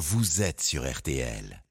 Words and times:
vous 0.00 0.40
êtes 0.40 0.62
sur 0.62 0.90
RTL. 0.90 1.62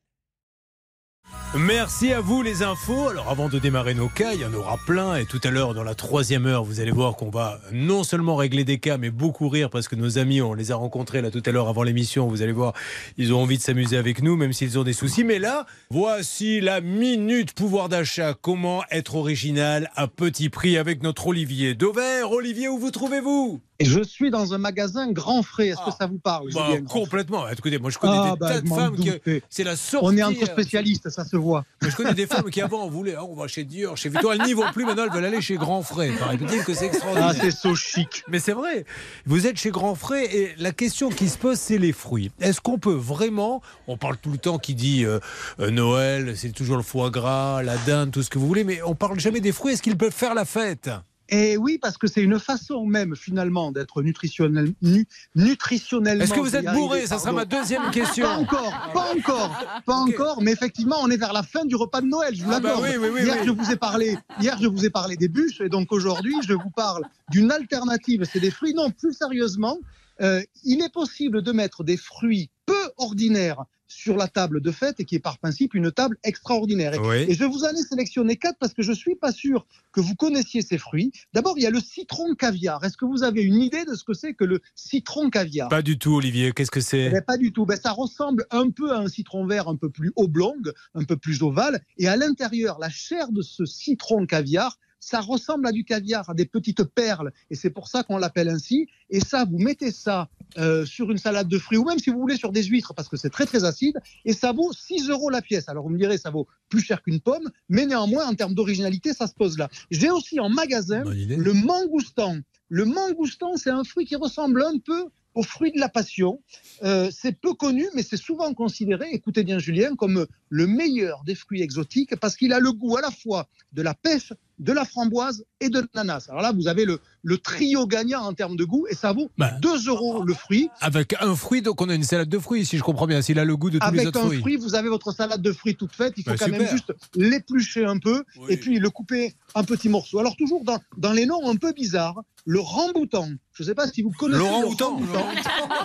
Merci 1.58 2.14
à 2.14 2.22
vous 2.22 2.44
les 2.44 2.62
infos. 2.62 3.10
Alors 3.10 3.28
avant 3.30 3.50
de 3.50 3.58
démarrer 3.58 3.96
nos 3.96 4.08
cas, 4.08 4.34
il 4.34 4.42
y 4.42 4.46
en 4.46 4.54
aura 4.54 4.78
plein 4.86 5.16
et 5.16 5.26
tout 5.26 5.42
à 5.44 5.50
l'heure 5.50 5.74
dans 5.74 5.84
la 5.84 5.96
troisième 5.96 6.46
heure, 6.46 6.64
vous 6.64 6.80
allez 6.80 6.92
voir 6.92 7.16
qu'on 7.16 7.32
va 7.32 7.60
non 7.72 8.04
seulement 8.04 8.36
régler 8.36 8.64
des 8.64 8.78
cas, 8.78 9.00
mais 9.00 9.10
beaucoup 9.10 9.50
rire 9.50 9.72
parce 9.72 9.88
que 9.88 9.96
nos 9.96 10.20
amis, 10.20 10.44
on 10.44 10.54
les 10.54 10.72
a 10.72 10.76
rencontrés 10.76 11.24
là 11.24 11.32
tout 11.32 11.42
à 11.44 11.52
l'heure 11.52 11.68
avant 11.68 11.82
l'émission. 11.82 12.28
Vous 12.28 12.44
allez 12.44 12.52
voir, 12.52 12.74
ils 13.18 13.34
ont 13.34 13.42
envie 13.42 13.58
de 13.58 13.64
s'amuser 13.64 13.98
avec 13.98 14.22
nous, 14.22 14.36
même 14.36 14.54
s'ils 14.54 14.78
ont 14.78 14.84
des 14.84 14.94
soucis. 14.94 15.24
Mais 15.24 15.40
là, 15.40 15.66
voici 15.90 16.62
la 16.62 16.82
minute 16.82 17.54
pouvoir 17.54 17.90
d'achat. 17.90 18.36
Comment 18.40 18.84
être 18.92 19.16
original 19.16 19.90
à 19.96 20.08
petit 20.08 20.50
prix 20.50 20.78
avec 20.78 21.02
notre 21.02 21.28
Olivier 21.28 21.74
Dauvert. 21.74 22.32
Olivier, 22.32 22.68
où 22.68 22.78
vous 22.78 22.92
trouvez-vous? 22.92 23.60
Et 23.82 23.86
je 23.86 24.04
suis 24.04 24.30
dans 24.30 24.54
un 24.54 24.58
magasin 24.58 25.10
grand 25.10 25.42
frais. 25.42 25.68
Est-ce 25.70 25.86
que 25.86 25.96
ça 25.98 26.06
vous 26.06 26.20
parle 26.20 26.50
bah, 26.54 26.68
Complètement. 26.90 27.48
Écoutez, 27.48 27.80
moi 27.80 27.90
je 27.90 27.98
connais 27.98 28.18
Ah, 28.18 28.34
des 28.34 28.40
bah, 28.40 28.50
tas 28.50 28.62
de 28.62 28.68
femmes 28.68 28.96
qui. 28.98 29.10
C'est 29.50 29.64
la 29.64 29.78
sortie. 29.78 30.06
On 30.06 30.18
est 30.18 30.24
entre 30.24 30.46
spécialistes, 30.46 31.10
ça 31.10 31.24
se 31.24 31.38
voit. 31.40 31.66
Je 31.82 31.96
connais 31.96 32.14
des 32.14 32.28
femmes 32.28 32.50
qui 32.50 32.62
avant 32.62 32.88
voulaient, 32.90 33.16
Ah, 33.18 33.24
on 33.24 33.36
va 33.36 33.48
chez 33.48 33.64
Dior, 33.64 33.98
chez 33.98 34.10
Vuitton, 34.10 34.32
elles 34.32 34.44
n'y 34.44 34.54
vont 34.54 34.72
plus, 34.72 34.86
maintenant 34.86 35.06
elles 35.06 35.12
veulent 35.12 35.26
aller 35.26 35.42
chez 35.42 35.56
Grand 35.56 35.82
Frais. 35.82 36.12
Paraît-il 36.20 36.64
que 36.64 36.74
c'est 36.74 36.86
extraordinaire. 36.86 37.32
Ah, 37.32 37.40
c'est 37.40 37.52
so 37.52 37.76
chic. 37.76 38.24
Mais 38.28 38.40
c'est 38.40 38.54
vrai, 38.54 38.86
vous 39.26 39.48
êtes 39.48 39.58
chez 39.58 39.72
Grand 39.72 39.96
Frais 39.96 40.26
et 40.26 40.56
la 40.58 40.72
question 40.72 41.10
qui 41.10 41.30
se 41.30 41.38
pose, 41.38 41.58
c'est 41.58 41.78
les 41.78 41.94
fruits. 41.94 42.32
Est-ce 42.40 42.62
qu'on 42.62 42.78
peut 42.78 42.94
vraiment, 42.94 43.62
on 43.88 43.98
parle 43.98 44.18
tout 44.18 44.32
le 44.32 44.38
temps 44.38 44.60
qui 44.60 44.76
dit 44.76 45.06
euh, 45.06 45.20
euh, 45.60 45.72
Noël, 45.72 46.36
c'est 46.38 46.52
toujours 46.52 46.78
le 46.78 46.84
foie 46.84 47.10
gras, 47.10 47.64
la 47.64 47.78
dinde, 47.78 48.12
tout 48.12 48.24
ce 48.24 48.30
que 48.30 48.38
vous 48.40 48.48
voulez, 48.48 48.64
mais 48.64 48.82
on 48.84 48.96
parle 48.96 49.20
jamais 49.20 49.40
des 49.40 49.52
fruits. 49.52 49.74
Est-ce 49.74 49.82
qu'ils 49.82 49.98
peuvent 49.98 50.14
faire 50.14 50.34
la 50.34 50.46
fête? 50.46 50.90
Et 51.32 51.58
oui, 51.58 51.78
parce 51.78 51.98
que 51.98 52.08
c'est 52.08 52.22
une 52.22 52.40
façon 52.40 52.86
même, 52.86 53.16
finalement, 53.16 53.72
d'être 53.72 54.02
nutritionnel, 54.02 54.74
nu- 54.82 55.06
nutritionnellement. 55.36 56.24
Est-ce 56.24 56.34
que 56.34 56.40
vous 56.40 56.56
êtes 56.56 56.66
bourré 56.74 57.06
Ça 57.06 57.20
sera 57.20 57.32
ma 57.32 57.46
deuxième 57.46 57.84
Pas 57.84 57.92
question. 57.92 58.26
encore, 58.28 58.74
pas 58.94 59.14
encore, 59.16 59.82
pas 59.86 59.94
encore, 59.96 60.42
mais 60.42 60.52
effectivement, 60.52 60.98
on 61.02 61.10
est 61.10 61.18
vers 61.18 61.34
la 61.34 61.44
fin 61.44 61.66
du 61.66 61.76
repas 61.76 62.02
de 62.02 62.08
Noël, 62.08 62.36
je 62.36 62.44
vous 62.44 62.52
Ah 62.52 62.60
bah 62.60 62.76
oui, 62.82 62.90
oui, 63.00 63.10
oui, 63.14 63.22
hier, 63.24 63.44
je 63.46 63.52
vous 63.52 63.72
ai 63.72 63.76
parlé, 63.76 64.18
hier, 64.42 64.58
je 64.62 64.68
vous 64.68 64.86
ai 64.86 64.90
parlé 64.90 65.18
des 65.18 65.28
bûches, 65.28 65.62
et 65.62 65.70
donc 65.70 65.92
aujourd'hui, 65.92 66.36
je 66.48 66.54
vous 66.54 66.72
parle 66.76 67.04
d'une 67.30 67.52
alternative. 67.52 68.24
C'est 68.32 68.40
des 68.40 68.52
fruits. 68.52 68.74
Non, 68.74 68.90
plus 68.92 69.14
sérieusement, 69.14 69.78
euh, 70.22 70.42
il 70.64 70.82
est 70.82 70.92
possible 70.92 71.42
de 71.42 71.52
mettre 71.52 71.84
des 71.84 71.98
fruits 71.98 72.50
peu 72.66 72.74
ordinaires 72.98 73.64
sur 73.90 74.16
la 74.16 74.28
table 74.28 74.62
de 74.62 74.72
fête 74.72 75.00
et 75.00 75.06
qui 75.06 75.16
est 75.16 75.20
par 75.20 75.38
principe 75.40 75.74
une 75.74 75.92
table 75.92 76.18
extraordinaire. 76.24 76.94
Et, 76.94 77.00
Oui. 77.00 77.26
et 77.28 77.34
je 77.34 77.44
vous 77.44 77.64
en 77.66 77.72
ai 77.72 77.84
sélectionné 77.84 78.38
quatre 78.38 78.58
parce 78.60 78.74
que 78.74 78.84
je 78.84 78.94
suis 78.94 79.16
pas 79.16 79.32
sûr 79.32 79.66
que 79.92 80.00
vous 80.00 80.16
connaissiez 80.16 80.62
ces 80.62 80.78
fruits. 80.78 81.12
D'abord, 81.34 81.56
il 81.58 81.64
y 81.64 81.68
a 81.68 81.72
le 81.72 81.80
citron 81.82 82.36
caviar. 82.36 82.84
Est-ce 82.84 82.96
que 82.98 83.06
vous 83.06 83.24
avez 83.24 83.42
une 83.42 83.62
idée 83.62 83.86
de 83.86 83.96
ce 83.96 84.04
que 84.04 84.14
c'est 84.14 84.34
que 84.34 84.46
le 84.46 84.62
citron 84.76 85.30
caviar? 85.30 85.70
Pas 85.70 85.82
du 85.82 85.98
tout, 85.98 86.14
Olivier. 86.16 86.52
Qu'est-ce 86.54 86.72
que 86.72 86.80
eh 86.80 86.84
c'est 86.84 87.10
ben, 87.10 87.22
pas 87.22 87.38
du 87.38 87.52
tout. 87.52 87.66
Ben, 87.66 87.78
ça 87.78 87.92
ressemble 87.92 88.46
un 88.52 88.70
peu 88.70 88.92
à 88.94 89.00
un 89.00 89.08
citron 89.08 89.46
vert 89.46 89.68
un 89.68 89.76
peu 89.76 89.90
plus 89.90 90.12
oblong, 90.16 90.62
un 90.94 91.04
peu 91.04 91.18
plus 91.18 91.42
ovale. 91.42 91.84
Et 91.98 92.08
à 92.08 92.16
l'intérieur, 92.16 92.78
la 92.80 92.90
chair 92.90 93.32
de 93.32 93.42
ce 93.42 93.66
citron 93.66 94.26
caviar, 94.26 94.78
ça 95.00 95.22
ressemble 95.22 95.68
à 95.68 95.72
du 95.72 95.84
caviar, 95.84 96.30
à 96.30 96.34
des 96.34 96.46
petites 96.46 96.84
perles. 96.84 97.32
Et 97.50 97.56
c'est 97.56 97.70
pour 97.70 97.88
ça 97.88 98.04
qu'on 98.04 98.18
l'appelle 98.18 98.50
ainsi. 98.50 98.88
Et 99.10 99.20
ça, 99.20 99.46
vous 99.46 99.58
mettez 99.58 99.92
ça 99.92 100.30
euh, 100.58 100.86
sur 100.86 101.12
une 101.12 101.18
salade 101.18 101.48
de 101.48 101.58
fruits, 101.58 101.78
ou 101.78 101.86
même 101.86 102.00
si 102.00 102.10
vous 102.10 102.20
voulez 102.20 102.38
sur 102.38 102.52
des 102.52 102.64
huîtres, 102.64 102.94
parce 102.94 103.08
que 103.08 103.18
c'est 103.18 103.30
très 103.30 103.46
très 103.46 103.64
acide. 103.64 103.98
Et 104.26 104.34
ça 104.34 104.52
vaut 104.52 104.72
6 104.74 105.10
euros 105.10 105.30
la 105.30 105.42
pièce. 105.42 105.70
Alors 105.70 105.84
vous 105.84 105.90
me 105.90 105.98
direz, 105.98 106.18
ça 106.18 106.30
vaut 106.30 106.48
plus 106.70 106.82
cher 106.82 107.02
qu'une 107.02 107.20
pomme. 107.20 107.50
Mais 107.70 107.86
néanmoins, 107.86 108.28
en 108.28 108.36
termes 108.36 108.54
d'originalité, 108.54 109.14
ça 109.14 109.28
se 109.28 109.34
pose 109.34 109.58
là. 109.58 109.70
J'ai 109.92 110.10
aussi 110.10 110.40
en 110.40 110.50
magasin 110.50 111.04
le 111.06 111.54
mangoustan. 111.54 112.38
Le 112.68 112.86
mangoustan, 112.86 113.58
c'est 113.58 113.72
un 113.72 113.84
fruit 113.84 114.06
qui 114.06 114.16
ressemble 114.16 114.62
un 114.62 114.78
peu 114.78 115.06
au 115.36 115.44
fruit 115.44 115.72
de 115.72 115.80
la 115.80 115.90
passion. 115.90 116.42
Euh, 116.84 117.10
c'est 117.12 117.40
peu 117.40 117.54
connu, 117.54 117.86
mais 117.96 118.04
c'est 118.04 118.18
souvent 118.18 118.54
considéré, 118.54 119.08
écoutez 119.12 119.44
bien 119.44 119.60
Julien, 119.60 119.96
comme 119.96 120.28
le 120.50 120.68
meilleur 120.68 121.24
des 121.24 121.36
fruits 121.36 121.62
exotiques 121.62 122.16
parce 122.18 122.36
qu'il 122.36 122.54
a 122.54 122.60
le 122.60 122.72
goût 122.72 122.98
à 122.98 123.02
la 123.02 123.12
fois 123.12 123.48
de 123.74 123.82
la 123.82 123.94
pêche, 123.94 124.34
de 124.60 124.72
la 124.74 124.86
framboise 124.86 125.44
et 125.62 125.70
de 125.70 125.88
l'ananas. 125.94 126.28
Alors 126.30 126.42
là, 126.42 126.52
vous 126.54 126.68
avez 126.68 126.86
le, 126.86 127.00
le 127.24 127.38
trio 127.38 127.88
gagnant 127.88 128.22
en 128.22 128.34
termes 128.34 128.56
de 128.58 128.64
goût 128.66 128.86
et 128.90 128.96
ça 128.96 129.14
vaut 129.14 129.30
Bah. 129.38 129.52
2 129.62 129.88
euros 129.88 130.24
le 130.24 130.34
fruit. 130.34 130.70
Avec 130.82 131.16
un 131.22 131.36
fruit, 131.36 131.62
donc 131.62 131.82
on 131.82 131.90
a 131.90 131.96
une 131.96 132.04
salade 132.04 132.30
de 132.30 132.40
fruits, 132.40 132.66
si 132.66 132.78
je 132.78 132.84
comprends 132.84 133.08
bien. 133.08 133.22
S'il 133.22 133.40
a 133.40 133.46
le 133.46 133.56
goût 133.58 133.70
de 133.70 133.80
tous 133.80 133.92
les 133.92 134.00
Avec 134.00 134.08
autres 134.10 134.20
un 134.22 134.26
fruits. 134.26 134.40
fruit, 134.40 134.56
vous 134.58 134.76
avez 134.76 134.90
votre 134.90 135.12
salade 135.14 135.42
de 135.42 135.52
fruits 135.52 135.76
toute 135.76 135.94
faite. 135.94 136.14
Il 136.18 136.24
faut 136.24 136.32
Bah, 136.32 136.36
quand 136.38 136.50
même 136.50 136.68
juste 136.68 136.94
l'éplucher 137.16 137.86
un 137.86 137.98
peu 138.00 138.24
Oui. 138.38 138.46
et 138.50 138.58
puis 138.58 138.80
le 138.80 138.90
couper 138.90 139.36
en 139.54 139.64
petits 139.64 139.90
morceaux. 139.90 140.20
Alors 140.20 140.36
toujours 140.36 140.64
dans, 140.64 140.80
dans 140.98 141.14
les 141.14 141.26
noms 141.26 141.50
un 141.50 141.56
peu 141.56 141.72
bizarres, 141.74 142.22
le 142.46 142.60
ramboutan. 142.60 143.30
Je 143.54 143.64
ne 143.64 143.68
sais 143.68 143.76
pas 143.76 143.88
si 143.88 144.02
vous 144.02 144.12
connaissez 144.12 144.40
Laurent 144.40 144.62
le 144.62 144.68
Houtan. 144.68 144.90
ramboutan. 144.92 145.26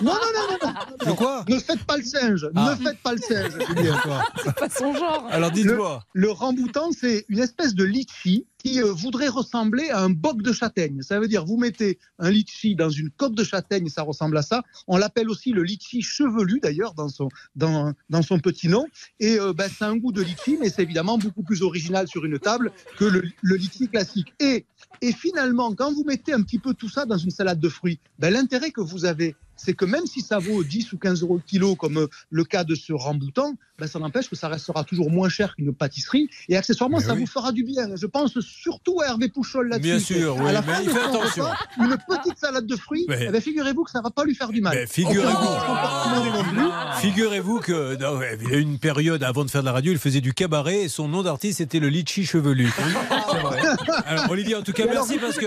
Non, 0.03 0.13
non, 0.13 0.13
non, 0.13 0.57
non, 0.63 0.69
non. 0.69 0.75
Le 1.07 1.13
quoi 1.15 1.45
Ne 1.49 1.59
faites 1.59 1.83
pas 1.85 1.97
le 1.97 2.05
singe. 2.05 2.49
Ah. 2.55 2.71
Ne 2.79 2.85
faites 2.85 2.99
pas 3.03 3.13
le 3.15 3.19
singe. 3.21 3.53
Julien. 3.67 4.01
pas 4.57 4.69
son 4.69 4.95
genre. 4.95 5.27
Alors 5.31 5.51
dites-moi. 5.51 6.05
Le 6.13 6.31
ramboutan, 6.31 6.91
c'est 6.93 7.25
une 7.29 7.41
espèce 7.41 7.75
de 7.75 7.83
litchi 7.85 8.47
qui 8.65 8.81
euh, 8.81 8.93
voudrait 8.93 9.29
ressembler 9.29 9.91
à 9.91 10.01
un 10.01 10.11
boc 10.11 10.41
de 10.43 10.53
châtaigne. 10.53 11.03
Ça 11.03 11.21
veut 11.21 11.29
dire, 11.29 11.45
vous 11.45 11.59
mettez 11.59 11.99
un 12.19 12.31
litchi 12.31 12.75
dans 12.75 12.89
une 12.89 13.11
coque 13.11 13.35
de 13.35 13.45
châtaigne, 13.45 13.89
ça 13.89 14.03
ressemble 14.03 14.39
à 14.39 14.43
ça. 14.43 14.63
On 14.89 14.97
l'appelle 14.97 15.29
aussi 15.29 15.53
le 15.53 15.63
litchi 15.63 16.01
chevelu, 16.01 16.61
d'ailleurs, 16.61 16.95
dans 16.95 17.09
son, 17.09 17.29
dans, 17.57 17.93
dans 18.09 18.23
son 18.23 18.39
petit 18.39 18.69
nom. 18.69 18.87
Et 19.21 19.39
euh, 19.39 19.53
ben, 19.53 19.69
ça 19.69 19.87
a 19.87 19.91
un 19.91 19.97
goût 19.97 20.13
de 20.13 20.23
litchi, 20.23 20.57
mais 20.59 20.71
c'est 20.71 20.83
évidemment 20.83 21.19
beaucoup 21.19 21.43
plus 21.43 21.63
original 21.63 22.09
sur 22.09 22.25
une 22.25 22.39
table 22.39 22.73
que 22.97 23.05
le, 23.05 23.25
le 23.43 23.57
litchi 23.57 23.89
classique. 23.89 24.33
Et, 24.41 24.65
et 25.03 25.13
finalement, 25.13 25.75
quand 25.75 25.93
vous 25.93 26.05
mettez 26.05 26.33
un 26.33 26.43
petit 26.43 26.59
peu 26.59 26.73
tout 26.73 26.89
ça 26.89 27.05
dans 27.05 27.19
une 27.19 27.31
salade 27.31 27.61
de 27.61 27.69
fruits, 27.69 28.01
ben, 28.19 28.33
l'intérêt 28.33 28.71
que 28.71 28.81
vous 28.81 29.05
avez, 29.05 29.37
c'est 29.57 29.75
que 29.75 29.85
même 29.85 30.07
si 30.07 30.21
ça 30.21 30.39
vaut 30.39 30.65
10 30.65 30.93
ou 30.93 30.99
15 30.99 31.23
euros 31.23 31.37
le 31.37 31.43
kilo, 31.47 31.75
comme 31.77 31.99
euh, 31.99 32.07
le 32.31 32.45
cas 32.45 32.65
de 32.65 32.75
ce 32.75 32.93
ramboutan, 32.93 33.55
ben, 33.79 33.87
ça 33.89 33.99
n'empêche 33.99 34.29
que 34.29 34.37
ça 34.37 34.49
restera 34.49 34.85
toujours 34.85 35.11
moins 35.11 35.29
cher 35.29 35.55
qu'une 35.57 35.75
pâtisserie. 35.75 36.29
Et 36.49 36.57
accessoirement, 36.57 36.99
Mais 36.99 37.05
ça 37.05 37.15
oui. 37.15 37.21
vous 37.21 37.27
fera 37.27 37.51
du 37.53 37.65
bien. 37.65 37.89
Je 37.97 38.07
pense 38.07 38.39
surtout 38.41 39.01
à 39.01 39.07
Hervé 39.07 39.29
Pouchol 39.29 39.69
là-dessus. 39.69 39.91
Bien 39.91 39.99
sûr, 39.99 40.37
oui, 40.39 40.49
à 40.49 40.53
la 40.53 40.63
mais 40.63 40.73
fin 40.75 40.81
il 40.83 40.87
de 40.87 40.91
fait 40.93 41.01
son 41.01 41.09
attention. 41.09 41.45
repas, 41.45 41.57
une 41.79 41.97
petite 42.07 42.39
salade 42.39 42.67
de 42.67 42.77
fruits, 42.77 43.07
eh 43.09 43.29
ben, 43.31 43.41
figurez-vous 43.41 43.85
que 43.85 43.91
ça 43.91 44.01
va 44.01 44.11
pas 44.11 44.25
lui 44.25 44.35
faire 44.35 44.51
du 44.51 44.61
mal. 44.61 44.87
Figurez-vous-. 44.87 47.01
Figurez-vous 47.01 47.61
que 47.61 47.97
non, 47.97 48.21
il 48.41 48.51
y 48.51 48.55
a 48.55 48.59
eu 48.59 48.63
une 48.63 48.79
période 48.79 49.23
avant 49.23 49.45
de 49.45 49.51
faire 49.51 49.63
de 49.63 49.67
la 49.67 49.73
radio, 49.73 49.93
il 49.93 49.99
faisait 49.99 50.21
du 50.21 50.33
cabaret 50.35 50.83
et 50.83 50.89
son 50.89 51.09
nom 51.09 51.23
d'artiste 51.23 51.61
était 51.61 51.81
le 51.81 51.89
Litchi 51.89 52.25
chevelu. 52.25 52.71
C'est 53.31 53.39
vrai. 53.41 53.61
Alors 54.07 54.31
Olivier, 54.31 54.55
en 54.57 54.63
tout 54.63 54.73
cas, 54.73 54.85
merci 54.87 55.19
parce 55.19 55.39
que 55.39 55.47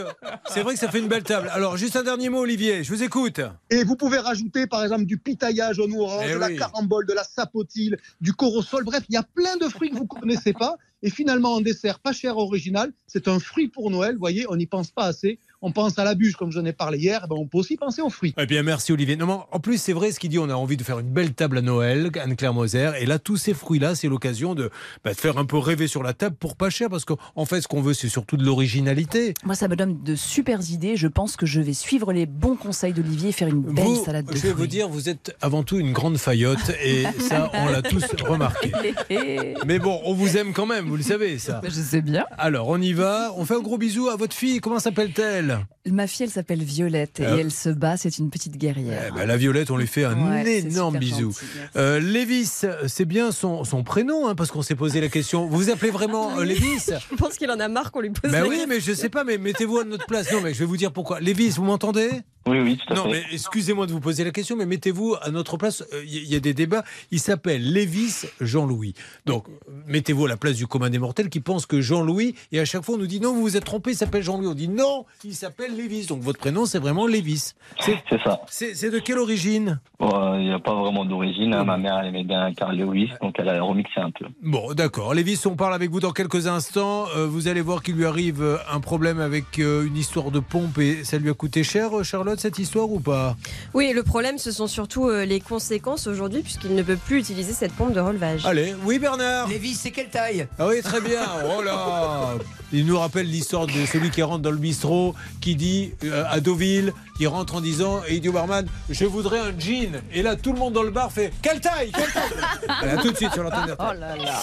c'est 0.49 0.61
vrai 0.61 0.73
que 0.73 0.79
ça 0.79 0.89
fait 0.89 0.99
une 0.99 1.07
belle 1.07 1.23
table. 1.23 1.49
Alors 1.53 1.77
juste 1.77 1.95
un 1.95 2.03
dernier 2.03 2.29
mot, 2.29 2.39
Olivier, 2.39 2.83
je 2.83 2.93
vous 2.93 3.03
écoute. 3.03 3.39
Et 3.69 3.83
vous 3.83 3.95
pouvez 3.97 4.19
rajouter 4.19 4.67
par 4.67 4.83
exemple 4.83 5.05
du 5.05 5.17
pitaillage 5.17 5.79
au 5.79 5.87
orange, 5.99 6.25
Eh 6.29 6.33
de 6.33 6.39
la 6.39 6.51
carambole, 6.53 7.05
de 7.05 7.13
la 7.13 7.23
sapotille, 7.23 7.95
du 8.21 8.33
corosol. 8.33 8.83
Bref, 8.83 9.03
il 9.09 9.13
y 9.13 9.17
a 9.17 9.23
plein 9.23 9.57
de 9.57 9.67
fruits 9.67 9.89
que 9.89 9.95
vous 9.95 10.03
ne 10.03 10.19
connaissez 10.19 10.53
pas. 10.53 10.77
Et 11.03 11.09
finalement, 11.09 11.53
en 11.53 11.61
dessert 11.61 11.99
pas 11.99 12.11
cher, 12.11 12.37
original, 12.37 12.91
c'est 13.05 13.27
un 13.27 13.39
fruit 13.39 13.67
pour 13.67 13.91
Noël. 13.91 14.13
Vous 14.13 14.19
voyez, 14.19 14.45
on 14.49 14.55
n'y 14.55 14.65
pense 14.65 14.89
pas 14.89 15.05
assez. 15.05 15.39
On 15.61 15.71
pense 15.71 15.97
à 15.97 16.03
la 16.03 16.13
bûche, 16.13 16.35
comme 16.35 16.51
j'en 16.51 16.63
ai 16.65 16.73
parlé 16.73 16.99
hier. 16.99 17.21
Eh 17.25 17.27
ben, 17.27 17.35
on 17.37 17.47
peut 17.47 17.57
aussi 17.57 17.77
penser 17.77 18.01
aux 18.01 18.09
fruits. 18.11 18.33
Eh 18.37 18.45
bien, 18.45 18.61
merci 18.61 18.91
Olivier. 18.91 19.15
Non, 19.15 19.25
mais 19.25 19.33
en 19.51 19.59
plus, 19.59 19.81
c'est 19.81 19.93
vrai 19.93 20.11
ce 20.11 20.19
qu'il 20.19 20.29
dit. 20.29 20.37
On 20.37 20.49
a 20.49 20.53
envie 20.53 20.77
de 20.77 20.83
faire 20.83 20.99
une 20.99 21.09
belle 21.09 21.33
table 21.33 21.57
à 21.57 21.61
Noël, 21.61 22.11
Anne-Claire 22.21 22.53
Moser. 22.53 22.91
Et 22.99 23.05
là, 23.07 23.17
tous 23.17 23.37
ces 23.37 23.53
fruits-là, 23.55 23.95
c'est 23.95 24.07
l'occasion 24.07 24.53
de, 24.53 24.69
bah, 25.03 25.13
de 25.13 25.17
faire 25.19 25.37
un 25.39 25.45
peu 25.45 25.57
rêver 25.57 25.87
sur 25.87 26.03
la 26.03 26.13
table 26.13 26.35
pour 26.39 26.55
pas 26.55 26.69
cher. 26.69 26.89
Parce 26.89 27.05
qu'en 27.05 27.45
fait, 27.45 27.61
ce 27.61 27.67
qu'on 27.67 27.81
veut, 27.81 27.95
c'est 27.95 28.07
surtout 28.09 28.37
de 28.37 28.43
l'originalité. 28.45 29.33
Moi, 29.45 29.55
ça 29.55 29.67
me 29.67 29.75
donne 29.75 30.03
de 30.03 30.15
super 30.15 30.59
idées. 30.69 30.95
Je 30.95 31.07
pense 31.07 31.35
que 31.35 31.47
je 31.47 31.59
vais 31.59 31.73
suivre 31.73 32.13
les 32.13 32.27
bons 32.27 32.55
conseils 32.55 32.93
d'Olivier 32.93 33.29
et 33.29 33.31
faire 33.31 33.47
une 33.47 33.61
belle 33.61 33.83
Vous, 33.85 34.05
salade 34.05 34.25
de 34.27 34.35
je 34.35 34.41
vais 34.41 34.49
vous 34.49 34.57
fruits. 34.57 34.67
dire, 34.67 34.87
vous 34.89 35.09
êtes 35.09 35.35
avant 35.41 35.63
tout 35.63 35.79
une 35.79 35.91
grande 35.91 36.17
faillotte. 36.19 36.71
Et 36.83 37.03
ça, 37.19 37.49
on 37.55 37.65
l'a 37.69 37.81
tous 37.81 38.05
remarqué. 38.23 38.71
Mais 39.65 39.79
bon, 39.79 39.99
on 40.05 40.13
vous 40.13 40.37
aime 40.37 40.53
quand 40.53 40.67
même, 40.67 40.85
vous 40.87 40.97
le 40.97 41.03
savez, 41.03 41.39
ça. 41.39 41.61
Je 41.63 41.69
sais 41.71 42.01
bien. 42.01 42.25
Alors, 42.37 42.67
on 42.69 42.79
y 42.79 42.93
va. 42.93 43.33
On 43.37 43.43
fait 43.45 43.55
un 43.55 43.61
gros 43.61 43.79
bisou 43.79 44.07
à 44.09 44.15
votre 44.15 44.35
fille. 44.35 44.59
Comment 44.59 44.79
s'appelle-t-elle? 44.79 45.46
Ma 45.89 46.05
fille, 46.07 46.25
elle 46.25 46.31
s'appelle 46.31 46.63
Violette 46.63 47.19
et 47.21 47.25
Ah. 47.25 47.35
elle 47.39 47.51
se 47.51 47.69
bat. 47.69 47.95
C'est 47.97 48.17
une 48.17 48.29
petite 48.29 48.57
guerrière. 48.57 49.05
Eh 49.09 49.11
ben, 49.15 49.25
La 49.25 49.37
Violette, 49.37 49.71
on 49.71 49.77
lui 49.77 49.87
fait 49.87 50.03
un 50.03 50.17
Ouais, 50.29 50.59
énorme 50.59 50.97
bisou. 50.97 51.33
Euh, 51.75 51.99
Lévis, 51.99 52.65
c'est 52.87 53.05
bien 53.05 53.31
son, 53.31 53.63
son 53.63 53.83
prénom, 53.83 54.27
hein, 54.27 54.35
parce 54.35 54.51
qu'on 54.51 54.61
s'est 54.61 54.75
posé 54.75 54.99
la 55.01 55.07
question. 55.09 55.47
Vous 55.47 55.55
vous 55.57 55.69
appelez 55.69 55.91
vraiment 55.91 56.37
euh, 56.39 56.43
Lévis? 56.43 56.89
Je 57.09 57.15
pense 57.15 57.37
qu'il 57.37 57.49
en 57.51 57.59
a 57.59 57.67
marre 57.69 57.91
qu'on 57.91 58.01
lui 58.01 58.09
pose 58.09 58.31
Ben 58.31 58.39
la 58.39 58.43
oui, 58.43 58.49
question. 58.57 58.67
mais 58.67 58.79
je 58.81 58.91
sais 58.93 59.09
pas, 59.09 59.23
mais 59.23 59.37
mettez-vous 59.37 59.77
à 59.79 59.83
notre 59.85 60.05
place. 60.05 60.31
Non, 60.31 60.41
mais 60.41 60.53
je 60.53 60.59
vais 60.59 60.65
vous 60.65 60.77
dire 60.77 60.91
pourquoi. 60.91 61.19
Lévis, 61.21 61.49
vous 61.51 61.63
m'entendez? 61.63 62.09
Oui, 62.47 62.59
oui, 62.61 62.77
tout 62.77 62.93
à 62.93 62.95
Non, 62.95 63.03
fait. 63.05 63.09
mais 63.11 63.23
excusez-moi 63.33 63.87
de 63.87 63.91
vous 63.91 63.99
poser 63.99 64.23
la 64.23 64.31
question, 64.31 64.55
mais 64.55 64.65
mettez-vous 64.65 65.15
à 65.21 65.31
notre 65.31 65.57
place. 65.57 65.83
Euh, 65.93 66.01
Il 66.05 66.13
y, 66.23 66.27
y 66.33 66.35
a 66.35 66.39
des 66.39 66.53
débats. 66.53 66.83
Il 67.11 67.19
s'appelle 67.19 67.73
Lévis 67.73 68.23
Jean-Louis. 68.39 68.93
Donc, 69.25 69.45
mettez-vous 69.85 70.25
à 70.25 70.29
la 70.29 70.37
place 70.37 70.55
du 70.55 70.65
commun 70.65 70.89
des 70.89 70.97
mortels 70.99 71.29
qui 71.29 71.41
pense 71.41 71.65
que 71.65 71.81
Jean-Louis, 71.81 72.35
et 72.53 72.59
à 72.61 72.65
chaque 72.65 72.83
fois 72.83 72.95
on 72.95 72.97
nous 72.99 73.07
dit 73.07 73.19
non, 73.19 73.33
vous 73.33 73.41
vous 73.41 73.57
êtes 73.57 73.65
trompé, 73.65 73.91
il 73.91 73.97
s'appelle 73.97 74.23
Jean-Louis. 74.23 74.47
On 74.47 74.53
dit 74.53 74.69
non, 74.69 75.05
il 75.25 75.35
s'appelle 75.37 75.75
Lévis. 75.75 76.07
Donc 76.07 76.21
votre 76.21 76.39
prénom, 76.39 76.65
c'est 76.65 76.79
vraiment 76.79 77.07
Lévis. 77.07 77.53
C'est 77.79 77.97
ça. 78.23 78.41
c'est- 78.49 78.87
de 78.89 78.99
quelle 78.99 79.17
origine? 79.19 79.79
Bon, 79.99 80.35
Il 80.39 80.45
n'y 80.47 80.53
a 80.53 80.59
pas 80.59 80.73
vraiment 80.75 81.03
d'origine. 81.05 81.53
hein. 81.53 81.63
Ma 81.63 81.77
mère, 81.77 81.99
elle 82.01 82.07
aimait 82.09 82.23
bien 82.23 82.53
Carl 82.53 82.75
Lewis, 82.77 83.09
donc 83.21 83.35
elle 83.37 83.49
a 83.49 83.61
remixé 83.61 83.99
un 83.99 84.11
peu. 84.11 84.25
Bon, 84.41 84.73
d'accord. 84.73 85.13
Lévis, 85.13 85.41
on 85.45 85.55
parle 85.55 85.73
avec 85.73 85.89
vous 85.91 85.99
dans 85.99 86.11
quelques 86.11 86.47
instants. 86.47 87.05
Euh, 87.15 87.25
vous 87.27 87.47
allez 87.47 87.61
voir 87.61 87.81
qu'il 87.83 87.95
lui 87.95 88.05
arrive 88.05 88.41
euh, 88.41 88.57
un 88.71 88.79
problème 88.79 89.19
avec 89.19 89.59
euh, 89.59 89.85
une 89.85 89.97
histoire 89.97 90.31
de 90.31 90.39
pompe 90.39 90.77
et 90.79 91.03
ça 91.03 91.17
lui 91.17 91.29
a 91.29 91.33
coûté 91.33 91.63
cher, 91.63 91.89
Charlotte, 92.03 92.39
cette 92.39 92.59
histoire 92.59 92.89
ou 92.91 92.99
pas? 92.99 93.35
Oui, 93.73 93.91
le 93.93 94.03
problème, 94.03 94.37
ce 94.37 94.51
sont 94.51 94.67
surtout 94.67 95.07
euh, 95.09 95.25
les 95.25 95.39
conséquences 95.39 96.07
aujourd'hui, 96.07 96.41
puisqu'il 96.43 96.75
ne 96.75 96.83
peut 96.83 96.97
plus 96.97 97.19
utiliser 97.19 97.53
cette 97.53 97.73
pompe 97.73 97.93
de 97.93 97.99
relevage. 97.99 98.45
Allez, 98.45 98.73
oui 98.85 98.99
Bernard 98.99 99.47
Lévis, 99.49 99.73
c'est 99.75 99.91
quelle 99.91 100.09
taille? 100.09 100.47
Ah 100.59 100.67
oui, 100.67 100.81
très 100.81 101.01
bien. 101.01 101.21
Oh 101.57 101.61
là 101.61 102.35
Il 102.73 102.85
nous 102.85 102.97
rappelle 102.99 103.27
l'histoire 103.27 103.65
de 103.67 103.85
celui 103.91 104.09
qui 104.09 104.21
rentre 104.21 104.41
dans 104.43 104.51
le 104.51 104.57
bistrot, 104.57 105.13
qui 105.41 105.55
dit 105.55 105.93
euh, 106.03 106.23
à 106.29 106.39
Deauville, 106.39 106.93
il 107.19 107.27
rentre 107.27 107.55
en 107.55 107.61
disant, 107.61 108.01
et 108.07 108.15
il 108.15 108.21
dit 108.21 108.29
au 108.29 108.33
barman, 108.33 108.65
je 108.89 109.05
voudrais 109.05 109.39
un 109.39 109.57
jean. 109.57 110.01
Et 110.13 110.21
là, 110.21 110.35
tout 110.35 110.53
le 110.53 110.59
monde 110.59 110.73
dans 110.73 110.83
le 110.83 110.91
bar 110.91 111.11
fait, 111.11 111.31
quelle 111.41 111.59
taille 111.61 111.91
Quelle 111.91 112.11
taille 112.11 112.23
Allez, 112.81 112.91
à 112.91 112.97
tout 112.97 113.11
de 113.11 113.17
suite 113.17 113.33
sur 113.33 113.43
l'antenne 113.43 113.75
Oh 113.79 113.93
là 113.97 114.15
là. 114.15 114.41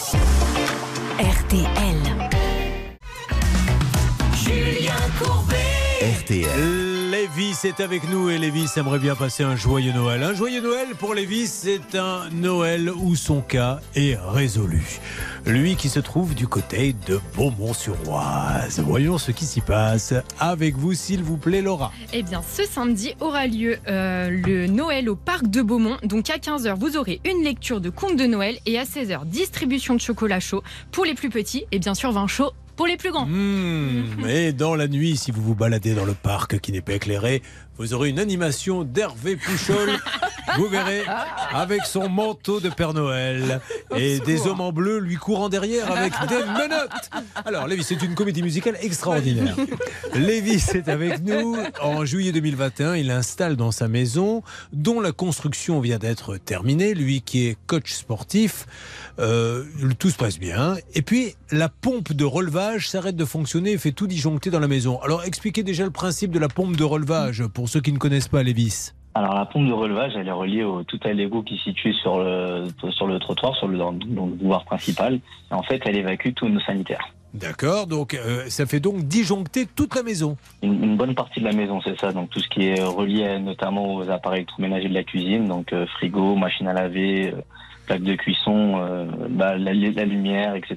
RTL. 1.18 1.96
RTL. 6.20 6.93
Lévis 7.14 7.60
est 7.62 7.78
avec 7.78 8.10
nous 8.10 8.28
et 8.28 8.38
Lévis 8.38 8.72
aimerait 8.76 8.98
bien 8.98 9.14
passer 9.14 9.44
un 9.44 9.54
joyeux 9.54 9.92
Noël. 9.92 10.24
Un 10.24 10.34
joyeux 10.34 10.60
Noël 10.60 10.96
pour 10.98 11.14
Lévis, 11.14 11.46
c'est 11.46 11.94
un 11.94 12.28
Noël 12.30 12.90
où 12.90 13.14
son 13.14 13.40
cas 13.40 13.78
est 13.94 14.16
résolu. 14.16 14.98
Lui 15.46 15.76
qui 15.76 15.88
se 15.88 16.00
trouve 16.00 16.34
du 16.34 16.48
côté 16.48 16.92
de 17.06 17.20
Beaumont-sur-Oise. 17.36 18.80
Voyons 18.80 19.18
ce 19.18 19.30
qui 19.30 19.44
s'y 19.44 19.60
passe. 19.60 20.12
Avec 20.40 20.74
vous, 20.74 20.94
s'il 20.94 21.22
vous 21.22 21.36
plaît, 21.36 21.62
Laura. 21.62 21.92
Eh 22.12 22.24
bien, 22.24 22.42
ce 22.42 22.64
samedi 22.64 23.14
aura 23.20 23.46
lieu 23.46 23.78
euh, 23.86 24.30
le 24.30 24.66
Noël 24.66 25.08
au 25.08 25.14
parc 25.14 25.46
de 25.46 25.62
Beaumont. 25.62 25.98
Donc 26.02 26.30
à 26.30 26.38
15h, 26.38 26.74
vous 26.76 26.96
aurez 26.96 27.20
une 27.24 27.44
lecture 27.44 27.80
de 27.80 27.90
contes 27.90 28.16
de 28.16 28.26
Noël 28.26 28.58
et 28.66 28.76
à 28.76 28.82
16h, 28.82 29.24
distribution 29.26 29.94
de 29.94 30.00
chocolat 30.00 30.40
chaud 30.40 30.64
pour 30.90 31.04
les 31.04 31.14
plus 31.14 31.30
petits 31.30 31.64
et 31.70 31.78
bien 31.78 31.94
sûr 31.94 32.10
vin 32.10 32.26
chaud 32.26 32.50
pour 32.76 32.86
les 32.86 32.96
plus 32.96 33.12
grands. 33.12 33.26
Mmh. 33.26 34.26
Et 34.28 34.52
dans 34.52 34.74
la 34.74 34.88
nuit, 34.88 35.16
si 35.16 35.30
vous 35.30 35.42
vous 35.42 35.54
baladez 35.54 35.94
dans 35.94 36.04
le 36.04 36.14
parc 36.14 36.58
qui 36.60 36.72
n'est 36.72 36.80
pas 36.80 36.94
éclairé, 36.94 37.42
vous 37.76 37.92
aurez 37.92 38.08
une 38.08 38.18
animation 38.18 38.84
d'Hervé 38.84 39.36
Pouchol. 39.36 39.90
Vous 40.58 40.68
verrez, 40.68 41.02
avec 41.52 41.84
son 41.84 42.08
manteau 42.08 42.60
de 42.60 42.68
Père 42.68 42.92
Noël 42.92 43.60
et 43.96 44.20
des 44.20 44.46
hommes 44.46 44.60
en 44.60 44.72
bleu 44.72 44.98
lui 44.98 45.16
courant 45.16 45.48
derrière 45.48 45.90
avec 45.90 46.12
des 46.28 46.36
menottes. 46.44 47.10
Alors, 47.44 47.66
Lévis, 47.66 47.82
c'est 47.82 48.02
une 48.02 48.14
comédie 48.14 48.42
musicale 48.42 48.76
extraordinaire. 48.80 49.56
Lévis 50.14 50.64
est 50.74 50.88
avec 50.88 51.22
nous. 51.24 51.56
En 51.80 52.04
juillet 52.04 52.30
2021, 52.30 52.94
il 52.94 53.10
installe 53.10 53.56
dans 53.56 53.72
sa 53.72 53.88
maison, 53.88 54.42
dont 54.72 55.00
la 55.00 55.12
construction 55.12 55.80
vient 55.80 55.98
d'être 55.98 56.36
terminée, 56.36 56.94
lui 56.94 57.22
qui 57.22 57.48
est 57.48 57.56
coach 57.66 57.92
sportif. 57.92 58.66
Euh, 59.18 59.64
tout 59.98 60.10
se 60.10 60.16
passe 60.16 60.38
bien. 60.38 60.74
Et 60.94 61.02
puis, 61.02 61.34
la 61.50 61.68
pompe 61.68 62.12
de 62.12 62.24
relevage 62.24 62.88
s'arrête 62.88 63.16
de 63.16 63.24
fonctionner 63.24 63.72
et 63.72 63.78
fait 63.78 63.92
tout 63.92 64.06
disjoncter 64.06 64.50
dans 64.50 64.60
la 64.60 64.68
maison. 64.68 65.00
Alors, 65.02 65.24
expliquez 65.24 65.62
déjà 65.62 65.84
le 65.84 65.90
principe 65.90 66.30
de 66.30 66.38
la 66.38 66.48
pompe 66.48 66.76
de 66.76 66.84
relevage 66.84 67.46
pour 67.46 67.68
ceux 67.68 67.80
qui 67.80 67.92
ne 67.92 67.98
connaissent 67.98 68.28
pas 68.28 68.42
Lévis. 68.42 68.92
Alors 69.16 69.34
la 69.34 69.46
pompe 69.46 69.68
de 69.68 69.72
relevage, 69.72 70.14
elle 70.16 70.26
est 70.26 70.32
reliée 70.32 70.64
au 70.64 70.82
tout 70.82 70.98
à 71.04 71.12
l'égout 71.12 71.44
qui 71.44 71.54
est 71.54 71.62
situé 71.62 71.92
sur 71.92 72.18
le 72.18 72.64
sur 72.90 73.06
le 73.06 73.20
trottoir, 73.20 73.54
sur 73.54 73.68
le, 73.68 73.78
dans, 73.78 73.92
dans 73.92 74.26
le 74.26 74.32
boulevard 74.32 74.64
principal. 74.64 75.20
Et 75.52 75.54
en 75.54 75.62
fait, 75.62 75.80
elle 75.84 75.96
évacue 75.96 76.30
tous 76.34 76.48
nos 76.48 76.58
sanitaires. 76.58 77.06
D'accord, 77.32 77.86
donc 77.86 78.14
euh, 78.14 78.44
ça 78.48 78.66
fait 78.66 78.80
donc 78.80 79.04
disjoncter 79.04 79.66
toute 79.66 79.94
la 79.94 80.02
maison. 80.02 80.36
Une, 80.62 80.82
une 80.82 80.96
bonne 80.96 81.14
partie 81.14 81.38
de 81.38 81.44
la 81.44 81.52
maison, 81.52 81.80
c'est 81.84 81.96
ça. 82.00 82.12
Donc 82.12 82.30
tout 82.30 82.40
ce 82.40 82.48
qui 82.48 82.66
est 82.66 82.82
relié 82.82 83.38
notamment 83.38 83.94
aux 83.94 84.10
appareils 84.10 84.40
électroménagers 84.40 84.88
de 84.88 84.94
la 84.94 85.04
cuisine, 85.04 85.46
donc 85.46 85.72
euh, 85.72 85.86
frigo, 85.86 86.34
machine 86.34 86.66
à 86.66 86.72
laver, 86.72 87.34
euh, 87.34 87.40
plaque 87.84 88.02
de 88.02 88.14
cuisson, 88.14 88.74
euh, 88.78 89.06
bah, 89.30 89.56
la, 89.56 89.72
la 89.72 90.04
lumière, 90.04 90.54
etc. 90.54 90.76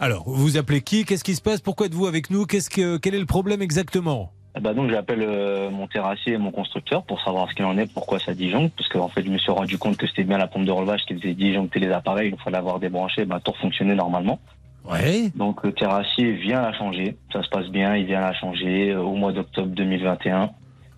Alors, 0.00 0.24
vous 0.26 0.56
appelez 0.56 0.80
qui? 0.80 1.04
Qu'est-ce 1.04 1.24
qui 1.24 1.34
se 1.34 1.42
passe? 1.42 1.60
Pourquoi 1.60 1.86
êtes-vous 1.86 2.06
avec 2.06 2.30
nous? 2.30 2.46
Qu'est-ce 2.46 2.70
que, 2.70 2.98
Quel 2.98 3.14
est 3.14 3.20
le 3.20 3.26
problème 3.26 3.62
exactement? 3.62 4.32
Eh 4.54 4.60
ben, 4.60 4.74
donc 4.74 4.90
j'appelle 4.90 5.22
euh, 5.22 5.70
mon 5.70 5.86
terrassier 5.86 6.34
et 6.34 6.38
mon 6.38 6.50
constructeur 6.50 7.04
pour 7.04 7.22
savoir 7.22 7.48
ce 7.48 7.54
qu'il 7.54 7.64
en 7.64 7.78
est, 7.78 7.90
pourquoi 7.90 8.18
ça 8.18 8.34
disjoncte, 8.34 8.74
parce 8.76 8.88
qu'en 8.90 9.08
fait 9.08 9.24
je 9.24 9.30
me 9.30 9.38
suis 9.38 9.50
rendu 9.50 9.78
compte 9.78 9.96
que 9.96 10.06
c'était 10.06 10.24
bien 10.24 10.36
la 10.36 10.46
pompe 10.46 10.66
de 10.66 10.70
relevage 10.70 11.06
qui 11.06 11.14
faisait 11.14 11.32
disjoncter 11.32 11.80
les 11.80 11.90
appareils, 11.90 12.28
une 12.28 12.36
fois 12.36 12.52
l'avoir 12.52 12.78
débranché, 12.78 13.24
ben, 13.24 13.40
tout 13.40 13.54
fonctionnait 13.62 13.94
normalement. 13.94 14.38
Ouais. 14.84 15.30
Donc 15.34 15.62
le 15.62 15.72
terrassier 15.72 16.32
vient 16.32 16.60
la 16.60 16.74
changer, 16.74 17.16
ça 17.32 17.42
se 17.42 17.48
passe 17.48 17.68
bien, 17.68 17.96
il 17.96 18.04
vient 18.04 18.20
la 18.20 18.34
changer 18.34 18.90
euh, 18.90 19.00
au 19.00 19.14
mois 19.14 19.32
d'octobre 19.32 19.68
2021. 19.68 20.50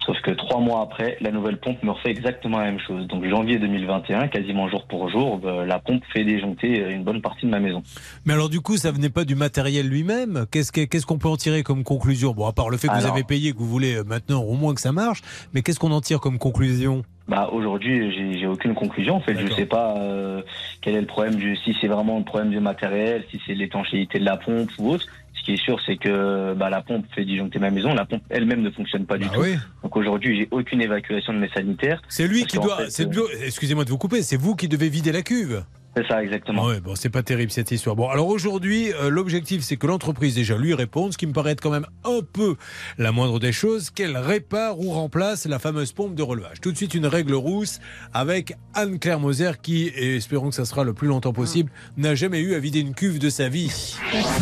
Sauf 0.06 0.20
que 0.20 0.32
trois 0.32 0.60
mois 0.60 0.82
après, 0.82 1.16
la 1.20 1.30
nouvelle 1.30 1.56
pompe 1.58 1.82
me 1.82 1.90
refait 1.90 2.10
exactement 2.10 2.58
la 2.58 2.66
même 2.66 2.78
chose. 2.80 3.06
Donc 3.06 3.24
janvier 3.26 3.58
2021, 3.58 4.28
quasiment 4.28 4.68
jour 4.68 4.84
pour 4.86 5.08
jour, 5.08 5.40
euh, 5.44 5.64
la 5.64 5.78
pompe 5.78 6.02
fait 6.12 6.24
disjoncter 6.24 6.82
euh, 6.82 6.90
une 6.90 7.04
bonne 7.04 7.22
partie 7.22 7.46
de 7.46 7.50
ma 7.50 7.58
maison. 7.60 7.82
Mais 8.26 8.34
alors 8.34 8.50
du 8.50 8.60
coup, 8.60 8.76
ça 8.76 8.90
venait 8.92 9.08
pas 9.08 9.24
du 9.24 9.34
matériel 9.34 9.88
lui-même? 9.88 10.44
Qu'est-ce 10.50 10.72
que- 10.72 10.84
qu'est-ce 10.84 11.06
qu'on 11.06 11.16
peut 11.18 11.28
en 11.28 11.36
tirer 11.38 11.62
comme 11.62 11.84
conclusion? 11.84 12.32
Bon, 12.32 12.46
à 12.46 12.52
part 12.52 12.68
le 12.68 12.76
fait 12.76 12.88
que 12.88 12.94
vous 12.98 13.06
avez 13.06 13.24
payé, 13.24 13.52
que 13.52 13.58
vous 13.58 13.66
voulez 13.68 13.94
euh, 13.96 14.04
maintenant 14.04 14.42
au 14.42 14.54
moins 14.54 14.74
que 14.74 14.80
ça 14.82 14.92
marche, 14.92 15.22
mais 15.54 15.62
qu'est-ce 15.62 15.78
qu'on 15.80 15.92
en 15.92 16.00
tire 16.02 16.20
comme 16.20 16.38
conclusion? 16.38 17.02
Bah 17.26 17.48
aujourd'hui, 17.50 18.36
j'ai 18.38 18.46
aucune 18.46 18.74
conclusion. 18.74 19.14
En 19.16 19.20
fait, 19.20 19.34
je 19.34 19.42
D'accord. 19.44 19.56
sais 19.56 19.64
pas 19.64 19.94
euh, 19.96 20.42
quel 20.82 20.94
est 20.94 21.00
le 21.00 21.06
problème 21.06 21.36
du 21.36 21.56
si 21.56 21.74
c'est 21.80 21.86
vraiment 21.88 22.18
le 22.18 22.24
problème 22.24 22.50
du 22.50 22.60
matériel, 22.60 23.24
si 23.30 23.40
c'est 23.46 23.54
l'étanchéité 23.54 24.18
de 24.18 24.26
la 24.26 24.36
pompe 24.36 24.68
ou 24.78 24.90
autre. 24.90 25.06
Ce 25.36 25.42
qui 25.44 25.52
est 25.54 25.62
sûr, 25.62 25.78
c'est 25.84 25.96
que 25.96 26.54
bah, 26.54 26.70
la 26.70 26.80
pompe 26.80 27.04
fait 27.14 27.24
disjoncter 27.24 27.58
ma 27.58 27.70
maison. 27.70 27.92
La 27.94 28.04
pompe 28.06 28.22
elle-même 28.30 28.62
ne 28.62 28.70
fonctionne 28.70 29.04
pas 29.04 29.18
du 29.18 29.24
Bah 29.26 29.32
tout. 29.34 29.40
oui. 29.42 29.56
Donc 29.82 29.96
aujourd'hui, 29.96 30.38
j'ai 30.38 30.48
aucune 30.50 30.80
évacuation 30.80 31.32
de 31.34 31.38
mes 31.38 31.50
sanitaires. 31.50 32.00
C'est 32.08 32.26
lui 32.26 32.44
qui 32.44 32.58
doit. 32.58 32.80
euh, 32.80 33.44
Excusez-moi 33.44 33.84
de 33.84 33.90
vous 33.90 33.98
couper. 33.98 34.22
C'est 34.22 34.36
vous 34.36 34.54
qui 34.54 34.68
devez 34.68 34.88
vider 34.88 35.12
la 35.12 35.22
cuve. 35.22 35.64
C'est 35.96 36.06
ça 36.08 36.22
exactement. 36.22 36.66
Ouais, 36.66 36.80
bon, 36.80 36.94
c'est 36.96 37.10
pas 37.10 37.22
terrible 37.22 37.52
cette 37.52 37.70
histoire. 37.70 37.94
Bon, 37.94 38.08
alors 38.08 38.28
aujourd'hui, 38.28 38.92
euh, 38.92 39.10
l'objectif, 39.10 39.62
c'est 39.62 39.76
que 39.76 39.86
l'entreprise 39.86 40.34
déjà 40.34 40.56
lui 40.56 40.74
réponde, 40.74 41.12
ce 41.12 41.18
qui 41.18 41.26
me 41.26 41.32
paraît 41.32 41.52
être 41.52 41.60
quand 41.60 41.70
même 41.70 41.86
un 42.04 42.20
peu 42.32 42.56
la 42.98 43.12
moindre 43.12 43.38
des 43.38 43.52
choses, 43.52 43.90
qu'elle 43.90 44.16
répare 44.16 44.80
ou 44.80 44.90
remplace 44.90 45.46
la 45.46 45.58
fameuse 45.58 45.92
pompe 45.92 46.14
de 46.14 46.22
relevage. 46.22 46.60
Tout 46.60 46.72
de 46.72 46.76
suite, 46.76 46.94
une 46.94 47.06
règle 47.06 47.34
rousse 47.34 47.78
avec 48.12 48.54
Anne-Claire 48.74 49.20
Moser 49.20 49.52
qui, 49.62 49.86
et 49.86 50.16
espérons 50.16 50.48
que 50.48 50.54
ça 50.56 50.64
sera 50.64 50.82
le 50.82 50.94
plus 50.94 51.08
longtemps 51.08 51.32
possible, 51.32 51.70
n'a 51.96 52.14
jamais 52.14 52.40
eu 52.40 52.54
à 52.54 52.58
vider 52.58 52.80
une 52.80 52.94
cuve 52.94 53.18
de 53.18 53.30
sa 53.30 53.48
vie. 53.48 53.96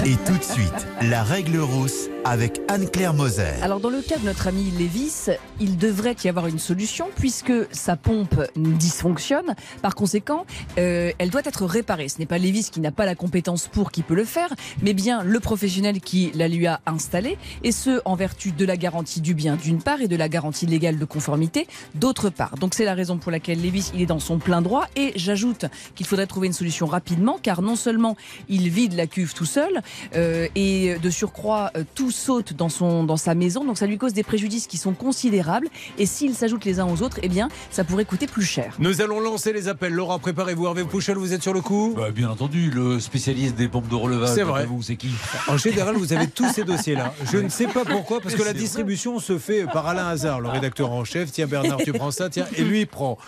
Et 0.06 0.16
tout 0.26 0.38
de 0.38 0.44
suite, 0.44 0.86
la 1.02 1.22
règle 1.22 1.58
rousse 1.58 2.08
avec 2.24 2.60
Anne-Claire 2.68 3.14
Moser. 3.14 3.60
Alors 3.62 3.80
dans 3.80 3.90
le 3.90 4.00
cas 4.00 4.16
de 4.16 4.24
notre 4.24 4.46
ami 4.46 4.70
Lévis, 4.78 5.30
il 5.60 5.76
devrait 5.76 6.16
y 6.24 6.28
avoir 6.28 6.46
une 6.46 6.58
solution 6.58 7.08
puisque 7.16 7.52
sa 7.72 7.96
pompe 7.96 8.40
dysfonctionne. 8.56 9.54
Par 9.82 9.94
conséquent, 9.94 10.46
euh, 10.78 11.10
elle 11.18 11.30
doit 11.30 11.41
être 11.46 11.66
réparée. 11.66 12.08
Ce 12.08 12.18
n'est 12.18 12.26
pas 12.26 12.38
Lévis 12.38 12.68
qui 12.70 12.80
n'a 12.80 12.90
pas 12.90 13.06
la 13.06 13.14
compétence 13.14 13.68
pour 13.68 13.90
qui 13.90 14.02
peut 14.02 14.14
le 14.14 14.24
faire, 14.24 14.48
mais 14.82 14.94
bien 14.94 15.22
le 15.22 15.40
professionnel 15.40 16.00
qui 16.00 16.30
la 16.34 16.48
lui 16.48 16.66
a 16.66 16.80
installée, 16.86 17.38
et 17.64 17.72
ce 17.72 18.00
en 18.04 18.14
vertu 18.14 18.52
de 18.52 18.64
la 18.64 18.76
garantie 18.76 19.20
du 19.20 19.34
bien 19.34 19.56
d'une 19.56 19.82
part 19.82 20.00
et 20.00 20.08
de 20.08 20.16
la 20.16 20.28
garantie 20.28 20.66
légale 20.66 20.98
de 20.98 21.04
conformité 21.04 21.66
d'autre 21.94 22.30
part. 22.30 22.56
Donc 22.56 22.74
c'est 22.74 22.84
la 22.84 22.94
raison 22.94 23.18
pour 23.18 23.32
laquelle 23.32 23.60
Lévis 23.60 23.90
il 23.94 24.02
est 24.02 24.06
dans 24.06 24.20
son 24.20 24.38
plein 24.38 24.62
droit. 24.62 24.86
Et 24.96 25.12
j'ajoute 25.16 25.66
qu'il 25.94 26.06
faudrait 26.06 26.26
trouver 26.26 26.46
une 26.46 26.52
solution 26.52 26.86
rapidement, 26.86 27.38
car 27.42 27.62
non 27.62 27.76
seulement 27.76 28.16
il 28.48 28.68
vide 28.68 28.94
la 28.94 29.06
cuve 29.06 29.34
tout 29.34 29.44
seul, 29.44 29.82
euh, 30.14 30.48
et 30.54 30.96
de 30.98 31.10
surcroît 31.10 31.70
euh, 31.76 31.84
tout 31.94 32.10
saute 32.10 32.52
dans 32.54 32.68
son 32.68 33.04
dans 33.04 33.16
sa 33.16 33.34
maison, 33.34 33.64
donc 33.64 33.78
ça 33.78 33.86
lui 33.86 33.98
cause 33.98 34.12
des 34.12 34.22
préjudices 34.22 34.66
qui 34.66 34.76
sont 34.76 34.92
considérables. 34.92 35.68
Et 35.98 36.06
s'ils 36.06 36.34
s'ajoutent 36.34 36.64
les 36.64 36.80
uns 36.80 36.86
aux 36.86 37.02
autres, 37.02 37.18
eh 37.22 37.28
bien 37.28 37.48
ça 37.70 37.84
pourrait 37.84 38.04
coûter 38.04 38.26
plus 38.26 38.44
cher. 38.44 38.76
Nous 38.78 39.00
allons 39.00 39.20
lancer 39.20 39.52
les 39.52 39.68
appels. 39.68 39.92
Laura, 39.92 40.18
préparez-vous. 40.18 40.66
Hervé 40.66 40.84
Pouchel, 40.84 41.16
vous 41.16 41.31
êtes 41.34 41.42
sur 41.42 41.52
le 41.54 41.60
coup? 41.60 41.94
Bah, 41.96 42.10
Bien 42.10 42.28
entendu, 42.30 42.70
le 42.70 43.00
spécialiste 43.00 43.54
des 43.56 43.68
pompes 43.68 43.88
de 43.88 43.94
relevage. 43.94 44.34
C'est 44.34 44.42
vrai. 44.42 44.66
Vous, 44.66 44.82
c'est 44.82 44.96
qui? 44.96 45.10
En 45.48 45.56
général, 45.56 45.96
vous 45.96 46.12
avez 46.12 46.26
tous 46.26 46.50
ces 46.52 46.64
dossiers-là. 46.64 47.14
Je 47.30 47.38
ne 47.38 47.48
sais 47.48 47.66
pas 47.66 47.84
pourquoi, 47.84 48.20
parce 48.20 48.34
que 48.34 48.42
la 48.42 48.52
distribution 48.52 49.18
se 49.18 49.38
fait 49.38 49.64
par 49.64 49.86
Alain 49.86 50.08
Hazard, 50.08 50.40
le 50.40 50.48
rédacteur 50.48 50.90
en 50.92 51.04
chef. 51.04 51.30
Tiens, 51.32 51.46
Bernard, 51.46 51.78
tu 51.84 51.92
prends 51.92 52.10
ça, 52.10 52.28
tiens. 52.30 52.46
Et 52.56 52.62
lui, 52.62 52.80
il 52.80 52.86
prend 52.86 53.18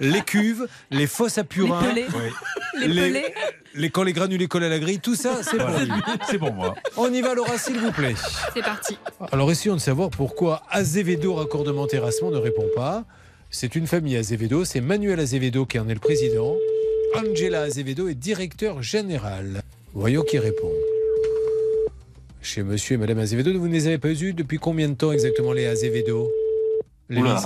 les 0.00 0.20
cuves, 0.22 0.66
les 0.90 1.06
fosses 1.06 1.38
à 1.38 1.44
purin, 1.44 1.82
Les 1.94 2.02
pelés. 2.04 2.32
Les 2.80 2.88
les, 2.88 3.00
pelés. 3.08 3.34
les- 3.74 3.90
quand 3.90 4.02
les 4.02 4.12
granulés 4.12 4.46
collent 4.48 4.64
à 4.64 4.68
la 4.68 4.78
grille, 4.78 5.00
tout 5.00 5.14
ça, 5.14 5.38
c'est 5.42 5.56
pour 5.58 5.68
lui. 5.68 5.88
C'est 6.30 6.38
pour 6.38 6.52
moi. 6.52 6.74
On 6.96 7.12
y 7.12 7.20
va, 7.20 7.34
Laura, 7.34 7.58
s'il 7.58 7.78
vous 7.78 7.92
plaît. 7.92 8.14
C'est 8.54 8.62
parti. 8.62 8.96
Alors, 9.30 9.50
essayons 9.50 9.74
de 9.74 9.80
savoir 9.80 10.10
pourquoi 10.10 10.62
Azevedo 10.70 11.34
Raccordement 11.34 11.86
Terrassement 11.86 12.30
ne 12.30 12.36
répond 12.38 12.66
pas. 12.74 13.04
C'est 13.54 13.74
une 13.74 13.86
famille 13.86 14.16
Azevedo, 14.16 14.64
c'est 14.64 14.80
Manuel 14.80 15.20
Azevedo 15.20 15.66
qui 15.66 15.78
en 15.78 15.86
est 15.88 15.94
le 15.94 16.00
président. 16.00 16.54
Angela 17.16 17.62
Azevedo 17.62 18.08
est 18.08 18.14
directeur 18.14 18.82
général. 18.82 19.62
Voyons 19.94 20.22
qui 20.22 20.38
répond. 20.38 20.70
Chez 22.40 22.62
monsieur 22.62 22.94
et 22.94 22.96
madame 22.98 23.18
Azevedo, 23.18 23.56
vous 23.58 23.68
ne 23.68 23.72
les 23.72 23.86
avez 23.86 23.98
pas 23.98 24.08
eus 24.10 24.32
depuis 24.32 24.58
combien 24.58 24.88
de 24.88 24.94
temps 24.94 25.12
exactement 25.12 25.52
les 25.52 25.66
Azevedo? 25.66 26.28
Les 27.08 27.20
Oula. 27.20 27.40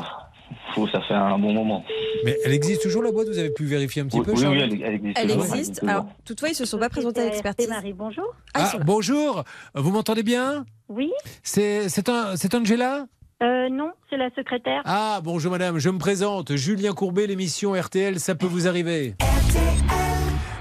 Faut, 0.75 0.87
ça 0.89 1.01
fait 1.03 1.15
un 1.15 1.39
bon 1.39 1.53
moment. 1.53 1.85
Mais 2.25 2.39
elle 2.45 2.53
existe 2.53 2.83
toujours 2.83 3.03
la 3.03 3.11
boîte? 3.13 3.29
Vous 3.29 3.39
avez 3.39 3.51
pu 3.51 3.65
vérifier 3.65 4.03
un 4.03 4.07
petit 4.07 4.19
Oui, 4.21 4.25
peu 4.25 4.33
oui, 4.33 4.45
elle, 4.45 4.83
elle 4.83 4.95
existe. 4.95 5.19
Elle 5.19 5.29
toujours, 5.29 5.55
existe. 5.57 5.85
Alors, 5.85 6.07
toutefois, 6.25 6.49
ils 6.51 6.55
se 6.55 6.65
sont 6.65 6.79
pas 6.79 6.89
présentés 6.89 7.21
à 7.21 7.25
l'expertise. 7.25 7.69
Marie, 7.69 7.93
bonjour. 7.93 8.35
Ah, 8.55 8.71
Ah, 8.75 8.79
bonjour 8.85 9.45
Vous 9.75 9.91
m'entendez 9.91 10.23
bien? 10.23 10.65
Oui. 10.89 11.11
C'est 11.43 11.89
c'est 11.89 12.09
un- 12.09 12.37
c'est 12.37 12.55
Angela? 12.55 13.07
Euh, 13.43 13.69
non, 13.71 13.91
c'est 14.09 14.17
la 14.17 14.31
secrétaire. 14.31 14.81
Ah, 14.87 15.21
bonjour 15.23 15.51
madame, 15.53 15.79
je 15.79 15.91
me 15.91 15.99
présente. 15.99 16.55
Julien 16.57 16.93
Courbet, 16.95 17.27
l'émission 17.27 17.73
RTL, 17.75 18.19
ça 18.19 18.35
peut 18.35 18.47
vous 18.47 18.67
arriver. 18.67 19.15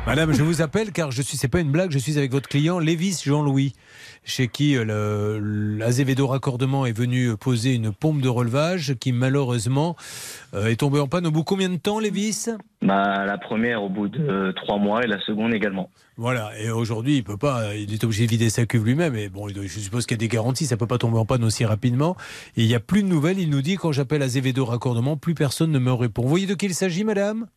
Madame, 0.07 0.33
je 0.33 0.43
vous 0.43 0.61
appelle 0.61 0.91
car 0.91 1.09
je 1.11 1.23
suis, 1.23 1.35
c'est 1.35 1.47
pas 1.47 1.59
une 1.59 1.71
blague, 1.71 1.89
je 1.89 1.97
suis 1.97 2.17
avec 2.19 2.31
votre 2.31 2.47
client 2.47 2.77
Lévis 2.77 3.23
Jean-Louis, 3.25 3.73
chez 4.23 4.47
qui 4.47 4.77
euh, 4.77 5.39
l'Azevedo 5.41 6.27
Raccordement 6.27 6.85
est 6.85 6.95
venu 6.95 7.35
poser 7.35 7.73
une 7.73 7.91
pompe 7.91 8.21
de 8.21 8.29
relevage 8.29 8.93
qui 8.99 9.11
malheureusement 9.11 9.95
euh, 10.53 10.67
est 10.67 10.75
tombée 10.75 10.99
en 10.99 11.07
panne 11.07 11.25
au 11.25 11.31
bout 11.31 11.39
de 11.39 11.45
combien 11.45 11.69
de 11.69 11.77
temps, 11.77 11.99
Lévis? 11.99 12.49
Bah, 12.83 13.25
la 13.25 13.39
première 13.39 13.81
au 13.81 13.89
bout 13.89 14.07
de 14.07 14.19
euh, 14.21 14.53
trois 14.53 14.77
mois 14.77 15.03
et 15.03 15.07
la 15.07 15.19
seconde 15.21 15.55
également. 15.55 15.89
Voilà, 16.17 16.51
et 16.59 16.69
aujourd'hui, 16.69 17.17
il 17.17 17.23
peut 17.23 17.35
pas, 17.35 17.75
il 17.75 17.91
est 17.91 18.03
obligé 18.03 18.25
de 18.25 18.31
vider 18.31 18.49
sa 18.51 18.67
cuve 18.67 18.85
lui-même, 18.85 19.15
et 19.15 19.27
bon, 19.27 19.49
je 19.49 19.67
suppose 19.79 20.05
qu'il 20.05 20.15
y 20.15 20.19
a 20.19 20.23
des 20.25 20.27
garanties, 20.27 20.67
ça 20.67 20.77
peut 20.77 20.87
pas 20.87 20.99
tomber 20.99 21.17
en 21.17 21.25
panne 21.25 21.43
aussi 21.43 21.65
rapidement. 21.65 22.15
Et 22.55 22.61
il 22.61 22.67
n'y 22.67 22.75
a 22.75 22.79
plus 22.79 23.01
de 23.01 23.07
nouvelles, 23.07 23.39
il 23.39 23.49
nous 23.49 23.63
dit, 23.63 23.75
quand 23.75 23.91
j'appelle 23.91 24.21
Azevedo 24.21 24.65
Raccordement, 24.65 25.17
plus 25.17 25.33
personne 25.33 25.71
ne 25.71 25.79
me 25.79 25.91
répond. 25.91 26.21
Vous 26.21 26.29
voyez 26.29 26.45
de 26.45 26.53
qui 26.53 26.67
il 26.67 26.75
s'agit, 26.75 27.03
madame? 27.03 27.47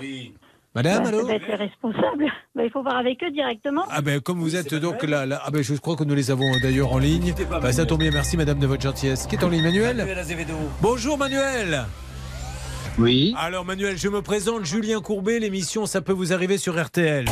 Oui. 0.00 0.32
Madame, 0.76 1.04
Bah, 1.04 1.08
allô 1.08 1.18
ça 1.20 1.24
doit 1.24 1.34
être 1.36 1.48
les 1.48 1.54
responsables. 1.54 2.26
Bah, 2.54 2.62
il 2.62 2.70
faut 2.70 2.82
voir 2.82 2.98
avec 2.98 3.22
eux 3.24 3.30
directement. 3.30 3.84
Ah 3.88 4.02
ben 4.02 4.20
comme 4.20 4.38
vous 4.40 4.56
êtes 4.56 4.74
donc 4.74 5.02
là, 5.04 5.24
là- 5.24 5.40
ah 5.42 5.50
ben 5.50 5.62
je 5.62 5.72
crois 5.76 5.96
que 5.96 6.04
nous 6.04 6.14
les 6.14 6.30
avons 6.30 6.44
d'ailleurs 6.62 6.92
en 6.92 6.98
ligne. 6.98 7.34
Bah, 7.50 7.72
ça 7.72 7.86
tombe 7.86 8.00
bien, 8.00 8.10
merci 8.10 8.36
madame 8.36 8.58
de 8.58 8.66
votre 8.66 8.82
gentillesse. 8.82 9.26
Qui 9.26 9.36
est 9.36 9.42
en 9.42 9.48
ligne, 9.48 9.62
Manuel 9.62 10.06
Bonjour 10.82 11.16
Manuel 11.16 11.86
Oui. 12.98 13.34
Alors 13.38 13.64
Manuel, 13.64 13.96
je 13.96 14.08
me 14.10 14.20
présente, 14.20 14.66
Julien 14.66 15.00
Courbet, 15.00 15.38
l'émission 15.38 15.86
Ça 15.86 16.02
peut 16.02 16.12
vous 16.12 16.34
arriver 16.34 16.58
sur 16.58 16.78
RTL. 16.78 17.24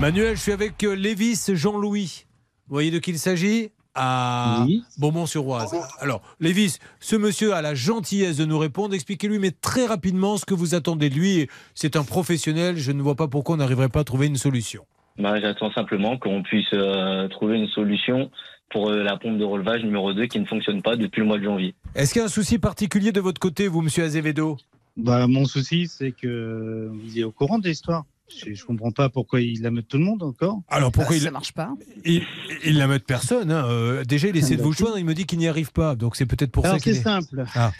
Manuel, 0.00 0.34
je 0.34 0.40
suis 0.40 0.52
avec 0.52 0.82
euh, 0.84 0.94
Lévis 0.94 1.44
Jean-Louis. 1.54 2.24
Vous 2.66 2.74
voyez 2.74 2.90
de 2.90 2.98
qui 2.98 3.10
il 3.10 3.18
s'agit? 3.18 3.72
À 3.94 4.64
Oui. 4.66 4.82
Beaumont-sur-Oise. 4.98 5.74
Alors, 6.00 6.22
Lévis, 6.40 6.78
ce 7.00 7.16
monsieur 7.16 7.54
a 7.54 7.62
la 7.62 7.74
gentillesse 7.74 8.36
de 8.36 8.44
nous 8.44 8.58
répondre. 8.58 8.94
Expliquez-lui, 8.94 9.38
mais 9.38 9.50
très 9.50 9.86
rapidement, 9.86 10.36
ce 10.36 10.44
que 10.44 10.54
vous 10.54 10.74
attendez 10.74 11.10
de 11.10 11.14
lui. 11.14 11.48
C'est 11.74 11.96
un 11.96 12.04
professionnel. 12.04 12.76
Je 12.76 12.92
ne 12.92 13.02
vois 13.02 13.16
pas 13.16 13.28
pourquoi 13.28 13.54
on 13.56 13.58
n'arriverait 13.58 13.88
pas 13.88 14.00
à 14.00 14.04
trouver 14.04 14.26
une 14.26 14.36
solution. 14.36 14.84
Bah, 15.18 15.40
j'attends 15.40 15.72
simplement 15.72 16.16
qu'on 16.16 16.42
puisse 16.42 16.72
euh, 16.72 17.28
trouver 17.28 17.58
une 17.58 17.68
solution 17.68 18.30
pour 18.70 18.88
euh, 18.88 19.02
la 19.02 19.18
pompe 19.18 19.38
de 19.38 19.44
relevage 19.44 19.82
numéro 19.82 20.12
2 20.14 20.26
qui 20.26 20.40
ne 20.40 20.46
fonctionne 20.46 20.80
pas 20.80 20.96
depuis 20.96 21.20
le 21.20 21.26
mois 21.26 21.38
de 21.38 21.44
janvier. 21.44 21.74
Est-ce 21.94 22.12
qu'il 22.12 22.20
y 22.20 22.22
a 22.22 22.26
un 22.26 22.30
souci 22.30 22.58
particulier 22.58 23.12
de 23.12 23.20
votre 23.20 23.38
côté, 23.38 23.68
vous, 23.68 23.82
monsieur 23.82 24.04
Azevedo? 24.04 24.56
Bah, 24.96 25.26
mon 25.26 25.44
souci, 25.44 25.86
c'est 25.86 26.12
que 26.12 26.90
il 27.04 27.18
est 27.18 27.24
au 27.24 27.30
courant 27.30 27.58
de 27.58 27.68
l'histoire. 27.68 28.04
Je, 28.28 28.54
je 28.54 28.64
comprends 28.64 28.92
pas 28.92 29.08
pourquoi 29.08 29.40
il 29.40 29.62
la 29.62 29.70
met 29.70 29.82
tout 29.82 29.98
le 29.98 30.04
monde 30.04 30.22
encore. 30.22 30.62
Alors, 30.68 30.90
pourquoi 30.90 31.18
ça 31.18 31.26
il, 31.26 31.30
marche 31.30 31.52
pas. 31.52 31.74
il, 32.04 32.22
il 32.64 32.78
la 32.78 32.86
met 32.86 32.98
de 32.98 33.04
personne 33.04 33.50
hein. 33.50 33.66
Euh, 33.66 34.04
Déjà, 34.04 34.28
il 34.28 34.36
essaie 34.36 34.56
de 34.56 34.62
vous 34.62 34.72
joindre. 34.72 34.98
Il 34.98 35.04
me 35.04 35.14
dit 35.14 35.26
qu'il 35.26 35.38
n'y 35.38 35.48
arrive 35.48 35.72
pas. 35.72 35.96
Donc, 35.96 36.16
c'est 36.16 36.26
peut-être 36.26 36.50
pour 36.50 36.64
Alors, 36.64 36.76
ça 36.76 36.82
qu'il 36.82 36.94
c'est 36.94 37.00
est... 37.00 37.02
simple. 37.02 37.44
Ah. 37.54 37.72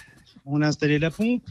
On 0.45 0.61
a 0.61 0.67
installé 0.67 0.99
la 0.99 1.11
pompe. 1.11 1.49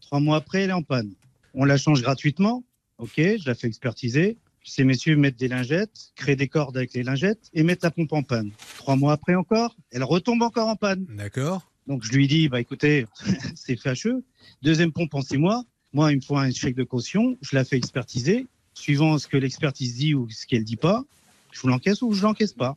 Trois 0.00 0.20
mois 0.20 0.36
après, 0.36 0.62
elle 0.62 0.70
est 0.70 0.74
en 0.74 0.82
panne. 0.82 1.12
On 1.54 1.64
la 1.64 1.76
change 1.76 2.00
gratuitement. 2.02 2.64
Ok, 2.98 3.14
je 3.16 3.46
la 3.46 3.54
fais 3.54 3.66
expertiser. 3.66 4.38
Ces 4.64 4.84
messieurs 4.84 5.16
mettent 5.16 5.38
des 5.38 5.48
lingettes, 5.48 6.12
créent 6.14 6.36
des 6.36 6.48
cordes 6.48 6.76
avec 6.76 6.92
les 6.92 7.02
lingettes 7.02 7.48
et 7.54 7.62
mettent 7.62 7.82
la 7.82 7.90
pompe 7.90 8.12
en 8.12 8.22
panne. 8.22 8.50
Trois 8.76 8.96
mois 8.96 9.12
après 9.14 9.34
encore, 9.34 9.74
elle 9.90 10.04
retombe 10.04 10.42
encore 10.42 10.68
en 10.68 10.76
panne. 10.76 11.06
D'accord. 11.16 11.70
Donc 11.86 12.04
je 12.04 12.12
lui 12.12 12.28
dis, 12.28 12.48
bah 12.48 12.60
écoutez, 12.60 13.06
c'est 13.54 13.76
fâcheux. 13.76 14.24
Deuxième 14.62 14.92
pompe 14.92 15.14
en 15.14 15.22
six 15.22 15.38
mois. 15.38 15.64
Moi, 15.92 16.12
il 16.12 16.16
me 16.16 16.20
faut 16.20 16.36
un 16.36 16.50
chèque 16.50 16.76
de 16.76 16.84
caution. 16.84 17.36
Je 17.40 17.56
la 17.56 17.64
fais 17.64 17.76
expertiser. 17.76 18.46
Suivant 18.74 19.18
ce 19.18 19.26
que 19.26 19.36
l'expertise 19.36 19.96
dit 19.96 20.14
ou 20.14 20.28
ce 20.30 20.46
qu'elle 20.46 20.64
dit 20.64 20.76
pas, 20.76 21.04
je 21.50 21.60
vous 21.60 21.68
l'encaisse 21.68 22.02
ou 22.02 22.12
je 22.12 22.22
l'encaisse 22.22 22.52
pas. 22.52 22.76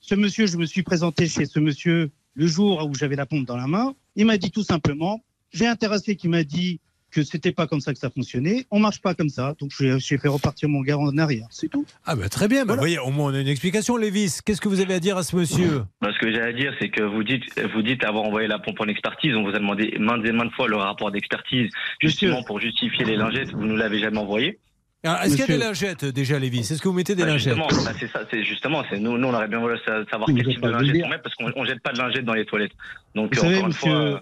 Ce 0.00 0.14
monsieur, 0.14 0.46
je 0.46 0.56
me 0.56 0.64
suis 0.64 0.82
présenté 0.82 1.28
chez 1.28 1.44
ce 1.44 1.58
monsieur 1.58 2.10
le 2.34 2.46
jour 2.46 2.86
où 2.88 2.94
j'avais 2.94 3.16
la 3.16 3.26
pompe 3.26 3.46
dans 3.46 3.56
la 3.56 3.66
main. 3.66 3.94
Il 4.16 4.26
m'a 4.26 4.38
dit 4.38 4.50
tout 4.50 4.62
simplement, 4.62 5.22
j'ai 5.52 5.66
un 5.66 5.76
terrassier 5.76 6.16
qui 6.16 6.28
m'a 6.28 6.44
dit 6.44 6.80
que 7.12 7.22
c'était 7.22 7.52
pas 7.52 7.66
comme 7.66 7.80
ça 7.80 7.92
que 7.92 7.98
ça 7.98 8.10
fonctionnait. 8.10 8.66
On 8.70 8.80
marche 8.80 9.00
pas 9.00 9.14
comme 9.14 9.28
ça. 9.28 9.54
Donc 9.60 9.70
j'ai 9.78 10.18
fait 10.18 10.28
repartir 10.28 10.68
mon 10.68 10.80
gars 10.80 10.98
en 10.98 11.16
arrière. 11.18 11.46
C'est 11.50 11.68
tout. 11.68 11.84
Ah, 12.04 12.16
ben 12.16 12.28
très 12.28 12.48
bien. 12.48 12.60
Bah, 12.62 12.74
Voilà. 12.74 12.80
voyez, 12.80 12.98
au 12.98 13.10
moins, 13.10 13.30
on 13.30 13.34
a 13.34 13.40
une 13.40 13.48
explication, 13.48 13.96
Lévis. 13.96 14.38
Qu'est-ce 14.44 14.60
que 14.60 14.68
vous 14.68 14.80
avez 14.80 14.94
à 14.94 15.00
dire 15.00 15.16
à 15.16 15.22
ce 15.22 15.36
monsieur? 15.36 15.84
Bah, 16.00 16.08
ce 16.12 16.18
que 16.18 16.32
j'ai 16.32 16.40
à 16.40 16.52
dire, 16.52 16.72
c'est 16.80 16.88
que 16.88 17.02
vous 17.02 17.22
dites, 17.22 17.44
vous 17.74 17.82
dites 17.82 18.02
avoir 18.04 18.24
envoyé 18.24 18.48
la 18.48 18.58
pompe 18.58 18.80
en 18.80 18.86
expertise. 18.88 19.34
On 19.36 19.42
vous 19.44 19.50
a 19.54 19.58
demandé 19.58 19.94
maintes 20.00 20.24
et 20.26 20.32
maintes 20.32 20.52
fois 20.54 20.66
le 20.68 20.76
rapport 20.76 21.10
d'expertise, 21.12 21.70
justement 22.00 22.32
Monsieur. 22.32 22.46
pour 22.46 22.60
justifier 22.60 23.04
les 23.04 23.16
lingettes. 23.16 23.52
Vous 23.52 23.64
nous 23.64 23.76
l'avez 23.76 23.98
jamais 24.00 24.18
envoyé. 24.18 24.58
Est-ce 25.04 25.30
qu'il 25.36 25.40
y 25.40 25.42
a 25.42 25.46
des 25.46 25.58
lingettes, 25.58 26.04
déjà, 26.04 26.38
Lévis? 26.38 26.60
Est-ce 26.60 26.80
que 26.80 26.86
vous 26.88 26.94
mettez 26.94 27.14
des 27.16 27.22
Bah, 27.22 27.28
lingettes? 27.30 27.56
justement, 27.56 27.84
bah, 27.84 27.92
c'est 27.98 28.08
ça. 28.10 28.20
C'est 28.30 28.44
justement, 28.44 28.84
c'est 28.88 29.00
nous, 29.00 29.18
nous, 29.18 29.28
on 29.28 29.34
aurait 29.34 29.48
bien 29.48 29.58
voulu 29.58 29.74
sa- 29.84 30.04
savoir 30.06 30.28
Vous 30.30 30.36
quel 30.36 30.46
type 30.46 30.60
de 30.62 30.68
lingettes 30.70 31.02
on 31.04 31.08
met 31.08 31.18
parce 31.18 31.34
qu'on 31.34 31.50
on 31.56 31.64
jette 31.64 31.82
pas 31.82 31.92
de 31.92 31.98
lingettes 31.98 32.24
dans 32.24 32.34
les 32.34 32.46
toilettes. 32.46 32.70
Donc 33.16 33.34
Vous 33.34 33.40
encore 33.40 33.50
savez, 33.50 33.60
une 33.60 33.66
monsieur, 33.66 33.90
fois. 33.90 33.98
euh, 34.00 34.18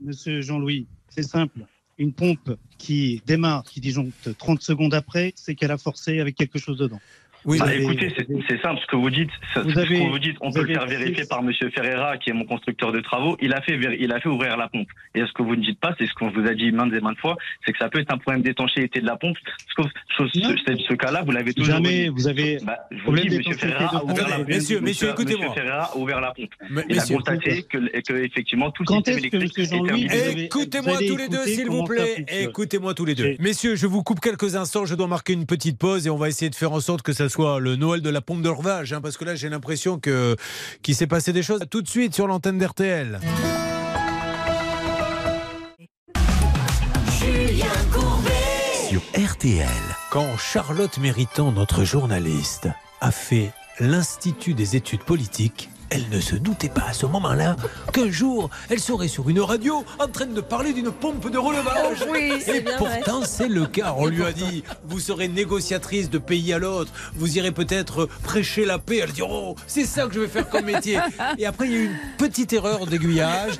monsieur 0.00 0.40
Jean-Louis, 0.40 0.86
c'est 1.10 1.22
simple. 1.22 1.58
Une 1.98 2.14
pompe 2.14 2.50
qui 2.78 3.22
démarre, 3.26 3.64
qui 3.64 3.80
disjoncte 3.80 4.36
30 4.36 4.62
secondes 4.62 4.94
après, 4.94 5.32
c'est 5.36 5.54
qu'elle 5.54 5.70
a 5.70 5.78
forcé 5.78 6.20
avec 6.20 6.36
quelque 6.36 6.58
chose 6.58 6.78
dedans. 6.78 7.02
Oui, 7.44 7.58
Bah, 7.58 7.66
avez- 7.66 7.82
écoutez, 7.82 8.14
c'est 8.48 8.60
simple 8.62 8.80
ce 8.80 8.86
que 8.86 8.96
vous 8.96 9.10
dites. 9.10 9.30
Ce 9.54 9.60
Vous 9.60 9.70
ce 9.72 9.78
avez- 9.80 9.98
que 9.98 10.08
vous 10.10 10.18
dites, 10.18 10.36
on 10.40 10.48
vous 10.50 10.54
peut 10.54 10.62
le 10.66 10.74
faire 10.74 10.86
vérifier 10.86 11.24
par 11.26 11.42
Monsieur 11.42 11.70
Ferreira, 11.70 12.16
qui 12.18 12.30
est 12.30 12.32
mon 12.32 12.44
constructeur 12.44 12.92
de 12.92 13.00
travaux. 13.00 13.36
Il 13.40 13.52
a 13.52 13.60
fait, 13.62 13.78
il 13.98 14.12
a 14.12 14.20
fait 14.20 14.28
ouvrir 14.28 14.56
la 14.56 14.68
pompe. 14.68 14.88
Et 15.14 15.20
ce 15.20 15.32
que 15.32 15.42
vous 15.42 15.56
ne 15.56 15.62
dites 15.62 15.80
pas, 15.80 15.94
c'est 15.98 16.06
ce 16.06 16.12
qu'on 16.14 16.30
vous 16.30 16.46
a 16.46 16.54
dit 16.54 16.70
maintes 16.72 16.92
et 16.92 17.00
maintes 17.00 17.18
fois, 17.18 17.36
c'est 17.66 17.72
que 17.72 17.78
ça 17.78 17.88
peut 17.88 18.00
être 18.00 18.12
un 18.12 18.18
problème 18.18 18.42
d'étanchéité 18.42 19.00
de 19.00 19.06
la 19.06 19.16
pompe. 19.16 19.36
Sauf, 19.76 19.86
Non. 20.18 20.54
ce, 20.66 20.76
ce 20.88 20.94
cas-là, 20.94 21.22
vous 21.24 21.32
l'avez 21.32 21.52
toujours 21.52 21.74
Jamais 21.74 22.04
dit. 22.04 22.08
vous 22.08 22.28
avez. 22.28 22.58
Bah, 22.64 22.78
je 22.90 23.02
vous 23.02 23.16
dis, 23.16 23.28
Monsieur 23.36 23.54
Ferreira 23.54 23.96
a 23.98 24.04
ouvert 24.04 24.28
la 24.28 24.36
pompe. 24.36 24.48
Messieurs, 24.48 24.80
messieurs, 24.80 25.08
écoutez-moi. 25.10 25.46
Monsieur 25.48 25.62
Ferreira 25.62 25.84
a 25.92 25.96
ouvert 25.96 26.20
la 26.20 26.32
pompe. 26.32 26.54
Il 26.88 26.98
a 26.98 27.04
constaté 27.06 27.62
que, 27.64 28.00
que 28.02 28.12
effectivement 28.24 28.70
tout 28.70 28.82
le 28.82 28.86
Quand 28.86 28.96
système 29.04 29.18
électrique 29.18 29.58
avez- 29.58 30.44
Écoutez-moi 30.44 30.96
tous 31.08 31.16
les 31.16 31.28
deux, 31.28 31.44
s'il 31.46 31.66
vous 31.68 31.84
plaît. 31.84 32.24
Écoutez-moi 32.42 32.94
tous 32.94 33.04
les 33.04 33.14
deux. 33.14 33.34
Messieurs, 33.40 33.74
je 33.76 33.86
vous 33.86 34.02
coupe 34.02 34.20
quelques 34.20 34.54
instants. 34.56 34.84
Je 34.84 34.94
dois 34.94 35.06
marquer 35.08 35.32
une 35.32 35.46
petite 35.46 35.78
pause 35.78 36.06
et 36.06 36.10
on 36.10 36.16
va 36.16 36.28
essayer 36.28 36.50
de 36.50 36.54
faire 36.54 36.72
en 36.72 36.80
sorte 36.80 37.02
que 37.02 37.12
ça 37.12 37.28
soit 37.32 37.60
le 37.60 37.76
Noël 37.76 38.02
de 38.02 38.10
la 38.10 38.20
pompe 38.20 38.42
de 38.42 38.48
relevage. 38.48 38.92
hein, 38.92 39.00
parce 39.00 39.16
que 39.16 39.24
là, 39.24 39.34
j'ai 39.34 39.48
l'impression 39.48 39.98
que 39.98 40.36
qu'il 40.82 40.94
s'est 40.94 41.06
passé 41.06 41.32
des 41.32 41.42
choses. 41.42 41.60
Tout 41.70 41.82
de 41.82 41.88
suite 41.88 42.14
sur 42.14 42.26
l'antenne 42.26 42.58
d'RTL. 42.58 43.18
sur 48.92 49.00
RTL. 49.18 49.66
Quand 50.10 50.36
Charlotte 50.36 50.98
Méritant, 50.98 51.50
notre 51.52 51.82
journaliste, 51.82 52.68
a 53.00 53.10
fait 53.10 53.50
l'Institut 53.80 54.52
des 54.52 54.76
études 54.76 55.02
politiques, 55.02 55.70
elle 55.92 56.08
ne 56.10 56.20
se 56.20 56.36
doutait 56.36 56.70
pas 56.70 56.86
à 56.88 56.92
ce 56.94 57.04
moment-là 57.04 57.54
qu'un 57.92 58.10
jour, 58.10 58.48
elle 58.70 58.80
serait 58.80 59.08
sur 59.08 59.28
une 59.28 59.40
radio 59.40 59.84
en 59.98 60.08
train 60.08 60.24
de 60.24 60.40
parler 60.40 60.72
d'une 60.72 60.90
pompe 60.90 61.30
de 61.30 61.36
relevage. 61.36 61.98
Oh 62.02 62.10
oui, 62.10 62.32
Et 62.46 62.60
bien 62.60 62.78
pourtant, 62.78 63.22
c'est 63.26 63.48
le 63.48 63.66
cas. 63.66 63.94
On 63.98 64.06
lui 64.06 64.24
a 64.24 64.32
dit, 64.32 64.64
vous 64.84 65.00
serez 65.00 65.28
négociatrice 65.28 66.08
de 66.08 66.16
pays 66.16 66.54
à 66.54 66.58
l'autre, 66.58 66.90
vous 67.14 67.36
irez 67.36 67.52
peut-être 67.52 68.06
prêcher 68.22 68.64
la 68.64 68.78
paix. 68.78 69.00
Elle 69.02 69.12
dit, 69.12 69.22
oh, 69.22 69.54
c'est 69.66 69.84
ça 69.84 70.06
que 70.06 70.14
je 70.14 70.20
vais 70.20 70.28
faire 70.28 70.48
comme 70.48 70.64
métier. 70.64 70.98
Et 71.36 71.44
après, 71.44 71.66
il 71.66 71.72
y 71.72 71.76
a 71.76 71.78
eu 71.80 71.84
une 71.86 71.98
petite 72.16 72.54
erreur 72.54 72.86
d'aiguillage. 72.86 73.58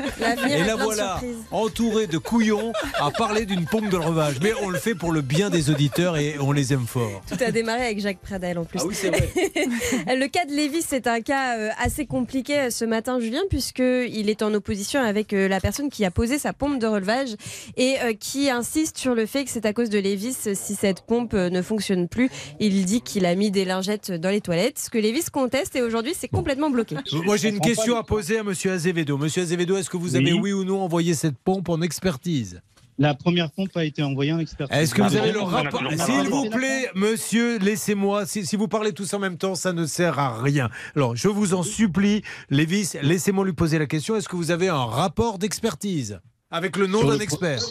Et 0.48 0.64
la 0.64 0.76
voilà, 0.76 1.20
entourée 1.50 2.06
de 2.06 2.16
couillons, 2.16 2.72
à 2.98 3.10
parler 3.10 3.44
d'une 3.44 3.66
pompe 3.66 3.90
de 3.90 3.96
relevage. 3.96 4.36
Mais 4.42 4.52
on 4.62 4.70
le 4.70 4.78
fait 4.78 4.94
pour 4.94 5.12
le 5.12 5.20
bien 5.20 5.50
des 5.50 5.68
auditeurs 5.68 6.16
et 6.16 6.36
on 6.40 6.52
les 6.52 6.72
aime 6.72 6.86
fort. 6.86 7.20
Tout 7.28 7.44
a 7.44 7.50
démarré 7.50 7.84
avec 7.84 8.00
Jacques 8.00 8.20
Pradel 8.20 8.56
en 8.58 8.64
plus. 8.64 8.80
Ah 8.82 8.86
oui, 8.86 8.94
c'est 8.94 9.10
vrai. 9.10 9.28
Le 10.22 10.28
cas 10.28 10.44
de 10.46 10.52
Lévis, 10.52 10.84
c'est 10.86 11.06
un 11.06 11.20
cas 11.20 11.58
euh, 11.58 11.70
assez 11.82 12.06
compliqué 12.06 12.21
euh, 12.50 12.70
ce 12.70 12.84
matin, 12.84 13.20
Julien, 13.20 13.40
puisqu'il 13.50 14.28
est 14.30 14.42
en 14.42 14.52
opposition 14.54 15.00
avec 15.00 15.32
euh, 15.32 15.48
la 15.48 15.60
personne 15.60 15.90
qui 15.90 16.04
a 16.04 16.10
posé 16.10 16.38
sa 16.38 16.52
pompe 16.52 16.78
de 16.78 16.86
relevage 16.86 17.30
et 17.76 17.96
euh, 18.02 18.12
qui 18.14 18.50
insiste 18.50 18.98
sur 18.98 19.14
le 19.14 19.26
fait 19.26 19.44
que 19.44 19.50
c'est 19.50 19.66
à 19.66 19.72
cause 19.72 19.90
de 19.90 19.98
Lévis 19.98 20.36
si 20.54 20.74
cette 20.74 21.02
pompe 21.02 21.34
euh, 21.34 21.50
ne 21.50 21.62
fonctionne 21.62 22.08
plus. 22.08 22.30
Il 22.60 22.84
dit 22.84 23.00
qu'il 23.00 23.26
a 23.26 23.34
mis 23.34 23.50
des 23.50 23.64
lingettes 23.64 24.10
dans 24.12 24.30
les 24.30 24.40
toilettes, 24.40 24.78
ce 24.78 24.90
que 24.90 24.98
Lévis 24.98 25.24
conteste 25.32 25.76
et 25.76 25.82
aujourd'hui 25.82 26.12
c'est 26.16 26.28
complètement 26.28 26.70
bloqué. 26.70 26.96
Moi, 27.24 27.36
j'ai 27.36 27.48
une 27.50 27.60
question 27.60 27.96
à 27.96 28.02
poser 28.02 28.38
à 28.38 28.42
Monsieur 28.42 28.72
Azevedo. 28.72 29.16
Monsieur 29.18 29.42
Azevedo, 29.42 29.76
est-ce 29.76 29.90
que 29.90 29.96
vous 29.96 30.16
avez, 30.16 30.32
Oui. 30.32 30.40
oui 30.42 30.52
ou 30.52 30.64
non, 30.64 30.80
envoyé 30.82 31.14
cette 31.14 31.36
pompe 31.38 31.68
en 31.68 31.80
expertise? 31.82 32.60
La 32.98 33.14
première 33.14 33.50
pompe 33.50 33.76
a 33.76 33.84
été 33.84 34.02
envoyée 34.02 34.32
en 34.32 34.38
expertise. 34.38 34.76
Est-ce 34.76 34.94
que 34.94 35.02
vous 35.02 35.16
Ah 35.16 35.20
avez 35.22 35.32
le 35.32 35.40
On 35.40 35.48
a 35.48 35.62
rapport 35.62 35.82
S'il 36.06 36.28
vous 36.28 36.50
plaît, 36.50 36.90
monsieur, 36.94 37.58
laissez-moi. 37.58 38.26
Si, 38.26 38.44
si 38.46 38.56
vous 38.56 38.68
parlez 38.68 38.92
tous 38.92 39.12
en 39.14 39.18
même 39.18 39.38
temps, 39.38 39.54
ça 39.54 39.72
ne 39.72 39.86
sert 39.86 40.18
à 40.18 40.40
rien. 40.42 40.68
Alors, 40.94 41.16
je 41.16 41.28
vous 41.28 41.54
en 41.54 41.62
supplie, 41.62 42.22
Lévis, 42.50 42.92
laissez-moi 43.02 43.44
lui 43.46 43.54
poser 43.54 43.78
la 43.78 43.86
question. 43.86 44.14
Est-ce 44.16 44.28
que 44.28 44.36
vous 44.36 44.50
avez 44.50 44.68
un 44.68 44.84
rapport 44.84 45.38
d'expertise 45.38 46.20
avec 46.50 46.76
le 46.76 46.86
nom 46.86 47.02
d'un 47.04 47.18
expert? 47.18 47.62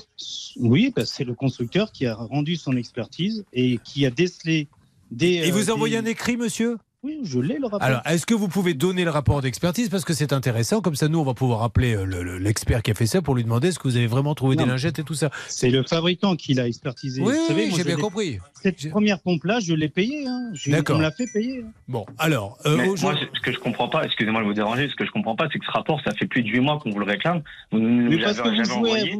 Oui, 0.58 0.92
parce 0.94 1.12
que 1.12 1.16
c'est 1.18 1.24
le 1.24 1.36
constructeur 1.36 1.92
qui 1.92 2.08
a 2.08 2.16
rendu 2.16 2.56
son 2.56 2.76
expertise 2.76 3.44
et 3.54 3.80
qui 3.84 4.06
a 4.06 4.10
décelé 4.10 4.68
des. 5.12 5.34
Et 5.34 5.52
euh, 5.52 5.54
vous 5.54 5.70
envoyez 5.70 6.02
des- 6.02 6.08
un 6.08 6.12
écrit, 6.12 6.36
monsieur? 6.36 6.78
Oui, 7.04 7.22
je 7.24 7.40
l'ai 7.40 7.58
le 7.58 7.66
rapport. 7.66 7.82
Alors, 7.82 8.02
est-ce 8.06 8.28
que 8.28 8.36
vous 8.36 8.48
pouvez 8.48 8.76
donner 8.76 9.04
le 9.04 9.10
rapport 9.10 9.42
d'expertise? 9.42 9.90
Parce 9.90 10.06
que 10.06 10.14
c'est 10.14 10.34
intéressant 10.34 10.82
Comme 10.82 10.94
ça, 10.94 11.08
nous, 11.08 11.18
on 11.18 11.24
va 11.24 11.34
pouvoir 11.34 11.64
appeler 11.64 11.96
euh, 11.96 12.06
le- 12.06 12.22
le- 12.22 12.38
l'expert 12.38 12.84
qui 12.84 12.92
a 12.92 12.94
fait 12.94 13.08
ça 13.08 13.24
pour 13.24 13.34
lui 13.34 13.44
demander 13.44 13.70
est-ce 13.70 13.80
que 13.80 13.88
vous 13.88 13.98
avez 13.98 14.06
vraiment 14.06 14.36
trouvé 14.36 14.56
des 14.56 14.66
lingettes 14.66 15.00
et 15.00 15.04
tout 15.04 15.16
ça. 15.16 15.32
C'est 15.48 15.72
le 15.72 15.82
fabricant 15.82 16.36
qui 16.36 16.54
l'a 16.54 16.68
expertisé. 16.68 17.24
Oui, 17.24 17.34
j'ai 17.76 17.84
bien 17.84 17.96
compris. 17.98 18.38
Cette 18.62 18.88
première 18.92 19.20
pompe-là, 19.20 19.60
je 19.60 19.74
l'ai 19.74 19.90
payée. 19.90 20.28
Hein. 20.28 20.52
Je- 20.54 20.70
D'accord. 20.70 20.98
On 20.98 21.00
me 21.00 21.04
l'a 21.04 21.12
fait 21.12 21.26
payer. 21.34 21.64
hein. 21.66 21.72
Bon, 21.88 22.06
alors, 22.20 22.60
euh, 22.68 22.78
Mais 22.78 22.86
moi, 23.02 23.16
ce 23.34 23.40
que 23.42 23.52
je 23.52 23.58
comprends 23.58 23.90
pas, 23.90 24.06
excusez-moi 24.06 24.42
de 24.42 24.46
vous 24.46 24.54
déranger, 24.54 24.88
ce 24.88 24.96
que 24.96 25.04
je 25.06 25.10
comprends 25.12 25.36
pas, 25.36 25.48
c'est 25.52 25.58
que 25.58 25.66
ce 25.66 25.72
rapport, 25.72 26.00
ça 26.06 26.12
fait 26.14 26.28
plus 26.28 26.44
de 26.44 26.50
8 26.50 26.60
mois 26.60 26.78
qu'on 26.78 26.92
vous 26.92 27.00
le 27.00 27.06
réclame. 27.06 27.42
Vous 27.72 27.80
ne 27.80 28.10
nous 28.12 28.18
l'avez 28.20 28.42
envoyé. 28.72 29.18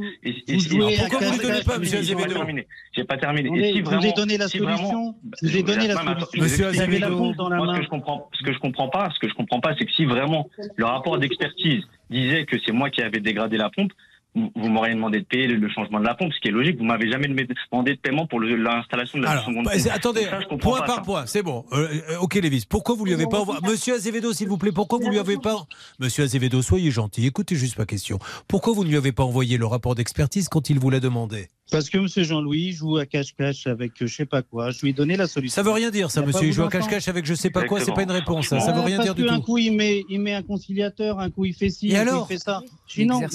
pourquoi 1.00 1.20
vous 1.20 1.26
ne 1.26 1.32
lui 1.32 1.48
donnez 1.48 1.64
pas, 1.64 1.80
monsieur 1.80 1.98
Azevedo 1.98 2.32
terminé. 2.34 2.68
J'ai 2.96 3.06
pas 3.06 3.18
terminé. 3.18 3.74
Je 3.76 3.82
vous 3.82 4.06
ai 4.06 4.14
donné 4.14 4.38
la 4.38 4.48
solution. 4.48 5.16
Je 5.42 5.48
vous 5.48 5.58
ai 5.58 5.64
donné 5.64 5.88
la 5.88 5.96
solution. 5.96 6.28
Monsieur 6.44 6.68
Azevedo, 6.68 7.34
ce 7.76 7.80
que 7.80 7.84
je 7.84 7.90
comprends, 7.90 8.30
ce 8.34 8.44
que 8.44 8.54
je 8.54 8.60
comprends 8.60 8.90
pas, 8.90 9.10
ce 9.14 9.20
que 9.20 9.30
je 9.30 9.34
comprends 9.34 9.60
pas, 9.60 9.74
c'est 9.78 9.86
que 9.86 9.92
si 9.92 10.06
vraiment 10.06 10.50
le 10.76 10.86
rapport 10.86 11.18
d'expertise 11.18 11.84
disait 12.10 12.46
que 12.46 12.58
c'est 12.66 12.72
moi 12.72 12.90
qui 12.90 13.02
avais 13.02 13.20
dégradé 13.20 13.58
la 13.58 13.70
pompe, 13.70 13.92
vous, 14.34 14.70
m'auriez 14.70 14.94
demandé 14.94 15.20
de 15.20 15.26
payer 15.26 15.48
le, 15.48 15.70
changement 15.70 16.00
de 16.00 16.06
la 16.06 16.16
pompe, 16.16 16.32
ce 16.34 16.40
qui 16.40 16.48
est 16.48 16.52
logique. 16.52 16.78
Vous 16.78 16.86
m'avez 16.86 17.12
jamais 17.12 17.28
demandé 17.28 17.96
de 17.96 18.00
paiement 18.00 18.28
pour 18.28 18.40
l'installation 18.40 19.20
de 19.20 19.24
la 19.24 19.32
Alors, 19.32 19.44
seconde 19.44 19.66
bah, 19.66 19.72
pompe. 19.72 19.82
c'est- 19.82 19.90
attendez, 19.90 20.24
ça, 20.24 20.40
point 20.58 20.80
pas, 20.80 20.86
par 20.86 20.96
ça. 20.96 21.02
point, 21.02 21.26
c'est 21.26 21.44
bon. 21.44 21.66
Euh, 21.74 21.88
euh, 22.12 22.20
ok, 22.22 22.36
Lévis, 22.36 22.66
pourquoi 22.70 22.96
vous 22.96 23.04
lui 23.04 23.14
avez 23.14 23.28
pas 23.28 23.42
envoyé 23.42 23.60
Monsieur 23.64 23.96
Azevedo, 23.96 24.32
s'il 24.32 24.48
vous 24.48 24.58
plaît, 24.58 24.72
pourquoi 24.72 25.00
vous 25.00 25.10
lui 25.10 25.20
avez 25.20 25.38
pas 25.38 25.66
Monsieur 26.00 26.24
Azevedo, 26.24 26.62
soyez 26.62 26.92
gentil, 26.92 27.26
écoutez 27.26 27.56
juste 27.56 27.78
ma 27.78 27.86
question. 27.86 28.20
Pourquoi 28.48 28.74
vous 28.74 28.84
ne 28.86 28.90
lui 28.90 28.98
avez 28.98 29.12
pas 29.12 29.24
envoyé 29.24 29.58
le 29.58 29.66
rapport 29.66 29.96
d'expertise 29.96 30.48
quand 30.48 30.70
il 30.70 30.80
vous 30.80 30.90
l'a 30.90 31.02
demandé? 31.02 31.50
Parce 31.72 31.90
que 31.90 31.98
M. 31.98 32.08
Jean-Louis 32.26 32.74
joue 32.74 32.98
à 32.98 33.06
cache-cache 33.06 33.66
avec 33.66 33.94
euh, 34.02 34.06
je 34.06 34.14
sais 34.14 34.26
pas 34.26 34.42
quoi. 34.42 34.72
Je 34.72 34.82
lui 34.82 34.90
ai 34.90 34.94
donné 34.94 35.16
la 35.16 35.26
solution. 35.26 35.56
Ça 35.56 35.64
veut 35.64 35.72
rien 35.72 35.90
dire, 35.90 36.12
ça, 36.12 36.22
monsieur. 36.22 36.48
Il 36.48 36.54
joue 36.54 36.64
à 36.64 36.70
cache-cache 36.70 37.08
avec 37.08 37.26
je 37.26 37.34
sais 37.34 37.50
pas 37.50 37.64
quoi, 37.64 37.80
c'est 37.80 37.94
pas 37.94 38.04
une 38.04 38.12
Exactement. 38.12 38.36
réponse, 38.40 38.50
ça. 38.50 38.60
Ça 38.60 38.74
veut 38.74 38.82
rien 38.82 38.98
parce 38.98 39.08
dire 39.08 39.16
du 39.16 39.24
que 39.24 39.30
Un 39.30 39.38
tout. 39.38 39.44
coup, 39.44 39.58
il 39.58 39.72
met, 39.72 40.04
il 40.10 40.20
met 40.20 40.34
un 40.34 40.44
conciliateur, 40.44 41.20
un 41.20 41.30
coup, 41.32 41.46
il 41.46 41.54
fait 41.54 41.70
ci, 41.70 41.88
Et 41.90 41.98
un 41.98 42.04
coup, 42.04 42.10
alors 42.10 42.28
il 42.30 42.34
fait 42.36 42.44
ça. 42.44 42.62
Sinon, 42.88 43.22
elle 43.22 43.30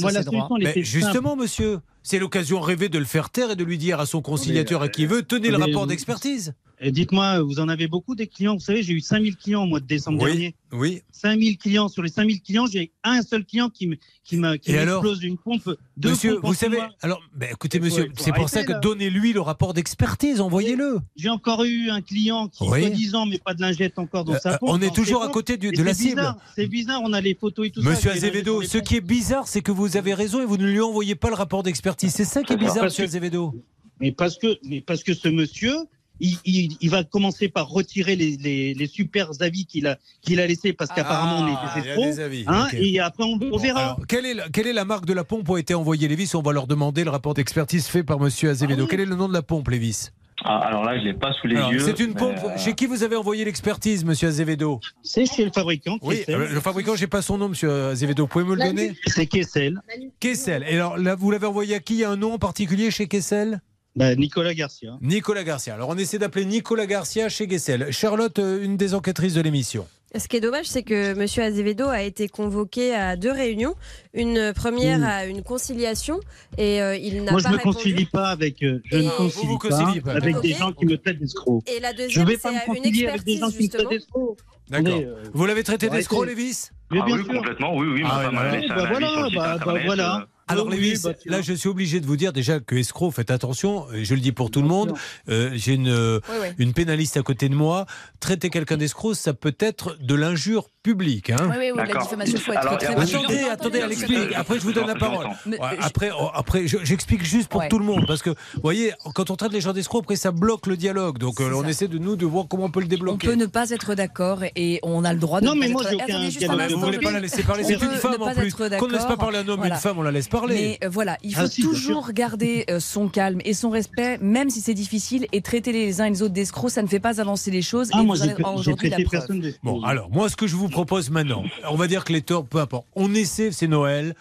Mais 0.61 0.73
simple. 0.75 0.83
justement, 0.83 1.35
monsieur, 1.35 1.79
c'est 2.03 2.19
l'occasion 2.19 2.61
rêvée 2.61 2.91
de 2.91 2.99
le 2.99 3.07
faire 3.07 3.31
taire 3.31 3.51
et 3.51 3.57
de 3.57 3.65
lui 3.65 3.79
dire 3.79 4.01
à 4.01 4.07
son 4.07 4.21
conciliateur 4.21 4.83
à 4.83 4.89
qui 4.89 5.03
il 5.03 5.09
veut 5.09 5.23
tenez 5.23 5.51
le 5.51 5.57
rapport 5.57 5.87
d'expertise. 5.87 6.55
Et 6.79 6.93
dites-moi, 6.93 7.41
vous 7.41 7.59
en 7.59 7.69
avez 7.71 7.89
beaucoup 7.89 8.15
des 8.15 8.27
clients 8.27 8.55
Vous 8.55 8.61
savez, 8.61 8.83
j'ai 8.83 8.93
eu 8.93 9.01
5000 9.01 9.37
clients 9.37 9.63
au 9.63 9.67
mois 9.67 9.81
de 9.81 9.87
décembre 9.87 10.23
Oui. 10.23 10.31
dernier. 10.33 10.55
Oui. 10.73 11.01
5000 11.11 11.57
clients. 11.57 11.89
Sur 11.89 12.03
les 12.03 12.11
5000 12.11 12.43
clients, 12.43 12.67
j'ai 12.67 12.93
un 13.03 13.23
seul 13.23 13.47
client 13.47 13.71
qui 13.71 13.87
me, 13.87 13.97
qui 14.25 14.37
m'explose 14.37 15.23
une 15.23 15.39
pompe. 15.39 15.71
Deux 15.97 16.11
Monsieur, 16.11 16.35
pompes 16.35 16.45
vous 16.45 16.55
savez, 16.55 16.77
mois. 16.77 16.91
alors, 17.01 17.23
ben, 17.35 17.49
écoutez, 17.51 17.81
monsieur, 17.81 18.11
c'est 18.19 18.35
pour 18.35 18.51
ça 18.51 18.63
que 18.63 18.79
donnez-lui 18.79 19.33
le 19.33 19.41
rapport 19.41 19.73
d'expertise, 19.73 20.41
envoyez-le. 20.43 20.99
J'ai 21.17 21.31
encore 21.31 21.65
eu 21.65 21.89
un 21.89 22.03
client 22.03 22.49
qui, 22.49 22.65
Oui. 22.65 22.81
soi-disant, 22.83 23.25
met 23.25 23.39
pas 23.39 23.55
de 23.55 23.63
lingette 23.63 23.99
encore 23.99 24.25
dans 24.25 24.35
Euh, 24.35 24.39
sa 24.39 24.59
pompe. 24.59 24.69
on 24.71 24.83
est 24.83 24.95
toujours 24.95 25.23
à 25.23 25.29
côté 25.31 25.57
du- 25.57 25.71
de 25.71 25.83
la 25.83 25.95
c'est 25.95 26.03
cible. 26.03 26.17
bizarre, 26.17 26.37
C'est 26.55 26.67
bizarre, 26.67 27.01
on 27.05 27.13
a 27.15 27.21
les 27.23 27.35
photos 27.35 27.69
et 27.69 27.71
tout 27.71 27.83
ça. 27.83 27.89
Monsieur 27.89 28.11
les 28.11 28.17
lingettes 28.17 28.35
Azevedo, 28.35 28.63
ce 28.63 28.77
qui 28.79 28.97
est 28.97 29.01
bizarre, 29.01 29.49
c'est 29.49 29.63
que 29.63 29.73
vous 29.73 29.97
avez 29.97 30.13
raison 30.13 30.43
et 30.43 30.45
vous 30.45 30.59
ne 30.59 30.67
lui 30.67 30.81
envoyez 30.81 31.15
pas 31.15 31.29
le 31.29 31.37
rapport 31.37 31.63
d'expertise. 31.63 32.13
C'est 32.13 32.25
ça 32.27 32.43
qui 32.43 32.53
est 32.53 32.57
bizarre, 32.59 32.85
monsieur 32.85 33.05
Azevedo. 33.05 33.55
Mais 33.99 34.13
parce 34.13 34.37
que, 34.37 34.59
mais 34.69 34.83
parce 34.83 35.03
que 35.03 35.15
ce 35.15 35.29
monsieur, 35.29 35.75
il, 36.21 36.37
il- 36.45 36.77
il 36.81 36.91
va 36.91 37.05
commencer 37.05 37.49
par 37.49 37.69
retirer 37.69 38.17
les, 38.17 38.37
les, 38.37 38.75
les 38.75 38.87
super 38.87 39.31
avis 39.41 39.67
qu'il 39.67 39.87
a, 39.87 39.99
qu'il 40.23 40.41
a 40.41 40.47
laissés 40.47 40.73
parce 40.73 40.91
qu'apparemment 40.93 41.41
on 41.41 41.57
Ah, 41.57 41.75
est 41.77 41.79
il 41.79 41.83
des 41.83 41.89
y 41.89 41.91
a 41.91 41.95
escrocs. 41.95 42.15
des 42.15 42.21
avis, 42.21 42.45
hein. 42.47 42.69
Et 42.73 43.01
après 43.01 43.25
on, 43.25 43.33
on 43.35 43.37
Bon, 43.51 43.57
verra. 43.59 43.81
alors, 43.83 44.07
quelle, 44.09 44.27
est 44.27 44.35
la, 44.35 44.49
quelle 44.49 44.67
est 44.67 44.73
la 44.73 44.85
marque 44.85 45.07
de 45.07 45.13
la 45.13 45.25
pompe 45.25 45.49
où 45.49 45.55
a 45.57 45.61
été 45.61 45.75
envoyée 45.75 46.09
Lévis? 46.09 46.31
On 46.35 46.43
va 46.43 46.53
leur 46.53 46.67
demander 46.67 47.05
le 47.05 47.11
rapport 47.11 47.35
d'expertise 47.35 47.87
fait 47.87 48.03
par 48.03 48.19
monsieur 48.21 48.51
Azevedo. 48.51 48.83
Ah 48.83 48.85
oui. 48.85 48.89
Quel 48.91 49.01
est 49.01 49.05
le 49.07 49.17
nom 49.17 49.29
de 49.29 49.33
la 49.35 49.43
pompe, 49.43 49.69
Lévis? 49.69 50.09
Ah, 50.45 50.59
alors 50.59 50.85
là, 50.85 50.99
je 50.99 51.03
l'ai 51.05 51.15
pas 51.15 51.33
sous 51.33 51.47
les 51.47 51.57
Alors, 51.57 51.73
yeux. 51.73 51.79
C'est 51.81 51.99
une 51.99 52.13
pompe. 52.15 52.37
euh, 52.45 52.59
Chez 52.59 52.75
qui 52.75 52.85
vous 52.87 53.03
avez 53.03 53.17
envoyé 53.17 53.43
l'expertise, 53.47 54.05
monsieur 54.05 54.29
Azevedo? 54.29 54.81
C'est 55.03 55.25
chez 55.25 55.45
le 55.47 55.51
fabricant. 55.51 55.97
Oui, 56.03 56.19
Kessel. 56.19 56.39
le 56.53 56.61
fabricant, 56.61 56.95
j'ai 56.95 57.07
pas 57.07 57.23
son 57.23 57.39
nom, 57.39 57.49
monsieur 57.49 57.71
Azevedo. 57.89 58.25
Vous 58.25 58.29
pouvez 58.29 58.45
me 58.45 58.55
le 58.55 58.63
donner? 58.63 58.93
C'est 59.07 59.27
Kessel. 59.27 59.81
Kessel. 60.21 60.65
Et 60.69 60.75
alors, 60.75 60.99
là, 60.99 61.15
vous 61.15 61.31
l'avez 61.31 61.47
envoyé 61.47 61.75
à 61.75 61.81
qui? 61.81 61.95
Il 61.95 62.01
y 62.01 62.05
a 62.05 62.11
un 62.11 62.17
nom 62.17 62.35
en 62.35 62.39
particulier 62.39 62.91
chez 62.91 63.09
Kessel? 63.09 63.61
Bah, 63.97 64.15
Nicolas 64.15 64.53
Garcia. 64.55 64.99
Nicolas 65.01 65.43
Garcia. 65.45 65.75
Alors, 65.75 65.89
on 65.89 65.97
essaie 65.97 66.19
d'appeler 66.19 66.45
Nicolas 66.45 66.87
Garcia 66.87 67.29
chez 67.29 67.49
Kessel. 67.49 67.89
Charlotte, 67.93 68.39
euh, 68.39 68.63
une 68.63 68.77
des 68.77 68.95
enquêtrices 68.95 69.35
de 69.35 69.41
l'émission. 69.41 69.87
Ce 70.15 70.29
qui 70.29 70.37
est 70.37 70.41
dommage, 70.41 70.67
c'est 70.67 70.83
que 70.83 71.13
M. 71.13 71.21
Azevedo 71.45 71.89
a 71.89 72.03
été 72.03 72.29
convoqué 72.29 72.95
à 72.95 73.17
deux 73.17 73.33
réunions. 73.33 73.75
Une 74.15 74.53
première 74.55 74.99
Mmh. 75.01 75.05
à 75.05 75.25
une 75.27 75.43
conciliation 75.43 76.21
et 76.57 76.81
euh, 76.81 76.97
il 76.97 77.25
n'a 77.25 77.33
Moi, 77.33 77.41
je 77.41 77.45
pas 77.45 77.51
ne 77.51 77.55
me 77.55 77.59
répondu. 77.59 77.77
concilie 77.77 78.05
pas 78.07 78.29
avec, 78.29 78.63
euh, 78.63 78.81
je 78.85 78.99
ne 78.99 79.03
Vous 79.03 79.11
concilie 79.11 79.47
vous 79.47 79.59
pas, 79.59 80.01
pas. 80.01 80.13
avec 80.13 80.41
des 80.41 80.53
gens 80.55 80.73
qui 80.73 80.87
me 80.87 80.97
traitent 80.97 81.19
d'escroc. 81.19 81.63
Et 81.67 81.81
la 81.81 81.91
Je 81.91 81.95
ne 81.95 81.99
deuxième, 82.07 82.27
vais 82.29 82.35
c'est 82.37 82.43
pas 82.43 82.51
me 82.53 82.57
à 82.57 82.61
une 82.61 82.67
concilier 82.77 83.07
avec 83.09 83.25
des 83.25 83.33
expertise 83.33 83.41
gens 83.41 83.51
qui 83.51 83.63
me 83.65 83.69
traitent 83.69 83.81
justement. 83.91 83.91
d'escroc. 83.91 84.39
D'accord. 84.71 85.01
Euh, 85.01 85.23
Vous 85.35 85.47
l'avez 85.47 85.63
traité 85.65 85.89
d'escroc. 85.91 86.27
Lévis? 86.27 86.69
Ah 86.91 86.95
bien 86.95 87.05
oui, 87.17 87.25
sûr. 87.25 87.35
complètement, 87.35 87.77
oui, 87.77 87.87
oui. 87.95 88.03
Ah 88.05 88.23
bah 88.25 88.31
bah 88.33 88.41
un 88.41 88.53
avis 88.53 88.69
voilà, 88.69 89.29
bah- 89.35 89.59
bah 89.65 89.75
voilà. 89.85 90.27
Euh, 90.49 90.53
Alors, 90.53 90.67
Oui, 90.67 90.77
Lévis, 90.77 91.01
bah, 91.03 91.11
là, 91.27 91.43
je 91.43 91.53
suis 91.53 91.69
obligé 91.69 92.01
de 92.01 92.07
vous 92.07 92.17
dire 92.17 92.33
déjà 92.33 92.61
que 92.61 92.77
escroc, 92.77 93.11
faites 93.11 93.31
attention, 93.31 93.87
et 93.93 94.05
je 94.05 94.15
le 94.15 94.21
dis 94.21 94.33
pour 94.33 94.51
tout 94.51 94.63
le 94.63 94.69
monde. 94.69 94.95
Euh, 95.29 95.51
J'ai 95.55 95.75
une, 95.75 95.89
euh, 95.89 96.21
Oui, 96.29 96.37
oui. 96.43 96.49
une 96.59 96.73
pénaliste 96.73 97.17
à 97.17 97.23
côté 97.23 97.49
de 97.49 97.55
moi. 97.55 97.87
Traiter 98.21 98.51
quelqu'un 98.51 98.77
d'escroc, 98.77 99.15
ça 99.17 99.35
peut 99.35 99.57
être 99.59 99.97
de 100.01 100.15
l'injure 100.15 100.69
publique. 100.83 101.31
Hein. 101.31 101.37
Oui, 101.51 101.57
oui, 101.59 101.71
oui, 101.75 101.83
la 101.93 102.01
diffamation, 102.01 102.35
il 102.37 102.41
faut 102.41 102.53
être 102.53 102.61
Alors, 102.61 102.79
très. 102.79 102.87
Attendez, 102.95 103.41
attendez, 103.51 103.79
elle 103.85 103.91
explique. 103.93 104.33
Après, 104.37 104.55
je 104.57 104.61
vous 104.61 104.73
donne 104.73 104.87
la 104.87 104.95
parole. 104.95 105.27
Mais, 105.45 105.61
euh, 105.61 105.67
après, 105.81 106.11
oh, 106.17 106.29
après 106.33 106.69
je- 106.69 106.79
j'explique 106.85 107.25
juste 107.25 107.49
pour 107.49 107.61
Ouais. 107.63 107.69
tout 107.69 107.79
le 107.81 107.85
monde. 107.85 108.05
Parce 108.07 108.23
que, 108.23 108.31
vous 108.31 108.61
voyez, 108.63 108.93
quand 109.15 109.31
on 109.31 109.37
traite 109.37 109.53
les 109.53 109.61
gens 109.61 109.73
d'escrocs, 109.73 110.05
après, 110.05 110.15
ça 110.17 110.31
bloque 110.31 110.67
le 110.69 110.77
dialogue. 110.77 111.19
Donc, 111.19 111.41
euh, 111.41 111.51
on 111.55 111.63
ça. 111.65 111.69
essaie 111.71 111.89
de 111.89 111.99
nous 111.99 112.15
de 112.15 112.25
voir 112.25 112.47
comment 112.49 112.65
on 112.67 112.71
peut 112.71 112.79
le 112.81 112.87
On 112.87 112.89
débloquer. 112.89 113.27
peut 113.27 113.35
ne 113.35 113.47
pas 113.47 113.71
être 113.71 113.95
d'accord 113.97 114.45
et 114.55 114.79
on 114.85 115.05
a 115.05 115.13
le 115.13 115.19
droit 115.19 115.41
de 115.41 115.47
Non, 115.47 115.57
mais 115.57 115.67
pas 115.67 115.73
moi, 115.73 115.83
de 115.85 116.75
Vous 116.75 116.81
voulez 116.81 116.99
pas 116.99 117.11
la 117.11 117.21
laisser 117.21 117.43
parler 117.43 117.65
On 117.65 117.69
C'est 117.69 117.83
une 117.83 117.91
ne 117.91 117.97
femme 117.97 118.15
en 118.21 118.27
pas 118.27 118.35
plus. 118.35 118.53
Qu'on 118.55 118.87
ne 118.87 118.93
laisse 118.93 119.05
pas 119.07 119.17
parler 119.17 119.39
un 119.39 119.49
homme, 119.49 119.65
une 119.65 119.75
femme, 119.75 119.99
on 119.99 120.03
la 120.03 120.13
laisse 120.13 120.29
parler. 120.41 120.79
Mais 120.81 120.87
euh, 120.87 120.89
voilà, 120.89 121.19
il 121.23 121.35
faut 121.35 121.43
Ah, 121.43 121.49
si, 121.49 121.63
bien 121.63 121.71
toujours 121.71 122.13
garder 122.13 122.65
euh, 122.71 122.81
son 122.81 123.09
calme 123.09 123.41
et 123.45 123.55
son 123.55 123.71
respect, 123.71 124.19
même 124.19 124.51
si 124.51 124.61
c'est 124.61 124.75
difficile, 124.75 125.27
et 125.33 125.43
traiter 125.43 125.73
les 125.73 126.01
uns 126.01 126.07
et 126.07 126.11
les 126.11 126.23
autres 126.23 126.35
d'escrocs, 126.35 126.71
ça 126.71 126.83
ne 126.83 126.87
fait 126.89 127.01
pas 127.01 127.21
avancer 127.21 127.51
les 127.51 127.63
choses. 127.63 127.91
Ah, 127.93 128.01
et 128.01 128.05
moi, 128.05 128.17
j'ai 128.17 128.75
traité 128.75 129.05
personne. 129.11 129.53
Bon, 129.63 129.83
alors, 129.83 130.11
moi, 130.11 130.29
ce 130.29 130.37
que 130.37 130.47
je 130.47 130.57
vous 130.57 130.69
propose 130.69 131.11
maintenant, 131.11 131.45
on 131.71 131.77
va 131.77 131.87
dire 131.87 132.05
que 132.05 132.13
les 132.13 132.23
torts, 132.23 132.47
peu 132.47 132.59
importe. 132.59 132.87
On 132.95 133.15
essaie, 133.15 133.53
c'est 133.53 133.69
Noël. 133.69 134.15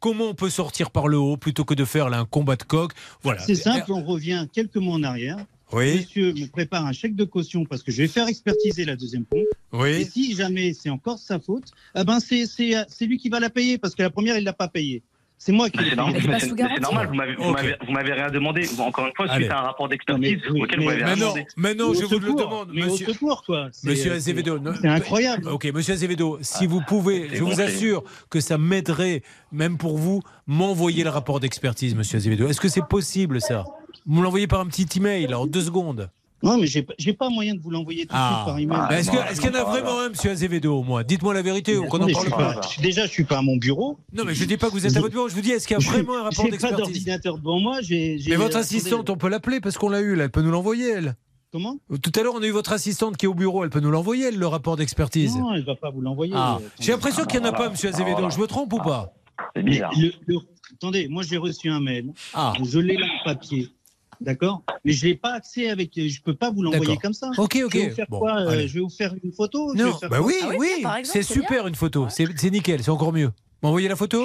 Comment 0.00 0.26
on 0.26 0.34
peut 0.34 0.50
sortir 0.50 0.90
par 0.90 1.08
le 1.08 1.16
haut 1.16 1.38
plutôt 1.38 1.64
que 1.64 1.72
de 1.72 1.86
faire 1.86 2.10
là, 2.10 2.18
un 2.18 2.26
combat 2.26 2.56
de 2.56 2.62
coq? 2.62 2.92
Voilà. 3.22 3.40
C'est 3.40 3.54
simple, 3.54 3.90
on 3.90 4.02
revient 4.02 4.46
quelques 4.52 4.76
mois 4.76 4.96
en 4.96 5.02
arrière. 5.02 5.38
Oui, 5.72 5.96
Monsieur 5.96 6.32
me 6.34 6.46
prépare 6.46 6.86
un 6.86 6.92
chèque 6.92 7.16
de 7.16 7.24
caution 7.24 7.64
parce 7.64 7.82
que 7.82 7.90
je 7.90 8.02
vais 8.02 8.08
faire 8.08 8.28
expertiser 8.28 8.84
la 8.84 8.96
deuxième 8.96 9.24
pompe. 9.24 9.40
Et 9.40 9.76
oui. 9.76 10.04
si 10.04 10.34
jamais 10.34 10.72
c'est 10.72 10.90
encore 10.90 11.18
sa 11.18 11.40
faute, 11.40 11.64
eh 11.96 12.04
ben 12.04 12.20
c'est 12.20 13.06
lui 13.06 13.18
qui 13.18 13.28
va 13.28 13.40
la 13.40 13.50
payer 13.50 13.78
parce 13.78 13.94
que 13.94 14.02
la 14.02 14.10
première 14.10 14.36
il 14.38 14.44
l'a 14.44 14.52
pas 14.52 14.68
payée. 14.68 15.02
C'est 15.44 15.52
moi 15.52 15.68
qui 15.68 15.78
c'est 15.84 15.94
normal, 15.94 16.16
vous 17.06 17.92
m'avez- 17.92 18.12
rien 18.14 18.30
demandé. 18.30 18.66
Encore 18.78 19.06
une 19.06 19.12
fois, 19.14 19.26
Allez. 19.28 19.44
suite 19.44 19.52
à 19.52 19.58
un 19.58 19.62
rapport 19.64 19.90
d'expertise 19.90 20.38
auquel 20.48 20.78
vous 20.80 20.86
mais- 20.86 20.92
m'avez 20.92 21.04
rien 21.04 21.16
non, 21.16 21.20
demandé. 21.20 21.46
mais 21.58 21.74
non, 21.74 21.92
je 21.92 22.04
vous 22.06 22.18
le 22.18 22.32
demande, 22.32 22.70
mais 22.72 22.86
monsieur. 22.86 23.06
Monsieur 23.08 23.94
c'est- 23.94 24.10
Azevedo, 24.10 24.58
C'est 24.80 24.88
incroyable. 24.88 25.46
Ok, 25.50 25.66
monsieur 25.74 25.92
Azevedo, 25.92 26.38
si 26.40 26.66
vous 26.66 26.80
pouvez, 26.80 27.28
je 27.34 27.44
vous 27.44 27.60
assure 27.60 28.04
que 28.30 28.40
ça 28.40 28.56
m'aiderait, 28.56 29.22
même 29.52 29.76
pour 29.76 29.98
vous, 29.98 30.22
m'envoyer 30.46 31.04
le 31.04 31.10
rapport 31.10 31.40
d'expertise, 31.40 31.94
monsieur 31.94 32.16
Azevedo. 32.16 32.48
Est-ce 32.48 32.60
que 32.62 32.68
c'est 32.68 32.86
possible, 32.88 33.42
ça? 33.42 33.64
Vous 34.06 34.18
me 34.20 34.22
l'envoyez 34.22 34.46
par 34.46 34.60
un 34.60 34.66
petit 34.66 34.88
email, 34.96 35.34
en 35.34 35.46
deux 35.46 35.60
secondes. 35.60 36.08
Non, 36.42 36.58
mais 36.58 36.66
j'ai 36.66 36.82
pas- 36.82 36.92
j'ai 36.98 37.14
pas 37.14 37.30
moyen 37.30 37.54
de 37.54 37.60
vous 37.60 37.70
l'envoyer 37.70 38.02
tout 38.02 38.12
de 38.12 38.18
Ah. 38.18 38.32
suite 38.36 38.46
par 38.46 38.58
email. 38.58 38.78
Ah, 38.82 38.88
Mais 38.90 39.00
Est-ce 39.00 39.10
bon, 39.10 39.16
que- 39.16 39.30
est-ce 39.32 39.40
qu'il 39.40 39.50
y 39.50 39.52
en 39.56 39.58
a 39.60 39.64
vraiment 39.64 40.00
un, 40.00 40.08
monsieur 40.10 40.30
Azevedo, 40.30 40.74
au 40.78 40.82
moins? 40.82 41.02
Dites-moi 41.02 41.32
la 41.32 41.40
vérité, 41.42 41.78
ou 41.78 41.86
qu'on 41.86 42.06
je 42.06 42.12
parle 42.12 42.24
suis 42.26 42.30
pas. 42.30 42.54
pas- 42.54 42.60
déjà, 42.82 43.06
je 43.06 43.10
suis 43.12 43.24
pas 43.24 43.38
à 43.38 43.42
mon 43.42 43.56
bureau. 43.56 43.98
Non, 44.12 44.24
mais 44.26 44.34
je 44.34 44.44
dis 44.44 44.56
pas 44.58 44.66
que 44.66 44.72
vous 44.72 44.84
êtes 44.86 44.94
à 44.96 45.00
votre 45.00 45.12
bureau, 45.12 45.28
je 45.28 45.34
vous 45.34 45.40
dis, 45.40 45.52
est-ce 45.52 45.66
qu'il 45.66 45.78
y 45.78 45.82
a 45.82 45.90
vraiment 45.90 46.14
un 46.18 46.22
rapport 46.24 46.32
J'ai 46.44 46.50
pas 46.50 46.50
d'expertise? 46.50 46.78
d'ordinateur 46.78 47.38
devant 47.38 47.60
moi. 47.60 47.80
j'ai- 47.80 48.18
j'ai- 48.18 48.30
Mais 48.30 48.36
votre 48.36 48.56
assistante, 48.58 49.08
on 49.08 49.16
peut 49.16 49.28
l'appeler 49.28 49.60
parce 49.60 49.78
qu'on 49.78 49.88
l'a 49.88 50.00
eu, 50.00 50.14
là, 50.16 50.24
elle 50.24 50.30
peut 50.30 50.42
nous 50.42 50.50
l'envoyer, 50.50 50.90
elle. 50.90 51.16
Comment? 51.50 51.78
Tout 52.02 52.12
à 52.16 52.22
l'heure, 52.22 52.34
on 52.34 52.42
a 52.42 52.46
eu 52.46 52.50
votre 52.50 52.72
assistante 52.72 53.16
qui 53.16 53.26
est 53.26 53.28
au 53.28 53.34
bureau, 53.34 53.62
elle 53.64 53.70
peut 53.70 53.78
nous 53.80 53.90
l'envoyer, 53.92 54.24
elle, 54.26 54.36
le 54.38 54.46
rapport 54.48 54.76
d'expertise. 54.76 55.36
Non, 55.36 55.54
elle 55.54 55.64
va 55.64 55.76
pas 55.76 55.90
vous 55.90 56.00
l'envoyer. 56.00 56.32
Ah. 56.36 56.58
J'ai 56.80 56.90
l'impression 56.92 57.24
qu'il 57.24 57.40
n'y 57.40 57.46
en 57.46 57.50
a 57.50 57.52
pas, 57.52 57.70
monsieur 57.70 57.88
Azevedo. 57.90 58.12
voilà. 58.16 58.28
Je 58.28 58.40
me 58.40 58.46
trompe 58.46 58.72
ou 58.72 58.78
pas? 58.78 59.14
C'est 59.56 59.62
bizarre. 59.62 59.92
le- 59.96 60.12
le- 60.26 60.38
Attendez, 60.74 61.06
moi 61.08 61.22
j'ai 61.22 61.36
reçu 61.36 61.68
un 61.70 61.78
mail. 61.80 62.12
Ah, 62.34 62.52
Je 62.62 62.78
l'ai 62.80 62.96
là 62.96 63.06
en 63.06 63.24
papier. 63.24 63.68
D'accord 64.24 64.62
Mais 64.84 64.92
je 64.92 65.06
n'ai 65.06 65.14
pas 65.14 65.34
accès 65.34 65.68
avec. 65.68 65.92
Je 65.94 66.20
peux 66.22 66.34
pas 66.34 66.50
vous 66.50 66.62
l'envoyer 66.62 66.96
comme 66.96 67.12
ça. 67.12 67.30
ok, 67.36 67.52
Je 67.54 67.58
vais 67.58 67.62
vous 67.62 67.86
ok. 67.90 67.94
faire 67.94 68.06
Bon, 68.08 68.18
quoi 68.20 68.40
euh. 68.40 68.66
Je 68.66 68.74
vais 68.74 68.80
vous 68.80 68.88
faire 68.90 69.14
une 69.22 69.32
photo 69.32 69.72
je 69.74 69.78
vais 69.82 69.84
Non, 69.90 69.96
faire 69.98 70.08
bah 70.08 70.20
oui, 70.20 70.34
Ah 70.42 70.48
oui, 70.48 70.56
oui, 70.84 70.84
c'est 71.04 71.22
super 71.22 71.66
une 71.66 71.74
photo. 71.74 72.06
C'est 72.08 72.26
c'est 72.36 72.50
nickel, 72.50 72.82
c'est 72.82 72.90
encore 72.90 73.12
mieux. 73.12 73.30
M'envoyez 73.62 73.88
la 73.88 73.96
photo 73.96 74.24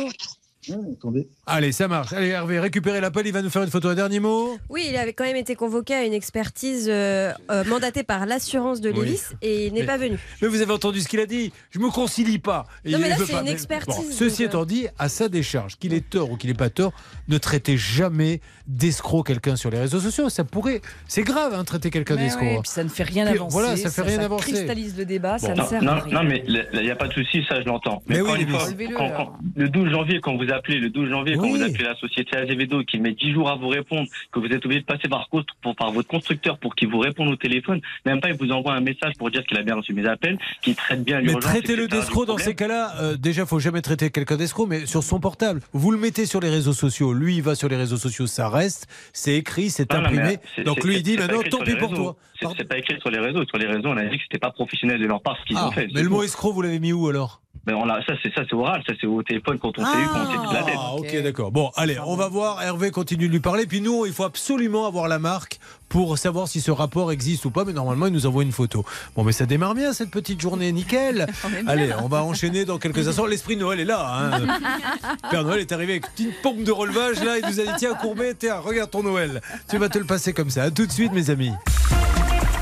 attendez. 0.68 1.28
Allez, 1.46 1.72
ça 1.72 1.88
marche. 1.88 2.14
Allez, 2.14 2.28
Hervé, 2.28 2.60
récupérez 2.60 3.02
l'appel, 3.02 3.26
il 3.26 3.34
va 3.34 3.42
nous 3.42 3.50
faire 3.50 3.64
une 3.64 3.70
photo. 3.70 3.88
Un 3.90 3.96
dernier 3.96 4.20
mot 4.20 4.58
Oui, 4.70 4.86
il 4.90 4.96
avait 4.98 5.14
quand 5.14 5.24
même 5.24 5.36
été 5.36 5.56
convoqué 5.56 5.94
à 5.94 6.04
une 6.06 6.14
expertise 6.14 6.88
euh, 6.90 7.32
euh, 7.50 7.64
mandatée 7.64 8.04
par 8.04 8.26
l'assurance 8.26 8.82
de 8.82 8.92
Oui. 8.92 9.06
Lévis 9.06 9.22
et 9.42 9.68
il 9.68 9.74
n'est 9.74 9.86
pas 9.86 9.98
venu. 9.98 10.18
Mais 10.42 10.48
vous 10.48 10.62
avez 10.62 10.74
entendu 10.74 11.00
ce 11.02 11.08
qu'il 11.08 11.20
a 11.20 11.26
dit 11.26 11.52
Je 11.72 11.80
me 11.80 11.90
concilie 11.90 12.40
pas. 12.40 12.66
Et 12.86 12.92
Non, 12.92 13.00
mais 13.00 13.10
là, 13.10 13.16
c'est 13.18 13.32
pas. 13.32 13.42
une 13.42 13.48
expertise, 13.48 14.12
ceci 14.16 14.44
euh. 14.44 14.48
étant 14.48 14.66
dit, 14.66 14.88
à 15.00 15.10
sa 15.10 15.30
décharge, 15.30 15.78
qu'il 15.78 15.94
ait 15.94 16.02
tort 16.02 16.32
ou 16.32 16.38
qu'il 16.38 16.50
n'ait 16.50 16.56
pas 16.58 16.70
tort, 16.70 16.94
ne 17.28 17.38
traitez 17.38 17.78
jamais 17.78 18.42
d'escroc 18.68 19.24
quelqu'un 19.26 19.56
sur 19.56 19.72
les 19.72 19.80
réseaux 19.80 20.00
sociaux. 20.00 20.30
Ça 20.30 20.44
pourrait. 20.44 20.82
C'est 21.08 21.24
grave, 21.24 21.54
hein, 21.56 21.64
traiter 21.64 21.90
quelqu'un 21.90 22.16
Mais 22.16 22.24
d'escroc. 22.26 22.44
ouais, 22.48 22.60
ça 22.66 22.84
ne 22.84 22.90
fait 22.90 23.04
rien 23.04 23.26
Puis, 23.26 23.36
avancer. 23.36 23.54
voilà, 23.54 23.76
ça 23.78 23.90
fait 23.90 24.02
rien 24.04 24.20
avancer. 24.20 24.52
cristallise 24.52 24.98
le 24.98 25.06
débat, 25.06 25.38
ça 25.40 25.54
ne 25.54 25.58
Non, 25.58 25.68
sert 25.68 25.82
non, 25.84 25.92
à 25.94 26.00
rien. 26.02 26.14
non, 26.22 26.30
mais 26.30 26.44
il 26.46 26.82
n'y 26.82 26.92
a 26.92 26.96
pas 26.96 27.08
de 27.08 27.14
souci, 27.14 27.44
ça 27.48 27.60
je 27.62 27.66
l'entends. 27.66 28.04
Mais, 28.08 28.22
oui, 28.22 28.46
fois, 28.48 28.68
quand- 28.96 29.10
quand- 29.16 29.34
le 29.56 29.70
12 29.70 29.90
janvier, 29.90 30.20
quand 30.22 30.38
vous 30.38 30.49
appelez, 30.52 30.80
le 30.80 30.90
12 30.90 31.10
janvier, 31.10 31.36
quand 31.38 31.50
vous 31.50 31.62
appelez 31.62 31.84
la 31.86 31.96
société 31.96 32.38
Azevedo 32.38 32.84
qui 32.84 33.00
met 33.00 33.12
10 33.14 33.34
jours 33.34 33.50
à 33.50 33.56
vous 33.56 33.68
répondre, 33.68 34.08
que 34.32 34.40
vous 34.40 34.48
êtes 34.48 34.66
obligé 34.66 34.82
de 34.82 34.86
passer 34.86 35.08
par, 35.08 35.28
pour- 35.30 35.76
par 35.76 35.92
votre 35.92 36.08
constructeur 36.08 36.58
pour 36.58 36.76
qu'il 36.76 36.90
vous 36.90 37.00
réponde 37.00 37.30
au 37.30 37.36
téléphone, 37.36 37.82
même 38.06 38.20
pas 38.22 38.30
il 38.30 38.36
vous 38.36 38.52
envoie 38.52 38.74
un 38.74 38.82
message 38.82 39.14
pour 39.18 39.30
dire 39.32 39.44
qu'il 39.46 39.58
a 39.58 39.64
bien 39.64 39.76
reçu 39.76 39.94
mes 39.94 40.06
appels, 40.08 40.38
qu'il 40.62 40.76
traite 40.76 41.04
bien 41.04 41.18
Mais 41.18 41.24
l'urgence. 41.32 41.44
traitez-le 41.52 41.84
etc., 41.86 42.00
d'escroc 42.02 42.26
du 42.26 42.32
dans 42.32 42.38
ces 42.38 42.56
cas-là. 42.56 42.94
euh, 43.02 43.18
déjà, 43.18 43.46
faut 43.46 43.60
jamais 43.60 43.82
traiter 43.82 44.10
quelqu'un 44.10 44.38
d'escroc, 44.38 44.68
mais 44.68 44.86
sur 44.86 45.04
son 45.04 45.20
portable. 45.20 45.62
Vous 45.74 45.92
le 45.92 45.98
mettez 45.98 46.26
sur 46.26 46.40
les 46.40 46.50
réseaux 46.50 46.74
sociaux. 46.74 47.14
Lui, 47.14 47.36
il 47.38 47.42
va 47.42 47.56
sur 47.56 47.70
les 47.70 47.76
réseaux 47.76 47.98
sociaux, 47.98 48.28
ça 48.28 48.50
reste. 48.50 48.88
C'est 49.14 49.36
écrit, 49.36 49.70
c'est 49.70 49.92
Non, 49.94 50.02
non, 50.02 50.10
mais 50.12 50.20
imprimé. 50.20 50.64
Donc 50.66 50.84
lui, 50.84 50.96
il 50.98 51.04
dit 51.04 51.18
maintenant, 51.18 51.40
écrit 51.42 51.50
tant 51.50 51.60
pis 51.64 51.76
pour 51.76 51.94
toi. 51.94 52.16
C'est- 52.42 52.64
pas 52.64 52.78
écrit 52.78 52.98
sur 53.02 53.10
les 53.10 53.20
réseaux. 53.20 53.44
Sur 53.46 53.58
les 53.58 53.66
réseaux, 53.68 53.90
on 53.90 53.98
a 53.98 54.06
dit 54.06 54.16
que 54.18 54.24
c'était 54.24 54.40
pas 54.40 54.52
professionnel 54.52 55.00
de 55.02 55.06
leur 55.06 55.22
part 55.22 55.38
ce 55.42 55.46
qu'ils 55.46 55.58
Ah, 55.60 55.68
ont 55.68 55.72
fait. 55.72 55.88
mais 55.94 56.02
le 56.04 56.10
mot 56.10 56.24
escroc, 56.24 56.54
vous 56.54 56.62
l'avez 56.62 56.80
mis 56.80 56.94
où 56.94 57.08
alors? 57.10 57.42
Mais 57.68 57.74
on 57.74 57.86
l'a- 57.86 58.00
ça, 58.08 58.14
c'est 58.24 58.34
ça, 58.34 58.42
c'est 58.50 58.56
oral. 58.56 58.82
Ça, 58.88 58.94
c'est 59.00 59.06
au 59.06 59.22
téléphone 59.22 59.60
quand 59.60 59.78
on 59.78 59.86
s'est 59.86 60.00
eu, 60.02 60.08
quand 60.08 60.22
on 60.26 60.32
s'est 60.32 60.48
dit 60.48 60.54
la 60.56 60.64
tête. 60.64 60.76
Ah, 60.78 60.94
ok, 60.96 61.22
d'accord. 61.22 61.52
Bon, 61.52 61.70
allez, 61.76 62.00
on 62.04 62.16
va 62.16 62.28
voir. 62.28 62.62
Hervé 62.64 62.90
continue 62.90 63.28
de 63.28 63.32
lui 63.34 63.42
parler. 63.42 63.68
Puis 63.68 63.82
nous, 63.82 64.06
il 64.08 64.14
faut 64.14 64.24
absolument 64.24 64.88
avoir 64.88 65.08
la 65.08 65.20
marque 65.20 65.60
pour 65.90 66.18
savoir 66.18 66.48
si 66.48 66.62
ce 66.62 66.72
rapport 66.72 67.12
existe 67.12 67.46
ou 67.46 67.52
pas. 67.52 67.66
Mais 67.66 67.74
normalement, 67.74 68.08
il 68.08 68.14
nous 68.14 68.26
envoie 68.26 68.44
une 68.44 68.54
photo. 68.54 68.86
Bon, 69.16 69.24
mais 69.24 69.34
ça 69.34 69.46
démarre 69.46 69.76
bien 69.76 69.94
cette 69.94 70.10
petite 70.10 70.40
journée, 70.42 70.72
nickel. 70.72 71.28
Allez, 71.68 71.92
on 72.02 72.08
va 72.08 72.24
enchaîner 72.24 72.66
dans 72.66 72.80
quelques 72.80 73.08
instants. 73.08 73.26
L'esprit 73.28 73.58
Noël 73.58 73.82
est 73.82 73.86
là. 73.86 74.08
hein. 74.10 74.48
Père 75.30 75.44
Noël 75.44 75.60
est 75.60 75.72
arrivé 75.72 75.94
avec 75.94 76.06
une 76.06 76.12
petite 76.30 76.42
pompe 76.42 76.64
de 76.64 76.72
relevage. 76.72 77.22
Là, 77.24 77.38
il 77.38 77.46
nous 77.46 77.60
a 77.60 77.64
dit 77.66 77.72
tiens, 77.78 77.94
Courbet, 77.94 78.34
tiens, 78.36 78.60
regarde 78.60 78.90
ton 78.90 79.04
Noël. 79.04 79.42
Tu 79.70 79.78
vas 79.78 79.90
te 79.90 80.00
le 80.00 80.06
passer 80.06 80.34
comme 80.34 80.50
ça. 80.50 80.64
À 80.64 80.72
tout 80.72 80.88
de 80.88 80.92
suite, 80.92 81.12
mes 81.12 81.30
amis. 81.30 81.52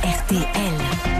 RTL. 0.04 1.17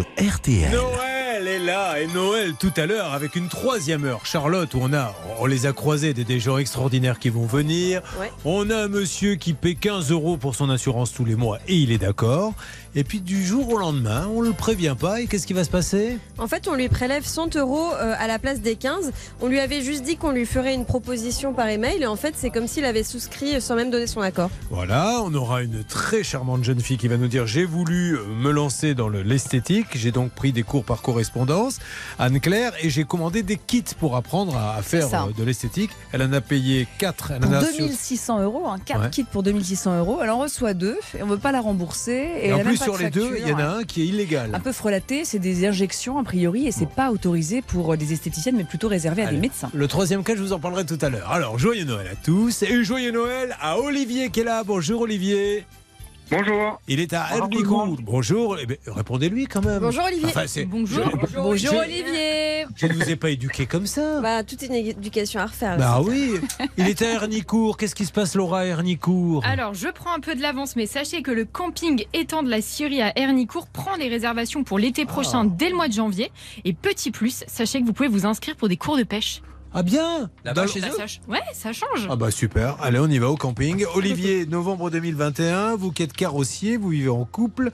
Sur 0.00 0.34
RTL. 0.34 0.70
Noël 0.72 1.48
est 1.48 1.58
là 1.58 2.00
et 2.00 2.06
Noël 2.08 2.54
tout 2.58 2.72
à 2.76 2.86
l'heure 2.86 3.12
avec 3.12 3.36
une 3.36 3.48
troisième 3.48 4.04
heure. 4.04 4.24
Charlotte, 4.24 4.72
où 4.74 4.78
on 4.80 4.92
a, 4.92 5.14
on 5.38 5.46
les 5.46 5.66
a 5.66 5.72
croisés, 5.72 6.14
des, 6.14 6.24
des 6.24 6.40
gens 6.40 6.58
extraordinaires 6.58 7.18
qui 7.18 7.28
vont 7.28 7.46
venir. 7.46 8.02
Ouais. 8.18 8.30
On 8.44 8.70
a 8.70 8.76
un 8.84 8.88
monsieur 8.88 9.34
qui 9.34 9.52
paie 9.52 9.74
15 9.74 10.10
euros 10.10 10.36
pour 10.36 10.54
son 10.54 10.70
assurance 10.70 11.12
tous 11.12 11.24
les 11.24 11.34
mois 11.34 11.58
et 11.68 11.76
il 11.76 11.92
est 11.92 11.98
d'accord. 11.98 12.54
Et 12.96 13.04
puis 13.04 13.20
du 13.20 13.44
jour 13.44 13.68
au 13.72 13.78
lendemain, 13.78 14.28
on 14.34 14.40
le 14.40 14.52
prévient 14.52 14.96
pas 14.98 15.20
et 15.20 15.26
qu'est-ce 15.28 15.46
qui 15.46 15.52
va 15.52 15.62
se 15.62 15.70
passer? 15.70 16.18
En 16.38 16.48
fait, 16.48 16.66
on 16.66 16.74
lui 16.74 16.88
prélève 16.88 17.24
100 17.24 17.54
euros 17.56 17.92
euh, 17.94 18.14
à 18.18 18.26
la 18.26 18.40
place 18.40 18.60
des 18.60 18.74
15. 18.74 19.12
On 19.40 19.46
lui 19.46 19.60
avait 19.60 19.80
juste 19.82 20.02
dit 20.02 20.16
qu'on 20.16 20.32
lui 20.32 20.44
ferait 20.44 20.74
une 20.74 20.84
proposition 20.84 21.52
par 21.52 21.68
email 21.68 22.02
et 22.02 22.06
en 22.06 22.16
fait, 22.16 22.34
c'est 22.36 22.50
comme 22.50 22.66
s'il 22.66 22.84
avait 22.84 23.04
souscrit 23.04 23.60
sans 23.60 23.76
même 23.76 23.90
donner 23.90 24.08
son 24.08 24.20
accord. 24.20 24.50
Voilà, 24.70 25.20
on 25.24 25.32
aura 25.34 25.62
une 25.62 25.84
très 25.84 26.24
charmante 26.24 26.64
jeune 26.64 26.80
fille 26.80 26.96
qui 26.96 27.06
va 27.06 27.16
nous 27.16 27.28
dire 27.28 27.46
j'ai 27.46 27.64
voulu 27.64 28.16
euh, 28.16 28.24
me 28.26 28.50
lancer 28.50 28.94
dans 28.94 29.08
le- 29.08 29.22
l'esthétique, 29.22 29.86
j'ai 29.94 30.10
donc 30.10 30.32
pris 30.32 30.50
des 30.52 30.64
cours 30.64 30.84
par 30.84 31.00
correspondance, 31.00 31.78
Anne-Claire, 32.18 32.72
et 32.82 32.90
j'ai 32.90 33.04
commandé 33.04 33.42
des 33.44 33.56
kits 33.56 33.84
pour 34.00 34.16
apprendre 34.16 34.56
à, 34.56 34.82
faire 34.82 35.06
euh, 35.14 35.32
de 35.36 35.44
l'esthétique. 35.44 35.90
Elle 36.12 36.22
en 36.22 36.32
a 36.32 36.40
payé 36.40 36.88
4. 36.98 37.30
Elle 37.36 37.40
Pour 37.42 37.50
en 37.50 37.54
a 37.54 37.60
2600 37.62 38.40
euros, 38.42 38.66
un 38.68 38.78
4 38.78 39.00
Ouais. 39.00 39.10
kits 39.10 39.24
pour 39.24 39.42
2600 39.44 39.98
euros. 40.00 40.18
Elle 40.22 40.30
en 40.30 40.38
reçoit 40.40 40.74
deux 40.74 40.98
et 41.16 41.22
on 41.22 41.26
ne 41.26 41.30
veut 41.32 41.38
pas 41.38 41.52
la 41.52 41.60
rembourser. 41.60 42.28
Et, 42.42 42.48
Et, 42.48 42.52
en 42.52 42.58
plus, 42.60 42.79
sur 42.82 42.98
les 42.98 43.10
deux, 43.10 43.36
il 43.38 43.48
y 43.48 43.52
en 43.52 43.58
a 43.58 43.64
un 43.64 43.84
qui 43.84 44.02
est 44.02 44.06
illégal. 44.06 44.54
Un 44.54 44.60
peu 44.60 44.72
frelaté, 44.72 45.24
c'est 45.24 45.38
des 45.38 45.66
injections 45.66 46.18
a 46.18 46.24
priori 46.24 46.66
et 46.66 46.72
c'est 46.72 46.88
pas 46.88 47.10
autorisé 47.10 47.62
pour 47.62 47.96
des 47.96 48.12
esthéticiennes 48.12 48.56
mais 48.56 48.64
plutôt 48.64 48.88
réservé 48.88 49.22
à 49.22 49.30
des 49.30 49.36
médecins. 49.36 49.70
Le 49.72 49.88
troisième 49.88 50.24
cas, 50.24 50.34
je 50.34 50.42
vous 50.42 50.52
en 50.52 50.58
parlerai 50.58 50.84
tout 50.84 50.98
à 51.00 51.08
l'heure. 51.08 51.30
Alors, 51.30 51.58
joyeux 51.58 51.84
Noël 51.84 52.08
à 52.08 52.16
tous 52.16 52.62
et 52.62 52.84
joyeux 52.84 53.12
Noël 53.12 53.56
à 53.60 53.78
Olivier 53.78 54.30
qui 54.30 54.40
est 54.40 54.44
là. 54.44 54.64
Bonjour 54.64 55.02
Olivier. 55.02 55.66
Bonjour. 56.30 56.80
Il 56.86 57.00
est 57.00 57.12
à 57.12 57.26
Herbicourt. 57.36 57.96
Bonjour. 58.02 58.56
Eh 58.60 58.66
ben, 58.66 58.76
Répondez-lui 58.86 59.46
quand 59.46 59.64
même. 59.64 59.80
Bonjour 59.80 60.04
Olivier. 60.04 60.26
Enfin, 60.26 60.46
c'est- 60.46 60.64
Bonjour. 60.64 61.04
je- 61.28 61.36
Bonjour 61.36 61.72
je- 61.74 61.78
Olivier 61.78 62.66
Je 62.76 62.86
ne 62.86 62.92
vous 62.92 63.10
ai 63.10 63.16
pas 63.16 63.30
éduqué 63.30 63.66
comme 63.66 63.86
ça. 63.86 64.20
Bah, 64.20 64.44
toute 64.44 64.62
une 64.62 64.74
éducation 64.74 65.40
à 65.40 65.46
refaire. 65.46 65.76
Bah 65.76 66.00
c'est 66.02 66.08
oui, 66.08 66.32
il 66.78 66.88
était 66.88 67.06
à 67.06 67.10
Hernicourt. 67.14 67.76
Qu'est-ce 67.76 67.94
qui 67.94 68.06
se 68.06 68.12
passe, 68.12 68.34
Laura, 68.36 68.60
à 68.60 68.64
Hernicourt? 68.64 69.44
Alors, 69.44 69.74
je 69.74 69.88
prends 69.88 70.12
un 70.14 70.20
peu 70.20 70.34
de 70.34 70.42
l'avance, 70.42 70.76
mais 70.76 70.86
sachez 70.86 71.22
que 71.22 71.30
le 71.32 71.44
camping 71.44 72.04
étang 72.12 72.42
de 72.42 72.50
la 72.50 72.60
Syrie 72.60 73.02
à 73.02 73.12
Hernicourt 73.18 73.66
prend 73.66 73.96
les 73.96 74.08
réservations 74.08 74.62
pour 74.62 74.78
l'été 74.78 75.04
prochain 75.06 75.42
Ah. 75.46 75.54
dès 75.58 75.68
le 75.70 75.74
mois 75.76 75.88
de 75.88 75.94
janvier. 75.94 76.30
Et 76.64 76.72
petit 76.72 77.10
plus, 77.10 77.42
sachez 77.48 77.80
que 77.80 77.86
vous 77.86 77.92
pouvez 77.92 78.08
vous 78.08 78.24
inscrire 78.26 78.54
pour 78.56 78.68
des 78.68 78.76
cours 78.76 78.96
de 78.96 79.02
pêche. 79.02 79.42
Ah 79.72 79.84
bien 79.84 80.28
Là-bas, 80.44 80.66
chez 80.66 80.80
Ça, 80.80 80.88
eux 80.88 81.30
ouais, 81.30 81.38
ça 81.54 81.72
change. 81.72 82.08
Ah 82.10 82.16
bah 82.16 82.32
super, 82.32 82.76
allez 82.82 82.98
on 82.98 83.06
y 83.06 83.18
va 83.18 83.28
au 83.30 83.36
camping. 83.36 83.84
Olivier, 83.94 84.44
novembre 84.46 84.90
2021, 84.90 85.76
vous 85.76 85.92
qui 85.92 86.02
êtes 86.02 86.12
carrossier, 86.12 86.76
vous 86.76 86.88
vivez 86.88 87.08
en 87.08 87.24
couple, 87.24 87.70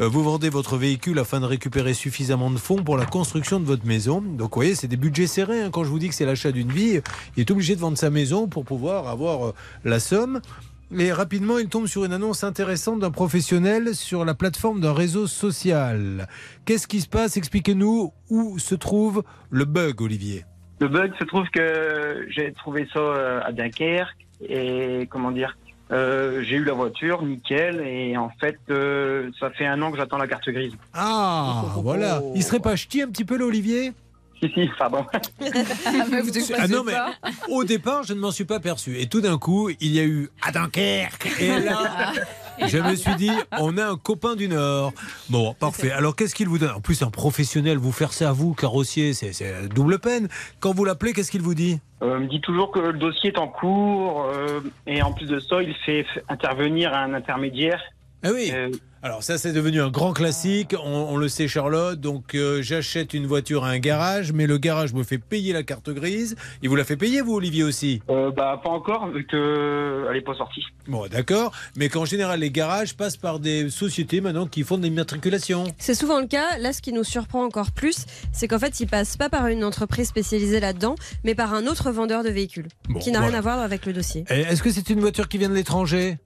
euh, 0.00 0.08
vous 0.08 0.24
vendez 0.24 0.48
votre 0.48 0.76
véhicule 0.76 1.20
afin 1.20 1.38
de 1.38 1.44
récupérer 1.46 1.94
suffisamment 1.94 2.50
de 2.50 2.56
fonds 2.58 2.82
pour 2.82 2.96
la 2.96 3.06
construction 3.06 3.60
de 3.60 3.64
votre 3.64 3.86
maison. 3.86 4.20
Donc 4.20 4.54
vous 4.54 4.58
voyez, 4.60 4.74
c'est 4.74 4.88
des 4.88 4.96
budgets 4.96 5.28
serrés. 5.28 5.62
hein. 5.62 5.70
Quand 5.70 5.84
je 5.84 5.90
vous 5.90 6.00
dis 6.00 6.08
que 6.08 6.16
c'est 6.16 6.26
l'achat 6.26 6.50
d'une 6.50 6.72
vie, 6.72 7.00
il 7.36 7.40
est 7.40 7.50
obligé 7.52 7.76
de 7.76 7.80
vendre 7.80 7.96
sa 7.96 8.10
maison 8.10 8.48
pour 8.48 8.64
pouvoir 8.64 9.06
avoir 9.06 9.46
euh, 9.46 9.54
la 9.84 10.00
somme. 10.00 10.40
Et 10.96 11.12
rapidement, 11.12 11.58
il 11.58 11.68
tombe 11.68 11.86
sur 11.86 12.04
une 12.04 12.12
annonce 12.12 12.42
intéressante 12.42 12.98
d'un 13.00 13.10
professionnel 13.12 13.94
sur 13.94 14.24
la 14.24 14.34
plateforme 14.34 14.80
d'un 14.80 14.92
réseau 14.92 15.26
social. 15.28 16.26
Qu'est-ce 16.64 16.86
qui 16.88 17.00
se 17.00 17.08
passe? 17.08 17.36
Expliquez-nous 17.36 18.12
où 18.30 18.58
se 18.58 18.74
trouve 18.74 19.22
le 19.50 19.64
bug, 19.64 20.00
Olivier. 20.00 20.44
Le 20.78 20.88
bug 20.88 21.12
se 21.18 21.24
trouve 21.24 21.48
que 21.48 22.26
j'ai 22.28 22.52
trouvé 22.52 22.86
ça 22.92 23.00
euh, 23.00 23.40
à 23.44 23.52
Dunkerque 23.52 24.16
et 24.46 25.08
comment 25.10 25.30
dire, 25.30 25.56
euh, 25.92 26.42
j'ai 26.42 26.56
eu 26.56 26.64
la 26.64 26.72
voiture, 26.72 27.22
nickel, 27.22 27.80
et 27.80 28.16
en 28.16 28.30
fait, 28.40 28.58
euh, 28.70 29.30
ça 29.38 29.50
fait 29.50 29.66
un 29.66 29.80
an 29.82 29.92
que 29.92 29.96
j'attends 29.98 30.18
la 30.18 30.26
carte 30.26 30.48
grise. 30.50 30.72
Ah, 30.92 31.64
voilà. 31.76 32.20
Il 32.34 32.42
serait 32.42 32.60
pas 32.60 32.74
ch'ti 32.76 33.02
un 33.02 33.08
petit 33.08 33.24
peu, 33.24 33.38
là, 33.38 33.44
Olivier? 33.44 33.92
Si, 34.42 34.50
si, 34.52 34.68
pardon. 34.78 35.06
Ah 36.58 36.68
non, 36.68 36.84
mais 36.84 36.94
au 37.48 37.64
départ, 37.64 38.02
je 38.02 38.12
ne 38.12 38.20
m'en 38.20 38.30
suis 38.30 38.44
pas 38.44 38.60
perçu. 38.60 39.00
Et 39.00 39.06
tout 39.06 39.20
d'un 39.20 39.38
coup, 39.38 39.70
il 39.80 39.92
y 39.92 40.00
a 40.00 40.04
eu 40.04 40.28
à 40.42 40.50
Dunkerque. 40.50 41.40
Et 41.40 41.60
là, 41.60 42.12
je 42.64 42.78
me 42.78 42.94
suis 42.94 43.14
dit, 43.16 43.30
on 43.58 43.76
a 43.78 43.86
un 43.86 43.96
copain 43.96 44.36
du 44.36 44.48
Nord. 44.48 44.92
Bon, 45.30 45.54
parfait. 45.54 45.90
Alors, 45.90 46.16
qu'est-ce 46.16 46.34
qu'il 46.34 46.48
vous 46.48 46.58
donne? 46.58 46.70
En 46.70 46.80
plus, 46.80 47.02
un 47.02 47.10
professionnel, 47.10 47.78
vous 47.78 47.92
faire 47.92 48.12
ça 48.12 48.30
à 48.30 48.32
vous, 48.32 48.54
carrossier, 48.54 49.12
c'est 49.12 49.32
c'est 49.32 49.68
double 49.68 49.98
peine. 49.98 50.28
Quand 50.60 50.74
vous 50.74 50.84
l'appelez, 50.84 51.12
qu'est-ce 51.12 51.30
qu'il 51.30 51.42
vous 51.42 51.54
dit? 51.54 51.80
Euh, 52.02 52.16
il 52.18 52.24
me 52.24 52.28
dit 52.28 52.40
toujours 52.40 52.70
que 52.70 52.78
le 52.78 52.98
dossier 52.98 53.30
est 53.30 53.38
en 53.38 53.48
cours, 53.48 54.24
euh, 54.24 54.60
et 54.86 55.02
en 55.02 55.12
plus 55.12 55.26
de 55.26 55.38
ça, 55.38 55.62
il 55.62 55.74
fait 55.86 56.06
intervenir 56.28 56.92
un 56.94 57.14
intermédiaire. 57.14 57.80
Ah 58.22 58.30
oui. 58.32 58.50
Euh, 58.52 58.70
Alors 59.06 59.22
ça, 59.22 59.38
c'est 59.38 59.52
devenu 59.52 59.80
un 59.80 59.88
grand 59.88 60.12
classique. 60.12 60.74
On, 60.82 60.88
on 61.10 61.16
le 61.16 61.28
sait, 61.28 61.46
Charlotte. 61.46 62.00
Donc, 62.00 62.34
euh, 62.34 62.60
j'achète 62.60 63.14
une 63.14 63.24
voiture 63.28 63.64
à 63.64 63.68
un 63.68 63.78
garage, 63.78 64.32
mais 64.32 64.48
le 64.48 64.58
garage 64.58 64.94
me 64.94 65.04
fait 65.04 65.18
payer 65.18 65.52
la 65.52 65.62
carte 65.62 65.90
grise. 65.90 66.34
Il 66.60 66.68
vous 66.70 66.74
la 66.74 66.82
fait 66.82 66.96
payer, 66.96 67.20
vous, 67.20 67.34
Olivier, 67.34 67.62
aussi? 67.62 68.02
Euh, 68.10 68.32
bah, 68.32 68.60
pas 68.64 68.70
encore, 68.70 69.08
vu 69.12 69.24
qu'elle 69.24 70.12
n'est 70.12 70.20
pas 70.22 70.34
sortie. 70.34 70.64
Bon, 70.88 71.06
d'accord. 71.06 71.52
Mais 71.76 71.88
qu'en 71.88 72.04
général, 72.04 72.40
les 72.40 72.50
garages 72.50 72.96
passent 72.96 73.16
par 73.16 73.38
des 73.38 73.70
sociétés 73.70 74.20
maintenant 74.20 74.48
qui 74.48 74.64
font 74.64 74.76
des 74.76 74.88
immatriculations. 74.88 75.62
C'est 75.78 75.94
souvent 75.94 76.18
le 76.18 76.26
cas. 76.26 76.58
Là, 76.58 76.72
ce 76.72 76.82
qui 76.82 76.92
nous 76.92 77.04
surprend 77.04 77.44
encore 77.44 77.70
plus, 77.70 78.06
c'est 78.32 78.48
qu'en 78.48 78.58
fait, 78.58 78.80
il 78.80 78.88
passe 78.88 79.16
pas 79.16 79.28
par 79.28 79.46
une 79.46 79.62
entreprise 79.62 80.08
spécialisée 80.08 80.58
là-dedans, 80.58 80.96
mais 81.22 81.36
par 81.36 81.54
un 81.54 81.68
autre 81.68 81.92
vendeur 81.92 82.24
de 82.24 82.30
véhicules, 82.30 82.66
Bon, 82.88 82.98
qui 82.98 83.12
n'a 83.12 83.20
voilà. 83.20 83.30
rien 83.30 83.38
à 83.38 83.42
voir 83.42 83.60
avec 83.60 83.86
le 83.86 83.92
dossier. 83.92 84.24
Est-ce 84.28 84.64
que 84.64 84.70
c'est 84.72 84.90
une 84.90 84.98
voiture 84.98 85.28
qui 85.28 85.38
vient 85.38 85.48
de 85.48 85.54
l'étranger? 85.54 86.18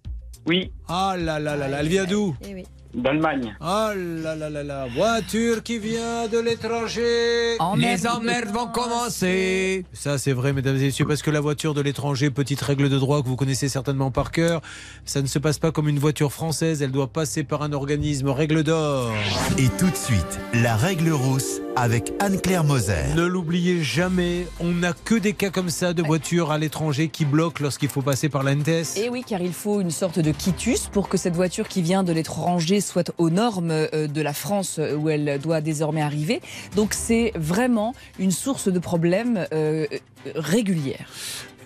Oui, 0.46 0.72
Ah 0.88 1.16
là 1.18 1.38
là 1.38 1.56
là 1.56 1.68
là, 1.68 1.80
elle 1.80 1.88
vient 1.88 2.04
d'où 2.04 2.34
Eh 2.46 2.54
oui. 2.54 2.64
d'Allemagne. 2.94 3.54
Ah 3.60 3.92
là 3.96 4.34
là 4.34 4.50
là 4.50 4.62
là, 4.62 4.86
voiture 4.94 5.62
qui 5.62 5.78
vient 5.78 6.28
de 6.28 6.38
l'étranger. 6.38 7.56
Les 7.76 8.06
emmerdes 8.06 8.50
vont 8.50 8.66
commencer. 8.66 9.84
Ça, 9.92 10.18
c'est 10.18 10.32
vrai, 10.32 10.52
mesdames 10.52 10.76
et 10.76 10.86
messieurs, 10.86 11.06
parce 11.06 11.22
que 11.22 11.30
la 11.30 11.40
voiture 11.40 11.74
de 11.74 11.80
l'étranger, 11.80 12.30
petite 12.30 12.60
règle 12.60 12.88
de 12.88 12.98
droit 12.98 13.22
que 13.22 13.28
vous 13.28 13.36
connaissez 13.36 13.68
certainement 13.68 14.10
par 14.10 14.30
cœur, 14.32 14.60
ça 15.04 15.22
ne 15.22 15.26
se 15.26 15.38
passe 15.38 15.58
pas 15.58 15.72
comme 15.72 15.88
une 15.88 15.98
voiture 15.98 16.32
française, 16.32 16.82
elle 16.82 16.92
doit 16.92 17.08
passer 17.08 17.44
par 17.44 17.62
un 17.62 17.72
organisme 17.72 18.28
règle 18.28 18.62
d'or. 18.62 19.12
Et 19.58 19.68
tout 19.78 19.90
de 19.90 19.96
suite, 19.96 20.40
la 20.54 20.76
règle 20.76 21.10
rousse 21.10 21.60
avec 21.76 22.12
Anne-Claire 22.18 22.64
Moser. 22.64 23.14
Ne 23.16 23.24
l'oubliez 23.24 23.82
jamais, 23.82 24.46
on 24.58 24.72
n'a 24.72 24.92
que 24.92 25.14
des 25.14 25.32
cas 25.32 25.50
comme 25.50 25.70
ça 25.70 25.92
de 25.92 26.02
voitures 26.02 26.50
à 26.50 26.58
l'étranger 26.58 27.08
qui 27.08 27.24
bloquent 27.24 27.62
lorsqu'il 27.62 27.88
faut 27.88 28.02
passer 28.02 28.28
par 28.28 28.42
l'ANTES. 28.42 28.96
Et 28.96 29.08
oui, 29.08 29.24
car 29.26 29.40
il 29.40 29.52
faut 29.52 29.80
une 29.80 29.90
sorte 29.90 30.18
de 30.18 30.32
quitus 30.32 30.88
pour 30.88 31.08
que 31.08 31.16
cette 31.16 31.36
voiture 31.36 31.68
qui 31.68 31.82
vient 31.82 32.02
de 32.02 32.12
l'étranger 32.12 32.79
soit 32.80 33.12
aux 33.18 33.30
normes 33.30 33.70
euh, 33.70 34.06
de 34.06 34.22
la 34.22 34.32
France 34.32 34.78
euh, 34.78 34.94
où 34.94 35.08
elle 35.08 35.38
doit 35.40 35.60
désormais 35.60 36.02
arriver. 36.02 36.40
Donc 36.76 36.94
c'est 36.94 37.32
vraiment 37.34 37.94
une 38.18 38.30
source 38.30 38.68
de 38.68 38.78
problèmes 38.78 39.46
euh, 39.52 39.86
régulière. 40.34 41.08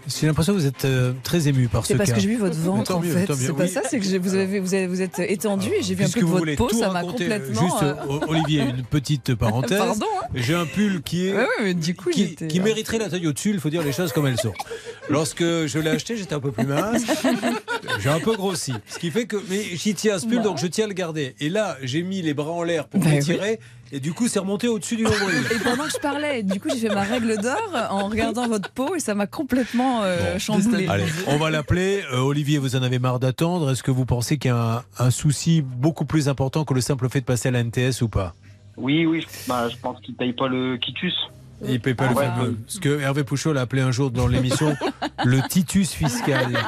J'ai 0.06 0.26
l'impression 0.26 0.52
que 0.52 0.58
vous 0.58 0.66
êtes 0.66 0.84
euh, 0.84 1.12
très 1.22 1.48
ému 1.48 1.68
par 1.68 1.82
ce 1.84 1.88
C'est 1.88 1.96
parce 1.96 2.10
cas. 2.10 2.16
que 2.16 2.20
j'ai 2.20 2.28
vu 2.28 2.36
votre 2.36 2.56
ventre 2.56 2.84
Tant 2.92 2.98
en 2.98 3.00
mieux, 3.00 3.12
fait. 3.14 3.26
tant 3.26 3.34
mieux, 3.36 3.46
C'est 3.46 3.52
pas 3.54 3.62
oui. 3.64 3.68
ça, 3.70 3.80
c'est 3.88 3.98
que 3.98 4.04
vous, 4.18 4.34
avez, 4.34 4.60
vous, 4.60 4.74
avez- 4.74 4.86
vous 4.86 5.00
êtes 5.02 5.18
étendu 5.20 5.70
et 5.78 5.82
j'ai 5.82 5.94
vu 5.94 6.04
un 6.04 6.08
peu 6.08 6.20
que 6.20 6.24
vous 6.26 6.36
votre 6.38 6.54
peau, 6.56 6.68
ça 6.68 6.90
m'a 6.90 7.00
complètement. 7.02 7.60
Juste, 7.62 7.82
euh, 7.82 7.94
euh, 8.10 8.18
Olivier, 8.28 8.60
une 8.60 8.84
petite 8.84 9.34
parenthèse. 9.36 9.78
Pardon, 9.78 10.06
hein. 10.22 10.26
J'ai 10.34 10.54
un 10.54 10.66
pull 10.66 11.02
qui 11.02 11.28
est. 11.28 11.32
Ouais, 11.32 11.38
ouais, 11.40 11.46
mais 11.62 11.74
du 11.74 11.94
coup, 11.94 12.10
qui, 12.10 12.34
qui 12.34 12.60
mériterait 12.60 12.98
la 12.98 13.08
taille 13.08 13.26
au-dessus, 13.26 13.50
il 13.50 13.60
faut 13.60 13.70
dire 13.70 13.82
les 13.82 13.92
choses 13.92 14.12
comme 14.12 14.26
elles 14.26 14.38
sont. 14.40 14.52
Lorsque 15.08 15.42
je 15.42 15.78
l'ai 15.78 15.90
acheté, 15.90 16.16
j'étais 16.16 16.34
un 16.34 16.40
peu 16.40 16.52
plus 16.52 16.66
mince. 16.66 17.02
J'ai 18.02 18.08
un 18.10 18.20
peu 18.20 18.34
grossi. 18.36 18.74
Ce 18.88 18.98
qui 18.98 19.10
fait 19.10 19.26
que. 19.26 19.36
Mais 19.48 19.62
j'y 19.74 19.94
tiens 19.94 20.16
à 20.16 20.18
ce 20.18 20.26
pull, 20.26 20.42
donc 20.42 20.58
je 20.58 20.66
tiens 20.66 20.84
à 20.84 20.88
le 20.88 20.94
garder. 20.94 21.34
Et 21.40 21.48
là, 21.48 21.76
j'ai 21.82 22.02
mis 22.02 22.20
les 22.22 22.34
bras 22.34 22.50
en 22.52 22.62
l'air 22.62 22.86
pour 22.88 23.00
Bah 23.00 23.06
oui. 23.26 23.56
Et 23.94 24.00
du 24.00 24.12
coup, 24.12 24.26
c'est 24.26 24.40
remonté 24.40 24.66
au-dessus 24.66 24.96
du 24.96 25.04
nombril. 25.04 25.46
Et 25.54 25.58
pendant 25.62 25.84
que 25.84 25.92
je 25.92 25.98
parlais, 25.98 26.42
du 26.42 26.58
coup, 26.58 26.68
j'ai 26.68 26.88
fait 26.88 26.92
ma 26.92 27.02
règle 27.04 27.36
d'or 27.40 27.70
en 27.90 28.08
regardant 28.08 28.48
votre 28.48 28.68
peau 28.68 28.96
et 28.96 28.98
ça 28.98 29.14
m'a 29.14 29.28
complètement 29.28 30.02
euh, 30.02 30.36
chamboulé. 30.40 30.88
Allez, 30.88 31.04
on 31.28 31.36
va 31.36 31.48
l'appeler. 31.48 32.02
Euh, 32.12 32.18
Olivier, 32.18 32.58
vous 32.58 32.74
en 32.74 32.82
avez 32.82 32.98
marre 32.98 33.20
d'attendre. 33.20 33.70
Est-ce 33.70 33.84
que 33.84 33.92
vous 33.92 34.04
pensez 34.04 34.36
qu'il 34.36 34.48
y 34.48 34.52
a 34.52 34.78
un, 34.78 34.82
un 34.98 35.10
souci 35.12 35.62
beaucoup 35.62 36.06
plus 36.06 36.28
important 36.28 36.64
que 36.64 36.74
le 36.74 36.80
simple 36.80 37.08
fait 37.08 37.20
de 37.20 37.24
passer 37.24 37.50
à 37.50 37.52
la 37.52 37.62
NTS 37.62 38.02
ou 38.02 38.08
pas? 38.08 38.34
Oui, 38.76 39.06
oui, 39.06 39.24
bah, 39.46 39.68
je 39.68 39.76
pense 39.76 40.00
qu'il 40.00 40.16
paye 40.16 40.32
pas 40.32 40.48
le 40.48 40.76
quitus. 40.76 41.14
Il 41.68 41.80
paye 41.80 41.94
pas 41.94 42.08
le 42.08 42.14
Ouais. 42.14 42.26
fameux. 42.26 42.56
Ce 42.66 42.78
que 42.78 43.00
Hervé 43.00 43.24
Pouchot 43.24 43.52
l'a 43.52 43.62
appelé 43.62 43.82
un 43.82 43.90
jour 43.90 44.10
dans 44.10 44.26
l'émission 44.26 44.76
le 45.24 45.40
titus 45.48 45.90
fiscal. 45.92 46.58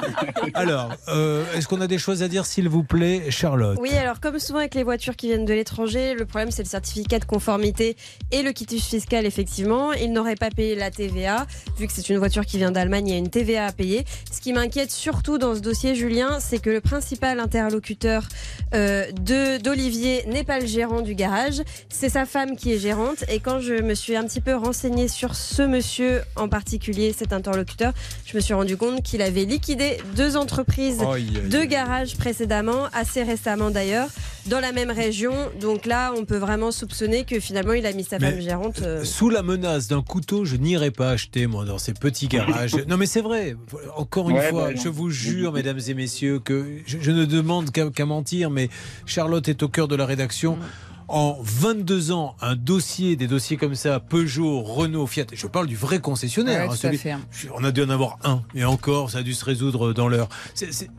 Alors, 0.55 0.93
euh, 1.09 1.45
est-ce 1.55 1.69
qu'on 1.69 1.81
a 1.81 1.87
des 1.87 1.99
choses 1.99 2.23
à 2.23 2.29
dire, 2.29 2.47
s'il 2.47 2.69
vous 2.69 2.83
plaît, 2.83 3.31
Charlotte? 3.31 3.79
Oui, 3.81 3.93
alors 3.95 4.21
comme 4.21 4.39
souvent 4.39 4.61
avec 4.61 4.75
les 4.75 4.83
voitures 4.83 5.17
qui 5.17 5.27
viennent 5.29 5.45
de 5.45 5.53
l'étranger, 5.55 6.15
le 6.15 6.25
problème 6.25 6.51
c'est 6.51 6.63
le 6.63 6.69
certificat 6.69 7.19
de 7.19 7.25
conformité 7.25 7.97
et 8.33 8.43
le 8.43 8.53
quitus 8.53 8.85
fiscal 8.85 9.27
effectivement. 9.27 9.93
Il 9.93 10.13
n'aurait 10.13 10.35
pas 10.37 10.51
payé 10.51 10.75
la 10.75 10.91
TVA, 10.91 11.47
vu 11.79 11.87
que 11.87 11.93
c'est 11.93 12.09
une 12.09 12.19
voiture 12.19 12.47
qui 12.47 12.57
vient 12.59 12.71
d'Allemagne, 12.71 13.09
il 13.09 13.13
y 13.13 13.15
a 13.15 13.19
une 13.19 13.31
TVA 13.31 13.67
à 13.67 13.73
payer. 13.73 14.05
Ce 14.33 14.41
qui 14.41 14.53
m'inquiète 14.53 14.91
surtout 14.91 15.39
dans 15.39 15.55
ce 15.55 15.61
dossier, 15.61 15.95
Julien, 15.95 16.39
c'est 16.41 16.59
que 16.59 16.71
le 16.71 16.81
principal 16.81 17.41
interlocuteur 17.41 18.27
euh, 18.75 19.11
de 19.13 19.59
d'Olivier 19.63 20.25
n'est 20.27 20.45
pas 20.45 20.59
le 20.61 20.67
gérant 20.67 21.01
du 21.03 21.15
garage, 21.15 21.63
c'est 21.89 22.09
sa 22.09 22.25
femme 22.27 22.57
qui 22.57 22.73
est 22.73 22.79
gérante. 22.79 23.25
Et 23.29 23.41
quand 23.41 23.61
je 23.61 23.75
me 23.75 23.95
suis 23.95 24.17
un 24.17 24.25
petit 24.25 24.41
peu 24.41 24.55
renseignée 24.55 24.86
sur 25.09 25.35
ce 25.35 25.63
monsieur 25.63 26.23
en 26.37 26.49
particulier, 26.49 27.13
cet 27.17 27.33
interlocuteur, 27.33 27.93
je 28.25 28.37
me 28.37 28.41
suis 28.41 28.55
rendu 28.55 28.77
compte 28.77 29.03
qu'il 29.03 29.21
avait 29.23 29.45
liquidé 29.45 29.99
deux 30.17 30.37
entreprises 30.37 31.01
Aïe, 31.01 31.29
aïe, 31.43 31.49
de 31.49 31.59
aïe. 31.59 31.69
garage 31.69 32.17
précédemment, 32.17 32.87
assez 32.93 33.23
récemment 33.23 33.71
d'ailleurs, 33.71 34.09
dans 34.47 34.61
la 34.61 34.73
même 34.73 34.91
région. 34.91 35.33
Donc 35.61 35.87
là, 35.87 36.13
on 36.17 36.25
peut 36.25 36.37
vraiment 36.37 36.71
soupçonner 36.71 37.25
que 37.25 37.41
finalement, 37.41 37.73
il 37.73 37.85
a 37.87 37.93
mis 37.93 38.05
sa 38.05 38.19
femme 38.21 38.41
gérante. 38.41 38.81
euh, 38.83 39.05
Sous 39.05 39.29
la 39.29 39.43
menace 39.43 39.89
d'un 39.89 40.03
couteau, 40.03 40.45
je 40.45 40.57
n'irai 40.57 40.91
pas 40.93 41.11
acheter, 41.11 41.47
moi, 41.47 41.65
dans 41.65 41.79
ces 41.79 41.93
petits 41.93 42.29
garages. 42.29 42.77
Non, 42.89 42.97
mais 42.97 43.07
c'est 43.07 43.21
vrai. 43.23 43.57
Encore 43.97 44.31
une 44.31 44.37
Ouais, 44.37 44.51
fois, 44.51 44.69
bah, 44.73 44.81
je 44.81 44.89
vous 44.89 45.11
jure, 45.11 45.53
mesdames 45.53 45.81
et 45.89 45.95
messieurs, 45.95 46.39
que 46.39 46.65
je, 46.87 46.99
je 47.01 47.11
ne 47.11 47.25
demande 47.25 47.71
qu'à 47.73 47.91
qu'à 47.91 48.07
mentir, 48.07 48.51
mais 48.51 48.69
Charlotte 49.07 49.49
est 49.49 49.63
au 49.65 49.69
cœur 49.69 49.89
de 49.89 49.97
la 49.97 50.07
rédaction. 50.07 50.59
En 51.09 51.39
22 51.41 52.11
ans, 52.11 52.35
un 52.41 52.57
dossier, 52.57 53.15
des 53.15 53.29
dossiers 53.29 53.57
comme 53.57 53.77
ça, 53.77 54.01
Peugeot, 54.01 54.61
Renault, 54.63 55.07
Fiat, 55.07 55.27
je 55.33 55.47
parle 55.47 55.69
du 55.69 55.77
vrai 55.77 56.01
concessionnaire. 56.01 56.67
Ouais, 56.69 56.73
hein, 56.73 56.77
celui- 56.77 57.11
hein. 57.11 57.21
On 57.55 57.63
a 57.63 57.71
dû 57.71 57.83
en 57.85 57.91
avoir 57.91 58.19
un, 58.25 58.43
et 58.57 58.65
encore, 58.65 59.11
ça 59.11 59.19
a 59.19 59.23
dû 59.23 59.33
se 59.35 59.45
résoudre 59.45 59.93
dans 59.93 60.09
l'heure. 60.09 60.29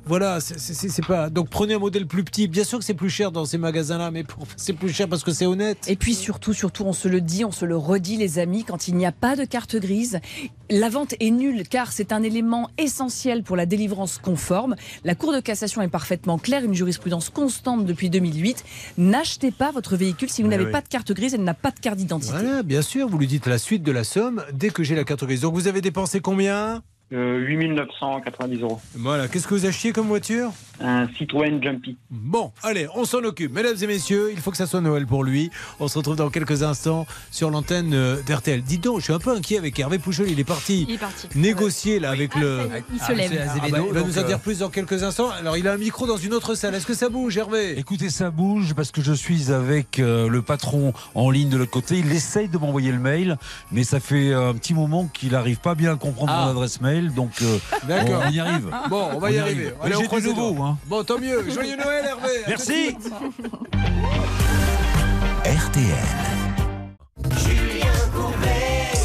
Voilà, 0.05 0.39
c'est- 0.39 1.05
pas. 1.05 1.29
Donc 1.29 1.49
prenez 1.49 1.73
un 1.73 1.79
modèle 1.79 2.07
plus 2.07 2.23
petit. 2.23 2.47
Bien 2.47 2.63
sûr 2.63 2.79
que 2.79 2.85
c'est 2.85 2.93
plus 2.93 3.09
cher 3.09 3.31
dans 3.31 3.45
ces 3.45 3.57
magasins-là, 3.57 4.09
mais 4.11 4.23
c'est 4.55 4.73
plus 4.73 4.93
cher 4.93 5.07
parce 5.09 5.23
que 5.23 5.31
c'est 5.31 5.45
honnête. 5.45 5.85
Et 5.87 5.95
puis 5.95 6.15
surtout, 6.15 6.53
surtout, 6.53 6.83
on 6.85 6.93
se 6.93 7.07
le 7.07 7.19
dit, 7.21 7.43
on 7.45 7.51
se 7.51 7.65
le 7.65 7.75
redit, 7.77 8.17
les 8.17 8.39
amis, 8.39 8.63
quand 8.63 8.87
il 8.87 8.95
n'y 8.95 9.05
a 9.05 9.11
pas 9.11 9.35
de 9.35 9.43
carte 9.45 9.75
grise, 9.75 10.19
la 10.69 10.89
vente 10.89 11.15
est 11.19 11.31
nulle 11.31 11.63
car 11.67 11.91
c'est 11.91 12.11
un 12.11 12.23
élément 12.23 12.69
essentiel 12.77 13.43
pour 13.43 13.55
la 13.55 13.65
délivrance 13.65 14.17
conforme. 14.17 14.75
La 15.03 15.15
Cour 15.15 15.33
de 15.33 15.39
cassation 15.39 15.81
est 15.81 15.87
parfaitement 15.87 16.37
claire, 16.37 16.63
une 16.63 16.73
jurisprudence 16.73 17.29
constante 17.29 17.85
depuis 17.85 18.09
2008. 18.09 18.63
N'achetez 18.97 19.51
pas 19.51 19.71
votre 19.71 19.95
véhicule 19.95 20.29
si 20.29 20.41
vous 20.41 20.49
Mais 20.49 20.55
n'avez 20.55 20.67
oui. 20.67 20.71
pas 20.71 20.81
de 20.81 20.87
carte 20.87 21.11
grise 21.13 21.33
et 21.33 21.37
n'a 21.37 21.53
pas 21.53 21.71
de 21.71 21.79
carte 21.79 21.97
d'identité. 21.97 22.33
Voilà, 22.33 22.63
bien 22.63 22.81
sûr, 22.81 23.07
vous 23.07 23.17
lui 23.17 23.27
dites 23.27 23.47
la 23.47 23.57
suite 23.57 23.83
de 23.83 23.91
la 23.91 24.03
somme 24.03 24.43
dès 24.53 24.69
que 24.69 24.83
j'ai 24.83 24.95
la 24.95 25.03
carte 25.03 25.23
grise. 25.23 25.41
Donc 25.41 25.53
vous 25.53 25.67
avez 25.67 25.81
dépensé 25.81 26.19
combien? 26.19 26.81
Euh, 27.13 27.37
8990 27.39 28.61
euros. 28.63 28.81
Voilà, 28.95 29.27
qu'est-ce 29.29 29.47
que 29.47 29.53
vous 29.53 29.65
achetiez 29.65 29.93
comme 29.93 30.07
voiture? 30.07 30.51
Un 30.79 31.07
Citroën 31.17 31.61
Jumpy. 31.61 31.97
Bon, 32.11 32.51
allez, 32.63 32.87
on 32.95 33.05
s'en 33.05 33.19
occupe. 33.23 33.51
Mesdames 33.53 33.75
et 33.81 33.87
messieurs, 33.87 34.29
il 34.31 34.39
faut 34.39 34.51
que 34.51 34.57
ça 34.57 34.67
soit 34.67 34.81
Noël 34.81 35.07
pour 35.07 35.23
lui. 35.23 35.49
On 35.79 35.87
se 35.87 35.97
retrouve 35.97 36.15
dans 36.15 36.29
quelques 36.29 36.63
instants 36.63 37.05
sur 37.31 37.49
l'antenne 37.49 37.93
euh, 37.93 38.21
d'RTL. 38.27 38.61
Dis 38.61 38.77
donc, 38.77 38.99
je 38.99 39.05
suis 39.05 39.13
un 39.13 39.19
peu 39.19 39.31
inquiet 39.35 39.57
avec 39.57 39.77
Hervé 39.79 39.97
Pouchol, 39.99 40.29
il 40.29 40.39
est 40.39 40.43
parti. 40.43 40.85
Il 40.87 40.95
est 40.95 40.97
parti. 40.99 41.27
Négocier 41.35 41.99
là 41.99 42.11
avec 42.11 42.35
le. 42.35 42.69
Il 42.93 42.99
se 42.99 43.11
lève. 43.11 43.31
Ah, 43.49 43.55
bah, 43.69 43.79
il 43.87 43.93
va 43.93 44.01
nous 44.03 44.19
en 44.19 44.23
dire 44.23 44.39
plus 44.39 44.59
dans 44.59 44.69
quelques 44.69 45.03
instants. 45.03 45.29
Alors, 45.31 45.57
il 45.57 45.67
a 45.67 45.73
un 45.73 45.77
micro 45.77 46.05
dans 46.05 46.17
une 46.17 46.33
autre 46.33 46.53
salle. 46.55 46.75
Est-ce 46.75 46.85
que 46.85 46.93
ça 46.93 47.09
bouge, 47.09 47.37
Hervé? 47.37 47.77
Écoutez, 47.79 48.09
ça 48.09 48.29
bouge 48.29 48.73
parce 48.75 48.91
que 48.91 49.01
je 49.01 49.13
suis 49.13 49.51
avec 49.51 49.99
euh, 49.99 50.27
le 50.29 50.41
patron 50.41 50.93
en 51.15 51.29
ligne 51.29 51.49
de 51.49 51.57
l'autre 51.57 51.71
côté. 51.71 51.97
Il 51.97 52.11
essaye 52.11 52.47
de 52.49 52.57
m'envoyer 52.57 52.91
le 52.91 52.99
mail, 52.99 53.37
mais 53.71 53.83
ça 53.83 53.99
fait 53.99 54.29
euh, 54.31 54.49
un 54.49 54.53
petit 54.53 54.73
moment 54.73 55.07
qu'il 55.13 55.31
n'arrive 55.31 55.57
pas 55.59 55.75
bien 55.75 55.93
à 55.93 55.95
comprendre 55.95 56.31
Ah. 56.35 56.45
mon 56.45 56.51
adresse 56.51 56.81
mail, 56.81 57.13
donc 57.13 57.31
euh, 57.41 57.57
D'accord. 57.87 58.23
on 58.27 58.29
y 58.31 58.39
arrive. 58.39 58.69
Bon, 58.89 59.09
on 59.15 59.19
va 59.19 59.27
On 59.27 59.31
y 59.31 59.35
y 59.35 59.37
arriver. 59.39 59.65
arrive. 59.67 59.73
Allez, 59.81 59.95
on 59.95 60.03
croise 60.03 60.23
nouveau, 60.25 60.53
Bon, 60.87 61.03
tant 61.03 61.19
mieux. 61.19 61.43
Joyeux 61.49 61.77
Noël, 61.77 62.05
Hervé. 62.05 62.31
Merci. 62.47 62.95
RTL. 65.45 66.07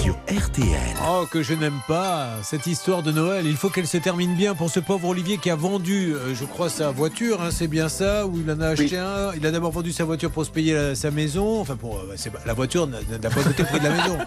Sur 0.02 0.14
RTL. 0.28 0.96
Oh, 1.08 1.24
que 1.30 1.42
je 1.42 1.54
n'aime 1.54 1.78
pas 1.86 2.26
cette 2.42 2.66
histoire 2.66 3.02
de 3.04 3.12
Noël. 3.12 3.46
Il 3.46 3.54
faut 3.56 3.68
qu'elle 3.68 3.86
se 3.86 3.98
termine 3.98 4.34
bien 4.34 4.54
pour 4.54 4.68
ce 4.70 4.80
pauvre 4.80 5.08
Olivier 5.08 5.38
qui 5.38 5.48
a 5.50 5.54
vendu, 5.54 6.12
euh, 6.14 6.34
je 6.34 6.44
crois, 6.44 6.68
sa 6.68 6.90
voiture. 6.90 7.40
hein, 7.40 7.50
c'est 7.52 7.68
bien 7.68 7.88
ça 7.88 8.26
Ou 8.26 8.40
il 8.44 8.50
en 8.50 8.60
a 8.60 8.68
acheté 8.68 8.98
un 8.98 9.32
Il 9.36 9.46
a 9.46 9.52
d'abord 9.52 9.70
vendu 9.70 9.92
sa 9.92 10.04
voiture 10.04 10.30
pour 10.32 10.44
se 10.44 10.50
payer 10.50 10.74
la- 10.74 10.94
sa 10.96 11.12
maison. 11.12 11.60
Enfin, 11.60 11.76
pour 11.76 11.96
euh, 11.98 12.12
c'est 12.16 12.30
pas- 12.30 12.40
la 12.44 12.54
voiture 12.54 12.88
n'a 12.88 12.98
n'a 13.22 13.30
pas 13.30 13.42
coûté 13.42 13.62
le 13.62 13.68
prix 13.68 13.78
de 13.78 13.84
la 13.84 13.90
maison. 13.90 14.18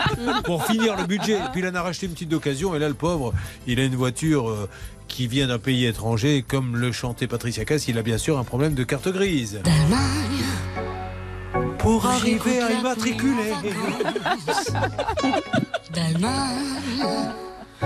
pour 0.46 0.66
finir 0.66 0.96
le 0.96 1.06
budget. 1.06 1.34
Et 1.36 1.50
puis 1.52 1.62
il 1.62 1.68
en 1.68 1.76
a 1.76 1.82
racheté 1.82 2.06
une 2.06 2.14
petite 2.14 2.30
d'occasion. 2.30 2.74
Et 2.76 2.80
là, 2.80 2.88
le 2.88 2.94
pauvre, 2.94 3.34
il 3.68 3.80
a 3.80 3.84
une 3.84 3.96
voiture. 3.96 4.50
euh, 4.50 4.70
qui 5.08 5.28
vient 5.28 5.48
d'un 5.48 5.60
pays 5.60 5.86
étranger, 5.86 6.44
comme 6.48 6.78
le 6.78 6.92
chantait 6.92 7.28
Patricia 7.28 7.66
Cass, 7.66 7.88
il 7.88 7.98
a 7.98 8.02
bien 8.02 8.18
sûr 8.18 8.38
un 8.38 8.44
problème 8.44 8.74
de 8.74 8.84
carte 8.84 9.10
grise. 9.10 9.62
Pour 11.80 12.06
arriver 12.06 12.62
à 12.62 12.72
immatriculer. 12.72 13.54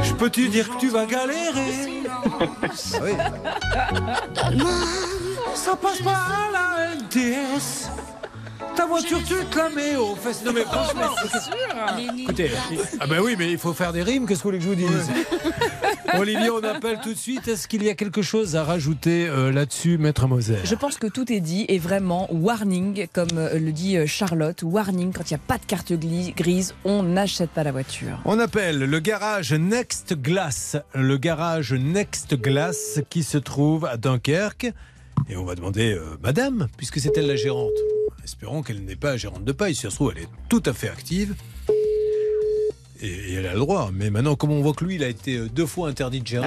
Je 0.02 0.14
peux 0.14 0.30
te 0.30 0.42
dire 0.42 0.70
que 0.70 0.80
tu 0.80 0.90
vas 0.90 1.06
galérer? 1.06 2.04
Oui. 3.02 3.12
Ça 5.56 5.76
passe 5.76 6.02
pas 6.02 6.12
à 6.12 6.52
la 6.54 6.96
NTS. 6.96 7.90
Ta 8.80 8.86
voiture, 8.86 9.20
tu 9.28 9.34
te 9.34 9.58
la 9.58 9.70
mets 9.70 9.98
aux 9.98 10.16
fesses. 10.16 10.42
Non 10.46 10.54
mais 10.54 10.62
franchement. 10.62 11.14
Écoutez, 12.18 12.50
ah 13.02 13.08
ben 13.08 13.20
oui, 13.20 13.36
mais 13.38 13.52
il 13.52 13.58
faut 13.58 13.74
faire 13.74 13.92
des 13.92 14.04
rimes. 14.04 14.26
Qu'est-ce 14.26 14.40
que 14.40 14.44
vous 14.44 14.58
voulez 14.58 14.60
que 14.60 14.64
je 14.64 14.70
vous 14.70 14.76
dise 14.76 15.12
Olivier, 16.18 16.50
on 16.50 16.64
appelle 16.64 17.02
tout 17.04 17.14
de 17.14 17.18
suite. 17.18 17.46
Est-ce 17.50 17.68
qu'il 17.68 17.84
y 17.84 17.90
a 17.90 17.96
quelque 17.96 18.22
chose 18.22 18.56
à 18.56 18.64
rajouter 18.64 19.28
euh, 19.28 19.52
là-dessus, 19.52 19.98
Maître 19.98 20.28
Moser 20.28 20.60
Je 20.64 20.76
pense 20.76 20.98
que 20.98 21.08
tout 21.08 21.30
est 21.30 21.42
dit 21.42 21.66
et 21.68 21.78
vraiment 21.78 22.34
warning, 22.34 23.08
comme 23.12 23.28
euh, 23.36 23.60
le 23.60 23.74
dit 23.74 23.98
euh, 23.98 24.08
Charlotte, 24.08 24.64
warning 24.64 25.12
quand 25.12 25.30
il 25.30 25.34
n'y 25.34 25.42
a 25.42 25.44
pas 25.46 25.58
de 25.58 25.66
carte 25.66 25.92
grise, 25.92 26.74
on 26.86 27.04
n'achète 27.04 27.50
pas 27.50 27.66
la 27.66 27.74
voiture. 27.74 28.22
On 28.24 28.40
appelle 28.40 28.80
le 28.80 29.00
garage 29.02 29.52
Next 29.52 30.14
Glass, 30.14 30.78
le 30.96 31.18
garage 31.18 31.74
Next 31.74 32.34
Glass 32.36 33.02
qui 33.10 33.24
se 33.24 33.38
trouve 33.38 33.84
à 33.84 33.98
Dunkerque. 33.98 34.72
Et 35.28 35.36
on 35.36 35.44
va 35.44 35.56
demander, 35.56 35.94
euh, 35.94 36.18
Madame, 36.24 36.68
puisque 36.78 37.00
c'est 37.00 37.18
elle 37.18 37.28
la 37.28 37.36
gérante. 37.36 37.74
Espérons 38.30 38.62
qu'elle 38.62 38.86
n'est 38.86 38.96
pas 38.96 39.18
gérante 39.18 39.44
de 39.44 39.52
paille. 39.52 39.74
Si 39.74 39.82
ça 39.82 39.90
se 39.90 39.96
trouve, 39.96 40.14
elle 40.16 40.22
est 40.24 40.28
tout 40.50 40.62
à 40.68 40.72
fait 40.74 40.88
active. 40.88 41.34
Et, 43.02 43.08
et 43.08 43.34
elle 43.34 43.48
a 43.48 43.54
le 43.54 43.60
droit. 43.60 43.90
Mais 43.92 44.12
maintenant, 44.12 44.36
comme 44.36 44.52
on 44.52 44.62
voit 44.62 44.74
que 44.74 44.86
lui, 44.86 44.96
il 44.96 45.04
a 45.04 45.08
été 45.08 45.36
euh, 45.38 45.50
deux 45.50 45.66
fois 45.66 45.90
interdit 45.90 46.22
de 46.22 46.28
gérer. 46.28 46.46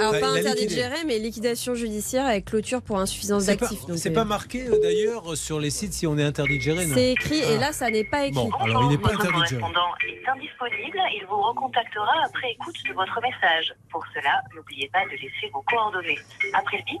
Alors, 0.00 0.12
Bah, 0.14 0.18
pas 0.20 0.26
interdit 0.30 0.64
de 0.66 0.70
gérer, 0.72 0.96
mais 1.06 1.20
liquidation 1.20 1.76
judiciaire 1.76 2.26
avec 2.26 2.46
clôture 2.46 2.82
pour 2.82 2.98
insuffisance 2.98 3.44
C'est 3.44 3.56
pas, 3.56 3.66
d'actifs. 3.68 3.84
c'est 3.96 4.10
euh, 4.10 4.14
pas 4.14 4.24
marqué 4.24 4.66
euh, 4.66 4.80
d'ailleurs 4.82 5.36
sur 5.36 5.60
les 5.60 5.70
sites 5.70 5.92
si 5.92 6.08
on 6.08 6.18
est 6.18 6.24
interdit 6.24 6.56
de 6.58 6.62
gérer, 6.62 6.86
C'est 6.86 7.12
écrit, 7.12 7.38
et 7.38 7.54
Ah. 7.56 7.60
là, 7.60 7.72
ça 7.72 7.88
n'est 7.88 8.02
pas 8.02 8.24
écrit. 8.26 8.34
Bon, 8.34 8.50
alors 8.58 8.82
il 8.84 8.88
n'est 8.88 8.98
pas 8.98 9.14
interdit 9.14 9.42
de 9.42 9.46
gérer. 9.46 9.60
correspondant 9.60 9.94
est 10.08 10.28
indisponible. 10.28 10.98
Il 11.14 11.24
vous 11.30 11.40
recontactera 11.40 12.14
après 12.26 12.50
écoute 12.50 12.74
de 12.88 12.94
votre 12.94 13.20
message. 13.22 13.72
Pour 13.92 14.02
cela, 14.12 14.42
n'oubliez 14.56 14.90
pas 14.92 15.04
de 15.04 15.10
laisser 15.12 15.48
vos 15.54 15.62
coordonnées. 15.70 16.18
Après 16.54 16.78
le 16.78 16.84
bip, 16.84 17.00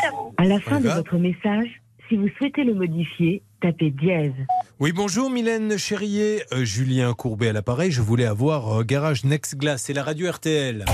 c'est 0.00 0.06
à 0.08 0.10
vous. 0.12 0.32
À 0.38 0.44
la 0.44 0.58
fin 0.58 0.80
de 0.80 0.88
votre 0.88 1.16
message, 1.16 1.68
si 2.08 2.16
vous 2.16 2.28
souhaitez 2.38 2.64
le 2.64 2.74
modifier, 2.74 3.42
tapez 3.60 3.90
dièse. 3.90 4.32
Oui, 4.80 4.92
bonjour 4.92 5.30
Mylène 5.30 5.76
Chérier, 5.78 6.42
Euh, 6.52 6.64
Julien 6.64 7.12
Courbet 7.14 7.48
à 7.48 7.52
l'appareil. 7.52 7.90
Je 7.90 8.00
voulais 8.02 8.24
avoir 8.26 8.80
euh, 8.80 8.84
Garage 8.84 9.24
Next 9.24 9.56
Glass, 9.56 9.82
c'est 9.82 9.92
la 9.92 10.02
radio 10.02 10.30
RTL. 10.30 10.84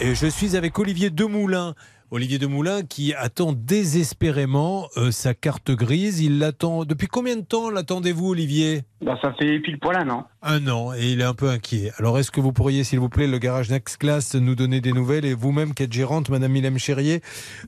Et 0.00 0.14
je 0.14 0.26
suis 0.26 0.56
avec 0.56 0.78
Olivier 0.78 1.10
Demoulin. 1.10 1.74
Olivier 2.12 2.38
Demoulin 2.38 2.82
qui 2.82 3.14
attend 3.14 3.52
désespérément 3.52 4.88
euh, 4.96 5.12
sa 5.12 5.32
carte 5.32 5.70
grise. 5.70 6.18
Il 6.20 6.40
l'attend. 6.40 6.84
Depuis 6.84 7.06
combien 7.06 7.36
de 7.36 7.42
temps 7.42 7.70
l'attendez-vous, 7.70 8.30
Olivier? 8.30 8.82
Bah, 9.00 9.16
ça 9.22 9.32
fait 9.34 9.60
pile 9.60 9.78
poil 9.78 9.96
un 9.96 10.10
an. 10.10 10.26
Un 10.42 10.66
an 10.66 10.92
et 10.92 11.12
il 11.12 11.20
est 11.20 11.24
un 11.24 11.34
peu 11.34 11.48
inquiet. 11.48 11.92
Alors 11.98 12.18
est-ce 12.18 12.32
que 12.32 12.40
vous 12.40 12.52
pourriez, 12.52 12.82
s'il 12.82 12.98
vous 12.98 13.08
plaît, 13.08 13.28
le 13.28 13.38
garage 13.38 13.70
Next 13.70 13.98
Class, 13.98 14.34
nous 14.34 14.56
donner 14.56 14.80
des 14.80 14.92
nouvelles? 14.92 15.24
Et 15.24 15.34
vous-même 15.34 15.72
qui 15.72 15.84
êtes 15.84 15.92
gérante, 15.92 16.30
Madame 16.30 16.50
Mylène 16.50 16.80
Chérier, 16.80 17.22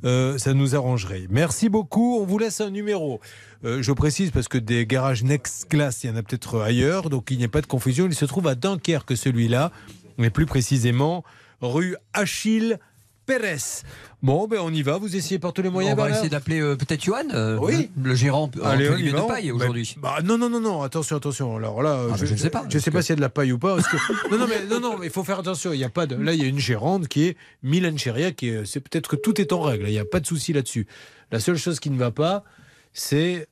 euh, 0.04 0.38
ça 0.38 0.54
nous 0.54 0.74
arrangerait. 0.74 1.28
Merci 1.30 1.68
beaucoup. 1.68 2.18
On 2.20 2.26
vous 2.26 2.38
laisse 2.38 2.60
un 2.60 2.70
numéro. 2.70 3.20
Euh, 3.64 3.80
je 3.80 3.92
précise 3.92 4.32
parce 4.32 4.48
que 4.48 4.58
des 4.58 4.86
garages 4.86 5.22
Next 5.22 5.68
Class, 5.68 6.02
il 6.02 6.10
y 6.10 6.12
en 6.12 6.16
a 6.16 6.22
peut-être 6.24 6.60
ailleurs, 6.60 7.10
donc 7.10 7.30
il 7.30 7.38
n'y 7.38 7.44
a 7.44 7.48
pas 7.48 7.60
de 7.60 7.66
confusion. 7.66 8.06
Il 8.06 8.14
se 8.16 8.24
trouve 8.24 8.48
à 8.48 8.56
Dunkerque, 8.56 9.16
celui-là, 9.16 9.70
mais 10.18 10.30
plus 10.30 10.46
précisément 10.46 11.22
rue 11.60 11.94
Achille 12.12 12.80
Pérez. 13.24 13.82
Bon, 14.22 14.46
ben 14.48 14.58
on 14.60 14.72
y 14.72 14.82
va. 14.82 14.98
Vous 14.98 15.14
essayez 15.16 15.38
par 15.38 15.52
tous 15.52 15.62
les 15.62 15.70
moyens. 15.70 15.94
On 15.94 15.96
va 15.96 16.02
Bernard 16.04 16.18
essayer 16.18 16.30
d'appeler 16.30 16.60
euh, 16.60 16.76
peut-être 16.76 17.02
Johan, 17.04 17.22
euh, 17.34 17.56
Oui. 17.60 17.90
le, 18.00 18.14
gérant 18.14 18.50
euh, 18.56 18.64
Allez, 18.64 18.88
entre 18.88 18.98
guillemets, 18.98 19.20
de 19.20 19.26
paille 19.26 19.52
aujourd'hui. 19.52 19.94
Bah, 20.00 20.18
non, 20.24 20.38
non, 20.38 20.48
non, 20.50 20.60
non, 20.60 20.82
attention, 20.82 21.16
attention. 21.16 21.56
Alors 21.56 21.82
là, 21.82 22.06
Ah, 22.12 22.16
je 22.16 22.26
ne 22.32 22.36
sais 22.36 22.50
pas, 22.50 22.64
Je 22.68 22.78
sais 22.78 22.90
pas 22.90 23.00
s'il 23.02 23.10
y 23.10 23.12
a 23.12 23.16
de 23.16 23.20
la 23.20 23.28
paille 23.28 23.52
ou 23.52 23.58
pas. 23.58 23.76
parce 23.76 23.88
que- 23.88 23.96
non, 24.30 24.38
non, 24.38 24.46
mais 24.48 24.64
non, 24.68 24.80
non, 24.80 25.02
il 25.02 25.10
faut 25.10 25.24
faire 25.24 25.38
attention. 25.40 25.72
Il 25.72 25.78
y 25.80 25.84
a 25.84 25.88
pas 25.88 26.06
de. 26.06 26.16
Là, 26.16 26.32
il 26.34 26.42
y 26.42 26.44
a 26.44 26.48
une 26.48 26.58
gérante 26.58 27.08
qui 27.08 27.24
est 27.28 27.36
Mylène 27.62 27.98
Cheria, 27.98 28.32
qui 28.32 28.48
est. 28.48 28.64
C'est 28.66 28.80
peut-être 28.80 29.08
que 29.08 29.16
tout 29.16 29.40
est 29.40 29.52
en 29.52 29.60
règle. 29.60 29.84
Il 29.88 29.92
n'y 29.92 29.98
a 29.98 30.04
pas 30.04 30.20
de 30.20 30.26
souci 30.26 30.52
là-dessus. 30.52 30.86
La 31.30 31.38
seule 31.40 31.56
chose 31.56 31.78
qui 31.80 31.90
ne 31.90 31.98
va 31.98 32.10
pas, 32.10 32.44
c'est 32.92 33.48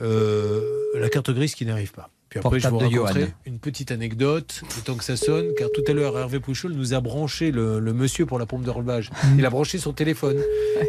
euh, 0.00 0.62
la 0.94 1.08
carte 1.08 1.30
grise 1.30 1.54
qui 1.54 1.66
n'arrive 1.66 1.92
pas. 1.92 2.10
Puis 2.30 2.40
après, 2.40 2.60
je 2.60 2.68
vous 2.68 2.78
raconterai 2.78 3.32
une 3.46 3.58
petite 3.58 3.90
anecdote, 3.90 4.62
le 4.76 4.82
temps 4.82 4.96
que 4.96 5.04
ça 5.04 5.16
sonne, 5.16 5.46
car 5.56 5.68
tout 5.72 5.82
à 5.86 5.92
l'heure, 5.92 6.18
Hervé 6.18 6.40
Pouchol 6.40 6.72
nous 6.72 6.92
a 6.92 7.00
branché 7.00 7.50
le, 7.50 7.80
le 7.80 7.92
monsieur 7.94 8.26
pour 8.26 8.38
la 8.38 8.44
pompe 8.44 8.64
de 8.64 8.70
relevage. 8.70 9.10
Il 9.38 9.46
a 9.46 9.50
branché 9.50 9.78
son 9.78 9.92
téléphone. 9.94 10.36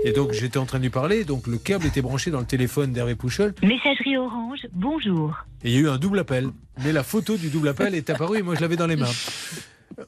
Et 0.04 0.12
donc, 0.12 0.34
j'étais 0.34 0.58
en 0.58 0.65
train 0.65 0.80
de 0.80 0.84
lui 0.84 0.89
parler, 0.89 1.23
donc 1.23 1.47
le 1.47 1.58
câble 1.58 1.86
était 1.86 2.02
branché 2.02 2.30
dans 2.30 2.39
le 2.39 2.45
téléphone 2.45 2.91
d'Hervé 2.91 3.15
Pouchol. 3.15 3.54
Messagerie 3.63 4.17
orange, 4.17 4.67
bonjour. 4.73 5.34
Et 5.63 5.69
il 5.69 5.75
y 5.75 5.78
a 5.78 5.80
eu 5.82 5.89
un 5.89 5.97
double 5.97 6.19
appel. 6.19 6.49
Mais 6.84 6.91
la 6.91 7.04
photo 7.04 7.38
du 7.38 7.49
double 7.49 7.69
appel 7.69 7.95
est 7.95 8.10
apparue 8.10 8.39
et 8.39 8.41
moi 8.41 8.56
je 8.56 8.62
l'avais 8.62 8.78
dans 8.78 8.88
les 8.88 8.95
mains. 8.95 9.08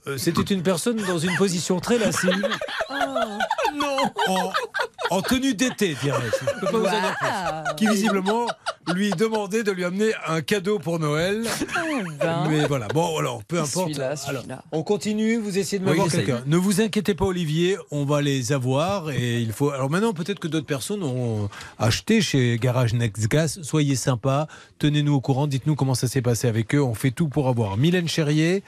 Euh, 0.08 0.18
C'était 0.18 0.54
une 0.54 0.64
personne 0.64 0.98
dans 1.08 1.18
une 1.20 1.36
position 1.36 1.80
très 1.80 1.98
lascive. 1.98 2.48
non 3.76 3.98
en, 4.28 4.52
en 5.10 5.22
tenue 5.22 5.54
d'été, 5.54 5.96
dirais-je. 6.02 6.46
Je 6.46 6.60
peux 6.60 6.68
pas 6.68 6.78
vous 6.80 6.86
en 6.86 6.90
dire 7.02 7.16
plus. 7.20 7.76
Qui 7.78 7.88
visiblement 7.88 8.48
lui 8.96 9.12
demandait 9.12 9.64
de 9.64 9.72
lui 9.72 9.86
amener 9.86 10.12
un 10.28 10.42
cadeau 10.42 10.80
pour 10.80 11.00
Noël. 11.00 11.44
ben. 12.20 12.48
Mais 12.50 12.66
voilà, 12.66 12.88
bon 12.88 13.18
alors, 13.20 13.44
peu 13.44 13.58
importe. 13.60 13.88
Celui-là, 13.90 14.06
Alors, 14.28 14.42
celui-là. 14.42 14.64
on 14.72 14.84
continue, 14.84 15.38
vous 15.38 15.58
essayez 15.58 15.80
de 15.80 15.84
Oui, 15.86 15.92
m'avoir 15.92 16.10
j'essaye. 16.10 16.26
quelqu'un. 16.26 16.44
Ne 16.48 16.58
vous 16.58 16.82
inquiétez 16.82 17.14
pas 17.14 17.26
Olivier, 17.26 17.78
on 17.92 18.06
va 18.06 18.22
les 18.22 18.52
avoir 18.52 19.12
et 19.12 19.40
il 19.40 19.54
faut. 19.54 19.70
Alors 19.70 19.90
maintenant 19.90 20.14
peut-être 20.14 20.40
que 20.40 20.48
d'autres 20.48 20.66
personnes 20.66 21.04
ont 21.04 21.50
acheté 21.80 22.22
chez 22.22 22.58
Garage 22.60 22.94
Next 22.94 23.28
Gas. 23.28 23.60
Soyez 23.62 23.96
sympa, 23.96 24.48
tenez-nous 24.80 25.14
au 25.14 25.22
courant, 25.22 25.48
dites-nous 25.48 25.76
comment 25.76 25.96
ça 25.96 26.08
s'est 26.08 26.22
passé 26.22 26.48
avec 26.48 26.74
eux. 26.76 26.82
On 26.82 26.94
fait 26.96 27.12
tout 27.12 27.28
pour 27.30 27.48
avoir 27.48 27.78
Mylène 27.78 28.08
Cherrier 28.08 28.64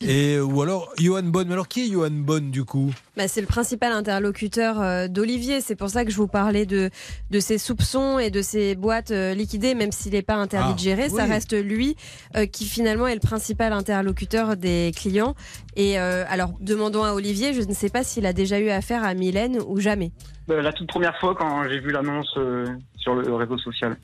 et 0.00 0.38
ou 0.40 0.59
alors 0.62 0.92
Johan 0.98 1.22
Bonne. 1.22 1.48
Mais 1.48 1.54
alors 1.54 1.68
qui 1.68 1.84
est 1.86 1.92
Johan 1.92 2.10
Bonne 2.10 2.50
du 2.50 2.64
coup 2.64 2.92
Bah, 3.16 3.28
c'est 3.28 3.40
le 3.40 3.46
principal 3.46 3.92
interlocuteur 3.92 4.80
euh, 4.80 5.08
d'Olivier. 5.08 5.60
C'est 5.60 5.76
pour 5.76 5.88
ça 5.90 6.04
que 6.04 6.10
je 6.10 6.16
vous 6.16 6.26
parlais 6.26 6.66
de, 6.66 6.90
de 7.30 7.40
ses 7.40 7.58
soupçons 7.58 8.18
et 8.18 8.30
de 8.30 8.42
ses 8.42 8.74
boîtes 8.74 9.10
euh, 9.10 9.34
liquidées, 9.34 9.74
même 9.74 9.92
s'il 9.92 10.12
n'est 10.12 10.22
pas 10.22 10.34
interdit 10.36 10.70
Ah, 10.70 10.74
de 10.74 10.78
gérer. 10.78 11.08
Ça 11.08 11.24
reste 11.24 11.52
lui 11.52 11.96
euh, 12.36 12.46
qui 12.46 12.64
finalement 12.66 13.06
est 13.06 13.14
le 13.14 13.20
principal 13.20 13.72
interlocuteur 13.72 14.56
des 14.56 14.92
clients. 14.94 15.34
Et 15.76 15.98
euh, 15.98 16.24
alors, 16.28 16.52
demandons 16.60 17.04
à 17.04 17.12
Olivier, 17.14 17.54
je 17.54 17.62
ne 17.62 17.72
sais 17.74 17.88
pas 17.90 18.02
s'il 18.04 18.26
a 18.26 18.32
déjà 18.32 18.58
eu 18.58 18.70
affaire 18.70 19.04
à 19.04 19.14
Mylène 19.14 19.58
ou 19.66 19.80
jamais. 19.80 20.12
Euh, 20.50 20.62
la 20.62 20.72
toute 20.72 20.88
première 20.88 21.18
fois 21.20 21.34
quand 21.38 21.68
j'ai 21.68 21.78
vu 21.78 21.90
l'annonce 21.92 22.32
euh, 22.36 22.66
sur 22.96 23.14
le 23.14 23.32
réseau 23.34 23.56
social. 23.58 23.96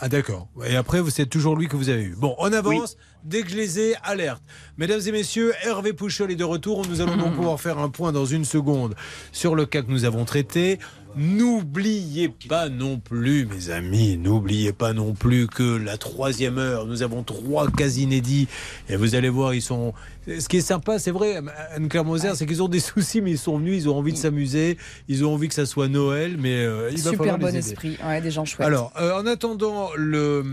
Ah 0.00 0.08
d'accord. 0.08 0.46
Et 0.64 0.76
après, 0.76 1.00
c'est 1.10 1.26
toujours 1.26 1.56
lui 1.56 1.66
que 1.66 1.74
vous 1.74 1.88
avez 1.88 2.02
eu. 2.04 2.14
Bon, 2.16 2.36
on 2.38 2.52
avance. 2.52 2.96
Dès 3.24 3.42
que 3.42 3.50
je 3.50 3.56
les 3.56 3.80
ai, 3.80 3.94
alerte. 4.04 4.42
Mesdames 4.76 5.00
et 5.06 5.12
messieurs, 5.12 5.52
Hervé 5.64 5.92
Pouchol 5.92 6.30
est 6.30 6.36
de 6.36 6.44
retour. 6.44 6.86
Nous 6.88 7.00
allons 7.00 7.16
donc 7.16 7.34
pouvoir 7.36 7.60
faire 7.60 7.78
un 7.78 7.88
point 7.88 8.12
dans 8.12 8.26
une 8.26 8.44
seconde 8.44 8.94
sur 9.32 9.54
le 9.54 9.66
cas 9.66 9.82
que 9.82 9.90
nous 9.90 10.04
avons 10.04 10.24
traité. 10.24 10.78
N'oubliez 11.16 12.28
pas 12.48 12.68
non 12.68 13.00
plus, 13.00 13.46
mes 13.46 13.70
amis, 13.70 14.16
n'oubliez 14.18 14.72
pas 14.72 14.92
non 14.92 15.14
plus 15.14 15.46
que 15.48 15.76
la 15.76 15.96
troisième 15.96 16.58
heure, 16.58 16.86
nous 16.86 17.02
avons 17.02 17.24
trois 17.24 17.68
cas 17.70 17.88
inédits. 17.88 18.46
Et 18.88 18.96
vous 18.96 19.14
allez 19.14 19.28
voir, 19.28 19.54
ils 19.54 19.62
sont. 19.62 19.94
Ce 20.40 20.48
qui 20.48 20.58
est 20.58 20.62
sympa, 20.62 20.98
c'est 20.98 21.10
vrai, 21.10 21.40
Anne-Claire 21.74 22.04
Moser, 22.04 22.32
c'est 22.34 22.44
qu'ils 22.46 22.62
ont 22.62 22.68
des 22.68 22.80
soucis, 22.80 23.20
mais 23.20 23.30
ils 23.32 23.38
sont 23.38 23.58
venus, 23.58 23.82
ils 23.84 23.88
ont 23.88 23.96
envie 23.96 24.12
de 24.12 24.18
s'amuser, 24.18 24.76
ils 25.08 25.24
ont 25.24 25.32
envie 25.32 25.48
que 25.48 25.54
ça 25.54 25.64
soit 25.64 25.88
Noël, 25.88 26.36
mais 26.38 26.54
euh, 26.54 26.90
il 26.90 26.98
va 26.98 27.10
Super 27.10 27.18
falloir 27.18 27.38
bon 27.38 27.46
les 27.46 27.56
aider. 27.56 27.58
esprit. 27.70 27.96
Ouais, 28.06 28.20
des 28.20 28.30
gens 28.30 28.44
chouettes. 28.44 28.66
Alors, 28.66 28.92
euh, 29.00 29.18
en 29.18 29.26
attendant 29.26 29.88
le, 29.96 30.44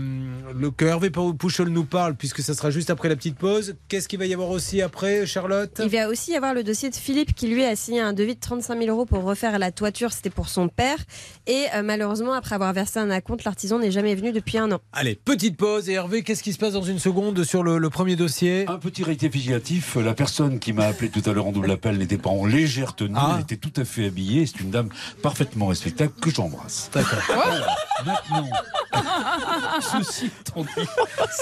le, 0.54 0.70
que 0.70 0.84
Hervé 0.86 1.10
Pouchol 1.10 1.68
nous 1.68 1.84
parle, 1.84 2.14
puisque 2.14 2.40
ça 2.40 2.54
sera 2.54 2.70
juste 2.70 2.88
après 2.90 3.08
la 3.08 3.16
petite 3.16 3.36
pause, 3.36 3.74
qu'est-ce 3.88 4.08
qu'il 4.08 4.18
va 4.18 4.26
y 4.26 4.32
avoir 4.32 4.50
aussi 4.50 4.80
après, 4.80 5.26
Charlotte? 5.26 5.80
Il 5.84 5.90
va 5.90 6.08
aussi 6.08 6.30
y 6.32 6.36
avoir 6.36 6.54
le 6.54 6.64
dossier 6.64 6.88
de 6.88 6.94
Philippe 6.94 7.34
qui 7.34 7.48
lui 7.48 7.64
a 7.64 7.76
signé 7.76 8.00
un 8.00 8.12
devis 8.14 8.34
de 8.34 8.40
35 8.40 8.78
000 8.78 8.90
euros 8.90 9.04
pour 9.04 9.22
refaire 9.24 9.58
la 9.58 9.72
toiture. 9.72 10.12
C'était 10.12 10.30
pour 10.30 10.48
son 10.48 10.68
père. 10.68 10.98
Et 11.46 11.64
euh, 11.74 11.82
malheureusement, 11.82 12.32
après 12.32 12.54
avoir 12.54 12.72
versé 12.72 12.98
un 12.98 13.10
acompte, 13.10 13.44
l'artisan 13.44 13.78
n'est 13.78 13.90
jamais 13.90 14.14
venu 14.14 14.32
depuis 14.32 14.56
un 14.58 14.72
an. 14.72 14.78
Allez, 14.92 15.16
petite 15.22 15.56
pause. 15.56 15.88
Et 15.88 15.92
Hervé, 15.94 16.22
qu'est-ce 16.22 16.42
qui 16.42 16.52
se 16.52 16.58
passe 16.58 16.72
dans 16.72 16.82
une 16.82 16.98
seconde 16.98 17.44
sur 17.44 17.62
le, 17.62 17.78
le 17.78 17.90
premier 17.90 18.16
dossier? 18.16 18.64
Un 18.68 18.78
petit 18.78 19.02
rectificatif. 19.04 19.65
La 19.96 20.14
personne 20.14 20.58
qui 20.60 20.72
m'a 20.72 20.84
appelé 20.86 21.10
tout 21.10 21.22
à 21.28 21.32
l'heure 21.32 21.46
en 21.48 21.52
double 21.52 21.70
appel 21.72 21.98
n'était 21.98 22.18
pas 22.18 22.30
en 22.30 22.46
légère 22.46 22.94
tenue, 22.94 23.14
Ah. 23.16 23.34
elle 23.36 23.42
était 23.42 23.56
tout 23.56 23.72
à 23.80 23.84
fait 23.84 24.06
habillée. 24.06 24.46
C'est 24.46 24.60
une 24.60 24.70
dame 24.70 24.88
parfaitement 25.22 25.66
respectable 25.68 26.12
que 26.20 26.30
j'embrasse. 26.30 26.88
D'accord. 26.94 27.66
Maintenant, 28.04 28.48
ceci 29.80 30.26
étant 30.26 30.62
dit. 30.62 30.86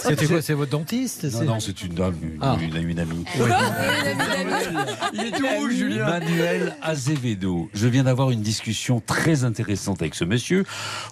C'était 0.02 0.26
quoi 0.26 0.40
C'est 0.40 0.54
votre 0.54 0.70
dentiste 0.70 1.24
Non, 1.24 1.30
c'est- 1.38 1.44
non, 1.44 1.60
c'est 1.60 1.82
une 1.82 1.94
dame, 1.94 2.14
une, 2.22 2.38
Ah. 2.40 2.56
une- 2.60 2.88
une 2.88 2.98
amie. 2.98 3.24
Il 5.12 5.20
est 5.20 5.30
tout 5.32 5.46
rouge, 5.58 5.74
Julien. 5.74 6.06
Manuel 6.06 6.76
Azevedo. 6.82 7.68
Je 7.74 7.88
viens 7.88 8.04
d'avoir 8.04 8.30
une 8.30 8.40
discussion 8.42 9.00
très 9.04 9.44
intéressante 9.44 10.00
avec 10.00 10.14
ce 10.14 10.24
monsieur. 10.24 10.64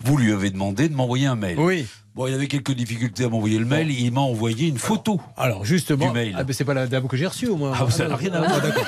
Vous 0.05 0.17
lui 0.17 0.33
avez 0.33 0.51
demandé 0.51 0.89
de 0.89 0.95
m'envoyer 0.95 1.27
un 1.27 1.37
mail. 1.37 1.59
Oui. 1.59 1.87
Bon, 2.15 2.27
il 2.27 2.35
avait 2.35 2.47
quelques 2.47 2.73
difficultés 2.73 3.25
à 3.25 3.29
m'envoyer 3.31 3.59
le 3.59 3.65
mail. 3.65 3.91
Il 3.91 4.13
m'a 4.13 4.21
envoyé 4.21 4.69
une 4.69 4.77
photo. 4.77 5.19
Alors, 5.35 5.65
justement. 5.65 6.09
Du 6.09 6.13
mail. 6.13 6.37
Ah, 6.39 6.45
ben, 6.45 6.53
c'est 6.53 6.65
pas 6.65 6.75
la 6.75 6.87
dame 6.87 7.09
que 7.09 7.17
j'ai 7.17 7.27
reçue, 7.27 7.49
au 7.49 7.57
moins. 7.57 7.73
Ah, 7.75 7.91
ça 7.91 8.07
n'a 8.07 8.17
rien 8.17 8.35
à 8.35 8.41
voir. 8.41 8.53
Ah, 8.55 8.61
d'accord. 8.67 8.87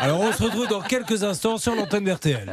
Alors, 0.00 0.20
on 0.20 0.30
se 0.32 0.42
retrouve 0.42 0.68
dans 0.68 0.82
quelques 0.82 1.24
instants 1.24 1.56
sur 1.56 1.74
l'antenne 1.74 2.04
d'RTL. 2.04 2.52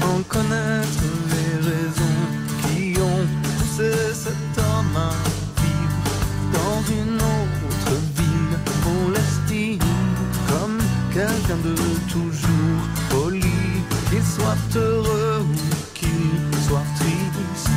sans 0.00 0.22
connaître 0.28 1.04
les 1.30 1.70
raisons 1.70 2.28
qui 2.62 3.00
ont 3.00 3.26
poussé 3.42 3.92
cet 4.14 4.58
homme 4.58 5.31
de 11.48 11.74
toujours 12.10 12.82
poli, 13.10 13.42
qu'il 14.10 14.22
soit 14.22 14.76
heureux 14.76 15.40
ou 15.40 15.54
qu'il 15.94 16.58
soit 16.66 16.86
triste. 16.98 17.68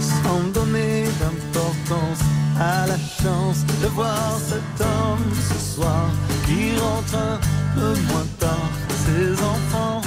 Sans 0.00 0.42
donner 0.52 1.04
d'importance 1.20 2.20
à 2.58 2.86
la 2.86 2.96
chance 2.96 3.64
de 3.82 3.88
voir 3.88 4.38
cet 4.48 4.86
homme 4.86 5.28
ce 5.50 5.74
soir 5.74 6.06
qui 6.46 6.76
rentre 6.78 7.14
un 7.16 7.38
peu 7.74 7.94
moins 8.08 8.28
tard. 8.38 8.70
Ses 9.04 9.32
enfants 9.52 10.00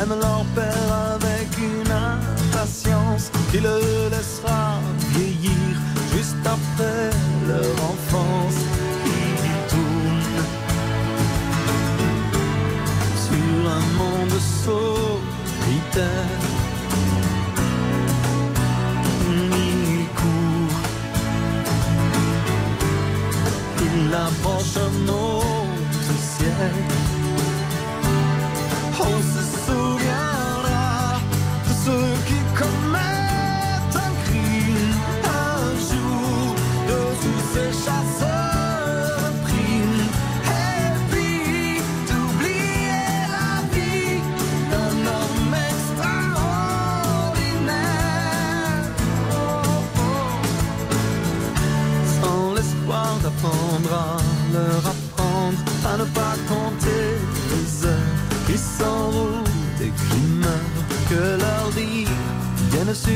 aiment 0.00 0.18
leur 0.20 0.44
père 0.54 0.92
avec 1.14 1.48
une 1.58 1.92
impatience 1.92 3.30
qui 3.50 3.58
le 3.58 4.08
laissera 4.10 4.61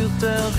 sur 0.06 0.18
terre 0.18 0.50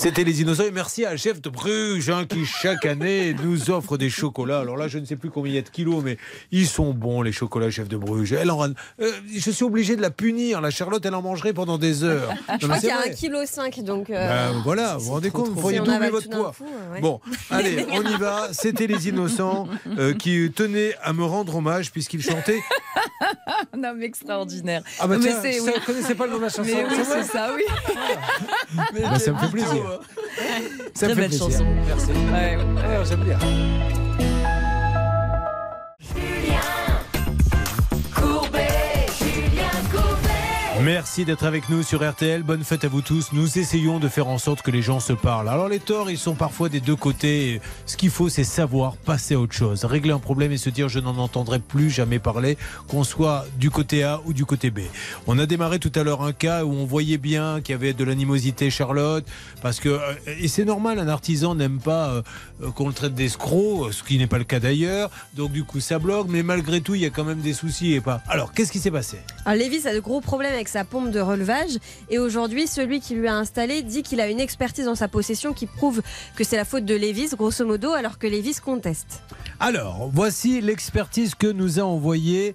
C'était 0.00 0.24
les 0.24 0.32
dinosaures 0.32 0.64
et 0.64 0.70
merci 0.70 1.04
à 1.04 1.14
Chef 1.18 1.42
de 1.42 1.50
Bruges 1.50 2.08
hein, 2.08 2.24
qui 2.26 2.46
chaque 2.46 2.86
année 2.86 3.34
nous 3.44 3.70
offre 3.70 3.98
des 3.98 4.08
chocolats. 4.08 4.60
Alors 4.60 4.78
là, 4.78 4.88
je 4.88 4.98
ne 4.98 5.04
sais 5.04 5.14
plus 5.16 5.28
combien 5.28 5.52
il 5.52 5.56
y 5.56 5.58
a 5.58 5.62
de 5.62 5.68
kilos, 5.68 6.02
mais 6.02 6.16
ils 6.52 6.66
sont 6.66 6.94
bons 6.94 7.20
les 7.20 7.32
chocolats 7.32 7.70
Chef 7.70 7.86
de 7.86 7.98
Bruges. 7.98 8.32
Elle 8.32 8.50
en... 8.50 8.64
euh, 8.70 8.72
je 9.30 9.50
suis 9.50 9.62
obligé 9.62 9.96
de 9.96 10.00
la 10.00 10.08
punir. 10.10 10.62
La 10.62 10.70
Charlotte, 10.70 11.04
elle 11.04 11.14
en 11.14 11.20
mangerait 11.20 11.52
pendant 11.52 11.76
des 11.76 12.02
heures. 12.02 12.30
Je 12.60 12.66
Non, 12.66 12.76
crois 12.76 12.78
qu'il 12.78 12.88
y 12.88 12.92
a 13.28 13.36
vrai. 13.42 13.44
1,5 13.44 13.70
kg, 13.74 13.84
donc. 13.84 14.08
euh, 14.08 14.28
Ben, 14.52 14.60
voilà, 14.64 14.96
vous 14.96 15.04
vous 15.04 15.10
rendez 15.12 15.30
compte, 15.30 15.48
vous 15.48 15.60
pourriez 15.60 15.80
doubler 15.80 16.08
votre 16.08 16.30
poids. 16.30 16.54
coup, 16.56 16.64
ouais. 16.94 17.00
Bon, 17.02 17.20
allez, 17.50 17.84
on 17.92 18.02
y 18.02 18.16
va. 18.16 18.48
C'était 18.52 18.86
les 18.86 19.06
innocents 19.08 19.68
euh, 19.98 20.14
qui 20.14 20.50
tenaient 20.50 20.94
à 21.02 21.12
me 21.12 21.24
rendre 21.24 21.56
hommage 21.56 21.92
puisqu'ils 21.92 22.22
chantaient. 22.22 22.60
Un 23.74 23.84
homme 23.84 24.02
extraordinaire. 24.02 24.82
Ah 24.98 25.06
bah 25.06 25.16
mais 25.18 25.24
tiens, 25.26 25.38
c'est- 25.42 25.60
oui. 25.60 25.70
connaissez 25.86 26.14
pas 26.14 26.26
le 26.26 26.32
nom 26.32 26.38
de 26.38 26.42
la 26.44 26.48
chanson 26.48 26.62
Mais 26.64 26.84
oui, 26.84 27.04
c'est 27.04 27.24
ça, 27.24 27.50
oui. 27.54 27.62
Bah, 29.02 29.18
ça 29.18 29.32
me 29.32 29.38
fait 29.38 29.48
plaisir. 29.50 30.00
Ça 30.94 31.08
me 31.08 31.14
Très 31.14 31.14
fait 31.14 31.14
belle 31.14 31.28
plaisir. 31.28 31.50
chanson. 31.50 31.66
Merci. 31.86 32.10
Ouais, 32.10 32.56
ouais. 32.56 32.64
Ah, 32.84 33.04
J'aime 33.04 33.20
bien. 33.24 33.38
Merci 40.84 41.26
d'être 41.26 41.44
avec 41.44 41.68
nous 41.68 41.82
sur 41.82 42.08
RTL. 42.08 42.42
Bonne 42.42 42.64
fête 42.64 42.84
à 42.84 42.88
vous 42.88 43.02
tous. 43.02 43.32
Nous 43.34 43.58
essayons 43.58 43.98
de 43.98 44.08
faire 44.08 44.28
en 44.28 44.38
sorte 44.38 44.62
que 44.62 44.70
les 44.70 44.80
gens 44.80 44.98
se 44.98 45.12
parlent. 45.12 45.48
Alors 45.50 45.68
les 45.68 45.78
torts, 45.78 46.10
ils 46.10 46.16
sont 46.18 46.34
parfois 46.34 46.70
des 46.70 46.80
deux 46.80 46.96
côtés. 46.96 47.60
Ce 47.84 47.98
qu'il 47.98 48.08
faut, 48.08 48.30
c'est 48.30 48.44
savoir 48.44 48.96
passer 48.96 49.34
à 49.34 49.38
autre 49.38 49.52
chose, 49.52 49.84
régler 49.84 50.12
un 50.12 50.18
problème 50.18 50.52
et 50.52 50.56
se 50.56 50.70
dire 50.70 50.88
je 50.88 50.98
n'en 50.98 51.18
entendrai 51.18 51.58
plus 51.58 51.90
jamais 51.90 52.18
parler, 52.18 52.56
qu'on 52.88 53.04
soit 53.04 53.44
du 53.58 53.70
côté 53.70 54.04
A 54.04 54.22
ou 54.24 54.32
du 54.32 54.46
côté 54.46 54.70
B. 54.70 54.80
On 55.26 55.38
a 55.38 55.44
démarré 55.44 55.80
tout 55.80 55.92
à 55.94 56.02
l'heure 56.02 56.22
un 56.22 56.32
cas 56.32 56.64
où 56.64 56.72
on 56.72 56.86
voyait 56.86 57.18
bien 57.18 57.60
qu'il 57.60 57.74
y 57.74 57.76
avait 57.76 57.92
de 57.92 58.04
l'animosité, 58.04 58.70
Charlotte, 58.70 59.26
parce 59.60 59.80
que 59.80 59.90
euh, 59.90 60.14
et 60.40 60.48
c'est 60.48 60.64
normal, 60.64 60.98
un 60.98 61.08
artisan 61.08 61.54
n'aime 61.54 61.78
pas 61.78 62.08
euh, 62.08 62.22
euh, 62.62 62.70
qu'on 62.70 62.88
le 62.88 62.94
traite 62.94 63.14
d'escroc, 63.14 63.92
ce 63.92 64.02
qui 64.02 64.16
n'est 64.16 64.26
pas 64.26 64.38
le 64.38 64.44
cas 64.44 64.60
d'ailleurs. 64.60 65.10
Donc 65.34 65.52
du 65.52 65.64
coup, 65.64 65.80
ça 65.80 65.98
bloque, 65.98 66.28
mais 66.30 66.42
malgré 66.42 66.80
tout, 66.80 66.94
il 66.94 67.02
y 67.02 67.06
a 67.06 67.10
quand 67.10 67.24
même 67.24 67.40
des 67.40 67.52
soucis 67.52 67.92
et 67.92 68.00
pas. 68.00 68.22
Alors, 68.28 68.52
qu'est-ce 68.54 68.72
qui 68.72 68.78
s'est 68.78 68.90
passé? 68.90 69.18
Alors 69.44 69.58
Lévis 69.58 69.86
a 69.86 69.92
de 69.92 70.00
gros 70.00 70.20
problèmes 70.22 70.54
avec 70.54 70.69
sa 70.70 70.84
pompe 70.84 71.10
de 71.10 71.20
relevage 71.20 71.78
et 72.08 72.18
aujourd'hui 72.18 72.66
celui 72.66 73.00
qui 73.00 73.14
lui 73.14 73.28
a 73.28 73.34
installé 73.34 73.82
dit 73.82 74.02
qu'il 74.02 74.20
a 74.20 74.28
une 74.28 74.40
expertise 74.40 74.84
dans 74.84 74.94
sa 74.94 75.08
possession 75.08 75.52
qui 75.52 75.66
prouve 75.66 76.00
que 76.36 76.44
c'est 76.44 76.56
la 76.56 76.64
faute 76.64 76.84
de 76.84 76.94
Lévis 76.94 77.30
grosso 77.36 77.66
modo 77.66 77.92
alors 77.92 78.18
que 78.18 78.26
Lévis 78.26 78.60
conteste. 78.64 79.22
Alors, 79.62 80.10
voici 80.10 80.62
l'expertise 80.62 81.34
que 81.34 81.46
nous 81.46 81.80
a 81.80 81.82
envoyé 81.82 82.54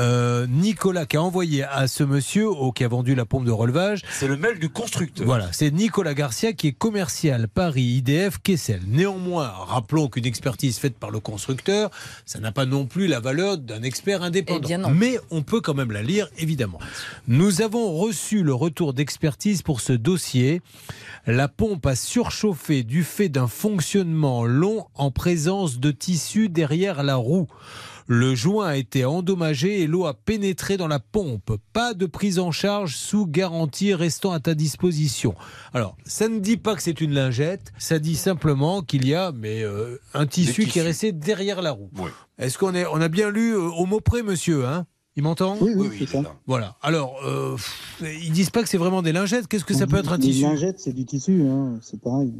euh, 0.00 0.48
Nicolas, 0.48 1.06
qui 1.06 1.16
a 1.16 1.22
envoyé 1.22 1.62
à 1.62 1.86
ce 1.86 2.02
monsieur 2.02 2.48
au, 2.48 2.72
qui 2.72 2.82
a 2.82 2.88
vendu 2.88 3.14
la 3.14 3.24
pompe 3.24 3.44
de 3.44 3.52
relevage. 3.52 4.02
C'est 4.10 4.26
le 4.26 4.36
mail 4.36 4.58
du 4.58 4.68
constructeur. 4.68 5.26
Voilà, 5.26 5.48
c'est 5.52 5.70
Nicolas 5.70 6.14
Garcia 6.14 6.52
qui 6.52 6.68
est 6.68 6.72
commercial 6.72 7.46
Paris 7.46 7.82
IDF 7.82 8.38
Kessel. 8.42 8.80
Néanmoins, 8.88 9.46
rappelons 9.46 10.08
qu'une 10.08 10.26
expertise 10.26 10.78
faite 10.78 10.96
par 10.96 11.10
le 11.10 11.20
constructeur, 11.20 11.90
ça 12.26 12.40
n'a 12.40 12.52
pas 12.52 12.66
non 12.66 12.86
plus 12.86 13.06
la 13.06 13.20
valeur 13.20 13.58
d'un 13.58 13.82
expert 13.82 14.22
indépendant. 14.22 14.60
Eh 14.64 14.66
bien 14.66 14.78
non. 14.78 14.90
Mais 14.90 15.18
on 15.30 15.42
peut 15.42 15.60
quand 15.60 15.74
même 15.74 15.92
la 15.92 16.02
lire, 16.02 16.28
évidemment. 16.38 16.80
Nous 17.28 17.49
avons 17.58 17.92
reçu 17.96 18.42
le 18.44 18.54
retour 18.54 18.94
d'expertise 18.94 19.62
pour 19.62 19.80
ce 19.80 19.92
dossier. 19.92 20.62
La 21.26 21.48
pompe 21.48 21.84
a 21.86 21.96
surchauffé 21.96 22.84
du 22.84 23.02
fait 23.02 23.28
d'un 23.28 23.48
fonctionnement 23.48 24.44
long 24.44 24.86
en 24.94 25.10
présence 25.10 25.80
de 25.80 25.90
tissu 25.90 26.48
derrière 26.48 27.02
la 27.02 27.16
roue. 27.16 27.48
Le 28.06 28.34
joint 28.34 28.68
a 28.68 28.76
été 28.76 29.04
endommagé 29.04 29.82
et 29.82 29.86
l'eau 29.86 30.06
a 30.06 30.14
pénétré 30.14 30.76
dans 30.76 30.88
la 30.88 30.98
pompe. 30.98 31.56
Pas 31.72 31.94
de 31.94 32.06
prise 32.06 32.38
en 32.38 32.50
charge 32.50 32.96
sous 32.96 33.26
garantie 33.26 33.94
restant 33.94 34.32
à 34.32 34.40
ta 34.40 34.54
disposition. 34.54 35.34
Alors, 35.72 35.96
ça 36.04 36.28
ne 36.28 36.40
dit 36.40 36.56
pas 36.56 36.74
que 36.74 36.82
c'est 36.82 37.00
une 37.00 37.14
lingette, 37.14 37.72
ça 37.78 37.98
dit 37.98 38.16
simplement 38.16 38.82
qu'il 38.82 39.06
y 39.06 39.14
a 39.14 39.32
mais 39.32 39.62
euh, 39.62 40.00
un 40.14 40.26
tissu 40.26 40.66
qui 40.66 40.78
est 40.78 40.82
resté 40.82 41.12
derrière 41.12 41.62
la 41.62 41.72
roue. 41.72 41.90
Est-ce 42.38 42.58
qu'on 42.58 42.74
est, 42.74 42.86
on 42.86 43.00
a 43.00 43.08
bien 43.08 43.30
lu 43.30 43.54
euh, 43.54 43.60
au 43.60 43.86
mot 43.86 44.00
près, 44.00 44.22
monsieur 44.22 44.66
hein? 44.66 44.86
Il 45.16 45.22
m'entend 45.22 45.56
Oui, 45.60 45.72
oui, 45.76 45.88
c'est 45.98 46.06
ça. 46.06 46.22
Voilà. 46.46 46.76
Alors, 46.82 47.16
euh, 47.26 47.56
ils 48.00 48.32
disent 48.32 48.50
pas 48.50 48.62
que 48.62 48.68
c'est 48.68 48.78
vraiment 48.78 49.02
des 49.02 49.12
lingettes. 49.12 49.48
Qu'est-ce 49.48 49.64
que 49.64 49.74
ça 49.74 49.86
peut 49.86 49.96
être 49.98 50.12
un 50.12 50.18
Les 50.18 50.22
tissu 50.24 50.42
lingettes, 50.42 50.78
c'est 50.78 50.92
du 50.92 51.04
tissu, 51.04 51.42
hein, 51.48 51.78
c'est 51.82 52.00
pareil. 52.00 52.32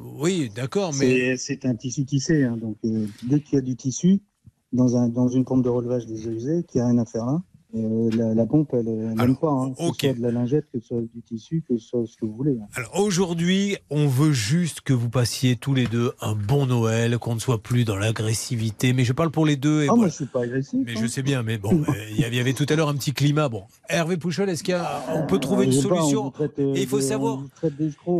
Oui, 0.00 0.50
d'accord, 0.54 0.92
mais 0.98 1.36
C'est 1.36 1.64
un 1.64 1.74
tissu 1.74 2.04
tissé, 2.04 2.44
hein, 2.44 2.56
donc 2.56 2.76
euh, 2.84 3.06
dès 3.24 3.40
qu'il 3.40 3.54
y 3.56 3.58
a 3.58 3.60
du 3.60 3.76
tissu 3.76 4.20
dans, 4.72 4.96
un, 4.96 5.08
dans 5.08 5.28
une 5.28 5.44
pompe 5.44 5.62
de 5.62 5.68
relevage 5.68 6.04
usées, 6.04 6.64
qu'il 6.68 6.80
n'y 6.80 6.86
a 6.86 6.88
rien 6.88 6.98
à 6.98 7.04
faire 7.04 7.26
là, 7.26 7.42
Euh, 7.74 8.10
la, 8.16 8.34
la 8.34 8.44
pompe, 8.46 8.68
elle 8.74 8.86
elle 8.88 9.14
n'aime 9.14 9.36
pas. 9.36 9.48
Hein, 9.50 9.70
que 9.72 9.82
ce 9.82 9.98
soit 10.08 10.12
de 10.14 10.22
la 10.22 10.30
lingette, 10.30 10.66
que 10.72 10.78
ce 10.80 10.88
soit 10.88 11.00
du 11.00 11.22
tissu, 11.22 11.62
que 11.66 11.78
ce 11.78 11.86
soit 11.86 12.04
ce 12.06 12.16
que 12.16 12.26
vous 12.26 12.34
voulez. 12.36 12.58
hein. 12.60 12.66
Alors 12.74 13.00
aujourd'hui, 13.00 13.76
on 13.88 14.06
veut 14.08 14.32
juste 14.32 14.82
que 14.82 14.92
vous 14.92 15.08
passiez 15.08 15.56
tous 15.56 15.72
les 15.72 15.86
deux 15.86 16.12
un 16.20 16.34
bon 16.34 16.66
Noël, 16.66 17.18
qu'on 17.18 17.34
ne 17.34 17.40
soit 17.40 17.62
plus 17.62 17.84
dans 17.84 17.96
l'agressivité. 17.96 18.92
Mais 18.92 19.04
je 19.04 19.12
parle 19.12 19.30
pour 19.30 19.46
les 19.46 19.56
deux. 19.56 19.82
Et 19.82 19.86
Ah, 19.86 19.92
moi, 19.92 19.96
moi, 19.96 20.08
je 20.08 20.14
suis 20.14 20.26
pas 20.26 20.42
agressif. 20.42 20.80
Mais 20.84 20.92
hein. 20.92 21.00
je 21.00 21.06
sais 21.06 21.22
bien, 21.22 21.42
mais 21.42 21.56
bon, 21.58 21.70
euh, 21.88 21.92
il 22.10 22.20
y 22.20 22.24
avait- 22.24 22.52
tout 22.52 22.66
à 22.68 22.76
l'heure 22.76 22.88
un 22.90 22.94
petit 22.94 23.12
climat. 23.14 23.48
Bon, 23.48 23.62
Hervé 23.88 24.18
Pouchol, 24.18 24.50
est-ce 24.50 24.62
qu'il 24.62 24.72
y 24.72 24.76
a, 24.76 25.04
on 25.14 25.26
peut 25.26 25.38
trouver 25.38 25.64
Ah, 25.66 25.72
une 25.72 25.76
pas, 25.82 25.88
solution? 25.96 26.30
traite, 26.30 26.58
euh, 26.58 26.74
Et 26.74 26.82
il 26.82 26.86
faut 26.86 26.98
de- 26.98 27.02
savoir. 27.02 27.42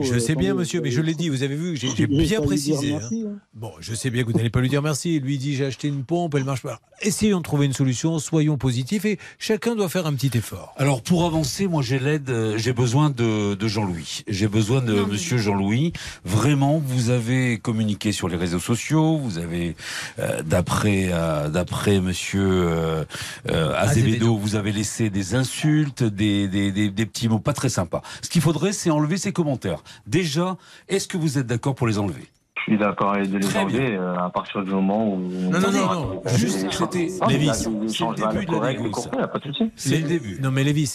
Je 0.00 0.18
sais 0.18 0.34
bien, 0.34 0.54
monsieur, 0.54 0.80
mais 0.80 0.90
je 0.90 1.02
l'ai 1.02 1.14
dit. 1.14 1.28
Vous 1.28 1.42
avez 1.42 1.56
vu, 1.56 1.76
j'ai 1.76 2.06
bien 2.06 2.40
précisé. 2.40 2.92
merci, 2.92 3.24
hein. 3.28 3.36
Bon, 3.54 3.70
je 3.80 3.94
sais 3.94 4.08
bien 4.10 4.22
que 4.24 4.30
vous 4.30 4.36
n'allez 4.36 4.48
pas 4.50 4.60
lui 4.60 4.68
dire 4.70 4.80
merci. 4.82 5.16
Il 5.16 5.22
lui 5.22 5.36
dit 5.38 5.54
j'ai 5.54 5.66
acheté 5.66 5.88
une 5.88 6.04
pompe, 6.04 6.34
elle 6.36 6.44
marche 6.44 6.62
pas. 6.62 6.80
Essayons 7.02 7.38
de 7.38 7.42
trouver 7.42 7.66
une 7.66 7.72
solution. 7.72 8.18
Soyons 8.18 8.56
positifs 8.56 9.04
et 9.04 9.18
chacun 9.42 9.74
doit 9.74 9.88
faire 9.88 10.06
un 10.06 10.14
petit 10.14 10.30
effort. 10.38 10.72
Alors 10.76 11.02
pour 11.02 11.24
avancer, 11.26 11.66
moi 11.66 11.82
j'ai 11.82 11.98
l'aide, 11.98 12.30
euh, 12.30 12.56
j'ai 12.56 12.72
besoin 12.72 13.10
de, 13.10 13.54
de 13.54 13.68
Jean-Louis. 13.68 14.22
J'ai 14.28 14.46
besoin 14.46 14.80
de 14.80 14.94
Monsieur 15.02 15.36
Jean-Louis. 15.36 15.92
Vraiment, 16.24 16.78
vous 16.78 17.10
avez 17.10 17.58
communiqué 17.58 18.12
sur 18.12 18.28
les 18.28 18.36
réseaux 18.36 18.60
sociaux. 18.60 19.18
Vous 19.18 19.38
avez, 19.38 19.74
euh, 20.20 20.42
d'après 20.42 21.08
euh, 21.10 21.48
d'après 21.48 22.00
Monsieur 22.00 22.40
euh, 22.40 23.04
euh, 23.50 23.74
Azevedo, 23.76 24.36
vous 24.36 24.54
avez 24.54 24.70
laissé 24.70 25.10
des 25.10 25.34
insultes, 25.34 26.04
des, 26.04 26.46
des, 26.46 26.70
des, 26.70 26.90
des 26.90 27.06
petits 27.06 27.28
mots 27.28 27.40
pas 27.40 27.52
très 27.52 27.68
sympas. 27.68 28.02
Ce 28.22 28.28
qu'il 28.28 28.42
faudrait, 28.42 28.72
c'est 28.72 28.90
enlever 28.90 29.18
ces 29.18 29.32
commentaires. 29.32 29.82
Déjà, 30.06 30.56
est-ce 30.88 31.08
que 31.08 31.16
vous 31.16 31.38
êtes 31.38 31.48
d'accord 31.48 31.74
pour 31.74 31.88
les 31.88 31.98
enlever? 31.98 32.28
Suis 32.62 32.78
d'accord 32.78 33.14
avec 33.14 33.30
de 33.30 33.38
les 33.38 33.56
enlever 33.56 33.96
euh, 33.96 34.16
à 34.18 34.30
partir 34.30 34.62
du 34.62 34.70
moment 34.70 35.14
où. 35.14 35.18
Non, 35.18 35.60
non, 35.60 35.70
non, 35.72 35.94
non. 35.94 36.22
Juste, 36.34 36.66
c'était 36.70 37.08
Lévis. 37.28 37.50
C'est 37.54 37.68
le 37.70 38.14
début 38.32 38.46
de 38.46 38.60
la 38.60 38.72
négo, 38.72 38.90
pas 39.10 39.38
de 39.38 39.44
souci. 39.52 39.70
C'est 39.76 39.98
le 39.98 40.08
début. 40.08 40.38
Non, 40.40 40.50
mais 40.50 40.64
Lévis, 40.64 40.94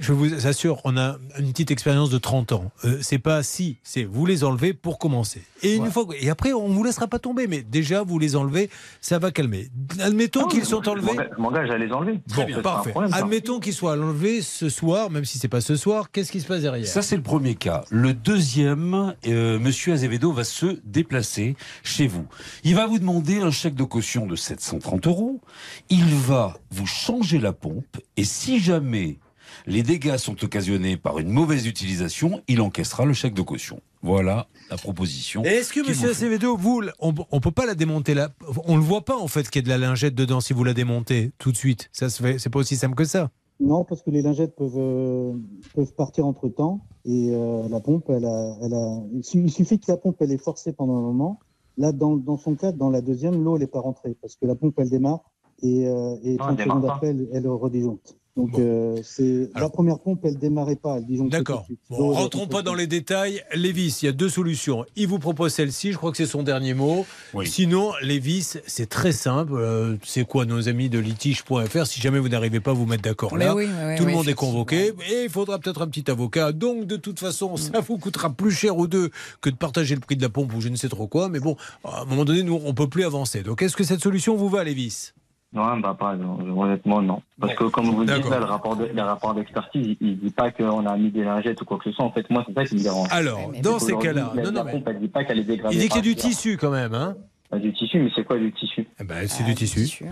je 0.00 0.12
vous 0.12 0.46
assure, 0.46 0.80
on 0.84 0.96
a 0.96 1.16
une 1.38 1.50
petite 1.52 1.70
expérience 1.70 2.10
de 2.10 2.18
30 2.18 2.52
ans. 2.52 2.70
Euh, 2.84 2.98
c'est 3.00 3.18
pas 3.18 3.42
si, 3.42 3.78
c'est 3.82 4.04
vous 4.04 4.26
les 4.26 4.44
enlevez 4.44 4.72
pour 4.72 4.98
commencer. 4.98 5.42
Et 5.62 5.74
une 5.76 5.90
fois, 5.90 6.06
que- 6.06 6.14
et 6.22 6.30
après, 6.30 6.52
on 6.52 6.68
vous 6.68 6.84
laissera 6.84 7.06
pas 7.06 7.18
tomber. 7.18 7.46
Mais 7.46 7.62
déjà, 7.62 8.02
vous 8.02 8.18
les 8.18 8.36
enlevez, 8.36 8.70
ça 9.00 9.18
va 9.18 9.30
calmer. 9.30 9.68
Admettons 10.00 10.46
qu'ils 10.46 10.64
sont 10.64 10.86
enlevés. 10.88 11.16
Je 11.36 11.40
m'engage 11.42 11.70
à 11.70 11.78
les 11.78 11.90
enlever. 11.92 12.20
Bon, 12.36 12.46
parfait. 12.62 12.90
problème. 12.90 13.12
Admettons 13.14 13.60
qu'ils 13.60 13.72
soient 13.74 13.92
enlevés 13.92 14.40
ce 14.42 14.68
soir, 14.68 15.10
même 15.10 15.24
si 15.24 15.38
c'est 15.38 15.48
pas 15.48 15.60
ce 15.60 15.76
soir. 15.76 16.10
Qu'est-ce 16.10 16.32
qui 16.32 16.40
se 16.40 16.46
passe 16.46 16.62
derrière? 16.62 16.86
Ça, 16.86 17.02
c'est 17.02 17.16
le 17.16 17.22
premier 17.22 17.54
cas. 17.54 17.84
Le 17.90 18.14
deuxième, 18.14 19.14
euh, 19.26 19.58
Monsieur 19.58 19.92
Azevedo 19.92 20.32
va 20.32 20.44
se 20.44 20.78
déplacer 21.00 21.56
chez 21.82 22.06
vous. 22.06 22.26
Il 22.62 22.74
va 22.74 22.86
vous 22.86 22.98
demander 22.98 23.38
un 23.38 23.50
chèque 23.50 23.74
de 23.74 23.84
caution 23.84 24.26
de 24.26 24.36
730 24.36 25.06
euros. 25.06 25.40
Il 25.88 26.04
va 26.04 26.58
vous 26.70 26.86
changer 26.86 27.38
la 27.38 27.52
pompe. 27.52 27.96
Et 28.16 28.24
si 28.24 28.60
jamais 28.60 29.18
les 29.66 29.82
dégâts 29.82 30.18
sont 30.18 30.44
occasionnés 30.44 30.96
par 30.98 31.18
une 31.18 31.30
mauvaise 31.30 31.66
utilisation, 31.66 32.42
il 32.48 32.60
encaissera 32.60 33.06
le 33.06 33.14
chèque 33.14 33.34
de 33.34 33.42
caution. 33.42 33.80
Voilà 34.02 34.46
la 34.70 34.76
proposition. 34.76 35.42
Est-ce 35.42 35.72
que 35.72 35.80
Monsieur. 35.86 36.10
Acevedo, 36.10 36.56
vous, 36.56 36.82
on, 37.00 37.14
on 37.30 37.40
peut 37.40 37.50
pas 37.50 37.66
la 37.66 37.74
démonter 37.74 38.14
là? 38.14 38.30
On 38.64 38.76
le 38.76 38.82
voit 38.82 39.04
pas 39.04 39.16
en 39.16 39.28
fait 39.28 39.48
qu'il 39.48 39.62
y 39.62 39.64
a 39.64 39.66
de 39.66 39.80
la 39.80 39.86
lingette 39.86 40.14
dedans 40.14 40.40
si 40.40 40.52
vous 40.52 40.64
la 40.64 40.74
démontez 40.74 41.32
tout 41.38 41.52
de 41.52 41.56
suite. 41.56 41.88
Ça 41.92 42.10
se 42.10 42.22
fait. 42.22 42.38
C'est 42.38 42.50
pas 42.50 42.58
aussi 42.58 42.76
simple 42.76 42.94
que 42.94 43.04
ça. 43.04 43.30
Non, 43.58 43.84
parce 43.84 44.02
que 44.02 44.10
les 44.10 44.22
lingettes 44.22 44.56
peuvent, 44.56 44.78
euh, 44.78 45.32
peuvent 45.74 45.94
partir 45.94 46.26
entre 46.26 46.48
temps 46.48 46.80
et 47.04 47.30
euh, 47.34 47.68
la 47.68 47.80
pompe, 47.80 48.10
elle 48.10 48.24
a, 48.26 48.56
elle 48.62 48.74
a... 48.74 49.00
Il 49.12 49.24
su- 49.24 49.42
il 49.42 49.50
suffit 49.50 49.78
que 49.78 49.90
la 49.90 49.96
pompe 49.96 50.16
elle 50.20 50.32
est 50.32 50.38
forcée 50.42 50.72
pendant 50.72 50.96
un 50.96 51.02
moment. 51.02 51.40
Là, 51.78 51.92
dans, 51.92 52.16
dans 52.16 52.36
son 52.36 52.56
cas, 52.56 52.72
dans 52.72 52.90
la 52.90 53.00
deuxième, 53.00 53.42
l'eau 53.42 53.56
elle 53.56 53.62
n'est 53.62 53.66
pas 53.66 53.80
rentrée 53.80 54.14
parce 54.20 54.36
que 54.36 54.44
la 54.46 54.54
pompe 54.54 54.74
elle 54.78 54.90
démarre 54.90 55.20
et, 55.62 55.88
euh, 55.88 56.16
et 56.22 56.32
elle 56.32 56.38
30 56.38 56.56
démarre 56.56 56.76
secondes 56.76 56.90
après 56.90 57.08
elle, 57.08 57.28
elle 57.32 57.48
redisjoncte. 57.48 58.16
Donc 58.36 58.58
euh, 58.58 58.96
c'est 59.02 59.50
la 59.56 59.68
première 59.68 59.98
pompe 59.98 60.20
elle 60.24 60.38
démarrait 60.38 60.76
pas, 60.76 60.98
D'accord. 61.00 61.66
Bon, 61.90 62.12
rentrons 62.12 62.46
pas 62.46 62.62
dans 62.62 62.74
les 62.74 62.86
détails. 62.86 63.42
Lévis, 63.54 63.98
il 64.02 64.06
y 64.06 64.08
a 64.08 64.12
deux 64.12 64.28
solutions. 64.28 64.84
Il 64.94 65.08
vous 65.08 65.18
propose 65.18 65.52
celle-ci, 65.52 65.92
je 65.92 65.96
crois 65.96 66.10
que 66.12 66.16
c'est 66.16 66.26
son 66.26 66.42
dernier 66.42 66.74
mot. 66.74 67.04
Sinon, 67.44 67.92
Lévis, 68.02 68.58
c'est 68.66 68.88
très 68.88 69.12
simple. 69.12 69.54
Euh, 69.54 69.96
c'est 70.04 70.24
quoi 70.24 70.46
nos 70.46 70.68
amis 70.68 70.88
de 70.88 70.98
litige.fr 70.98 71.86
Si 71.86 72.00
jamais 72.00 72.18
vous 72.18 72.28
n'arrivez 72.28 72.60
pas 72.60 72.70
à 72.70 72.74
vous 72.74 72.86
mettre 72.86 73.02
d'accord 73.02 73.36
là, 73.36 73.54
oui, 73.54 73.66
oui, 73.66 73.72
oui, 73.84 73.96
tout 73.96 74.04
le 74.04 74.10
oui, 74.10 74.14
monde 74.14 74.28
est 74.28 74.34
convoqué. 74.34 74.92
Et 75.10 75.24
il 75.24 75.30
faudra 75.30 75.58
peut-être 75.58 75.82
un 75.82 75.88
petit 75.88 76.08
avocat. 76.10 76.52
Donc, 76.52 76.86
de 76.86 76.96
toute 76.96 77.18
façon, 77.18 77.56
ça 77.56 77.80
vous 77.80 77.98
coûtera 77.98 78.30
plus 78.30 78.52
cher 78.52 78.78
aux 78.78 78.86
deux 78.86 79.10
que 79.40 79.50
de 79.50 79.56
partager 79.56 79.94
le 79.94 80.00
prix 80.00 80.16
de 80.16 80.22
la 80.22 80.28
pompe 80.28 80.54
ou 80.54 80.60
je 80.60 80.68
ne 80.68 80.76
sais 80.76 80.88
trop 80.88 81.08
quoi. 81.08 81.28
Mais 81.28 81.40
bon, 81.40 81.56
à 81.84 82.02
un 82.02 82.04
moment 82.04 82.24
donné, 82.24 82.42
nous, 82.42 82.60
on 82.64 82.74
peut 82.74 82.88
plus 82.88 83.04
avancer. 83.04 83.42
Donc, 83.42 83.62
est-ce 83.62 83.76
que 83.76 83.84
cette 83.84 84.02
solution 84.02 84.36
vous 84.36 84.48
va, 84.48 84.62
Lévis? 84.62 85.12
Non, 85.52 85.78
bah 85.78 85.96
pas, 85.98 86.14
non, 86.14 86.38
honnêtement, 86.60 87.02
non. 87.02 87.22
Parce 87.40 87.54
que 87.54 87.64
comme 87.64 87.86
vous 87.86 88.00
le 88.04 88.06
dites, 88.06 88.30
là, 88.30 88.38
le 88.38 88.44
rapport 88.44 88.76
de- 88.76 88.86
le 88.94 89.02
rapport 89.02 89.34
d'expertise, 89.34 89.96
il, 90.00 90.06
il 90.08 90.18
dit 90.20 90.30
pas 90.30 90.52
qu'on 90.52 90.86
a 90.86 90.96
mis 90.96 91.10
des 91.10 91.24
lingettes 91.24 91.60
ou 91.60 91.64
quoi 91.64 91.78
que 91.78 91.84
ce 91.84 91.92
soit. 91.92 92.04
En 92.04 92.12
fait, 92.12 92.28
moi, 92.30 92.44
c'est 92.46 92.54
ça 92.54 92.64
qui 92.64 92.76
me 92.76 92.82
dérange. 92.82 93.08
Alors, 93.10 93.50
dans 93.60 93.80
ces 93.80 93.96
cas-là, 93.96 94.32
non, 94.36 94.42
non, 94.44 94.50
la 94.52 94.64
mais- 94.64 94.70
pompe, 94.72 94.84
elle 94.88 95.00
dit 95.00 95.08
pas 95.08 95.24
qu'elle 95.24 95.40
est 95.40 95.44
dégradée. 95.44 95.74
Il 95.74 95.80
dit 95.80 95.88
qu'il 95.88 95.96
y 95.96 95.98
a 95.98 96.02
du 96.02 96.14
tissu 96.14 96.56
quand 96.56 96.70
même, 96.70 96.94
hein 96.94 97.16
Bah, 97.50 97.58
Du 97.58 97.72
tissu, 97.72 97.98
mais 97.98 98.10
c'est 98.14 98.22
quoi 98.24 98.38
du 98.38 98.52
tissu? 98.52 98.86
Eh 99.00 99.04
ben, 99.04 99.26
c'est 99.26 99.42
du 99.42 99.54
tissu. 99.56 100.04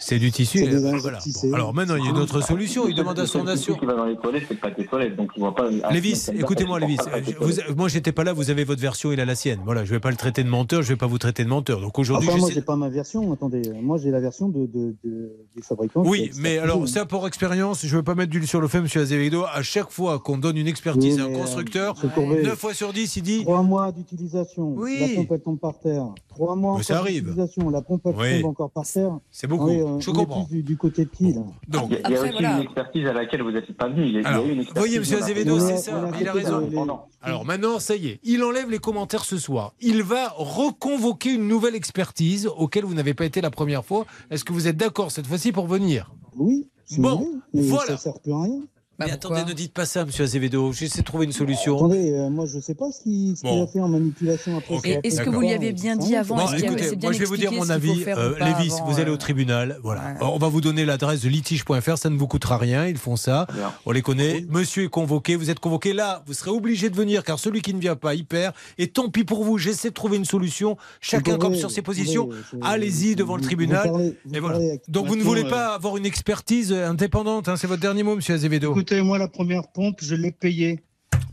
C'est 0.00 0.18
du 0.20 0.30
tissu. 0.30 0.58
C'est 0.58 0.72
euh, 0.74 0.96
voilà. 0.98 1.18
Bon, 1.42 1.54
alors 1.54 1.74
maintenant, 1.74 1.96
il 1.96 2.04
y 2.04 2.06
a 2.06 2.10
une 2.10 2.18
autre 2.18 2.40
solution. 2.40 2.86
Il 2.88 2.94
demande 2.94 3.18
à 3.18 3.26
son 3.26 3.44
assureur. 3.48 3.80
qui 3.80 3.86
va 3.86 3.94
dans 3.94 4.04
les 4.04 4.16
toilettes, 4.16 4.44
c'est 4.48 4.58
pas 4.60 4.70
tes 4.70 4.86
toilettes, 4.86 5.16
donc 5.16 5.30
je 5.34 5.40
vois 5.40 5.54
pas. 5.54 5.68
Lévis, 5.90 6.28
écoutez-moi, 6.38 6.78
Lévis. 6.78 6.98
Vous- 7.40 7.74
moi, 7.76 7.88
j'étais 7.88 8.12
pas 8.12 8.22
là. 8.22 8.32
Vous 8.32 8.48
avez 8.50 8.62
votre 8.64 8.80
version, 8.80 9.10
il 9.12 9.18
a 9.20 9.24
la 9.24 9.34
sienne. 9.34 9.58
Voilà, 9.64 9.84
je 9.84 9.90
vais 9.90 9.98
pas 10.00 10.10
le 10.10 10.16
traiter 10.16 10.44
de 10.44 10.48
menteur. 10.48 10.82
Je 10.82 10.88
vais 10.88 10.96
pas 10.96 11.06
vous 11.08 11.18
traiter 11.18 11.42
de 11.42 11.48
menteur. 11.48 11.80
Donc 11.80 11.98
aujourd'hui, 11.98 12.28
Enfin, 12.28 12.38
moi, 12.38 12.48
j'ai 12.52 12.62
pas 12.62 12.76
ma 12.76 12.88
version. 12.88 13.32
Attendez, 13.32 13.62
moi, 13.82 13.98
j'ai 13.98 14.10
la 14.12 14.20
version 14.20 14.48
de, 14.48 14.66
de, 14.66 14.94
de- 15.04 15.32
du 15.56 15.62
fabricant. 15.62 16.02
qui 16.04 16.08
Oui, 16.08 16.30
mais 16.38 16.58
alors 16.58 16.86
ça 16.88 17.04
pour 17.04 17.26
expérience, 17.26 17.84
je 17.84 17.96
veux 17.96 18.04
pas 18.04 18.14
mettre 18.14 18.30
d'huile 18.30 18.46
sur 18.46 18.60
le 18.60 18.68
feu, 18.68 18.80
Monsieur 18.80 19.00
Azevedo. 19.02 19.44
À 19.52 19.62
chaque 19.62 19.90
fois 19.90 20.20
qu'on 20.20 20.38
donne 20.38 20.56
une 20.58 20.68
expertise 20.68 21.16
Oui, 21.16 21.20
à 21.20 21.24
un 21.24 21.32
euh, 21.34 21.38
constructeur, 21.38 21.96
Courbet, 22.14 22.42
9 22.42 22.56
fois 22.56 22.72
sur 22.72 22.92
10, 22.92 23.16
il 23.16 23.22
dit 23.22 23.42
Trois 23.42 23.62
mois 23.62 23.90
d'utilisation, 23.90 24.74
Oui. 24.76 24.96
la 25.00 25.16
pompe 25.16 25.32
elle 25.32 25.40
tombe 25.40 25.58
par 25.58 25.78
terre. 25.80 26.04
Trois 26.28 26.54
mois 26.54 26.76
Mais 26.78 26.84
ça 26.84 26.98
arrive. 26.98 27.24
d'utilisation, 27.24 27.68
la 27.70 27.82
pompe 27.82 28.02
elle 28.06 28.40
tombe 28.42 28.50
encore 28.50 28.70
par 28.70 28.84
terre. 28.86 29.18
C'est 29.32 29.48
beaucoup. 29.48 29.87
Euh, 29.88 30.00
Je 30.00 30.10
on 30.10 30.12
est 30.12 30.16
comprends. 30.16 30.44
plus 30.44 30.56
Du, 30.56 30.62
du 30.62 30.76
côté 30.76 31.04
de 31.04 31.10
qui 31.10 31.32
là 31.32 31.40
Donc, 31.68 31.90
Il 31.90 31.92
y 31.92 31.96
a, 31.96 32.08
il 32.08 32.12
y 32.12 32.16
a 32.16 32.20
aussi 32.22 32.42
une 32.44 32.62
expertise 32.62 33.06
à 33.06 33.12
laquelle 33.12 33.42
vous 33.42 33.50
n'êtes 33.50 33.72
pas 33.76 33.88
venu. 33.88 34.06
Il 34.06 34.12
y 34.12 34.16
a, 34.16 34.20
il 34.20 34.22
y 34.22 34.26
a 34.26 34.28
Alors, 34.28 34.46
eu 34.46 34.52
une 34.52 34.60
expertise 34.60 34.98
voyez, 34.98 35.18
la- 35.18 35.24
Azevedo, 35.24 35.60
c'est 35.60 35.76
ça, 35.78 36.02
a 36.02 36.20
il 36.20 36.28
a 36.28 36.32
raison. 36.32 36.60
les- 36.68 36.76
Alors 37.22 37.44
maintenant, 37.44 37.78
ça 37.78 37.96
y 37.96 38.08
est, 38.08 38.20
il 38.22 38.42
enlève 38.44 38.70
les 38.70 38.78
commentaires 38.78 39.24
ce 39.24 39.38
soir. 39.38 39.74
Il 39.80 40.02
va 40.02 40.28
reconvoquer 40.36 41.32
une 41.34 41.48
nouvelle 41.48 41.74
expertise 41.74 42.46
auquel 42.56 42.84
vous 42.84 42.94
n'avez 42.94 43.14
pas 43.14 43.24
été 43.24 43.40
la 43.40 43.50
première 43.50 43.84
fois. 43.84 44.06
Est-ce 44.30 44.44
que 44.44 44.52
vous 44.52 44.68
êtes 44.68 44.76
d'accord 44.76 45.10
cette 45.10 45.26
fois-ci 45.26 45.52
pour 45.52 45.66
venir? 45.66 46.12
Oui. 46.36 46.66
Bon, 46.98 47.26
mais 47.52 47.62
voilà. 47.62 47.96
Ça 47.96 47.96
sert 47.98 48.20
plus 48.20 48.32
à 48.32 48.42
rien. 48.42 48.60
Mais 48.98 49.10
attendez, 49.12 49.44
ne 49.44 49.52
dites 49.52 49.72
pas 49.72 49.86
ça, 49.86 50.04
monsieur 50.04 50.24
Azevedo. 50.24 50.72
J'essaie 50.72 51.00
de 51.00 51.04
trouver 51.04 51.24
une 51.26 51.32
solution. 51.32 51.76
Attendez, 51.76 52.10
euh, 52.12 52.30
moi 52.30 52.46
je 52.46 52.58
sais 52.58 52.74
pas 52.74 52.90
ce 52.90 53.02
qu'il 53.02 53.34
Bon. 53.44 53.62
a 53.62 53.66
fait 53.68 53.78
en 53.80 53.88
manipulation 53.88 54.58
après. 54.58 55.00
Est-ce 55.04 55.20
que 55.22 55.30
vous 55.30 55.40
lui 55.40 55.52
avez 55.52 55.72
bien 55.72 55.94
dit 55.96 56.16
avant 56.16 56.36
Bon, 56.36 56.52
écoutez, 56.52 56.82
c'est 56.82 56.96
bien 56.96 57.08
moi 57.10 57.12
je 57.12 57.18
vais 57.18 57.24
vous 57.24 57.36
dire 57.36 57.52
mon 57.52 57.70
avis. 57.70 58.04
Euh, 58.08 58.34
Lévis, 58.40 58.72
avant, 58.74 58.86
vous 58.86 58.98
allez 58.98 59.10
euh, 59.10 59.14
au 59.14 59.16
tribunal. 59.16 59.78
Voilà. 59.84 60.14
On 60.20 60.38
va 60.38 60.48
vous 60.48 60.60
donner 60.60 60.84
l'adresse 60.84 61.20
de 61.22 61.28
litige.fr. 61.28 61.96
Ça 61.96 62.10
ne 62.10 62.16
vous 62.18 62.26
coûtera 62.26 62.58
rien. 62.58 62.86
Ils 62.86 62.96
font 62.98 63.16
ça. 63.16 63.46
On 63.86 63.92
les 63.92 64.02
connaît. 64.02 64.44
Monsieur 64.48 64.84
est 64.84 64.88
convoqué. 64.88 65.36
Vous 65.36 65.50
êtes 65.50 65.60
convoqué 65.60 65.92
là. 65.92 66.22
Vous 66.26 66.34
serez 66.34 66.50
obligé 66.50 66.90
de 66.90 66.96
venir 66.96 67.22
car 67.22 67.38
celui 67.38 67.62
qui 67.62 67.74
ne 67.74 67.80
vient 67.80 67.96
pas, 67.96 68.14
il 68.14 68.26
perd. 68.26 68.54
Et 68.78 68.88
tant 68.88 69.08
pis 69.10 69.24
pour 69.24 69.44
vous. 69.44 69.58
J'essaie 69.58 69.90
de 69.90 69.94
trouver 69.94 70.16
une 70.16 70.24
solution. 70.24 70.76
Chacun 71.00 71.38
comme 71.38 71.54
sur 71.54 71.70
ses 71.70 71.82
positions. 71.82 72.28
Allez-y 72.62 73.14
devant 73.14 73.36
le 73.36 73.42
tribunal. 73.42 73.90
Et 74.34 74.40
voilà. 74.40 74.58
Donc 74.88 75.06
vous 75.06 75.14
ne 75.16 75.22
voulez 75.22 75.44
euh, 75.44 75.50
pas 75.50 75.74
avoir 75.74 75.96
une 75.96 76.06
expertise 76.06 76.72
indépendante. 76.72 77.48
hein, 77.48 77.54
C'est 77.56 77.66
votre 77.68 77.80
dernier 77.80 78.02
mot, 78.02 78.16
monsieur 78.16 78.34
Azevedo. 78.34 78.74
Écoutez, 78.90 79.02
moi 79.02 79.18
la 79.18 79.28
première 79.28 79.68
pompe, 79.68 79.98
je 80.00 80.14
l'ai 80.14 80.32
payée. 80.32 80.80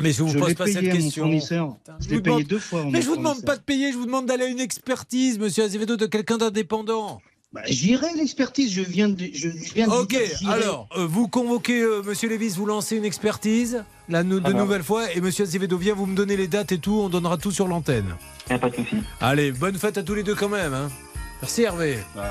Mais 0.01 0.11
je 0.11 0.23
vous 0.23 0.29
je 0.29 0.37
pose 0.39 0.53
pas 0.55 0.65
payée 0.65 0.73
cette 0.75 0.91
question. 0.91 1.31
Je 1.31 1.37
Je 1.39 2.09
l'ai 2.09 2.15
vous 2.17 2.21
payé 2.21 2.21
demande- 2.21 2.43
deux 2.43 2.59
fois. 2.59 2.83
Mais 2.91 3.01
je 3.01 3.07
vous 3.07 3.15
demande 3.15 3.45
pas 3.45 3.55
de 3.55 3.61
payer. 3.61 3.93
Je 3.93 3.97
vous 3.97 4.05
demande 4.05 4.25
d'aller 4.25 4.43
à 4.43 4.47
une 4.47 4.59
expertise, 4.59 5.39
monsieur 5.39 5.63
Azevedo, 5.63 5.95
de 5.95 6.05
quelqu'un 6.05 6.37
d'indépendant. 6.37 7.21
Bah, 7.53 7.61
J'irai 7.65 8.07
à 8.07 8.13
l'expertise, 8.15 8.73
je 8.73 8.81
viens 8.81 9.07
de, 9.07 9.25
je 9.33 9.47
viens 9.73 9.87
de 9.87 9.91
Ok, 9.93 10.17
alors, 10.49 10.89
euh, 10.97 11.05
vous 11.05 11.29
convoquez 11.29 11.79
euh, 11.81 12.01
Monsieur 12.03 12.27
Lévis, 12.27 12.49
vous 12.57 12.65
lancez 12.65 12.97
une 12.97 13.05
expertise, 13.05 13.85
la 14.09 14.23
de 14.23 14.39
bien. 14.39 14.51
nouvelle 14.51 14.83
fois, 14.83 15.09
et 15.13 15.21
Monsieur 15.21 15.45
Azevedo 15.45 15.77
vient, 15.77 15.93
vous 15.93 16.07
me 16.07 16.15
donnez 16.17 16.35
les 16.35 16.49
dates 16.49 16.73
et 16.73 16.77
tout, 16.77 16.99
on 16.99 17.07
donnera 17.07 17.37
tout 17.37 17.51
sur 17.51 17.69
l'antenne. 17.69 18.15
Il 18.47 18.49
n'y 18.49 18.55
a 18.57 18.59
pas 18.59 18.69
de 18.69 18.75
souci. 18.75 18.97
Allez, 19.21 19.53
bonne 19.53 19.75
fête 19.77 19.97
à 19.97 20.03
tous 20.03 20.15
les 20.15 20.23
deux 20.23 20.35
quand 20.35 20.49
même. 20.49 20.73
hein. 20.73 20.89
Merci 21.45 21.61
Hervé. 21.61 21.99
Bah, 22.15 22.23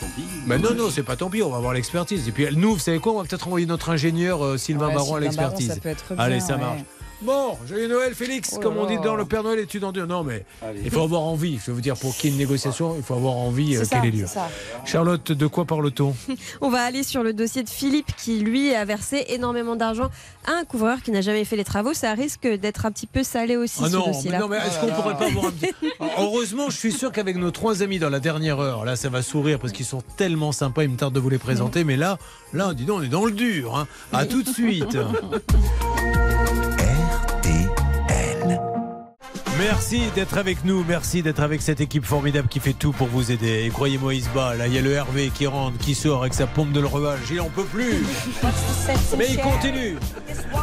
tant 0.00 0.06
pis. 0.14 0.22
Mais 0.46 0.56
non, 0.56 0.74
non, 0.74 0.90
c'est 0.90 1.02
pas 1.02 1.16
tant 1.16 1.28
pis, 1.28 1.42
on 1.42 1.50
va 1.50 1.58
voir 1.58 1.72
l'expertise. 1.72 2.28
Et 2.28 2.30
puis 2.30 2.46
nous, 2.54 2.74
vous 2.74 2.78
savez 2.78 3.00
quoi, 3.00 3.12
on 3.14 3.18
va 3.20 3.24
peut-être 3.24 3.48
envoyer 3.48 3.66
notre 3.66 3.90
ingénieur 3.90 4.44
euh, 4.44 4.58
Sylvain 4.58 4.86
Ouais, 4.86 4.94
Baron 4.94 5.16
à 5.16 5.20
l'expertise. 5.20 5.80
Allez, 6.16 6.38
ça 6.38 6.54
ouais. 6.54 6.60
marche. 6.60 6.80
Bon, 7.22 7.58
joyeux 7.68 7.86
Noël, 7.88 8.14
Félix, 8.14 8.58
comme 8.62 8.78
on 8.78 8.86
dit 8.86 8.96
dans 9.04 9.14
le 9.14 9.26
Père 9.26 9.42
Noël 9.42 9.66
une 9.72 9.84
endure. 9.84 10.06
Non, 10.06 10.24
mais 10.24 10.44
il 10.82 10.90
faut 10.90 11.02
avoir 11.02 11.20
envie. 11.22 11.58
Je 11.58 11.66
veux 11.66 11.74
vous 11.74 11.82
dire, 11.82 11.96
pour 11.96 12.16
qu'il 12.16 12.30
y 12.30 12.32
ait 12.32 12.36
une 12.36 12.38
négociation, 12.38 12.94
il 12.96 13.02
faut 13.02 13.14
avoir 13.14 13.34
envie 13.34 13.76
euh, 13.76 13.84
qu'elle 13.84 14.06
ait 14.06 14.10
lieu. 14.10 14.26
Charlotte, 14.86 15.30
de 15.30 15.46
quoi 15.46 15.66
parle-t-on? 15.66 16.14
On 16.62 16.70
va 16.70 16.82
aller 16.82 17.02
sur 17.02 17.22
le 17.22 17.34
dossier 17.34 17.62
de 17.62 17.68
Philippe 17.68 18.10
qui, 18.16 18.40
lui, 18.40 18.74
a 18.74 18.86
versé 18.86 19.26
énormément 19.28 19.76
d'argent 19.76 20.10
à 20.46 20.52
un 20.52 20.64
couvreur 20.64 21.02
qui 21.02 21.10
n'a 21.10 21.20
jamais 21.20 21.44
fait 21.44 21.56
les 21.56 21.64
travaux. 21.64 21.92
Ça 21.92 22.14
risque 22.14 22.46
d'être 22.48 22.86
un 22.86 22.90
petit 22.90 23.06
peu 23.06 23.22
salé 23.22 23.56
aussi, 23.56 23.80
Ah 23.82 23.88
ce 23.88 23.92
non, 23.92 24.04
mais, 24.06 24.12
dossier-là. 24.12 24.38
non, 24.38 24.48
mais 24.48 24.56
est-ce 24.56 24.80
qu'on 24.80 25.02
pourrait 25.02 25.18
pas 25.18 25.26
avoir 25.26 25.46
un 25.46 25.50
petit... 25.50 25.74
Heureusement, 26.18 26.70
je 26.70 26.76
suis 26.76 26.92
sûr 26.92 27.12
qu'avec 27.12 27.36
nos 27.36 27.50
trois 27.50 27.82
amis 27.82 27.98
dans 27.98 28.10
la 28.10 28.20
dernière 28.20 28.60
heure, 28.60 28.86
là, 28.86 28.96
ça 28.96 29.10
va 29.10 29.20
sourire 29.20 29.58
parce 29.58 29.74
qu'ils 29.74 29.86
sont 29.86 30.02
tellement 30.16 30.52
sympas. 30.52 30.84
Il 30.84 30.90
me 30.90 30.96
tarde 30.96 31.14
de 31.14 31.20
vous 31.20 31.28
les 31.30 31.38
présenter, 31.38 31.84
mais 31.84 31.96
là, 31.96 32.18
là, 32.54 32.72
dis 32.72 32.86
donc, 32.86 33.00
on 33.00 33.02
est 33.02 33.08
dans 33.08 33.26
le 33.26 33.32
dur. 33.32 33.76
Hein. 33.76 33.86
À 34.12 34.24
tout 34.24 34.42
de 34.42 34.48
suite. 34.48 34.96
Merci 39.60 40.00
d'être 40.14 40.38
avec 40.38 40.64
nous, 40.64 40.84
merci 40.84 41.22
d'être 41.22 41.40
avec 41.40 41.60
cette 41.60 41.82
équipe 41.82 42.06
formidable 42.06 42.48
qui 42.48 42.60
fait 42.60 42.72
tout 42.72 42.92
pour 42.92 43.08
vous 43.08 43.30
aider. 43.30 43.64
Et 43.66 43.68
croyez-moi, 43.68 44.14
il 44.14 44.24
se 44.24 44.30
bat. 44.30 44.56
Là, 44.56 44.66
il 44.66 44.72
y 44.72 44.78
a 44.78 44.80
le 44.80 44.92
Hervé 44.92 45.30
qui 45.34 45.46
rentre, 45.46 45.76
qui 45.76 45.94
sort 45.94 46.22
avec 46.22 46.32
sa 46.32 46.46
pompe 46.46 46.72
de 46.72 46.80
l'enrevage. 46.80 47.20
Il 47.30 47.42
en 47.42 47.50
peut 47.50 47.64
plus. 47.64 48.02
Mais 49.18 49.26
il 49.28 49.38
continue. 49.38 49.98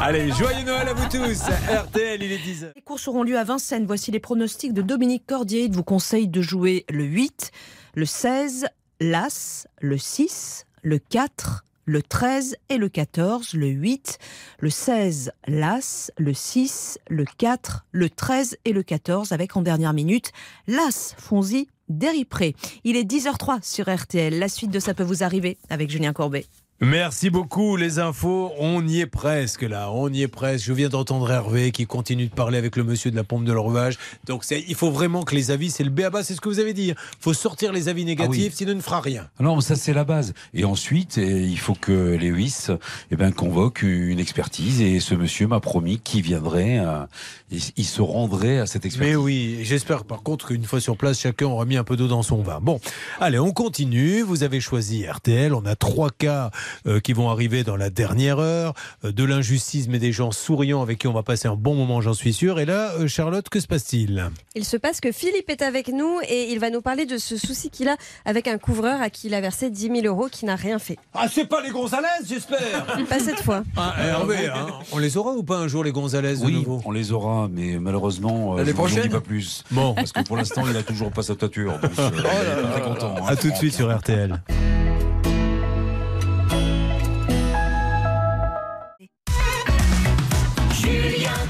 Allez, 0.01 0.31
joyeux 0.31 0.65
Noël 0.65 0.87
à 0.87 0.93
vous 0.93 1.07
tous. 1.09 1.43
RTL, 1.43 2.23
il 2.23 2.31
est 2.31 2.37
10h. 2.37 2.71
Les 2.75 2.81
courses 2.81 3.07
auront 3.07 3.21
lieu 3.21 3.37
à 3.37 3.43
Vincennes. 3.43 3.85
Voici 3.85 4.09
les 4.09 4.19
pronostics 4.19 4.73
de 4.73 4.81
Dominique 4.81 5.27
Cordier. 5.27 5.65
Il 5.65 5.73
vous 5.73 5.83
conseille 5.83 6.27
de 6.27 6.41
jouer 6.41 6.83
le 6.89 7.03
8, 7.03 7.51
le 7.93 8.05
16, 8.05 8.65
l'As, 8.99 9.67
le 9.79 9.99
6, 9.99 10.65
le 10.81 10.97
4, 10.97 11.65
le 11.87 12.03
13 12.03 12.57
et 12.69 12.77
le 12.77 12.89
14, 12.89 13.53
le 13.53 13.67
8, 13.67 14.19
le 14.59 14.69
16, 14.69 15.31
l'As, 15.47 16.11
le 16.17 16.33
6, 16.33 16.99
le 17.09 17.25
4, 17.37 17.85
le 17.91 18.09
13 18.09 18.57
et 18.65 18.73
le 18.73 18.83
14, 18.83 19.31
avec 19.31 19.55
en 19.55 19.61
dernière 19.61 19.93
minute 19.93 20.31
l'As, 20.67 21.15
Fonzi, 21.17 21.69
Déripré. 21.89 22.55
Il 22.83 22.97
est 22.97 23.09
10h03 23.09 23.63
sur 23.63 23.89
RTL. 23.89 24.37
La 24.37 24.49
suite 24.49 24.71
de 24.71 24.79
Ça 24.79 24.93
peut 24.93 25.03
vous 25.03 25.23
arriver 25.23 25.57
avec 25.69 25.89
Julien 25.89 26.11
Courbet. 26.11 26.45
Merci 26.79 27.31
beaucoup, 27.31 27.75
les 27.75 27.97
infos. 27.97 28.51
On 28.59 28.87
y 28.87 28.99
est 28.99 29.07
presque 29.07 29.63
là, 29.63 29.89
on 29.91 30.13
y 30.13 30.21
est 30.21 30.27
presque. 30.27 30.63
Je 30.67 30.73
viens 30.73 30.89
d'entendre 30.89 31.31
Hervé 31.31 31.71
qui 31.71 31.87
continue 31.87 32.27
de 32.27 32.31
parler 32.33 32.59
avec 32.59 32.75
le 32.75 32.83
monsieur 32.83 33.09
de 33.09 33.15
la 33.15 33.23
pompe 33.23 33.45
de 33.45 33.51
l'enrevage. 33.51 33.97
Donc 34.27 34.43
c'est- 34.43 34.63
il 34.67 34.75
faut 34.75 34.91
vraiment 34.91 35.23
que 35.23 35.33
les 35.33 35.49
avis, 35.49 35.71
c'est 35.71 35.83
le 35.83 35.89
béaba, 35.89 36.23
c'est 36.23 36.35
ce 36.35 36.41
que 36.41 36.49
vous 36.49 36.59
avez 36.59 36.73
dit. 36.73 36.89
Il 36.89 36.95
faut 37.19 37.33
sortir 37.33 37.73
les 37.73 37.87
avis 37.89 38.05
négatifs, 38.05 38.53
sinon 38.53 38.73
il 38.73 38.77
ne 38.77 38.81
fera 38.81 39.01
rien. 39.01 39.27
Non, 39.39 39.55
mais 39.55 39.63
ça 39.63 39.75
c'est 39.75 39.91
la 39.91 40.03
base. 40.03 40.35
Et 40.53 40.65
ensuite, 40.65 41.17
eh, 41.17 41.41
il 41.41 41.57
faut 41.57 41.73
que 41.73 42.15
les 42.15 42.31
WIS 42.31 42.67
eh 43.09 43.15
ben, 43.15 43.31
convoquent 43.33 43.81
une 43.81 44.19
expertise. 44.19 44.79
Et 44.79 44.99
ce 44.99 45.15
monsieur 45.15 45.47
m'a 45.47 45.59
promis 45.59 45.97
qu'il 45.97 46.21
viendrait, 46.21 46.77
euh, 46.77 47.05
il, 47.49 47.59
il 47.77 47.85
se 47.85 48.03
rendrait 48.03 48.59
à 48.59 48.67
cette 48.67 48.85
expertise. 48.85 49.13
Mais 49.13 49.15
oui, 49.15 49.61
j'espère 49.63 50.03
par 50.03 50.21
contre 50.21 50.49
qu'une 50.49 50.65
fois 50.65 50.79
sur 50.79 50.95
place, 50.95 51.19
chacun 51.21 51.47
aura 51.47 51.65
mis 51.65 51.77
un 51.77 51.83
peu 51.83 51.97
d'eau 51.97 52.07
dans 52.07 52.21
son 52.21 52.43
vin. 52.43 52.59
Bon, 52.61 52.79
allez, 53.19 53.39
on 53.39 53.51
continue. 53.51 54.21
Vous 54.21 54.43
avez 54.43 54.59
choisi 54.61 55.07
RTL. 55.07 55.55
On 55.55 55.65
a 55.65 55.75
trois 55.75 56.11
cas 56.11 56.51
euh, 56.87 56.99
qui 56.99 57.13
vont 57.13 57.29
arriver 57.29 57.63
dans 57.63 57.75
la 57.77 57.89
dernière 57.89 58.39
heure. 58.39 58.73
Euh, 59.03 59.11
de 59.11 59.23
l'injustice, 59.23 59.87
mais 59.87 59.99
des 59.99 60.11
gens 60.11 60.31
souriants 60.31 60.81
avec 60.81 60.99
qui 60.99 61.07
on 61.07 61.13
va 61.13 61.23
passer 61.23 61.47
un 61.47 61.55
bon 61.55 61.75
moment, 61.75 62.01
j'en 62.01 62.13
suis 62.13 62.33
sûr. 62.33 62.59
Et 62.59 62.65
là, 62.65 62.91
euh, 62.99 63.07
Charlotte, 63.07 63.47
que 63.49 63.59
se 63.59 63.67
passe-t-il? 63.67 64.29
Il 64.55 64.65
se 64.65 64.77
passe 64.77 64.99
que 65.01 65.11
Philippe 65.11 65.49
est 65.49 65.61
avec 65.61 65.87
nous 65.89 66.19
et 66.27 66.51
il 66.51 66.59
va 66.59 66.69
nous 66.69 66.81
parler 66.81 67.05
de 67.05 67.17
ce 67.17 67.37
souci 67.37 67.69
qu'il 67.69 67.87
a 67.89 67.95
avec 68.25 68.47
un 68.47 68.57
couvreur 68.57 69.01
à 69.01 69.09
qui 69.09 69.27
il 69.27 69.33
a 69.33 69.41
versé 69.41 69.69
10 69.69 69.87
000 70.01 70.01
euros 70.05 70.27
qui 70.31 70.45
n'a 70.45 70.55
rien 70.55 70.79
fait. 70.79 70.97
Ah, 71.13 71.27
c'est 71.31 71.45
pas 71.45 71.61
les 71.61 71.69
Gonzalez, 71.71 72.07
j'espère 72.27 72.85
Pas 73.09 73.19
cette 73.19 73.41
fois. 73.41 73.63
Ah, 73.75 73.95
Hervé, 73.99 74.47
hein, 74.47 74.67
on 74.91 74.97
les 74.97 75.17
aura 75.17 75.31
ou 75.33 75.43
pas 75.43 75.57
un 75.57 75.67
jour, 75.67 75.83
les 75.83 75.91
Gonzalez 75.91 76.35
de 76.37 76.45
Oui, 76.45 76.53
nouveau? 76.53 76.81
on 76.85 76.91
les 76.91 77.11
aura, 77.11 77.47
mais 77.51 77.77
malheureusement, 77.79 78.53
euh, 78.53 78.57
L'année 78.59 78.73
je 78.75 78.99
en 78.99 79.01
dis 79.03 79.09
pas 79.09 79.21
plus. 79.21 79.63
Bon. 79.71 79.93
Parce 79.93 80.11
que 80.11 80.21
pour 80.23 80.37
l'instant, 80.37 80.63
il 80.69 80.75
a 80.77 80.83
toujours 80.83 81.11
pas 81.11 81.23
sa 81.23 81.35
toiture. 81.35 81.79
Donc, 81.79 81.91
euh, 81.99 82.09
il 82.13 82.19
est 82.19 82.61
pas 82.61 82.67
très 82.71 82.81
content. 82.81 83.15
hein. 83.17 83.23
À 83.27 83.35
tout 83.35 83.49
de 83.49 83.55
suite 83.55 83.73
sur 83.73 83.95
RTL. 83.95 84.39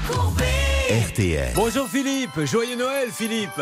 RTL. 0.08 1.52
Bonjour 1.54 1.86
Philippe, 1.86 2.44
joyeux 2.46 2.76
Noël 2.76 3.10
Philippe. 3.10 3.60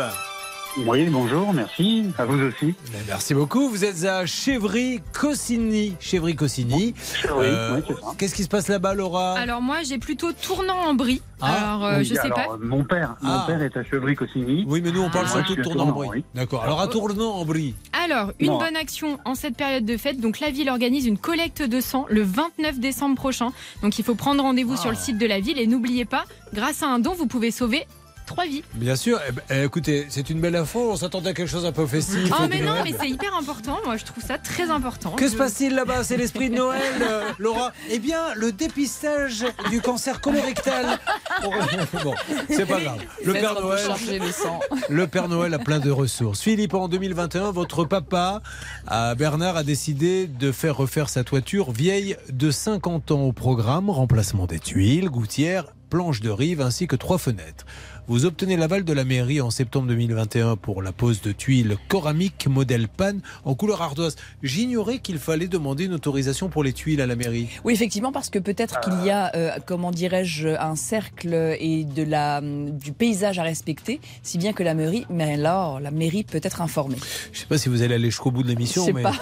Oui, 0.85 1.05
bonjour, 1.09 1.53
merci. 1.53 2.05
À 2.19 2.25
vous 2.25 2.39
aussi. 2.39 2.75
Merci 3.07 3.33
beaucoup. 3.33 3.67
Vous 3.69 3.83
êtes 3.83 4.03
à 4.05 4.25
Chevry-Cossigny. 4.25 5.95
Chevry-Cossigny. 5.99 6.93
Chevry, 7.21 7.47
oui, 7.73 7.81
c'est 7.87 7.93
ça. 7.95 8.13
Qu'est-ce 8.17 8.35
qui 8.35 8.43
se 8.43 8.47
passe 8.47 8.67
là-bas, 8.67 8.93
Laura? 8.93 9.33
Alors 9.39 9.61
moi 9.61 9.77
j'ai 9.83 9.97
plutôt 9.97 10.31
tournant 10.33 10.77
en 10.87 10.93
brie. 10.93 11.21
Ah. 11.41 11.53
Alors 11.73 11.85
euh, 11.85 11.97
Oui, 11.99 12.05
je 12.05 12.13
sais 12.13 12.19
alors, 12.19 12.35
pas. 12.37 12.53
euh, 12.53 12.57
Mon 12.61 12.83
père, 12.83 13.15
Ah. 13.23 13.39
mon 13.39 13.45
père 13.53 13.63
est 13.63 13.75
à 13.75 13.83
Chevry-Cossigny. 13.83 14.65
Oui, 14.67 14.81
mais 14.81 14.91
nous 14.91 15.01
on 15.01 15.09
parle 15.09 15.27
surtout 15.27 15.55
de 15.55 15.63
tournant 15.63 15.87
en 15.87 15.91
brie. 15.93 16.07
oui. 16.09 16.23
D'accord. 16.35 16.63
Alors 16.63 16.79
à 16.79 16.87
tournant 16.87 17.31
en 17.35 17.45
brie. 17.45 17.73
Alors, 18.05 18.31
une 18.39 18.47
Non. 18.51 18.59
bonne 18.59 18.75
action 18.75 19.17
en 19.25 19.33
cette 19.35 19.57
période 19.57 19.83
de 19.85 19.97
fête. 19.97 20.19
Donc, 20.21 20.39
la 20.39 20.51
ville 20.51 20.69
organise 20.69 21.05
une 21.07 21.17
collecte 21.17 21.61
de 21.63 21.81
sang 21.81 22.05
le 22.09 22.21
29 22.21 22.79
décembre 22.79 23.15
prochain. 23.15 23.49
Donc, 23.81 23.97
il 23.99 24.05
faut 24.05 24.15
prendre 24.15 24.43
rendez-vous 24.43 24.75
Ah. 24.77 24.81
sur 24.81 24.89
le 24.91 24.95
site 24.95 25.17
de 25.17 25.25
la 25.25 25.39
ville. 25.39 25.59
Et 25.59 25.67
n'oubliez 25.67 26.05
pas, 26.05 26.23
grâce 26.53 26.83
à 26.83 26.87
un 26.87 26.99
don, 26.99 27.13
vous 27.13 27.27
pouvez 27.27 27.51
sauver 27.51 27.85
trois 28.27 28.45
vies. 28.45 28.61
Bien 28.75 28.95
sûr. 28.95 29.19
Eh 29.27 29.31
ben, 29.31 29.41
eh, 29.49 29.63
écoutez, 29.63 30.05
c'est 30.09 30.29
une 30.29 30.39
belle 30.39 30.55
info. 30.55 30.91
On 30.91 30.95
s'attendait 30.97 31.29
à 31.29 31.33
quelque 31.33 31.49
chose 31.49 31.65
un 31.65 31.71
peu 31.71 31.87
festif. 31.87 32.31
Oh, 32.31 32.43
mais 32.47 32.59
non, 32.61 32.75
mais 32.83 32.93
c'est 32.99 33.09
hyper 33.09 33.35
important. 33.35 33.79
Moi, 33.83 33.97
je 33.97 34.05
trouve 34.05 34.23
ça 34.23 34.37
très 34.37 34.69
important. 34.69 35.11
Que 35.11 35.25
Je- 35.25 35.31
se 35.31 35.35
passe-t-il 35.37 35.73
là-bas? 35.73 36.03
C'est 36.03 36.17
l'esprit 36.17 36.49
de 36.51 36.55
Noël, 36.55 36.81
euh, 37.01 37.23
Laura 37.39 37.71
Eh 37.89 37.97
bien, 37.97 38.35
le 38.35 38.51
dépistage 38.51 39.45
du 39.71 39.81
cancer 39.81 40.21
colorectal. 40.21 40.99
bon, 41.41 42.13
c'est 42.49 42.65
pas 42.67 42.79
grave. 42.79 42.99
Le 43.25 43.33
Père 43.33 43.59
Noël. 43.59 43.87
le 44.21 44.31
sang. 44.31 44.59
Le 44.89 45.07
Père 45.07 45.27
Noël 45.29 45.53
a 45.53 45.59
plein 45.59 45.79
de 45.79 45.89
ressources. 45.89 46.41
Philippe, 46.41 46.73
en 46.73 46.87
2021, 46.87 47.51
votre 47.51 47.85
papa, 47.85 48.41
à 48.85 49.15
Bernard, 49.15 49.55
a 49.57 49.63
décidé 49.63 50.27
de 50.27 50.51
faire 50.51 50.75
refaire 50.77 51.09
sa 51.09 51.23
toiture 51.23 51.71
vieille 51.71 52.17
de 52.29 52.51
50 52.51 53.11
ans 53.11 53.21
au 53.21 53.31
programme, 53.33 53.89
remplacement 53.89 54.45
des 54.45 54.59
tuiles, 54.59 55.09
gouttières, 55.09 55.65
planches 55.89 56.19
de 56.21 56.29
rive 56.29 56.59
ainsi 56.61 56.87
que 56.87 56.95
trois 56.95 57.17
fenêtres. 57.17 57.65
Vous 58.09 58.23
obtenez 58.23 58.55
l'aval 58.55 58.85
de 58.85 58.93
la 58.93 59.03
mairie 59.03 59.41
en 59.41 59.51
septembre 59.51 59.87
2021 59.87 60.55
pour 60.55 60.81
la 60.81 60.93
pose 60.93 61.19
de 61.21 61.33
tuiles 61.33 61.75
coramiques 61.89 62.47
modèle 62.47 62.87
panne 62.87 63.19
en 63.43 63.53
couleur 63.53 63.81
ardoise. 63.81 64.15
J'ignorais 64.41 64.99
qu'il 64.99 65.19
fallait 65.19 65.49
demander 65.49 65.83
une 65.83 65.93
autorisation 65.93 66.47
pour 66.47 66.63
les 66.63 66.71
tuiles 66.71 67.01
à 67.01 67.05
la 67.05 67.17
mairie. 67.17 67.49
Oui, 67.65 67.73
effectivement, 67.73 68.13
parce 68.13 68.29
que 68.29 68.39
peut-être 68.39 68.79
qu'il 68.79 69.03
y 69.03 69.09
a, 69.09 69.35
euh, 69.35 69.51
comment 69.65 69.91
dirais-je, 69.91 70.47
un 70.47 70.77
cercle 70.77 71.57
et 71.59 71.83
de 71.83 72.03
la, 72.03 72.37
hum, 72.37 72.77
du 72.77 72.93
paysage 72.93 73.39
à 73.39 73.43
respecter, 73.43 73.99
si 74.23 74.37
bien 74.37 74.53
que 74.53 74.63
la 74.63 74.73
mairie, 74.73 75.05
mais 75.09 75.33
alors, 75.33 75.81
la 75.81 75.91
mairie 75.91 76.23
peut 76.23 76.39
être 76.41 76.61
informée. 76.61 76.95
Je 77.33 77.39
sais 77.39 77.45
pas 77.45 77.57
si 77.57 77.67
vous 77.67 77.81
allez 77.81 77.95
aller 77.95 78.09
jusqu'au 78.09 78.31
bout 78.31 78.43
de 78.43 78.47
l'émission, 78.47 78.87
mais 78.93 79.01
pas. 79.01 79.15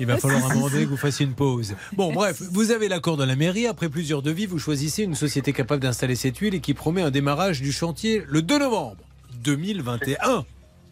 il 0.00 0.06
va 0.06 0.16
falloir 0.16 0.50
un 0.50 0.54
moment 0.54 0.68
donné 0.68 0.82
que 0.86 0.90
vous 0.90 0.96
fassiez 0.96 1.24
une 1.24 1.34
pause. 1.34 1.76
Bon, 1.96 2.12
bref, 2.12 2.42
vous 2.50 2.72
avez 2.72 2.88
l'accord 2.88 3.16
de 3.16 3.24
la 3.24 3.36
mairie. 3.36 3.68
Après 3.68 3.88
plusieurs 3.88 4.20
devis, 4.20 4.46
vous 4.46 4.58
choisissez 4.58 5.04
une 5.04 5.14
société 5.14 5.52
capable 5.52 5.80
d'installer 5.80 6.16
ces 6.16 6.32
tuiles 6.32 6.56
et 6.56 6.60
qui 6.60 6.74
promet 6.74 7.02
un 7.02 7.12
démarrage 7.12 7.62
du 7.62 7.70
chantier 7.70 8.24
le 8.32 8.40
2 8.40 8.60
novembre 8.60 8.96
2021. 9.44 10.46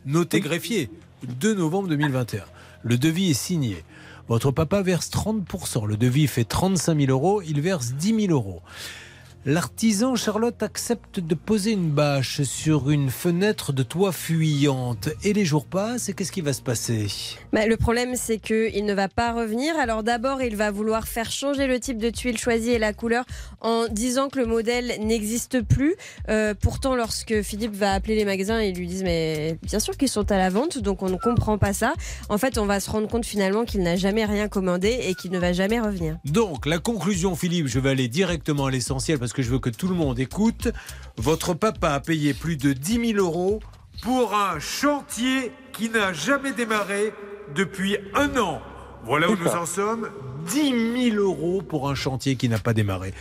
Notez 0.04 0.40
greffier, 0.40 0.90
2 1.26 1.54
novembre 1.54 1.88
2021. 1.88 2.44
Le 2.82 2.98
devis 2.98 3.30
est 3.30 3.34
signé. 3.34 3.82
Votre 4.28 4.50
papa 4.50 4.82
verse 4.82 5.08
30%. 5.08 5.86
Le 5.86 5.96
devis 5.96 6.26
fait 6.26 6.44
35 6.44 7.00
000 7.00 7.10
euros. 7.10 7.40
Il 7.40 7.62
verse 7.62 7.92
10 7.94 8.26
000 8.26 8.32
euros. 8.34 8.60
L'artisan 9.46 10.16
Charlotte 10.16 10.62
accepte 10.62 11.18
de 11.18 11.34
poser 11.34 11.70
une 11.70 11.88
bâche 11.88 12.42
sur 12.42 12.90
une 12.90 13.08
fenêtre 13.08 13.72
de 13.72 13.82
toit 13.82 14.12
fuyante. 14.12 15.08
Et 15.24 15.32
les 15.32 15.46
jours 15.46 15.64
passent 15.64 16.10
et 16.10 16.12
qu'est-ce 16.12 16.30
qui 16.30 16.42
va 16.42 16.52
se 16.52 16.60
passer? 16.60 17.06
Bah, 17.50 17.64
le 17.66 17.78
problème, 17.78 18.16
c'est 18.16 18.38
qu'il 18.38 18.84
ne 18.84 18.92
va 18.92 19.08
pas 19.08 19.32
revenir. 19.32 19.74
Alors 19.78 20.02
d'abord, 20.02 20.42
il 20.42 20.56
va 20.56 20.70
vouloir 20.70 21.08
faire 21.08 21.30
changer 21.30 21.66
le 21.66 21.80
type 21.80 21.96
de 21.96 22.10
tuile 22.10 22.36
choisi 22.36 22.72
et 22.72 22.78
la 22.78 22.92
couleur 22.92 23.24
en 23.62 23.86
disant 23.88 24.28
que 24.28 24.38
le 24.38 24.44
modèle 24.44 24.92
n'existe 25.00 25.62
plus. 25.62 25.94
Euh, 26.28 26.52
pourtant, 26.52 26.94
lorsque 26.94 27.40
Philippe 27.40 27.74
va 27.74 27.94
appeler 27.94 28.16
les 28.16 28.26
magasins, 28.26 28.60
ils 28.60 28.76
lui 28.76 28.86
disent 28.86 29.04
mais 29.04 29.58
bien 29.62 29.78
sûr 29.78 29.96
qu'ils 29.96 30.10
sont 30.10 30.30
à 30.30 30.36
la 30.36 30.50
vente, 30.50 30.76
donc 30.76 31.02
on 31.02 31.08
ne 31.08 31.16
comprend 31.16 31.56
pas 31.56 31.72
ça. 31.72 31.94
En 32.28 32.36
fait, 32.36 32.58
on 32.58 32.66
va 32.66 32.78
se 32.78 32.90
rendre 32.90 33.08
compte 33.08 33.24
finalement 33.24 33.64
qu'il 33.64 33.82
n'a 33.82 33.96
jamais 33.96 34.26
rien 34.26 34.48
commandé 34.48 34.98
et 35.08 35.14
qu'il 35.14 35.30
ne 35.30 35.38
va 35.38 35.54
jamais 35.54 35.80
revenir. 35.80 36.18
Donc, 36.26 36.66
la 36.66 36.78
conclusion, 36.78 37.34
Philippe, 37.36 37.68
je 37.68 37.80
vais 37.80 37.88
aller 37.88 38.08
directement 38.08 38.66
à 38.66 38.70
l'essentiel 38.70 39.18
parce 39.18 39.29
que 39.32 39.42
je 39.42 39.50
veux 39.50 39.58
que 39.58 39.70
tout 39.70 39.88
le 39.88 39.94
monde 39.94 40.18
écoute. 40.18 40.68
Votre 41.16 41.54
papa 41.54 41.90
a 41.90 42.00
payé 42.00 42.34
plus 42.34 42.56
de 42.56 42.72
10 42.72 43.14
000 43.14 43.18
euros 43.18 43.60
pour 44.02 44.34
un 44.34 44.58
chantier 44.58 45.52
qui 45.72 45.88
n'a 45.90 46.12
jamais 46.12 46.52
démarré 46.52 47.12
depuis 47.54 47.98
un 48.14 48.36
an. 48.38 48.60
Voilà 49.04 49.30
où 49.30 49.36
nous 49.36 49.48
en 49.48 49.66
sommes. 49.66 50.10
10 50.46 51.10
000 51.12 51.16
euros 51.22 51.62
pour 51.62 51.88
un 51.88 51.94
chantier 51.94 52.36
qui 52.36 52.48
n'a 52.48 52.58
pas 52.58 52.74
démarré. 52.74 53.14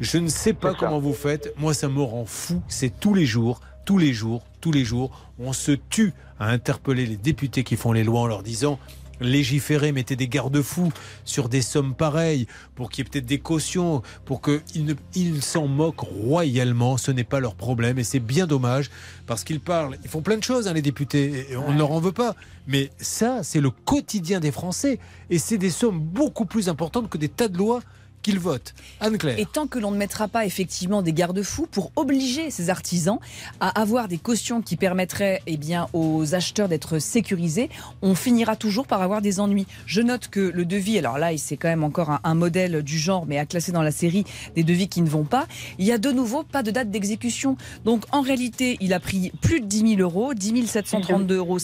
Je 0.00 0.18
ne 0.18 0.28
sais 0.28 0.52
pas 0.52 0.74
comment 0.74 0.98
vous 0.98 1.14
faites. 1.14 1.54
Moi, 1.58 1.74
ça 1.74 1.88
me 1.88 2.02
rend 2.02 2.26
fou. 2.26 2.62
C'est 2.68 3.00
tous 3.00 3.14
les 3.14 3.26
jours, 3.26 3.60
tous 3.84 3.98
les 3.98 4.12
jours, 4.12 4.42
tous 4.60 4.72
les 4.72 4.84
jours. 4.84 5.10
On 5.38 5.52
se 5.52 5.72
tue 5.72 6.12
à 6.38 6.50
interpeller 6.50 7.06
les 7.06 7.16
députés 7.16 7.64
qui 7.64 7.76
font 7.76 7.92
les 7.92 8.04
lois 8.04 8.20
en 8.20 8.26
leur 8.26 8.42
disant 8.42 8.78
légiférer, 9.20 9.92
mettez 9.92 10.16
des 10.16 10.28
garde-fous 10.28 10.92
sur 11.24 11.48
des 11.48 11.62
sommes 11.62 11.94
pareilles, 11.94 12.46
pour 12.74 12.90
qu'il 12.90 13.04
y 13.04 13.06
ait 13.06 13.10
peut-être 13.10 13.26
des 13.26 13.38
cautions, 13.38 14.02
pour 14.24 14.40
qu'ils 14.42 14.96
ils 15.14 15.42
s'en 15.42 15.66
moquent 15.66 16.00
royalement. 16.00 16.96
Ce 16.96 17.10
n'est 17.10 17.24
pas 17.24 17.40
leur 17.40 17.54
problème 17.54 17.98
et 17.98 18.04
c'est 18.04 18.20
bien 18.20 18.46
dommage 18.46 18.90
parce 19.26 19.44
qu'ils 19.44 19.60
parlent, 19.60 19.96
ils 20.02 20.10
font 20.10 20.22
plein 20.22 20.36
de 20.36 20.44
choses, 20.44 20.68
hein, 20.68 20.72
les 20.72 20.82
députés, 20.82 21.46
et 21.50 21.56
on 21.56 21.72
ne 21.72 21.78
leur 21.78 21.92
en 21.92 22.00
veut 22.00 22.12
pas. 22.12 22.34
Mais 22.66 22.90
ça, 22.98 23.42
c'est 23.42 23.60
le 23.60 23.70
quotidien 23.70 24.40
des 24.40 24.52
Français 24.52 24.98
et 25.30 25.38
c'est 25.38 25.58
des 25.58 25.70
sommes 25.70 26.00
beaucoup 26.00 26.46
plus 26.46 26.68
importantes 26.68 27.08
que 27.08 27.18
des 27.18 27.28
tas 27.28 27.48
de 27.48 27.58
lois 27.58 27.80
qu'ils 28.26 28.40
votent. 28.40 28.74
Anne-Claire. 29.00 29.38
Et 29.38 29.46
tant 29.46 29.68
que 29.68 29.78
l'on 29.78 29.92
ne 29.92 29.96
mettra 29.96 30.26
pas 30.26 30.44
effectivement 30.46 31.00
des 31.00 31.12
garde-fous 31.12 31.68
pour 31.70 31.92
obliger 31.94 32.50
ces 32.50 32.70
artisans 32.70 33.20
à 33.60 33.68
avoir 33.80 34.08
des 34.08 34.18
cautions 34.18 34.62
qui 34.62 34.76
permettraient 34.76 35.42
eh 35.46 35.56
bien, 35.56 35.86
aux 35.92 36.34
acheteurs 36.34 36.68
d'être 36.68 36.98
sécurisés, 36.98 37.70
on 38.02 38.16
finira 38.16 38.56
toujours 38.56 38.88
par 38.88 39.00
avoir 39.00 39.22
des 39.22 39.38
ennuis. 39.38 39.68
Je 39.86 40.00
note 40.00 40.26
que 40.26 40.40
le 40.40 40.64
devis, 40.64 40.98
alors 40.98 41.18
là, 41.18 41.36
c'est 41.36 41.56
quand 41.56 41.68
même 41.68 41.84
encore 41.84 42.10
un, 42.10 42.20
un 42.24 42.34
modèle 42.34 42.82
du 42.82 42.98
genre, 42.98 43.26
mais 43.26 43.38
à 43.38 43.46
classer 43.46 43.70
dans 43.70 43.82
la 43.82 43.92
série 43.92 44.24
des 44.56 44.64
devis 44.64 44.88
qui 44.88 45.02
ne 45.02 45.08
vont 45.08 45.24
pas. 45.24 45.46
Il 45.78 45.84
y 45.84 45.92
a 45.92 45.98
de 45.98 46.10
nouveau 46.10 46.42
pas 46.42 46.64
de 46.64 46.72
date 46.72 46.90
d'exécution. 46.90 47.56
Donc 47.84 48.02
en 48.10 48.22
réalité, 48.22 48.76
il 48.80 48.92
a 48.92 48.98
pris 48.98 49.30
plus 49.40 49.60
de 49.60 49.66
10 49.66 49.96
000 49.96 50.00
euros, 50.00 50.34
10 50.34 50.52
732,50 50.64 51.34
euros 51.36 51.58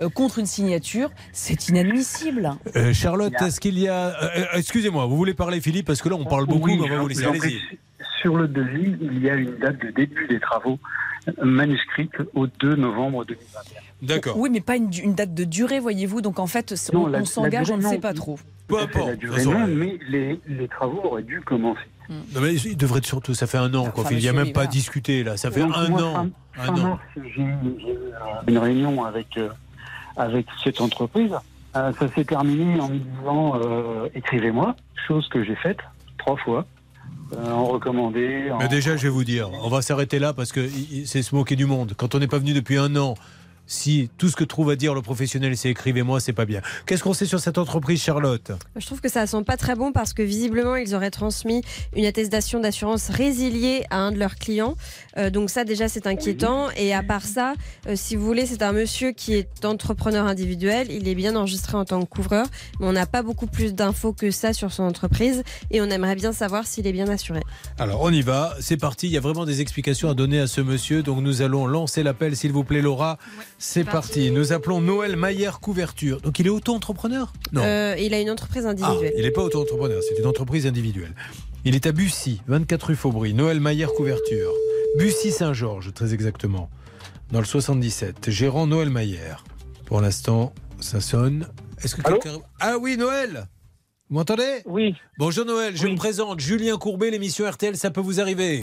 euh, 0.00 0.08
contre 0.08 0.38
une 0.38 0.46
signature. 0.46 1.10
C'est 1.32 1.68
inadmissible. 1.68 2.56
Euh, 2.74 2.94
Charlotte, 2.94 3.34
est-ce 3.42 3.60
qu'il 3.60 3.78
y 3.78 3.88
a. 3.88 4.08
euh, 4.22 4.28
euh, 4.36 4.44
Excusez-moi, 4.54 5.04
vous 5.06 5.16
voulez 5.16 5.34
parler, 5.34 5.57
Philippe, 5.60 5.86
parce 5.86 6.00
que 6.02 6.08
là, 6.08 6.16
on 6.16 6.24
parle 6.24 6.46
beaucoup, 6.46 6.66
Oui, 6.66 6.78
mais 6.78 6.90
on 6.90 6.94
va 6.96 7.00
vous 7.02 7.08
laisser. 7.08 7.24
Allez-y. 7.24 7.60
Sur 8.20 8.36
le 8.36 8.48
devis, 8.48 8.96
il 9.00 9.22
y 9.22 9.30
a 9.30 9.34
une 9.34 9.56
date 9.58 9.78
de 9.84 9.90
début 9.90 10.26
des 10.28 10.40
travaux 10.40 10.78
manuscrite 11.42 12.12
au 12.34 12.46
2 12.46 12.76
novembre 12.76 13.24
2021. 13.24 13.80
D'accord. 14.02 14.36
Oui, 14.38 14.48
mais 14.50 14.60
pas 14.60 14.76
une, 14.76 14.90
une 15.02 15.14
date 15.14 15.34
de 15.34 15.44
durée, 15.44 15.78
voyez-vous. 15.80 16.20
Donc 16.20 16.38
en 16.38 16.46
fait, 16.46 16.74
on, 16.92 16.98
Non, 16.98 17.06
la- 17.06 17.20
on 17.20 17.24
s'engage, 17.24 17.70
on 17.70 17.76
ne 17.76 17.82
sait 17.82 17.98
pas 17.98 18.14
trop. 18.14 18.38
Peu 18.66 18.78
importe. 18.80 19.08
la 19.08 19.16
durée, 19.16 19.44
non, 19.44 19.66
mais 19.66 19.98
les, 20.08 20.40
les 20.46 20.68
travaux 20.68 21.00
auraient 21.04 21.22
dû 21.22 21.40
commencer. 21.40 21.80
Non, 22.10 22.40
mais 22.40 22.54
il 22.54 22.76
devrait 22.76 22.98
être 22.98 23.06
surtout, 23.06 23.34
ça 23.34 23.46
fait 23.46 23.58
un 23.58 23.72
an, 23.74 23.90
quoi. 23.90 24.04
Enfin, 24.04 24.14
Il 24.14 24.18
n'y 24.20 24.28
a 24.28 24.32
même 24.32 24.52
pas 24.52 24.66
discuté, 24.66 25.22
là. 25.24 25.36
Ça 25.36 25.50
fait 25.50 25.60
Donc, 25.60 25.72
un 25.76 25.88
moi, 25.88 26.02
an. 26.02 26.12
Fin, 26.14 26.30
Un 26.62 26.64
fin 26.64 26.74
an. 26.74 26.88
mars, 26.88 27.00
j'ai 27.14 27.20
eu 27.42 27.54
j'ai 27.78 27.92
eu, 27.92 27.96
euh, 27.96 28.48
une 28.48 28.58
réunion 28.58 29.04
avec, 29.04 29.26
euh, 29.36 29.48
avec 30.16 30.46
cette 30.64 30.80
entreprise. 30.80 31.32
Euh, 31.76 31.92
ça 31.98 32.08
s'est 32.14 32.24
terminé 32.24 32.80
en 32.80 32.88
me 32.88 32.98
disant 32.98 33.52
euh, 33.56 34.08
écrivez-moi, 34.14 34.74
chose 35.06 35.28
que 35.28 35.44
j'ai 35.44 35.56
faite 35.56 35.78
trois 36.16 36.36
fois, 36.36 36.66
euh, 37.34 37.50
en 37.50 37.66
recommandé. 37.66 38.50
En... 38.50 38.58
Mais 38.58 38.68
déjà, 38.68 38.96
je 38.96 39.02
vais 39.04 39.08
vous 39.08 39.24
dire, 39.24 39.50
on 39.62 39.68
va 39.68 39.82
s'arrêter 39.82 40.18
là 40.18 40.32
parce 40.32 40.52
que 40.52 40.66
c'est 41.04 41.22
se 41.22 41.34
moquer 41.34 41.56
du 41.56 41.66
monde. 41.66 41.92
Quand 41.96 42.14
on 42.14 42.18
n'est 42.18 42.26
pas 42.26 42.38
venu 42.38 42.54
depuis 42.54 42.78
un 42.78 42.96
an, 42.96 43.14
si 43.68 44.10
tout 44.18 44.28
ce 44.28 44.34
que 44.34 44.44
trouve 44.44 44.70
à 44.70 44.76
dire 44.76 44.94
le 44.94 45.02
professionnel, 45.02 45.56
c'est 45.56 45.68
écrivez-moi, 45.68 46.18
c'est 46.18 46.32
pas 46.32 46.46
bien. 46.46 46.60
Qu'est-ce 46.86 47.04
qu'on 47.04 47.12
sait 47.12 47.26
sur 47.26 47.38
cette 47.38 47.58
entreprise, 47.58 48.02
Charlotte? 48.02 48.50
Je 48.74 48.84
trouve 48.86 49.00
que 49.00 49.08
ça 49.08 49.26
sent 49.26 49.44
pas 49.44 49.56
très 49.56 49.76
bon 49.76 49.92
parce 49.92 50.12
que 50.14 50.22
visiblement 50.22 50.74
ils 50.74 50.94
auraient 50.94 51.10
transmis 51.10 51.62
une 51.94 52.06
attestation 52.06 52.58
d'assurance 52.58 53.10
résiliée 53.10 53.84
à 53.90 53.98
un 53.98 54.10
de 54.10 54.18
leurs 54.18 54.36
clients. 54.36 54.74
Euh, 55.18 55.30
donc 55.30 55.50
ça 55.50 55.64
déjà 55.64 55.88
c'est 55.88 56.06
inquiétant. 56.06 56.70
Et 56.76 56.94
à 56.94 57.02
part 57.02 57.24
ça, 57.24 57.54
euh, 57.86 57.92
si 57.94 58.16
vous 58.16 58.24
voulez, 58.24 58.46
c'est 58.46 58.62
un 58.62 58.72
monsieur 58.72 59.12
qui 59.12 59.34
est 59.34 59.64
entrepreneur 59.64 60.26
individuel. 60.26 60.88
Il 60.90 61.06
est 61.06 61.14
bien 61.14 61.36
enregistré 61.36 61.76
en 61.76 61.84
tant 61.84 62.00
que 62.00 62.08
couvreur, 62.08 62.46
mais 62.80 62.86
on 62.86 62.92
n'a 62.92 63.06
pas 63.06 63.22
beaucoup 63.22 63.46
plus 63.46 63.74
d'infos 63.74 64.14
que 64.14 64.30
ça 64.30 64.52
sur 64.52 64.72
son 64.72 64.84
entreprise 64.84 65.42
et 65.70 65.82
on 65.82 65.90
aimerait 65.90 66.16
bien 66.16 66.32
savoir 66.32 66.66
s'il 66.66 66.86
est 66.86 66.92
bien 66.92 67.08
assuré. 67.08 67.40
Alors, 67.78 68.00
on 68.02 68.10
y 68.10 68.22
va, 68.22 68.56
c'est 68.60 68.76
parti. 68.76 69.06
Il 69.08 69.12
y 69.12 69.16
a 69.16 69.20
vraiment 69.20 69.44
des 69.44 69.60
explications 69.60 70.08
à 70.08 70.14
donner 70.14 70.40
à 70.40 70.46
ce 70.46 70.60
monsieur. 70.60 71.02
Donc, 71.02 71.20
nous 71.20 71.42
allons 71.42 71.66
lancer 71.66 72.02
l'appel, 72.02 72.36
s'il 72.36 72.52
vous 72.52 72.64
plaît, 72.64 72.80
Laura. 72.80 73.18
C'est 73.58 73.84
parti. 73.84 74.30
Nous 74.30 74.52
appelons 74.52 74.80
Noël 74.80 75.16
Maillère 75.16 75.60
Couverture. 75.60 76.20
Donc, 76.20 76.38
il 76.38 76.46
est 76.46 76.50
auto-entrepreneur? 76.50 77.32
Non. 77.52 77.62
Euh, 77.64 77.96
il 77.98 78.14
a 78.14 78.20
une 78.20 78.30
entreprise 78.30 78.64
Ah, 78.66 78.70
individuelle. 78.70 79.12
il 79.16 79.22
n'est 79.24 79.30
pas 79.30 79.42
auto-entrepreneur, 79.42 80.00
c'est 80.08 80.18
une 80.18 80.26
entreprise 80.26 80.66
individuelle. 80.66 81.14
Il 81.64 81.74
est 81.74 81.86
à 81.86 81.92
Bussy, 81.92 82.40
24 82.46 82.82
rue 82.84 82.96
Faubry, 82.96 83.34
Noël 83.34 83.60
Maillère 83.60 83.92
Couverture. 83.92 84.52
Bussy-Saint-Georges, 84.98 85.92
très 85.92 86.14
exactement, 86.14 86.70
dans 87.32 87.40
le 87.40 87.44
77. 87.44 88.30
Gérant 88.30 88.66
Noël 88.66 88.90
Maillère. 88.90 89.44
Pour 89.84 90.00
l'instant, 90.00 90.52
ça 90.80 91.00
sonne. 91.00 91.46
Est-ce 91.82 91.96
que 91.96 92.02
quelqu'un. 92.02 92.38
Ah 92.60 92.76
oui, 92.80 92.96
Noël 92.96 93.46
Vous 94.08 94.16
m'entendez? 94.16 94.62
Oui. 94.66 94.94
Bonjour 95.18 95.44
Noël, 95.44 95.76
je 95.76 95.86
me 95.88 95.96
présente. 95.96 96.40
Julien 96.40 96.76
Courbet, 96.78 97.10
l'émission 97.10 97.48
RTL, 97.50 97.76
ça 97.76 97.90
peut 97.90 98.00
vous 98.00 98.20
arriver. 98.20 98.60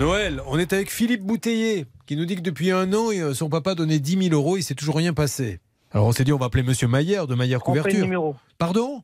Noël, 0.00 0.40
on 0.46 0.58
est 0.58 0.72
avec 0.72 0.90
Philippe 0.90 1.22
Bouteiller, 1.22 1.86
qui 2.06 2.16
nous 2.16 2.24
dit 2.24 2.34
que 2.36 2.40
depuis 2.40 2.70
un 2.72 2.92
an, 2.92 3.10
euh, 3.12 3.32
son 3.32 3.48
papa 3.48 3.74
donnait 3.74 4.00
10 4.00 4.28
000 4.30 4.34
euros, 4.34 4.56
il 4.56 4.62
s'est 4.62 4.74
toujours 4.74 4.96
rien 4.96 5.12
passé. 5.14 5.60
Alors 5.92 6.06
on 6.06 6.12
s'est 6.12 6.24
dit, 6.24 6.32
on 6.32 6.36
va 6.38 6.46
appeler 6.46 6.64
Monsieur 6.64 6.88
Maillère 6.88 7.26
de 7.28 7.34
Maillère 7.36 7.60
Couverture. 7.60 8.02
numéro. 8.02 8.34
Pardon? 8.58 9.02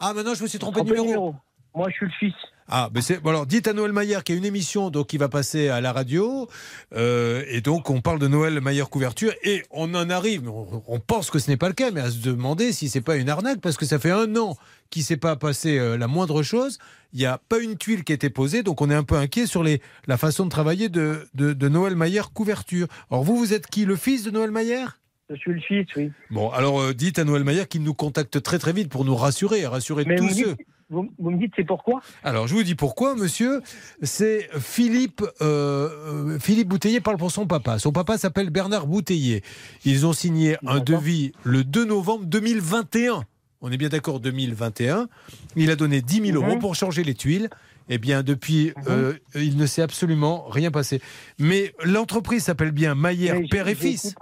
Ah, 0.00 0.14
maintenant 0.14 0.34
je 0.34 0.42
me 0.42 0.48
suis 0.48 0.58
trompé 0.58 0.80
de 0.80 0.86
Trompé 0.86 0.96
de 0.98 1.02
numéro. 1.04 1.20
numéro. 1.26 1.34
Moi, 1.74 1.88
je 1.90 1.94
suis 1.94 2.06
le 2.06 2.12
fils. 2.18 2.34
Ah, 2.74 2.88
mais 2.94 3.02
c'est 3.02 3.20
bon, 3.20 3.28
alors 3.28 3.44
dites 3.44 3.68
à 3.68 3.74
Noël 3.74 3.92
Maillère 3.92 4.24
qu'il 4.24 4.34
y 4.34 4.38
a 4.38 4.40
une 4.40 4.46
émission 4.46 4.88
donc 4.88 5.08
qui 5.08 5.18
va 5.18 5.28
passer 5.28 5.68
à 5.68 5.82
la 5.82 5.92
radio 5.92 6.48
euh, 6.94 7.44
et 7.48 7.60
donc 7.60 7.90
on 7.90 8.00
parle 8.00 8.18
de 8.18 8.28
Noël 8.28 8.62
Maillère 8.62 8.88
couverture 8.88 9.34
et 9.42 9.62
on 9.70 9.94
en 9.94 10.08
arrive, 10.08 10.48
on, 10.48 10.82
on 10.86 10.98
pense 10.98 11.30
que 11.30 11.38
ce 11.38 11.50
n'est 11.50 11.58
pas 11.58 11.68
le 11.68 11.74
cas, 11.74 11.90
mais 11.90 12.00
à 12.00 12.10
se 12.10 12.20
demander 12.20 12.72
si 12.72 12.88
c'est 12.88 13.02
pas 13.02 13.16
une 13.16 13.28
arnaque 13.28 13.60
parce 13.60 13.76
que 13.76 13.84
ça 13.84 13.98
fait 13.98 14.10
un 14.10 14.34
an 14.36 14.56
qu'il 14.88 15.02
s'est 15.02 15.18
pas 15.18 15.36
passé 15.36 15.78
euh, 15.78 15.98
la 15.98 16.06
moindre 16.06 16.42
chose. 16.42 16.78
Il 17.12 17.18
n'y 17.18 17.26
a 17.26 17.36
pas 17.36 17.58
une 17.58 17.76
tuile 17.76 18.04
qui 18.04 18.12
a 18.12 18.14
été 18.14 18.30
posée, 18.30 18.62
donc 18.62 18.80
on 18.80 18.88
est 18.88 18.94
un 18.94 19.04
peu 19.04 19.16
inquiet 19.16 19.44
sur 19.44 19.62
les, 19.62 19.82
la 20.06 20.16
façon 20.16 20.46
de 20.46 20.50
travailler 20.50 20.88
de, 20.88 21.28
de, 21.34 21.52
de 21.52 21.68
Noël 21.68 21.94
Maillère 21.94 22.32
couverture. 22.32 22.86
Alors 23.10 23.22
vous, 23.22 23.36
vous 23.36 23.52
êtes 23.52 23.66
qui, 23.66 23.84
le 23.84 23.96
fils 23.96 24.22
de 24.22 24.30
Noël 24.30 24.50
Maillère 24.50 24.98
Je 25.28 25.36
suis 25.36 25.52
le 25.52 25.60
fils, 25.60 25.88
oui. 25.94 26.10
Bon, 26.30 26.48
alors 26.48 26.80
euh, 26.80 26.94
dites 26.94 27.18
à 27.18 27.24
Noël 27.24 27.44
Maillère 27.44 27.68
qu'il 27.68 27.82
nous 27.82 27.92
contacte 27.92 28.42
très 28.42 28.58
très 28.58 28.72
vite 28.72 28.88
pour 28.88 29.04
nous 29.04 29.14
rassurer 29.14 29.66
rassurer 29.66 30.04
Mais 30.06 30.16
tous 30.16 30.30
ceux. 30.30 30.56
Vous, 30.92 31.10
vous 31.18 31.30
me 31.30 31.38
dites 31.38 31.52
c'est 31.56 31.64
pourquoi? 31.66 32.00
Alors, 32.22 32.46
je 32.46 32.54
vous 32.54 32.62
dis 32.62 32.74
pourquoi, 32.76 33.16
monsieur. 33.16 33.60
C'est 34.02 34.48
Philippe, 34.60 35.22
euh, 35.40 35.88
euh, 36.34 36.38
Philippe 36.38 36.68
Bouteiller 36.68 37.00
parle 37.00 37.16
pour 37.16 37.30
son 37.32 37.46
papa. 37.46 37.78
Son 37.78 37.90
papa 37.92 38.18
s'appelle 38.18 38.50
Bernard 38.50 38.86
Bouteiller. 38.86 39.42
Ils 39.84 40.06
ont 40.06 40.12
signé 40.12 40.56
un 40.66 40.78
devis 40.80 41.32
le 41.42 41.64
2 41.64 41.84
novembre 41.84 42.26
2021. 42.26 43.24
On 43.62 43.70
est 43.72 43.76
bien 43.76 43.88
d'accord, 43.88 44.20
2021. 44.20 45.08
Il 45.56 45.70
a 45.70 45.76
donné 45.76 46.02
10 46.02 46.26
000 46.32 46.36
euros 46.36 46.54
Mhm. 46.54 46.60
pour 46.60 46.74
changer 46.74 47.02
les 47.04 47.14
tuiles. 47.14 47.48
Eh 47.88 47.98
bien, 47.98 48.22
depuis, 48.22 48.72
euh, 48.88 49.12
il 49.34 49.56
ne 49.56 49.66
s'est 49.66 49.82
absolument 49.82 50.44
rien 50.48 50.70
passé. 50.70 51.00
Mais 51.38 51.72
l'entreprise 51.84 52.44
s'appelle 52.44 52.70
bien 52.70 52.94
Maillère 52.94 53.40
Père 53.50 53.66
et 53.68 53.74
Fils. 53.74 54.14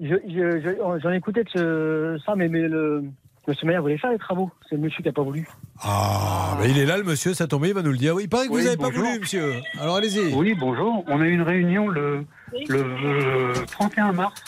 je- 0.00 0.06
je- 0.28 0.60
je- 0.60 1.00
J'en 1.02 1.10
ai 1.12 1.16
écouté 1.16 1.44
de 1.44 1.48
ce- 1.54 2.18
ça, 2.26 2.34
mais, 2.36 2.48
mais 2.48 2.62
le, 2.68 3.04
monsieur 3.48 3.66
Maillard 3.66 3.82
voulait 3.82 3.98
faire 3.98 4.10
les 4.10 4.18
travaux? 4.18 4.50
C'est 4.68 4.76
le 4.76 4.82
monsieur 4.82 5.02
qui 5.02 5.08
n'a 5.08 5.12
pas 5.12 5.22
voulu. 5.22 5.46
Ah, 5.82 6.56
bah, 6.58 6.66
il 6.66 6.78
est 6.78 6.86
là, 6.86 6.96
le 6.96 7.04
monsieur, 7.04 7.34
ça 7.34 7.46
tombe, 7.46 7.64
il 7.66 7.74
va 7.74 7.82
nous 7.82 7.92
le 7.92 7.98
dire. 7.98 8.14
Oui, 8.14 8.24
il 8.24 8.28
paraît 8.28 8.46
que 8.46 8.52
vous 8.52 8.62
n'avez 8.62 8.76
pas 8.76 8.90
voulu, 8.90 9.18
monsieur. 9.20 9.54
Alors, 9.80 9.96
allez-y. 9.96 10.32
Oui, 10.34 10.54
bonjour. 10.58 11.04
On 11.08 11.20
a 11.20 11.24
eu 11.26 11.32
une 11.32 11.42
réunion 11.42 11.88
le, 11.88 12.24
le 12.68 12.78
euh, 12.78 13.52
31 13.70 14.12
mars, 14.12 14.42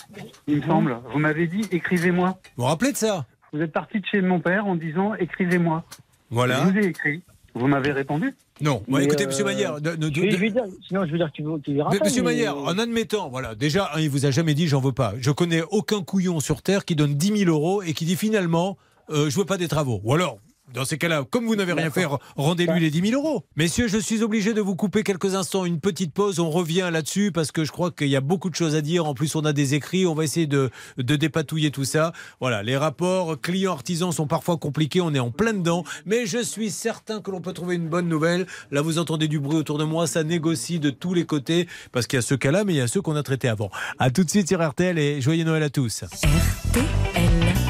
il 0.47 0.59
me 0.59 0.63
semble. 0.63 0.97
Vous 1.13 1.19
m'avez 1.19 1.47
dit 1.47 1.67
écrivez-moi. 1.71 2.39
Vous 2.57 2.63
vous 2.63 2.69
rappelez 2.69 2.93
de 2.93 2.97
ça? 2.97 3.27
Vous 3.53 3.61
êtes 3.61 3.73
parti 3.73 4.01
de 4.01 4.07
chez 4.07 4.21
mon 4.21 4.41
père 4.41 4.67
en 4.67 4.75
disant 4.77 5.15
écrivez-moi. 5.15 5.85
Voilà. 6.31 6.65
Je 6.65 6.71
vous 6.71 6.79
ai 6.79 6.87
écrit. 6.87 7.23
Vous 7.55 7.69
m'avez 7.69 7.93
répondu 7.93 8.35
Non. 8.61 8.83
Bon, 8.89 8.99
écoutez, 8.99 9.25
euh, 9.25 9.27
monsieur 9.27 9.45
Maillère, 9.45 9.81
de- 9.81 9.97
de- 9.97 10.11
je 10.15 10.21
vais- 10.21 10.27
de- 10.29 10.33
je 10.33 10.37
vais 10.41 10.51
dire- 10.51 10.65
sinon, 10.89 11.05
je 11.07 11.13
veux 11.13 11.19
dire 11.19 11.31
que 11.31 11.37
tu, 11.37 11.45
tu 11.63 11.75
verras 11.75 11.91
Mais, 11.93 11.99
pas, 11.99 12.05
Monsieur 12.07 12.23
mais- 12.23 12.49
en 12.49 12.79
admettant, 12.79 13.29
voilà, 13.29 13.55
déjà, 13.55 13.91
hein, 13.95 14.01
il 14.01 14.09
vous 14.09 14.25
a 14.25 14.31
jamais 14.31 14.55
dit 14.55 14.67
j'en 14.67 14.81
veux 14.81 14.93
pas. 14.93 15.13
Je 15.21 15.31
connais 15.31 15.63
aucun 15.71 16.03
couillon 16.03 16.41
sur 16.41 16.63
Terre 16.63 16.85
qui 16.87 16.97
donne 16.97 17.15
10 17.15 17.37
000 17.45 17.51
euros 17.51 17.83
et 17.83 17.93
qui 17.93 18.05
dit 18.07 18.17
finalement 18.17 18.79
euh, 19.11 19.31
je 19.31 19.39
veux 19.39 19.45
pas 19.45 19.57
des 19.59 19.69
travaux. 19.69 20.01
Ou 20.05 20.15
alors, 20.15 20.39
dans 20.73 20.85
ces 20.85 20.99
cas-là, 20.99 21.25
comme 21.29 21.47
vous 21.47 21.57
n'avez 21.57 21.73
rien 21.73 21.91
fait, 21.91 22.07
rendez-lui 22.37 22.81
les 22.81 22.91
10 22.91 23.11
000 23.11 23.23
euros. 23.23 23.45
Messieurs, 23.57 23.89
je 23.89 23.99
suis 23.99 24.23
obligé 24.23 24.53
de 24.53 24.61
vous 24.61 24.75
couper 24.75 25.03
quelques 25.03 25.35
instants, 25.35 25.65
une 25.65 25.81
petite 25.81 26.13
pause. 26.13 26.41
On 26.41 26.51
revient 26.51 26.89
là-dessus 26.93 27.31
parce 27.33 27.53
que 27.53 27.65
je 27.65 27.73
crois 27.73 27.91
qu'il 27.91 28.09
y 28.09 28.17
a 28.17 28.21
beaucoup 28.21 28.51
de 28.51 28.55
choses 28.55 28.75
à 28.75 28.81
dire. 28.81 29.07
En 29.07 29.15
plus, 29.15 29.35
on 29.37 29.45
a 29.45 29.53
des 29.53 29.75
écrits. 29.75 30.07
On 30.07 30.15
va 30.15 30.25
essayer 30.25 30.47
de, 30.47 30.71
de 30.99 31.17
dépatouiller 31.17 31.71
tout 31.71 31.85
ça. 31.85 32.13
Voilà, 32.41 32.63
les 32.63 32.77
rapports 32.77 33.41
clients-artisans 33.41 34.13
sont 34.13 34.27
parfois 34.27 34.57
compliqués. 34.57 35.01
On 35.01 35.15
est 35.15 35.21
en 35.21 35.31
plein 35.31 35.53
dedans. 35.53 35.85
Mais 36.05 36.27
je 36.27 36.39
suis 36.39 36.71
certain 36.71 37.21
que 37.21 37.31
l'on 37.31 37.41
peut 37.41 37.53
trouver 37.53 37.77
une 37.77 37.89
bonne 37.89 38.09
nouvelle. 38.09 38.47
Là, 38.71 38.83
vous 38.83 38.99
entendez 38.99 39.29
du 39.29 39.39
bruit 39.39 39.57
autour 39.57 39.79
de 39.79 39.85
moi. 39.85 40.07
Ça 40.07 40.25
négocie 40.25 40.81
de 40.81 40.91
tous 40.91 41.15
les 41.15 41.25
côtés 41.25 41.69
parce 41.93 42.07
qu'il 42.07 42.17
y 42.17 42.21
a 42.21 42.23
ce 42.23 42.35
cas-là, 42.35 42.65
mais 42.65 42.75
il 42.75 42.77
y 42.79 42.81
a 42.81 42.89
ceux 42.89 43.01
qu'on 43.01 43.17
a 43.17 43.23
traités 43.23 43.49
avant. 43.49 43.71
À 43.99 44.11
tout 44.11 44.25
de 44.25 44.31
suite 44.31 44.49
sur 44.49 44.67
RTL 44.67 44.99
et 44.99 45.21
joyeux 45.21 45.45
Noël 45.45 45.63
à 45.63 45.71
tous. 45.71 46.05
RTL. 46.05 47.66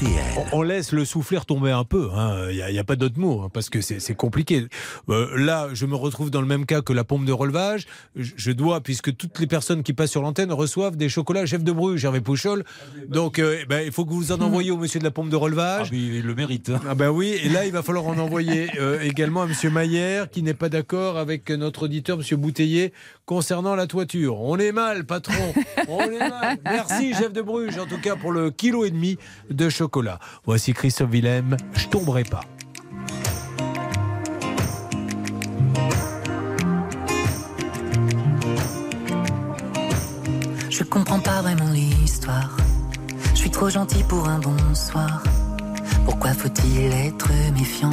RTL. 0.00 0.46
On 0.52 0.62
laisse 0.62 0.92
le 0.92 1.04
souffler 1.04 1.40
tomber 1.46 1.70
un 1.70 1.84
peu, 1.84 2.08
il 2.50 2.64
n'y 2.72 2.78
a, 2.78 2.84
pas 2.84 2.96
d'autre 2.96 3.18
mot, 3.18 3.42
hein, 3.42 3.50
parce 3.52 3.68
que 3.68 3.80
c'est 3.80 4.14
compliqué. 4.14 4.66
Euh, 5.08 5.36
là, 5.36 5.68
je 5.72 5.84
me 5.86 5.94
retrouve 5.94 6.30
dans 6.30 6.40
le 6.40 6.46
même 6.46 6.64
cas 6.66 6.80
que 6.80 6.92
la 6.92 7.04
pompe 7.04 7.24
de 7.24 7.32
relevage. 7.32 7.86
Je, 8.16 8.32
je 8.36 8.50
dois, 8.52 8.80
puisque 8.80 9.14
toutes 9.16 9.38
les 9.38 9.46
personnes 9.46 9.82
qui 9.82 9.92
passent 9.92 10.10
sur 10.12 10.22
l'antenne 10.22 10.52
reçoivent 10.52 10.96
des 10.96 11.08
chocolats 11.08 11.44
chef 11.46 11.62
de 11.62 11.72
Bruges, 11.72 12.04
Hervé 12.04 12.20
Pouchol. 12.20 12.64
Donc, 13.08 13.38
euh, 13.38 13.58
eh 13.62 13.66
ben, 13.66 13.82
il 13.84 13.92
faut 13.92 14.04
que 14.04 14.12
vous 14.12 14.32
en 14.32 14.40
envoyiez 14.40 14.70
au 14.70 14.76
monsieur 14.76 15.00
de 15.00 15.04
la 15.04 15.10
pompe 15.10 15.28
de 15.28 15.36
relevage. 15.36 15.88
Ah, 15.92 15.94
il 15.94 16.22
le 16.22 16.34
mérite. 16.34 16.70
hein. 16.70 16.80
Ah 16.88 16.94
ben 16.94 17.10
oui, 17.10 17.38
et 17.42 17.48
là, 17.48 17.66
il 17.66 17.72
va 17.72 17.82
falloir 17.82 18.06
en 18.06 18.16
envoyer 18.18 18.70
euh, 18.78 19.00
également 19.00 19.42
à 19.42 19.46
monsieur 19.46 19.70
Maillère, 19.70 20.30
qui 20.30 20.42
n'est 20.42 20.54
pas 20.54 20.68
d'accord 20.68 21.18
avec 21.18 21.50
notre 21.50 21.84
auditeur, 21.84 22.16
monsieur 22.16 22.36
Bouteiller, 22.36 22.92
concernant 23.26 23.74
la 23.74 23.86
toiture. 23.86 24.40
On 24.40 24.56
est 24.56 24.72
mal, 24.72 25.04
patron. 25.04 25.52
On 25.88 26.00
est 26.00 26.18
mal. 26.18 26.58
Merci, 26.64 27.12
chef 27.14 27.32
de 27.32 27.42
Bruges, 27.42 27.78
en 27.78 27.86
tout 27.86 28.00
cas, 28.00 28.16
pour 28.16 28.32
le 28.32 28.50
kilo 28.50 28.84
et 28.84 28.90
demi 28.90 29.18
de 29.50 29.68
chocolat. 29.68 29.89
Voici 30.44 30.72
Christophe 30.72 31.10
Willem, 31.10 31.56
je 31.74 31.86
tomberai 31.88 32.24
pas. 32.24 32.42
Je 40.70 40.84
comprends 40.84 41.20
pas 41.20 41.42
vraiment 41.42 41.70
l'histoire. 41.72 42.56
Je 43.32 43.38
suis 43.38 43.50
trop 43.50 43.68
gentil 43.68 44.02
pour 44.04 44.28
un 44.28 44.38
bonsoir. 44.38 45.22
Pourquoi 46.04 46.32
faut-il 46.32 46.92
être 46.92 47.28
méfiant 47.52 47.90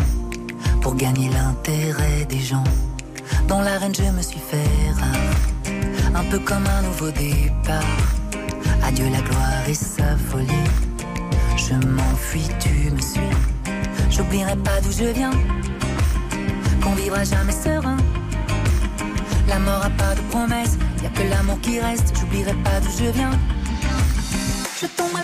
pour 0.81 0.95
gagner 0.95 1.29
l'intérêt 1.29 2.25
des 2.25 2.39
gens? 2.39 2.63
Dans 3.47 3.61
l'arène, 3.61 3.95
je 3.95 4.03
me 4.03 4.21
suis 4.21 4.39
fait 4.39 4.91
rare, 4.99 6.15
un 6.15 6.23
peu 6.25 6.39
comme 6.39 6.65
un 6.65 6.81
nouveau 6.81 7.11
départ. 7.11 7.83
Adieu 8.83 9.09
la 9.09 9.21
gloire 9.21 9.67
et 9.67 9.73
sa 9.73 10.15
folie. 10.17 10.86
Je 11.69 11.73
m'enfuis, 11.73 12.47
tu 12.61 12.91
me 12.91 13.01
suis. 13.01 13.19
J'oublierai 14.09 14.55
pas 14.55 14.79
d'où 14.81 14.89
je 14.89 15.11
viens, 15.11 15.31
qu'on 16.81 16.93
vivra 16.93 17.25
jamais 17.25 17.51
serein. 17.51 17.97
La 19.49 19.59
mort 19.59 19.83
a 19.83 19.89
pas 19.89 20.15
de 20.15 20.21
promesse, 20.31 20.77
y 21.03 21.07
a 21.07 21.09
que 21.09 21.23
l'amour 21.29 21.59
qui 21.59 21.81
reste. 21.81 22.13
J'oublierai 22.17 22.53
pas 22.63 22.79
d'où 22.79 22.89
je 22.97 23.11
viens. 23.11 23.31
Je 24.81 24.87
tomberai 24.87 25.23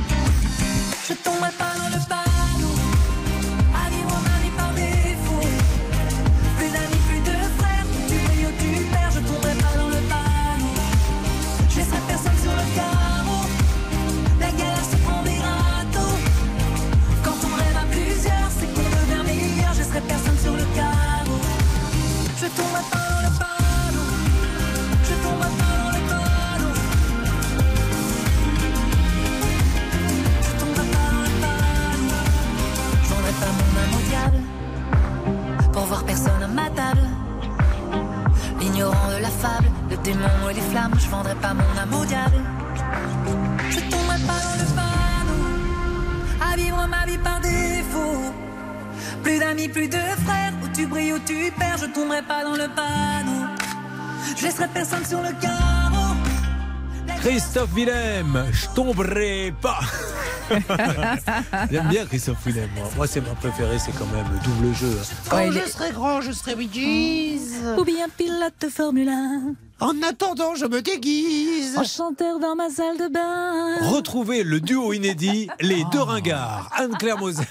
Je 1.11 1.15
tomberai 1.17 1.51
pas 1.59 1.73
dans 1.77 1.89
le 1.89 2.01
panneau. 2.07 2.73
Vivre 3.91 4.17
ma 4.23 4.37
vie 4.41 4.55
par 4.55 4.71
défaut. 4.73 5.45
Plus 6.57 6.69
d'amis, 6.69 7.01
plus 7.09 7.19
de 7.19 7.35
frères. 7.59 7.85
Tu 8.07 8.15
brilles 8.15 8.45
ou 8.45 8.51
Je 9.13 9.19
tomberai 9.19 9.55
pas 9.55 9.75
dans 9.77 9.89
le 9.89 10.01
panneau. 10.11 10.73
Je 11.69 11.75
laisserai 11.79 11.99
personne 12.07 12.37
sur 12.41 12.53
le 12.53 12.65
carreau. 12.77 13.43
La 14.39 14.51
galère 14.51 14.85
se 14.89 14.95
prend 15.03 15.21
des 15.23 15.39
râteaux 15.47 16.17
Quand 17.25 17.39
on 17.43 17.55
rêve 17.59 17.77
à 17.83 17.85
plusieurs 17.91 18.49
C'est 18.57 18.67
qu'on 18.73 18.89
devient 18.95 19.23
meilleur. 19.25 19.73
Je 19.73 19.79
laisserai 19.79 20.01
personne 20.07 20.39
sur 20.41 20.53
le 20.53 20.63
carreau. 20.77 21.41
Je 22.39 22.45
tomberai 22.55 22.83
pas 22.89 23.00
ma 36.53 36.69
table 36.69 37.07
L'ignorant 38.59 39.09
de 39.15 39.21
la 39.21 39.29
fable 39.29 39.69
Le 39.89 39.97
démon 39.97 40.49
et 40.49 40.53
les 40.53 40.61
flammes 40.61 40.93
Je 40.97 41.09
vendrai 41.09 41.35
pas 41.35 41.53
mon 41.53 41.81
âme 41.81 41.93
au 42.01 42.05
diable. 42.05 42.41
Je 43.69 43.79
tomberai 43.79 44.19
pas 44.27 44.39
dans 44.45 44.57
le 44.61 44.67
panneau. 44.79 46.51
À 46.51 46.55
vivre 46.55 46.87
ma 46.87 47.05
vie 47.05 47.17
par 47.17 47.39
défaut. 47.39 48.33
Plus 49.23 49.39
d'amis, 49.39 49.67
plus 49.69 49.87
de 49.87 49.97
frères. 50.25 50.53
Où 50.63 50.67
tu 50.75 50.85
brilles, 50.85 51.13
où 51.13 51.19
tu 51.19 51.51
perds 51.57 51.77
Je 51.81 51.87
tomberai 51.87 52.21
pas 52.21 52.43
dans 52.43 52.55
le 52.55 52.67
panneau. 52.69 53.47
Je 54.37 54.43
laisserai 54.43 54.67
personne 54.67 55.05
sur 55.05 55.21
le 55.21 55.31
carreau. 55.41 56.15
Christophe 57.21 57.73
Willem, 57.75 58.45
je 58.51 58.67
tomberai 58.73 59.53
pas. 59.61 59.79
J'aime 61.71 61.87
bien 61.89 62.05
Christophe 62.05 62.45
Willem. 62.45 62.69
Moi, 62.75 62.87
moi 62.95 63.07
c'est 63.07 63.21
ma 63.21 63.33
préférée, 63.35 63.79
c'est 63.79 63.91
quand 63.97 64.05
même 64.07 64.25
le 64.33 64.39
double 64.43 64.75
jeu. 64.75 64.97
hein. 64.99 65.05
Quand 65.29 65.51
je 65.51 65.69
serai 65.69 65.91
grand, 65.91 66.21
je 66.21 66.31
serai 66.31 66.55
Bee 66.55 66.69
Gees. 66.71 67.77
Ou 67.77 67.83
bien 67.83 68.07
pilote 68.09 68.53
de 68.61 68.67
Formule 68.69 69.09
1. 69.09 69.53
En 69.81 69.99
attendant, 70.03 70.53
je 70.55 70.65
me 70.65 70.81
déguise. 70.81 71.75
En 71.77 71.83
chanteur 71.83 72.39
dans 72.39 72.55
ma 72.55 72.69
salle 72.69 72.97
de 72.99 73.11
bain. 73.11 73.77
Retrouvez 73.89 74.43
le 74.43 74.59
duo 74.61 74.93
inédit, 74.93 75.49
les 75.59 75.83
deux 75.91 76.01
ringards, 76.01 76.69
Anne-Claire 76.75 77.17
Moser 77.17 77.43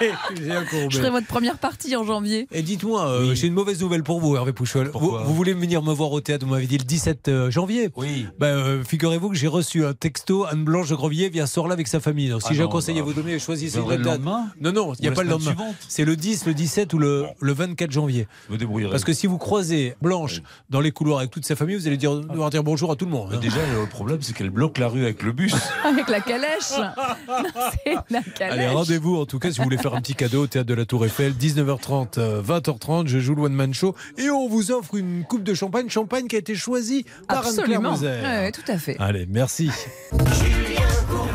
et 0.00 0.10
Julien 0.36 0.64
Courbet. 0.64 0.86
Je 0.90 0.98
ferai 0.98 1.10
votre 1.10 1.26
première 1.26 1.58
partie 1.58 1.94
en 1.96 2.04
janvier. 2.04 2.48
Et 2.52 2.62
dites-moi, 2.62 3.06
euh, 3.08 3.34
j'ai 3.34 3.46
une 3.46 3.54
mauvaise 3.54 3.80
nouvelle 3.80 4.02
pour 4.02 4.20
vous, 4.20 4.34
Hervé 4.36 4.52
Pouchol. 4.52 4.90
Vous, 4.94 5.16
vous 5.16 5.34
voulez 5.34 5.52
venir 5.52 5.82
me 5.82 5.92
voir 5.92 6.10
au 6.12 6.20
théâtre, 6.20 6.44
vous 6.44 6.52
m'avez 6.52 6.66
dit 6.66 6.78
le 6.78 6.84
17 6.84 7.28
euh, 7.28 7.50
janvier 7.50 7.90
Oui. 7.96 8.26
Ben, 8.38 8.46
euh, 8.48 8.82
Figurez-vous 8.84 9.30
que 9.30 9.36
j'ai 9.36 9.46
reçu 9.46 9.84
un 9.84 9.92
texto, 9.92 10.44
Anne-Blanche 10.46 10.88
de 10.88 10.94
Grovier 10.96 11.28
vient 11.28 11.46
sort 11.46 11.68
là 11.68 11.74
avec 11.74 11.86
sa 11.86 12.00
famille. 12.00 12.28
Donc, 12.30 12.42
si 12.42 12.48
Ah 12.50 12.54
j'ai 12.54 12.62
un 12.62 12.68
conseil 12.68 12.96
à 12.96 13.00
bah, 13.02 13.06
vous 13.06 13.14
donner, 13.14 13.38
choisissez 13.38 13.78
vous 13.78 13.90
une 13.92 13.98
date. 13.98 14.06
lendemain 14.06 14.46
Non, 14.60 14.72
non, 14.72 14.92
il 14.94 15.02
n'y 15.02 15.08
a 15.08 15.12
pas 15.12 15.22
le 15.22 15.30
lendemain. 15.30 15.54
C'est 15.88 16.04
le 16.04 16.16
10, 16.16 16.46
le 16.46 16.54
17 16.54 16.92
ou 16.94 16.98
le, 16.98 17.26
le 17.40 17.52
24 17.52 17.90
janvier. 17.90 18.26
Je 18.48 18.54
me 18.54 18.58
débrouillerai. 18.58 18.90
Parce 18.90 19.04
que 19.04 19.12
si 19.12 19.26
vous 19.26 19.38
croisez 19.38 19.94
Blanche 20.02 20.42
dans 20.68 20.80
les 20.80 20.90
couloirs 20.90 21.18
avec 21.20 21.30
toute 21.30 21.44
sa 21.44 21.54
famille, 21.54 21.59
vous 21.64 21.86
allez 21.86 21.96
dire, 21.96 22.14
devoir 22.16 22.50
dire 22.50 22.62
bonjour 22.62 22.90
à 22.92 22.96
tout 22.96 23.04
le 23.04 23.10
monde. 23.10 23.30
hein. 23.34 23.38
Déjà, 23.40 23.56
le 23.80 23.86
problème, 23.88 24.18
c'est 24.22 24.34
qu'elle 24.34 24.50
bloque 24.50 24.78
la 24.78 24.88
rue 24.88 25.02
avec 25.02 25.22
le 25.22 25.32
bus. 25.32 25.54
Avec 25.84 26.08
la 26.08 26.20
calèche. 26.20 26.70
Non, 26.78 26.90
c'est 27.84 27.94
la 28.10 28.20
calèche. 28.22 28.58
Allez, 28.58 28.66
rendez-vous 28.68 29.16
en 29.16 29.26
tout 29.26 29.38
cas 29.38 29.50
si 29.50 29.58
vous 29.58 29.64
voulez 29.64 29.78
faire 29.78 29.94
un 29.94 30.00
petit 30.00 30.14
cadeau 30.14 30.44
au 30.44 30.46
théâtre 30.46 30.68
de 30.68 30.74
la 30.74 30.84
Tour 30.84 31.04
Eiffel, 31.06 31.32
19h30, 31.32 32.18
euh, 32.18 32.42
20h30. 32.42 33.06
Je 33.08 33.18
joue 33.18 33.34
le 33.34 33.42
One 33.42 33.52
Man 33.54 33.72
Show 33.74 33.94
et 34.18 34.30
on 34.30 34.48
vous 34.48 34.70
offre 34.70 34.94
une 34.96 35.24
coupe 35.24 35.42
de 35.42 35.54
champagne, 35.54 35.88
champagne 35.88 36.26
qui 36.26 36.36
a 36.36 36.38
été 36.38 36.54
choisie 36.54 37.04
par 37.28 37.38
Anne-Claire 37.46 37.60
Absolument. 37.64 37.90
Moser. 37.92 38.06
Ouais, 38.22 38.52
tout 38.52 38.62
à 38.68 38.78
fait. 38.78 38.96
Allez, 38.98 39.26
merci. 39.28 39.70
Sur 40.10 41.26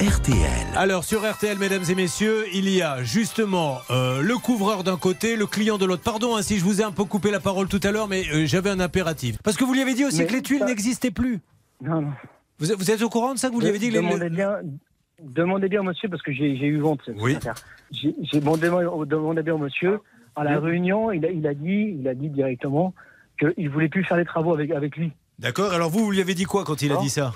RTL. 0.00 0.66
Alors 0.76 1.04
sur 1.04 1.30
RTL, 1.30 1.58
mesdames 1.58 1.82
et 1.90 1.94
messieurs, 1.94 2.44
il 2.54 2.68
y 2.70 2.80
a 2.80 3.02
justement 3.02 3.78
euh, 3.90 4.22
le 4.22 4.34
couvreur 4.38 4.82
d'un 4.82 4.96
côté, 4.96 5.36
le 5.36 5.46
client 5.46 5.76
de 5.76 5.84
l'autre. 5.84 6.02
Pardon 6.02 6.36
hein, 6.36 6.42
si 6.42 6.58
je 6.58 6.64
vous 6.64 6.80
ai 6.80 6.84
un 6.84 6.90
peu 6.90 7.04
coupé 7.04 7.30
la 7.30 7.38
parole 7.40 7.68
tout 7.68 7.80
à 7.82 7.90
l'heure, 7.90 8.08
mais 8.08 8.22
euh, 8.32 8.46
j'avais 8.46 8.70
un 8.70 8.80
impératif. 8.80 9.36
Parce 9.44 9.58
que 9.58 9.64
vous 9.64 9.74
lui 9.74 9.82
avez 9.82 9.92
dit 9.92 10.06
aussi 10.06 10.20
Mais 10.20 10.26
que 10.26 10.32
les 10.32 10.42
tuiles 10.42 10.60
ça- 10.60 10.64
n'existaient 10.66 11.10
plus. 11.10 11.40
Non, 11.82 12.00
non. 12.00 12.12
Vous, 12.58 12.72
êtes- 12.72 12.78
vous 12.78 12.90
êtes 12.90 13.02
au 13.02 13.10
courant 13.10 13.34
de 13.34 13.38
ça 13.38 13.48
que 13.50 13.54
vous 13.54 13.60
lui 13.60 13.68
avez 13.68 13.78
dit 13.78 13.88
que 13.88 13.92
les- 13.94 14.00
demandez 14.00 14.30
bien, 14.30 14.56
demandez 15.22 15.68
bien 15.68 15.80
au 15.80 15.84
monsieur 15.84 16.08
parce 16.08 16.22
que 16.22 16.32
j'ai 16.32 16.46
eu 16.56 16.78
vente 16.78 17.00
cette 17.04 17.16
Oui. 17.20 17.36
J'ai 17.92 18.12
demandé, 18.40 18.68
demandé 18.68 19.42
bien 19.42 19.54
au 19.54 19.58
monsieur 19.58 20.00
à 20.34 20.44
la 20.44 20.58
réunion, 20.60 21.12
il 21.12 21.26
a, 21.26 21.30
il 21.30 21.46
a 21.46 21.52
dit, 21.52 21.96
il 22.00 22.08
a 22.08 22.14
dit 22.14 22.30
directement 22.30 22.94
qu'il 23.38 23.68
voulait 23.68 23.88
plus 23.90 24.04
faire 24.04 24.16
les 24.16 24.24
travaux 24.24 24.54
avec 24.54 24.70
avec 24.70 24.96
lui. 24.96 25.12
D'accord, 25.38 25.72
alors 25.72 25.90
vous, 25.90 26.04
vous 26.04 26.10
lui 26.10 26.20
avez 26.22 26.34
dit 26.34 26.44
quoi 26.44 26.64
quand 26.64 26.80
il 26.80 26.90
a 26.90 26.94
Non. 26.94 27.02
dit 27.02 27.10
ça? 27.10 27.32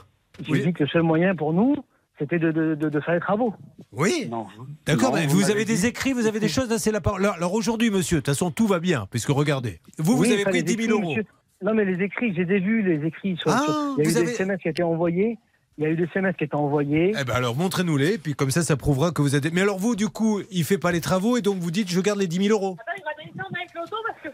J'ai 0.49 0.61
dit 0.65 0.73
que 0.73 0.85
le 0.85 0.89
seul 0.89 1.03
moyen 1.03 1.35
pour 1.35 1.53
nous, 1.53 1.77
c'était 2.19 2.39
de, 2.39 2.53
de, 2.53 2.75
de, 2.75 2.89
de 2.89 3.01
faire 3.01 3.15
les 3.15 3.21
travaux. 3.21 3.55
Oui. 3.93 4.29
Non. 4.31 4.47
D'accord, 4.87 5.13
mais 5.15 5.27
vous 5.27 5.51
avez 5.51 5.65
des 5.65 5.87
écrits, 5.87 6.13
vous 6.13 6.27
avez 6.27 6.41
des 6.41 6.49
choses, 6.49 6.69
là, 6.71 6.79
c'est 6.79 6.93
la 6.93 7.01
parole. 7.01 7.21
Alors, 7.23 7.35
alors 7.37 7.55
aujourd'hui, 7.55 7.91
monsieur, 7.91 8.17
de 8.19 8.21
toute 8.21 8.35
façon, 8.35 8.51
tout 8.51 8.67
va 8.67 8.79
bien, 8.81 9.07
puisque 9.11 9.31
regardez, 9.31 9.81
vous, 9.99 10.13
Oui, 10.19 10.29
vous 10.29 10.33
avez 10.33 10.45
pris 10.45 10.53
les 10.55 10.63
10 10.63 10.73
000 10.75 10.83
écrits, 10.83 10.91
euros. 10.93 11.09
monsieur. 11.11 11.25
Non, 11.63 11.75
mais 11.75 11.85
les 11.85 12.03
écrits, 12.05 12.35
j'ai 12.35 12.45
déjà 12.45 12.65
vu 12.65 12.83
les 12.83 13.07
écrits. 13.07 13.37
Sur, 13.37 13.51
Ah, 13.51 13.63
sur- 13.65 13.95
il 13.99 14.05
y 14.05 14.07
a 14.07 14.11
vous 14.11 14.15
eu 14.15 14.17
avez- 14.19 14.27
des 14.27 14.33
SMS 14.33 14.61
qui 14.61 14.69
ont 14.69 14.71
été 14.71 14.83
envoyés. 14.83 15.39
Il 15.77 15.83
y 15.85 15.87
a 15.89 15.91
eu 15.91 15.97
des 15.97 16.05
SMS 16.05 16.37
qui 16.37 16.45
étaient 16.45 16.55
envoyés. 16.55 17.13
Eh 17.21 17.25
ben 17.25 17.35
alors 17.35 17.57
montrez-nous-les, 17.57 18.19
puis 18.19 18.35
comme 18.35 18.51
ça, 18.53 18.63
ça 18.63 18.77
prouvera 18.77 19.11
que 19.11 19.23
vous 19.23 19.35
êtes. 19.35 19.53
Mais 19.53 19.63
alors 19.63 19.79
vous, 19.79 19.97
du 19.97 20.09
coup, 20.09 20.41
il 20.53 20.63
fait 20.63 20.79
pas 20.79 20.93
les 20.93 21.01
travaux 21.01 21.37
et 21.37 21.43
donc 21.43 21.57
vous 21.59 21.73
dites 21.73 21.89
je 21.91 22.01
garde 22.01 22.21
les 22.21 22.29
10 22.29 22.47
000 22.49 22.57
euros. 22.57 22.77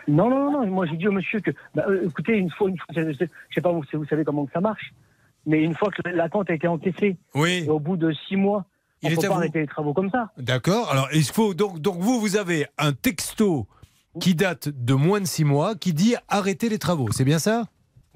Non, 0.09 0.29
non, 0.29 0.51
non, 0.53 0.67
moi 0.67 0.87
j'ai 0.87 0.97
dit 0.97 1.09
au 1.09 1.13
monsieur 1.13 1.41
que, 1.41 1.51
bah, 1.75 1.85
euh, 1.89 2.07
écoutez, 2.09 2.37
une 2.37 2.51
fois, 2.51 2.69
une 2.69 2.77
fois, 2.77 2.87
je 2.95 3.13
sais 3.55 3.61
pas, 3.61 3.71
vous, 3.73 3.83
vous 3.93 4.05
savez 4.07 4.25
comment 4.25 4.45
que 4.47 4.53
ça 4.53 4.61
marche, 4.61 4.93
mais 5.47 5.63
une 5.63 5.75
fois 5.75 5.91
que 5.91 6.09
la 6.09 6.29
compte 6.29 6.51
a 6.51 6.55
été 6.55 6.67
encaissée, 6.69 7.17
Oui. 7.35 7.65
et 7.67 7.69
au 7.69 7.79
bout 7.81 7.97
de 7.97 8.13
six 8.29 8.37
mois, 8.37 8.65
on 9.03 9.09
Il 9.09 9.17
ne 9.17 9.21
peut 9.21 9.29
pas 9.29 9.35
arrêter 9.37 9.61
les 9.61 9.67
travaux 9.67 9.95
comme 9.95 10.11
ça. 10.11 10.31
D'accord. 10.37 10.91
Alors 10.91 11.09
il 11.15 11.25
faut 11.25 11.55
donc 11.55 11.81
donc 11.81 11.99
vous 11.99 12.21
vous 12.21 12.37
avez 12.37 12.67
un 12.79 12.93
texto 12.93 13.67
qui 14.21 14.35
date 14.35 14.69
de 14.69 14.93
moins 14.95 15.21
de 15.21 15.25
6 15.27 15.45
mois 15.45 15.75
qui 15.77 15.93
dit 15.95 16.17
arrêtez 16.29 16.69
les 16.69 16.79
travaux. 16.79 17.11
C'est 17.13 17.25
bien 17.25 17.39
ça? 17.39 17.67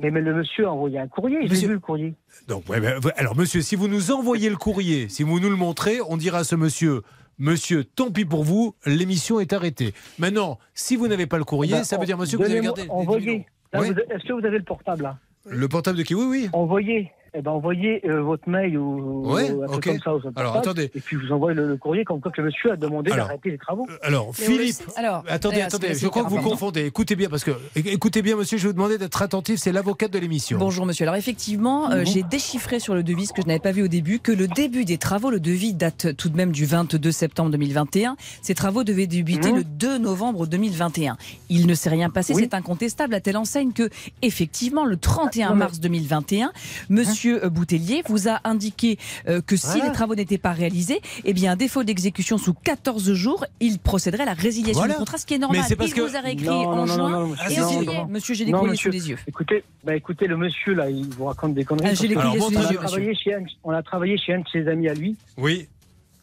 Mais, 0.00 0.10
mais 0.10 0.20
le 0.20 0.34
monsieur 0.34 0.66
a 0.66 0.72
envoyé 0.72 0.98
un 0.98 1.06
courrier, 1.06 1.38
j'ai 1.42 1.48
Monsieur- 1.50 1.68
vu 1.68 1.74
le 1.74 1.80
courrier. 1.80 2.14
Donc, 2.48 2.68
ouais, 2.68 2.80
ben, 2.80 2.98
alors, 3.16 3.36
monsieur, 3.36 3.62
si 3.62 3.76
vous 3.76 3.86
nous 3.86 4.10
envoyez 4.10 4.50
le 4.50 4.56
courrier, 4.56 5.08
si 5.08 5.22
vous 5.22 5.38
nous 5.38 5.48
le 5.48 5.54
montrez, 5.56 6.00
on 6.08 6.16
dira 6.16 6.38
à 6.38 6.44
ce 6.44 6.56
monsieur. 6.56 7.02
Monsieur, 7.38 7.84
tant 7.84 8.10
pis 8.10 8.24
pour 8.24 8.42
vous, 8.42 8.74
l'émission 8.86 9.38
est 9.38 9.52
arrêtée. 9.52 9.94
Maintenant, 10.18 10.58
si 10.74 10.96
vous 10.96 11.06
n'avez 11.06 11.26
pas 11.26 11.38
le 11.38 11.44
courrier, 11.44 11.74
ben, 11.74 11.84
ça 11.84 11.96
veut 11.96 12.06
dire, 12.06 12.18
monsieur, 12.18 12.38
que 12.38 12.42
vous 12.42 12.50
avez 12.50 12.60
gardé. 12.60 12.86
Là, 12.86 12.92
Oui. 13.80 13.88
Est-ce 14.10 14.26
que 14.26 14.32
vous 14.32 14.44
avez 14.44 14.58
le 14.58 14.64
portable 14.64 15.04
là? 15.04 15.18
Le 15.46 15.68
portable 15.68 15.98
de 15.98 16.02
qui? 16.02 16.14
Oui, 16.14 16.24
oui. 16.26 16.48
Envoyez. 16.52 17.10
Eh 17.36 17.42
ben, 17.42 17.50
envoyez 17.50 18.00
euh, 18.08 18.22
votre 18.22 18.48
mail 18.48 18.78
ou, 18.78 19.22
Ouais, 19.32 19.50
ou 19.50 19.66
comme 19.80 19.98
ça. 19.98 20.12
Alors, 20.36 20.56
attendez. 20.56 20.90
Et 20.94 21.00
puis 21.00 21.16
vous 21.16 21.32
envoyez 21.32 21.56
le, 21.56 21.66
le 21.66 21.76
courrier 21.76 22.04
comme 22.04 22.20
quoi 22.20 22.30
que 22.30 22.40
le 22.40 22.46
monsieur 22.46 22.72
a 22.72 22.76
demandé 22.76 23.10
Alors, 23.10 23.26
d'arrêter 23.26 23.50
les 23.50 23.58
travaux. 23.58 23.88
Alors, 24.02 24.30
Mais 24.38 24.46
on 24.46 24.50
le 24.52 24.56
Philippe. 24.58 24.76
Alors, 24.96 25.24
attendez, 25.28 25.54
d'ailleurs, 25.56 25.66
attendez, 25.66 25.94
je 25.94 26.06
crois 26.06 26.22
que 26.22 26.28
vous 26.28 26.36
important. 26.36 26.50
confondez. 26.50 26.84
Écoutez 26.86 27.16
bien, 27.16 27.28
parce 27.28 27.42
que, 27.42 27.50
écoutez 27.74 28.22
bien, 28.22 28.36
monsieur, 28.36 28.56
je 28.56 28.62
vais 28.62 28.68
vous 28.68 28.74
demander 28.74 28.98
d'être 28.98 29.20
attentif, 29.20 29.56
c'est 29.58 29.72
l'avocate 29.72 30.12
de 30.12 30.18
l'émission. 30.20 30.58
Bonjour 30.58 30.86
monsieur. 30.86 31.04
Alors 31.04 31.16
effectivement, 31.16 31.90
euh, 31.90 32.04
j'ai 32.04 32.22
déchiffré 32.22 32.78
sur 32.78 32.94
le 32.94 33.02
devis 33.02 33.26
ce 33.26 33.32
que 33.32 33.42
je 33.42 33.48
n'avais 33.48 33.58
pas 33.58 33.72
vu 33.72 33.82
au 33.82 33.88
début 33.88 34.20
que 34.20 34.30
le 34.30 34.46
début 34.46 34.84
des 34.84 34.98
travaux, 34.98 35.30
le 35.30 35.40
devis 35.40 35.74
date 35.74 36.14
tout 36.16 36.28
de 36.28 36.36
même 36.36 36.52
du 36.52 36.66
22 36.66 37.10
septembre 37.10 37.50
2021. 37.50 38.16
Ces 38.42 38.54
travaux 38.54 38.84
devaient 38.84 39.08
débuter 39.08 39.50
Mhm. 39.50 39.56
le 39.58 39.64
2 39.64 39.98
novembre 39.98 40.46
2021. 40.46 41.16
Il 41.48 41.66
ne 41.66 41.74
s'est 41.74 41.90
rien 41.90 42.10
passé, 42.10 42.32
Oui. 42.34 42.42
c'est 42.44 42.54
incontestable 42.54 43.12
à 43.14 43.20
telle 43.20 43.36
enseigne 43.36 43.72
que 43.72 43.88
effectivement 44.22 44.84
le 44.84 44.96
31 44.96 45.48
Ah, 45.50 45.54
mars 45.54 45.80
2021, 45.80 46.52
monsieur 46.90 47.23
euh, 47.30 47.48
Boutellier 47.48 48.02
vous 48.08 48.28
a 48.28 48.40
indiqué 48.44 48.98
euh, 49.28 49.40
que 49.40 49.56
si 49.56 49.66
Voilà. 49.66 49.86
les 49.86 49.92
travaux 49.92 50.14
n'étaient 50.14 50.38
pas 50.38 50.52
réalisés, 50.52 51.00
eh 51.24 51.32
bien 51.32 51.52
à 51.52 51.56
défaut 51.56 51.82
d'exécution 51.84 52.38
sous 52.38 52.54
14 52.54 53.12
jours, 53.14 53.44
il 53.60 53.78
procéderait 53.78 54.22
à 54.22 54.26
la 54.26 54.34
résiliation 54.34 54.80
Voilà. 54.80 54.94
du 54.94 54.98
contrat, 54.98 55.18
ce 55.18 55.26
qui 55.26 55.34
est 55.34 55.38
normal. 55.38 55.60
Mais 55.62 55.66
c'est 55.68 55.76
parce 55.76 55.90
il 55.90 55.94
que- 55.94 56.00
vous 56.02 56.16
a 56.16 56.20
réécrit 56.20 56.46
Non, 56.46 56.52
en 56.68 56.76
non, 56.76 56.86
non, 56.86 56.94
juin 56.94 57.08
non, 57.10 57.26
non, 57.28 57.34
et 57.50 57.60
en 57.60 57.68
juillet. 57.70 58.04
Monsieur, 58.08 58.34
j'ai 58.34 58.44
des 58.44 58.52
monsieur. 58.52 58.90
sous 58.90 58.96
les 58.96 59.10
yeux. 59.10 59.18
Écoutez, 59.26 59.64
bah, 59.84 59.94
écoutez, 59.96 60.26
le 60.26 60.36
monsieur 60.36 60.74
là, 60.74 60.88
il 60.90 61.08
vous 61.14 61.24
raconte 61.26 61.54
des 61.54 61.64
conneries. 61.64 61.88
Ah, 61.90 61.94
j'ai 61.94 62.08
les 62.08 62.14
sous 62.14 62.50
les 62.50 62.58
yeux, 62.70 62.76
travaillé 62.78 63.14
chez 63.14 63.34
un, 63.34 63.44
on 63.64 63.70
a 63.72 63.82
travaillé 63.82 64.16
chez 64.18 64.34
un 64.34 64.40
de 64.40 64.48
ses 64.52 64.66
amis 64.68 64.88
à 64.88 64.94
lui. 64.94 65.16
Oui. 65.36 65.68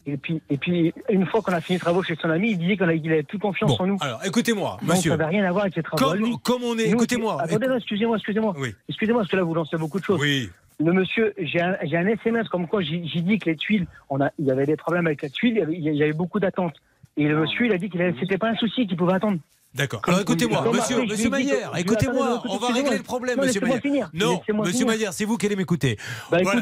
Et 0.04 0.16
puis, 0.16 0.42
et 0.50 0.56
puis 0.56 0.92
une 1.10 1.26
fois 1.26 1.42
qu'on 1.42 1.52
a 1.52 1.60
fini 1.60 1.76
les 1.76 1.80
travaux 1.80 2.02
chez 2.02 2.16
son 2.20 2.28
ami, 2.28 2.50
il 2.50 2.58
disait 2.58 2.76
qu'il 2.76 2.82
avait 3.12 3.22
plus 3.22 3.38
confiance 3.38 3.70
Bon, 3.78 3.84
en 3.84 3.86
nous. 3.86 3.98
alors, 4.00 4.18
écoutez-moi, 4.24 4.78
Donc, 4.80 4.90
monsieur. 4.96 5.12
ça 5.12 5.16
n'avait 5.16 5.30
rien 5.36 5.44
à 5.44 5.52
voir 5.52 5.62
avec 5.62 5.76
les 5.76 5.82
travaux. 5.84 6.10
à 6.10 6.16
lui. 6.16 6.24
Comme, 6.24 6.40
comme 6.40 6.62
on 6.64 6.76
est. 6.76 6.88
Écoutez-moi. 6.88 7.40
Attendez, 7.40 7.68
excusez-moi, 7.76 8.16
excusez-moi. 8.16 8.52
Oui. 8.58 8.74
Excusez-moi, 8.88 9.20
parce 9.22 9.30
que 9.30 9.36
là, 9.36 9.44
vous 9.44 9.54
lancez 9.54 9.76
beaucoup 9.76 10.00
de 10.00 10.04
choses. 10.04 10.20
Oui. 10.20 10.50
Le 10.82 10.92
monsieur, 10.92 11.32
j'ai 11.38 11.60
un, 11.60 11.76
un 11.80 12.06
SMS 12.06 12.48
comme 12.48 12.66
quoi 12.66 12.80
j'ai 12.82 12.98
dit 12.98 13.38
que 13.38 13.50
les 13.50 13.56
tuiles, 13.56 13.86
on 14.10 14.20
a, 14.20 14.30
il 14.38 14.46
y 14.46 14.50
avait 14.50 14.66
des 14.66 14.76
problèmes 14.76 15.06
avec 15.06 15.22
les 15.22 15.30
tuiles, 15.30 15.52
il 15.52 15.58
y 15.58 15.62
avait, 15.62 15.74
il 15.74 15.94
y 15.94 16.02
avait 16.02 16.12
beaucoup 16.12 16.40
d'attentes. 16.40 16.74
Et 17.16 17.28
le 17.28 17.38
monsieur, 17.38 17.66
il 17.66 17.72
a 17.72 17.78
dit 17.78 17.88
que 17.88 17.98
c'était 18.18 18.38
pas 18.38 18.48
un 18.48 18.56
souci, 18.56 18.88
qu'il 18.88 18.96
pouvait 18.96 19.14
attendre. 19.14 19.38
D'accord. 19.74 20.02
Alors 20.06 20.20
écoutez-moi, 20.20 20.70
monsieur, 20.70 20.96
après, 20.96 21.06
monsieur 21.06 21.30
Maillère, 21.30 21.72
écoutez-moi, 21.78 22.42
on 22.46 22.58
va 22.58 22.68
régler 22.68 22.98
le 22.98 23.02
problème, 23.02 23.38
Non, 23.38 23.46
monsieur 23.46 23.60
Maillère. 23.62 24.10
Non, 24.12 24.40
monsieur. 24.52 24.84
Maillère, 24.84 25.12
c'est 25.14 25.24
vous 25.24 25.38
qui 25.38 25.46
allez 25.46 25.56
m'écouter. 25.56 25.96
Bah, 26.30 26.38
Voilà, 26.42 26.60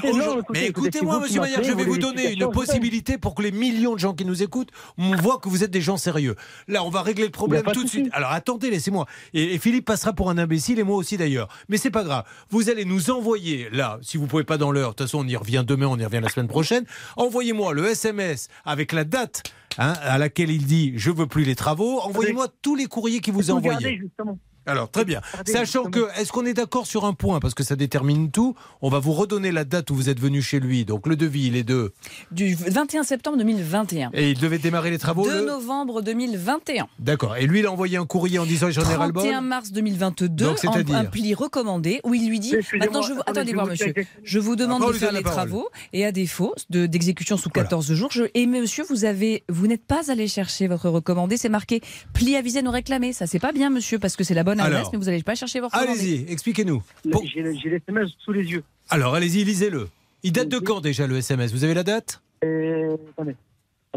mais 0.51 0.61
c'est 0.61 0.67
écoutez-moi, 0.69 1.19
monsieur 1.19 1.41
Maillère, 1.41 1.65
je 1.65 1.73
vais 1.73 1.85
vous 1.85 1.99
donner 1.99 2.33
une 2.33 2.49
possibilité 2.51 3.19
pour 3.19 3.35
que 3.35 3.43
les 3.43 3.51
millions 3.51 3.95
de 3.95 3.99
gens 3.99 4.15
qui 4.15 4.25
nous 4.25 4.43
écoutent, 4.43 4.71
on 4.97 5.17
voit 5.17 5.39
que 5.39 5.49
vous 5.49 5.65
êtes 5.65 5.73
des 5.73 5.81
gens 5.81 5.97
sérieux. 5.97 6.37
Là, 6.69 6.85
on 6.85 6.91
va 6.91 7.03
régler 7.03 7.25
le 7.25 7.31
problème 7.33 7.65
tout 7.73 7.83
de 7.83 7.89
suite. 7.89 8.09
Alors 8.13 8.31
attendez, 8.31 8.71
laissez-moi. 8.71 9.07
Et, 9.35 9.55
et 9.55 9.59
Philippe 9.59 9.87
passera 9.87 10.13
pour 10.13 10.31
un 10.31 10.39
imbécile 10.39 10.79
et 10.79 10.85
moi 10.85 10.97
aussi 10.97 11.17
d'ailleurs. 11.17 11.49
Mais 11.69 11.79
c'est 11.79 11.91
pas 11.91 12.05
grave. 12.05 12.25
Vous 12.51 12.71
allez 12.71 12.85
nous 12.85 13.11
envoyer, 13.11 13.69
là, 13.73 13.99
si 14.03 14.19
vous 14.19 14.27
pouvez 14.29 14.45
pas 14.45 14.57
dans 14.57 14.71
l'heure, 14.71 14.91
de 14.91 14.95
toute 14.95 15.07
façon 15.09 15.19
on 15.25 15.27
y 15.29 15.37
revient 15.37 15.65
demain, 15.67 15.87
on 15.89 15.99
y 15.99 16.05
revient 16.05 16.21
la 16.23 16.29
semaine 16.29 16.49
prochaine. 16.49 16.85
Envoyez-moi 17.17 17.73
le 17.75 17.87
SMS 17.87 18.49
avec 18.65 18.93
la 18.93 19.03
date 19.05 19.43
hein, 19.81 19.95
à 20.03 20.18
laquelle 20.18 20.51
il 20.51 20.66
dit 20.66 20.93
je 20.97 21.11
veux 21.11 21.26
plus 21.26 21.45
les 21.45 21.57
travaux. 21.57 22.01
Envoyez-moi 22.01 22.47
tous 22.62 22.76
les 22.76 22.87
courriers 22.87 23.20
qu'il 23.20 23.33
vous 23.33 23.53
Regardez, 23.53 23.97
justement. 23.97 24.39
Alors, 24.67 24.91
très 24.91 25.05
bien. 25.05 25.21
Sachant 25.47 25.85
que, 25.85 26.01
est-ce 26.21 26.33
qu'on 26.33 26.45
est 26.47 26.53
d'accord 26.55 26.87
sur 26.87 27.05
un 27.05 27.13
point? 27.15 27.41
Parce 27.41 27.55
que 27.55 27.63
ça 27.63 27.77
détermine 27.77 28.31
tout. 28.31 28.55
On 28.83 28.89
va 28.91 28.99
vous 28.99 29.13
redonner 29.13 29.53
la 29.53 29.65
date 29.65 29.91
où 29.91 29.95
vous 29.95 30.09
êtes 30.09 30.21
venu 30.21 30.43
chez 30.43 30.61
lui. 30.61 30.85
Donc, 30.85 31.07
le 31.07 31.17
devis, 31.17 31.47
il 31.47 31.57
est 31.57 31.65
de. 31.65 31.93
Du 32.31 32.55
21 32.55 33.03
septembre 33.03 33.39
2021. 33.39 34.11
Et 34.13 34.31
il 34.31 34.39
devait 34.39 34.59
démarrer 34.59 34.91
les 34.91 34.99
travaux 34.99 35.25
2 35.25 35.41
le. 35.41 35.47
novembre 35.47 36.03
2021. 36.03 36.87
D'accord. 36.99 37.37
Et 37.37 37.47
lui, 37.47 37.61
il 37.61 37.67
a 37.67 37.73
envoyé 37.73 37.97
un 37.97 38.07
courrier 38.07 38.39
en 38.39 38.47
disant 38.47 38.71
j'en 38.71 38.83
ai 38.89 38.95
ras 38.95 39.07
le 39.07 39.13
bol 39.13 39.23
31 39.25 39.41
mars 39.41 39.73
2022, 39.73 40.45
Donc, 40.45 40.59
en- 40.67 40.95
un 40.95 41.05
pli 41.05 41.35
recommandé 41.35 42.01
où 42.05 42.15
il 42.15 42.29
lui 42.29 42.39
dit 42.41 42.55
maintenant 42.79 43.03
je 43.03 43.13
vous 43.13 43.21
attendez, 43.21 43.41
attendez 43.41 43.53
voir 43.55 43.67
monsieur, 43.67 43.95
je 44.23 44.39
vous 44.39 44.57
demande 44.57 44.83
Ah, 44.85 44.89
de 44.89 44.93
lui 44.93 44.99
faire 44.99 45.13
les 45.13 45.23
parole. 45.23 45.37
travaux 45.49 45.69
et 45.93 46.05
à 46.05 46.13
défaut 46.13 46.55
de 46.71 46.87
d'exécution 46.87 47.37
sous 47.37 47.49
14 47.51 47.93
jours. 47.95 48.11
Je, 48.13 48.25
et 48.35 48.47
monsieur, 48.47 48.85
vous 48.89 49.05
avez 49.05 49.45
vous 49.49 49.67
n'êtes 49.67 49.85
pas 49.85 50.11
allé 50.11 50.29
chercher 50.29 50.69
votre 50.69 50.89
recommandé, 50.89 51.37
c'est 51.37 51.49
marqué 51.49 51.81
pli 52.13 52.37
avisé 52.37 52.63
non 52.63 52.71
réclamé. 52.71 53.13
Ça 53.13 53.27
c'est 53.27 53.39
pas 53.39 53.53
bien 53.53 53.71
monsieur 53.71 53.99
parce 53.99 54.17
que 54.17 54.25
c'est 54.25 54.35
la 54.35 54.45
bonne 54.45 54.60
adresse 54.61 54.79
Alors, 54.79 54.91
mais 54.93 54.99
vous 54.99 55.05
n'allez 55.05 55.23
pas 55.23 55.35
chercher 55.35 55.61
votre. 55.61 55.75
Allez-y, 55.77 56.31
expliquez-nous. 56.31 56.83
Bon, 57.05 57.21
J'ai 57.25 57.43
le- 57.43 57.55
j'ai 57.55 57.71
les 57.71 57.77
SMS 57.77 58.11
sous 58.19 58.33
les 58.33 58.45
yeux. 58.51 58.63
alors, 58.89 59.15
allez-y, 59.15 59.45
lisez-le. 59.45 59.89
Il 60.23 60.33
date 60.33 60.49
de 60.49 60.59
quand 60.59 60.81
déjà 60.81 61.07
le 61.07 61.17
SMS 61.17 61.53
Vous 61.53 61.65
avez 61.65 61.75
la 61.75 61.83
date? 61.83 62.21
Euh, 62.45 62.97
attendez. 63.13 63.35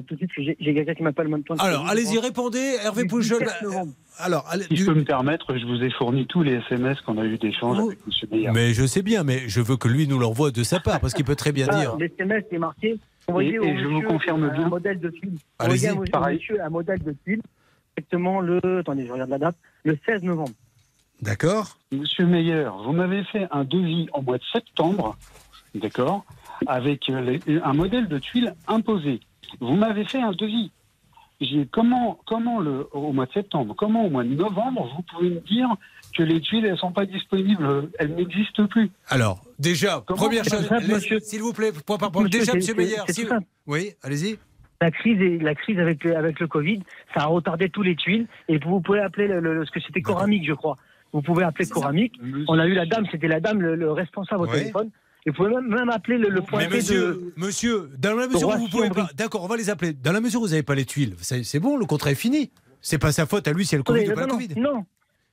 Tout 0.07 0.15
de 0.15 0.17
suite, 0.17 0.31
j'ai 0.59 0.73
quelqu'un 0.73 0.95
qui 0.95 1.03
m'appelle 1.03 1.27
temps. 1.43 1.53
Alors, 1.59 1.87
allez-y, 1.87 2.17
répondez. 2.17 2.77
Hervé 2.83 3.05
Pouchol. 3.05 3.43
17 3.43 3.61
novembre. 3.61 3.91
Alors, 4.17 4.43
allez- 4.49 4.63
Si 4.65 4.75
je 4.75 4.85
peux 4.85 4.93
me 4.95 5.03
permettre, 5.03 5.55
je 5.55 5.65
vous 5.67 5.83
ai 5.83 5.91
fourni 5.91 6.25
tous 6.25 6.41
les 6.41 6.53
SMS 6.53 6.99
qu'on 7.01 7.17
a 7.19 7.25
eu 7.25 7.37
d'échange 7.37 7.77
Oh. 7.79 7.87
avec 7.89 7.99
M. 8.07 8.29
Meillard. 8.31 8.53
mais 8.55 8.73
je 8.73 8.85
sais 8.87 9.03
bien, 9.03 9.23
mais 9.23 9.47
je 9.47 9.61
veux 9.61 9.77
que 9.77 9.87
lui 9.87 10.07
nous 10.07 10.17
l'envoie 10.17 10.49
de 10.49 10.63
sa 10.63 10.79
part 10.79 10.99
parce 10.99 11.13
qu'il 11.13 11.25
peut 11.25 11.35
très 11.35 11.51
bien 11.51 11.67
Ah, 11.69 11.79
dire. 11.79 11.95
Les 11.97 12.07
SMS, 12.07 12.43
c'est 12.49 12.57
marqué. 12.57 12.97
Envoyez 13.27 13.53
Et- 13.53 13.59
au 13.59 13.63
et 13.65 13.77
je 13.77 13.83
vous 13.83 13.91
monsieur 13.91 14.07
confirme 14.07 14.43
un 14.45 14.57
bien. 14.57 14.67
modèle 14.67 14.99
de 14.99 15.09
tuile. 15.11 15.35
Allez-y. 15.59 15.87
Un 15.87 16.69
modèle 16.69 16.99
de 17.03 17.15
tuile. 17.23 17.41
Exactement 17.95 18.41
le. 18.41 18.59
Attendez, 18.79 19.05
je 19.05 19.11
regarde 19.11 19.29
la 19.29 19.37
date. 19.37 19.55
Le 19.83 19.97
16 20.05 20.23
novembre. 20.23 20.51
D'accord 21.21 21.77
Monsieur 21.91 22.25
Meyer, 22.25 22.67
vous 22.85 22.91
m'avez 22.93 23.23
fait 23.25 23.47
un 23.51 23.63
devis 23.63 24.07
en 24.13 24.21
mois 24.21 24.37
de 24.37 24.43
septembre, 24.51 25.17
d'accord, 25.75 26.25
avec 26.67 27.09
euh, 27.09 27.21
les- 27.45 27.61
un 27.61 27.73
modèle 27.73 28.07
de 28.07 28.19
tuile 28.19 28.55
imposé. 28.67 29.19
Vous 29.59 29.75
m'avez 29.75 30.03
fait 30.05 30.21
un 30.21 30.31
devis. 30.31 30.71
J'ai 31.41 31.65
comment, 31.65 32.19
comment 32.25 32.59
le, 32.59 32.87
au 32.93 33.11
mois 33.11 33.25
de 33.25 33.31
septembre, 33.33 33.73
comment 33.77 34.05
au 34.05 34.09
mois 34.09 34.23
de 34.23 34.29
novembre, 34.33 34.89
vous 34.95 35.01
pouvez 35.03 35.29
me 35.29 35.39
dire 35.41 35.67
que 36.15 36.23
les 36.23 36.39
tuiles, 36.41 36.65
elles 36.65 36.77
sont 36.77 36.91
pas 36.91 37.05
disponibles, 37.05 37.89
elles 37.99 38.15
n'existent 38.15 38.67
plus? 38.67 38.91
Alors, 39.09 39.43
déjà, 39.59 40.03
Comment 40.05 40.23
première 40.23 40.43
chose, 40.45 40.67
s'il 41.23 41.41
vous 41.41 41.53
plaît, 41.53 41.71
point 41.85 41.97
par 41.97 42.11
point. 42.11 42.23
Monsieur, 42.23 42.39
Déjà, 42.39 42.53
monsieur 42.53 42.75
Meyer, 42.75 42.97
si-. 43.09 43.27
Oui, 43.67 43.91
allez-y. 44.03 44.37
La 44.81 44.91
crise, 44.91 45.21
et, 45.21 45.37
la 45.39 45.55
crise 45.55 45.79
avec, 45.79 46.03
le- 46.03 46.15
avec 46.17 46.39
le 46.39 46.47
Covid, 46.47 46.81
ça 47.13 47.21
a 47.21 47.25
retardé 47.27 47.69
tous 47.69 47.83
les 47.83 47.95
tuiles. 47.95 48.27
Et 48.49 48.57
vous 48.57 48.81
pouvez 48.81 48.99
appeler 48.99 49.27
le, 49.27 49.39
le- 49.39 49.65
ce 49.65 49.71
que 49.71 49.79
c'était 49.79 50.01
Coramic, 50.01 50.45
je 50.45 50.53
crois. 50.53 50.77
Vous 51.13 51.21
pouvez 51.21 51.43
appeler 51.43 51.67
Coramic. 51.69 52.13
On 52.47 52.59
a 52.59 52.65
eu 52.65 52.73
la 52.73 52.85
dame, 52.85 53.05
c'était 53.11 53.27
la 53.27 53.39
dame, 53.39 53.61
le, 53.61 53.75
le 53.75 53.91
responsable 53.91 54.43
au 54.43 54.47
Ouais. 54.47 54.59
téléphone. 54.59 54.89
Et 55.25 55.29
vous 55.29 55.35
pouvez 55.37 55.51
même, 55.61 55.89
appeler 55.89 56.17
le, 56.17 56.27
le 56.29 56.41
Mais 56.41 56.45
pointé 56.45 56.67
monsieur, 56.75 56.99
de. 56.99 57.33
monsieur, 57.37 57.89
dans 57.97 58.13
la 58.15 58.27
mesure 58.27 58.49
où 58.49 58.57
vous 58.57 58.67
pouvez 58.67 58.89
pas, 58.89 59.07
d'accord, 59.15 59.43
on 59.45 59.47
va 59.47 59.55
les 59.55 59.69
appeler. 59.69 59.93
Dans 59.93 60.11
la 60.11 60.19
mesure 60.19 60.41
où 60.41 60.43
vous 60.43 60.49
n'avez 60.49 60.63
pas 60.63 60.75
les 60.75 60.83
tuiles, 60.83 61.15
c'est 61.21 61.59
bon, 61.59 61.77
le 61.77 61.85
contrat 61.85 62.11
est 62.11 62.15
fini. 62.15 62.51
C'est 62.81 62.97
pas 62.97 63.13
sa 63.13 63.25
faute 63.25 63.47
à 63.47 63.53
lui 63.53 63.65
si 63.65 63.75
elle 63.75 63.79
le 63.79 63.83
Covid 63.83 64.01
Attendez, 64.01 64.11
ou 64.11 64.15
pas 64.15 64.21
le 64.23 64.27
non, 64.27 64.33
Covid. 64.33 64.59
non, 64.59 64.85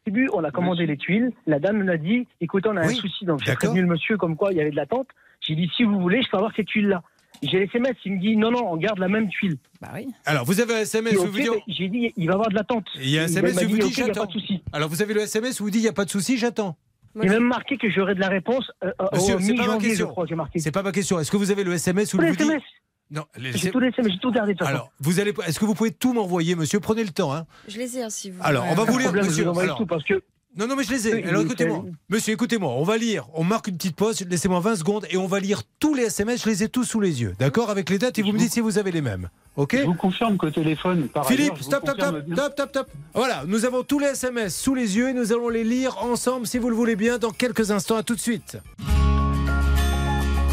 début, 0.06 0.30
on 0.32 0.44
a 0.44 0.52
commandé 0.52 0.86
les 0.86 0.96
tuiles. 0.96 1.32
La 1.48 1.58
dame 1.58 1.82
nous 1.82 1.90
a 1.90 1.96
dit 1.96 2.28
écoutez, 2.40 2.68
on 2.68 2.76
a 2.76 2.86
Oui, 2.86 2.92
un 2.92 3.00
souci. 3.00 3.24
Donc, 3.24 3.40
j'ai 3.44 3.52
prévenu 3.56 3.80
le 3.80 3.88
monsieur 3.88 4.16
comme 4.16 4.36
quoi 4.36 4.52
il 4.52 4.58
y 4.58 4.60
avait 4.60 4.70
de 4.70 4.76
l'attente. 4.76 5.08
J'ai 5.40 5.56
dit 5.56 5.68
si 5.76 5.82
vous 5.82 5.98
voulez, 5.98 6.22
je 6.22 6.30
peux 6.30 6.36
avoir 6.36 6.52
ces 6.54 6.62
tuiles-là. 6.64 7.02
J'ai 7.42 7.58
les 7.60 7.64
SMS, 7.64 7.96
il 8.04 8.12
me 8.14 8.20
dit 8.20 8.36
non, 8.36 8.50
non, 8.50 8.72
on 8.72 8.76
garde 8.76 8.98
la 8.98 9.08
même 9.08 9.28
tuile. 9.28 9.56
Bah 9.80 9.88
oui. 9.94 10.08
Alors, 10.26 10.44
vous 10.44 10.60
avez 10.60 10.74
un 10.74 10.80
SMS 10.80 11.14
où 11.16 11.26
vous 11.26 11.38
dit. 11.38 11.48
mais 11.50 11.62
J'ai 11.74 11.88
dit 11.88 12.12
il 12.16 12.26
va 12.26 12.32
y 12.32 12.34
avoir 12.34 12.48
de 12.50 12.54
l'attente. 12.54 12.86
Il 12.96 13.08
y 13.08 13.18
a 13.18 13.22
un 13.22 13.24
SMS 13.26 13.56
où 13.56 13.60
vous 13.60 13.66
dit, 13.66 13.74
dit 13.74 13.82
ok, 13.82 13.96
il 13.96 13.98
y 13.98 14.02
a 14.02 14.06
pas 14.06 14.12
j'attends. 14.14 14.26
de 14.26 14.32
souci. 14.32 14.62
Alors, 14.72 14.88
vous 14.88 15.02
avez 15.02 15.14
le 15.14 15.20
SMS 15.22 15.60
où 15.60 15.64
vous 15.64 15.70
dit 15.70 15.78
il 15.78 15.82
n'y 15.82 15.88
a 15.88 15.92
pas 15.92 16.04
de 16.04 16.10
souci, 16.10 16.36
j'attends. 16.38 16.76
Il 17.16 17.22
m'a 17.22 17.32
même 17.34 17.42
marqué 17.48 17.76
que 17.76 17.90
j'aurais 17.90 18.14
de 18.14 18.20
la 18.20 18.28
réponse 18.28 18.70
euh, 18.84 18.92
Monsieur, 19.12 19.34
au 19.36 19.40
c'est 19.40 19.54
pas 19.54 19.66
ma 19.66 19.78
question. 19.78 20.14
j'ai. 20.54 20.60
C'est 20.60 20.70
pas 20.70 20.82
ma 20.82 20.92
question. 20.92 21.18
Est-ce 21.18 21.30
que 21.30 21.36
vous 21.36 21.50
avez 21.50 21.64
le 21.64 21.72
SMS 21.72 22.14
où 22.14 22.18
vous 22.18 22.22
dit. 22.24 22.30
SMS. 22.42 22.62
Non, 23.10 23.24
les- 23.36 23.52
J'ai 23.52 23.72
tous 23.72 23.80
les 23.80 23.88
SMS, 23.88 24.12
j'ai 24.12 24.18
tout 24.20 24.30
gardé 24.30 24.54
de. 24.54 24.62
Alors, 24.64 24.92
vous 25.00 25.18
allez. 25.18 25.32
Est-ce 25.44 25.58
que 25.58 25.64
vous 25.64 25.74
pouvez 25.74 25.90
tout 25.90 26.12
m'envoyer, 26.12 26.54
monsieur? 26.54 26.78
Prenez 26.78 27.02
le 27.02 27.10
temps, 27.10 27.34
hein. 27.34 27.46
Je 27.66 27.78
les 27.78 27.98
ai, 27.98 28.04
hein, 28.04 28.10
si 28.10 28.30
vous. 28.30 28.38
Alors, 28.44 28.64
on 28.70 28.74
va 28.74 28.84
vous 28.84 28.98
lire, 28.98 29.06
problème, 29.08 29.24
je 29.24 29.30
monsieur. 29.30 29.42
vous 29.44 29.50
envoie 29.50 29.62
Alors, 29.64 29.78
tout 29.78 29.86
parce 29.86 30.04
que 30.04 30.22
Non, 30.56 30.66
non, 30.66 30.74
mais 30.74 30.82
je 30.82 30.90
les 30.90 31.08
ai. 31.08 31.24
Alors 31.24 31.42
écoutez-moi. 31.42 31.84
Monsieur, 32.08 32.34
écoutez-moi. 32.34 32.72
On 32.72 32.82
va 32.82 32.96
lire. 32.96 33.28
On 33.34 33.44
marque 33.44 33.68
une 33.68 33.76
petite 33.76 33.94
pause. 33.94 34.20
Laissez-moi 34.28 34.60
20 34.60 34.76
secondes 34.76 35.06
et 35.08 35.16
on 35.16 35.26
va 35.26 35.38
lire 35.38 35.62
tous 35.78 35.94
les 35.94 36.04
SMS. 36.04 36.42
Je 36.42 36.48
les 36.48 36.64
ai 36.64 36.68
tous 36.68 36.84
sous 36.84 37.00
les 37.00 37.22
yeux. 37.22 37.34
D'accord? 37.38 37.70
Avec 37.70 37.88
les 37.88 37.98
dates 37.98 38.18
et 38.18 38.22
vous 38.22 38.32
me 38.32 38.38
dites 38.38 38.52
si 38.52 38.60
vous 38.60 38.76
avez 38.76 38.90
les 38.90 39.00
mêmes. 39.00 39.28
OK? 39.56 39.76
Je 39.76 39.84
vous 39.84 39.94
confirme 39.94 40.36
qu'au 40.36 40.50
téléphone, 40.50 41.08
par 41.08 41.26
Philippe, 41.26 41.52
ailleurs, 41.52 41.62
stop, 41.62 41.82
stop, 41.84 42.00
stop, 42.00 42.24
stop, 42.32 42.52
stop, 42.52 42.68
stop. 42.70 42.90
Voilà, 43.14 43.44
nous 43.46 43.64
avons 43.64 43.82
tous 43.84 43.98
les 43.98 44.08
SMS 44.08 44.56
sous 44.56 44.74
les 44.74 44.96
yeux 44.96 45.10
et 45.10 45.12
nous 45.12 45.32
allons 45.32 45.48
les 45.48 45.64
lire 45.64 45.98
ensemble, 46.02 46.46
si 46.46 46.58
vous 46.58 46.68
le 46.68 46.76
voulez 46.76 46.96
bien, 46.96 47.18
dans 47.18 47.30
quelques 47.30 47.70
instants. 47.70 47.96
À 47.96 48.02
tout 48.02 48.14
de 48.14 48.20
suite. 48.20 48.58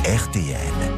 RTL. 0.06 0.97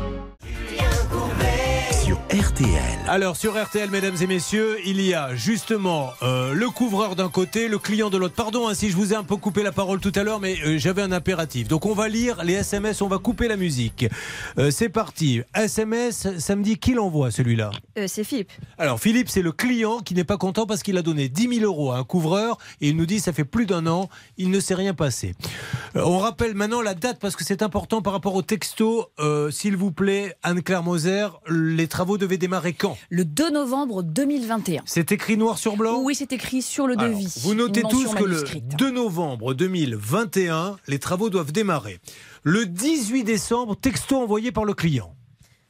RTL. 2.30 3.00
Alors 3.08 3.36
sur 3.36 3.60
RTL, 3.60 3.90
mesdames 3.90 4.16
et 4.22 4.28
messieurs, 4.28 4.78
il 4.86 5.02
y 5.02 5.16
a 5.16 5.34
justement 5.34 6.12
euh, 6.22 6.54
le 6.54 6.70
couvreur 6.70 7.16
d'un 7.16 7.28
côté, 7.28 7.68
le 7.68 7.80
client 7.80 8.12
de 8.12 8.20
l'autre. 8.20 8.36
Pardon 8.36 8.68
hein, 8.68 8.76
si 8.76 8.92
je 8.92 8.96
vous 8.96 9.14
ai 9.14 9.16
un 9.16 9.24
peu 9.24 9.36
coupé 9.36 9.64
la 9.64 9.72
parole 9.72 10.00
tout 10.00 10.12
à 10.14 10.22
l'heure, 10.22 10.40
mais 10.40 10.56
euh, 10.64 10.78
j'avais 10.78 11.02
un 11.02 11.12
impératif. 11.12 11.68
Donc 11.68 11.88
on 11.88 11.96
va 11.96 12.08
lire 12.08 12.44
les 12.44 12.54
SMS, 12.54 13.02
on 13.02 13.08
va 13.08 13.18
couper 13.18 13.48
la 13.48 13.58
musique. 13.58 14.06
Euh, 14.60 14.70
c'est 14.70 14.90
parti. 14.90 15.42
SMS, 15.56 16.38
ça 16.38 16.56
me 16.56 16.62
dit 16.62 16.78
qui 16.78 16.94
l'envoie 16.94 17.32
celui-là? 17.32 17.72
Euh, 17.98 18.06
c'est 18.08 18.24
Philippe. 18.24 18.52
Alors 18.78 19.00
Philippe, 19.00 19.30
c'est 19.30 19.42
le 19.42 19.52
client 19.52 19.98
qui 19.98 20.14
n'est 20.14 20.24
pas 20.24 20.38
content 20.38 20.68
parce 20.68 20.84
qu'il 20.84 20.98
a 21.00 21.02
donné 21.02 21.30
10 21.30 21.62
000 21.62 21.66
euros 21.66 21.94
à 21.94 21.98
un 21.98 22.04
couvreur 22.04 22.60
et 22.80 22.90
il 22.90 22.96
nous 22.96 23.08
dit 23.08 23.20
ça 23.20 23.34
fait 23.34 23.44
plus 23.44 23.66
d'un 23.66 23.88
an, 23.88 24.08
il 24.38 24.52
ne 24.52 24.60
s'est 24.60 24.76
rien 24.76 24.94
passé. 24.94 25.34
Euh, 25.96 26.04
on 26.06 26.20
rappelle 26.20 26.54
maintenant 26.54 26.84
la 26.84 26.94
date 26.94 27.18
parce 27.20 27.36
que 27.36 27.44
c'est 27.44 27.64
important 27.64 28.04
par 28.04 28.14
rapport 28.14 28.36
au 28.36 28.44
texto. 28.44 29.08
Euh, 29.18 29.50
S'il 29.50 29.76
vous 29.76 29.92
plaît, 29.92 30.36
Anne-Claire 30.44 30.84
Moser, 30.84 31.28
les 31.50 31.88
travaux 31.88 32.18
devaient 32.20 32.38
démarrer 32.38 32.74
quand 32.74 32.97
Le 33.09 33.26
2 33.26 33.49
novembre 33.49 34.03
2021. 34.03 34.84
C'est 34.86 35.11
écrit 35.11 35.38
noir 35.38 35.57
sur 35.57 35.76
blanc 35.76 36.01
Oui, 36.03 36.13
c'est 36.13 36.32
écrit 36.32 36.61
sur 36.61 36.86
le 36.86 36.93
Alors, 36.99 37.09
devis. 37.15 37.34
vous 37.41 37.55
notez 37.55 37.82
tous 37.82 38.13
que 38.13 38.24
le 38.24 38.30
manuscrite. 38.36 38.67
2 38.78 38.91
novembre 38.91 39.53
2021, 39.55 40.78
les 40.88 40.99
travaux 40.99 41.30
doivent 41.30 41.51
démarrer. 41.51 41.99
Le 42.43 42.65
18 42.65 43.24
décembre, 43.24 43.76
texto 43.76 44.17
envoyé 44.17 44.51
par 44.51 44.65
le 44.65 44.74
client. 44.74 45.15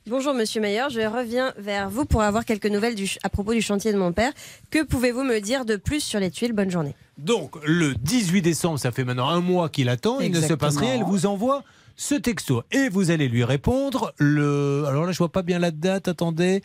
Bonjour 0.09 0.33
Monsieur 0.33 0.59
Mayer, 0.59 0.85
je 0.89 1.01
reviens 1.01 1.53
vers 1.57 1.89
vous 1.89 2.03
pour 2.05 2.23
avoir 2.23 2.43
quelques 2.43 2.65
nouvelles 2.65 2.95
du 2.95 3.07
à 3.21 3.29
propos 3.29 3.53
du 3.53 3.61
chantier 3.61 3.93
de 3.93 3.97
mon 3.97 4.11
père. 4.11 4.31
Que 4.71 4.83
pouvez-vous 4.83 5.23
me 5.23 5.39
dire 5.39 5.65
de 5.65 5.75
plus 5.75 5.99
sur 5.99 6.19
les 6.19 6.31
tuiles? 6.31 6.53
Bonne 6.53 6.71
journée. 6.71 6.95
Donc, 7.19 7.51
le 7.63 7.93
18 7.93 8.41
décembre, 8.41 8.79
ça 8.79 8.91
fait 8.91 9.03
maintenant 9.03 9.29
un 9.29 9.41
mois 9.41 9.69
qu'il 9.69 9.87
attend, 9.89 10.19
il 10.19 10.31
ne 10.31 10.41
se 10.41 10.53
passe 10.53 10.77
rien, 10.77 10.95
il 10.95 11.03
vous 11.03 11.25
envoie 11.25 11.63
ce 11.99 12.15
texto. 12.15 12.63
Et 12.71 12.87
vous 12.87 13.11
allez 13.11 13.27
lui 13.27 13.43
répondre 13.43 14.13
le... 14.17 14.85
Alors 14.87 15.05
là, 15.05 15.11
je 15.11 15.17
vois 15.17 15.31
pas 15.31 15.41
bien 15.41 15.59
la 15.59 15.69
date, 15.69 16.07
attendez. 16.07 16.63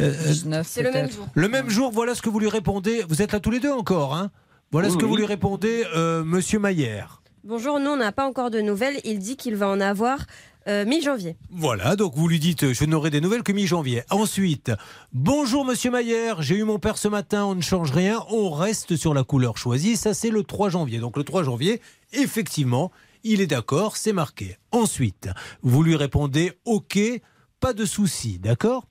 Euh, 0.00 0.14
euh, 0.46 0.62
C'est 0.64 0.82
le 0.82 0.90
même 0.90 1.10
jour. 1.10 1.28
le 1.34 1.48
même 1.48 1.68
jour, 1.68 1.90
voilà 1.92 2.14
ce 2.14 2.22
que 2.22 2.30
vous 2.30 2.40
lui 2.40 2.48
répondez. 2.48 3.04
Vous 3.06 3.20
êtes 3.20 3.32
là 3.32 3.40
tous 3.40 3.50
les 3.50 3.60
deux 3.60 3.70
encore, 3.70 4.16
hein 4.16 4.30
Voilà 4.72 4.88
Oui, 4.88 4.94
ce 4.94 4.98
que 4.98 5.04
vous 5.04 5.16
lui 5.16 5.26
répondez, 5.26 5.84
euh, 5.94 6.24
Monsieur 6.24 6.58
Maillère. 6.58 7.20
Bonjour, 7.44 7.78
nous 7.78 7.90
on 7.90 7.96
n'a 7.98 8.10
pas 8.10 8.26
encore 8.26 8.50
de 8.50 8.62
nouvelles. 8.62 9.00
Il 9.04 9.18
dit 9.18 9.36
qu'il 9.36 9.54
va 9.54 9.68
en 9.68 9.80
avoir 9.82 10.24
euh, 10.66 10.86
mi-janvier. 10.86 11.36
Voilà, 11.50 11.94
donc 11.94 12.14
vous 12.16 12.26
lui 12.26 12.38
dites, 12.38 12.72
je 12.72 12.84
n'aurai 12.86 13.10
des 13.10 13.20
nouvelles 13.20 13.42
que 13.42 13.52
mi-janvier. 13.52 14.02
Ensuite, 14.08 14.72
bonjour 15.12 15.66
Monsieur 15.66 15.90
Maillère, 15.90 16.40
j'ai 16.40 16.56
eu 16.56 16.64
mon 16.64 16.78
père 16.78 16.96
ce 16.96 17.08
matin, 17.08 17.44
on 17.44 17.54
ne 17.54 17.60
change 17.60 17.90
rien, 17.92 18.24
on 18.30 18.50
reste 18.50 18.96
sur 18.96 19.12
la 19.12 19.24
couleur 19.24 19.58
choisie, 19.58 19.96
ça 19.96 20.14
c'est 20.14 20.30
le 20.30 20.42
3 20.42 20.70
janvier. 20.70 21.00
Donc 21.00 21.18
le 21.18 21.24
3 21.24 21.42
janvier, 21.42 21.82
effectivement, 22.14 22.90
il 23.24 23.40
est 23.40 23.46
d'accord, 23.46 23.96
c'est 23.96 24.12
marqué. 24.12 24.56
Ensuite, 24.72 25.28
vous 25.62 25.82
lui 25.82 25.96
répondez, 25.96 26.52
ok, 26.64 26.98
pas 27.60 27.72
de 27.72 27.84
souci, 27.84 28.38
d'accord? 28.38 28.86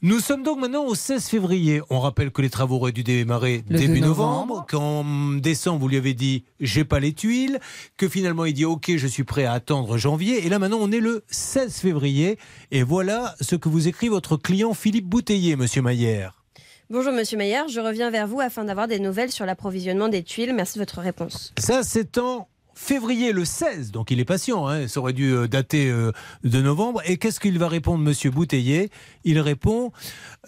Nous 0.00 0.20
sommes 0.20 0.44
donc 0.44 0.60
maintenant 0.60 0.84
au 0.84 0.94
16 0.94 1.26
février. 1.26 1.82
On 1.90 1.98
rappelle 1.98 2.30
que 2.30 2.40
les 2.40 2.50
travaux 2.50 2.76
auraient 2.76 2.92
dû 2.92 3.02
démarrer 3.02 3.64
Le 3.68 3.78
début 3.78 3.98
2 4.00 4.06
novembre. 4.06 4.46
novembre. 4.54 4.66
Qu'en 4.70 5.34
décembre, 5.40 5.80
vous 5.80 5.88
lui 5.88 5.96
avez 5.96 6.14
dit 6.14 6.44
j'ai 6.60 6.84
pas 6.84 7.00
les 7.00 7.12
tuiles. 7.12 7.58
Que 7.96 8.08
finalement, 8.08 8.44
il 8.44 8.54
dit 8.54 8.64
ok, 8.64 8.92
je 8.96 9.06
suis 9.08 9.24
prêt 9.24 9.44
à 9.44 9.52
attendre 9.54 9.98
janvier. 9.98 10.46
Et 10.46 10.48
là, 10.48 10.60
maintenant, 10.60 10.78
on 10.80 10.92
est 10.92 11.00
le 11.00 11.24
16 11.28 11.74
février. 11.80 12.38
Et 12.70 12.84
voilà 12.84 13.34
ce 13.40 13.56
que 13.56 13.68
vous 13.68 13.88
écrit 13.88 14.06
votre 14.08 14.36
client 14.36 14.72
Philippe 14.72 15.06
Bouteiller, 15.06 15.56
monsieur 15.56 15.82
Maillère. 15.82 16.44
Bonjour 16.90 17.12
Monsieur 17.12 17.36
Mayer, 17.36 17.62
je 17.68 17.80
reviens 17.80 18.10
vers 18.10 18.26
vous 18.26 18.40
afin 18.40 18.64
d'avoir 18.64 18.88
des 18.88 18.98
nouvelles 19.00 19.30
sur 19.32 19.44
l'approvisionnement 19.44 20.08
des 20.08 20.22
tuiles. 20.22 20.54
Merci 20.54 20.78
de 20.78 20.82
votre 20.82 21.00
réponse. 21.00 21.52
Ça, 21.58 21.82
c'est 21.82 22.16
en 22.18 22.48
février 22.80 23.32
le 23.32 23.44
16, 23.44 23.90
donc 23.90 24.12
il 24.12 24.20
est 24.20 24.24
patient, 24.24 24.68
hein, 24.68 24.86
ça 24.86 25.00
aurait 25.00 25.12
dû 25.12 25.32
euh, 25.32 25.48
dater 25.48 25.90
euh, 25.90 26.12
de 26.44 26.62
novembre. 26.62 27.02
Et 27.04 27.16
qu'est-ce 27.18 27.40
qu'il 27.40 27.58
va 27.58 27.66
répondre, 27.68 28.02
monsieur 28.04 28.30
Bouteiller? 28.30 28.90
Il 29.24 29.40
répond 29.40 29.90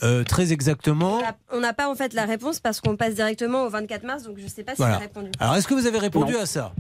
euh, 0.05 0.23
très 0.23 0.53
exactement. 0.53 1.21
On 1.51 1.61
n'a- 1.61 1.73
pas 1.73 1.91
en 1.91 1.95
fait 1.97 2.15
la 2.15 2.25
réponse 2.27 2.61
parce 2.61 2.81
qu'on 2.81 2.97
passe 2.97 3.15
directement 3.15 3.65
au 3.65 3.69
24 3.69 4.05
mars, 4.05 4.23
donc 4.23 4.39
je 4.39 4.45
ne 4.45 4.49
sais 4.49 4.63
pas 4.63 4.73
s'il 4.73 4.79
Voilà. 4.85 4.97
a 4.97 4.99
répondu. 5.01 5.31
Alors, 5.41 5.57
est-ce 5.57 5.67
que 5.67 5.75
vous 5.75 5.87
avez 5.87 5.99
répondu 5.99 6.33
Non. 6.35 6.41
à 6.43 6.47
ça? 6.47 6.73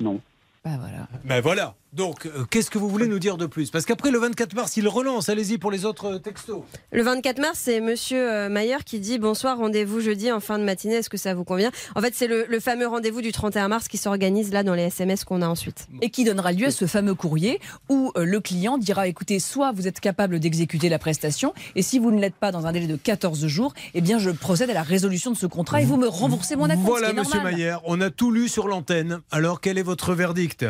Non. 0.00 0.20
Bah 0.64 0.70
voilà. 0.78 1.08
Ben 1.24 1.40
voilà. 1.40 1.74
Donc, 1.92 2.24
euh, 2.24 2.44
qu'est-ce 2.48 2.70
que 2.70 2.78
vous 2.78 2.88
voulez 2.88 3.06
nous 3.06 3.18
dire 3.18 3.36
de 3.36 3.44
plus? 3.44 3.70
Parce 3.70 3.84
qu'après 3.84 4.10
le 4.10 4.18
24 4.18 4.54
mars, 4.54 4.78
il 4.78 4.88
relance. 4.88 5.28
Allez-y 5.28 5.58
pour 5.58 5.70
les 5.70 5.84
autres 5.84 6.14
euh, 6.14 6.18
textos. 6.18 6.62
Le 6.90 7.02
24 7.02 7.38
mars, 7.38 7.58
c'est 7.62 7.82
Monsieur 7.82 8.32
euh, 8.32 8.48
Mayer 8.48 8.78
qui 8.86 8.98
dit 8.98 9.18
bonsoir, 9.18 9.58
rendez-vous 9.58 10.00
jeudi 10.00 10.32
en 10.32 10.40
fin 10.40 10.58
de 10.58 10.64
matinée. 10.64 10.94
Est-ce 10.94 11.10
que 11.10 11.18
ça 11.18 11.34
vous 11.34 11.44
convient? 11.44 11.70
En 11.94 12.00
fait, 12.00 12.14
c'est 12.14 12.28
le, 12.28 12.46
le 12.48 12.60
fameux 12.60 12.86
rendez-vous 12.86 13.20
du 13.20 13.30
31 13.30 13.68
mars 13.68 13.88
qui 13.88 13.98
s'organise 13.98 14.52
là 14.52 14.62
dans 14.62 14.72
les 14.74 14.84
SMS 14.84 15.24
qu'on 15.24 15.42
a 15.42 15.48
ensuite. 15.48 15.86
Et 16.00 16.08
qui 16.08 16.24
donnera 16.24 16.52
lieu 16.52 16.68
à 16.68 16.70
ce 16.70 16.86
fameux 16.86 17.14
courrier 17.14 17.60
où 17.90 18.10
euh, 18.16 18.24
le 18.24 18.40
client 18.40 18.78
dira 18.78 19.06
écoutez, 19.06 19.38
soit 19.38 19.72
vous 19.72 19.86
êtes 19.86 20.00
capable 20.00 20.40
d'exécuter 20.40 20.88
la 20.88 20.98
prestation, 20.98 21.52
et 21.76 21.82
si 21.82 21.98
vous 21.98 22.10
ne 22.10 22.20
l'êtes 22.20 22.36
pas 22.36 22.52
dans 22.52 22.66
un 22.66 22.72
délai 22.72 22.86
de 22.86 22.96
14 22.96 23.46
jours, 23.48 23.74
eh 23.92 24.00
bien 24.00 24.18
je 24.18 24.30
procède 24.30 24.70
à 24.70 24.74
la 24.74 24.82
résolution 24.82 25.30
de 25.30 25.36
ce 25.36 25.46
contrat 25.46 25.82
et 25.82 25.84
vous 25.84 25.98
me 25.98 26.08
remboursez 26.08 26.56
mon 26.56 26.70
acompte. 26.70 26.86
Voilà, 26.86 27.08
ce 27.08 27.12
qui 27.12 27.18
est 27.18 27.20
monsieur 27.20 27.34
normal. 27.36 27.52
Maillère. 27.52 27.80
On 27.84 28.00
a 28.00 28.08
tout 28.08 28.30
lu 28.30 28.48
sur 28.48 28.66
l'antenne. 28.66 29.20
Alors, 29.30 29.60
quel 29.60 29.76
est 29.76 29.82
votre 29.82 30.14
verdict? 30.14 30.64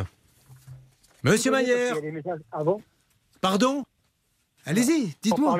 Monsieur 1.23 1.51
Maillère 1.51 1.97
Pardon 3.41 3.85
Allez-y, 4.67 5.15
dites-moi. 5.23 5.59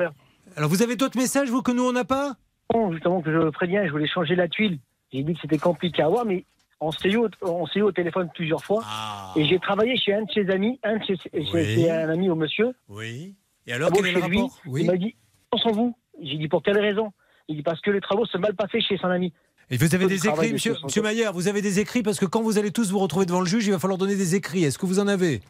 Alors, 0.55 0.69
vous 0.69 0.81
avez 0.81 0.95
d'autres 0.95 1.17
messages, 1.17 1.49
vous, 1.49 1.61
que 1.61 1.71
nous, 1.71 1.83
on 1.83 1.91
n'a 1.91 2.05
pas? 2.05 2.35
Non, 2.73 2.91
justement, 2.91 3.21
que 3.21 3.31
je 3.31 3.49
préviens, 3.49 3.85
je 3.85 3.91
voulais 3.91 4.07
changer 4.07 4.35
la 4.35 4.47
tuile. 4.47 4.79
J'ai 5.11 5.23
dit 5.23 5.33
que 5.33 5.39
c'était 5.41 5.57
compliqué 5.57 6.01
à 6.01 6.05
avoir, 6.05 6.25
mais 6.25 6.45
on 6.79 6.91
s'est 6.91 7.09
eu, 7.09 7.17
au- 7.17 7.27
eu 7.89 7.93
téléphone 7.93 8.29
plusieurs 8.33 8.63
fois. 8.63 8.81
Ah. 8.85 9.33
Et 9.35 9.45
j'ai 9.45 9.59
travaillé 9.59 9.97
chez 9.97 10.13
un 10.13 10.23
de 10.23 10.31
ses 10.31 10.49
amis, 10.49 10.79
un 10.83 10.97
de 10.97 11.03
ses, 11.05 11.15
chez 11.45 11.91
un 11.91 12.09
ami 12.09 12.29
au 12.29 12.35
monsieur. 12.35 12.73
Oui. 12.87 13.35
Et 13.67 13.73
alors, 13.73 13.91
quel 13.91 14.05
est 14.07 14.11
le 14.13 14.21
lui. 14.27 14.37
rapport? 14.41 14.59
Oui. 14.65 14.81
Il 14.81 14.87
m'a 14.87 14.97
dit, 14.97 15.15
on 15.51 15.57
s'en 15.57 15.71
vous. 15.71 15.95
J'ai 16.21 16.37
dit, 16.37 16.47
pour 16.47 16.63
quelle 16.63 16.79
raison? 16.79 17.11
Il 17.47 17.57
dit, 17.57 17.63
parce 17.63 17.81
que 17.81 17.91
les 17.91 18.01
travaux 18.01 18.25
se 18.25 18.37
mal 18.37 18.55
passés 18.55 18.81
chez 18.81 18.97
son 18.97 19.07
ami. 19.07 19.33
Et 19.71 19.77
vous 19.77 19.95
avez 19.95 20.07
des 20.07 20.27
écrits, 20.27 20.53
monsieur, 20.53 20.73
monsieur 20.83 21.01
pote. 21.01 21.03
Maillère, 21.11 21.33
vous 21.33 21.47
avez 21.47 21.61
des 21.61 21.79
écrits 21.79 22.03
parce 22.03 22.19
que 22.19 22.25
quand 22.25 22.41
vous 22.41 22.57
allez 22.57 22.71
tous 22.71 22.91
vous 22.91 22.99
retrouver 22.99 23.25
devant 23.25 23.39
le 23.39 23.45
juge, 23.47 23.65
il 23.65 23.71
va 23.71 23.79
falloir 23.79 23.97
donner 23.97 24.15
des 24.15 24.35
écrits. 24.35 24.63
Est-ce 24.63 24.77
que 24.77 24.85
vous 24.85 24.99
en 24.99 25.07
avez? 25.07 25.41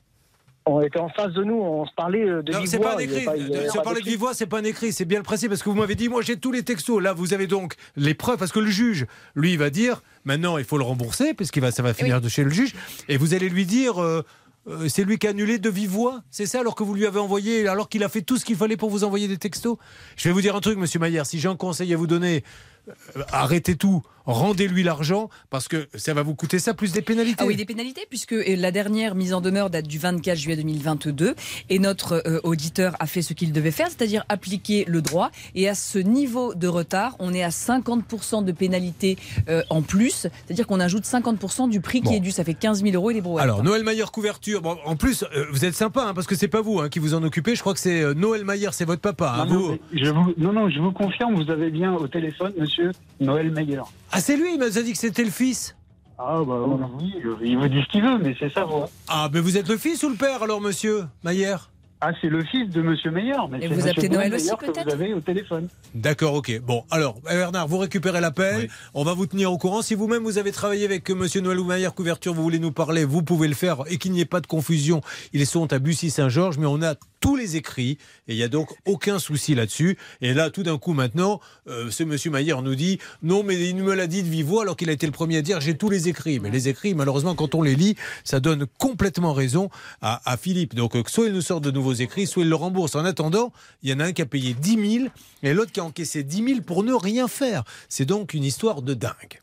On 0.66 0.80
était 0.82 1.00
en 1.00 1.10
face 1.10 1.34
de 1.34 1.44
nous, 1.44 1.56
on 1.56 1.86
se 1.86 1.92
parlait 1.94 2.24
euh, 2.24 2.42
de 2.42 2.54
Non, 2.54 2.60
vive 2.60 2.70
c'est 2.70 2.78
voix, 2.78 2.92
pas 2.92 2.96
un 2.96 3.00
écrit. 3.00 3.26
pas- 3.26 3.36
Se 3.36 3.76
pas 3.78 3.82
parler 3.84 4.00
de 4.00 4.06
vive 4.06 4.20
voix, 4.20 4.34
c'est 4.34 4.46
pas 4.46 4.60
un 4.60 4.64
écrit. 4.64 4.94
C'est 4.94 5.04
bien 5.04 5.20
le 5.20 5.24
principe 5.24 5.50
parce 5.50 5.62
que 5.62 5.68
vous 5.70 5.76
m'avez 5.76 5.96
dit, 5.96 6.08
moi 6.08 6.22
j'ai 6.22 6.38
tous 6.38 6.54
les 6.54 6.64
textos. 6.64 7.04
Là, 7.04 7.12
vous 7.12 7.34
avez 7.34 7.48
donc 7.48 7.74
les 7.98 8.14
preuves 8.14 8.38
parce 8.38 8.54
que 8.54 8.60
le 8.62 8.70
juge, 8.72 9.06
lui, 9.36 9.52
il 9.52 9.58
va 9.58 9.70
dire, 9.70 10.02
maintenant 10.24 10.58
il 10.58 10.64
faut 10.64 10.78
le 10.78 10.86
rembourser 10.86 11.34
parce 11.34 11.52
qu'il 11.52 11.62
va, 11.62 11.72
ça 11.72 11.84
va 11.84 11.94
finir 11.94 12.22
de 12.22 12.30
chez 12.30 12.46
le 12.46 12.50
juge. 12.50 12.74
Et 13.10 13.18
vous 13.18 13.34
allez 13.34 13.50
lui 13.50 13.66
dire, 13.66 14.02
euh, 14.02 14.24
euh, 14.70 14.88
c'est 14.88 15.04
lui 15.04 15.18
qui 15.18 15.28
a 15.28 15.32
annulé 15.32 15.58
de 15.58 15.70
vive 15.70 15.90
voix. 15.90 16.22
C'est 16.32 16.46
ça 16.46 16.62
alors 16.62 16.76
que 16.76 16.84
vous 16.84 16.94
lui 16.94 17.06
avez 17.06 17.20
envoyé, 17.20 17.68
alors 17.68 17.90
qu'il 17.90 18.02
a 18.06 18.08
fait 18.08 18.22
tout 18.22 18.38
ce 18.38 18.46
qu'il 18.46 18.56
fallait 18.56 18.78
pour 18.78 18.90
vous 18.90 19.04
envoyer 19.04 19.28
des 19.28 19.38
textos. 19.38 19.76
Je 20.16 20.30
vais 20.30 20.34
vous 20.34 20.40
dire 20.42 20.56
un 20.56 20.62
truc, 20.62 20.78
monsieur 20.78 21.00
Maillère. 21.00 21.26
Si 21.26 21.40
j'ai 21.42 21.50
un 21.50 21.58
conseil 21.58 21.94
à 21.94 21.98
vous 21.98 22.08
donner, 22.08 22.38
euh, 22.38 22.40
arrêtez 23.32 23.76
tout, 23.76 24.04
rendez-lui 24.26 24.84
l'argent 24.84 25.30
parce 25.50 25.68
que 25.68 25.88
ça 25.96 26.14
va 26.14 26.22
vous 26.24 26.36
coûter 26.36 26.60
ça 26.60 26.74
plus 26.74 26.92
des 26.94 27.02
pénalités. 27.02 27.38
Ah 27.40 27.46
oui, 27.46 27.56
des 27.56 27.66
pénalités, 27.66 28.06
puisque 28.10 28.34
euh, 28.34 28.44
la 28.58 28.72
dernière 28.72 29.16
mise 29.16 29.34
en 29.34 29.42
demeure 29.42 29.70
date 29.70 29.88
du 29.88 29.98
24 30.00 30.38
juillet 30.38 30.56
2022 30.58 31.36
et 31.70 31.80
notre 31.80 32.22
euh, 32.28 32.40
auditeur 32.44 32.96
a 33.00 33.06
fait 33.08 33.22
ce 33.22 33.34
qu'il 33.34 33.52
devait 33.52 33.72
faire, 33.72 33.88
c'est-à-dire 33.88 34.24
appliquer 34.30 34.86
le 34.88 35.02
droit. 35.02 35.32
Et 35.56 35.68
à 35.70 35.76
ce 35.76 36.00
niveau 36.00 36.54
de 36.56 36.68
retard, 36.68 37.16
on 37.20 37.34
est 37.34 37.44
à 37.44 37.50
50% 37.50 38.44
de 38.46 38.52
pénalité 38.52 39.18
euh, 39.50 39.64
en 39.70 39.82
plus, 39.82 40.28
c'est-à-dire 40.46 40.68
qu'on 40.68 40.80
ajoute 40.80 41.04
50% 41.06 41.70
du 41.70 41.82
prix 41.82 42.02
Bon. 42.02 42.10
qui 42.10 42.16
est 42.16 42.20
dû. 42.20 42.32
Ça 42.32 42.44
fait 42.44 42.54
15 42.54 42.82
000 42.84 42.96
euros 42.96 43.12
et 43.12 43.14
les 43.14 43.22
brouettes. 43.22 43.44
Alors, 43.44 43.64
Noël 43.64 43.84
Maillard 43.84 44.12
couverture. 44.12 44.62
Bon, 44.62 44.78
en 44.86 44.96
plus, 44.96 45.24
euh, 45.24 45.46
vous 45.52 45.66
êtes 45.66 45.76
sympa 45.76 46.04
hein, 46.04 46.14
parce 46.14 46.28
que 46.28 46.36
c'est 46.36 46.48
pas 46.48 46.62
vous 46.62 46.80
hein, 46.80 46.90
qui 46.90 47.00
vous 47.00 47.14
en 47.14 47.24
occupez. 47.24 47.56
Je 47.56 47.62
crois 47.62 47.74
que 47.74 47.80
c'est 47.80 48.02
euh, 48.02 48.14
Noël 48.14 48.44
Maillard, 48.46 48.74
c'est 48.74 48.86
votre 48.86 49.02
papa. 49.02 49.36
hein, 49.40 49.46
Non, 49.46 49.54
vous- 49.60 49.72
non, 49.72 49.80
je 49.94 50.10
vous, 50.10 50.34
non, 50.38 50.54
non, 50.54 50.70
je 50.70 50.80
vous 50.80 50.92
confirme, 50.92 51.36
vous 51.36 51.50
avez 51.52 51.70
bien 51.70 51.94
au 51.94 52.08
téléphone 52.08 52.52
monsieur 52.60 52.92
Noël 53.20 53.52
Meyer. 53.52 53.82
Ah, 54.14 54.22
c'est 54.22 54.38
lui, 54.38 54.54
il 54.54 54.60
m'a 54.60 54.70
dit 54.70 54.92
que 54.94 54.98
c'était 54.98 55.24
le 55.24 55.32
fils. 55.32 55.76
Ah, 56.18 56.42
bah 56.46 56.60
oui, 57.00 57.14
il 57.42 57.58
vous 57.58 57.68
dit 57.68 57.82
ce 57.82 57.92
qu'il 57.92 58.04
veut, 58.04 58.18
mais 58.20 58.36
c'est 58.40 58.54
ça, 58.54 58.64
voilà. 58.64 58.86
Ah, 59.08 59.30
mais 59.34 59.40
vous 59.40 59.58
êtes 59.58 59.68
le 59.68 59.78
fils 59.78 60.04
ou 60.04 60.10
le 60.10 60.16
père 60.16 60.44
alors, 60.44 60.62
monsieur 60.62 61.06
Maillard 61.24 61.72
Ah, 62.00 62.12
c'est 62.22 62.28
le 62.30 62.44
fils 62.44 62.70
de 62.70 62.82
monsieur 62.84 63.10
Meyer. 63.12 63.34
Mais 63.50 63.64
Et 63.64 63.68
vous 63.68 63.76
monsieur 63.76 63.90
appelez 63.92 64.10
Noël 64.10 64.34
aussi, 64.34 64.46
Meyer 64.46 64.58
peut-être? 64.60 64.86
vous 64.86 64.94
avez 64.94 65.14
au 65.16 65.20
téléphone. 65.22 65.68
D'accord, 65.96 66.36
ok. 66.36 66.62
Bon, 66.62 66.84
alors, 66.92 67.16
eh, 67.30 67.34
Bernard, 67.34 67.68
vous 67.68 67.80
récupérez 67.80 68.22
l'appel. 68.22 68.70
On 68.94 69.04
va 69.04 69.14
vous 69.16 69.26
tenir 69.26 69.52
au 69.52 69.58
courant. 69.58 69.82
Si 69.82 69.96
vous-même 69.96 70.24
vous 70.24 70.38
avez 70.38 70.52
travaillé 70.52 70.86
avec 70.86 71.10
euh, 71.10 71.16
Monsieur 71.16 71.42
Noël 71.42 71.60
ou 71.60 71.64
Maillard 71.66 71.96
Couverture, 71.96 72.34
vous 72.36 72.44
voulez 72.44 72.60
nous 72.60 72.72
parler, 72.72 73.06
vous 73.06 73.24
pouvez 73.24 73.48
le 73.48 73.56
faire 73.56 73.84
et 73.88 73.98
qu'il 73.98 74.12
n'y 74.12 74.22
ait 74.22 74.26
pas 74.26 74.40
de 74.40 74.48
confusion. 74.48 75.02
Ils 75.34 75.48
sont 75.48 75.74
à 75.74 75.80
Bussy-Saint-Georges, 75.80 76.58
mais 76.60 76.68
on 76.68 76.82
a 76.84 76.94
tous 77.24 77.38
les 77.38 77.56
écrits 77.56 77.98
et 78.28 78.34
il 78.34 78.36
n'y 78.36 78.44
a 78.44 78.50
donc 78.50 78.70
aucun 78.86 79.18
souci 79.18 79.56
là-dessus. 79.56 79.98
Et 80.20 80.34
là, 80.34 80.50
tout 80.50 80.62
d'un 80.62 80.78
coup, 80.78 80.92
maintenant, 80.92 81.40
euh, 81.70 81.90
ce 81.90 82.04
Monsieur 82.04 82.30
Maillard 82.30 82.64
nous 82.64 82.76
dit 82.76 83.00
non, 83.22 83.44
mais 83.44 83.56
il 83.56 83.78
me 83.78 83.94
l'a 83.94 84.08
dit 84.08 84.24
de 84.24 84.28
vive 84.28 84.48
voix 84.48 84.64
alors 84.64 84.76
qu'il 84.76 84.90
a 84.90 84.92
été 84.92 85.06
le 85.06 85.14
premier 85.14 85.38
à 85.38 85.42
dire 85.42 85.62
j'ai 85.62 85.78
tous 85.78 85.90
les 85.90 86.10
écrits. 86.10 86.42
Mais 86.42 86.50
les 86.50 86.68
écrits, 86.68 86.94
malheureusement, 86.94 87.34
quand 87.34 87.56
on 87.56 87.62
les 87.62 87.76
lit, 87.76 87.96
ça 88.26 88.42
donne 88.42 88.66
complètement 88.78 89.32
raison 89.32 89.70
à, 90.02 90.22
à 90.30 90.36
Philippe. 90.36 90.76
Donc, 90.76 90.98
euh, 90.98 91.04
soit 91.08 91.28
il 91.28 91.34
nous 91.34 91.42
sort 91.42 91.62
de 91.62 91.72
nouveaux 91.72 91.94
écrits, 91.94 92.28
soit 92.28 92.44
il 92.44 92.50
le 92.50 92.56
rembourse. 92.56 92.96
En 92.96 93.06
attendant, 93.06 93.54
il 93.84 93.90
y 93.90 93.94
en 93.94 94.02
a 94.02 94.06
un 94.08 94.12
qui 94.12 94.22
a 94.22 94.26
payé 94.26 94.54
10 94.54 94.98
000 94.98 95.06
et 95.44 95.54
l'autre 95.54 95.72
qui 95.72 95.80
a 95.80 95.86
encaissé 95.86 96.24
10 96.24 96.44
000 96.44 96.62
pour 96.62 96.84
ne 96.84 96.92
rien 96.94 97.30
faire. 97.30 97.64
C'est 97.88 98.06
donc 98.06 98.34
une 98.34 98.44
histoire 98.44 98.82
de 98.82 98.94
dingue. 98.96 99.40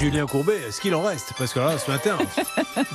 Julien 0.00 0.26
Courbet, 0.26 0.58
est-ce 0.68 0.80
qu'il 0.80 0.94
en 0.94 1.02
reste? 1.02 1.32
Parce 1.36 1.52
que 1.52 1.58
là, 1.58 1.76
ce 1.76 1.90
matin, 1.90 2.16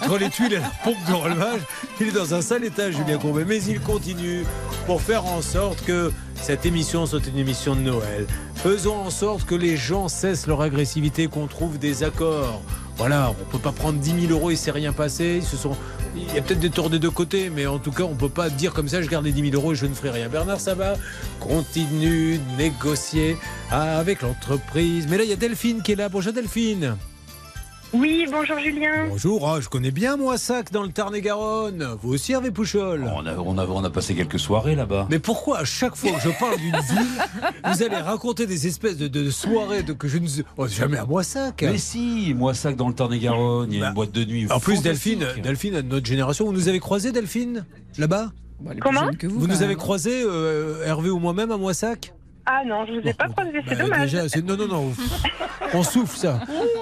entre 0.01 0.17
les 0.17 0.29
tuiles 0.29 0.53
et 0.53 0.59
la 0.59 0.71
pompe 0.83 0.97
de 1.07 1.13
relevage, 1.13 1.61
il 1.99 2.07
est 2.07 2.11
dans 2.11 2.33
un 2.33 2.41
sale 2.41 2.63
état, 2.63 2.89
Julien 2.89 3.17
Courbet. 3.17 3.45
Mais 3.45 3.61
il 3.63 3.79
continue 3.79 4.43
pour 4.85 5.01
faire 5.01 5.25
en 5.25 5.41
sorte 5.41 5.83
que 5.85 6.11
cette 6.35 6.65
émission 6.65 7.05
soit 7.05 7.25
une 7.27 7.37
émission 7.37 7.75
de 7.75 7.81
Noël. 7.81 8.25
Faisons 8.55 8.95
en 8.95 9.09
sorte 9.11 9.45
que 9.45 9.55
les 9.55 9.77
gens 9.77 10.07
cessent 10.07 10.47
leur 10.47 10.61
agressivité, 10.61 11.27
qu'on 11.27 11.47
trouve 11.47 11.77
des 11.77 12.03
accords. 12.03 12.61
Voilà, 12.99 13.31
on 13.31 13.45
peut 13.45 13.59
pas 13.59 13.71
prendre 13.71 13.97
10 13.97 14.27
000 14.27 14.33
euros 14.33 14.51
et 14.51 14.57
c'est 14.57 14.71
rien 14.71 14.91
passé. 14.91 15.39
Sont... 15.41 15.77
Il 16.17 16.35
y 16.35 16.37
a 16.37 16.41
peut-être 16.41 16.59
des 16.59 16.69
torts 16.69 16.89
des 16.89 16.99
deux 16.99 17.09
côtés, 17.09 17.49
mais 17.49 17.65
en 17.65 17.79
tout 17.79 17.93
cas, 17.93 18.03
on 18.03 18.13
peut 18.13 18.27
pas 18.27 18.49
dire 18.49 18.73
comme 18.73 18.89
ça, 18.89 19.01
je 19.01 19.07
garde 19.07 19.23
les 19.23 19.31
10 19.31 19.51
000 19.51 19.55
euros 19.55 19.71
et 19.71 19.75
je 19.75 19.85
ne 19.85 19.93
ferai 19.93 20.09
rien. 20.09 20.27
Bernard 20.27 20.59
Sabat 20.59 20.95
continue 21.39 22.39
de 22.39 22.57
négocier 22.57 23.37
avec 23.71 24.21
l'entreprise. 24.21 25.07
Mais 25.09 25.17
là, 25.17 25.23
il 25.23 25.29
y 25.29 25.33
a 25.33 25.37
Delphine 25.37 25.81
qui 25.81 25.93
est 25.93 25.95
là. 25.95 26.09
Bonjour 26.09 26.33
Delphine. 26.33 26.97
Oui, 27.91 28.27
bonjour 28.31 28.59
Julien. 28.59 29.07
Bonjour, 29.09 29.49
ah, 29.49 29.59
je 29.59 29.67
connais 29.67 29.89
bien 29.89 30.15
Moissac 30.15 30.71
dans 30.71 30.83
le 30.83 30.89
Tarn-et-Garonne. 30.89 31.97
Vous 32.03 32.13
aussi 32.13 32.33
Hervé 32.33 32.51
Pouchol 32.51 33.03
On 33.11 33.25
a, 33.25 33.35
on, 33.37 33.57
a, 33.57 33.65
on 33.65 33.83
a 33.83 33.89
passé 33.89 34.13
quelques 34.13 34.37
soirées 34.37 34.75
là-bas. 34.75 35.07
Mais 35.09 35.17
pourquoi 35.17 35.59
à 35.59 35.65
chaque 35.65 35.95
fois 35.95 36.11
que 36.11 36.21
je 36.21 36.29
parle 36.37 36.57
d'une 36.57 36.71
ville, 36.89 37.07
vous 37.65 37.83
allez 37.83 37.95
raconter 37.95 38.45
des 38.45 38.67
espèces 38.67 38.95
de, 38.95 39.07
de 39.07 39.31
soirées 39.31 39.81
de, 39.81 39.93
que 39.93 40.07
je 40.07 40.19
ne 40.19 40.27
oh, 40.57 40.67
jamais 40.67 40.97
à 40.97 41.05
Moissac 41.05 41.63
Mais 41.63 41.79
si, 41.79 42.35
Moissac 42.35 42.75
dans 42.75 42.89
le 42.89 42.93
Tarn-et-Garonne, 42.93 43.73
il 43.73 43.79
y 43.79 43.83
a 43.83 43.87
une 43.87 43.93
boîte 43.95 44.11
de 44.11 44.23
nuit. 44.23 44.45
En 44.51 44.59
plus, 44.59 44.83
Delphine, 44.83 45.25
Delphine, 45.41 45.75
de 45.75 45.81
notre 45.81 46.05
génération, 46.05 46.45
vous 46.45 46.53
nous 46.53 46.67
avez 46.67 46.79
croisé 46.79 47.11
Delphine 47.11 47.65
Là-bas? 47.97 48.31
Comment? 48.81 49.09
Vous, 49.23 49.47
nous 49.47 49.63
avez 49.63 49.75
croisé, 49.75 50.21
euh, 50.23 50.85
Hervé 50.85 51.09
ou 51.09 51.17
moi-même, 51.17 51.49
à 51.49 51.57
Moissac 51.57 52.13
Ah 52.51 52.63
non, 52.65 52.83
je 52.87 52.93
ne 52.93 53.01
vous 53.01 53.07
ai 53.07 53.13
pas 53.13 53.27
croisé, 53.27 53.51
c'est 53.67 53.77
dommage. 53.77 54.01
Déjà, 54.11 54.27
c'est- 54.27 54.41
non, 54.41 54.57
non, 54.57 54.67
non. 54.67 54.91
On 55.75 55.83
souffle 55.83 56.17
ça, 56.17 56.39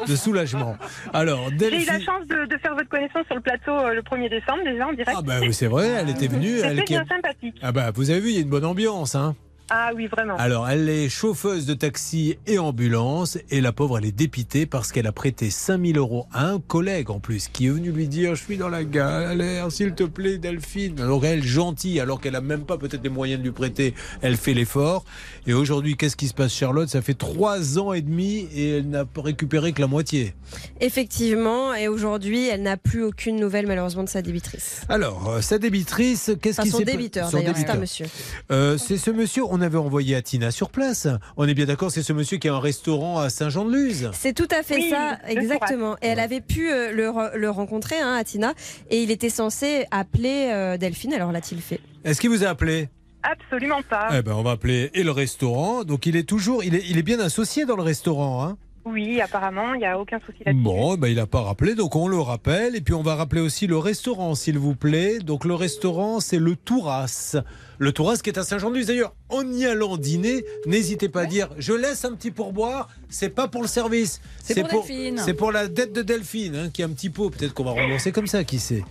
de 0.07 0.15
soulagement. 0.15 0.77
Alors, 1.13 1.49
J'ai 1.59 1.81
eu 1.81 1.85
la 1.85 1.99
chance 1.99 2.25
de, 2.27 2.45
de 2.45 2.57
faire 2.57 2.73
votre 2.73 2.87
connaissance 2.87 3.25
sur 3.25 3.35
le 3.35 3.41
plateau 3.41 3.71
euh, 3.73 3.93
le 3.93 4.01
1er 4.01 4.29
décembre 4.29 4.63
déjà 4.63 4.87
en 4.87 4.93
direct. 4.93 5.11
Ah 5.13 5.21
bah 5.21 5.39
oui, 5.41 5.53
c'est 5.53 5.67
vrai, 5.67 5.87
elle 5.87 6.09
était 6.09 6.27
venue. 6.27 6.59
C'était 6.59 6.83
bien 6.83 7.05
sympathique. 7.05 7.57
Ah 7.61 7.73
bah 7.73 7.91
vous 7.93 8.09
avez 8.09 8.21
vu, 8.21 8.29
il 8.29 8.35
y 8.35 8.37
a 8.37 8.41
une 8.41 8.49
bonne 8.49 8.63
ambiance, 8.65 9.13
hein. 9.15 9.35
Ah 9.69 9.91
oui, 9.95 10.07
vraiment. 10.07 10.35
Alors, 10.37 10.69
elle 10.69 10.87
est 10.89 11.09
chauffeuse 11.09 11.65
de 11.65 11.73
taxi 11.73 12.37
et 12.47 12.57
ambulance, 12.59 13.37
et 13.49 13.59
la 13.61 13.71
pauvre, 13.73 13.97
elle 13.97 14.05
est 14.05 14.11
dépitée 14.11 14.65
parce 14.65 14.91
qu'elle 14.91 15.07
a 15.07 15.11
prêté 15.11 15.49
5000 15.49 15.97
euros 15.97 16.25
à 16.31 16.47
un 16.47 16.59
collègue 16.59 17.09
en 17.09 17.19
plus, 17.19 17.47
qui 17.49 17.67
est 17.67 17.69
venu 17.69 17.91
lui 17.91 18.07
dire 18.07 18.35
Je 18.35 18.43
suis 18.43 18.57
dans 18.57 18.69
la 18.69 18.83
galère, 18.83 19.71
s'il 19.71 19.93
te 19.93 20.03
plaît, 20.03 20.37
Delphine. 20.37 20.99
Alors, 21.01 21.25
elle, 21.25 21.43
gentille, 21.43 21.99
alors 21.99 22.21
qu'elle 22.21 22.35
a 22.35 22.41
même 22.41 22.63
pas 22.63 22.77
peut-être 22.77 23.03
les 23.03 23.09
moyens 23.09 23.39
de 23.39 23.43
lui 23.45 23.51
prêter, 23.53 23.93
elle 24.21 24.37
fait 24.37 24.53
l'effort. 24.53 25.03
Et 25.47 25.53
aujourd'hui, 25.53 25.95
qu'est-ce 25.97 26.15
qui 26.15 26.27
se 26.27 26.33
passe, 26.33 26.53
Charlotte? 26.53 26.87
Ça 26.89 27.01
fait 27.01 27.13
trois 27.13 27.77
ans 27.77 27.93
et 27.93 28.01
demi 28.01 28.47
et 28.55 28.77
elle 28.77 28.89
n'a 28.89 29.03
récupéré 29.17 29.73
que 29.73 29.81
la 29.81 29.87
moitié. 29.87 30.33
Effectivement, 30.79 31.73
et 31.73 31.87
aujourd'hui, 31.87 32.47
elle 32.47 32.61
n'a 32.61 32.77
plus 32.77 33.03
aucune 33.03 33.35
nouvelle 33.39 33.67
malheureusement 33.67 34.03
de 34.03 34.09
sa 34.09 34.21
débitrice. 34.21 34.81
Alors, 34.89 35.29
euh, 35.29 35.41
sa 35.41 35.57
débitrice, 35.59 36.31
qu'est-ce 36.41 36.55
Enfin, 36.61 36.63
qui 36.63 36.69
son 36.69 36.77
s'est 36.79 36.85
pa- 36.85 36.91
débiteur, 36.91 37.29
son 37.29 37.37
d'ailleurs, 37.37 37.55
c'est 37.57 37.69
un 37.69 37.75
monsieur. 37.75 38.05
Euh, 38.51 38.77
c'est 38.77 38.97
ce 38.97 39.11
monsieur, 39.11 39.43
on 39.49 39.56
avait 39.61 39.77
envoyé 39.77 40.15
à 40.15 40.21
Tina 40.21 40.51
sur 40.51 40.69
place. 40.69 41.07
On 41.37 41.47
est 41.47 41.53
bien 41.53 41.65
d'accord, 41.65 41.91
c'est 41.91 42.03
ce 42.03 42.13
monsieur 42.13 42.37
qui 42.37 42.47
a 42.47 42.53
un 42.53 42.59
restaurant 42.59 43.19
à 43.19 43.29
Saint-Jean-de-Luz. 43.29 44.11
C'est 44.13 44.33
tout 44.33 44.47
à 44.51 44.63
fait 44.63 44.75
Oui, 44.75 44.89
ça, 44.89 45.17
exactement. 45.27 45.95
Et 46.01 46.07
elle 46.07 46.19
avait 46.19 46.41
pu 46.41 46.71
euh, 46.71 46.91
le 46.91 47.49
rencontrer, 47.49 47.99
hein, 47.99 48.15
Atina, 48.15 48.53
et 48.89 49.01
il 49.01 49.11
était 49.11 49.29
censé 49.29 49.85
appeler 49.91 50.49
euh, 50.51 50.77
Delphine. 50.77 51.13
Alors 51.13 51.31
l'a-t-il 51.31 51.61
fait? 51.61 51.79
Est-ce 52.03 52.21
qu'il 52.21 52.29
vous 52.29 52.43
a 52.43 52.49
appelé? 52.49 52.89
Absolument 53.23 53.81
pas. 53.89 54.09
Eh 54.17 54.21
ben, 54.21 54.33
on 54.33 54.43
va 54.43 54.51
appeler 54.51 54.89
et 54.93 55.03
le 55.03 55.11
restaurant. 55.11 55.83
Donc, 55.83 56.05
il 56.05 56.15
est 56.15 56.23
toujours, 56.23 56.63
il 56.63 56.75
est, 56.75 56.83
il 56.87 56.97
est 56.97 57.03
bien 57.03 57.19
associé 57.19 57.65
dans 57.65 57.75
le 57.75 57.83
restaurant, 57.83 58.45
hein. 58.45 58.57
Oui, 58.91 59.21
apparemment, 59.21 59.73
il 59.73 59.79
n'y 59.79 59.85
a 59.85 59.99
aucun 59.99 60.19
souci 60.25 60.39
là-dessus. 60.45 60.61
Bon, 60.63 60.95
ben, 60.97 61.07
il 61.07 61.15
n'a 61.15 61.25
pas 61.27 61.41
rappelé, 61.41 61.75
donc 61.75 61.95
on 61.95 62.07
le 62.07 62.19
rappelle. 62.19 62.75
Et 62.75 62.81
puis, 62.81 62.93
on 62.93 63.01
va 63.03 63.15
rappeler 63.15 63.41
aussi 63.41 63.67
le 63.67 63.77
restaurant, 63.77 64.35
s'il 64.35 64.57
vous 64.57 64.75
plaît. 64.75 65.19
Donc, 65.19 65.45
le 65.45 65.53
restaurant, 65.55 66.19
c'est 66.19 66.39
le 66.39 66.55
Touras. 66.55 67.35
Le 67.79 67.91
Touras 67.91 68.17
qui 68.17 68.29
est 68.29 68.37
à 68.39 68.43
Saint-Jean-de-Luz. 68.43 68.87
D'ailleurs, 68.87 69.13
en 69.29 69.43
y 69.51 69.65
allant 69.65 69.97
dîner, 69.97 70.43
n'hésitez 70.65 71.09
pas 71.09 71.21
à 71.21 71.25
dire 71.25 71.49
je 71.57 71.73
laisse 71.73 72.05
un 72.05 72.13
petit 72.15 72.31
pourboire, 72.31 72.89
c'est 73.09 73.29
pas 73.29 73.47
pour 73.47 73.61
le 73.61 73.67
service. 73.67 74.19
C'est 74.43 74.63
pour 74.67 74.83
Delphine. 74.85 75.21
C'est 75.23 75.33
pour 75.33 75.51
la 75.51 75.67
dette 75.67 75.93
de 75.93 76.01
Delphine, 76.01 76.55
hein, 76.55 76.69
qui 76.73 76.81
est 76.81 76.85
un 76.85 76.89
petit 76.89 77.09
pot. 77.09 77.29
Peut-être 77.29 77.53
qu'on 77.53 77.63
va 77.65 77.71
rembourser 77.71 78.11
comme 78.11 78.27
ça, 78.27 78.43
qui 78.43 78.57
sait. 78.59 78.83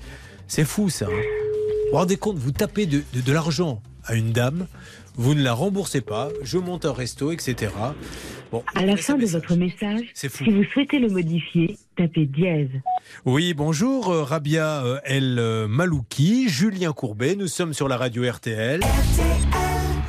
C'est 0.47 0.65
fou, 0.65 0.89
ça. 0.89 1.07
hein. 1.07 1.09
Vous 1.11 1.93
vous 1.93 1.99
rendez 1.99 2.17
compte, 2.17 2.37
vous 2.37 2.53
tapez 2.53 2.87
de, 2.87 3.03
de- 3.15 3.21
de 3.21 3.33
l'argent 3.33 3.81
à 4.05 4.15
une 4.15 4.31
dame, 4.33 4.67
vous 5.17 5.35
ne 5.35 5.43
la 5.43 5.53
remboursez 5.55 6.01
pas, 6.01 6.29
je 6.43 6.59
monte 6.59 6.85
un 6.85 6.93
resto, 6.93 7.33
etc. 7.33 7.73
Bon, 8.53 8.63
À 8.75 8.85
la 8.87 8.97
fin 8.97 9.15
de 9.17 9.27
votre 9.27 9.57
message, 9.57 10.03
C'est 10.15 10.29
fou. 10.29 10.45
si 10.45 10.51
vous 10.51 10.63
souhaitez 10.73 10.99
le 10.99 11.09
modifier, 11.09 11.77
tapez 11.97 12.27
dièse. 12.27 12.69
Oui, 13.25 13.55
bonjour, 13.55 14.11
euh, 14.11 14.23
Rabia 14.23 14.85
euh, 14.85 14.99
El 15.05 15.39
euh, 15.39 15.67
Malouki, 15.67 16.49
Julien 16.49 16.93
Courbet, 16.93 17.35
nous 17.35 17.49
sommes 17.49 17.75
sur 17.75 17.89
la 17.89 17.97
radio 17.97 18.23
RTL. 18.31 18.81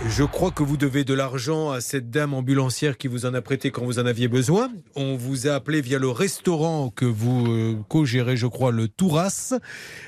Je 0.09 0.23
crois 0.23 0.49
que 0.51 0.63
vous 0.63 0.77
devez 0.77 1.03
de 1.03 1.13
l'argent 1.13 1.69
à 1.71 1.79
cette 1.81 2.09
dame 2.09 2.33
ambulancière 2.33 2.97
qui 2.97 3.07
vous 3.07 3.25
en 3.27 3.33
a 3.35 3.41
prêté 3.41 3.69
quand 3.69 3.83
vous 3.83 3.99
en 3.99 4.05
aviez 4.05 4.27
besoin. 4.27 4.69
On 4.95 5.15
vous 5.15 5.47
a 5.47 5.51
appelé 5.53 5.79
via 5.81 5.99
le 5.99 6.09
restaurant 6.09 6.89
que 6.89 7.05
vous 7.05 7.45
euh, 7.51 7.75
co-gérez, 7.87 8.35
je 8.35 8.47
crois, 8.47 8.71
le 8.71 8.87
Touras, 8.87 9.53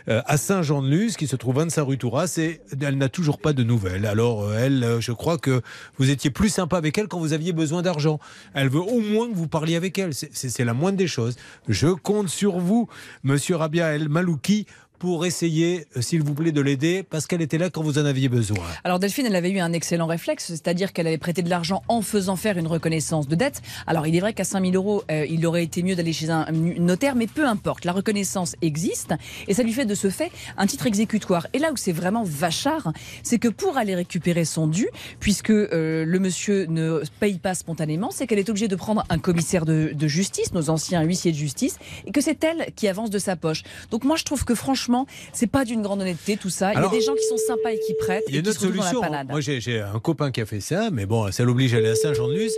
euh, 0.08 0.22
à 0.26 0.38
Saint-Jean-de-Luz, 0.38 1.16
qui 1.16 1.28
se 1.28 1.36
trouve 1.36 1.58
25 1.58 1.84
rue 1.84 1.98
Touras, 2.00 2.34
et 2.40 2.60
elle 2.82 2.98
n'a 2.98 3.10
toujours 3.10 3.40
pas 3.40 3.54
de 3.54 3.62
nouvelles. 3.64 4.06
Alors, 4.08 4.46
euh, 4.46 4.58
elle, 4.58 4.84
euh, 4.84 5.00
je 5.02 5.12
crois 5.12 5.38
que 5.38 5.62
vous 6.00 6.10
étiez 6.10 6.32
plus 6.32 6.50
sympa 6.50 6.78
avec 6.78 6.98
elle 6.98 7.08
quand 7.08 7.20
vous 7.20 7.34
aviez 7.34 7.54
besoin 7.54 7.84
d'argent. 7.84 8.20
Elle 8.56 8.70
veut 8.70 8.80
au 8.82 9.02
moins 9.02 9.30
que 9.30 9.36
vous 9.36 9.48
parliez 9.48 9.76
avec 9.76 10.00
elle. 10.00 10.14
C'est- 10.14 10.60
la 10.64 10.74
moindre 10.74 10.98
des 10.98 11.08
choses. 11.08 11.36
Je 11.68 11.88
compte 11.88 12.30
sur 12.30 12.58
vous, 12.60 12.90
monsieur 13.24 13.56
Rabia 13.58 13.96
El 13.96 14.10
Malouki, 14.10 14.66
pour 15.00 15.26
essayer, 15.26 15.88
euh, 15.96 16.02
s'il 16.02 16.22
vous 16.22 16.34
plaît, 16.34 16.52
de 16.52 16.62
l'aider, 16.62 17.04
parce 17.10 17.26
qu'elle 17.26 17.42
était 17.42 17.58
là 17.58 17.70
quand 17.70 17.82
vous 17.82 17.98
en 17.98 18.06
aviez 18.06 18.28
besoin. 18.28 18.66
Alors 18.84 19.00
Delphine, 19.00 19.26
elle 19.26 19.36
avait 19.36 19.50
eu 19.50 19.60
un 19.60 19.72
excellent 19.72 20.08
réflexe, 20.08 20.48
c'est-à-dire 20.48 20.92
qu'elle 20.92 21.08
avait 21.08 21.18
prêté 21.18 21.42
de 21.42 21.50
l'argent 21.50 21.82
en 21.88 22.02
faisant 22.02 22.36
faire 22.36 22.58
une 22.58 22.68
reconnaissance 22.68 23.28
de 23.28 23.36
dette. 23.36 23.62
Alors 23.88 24.06
il 24.08 24.16
est 24.16 24.20
vrai 24.20 24.34
qu'à 24.34 24.44
5000 24.44 24.76
euros, 24.76 25.04
euh, 25.10 25.26
il 25.30 25.46
aurait 25.46 25.64
été 25.64 25.82
mieux 25.84 25.96
d'aller 25.96 26.12
chez 26.14 26.30
un 26.30 26.46
notaire, 26.52 27.16
mais 27.16 27.28
peu 27.28 27.48
importe, 27.48 27.86
la 27.86 27.94
reconnaissance 27.94 28.56
existe 28.62 29.14
et 29.48 29.54
ça 29.54 29.64
lui 29.64 29.72
fait 29.72 29.86
de 29.86 29.96
ce 29.96 30.10
fait 30.10 30.32
un 30.58 30.68
titre 30.68 30.86
exécutoire. 30.86 31.48
Et 31.54 31.60
là 31.60 31.72
où 31.72 31.78
c'est 31.78 31.94
vraiment 31.94 32.24
vachard, 32.24 32.92
c'est 33.24 33.40
que 33.40 33.48
pour 33.48 33.78
aller 33.78 33.96
récupérer 33.96 34.44
son 34.44 34.68
dû, 34.68 34.88
puisque 35.22 35.50
euh, 35.50 36.04
le 36.06 36.20
monsieur 36.20 36.66
ne 36.66 37.02
paye 37.20 37.40
pas 37.40 37.56
spontanément, 37.56 38.12
c'est 38.12 38.28
qu'elle 38.28 38.40
est 38.40 38.50
obligée 38.50 38.68
de 38.68 38.76
prendre 38.76 39.06
un 39.10 39.18
commissaire 39.18 39.66
de, 39.66 39.92
de 39.94 40.08
justice, 40.08 40.54
nos 40.54 40.70
anciens 40.70 41.02
huissiers 41.04 41.32
de 41.32 41.38
justice, 41.38 41.78
et 42.06 42.12
que 42.12 42.20
c'est 42.20 42.44
elle 42.44 42.68
qui 42.76 42.88
avance 42.90 43.10
de 43.10 43.20
sa 43.20 43.38
poche. 43.38 43.64
Donc 43.92 44.04
moi 44.04 44.18
je 44.18 44.26
trouve 44.26 44.44
que 44.44 44.56
franchement, 44.56 44.89
c'est 45.34 45.48
pas 45.48 45.66
d'une 45.66 45.82
grande 45.82 46.02
honnêteté 46.02 46.38
tout 46.38 46.50
ça. 46.50 46.70
Alors- 46.70 46.92
il 46.92 46.96
y 46.96 46.98
a 46.98 47.00
des 47.00 47.06
gens 47.06 47.16
qui 47.16 47.24
sont 47.28 47.38
sympas 47.38 47.72
et 47.72 47.80
qui 47.80 47.94
prêtent 47.96 48.24
Il 48.28 48.34
y 48.34 48.38
a 48.38 48.42
une 48.42 48.48
autre 48.48 48.60
solution. 48.60 49.02
Moi, 49.30 49.40
j'ai 49.42 49.80
un 49.82 50.00
copain 50.00 50.32
qui 50.32 50.42
a 50.42 50.46
fait 50.46 50.60
ça, 50.62 50.90
mais 50.92 51.06
bon, 51.06 51.32
ça 51.32 51.44
l'oblige 51.44 51.74
à 51.74 51.78
aller 51.78 51.90
à 51.90 51.96
Saint-Jean-de-Luz. 51.96 52.54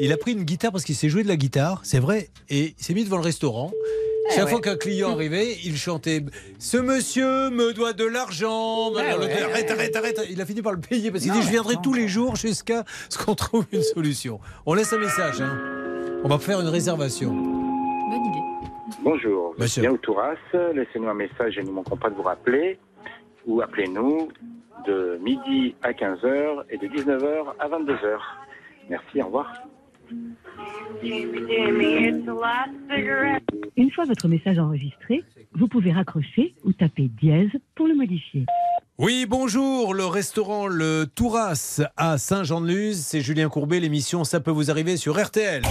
Il 0.00 0.12
a 0.12 0.16
pris 0.16 0.32
une 0.32 0.42
guitare 0.44 0.72
parce 0.72 0.82
qu'il 0.84 0.96
sait 0.96 1.08
jouer 1.08 1.22
de 1.22 1.28
la 1.28 1.36
guitare, 1.36 1.80
c'est 1.84 2.00
vrai, 2.00 2.30
et 2.50 2.74
il 2.78 2.84
s'est 2.84 2.94
mis 2.94 3.04
devant 3.04 3.16
le 3.18 3.22
restaurant. 3.22 3.70
Eh 4.30 4.34
Chaque 4.34 4.44
ouais. 4.46 4.50
fois 4.52 4.60
qu'un 4.62 4.76
client 4.76 5.10
arrivait, 5.12 5.58
il 5.64 5.76
chantait 5.76 6.24
Ce 6.58 6.78
monsieur 6.78 7.50
me 7.50 7.74
doit 7.74 7.92
de 7.92 8.04
l'argent. 8.04 8.90
Ouais. 8.92 9.02
gars, 9.04 9.18
arrête, 9.50 9.70
arrête, 9.70 9.94
arrête. 9.96 10.20
Il 10.30 10.40
a 10.40 10.46
fini 10.46 10.62
par 10.62 10.72
le 10.72 10.80
payer 10.80 11.10
parce 11.10 11.22
qu'il 11.22 11.32
dit 11.32 11.42
Je 11.42 11.50
viendrai 11.50 11.74
non. 11.74 11.82
tous 11.82 11.92
les 11.92 12.08
jours 12.08 12.34
jusqu'à 12.34 12.84
ce 13.10 13.18
qu'on 13.18 13.34
trouve 13.34 13.66
une 13.70 13.82
solution. 13.82 14.40
On 14.64 14.72
laisse 14.72 14.92
un 14.94 14.98
message. 14.98 15.42
hein. 15.42 15.58
On 16.24 16.28
va 16.28 16.38
faire 16.38 16.58
une 16.60 16.68
réservation. 16.68 17.30
Bonne 17.34 18.24
idée. 18.30 18.43
Bonjour, 19.02 19.54
Monsieur. 19.58 19.90
au 19.90 19.96
Touras. 19.96 20.34
Laissez-nous 20.52 21.08
un 21.08 21.14
message 21.14 21.58
et 21.58 21.62
nous 21.62 21.70
ne 21.70 21.74
manquerons 21.74 21.96
pas 21.96 22.10
de 22.10 22.14
vous 22.14 22.22
rappeler. 22.22 22.78
Ou 23.46 23.60
appelez-nous 23.60 24.28
de 24.86 25.18
midi 25.22 25.74
à 25.82 25.92
15h 25.92 26.64
et 26.70 26.78
de 26.78 26.86
19h 26.86 27.54
à 27.58 27.68
22h. 27.68 28.18
Merci, 28.88 29.22
au 29.22 29.26
revoir. 29.26 29.52
Une 33.76 33.90
fois 33.90 34.04
votre 34.04 34.28
message 34.28 34.58
enregistré, 34.58 35.24
vous 35.52 35.68
pouvez 35.68 35.92
raccrocher 35.92 36.54
ou 36.64 36.72
taper 36.72 37.08
dièse 37.20 37.50
pour 37.74 37.86
le 37.86 37.94
modifier. 37.94 38.44
Oui, 38.98 39.26
bonjour, 39.28 39.92
le 39.92 40.06
restaurant 40.06 40.68
Le 40.68 41.06
Touras 41.12 41.82
à 41.96 42.16
Saint-Jean-de-Luz. 42.16 42.98
C'est 42.98 43.20
Julien 43.20 43.48
Courbet, 43.48 43.80
l'émission 43.80 44.22
Ça 44.22 44.40
peut 44.40 44.52
vous 44.52 44.70
arriver 44.70 44.96
sur 44.96 45.20
RTL. 45.20 45.62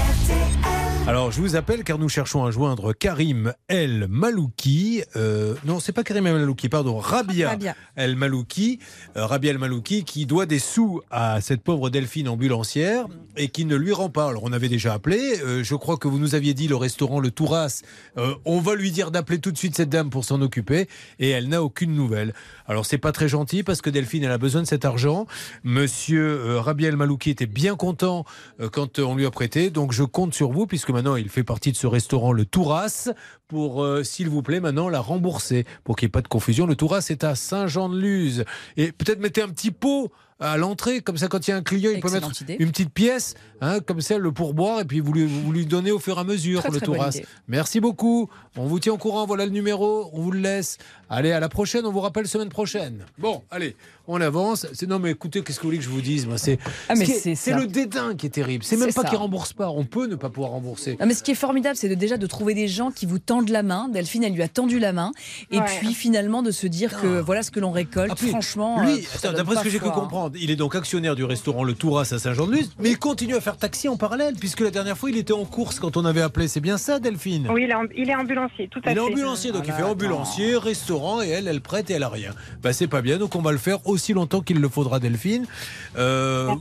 Alors, 1.06 1.34
je 1.34 1.42
vous 1.42 1.58
appelle 1.58 1.84
car 1.84 2.00
nous 2.00 2.08
cherchons 2.08 2.46
à 2.46 2.52
joindre 2.52 2.94
Karim 2.94 3.54
El 3.68 4.08
Malouki. 4.10 5.04
Euh, 5.18 5.54
non, 5.66 5.82
c'est 5.82 5.92
pas 5.92 6.02
Karim 6.02 6.26
El 6.28 6.36
Malouki, 6.36 6.70
pardon, 6.70 6.98
Rabia, 6.98 7.50
Rabia. 7.50 7.76
El 7.98 8.16
Malouki. 8.16 8.80
Euh, 9.18 9.26
Rabia 9.26 9.52
El 9.52 9.58
Malouki 9.58 10.06
qui 10.06 10.26
doit 10.26 10.46
des 10.46 10.60
sous 10.60 11.02
à 11.12 11.42
cette 11.42 11.62
pauvre 11.62 11.90
Delphine 11.90 12.30
ambulancière 12.30 13.08
et 13.36 13.50
qui 13.50 13.66
ne 13.66 13.76
lui 13.76 13.92
rend 13.92 14.10
pas. 14.10 14.30
Alors, 14.30 14.44
on 14.46 14.54
avait 14.54 14.70
déjà 14.70 14.94
appelé. 14.94 15.42
Euh, 15.44 15.62
je 15.62 15.76
crois 15.76 15.98
que 15.98 16.08
vous 16.08 16.20
nous 16.20 16.36
aviez 16.36 16.54
dit 16.54 16.70
le 16.70 16.78
restaurant 16.78 17.20
Le 17.20 17.32
Touras. 17.32 17.82
Euh, 18.18 18.36
on 18.46 18.62
va 18.62 18.74
lui 18.74 18.92
dire 18.92 19.12
d'appeler 19.12 19.40
tout 19.40 19.52
de 19.52 19.58
suite 19.58 19.76
cette 19.76 19.90
dame 19.90 20.10
pour 20.10 20.24
s'en 20.24 20.42
occuper 20.42 20.88
et 21.20 21.30
elle 21.30 21.50
n'a 21.50 21.62
aucune 21.62 21.94
nouvelle. 21.96 22.34
Alors, 22.66 22.86
c'est 22.86 22.98
pas 22.98 23.12
très 23.12 23.28
gentil 23.28 23.64
parce 23.64 23.82
que 23.82 23.90
Delphine, 23.90 24.24
elle 24.24 24.32
a 24.32 24.38
besoin 24.38 24.62
de 24.62 24.68
cet 24.68 24.86
argent. 24.86 25.28
Monsieur 25.66 26.24
euh, 26.24 26.62
Rabia 26.62 26.88
El 26.88 26.96
Malouki 26.96 27.30
était 27.30 27.46
bien 27.46 27.76
content 27.76 28.24
quand 28.72 29.00
on 29.00 29.16
lui 29.16 29.26
a 29.26 29.32
prêté. 29.32 29.70
Donc, 29.70 29.92
je 29.92 30.04
compte 30.04 30.34
sur 30.34 30.54
vous 30.54 30.66
puisque 30.66 30.93
maintenant 30.94 31.16
il 31.16 31.30
fait 31.30 31.44
partie 31.44 31.72
de 31.72 31.78
ce 31.78 31.88
restaurant, 31.88 32.32
le 32.32 32.46
Touras, 32.46 33.10
pour, 33.48 33.84
euh, 33.84 34.04
s'il 34.04 34.30
vous 34.30 34.42
plaît, 34.42 34.60
maintenant 34.60 34.90
la 34.90 35.00
rembourser. 35.00 35.66
Pour 35.84 35.96
qu'il 35.96 36.06
n'y 36.06 36.10
ait 36.10 36.12
pas 36.12 36.22
de 36.22 36.28
confusion, 36.28 36.66
le 36.66 36.76
Touras 36.76 37.06
est 37.10 37.24
à 37.24 37.36
Saint-Jean-de-Luz. 37.36 38.46
Et 38.78 38.92
peut-être 38.92 39.20
mettez 39.20 39.42
un 39.42 39.50
petit 39.50 39.72
pot 39.72 40.12
à 40.40 40.58
l'entrée, 40.58 41.02
comme 41.02 41.18
ça 41.18 41.28
quand 41.28 41.48
il 41.48 41.52
y 41.52 41.54
a 41.54 41.58
un 41.58 41.62
client, 41.62 41.92
il 41.94 42.02
peut 42.02 42.12
mettre 42.12 42.42
idée. 42.42 42.58
une 42.60 42.70
petite 42.70 42.92
pièce, 42.92 43.36
hein, 43.62 43.80
comme 43.80 44.02
ça 44.02 44.18
le 44.18 44.32
pourboire, 44.32 44.82
et 44.82 44.86
puis 44.86 45.00
vous 45.00 45.14
lui, 45.14 45.26
vous 45.26 45.52
lui 45.52 45.66
donnez 45.66 45.92
au 45.92 46.00
fur 46.00 46.18
et 46.18 46.22
à 46.22 46.24
mesure 46.24 46.60
Très, 46.60 46.70
le 46.70 46.78
très 46.78 46.86
Touras. 46.86 47.18
Merci 47.48 47.80
beaucoup. 47.80 48.30
On 48.58 48.66
vous 48.66 48.80
tient 48.80 48.94
au 48.94 48.98
courant, 48.98 49.26
voilà 49.26 49.46
le 49.46 49.52
numéro, 49.52 50.10
on 50.14 50.22
vous 50.22 50.32
le 50.32 50.40
laisse. 50.40 50.78
Allez, 51.16 51.32
à 51.32 51.40
la 51.40 51.48
prochaine, 51.50 51.86
on 51.86 51.92
vous 51.92 52.00
rappelle 52.00 52.28
semaine 52.28 52.50
prochaine. 52.50 53.06
Bon, 53.20 53.44
allez, 53.52 53.76
on 54.08 54.20
avance. 54.20 54.66
C'est- 54.74 54.88
Non 54.88 54.98
mais 54.98 55.12
écoutez, 55.12 55.44
qu'est-ce 55.44 55.58
que 55.60 55.62
vous 55.64 55.68
voulez 55.70 55.78
que 55.78 55.84
je 55.84 55.90
vous 55.90 56.02
dise 56.02 56.26
moi, 56.26 56.40
C'est 56.40 56.58
Ah, 56.90 56.96
ce 56.96 57.04
est- 57.04 57.36
c'est 57.36 57.54
le 57.54 57.68
dédain 57.68 58.16
qui 58.16 58.26
est 58.26 58.30
terrible. 58.32 58.64
C'est 58.64 58.78
même 58.78 58.90
C'est 58.90 58.96
pas 58.96 59.04
ça. 59.04 59.10
qu'ils 59.10 59.18
remboursent 59.20 59.54
pas. 59.54 59.70
On 59.70 59.86
peut 59.86 60.08
ne 60.08 60.16
pas 60.16 60.30
pouvoir 60.30 60.52
rembourser. 60.54 60.98
Non, 61.00 61.06
mais 61.06 61.14
ce 61.14 61.22
qui 61.22 61.30
est 61.32 61.36
formidable, 61.36 61.76
c'est 61.76 61.88
de, 61.88 61.94
déjà 61.94 62.18
de 62.18 62.26
trouver 62.26 62.56
des 62.56 62.68
gens 62.68 62.90
qui 62.90 63.06
vous 63.06 63.20
tendent 63.20 63.50
la 63.50 63.62
main. 63.62 63.90
Delphine, 63.90 64.24
elle 64.24 64.34
lui 64.34 64.42
a 64.42 64.48
tendu 64.48 64.80
la 64.80 64.92
main. 64.92 65.12
Et 65.52 65.60
Ouais. 65.60 65.66
puis 65.80 65.94
finalement 65.94 66.42
de 66.42 66.50
se 66.50 66.66
dire 66.66 67.00
que 67.00 67.20
voilà 67.20 67.44
ce 67.44 67.52
que 67.52 67.60
l'on 67.60 67.72
récolte. 67.72 68.10
Ah, 68.12 68.16
puis, 68.18 68.30
Franchement, 68.30 68.82
Lui, 68.84 69.06
euh, 69.26 69.32
d'après 69.34 69.58
ce 69.58 69.62
que 69.64 69.70
j'ai 69.70 69.78
cru 69.78 69.90
hein. 69.90 69.92
comprendre, 69.92 70.36
il 70.40 70.50
est 70.50 70.56
donc 70.56 70.74
actionnaire 70.76 71.14
du 71.16 71.24
restaurant 71.26 71.64
Le 71.64 71.74
Touras 71.76 72.12
à 72.12 72.18
Saint-Jean-de-Luz, 72.18 72.72
mais 72.80 72.90
il 72.90 72.98
continue 72.98 73.36
à 73.36 73.42
faire 73.42 73.58
taxi 73.58 73.88
en 73.88 73.98
parallèle, 73.98 74.34
puisque 74.40 74.62
la 74.62 74.72
dernière 74.72 74.98
fois 74.98 75.12
il 75.12 75.18
était 75.18 75.34
en 75.34 75.46
course 75.46 75.80
quand 75.80 75.96
on 75.96 76.06
avait 76.06 76.22
appelé. 76.22 76.48
C'est 76.48 76.60
bien 76.62 76.78
ça, 76.80 76.98
Delphine? 77.00 77.48
Oui, 77.52 77.66
il 77.66 77.70
est, 77.70 77.74
amb- 77.74 77.92
il 77.96 78.10
est 78.10 78.16
ambulancier, 78.16 78.68
tout 78.72 78.80
à 78.86 78.90
Il 78.92 78.94
est 78.94 78.96
fait. 78.96 79.00
ambulancier, 79.12 79.52
donc 79.52 79.66
il 79.68 79.74
fait 79.74 79.84
ambulancier, 79.84 80.58
restaurant, 80.58 81.03
et 81.22 81.30
elle, 81.30 81.48
elle 81.48 81.62
prête 81.62 81.90
et 81.90 81.94
elle 81.94 82.04
a 82.04 82.10
rien. 82.10 82.34
Bah, 82.62 82.74
c'est 82.74 82.88
pas 82.88 83.02
bien, 83.02 83.18
donc 83.18 83.36
on 83.36 83.42
va 83.42 83.52
le 83.52 83.58
faire 83.58 83.86
aussi 83.88 84.14
longtemps 84.14 84.42
qu'il 84.42 84.60
le 84.60 84.70
faudra, 84.70 85.00
Delphine. 85.00 85.46
Euh, 85.98 86.54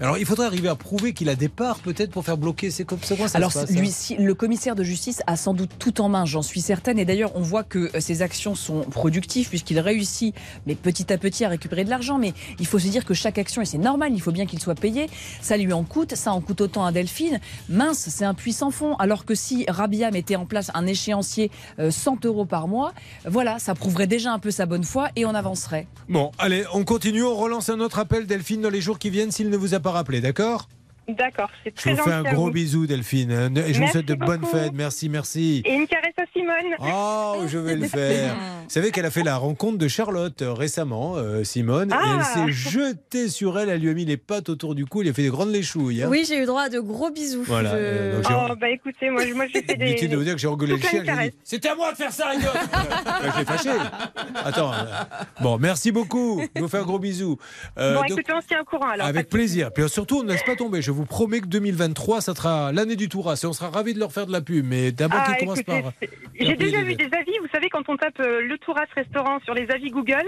alors, 0.00 0.18
il 0.18 0.26
faudrait 0.26 0.46
arriver 0.46 0.68
à 0.68 0.74
prouver 0.76 1.12
qu'il 1.12 1.28
a 1.28 1.34
des 1.34 1.48
parts, 1.48 1.78
peut-être, 1.78 2.10
pour 2.10 2.24
faire 2.24 2.36
bloquer. 2.38 2.70
C'est 2.70 2.84
comme 2.84 3.00
ça, 3.02 3.14
Alors, 3.34 3.52
se 3.52 3.60
passe 3.60 3.70
lui, 3.70 3.88
hein 3.88 3.92
si- 3.92 4.16
le 4.16 4.34
commissaire 4.34 4.76
de 4.76 4.84
justice 4.84 5.22
a 5.26 5.36
sans 5.36 5.54
doute 5.54 5.70
tout 5.78 6.00
en 6.00 6.08
main, 6.08 6.24
j'en 6.24 6.42
suis 6.42 6.60
certaine. 6.60 6.98
Et 6.98 7.04
d'ailleurs, 7.04 7.32
on 7.34 7.40
voit 7.40 7.64
que 7.64 7.90
euh, 7.94 8.00
ses 8.00 8.22
actions 8.22 8.54
sont 8.54 8.82
productives 8.82 9.48
puisqu'il 9.48 9.80
réussit, 9.80 10.34
mais 10.66 10.74
petit 10.74 11.12
à 11.12 11.18
petit, 11.18 11.44
à 11.44 11.48
récupérer 11.48 11.84
de 11.84 11.90
l'argent. 11.90 12.18
Mais 12.18 12.32
il 12.60 12.66
faut 12.66 12.78
se 12.78 12.86
dire 12.88 13.04
que 13.04 13.14
chaque 13.14 13.38
action, 13.38 13.62
et 13.62 13.64
c'est 13.64 13.78
normal, 13.78 14.12
il 14.14 14.20
faut 14.20 14.32
bien 14.32 14.46
qu'il 14.46 14.60
soit 14.60 14.74
payé, 14.74 15.08
ça 15.42 15.56
lui 15.56 15.72
en 15.72 15.82
coûte, 15.84 16.14
ça 16.14 16.32
en 16.32 16.40
coûte 16.40 16.60
autant 16.60 16.84
à 16.86 16.92
Delphine. 16.92 17.40
Mince, 17.68 18.06
c'est 18.08 18.24
un 18.24 18.34
puissant 18.34 18.70
fond. 18.70 18.94
Alors 18.96 19.24
que 19.24 19.34
si 19.34 19.64
Rabia 19.68 20.10
mettait 20.10 20.36
en 20.36 20.46
place 20.46 20.70
un 20.74 20.86
échéancier 20.86 21.50
euh, 21.80 21.90
100 21.90 22.24
euros 22.24 22.44
par 22.44 22.68
mois, 22.68 22.92
voilà, 23.26 23.58
ça 23.58 23.74
prouverait 23.74 24.06
déjà 24.06 24.32
un 24.32 24.38
peu 24.38 24.50
sa 24.50 24.66
bonne 24.66 24.84
foi 24.84 25.08
et 25.16 25.24
on 25.24 25.34
avancerait. 25.34 25.86
Bon, 26.08 26.30
allez, 26.38 26.64
on 26.72 26.84
continue, 26.84 27.22
on 27.24 27.34
relance 27.34 27.68
un 27.68 27.80
autre 27.80 27.98
appel, 27.98 28.26
Delphine, 28.26 28.60
dans 28.60 28.70
les 28.70 28.80
jours 28.80 28.98
qui 28.98 29.10
viennent, 29.10 29.30
s'il 29.32 29.50
ne 29.50 29.56
vous 29.56 29.74
a 29.74 29.80
pas 29.80 29.87
rappelé, 29.92 30.20
d'accord? 30.20 30.68
D'accord, 31.08 31.48
c'est 31.64 31.70
Je 31.74 31.80
très 31.80 31.94
vous 31.94 32.02
fais 32.04 32.12
un 32.12 32.22
gros 32.22 32.50
bisou, 32.50 32.86
Delphine, 32.86 33.32
hein, 33.32 33.50
et 33.66 33.72
je 33.72 33.80
vous 33.82 33.88
souhaite 33.88 34.06
de 34.06 34.14
bonnes 34.14 34.44
fêtes. 34.44 34.72
Merci, 34.74 35.08
merci. 35.08 35.62
Et 35.64 35.72
une 35.74 35.86
caresse 35.86 36.12
à 36.18 36.24
Simone. 36.32 36.74
Oh, 36.80 37.44
je 37.46 37.56
vais 37.58 37.76
le 37.76 37.88
faire. 37.88 38.34
Vous 38.34 38.68
savez 38.70 38.90
qu'elle 38.90 39.06
a 39.06 39.10
fait 39.10 39.22
la 39.22 39.36
rencontre 39.38 39.78
de 39.78 39.88
Charlotte 39.88 40.42
euh, 40.42 40.52
récemment, 40.52 41.14
euh, 41.16 41.44
Simone, 41.44 41.90
et 41.90 41.94
Ah. 41.98 42.18
elle 42.18 42.24
s'est 42.24 42.52
jetée 42.70 43.28
sur 43.28 43.58
elle, 43.58 43.70
elle 43.70 43.80
lui 43.80 43.88
a 43.90 43.94
mis 43.94 44.04
les 44.04 44.18
pattes 44.18 44.48
autour 44.50 44.74
du 44.74 44.84
cou, 44.84 45.00
il 45.02 45.08
a 45.08 45.12
fait 45.14 45.22
des 45.22 45.30
grandes 45.30 45.50
léchouilles. 45.50 46.02
hein. 46.02 46.08
Oui, 46.10 46.24
j'ai 46.28 46.42
eu 46.42 46.44
droit 46.46 46.62
à 46.64 46.68
de 46.68 46.78
gros 46.80 47.10
bisous. 47.10 47.42
Voilà, 47.44 47.70
Je- 47.70 47.76
euh, 47.78 48.22
Oh, 48.30 48.54
bah 48.60 48.68
écoutez, 48.68 49.08
moi, 49.10 49.22
moi 49.34 49.46
j'ai 49.52 49.62
fait 49.62 49.76
des. 49.76 49.86
L'habitude 49.86 50.10
de 50.10 50.16
vous 50.16 50.24
dire 50.24 50.34
que 50.34 50.40
j'ai 50.40 50.48
engueulé 50.48 50.74
le 50.74 50.80
chien. 50.80 51.02
C'était 51.42 51.68
à 51.70 51.74
moi 51.74 51.92
de 51.92 51.96
faire 51.96 52.12
ça, 52.12 52.32
gars 52.36 52.52
Bah, 53.04 53.30
Je 53.34 53.38
l'ai 53.38 53.44
fâché. 53.46 53.70
Attends. 54.44 54.72
Bon, 55.40 55.56
merci 55.58 55.90
beaucoup. 55.92 56.42
Je 56.54 56.60
vous 56.60 56.68
fais 56.68 56.78
un 56.78 56.82
gros 56.84 56.98
bisou. 56.98 57.38
Euh, 57.78 57.94
bon, 57.94 58.00
donc, 58.02 58.10
écoutez, 58.10 58.32
on 58.36 58.40
se 58.42 58.46
tient 58.46 58.60
au 58.60 58.64
courant 58.64 58.88
alors. 58.90 59.06
avec 59.06 59.28
plaisir. 59.30 59.72
Puis 59.72 59.88
surtout, 59.88 60.18
on 60.20 60.22
ne 60.24 60.32
laisse 60.32 60.42
pas 60.42 60.56
tomber. 60.56 60.82
Je 60.82 60.90
vous 60.98 61.06
promets 61.06 61.40
que 61.40 61.46
2023, 61.46 62.20
ça 62.20 62.34
sera 62.34 62.72
l'année 62.72 62.96
du 62.96 63.08
Touras 63.08 63.40
et 63.42 63.46
on 63.46 63.52
sera 63.52 63.70
ravis 63.70 63.94
de 63.94 63.98
leur 63.98 64.12
faire 64.12 64.26
de 64.26 64.32
la 64.32 64.40
pub. 64.40 64.64
Mais 64.66 64.92
d'abord, 64.92 65.20
Ah, 65.22 65.28
qu'ils 65.34 65.46
commencent 65.46 65.62
par. 65.62 65.92
J'ai 66.38 66.54
déjà 66.56 66.82
vu 66.82 66.94
des 66.94 67.04
avis, 67.16 67.32
vous 67.40 67.48
savez, 67.52 67.68
quand 67.70 67.88
on 67.88 67.96
tape 67.96 68.18
euh, 68.20 68.40
le 68.42 68.58
Touras 68.58 68.84
restaurant 68.94 69.38
sur 69.44 69.54
les 69.54 69.70
avis 69.70 69.90
Google, 69.90 70.24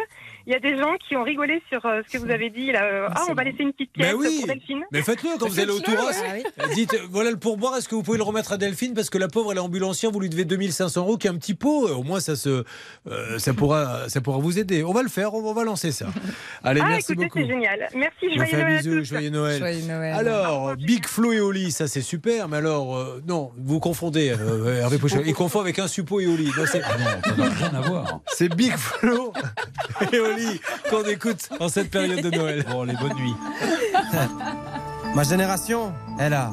il 0.46 0.52
y 0.52 0.56
a 0.56 0.58
des 0.60 0.76
gens 0.76 0.94
qui 1.06 1.16
ont 1.16 1.22
rigolé 1.22 1.62
sur 1.68 1.84
euh, 1.86 2.00
ce 2.06 2.12
que 2.12 2.18
vous 2.18 2.30
avez 2.30 2.50
dit. 2.50 2.72
Là. 2.72 2.82
euh, 2.84 3.08
Ah, 3.14 3.24
on 3.28 3.34
va 3.34 3.44
laisser 3.44 3.62
une 3.62 3.72
petite 3.72 3.92
pièce 3.92 4.08
Mais 4.08 4.14
oui. 4.14 4.38
pour 4.38 4.46
Delphine. 4.48 4.84
Mais 4.92 5.02
faites-le 5.02 5.30
quand 5.38 5.48
vous 5.48 5.60
allez 5.60 5.72
au 5.72 5.80
Touras. 5.80 6.10
ouais. 6.32 6.42
Dites, 6.74 6.94
euh, 6.94 6.98
voilà 7.10 7.30
le 7.30 7.36
pourboire, 7.36 7.76
est-ce 7.76 7.88
que 7.88 7.94
vous 7.94 8.02
pouvez 8.02 8.18
le 8.18 8.24
remettre 8.24 8.52
à 8.52 8.56
Delphine 8.56 8.94
Parce 8.94 9.10
que 9.10 9.18
la 9.18 9.28
pauvre, 9.28 9.52
elle 9.52 9.58
est 9.58 9.60
ambulancière, 9.60 10.10
vous 10.10 10.20
lui 10.20 10.28
devez 10.30 10.44
2500 10.44 11.00
euros, 11.02 11.16
qui 11.16 11.26
est 11.26 11.30
un 11.30 11.36
petit 11.36 11.54
pot. 11.54 11.88
Au 11.88 12.02
moins, 12.02 12.20
ça, 12.20 12.36
se, 12.36 12.64
euh, 13.08 13.38
ça, 13.38 13.52
pourra, 13.54 14.08
ça 14.08 14.20
pourra 14.20 14.38
vous 14.38 14.58
aider. 14.58 14.82
On 14.84 14.92
va 14.92 15.02
le 15.02 15.08
faire, 15.08 15.34
on, 15.34 15.44
on 15.48 15.52
va 15.54 15.64
lancer 15.64 15.92
ça. 15.92 16.06
Allez, 16.64 16.80
ah, 16.84 16.88
merci 16.88 17.12
écoutez, 17.12 17.26
beaucoup. 17.26 17.38
c'est 17.38 17.46
génial. 17.46 17.88
Merci, 17.94 18.34
joyeux 18.34 18.56
Noël 18.64 19.04
joyeux 19.04 19.30
Noël. 19.30 19.58
Joyeux 19.58 19.86
Noël. 19.86 20.12
Alors, 20.14 20.59
Big 20.76 21.06
Flo 21.06 21.32
et 21.32 21.40
Oli, 21.40 21.70
ça 21.72 21.88
c'est 21.88 22.00
super, 22.02 22.48
mais 22.48 22.58
alors, 22.58 22.96
euh, 22.96 23.22
non, 23.26 23.50
vous 23.58 23.80
confondez, 23.80 24.30
euh, 24.38 24.80
Hervé. 24.80 24.98
Il 25.26 25.34
confond 25.34 25.60
avec 25.60 25.78
un 25.78 25.88
suppôt 25.88 26.20
et 26.20 26.26
Oli. 26.26 26.46
Non, 26.46 26.64
c'est- 26.70 26.80
ça 26.80 26.96
n'a 27.36 27.48
rien 27.48 27.74
à 27.74 27.80
voir. 27.80 28.20
C'est 28.34 28.48
Big 28.54 28.76
Flo 28.76 29.32
et 30.12 30.18
Oli 30.18 30.60
qu'on 30.90 31.04
écoute 31.04 31.48
en 31.58 31.68
cette 31.68 31.90
période 31.90 32.20
de 32.22 32.30
Noël. 32.36 32.64
Bon, 32.70 32.84
les 32.84 32.94
bonnes 32.96 33.14
nuits. 33.16 33.34
Ma 35.14 35.22
génération, 35.24 35.92
elle 36.18 36.34
a, 36.34 36.52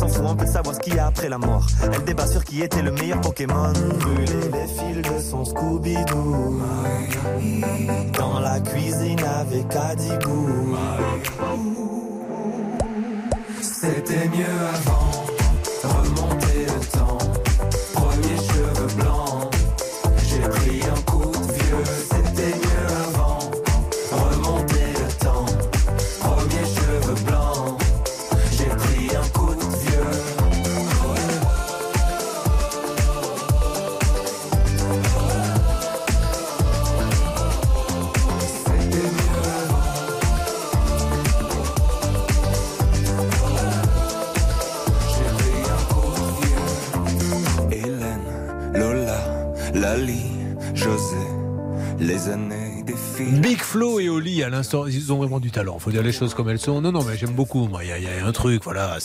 S'en 0.00 0.08
fout 0.08 0.26
un 0.26 0.34
peu 0.34 0.46
de 0.46 0.50
savoir 0.50 0.74
ce 0.74 0.80
qu'il 0.80 0.94
y 0.94 0.98
a 0.98 1.06
après 1.06 1.28
la 1.28 1.36
mort. 1.36 1.66
Elle 1.92 2.04
débat 2.04 2.26
sur 2.26 2.42
qui 2.42 2.62
était 2.62 2.80
le 2.80 2.90
meilleur 2.90 3.20
Pokémon. 3.20 3.72
Brûler 3.98 4.48
les 4.52 4.66
fils 4.66 5.02
de 5.02 5.20
son 5.20 5.44
Scooby-Doo. 5.44 6.62
Dans 8.16 8.40
la 8.40 8.60
cuisine 8.60 9.20
avec 9.40 9.66
Adibou. 9.76 10.76
C'était 13.60 14.28
mieux 14.28 14.60
avant. 14.74 15.29
Les 52.00 52.28
années. 52.30 52.59
Big 53.26 53.58
Flo 53.60 54.00
et 54.00 54.08
Oli, 54.08 54.42
à 54.42 54.48
l'instant, 54.48 54.86
ils 54.86 55.12
ont 55.12 55.18
vraiment 55.18 55.40
du 55.40 55.50
talent. 55.50 55.78
Faut 55.78 55.90
dire 55.90 56.02
les 56.02 56.12
choses 56.12 56.34
comme 56.34 56.48
elles 56.48 56.58
sont. 56.58 56.80
Non, 56.80 56.90
non, 56.92 57.04
mais 57.04 57.16
j'aime 57.16 57.30
beaucoup. 57.32 57.66
Moi, 57.68 57.84
il 57.84 57.88
y, 57.88 57.92
a- 57.92 57.98
il 57.98 58.04
y 58.04 58.06
a 58.08 58.26
un 58.26 58.32
truc, 58.32 58.62
voilà. 58.64 58.98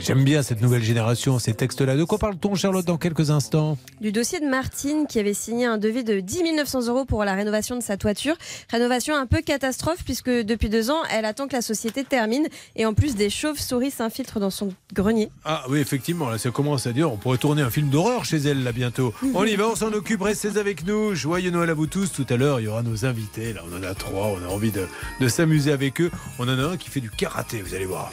J'aime 0.00 0.24
bien 0.24 0.42
cette 0.42 0.60
nouvelle 0.60 0.82
génération, 0.82 1.38
ces 1.38 1.54
textes-là. 1.54 1.96
De 1.96 2.04
quoi 2.04 2.18
parle-t-on, 2.18 2.54
Charlotte, 2.54 2.84
dans 2.84 2.98
quelques 2.98 3.30
instants? 3.30 3.78
Du 4.00 4.12
dossier 4.12 4.40
de 4.40 4.46
Martine 4.46 5.06
qui 5.08 5.18
avait 5.18 5.34
signé 5.34 5.66
un 5.66 5.78
devis 5.78 6.04
de 6.04 6.20
10 6.20 6.42
900 6.56 6.86
euros 6.88 7.04
pour 7.04 7.24
la 7.24 7.34
rénovation 7.34 7.76
de 7.76 7.82
sa 7.82 7.96
toiture. 7.96 8.34
Rénovation 8.70 9.14
un 9.16 9.26
peu 9.26 9.40
catastrophe 9.42 10.04
puisque 10.04 10.30
depuis 10.30 10.68
deux 10.68 10.90
ans, 10.90 11.00
elle 11.10 11.24
attend 11.24 11.46
que 11.48 11.54
la 11.54 11.62
société 11.62 12.04
termine 12.04 12.46
et 12.76 12.86
en 12.86 12.94
plus 12.94 13.14
des 13.16 13.30
chauves-souris 13.30 13.90
s'infiltrent 13.90 14.40
dans 14.40 14.50
son 14.50 14.72
grenier. 14.94 15.30
Ah 15.44 15.64
oui, 15.68 15.78
effectivement, 15.80 16.28
là, 16.30 16.38
ça 16.38 16.50
commence 16.50 16.86
à 16.86 16.92
dire. 16.92 17.10
On 17.12 17.16
pourrait 17.16 17.38
tourner 17.38 17.62
un 17.62 17.70
film 17.70 17.88
d'horreur 17.88 18.24
chez 18.24 18.36
elle, 18.38 18.62
là, 18.62 18.72
bientôt. 18.72 19.12
On 19.34 19.44
y 19.44 19.56
va, 19.56 19.68
on 19.68 19.76
s'en 19.76 19.92
occupe. 19.92 20.22
Restez 20.22 20.56
avec 20.58 20.86
nous. 20.86 21.14
Joyeux 21.14 21.50
Noël 21.50 21.70
à 21.70 21.74
vous 21.74 21.86
tous. 21.86 22.12
Tout 22.12 22.26
à 22.30 22.36
l'heure, 22.36 22.60
il 22.60 22.64
y 22.64 22.68
aura 22.68 22.82
nos 22.82 23.04
invités. 23.04 23.45
Là, 23.52 23.62
on 23.70 23.76
en 23.76 23.82
a 23.82 23.94
trois. 23.94 24.26
On 24.26 24.44
a 24.44 24.52
envie 24.52 24.72
de, 24.72 25.28
s'amuser 25.28 25.72
avec 25.72 26.00
eux. 26.00 26.10
On 26.38 26.44
en 26.44 26.58
a 26.58 26.72
un 26.72 26.76
qui 26.76 26.90
fait 26.90 27.00
du 27.00 27.10
karaté, 27.10 27.62
vous 27.62 27.74
allez 27.74 27.86
voir. 27.86 28.10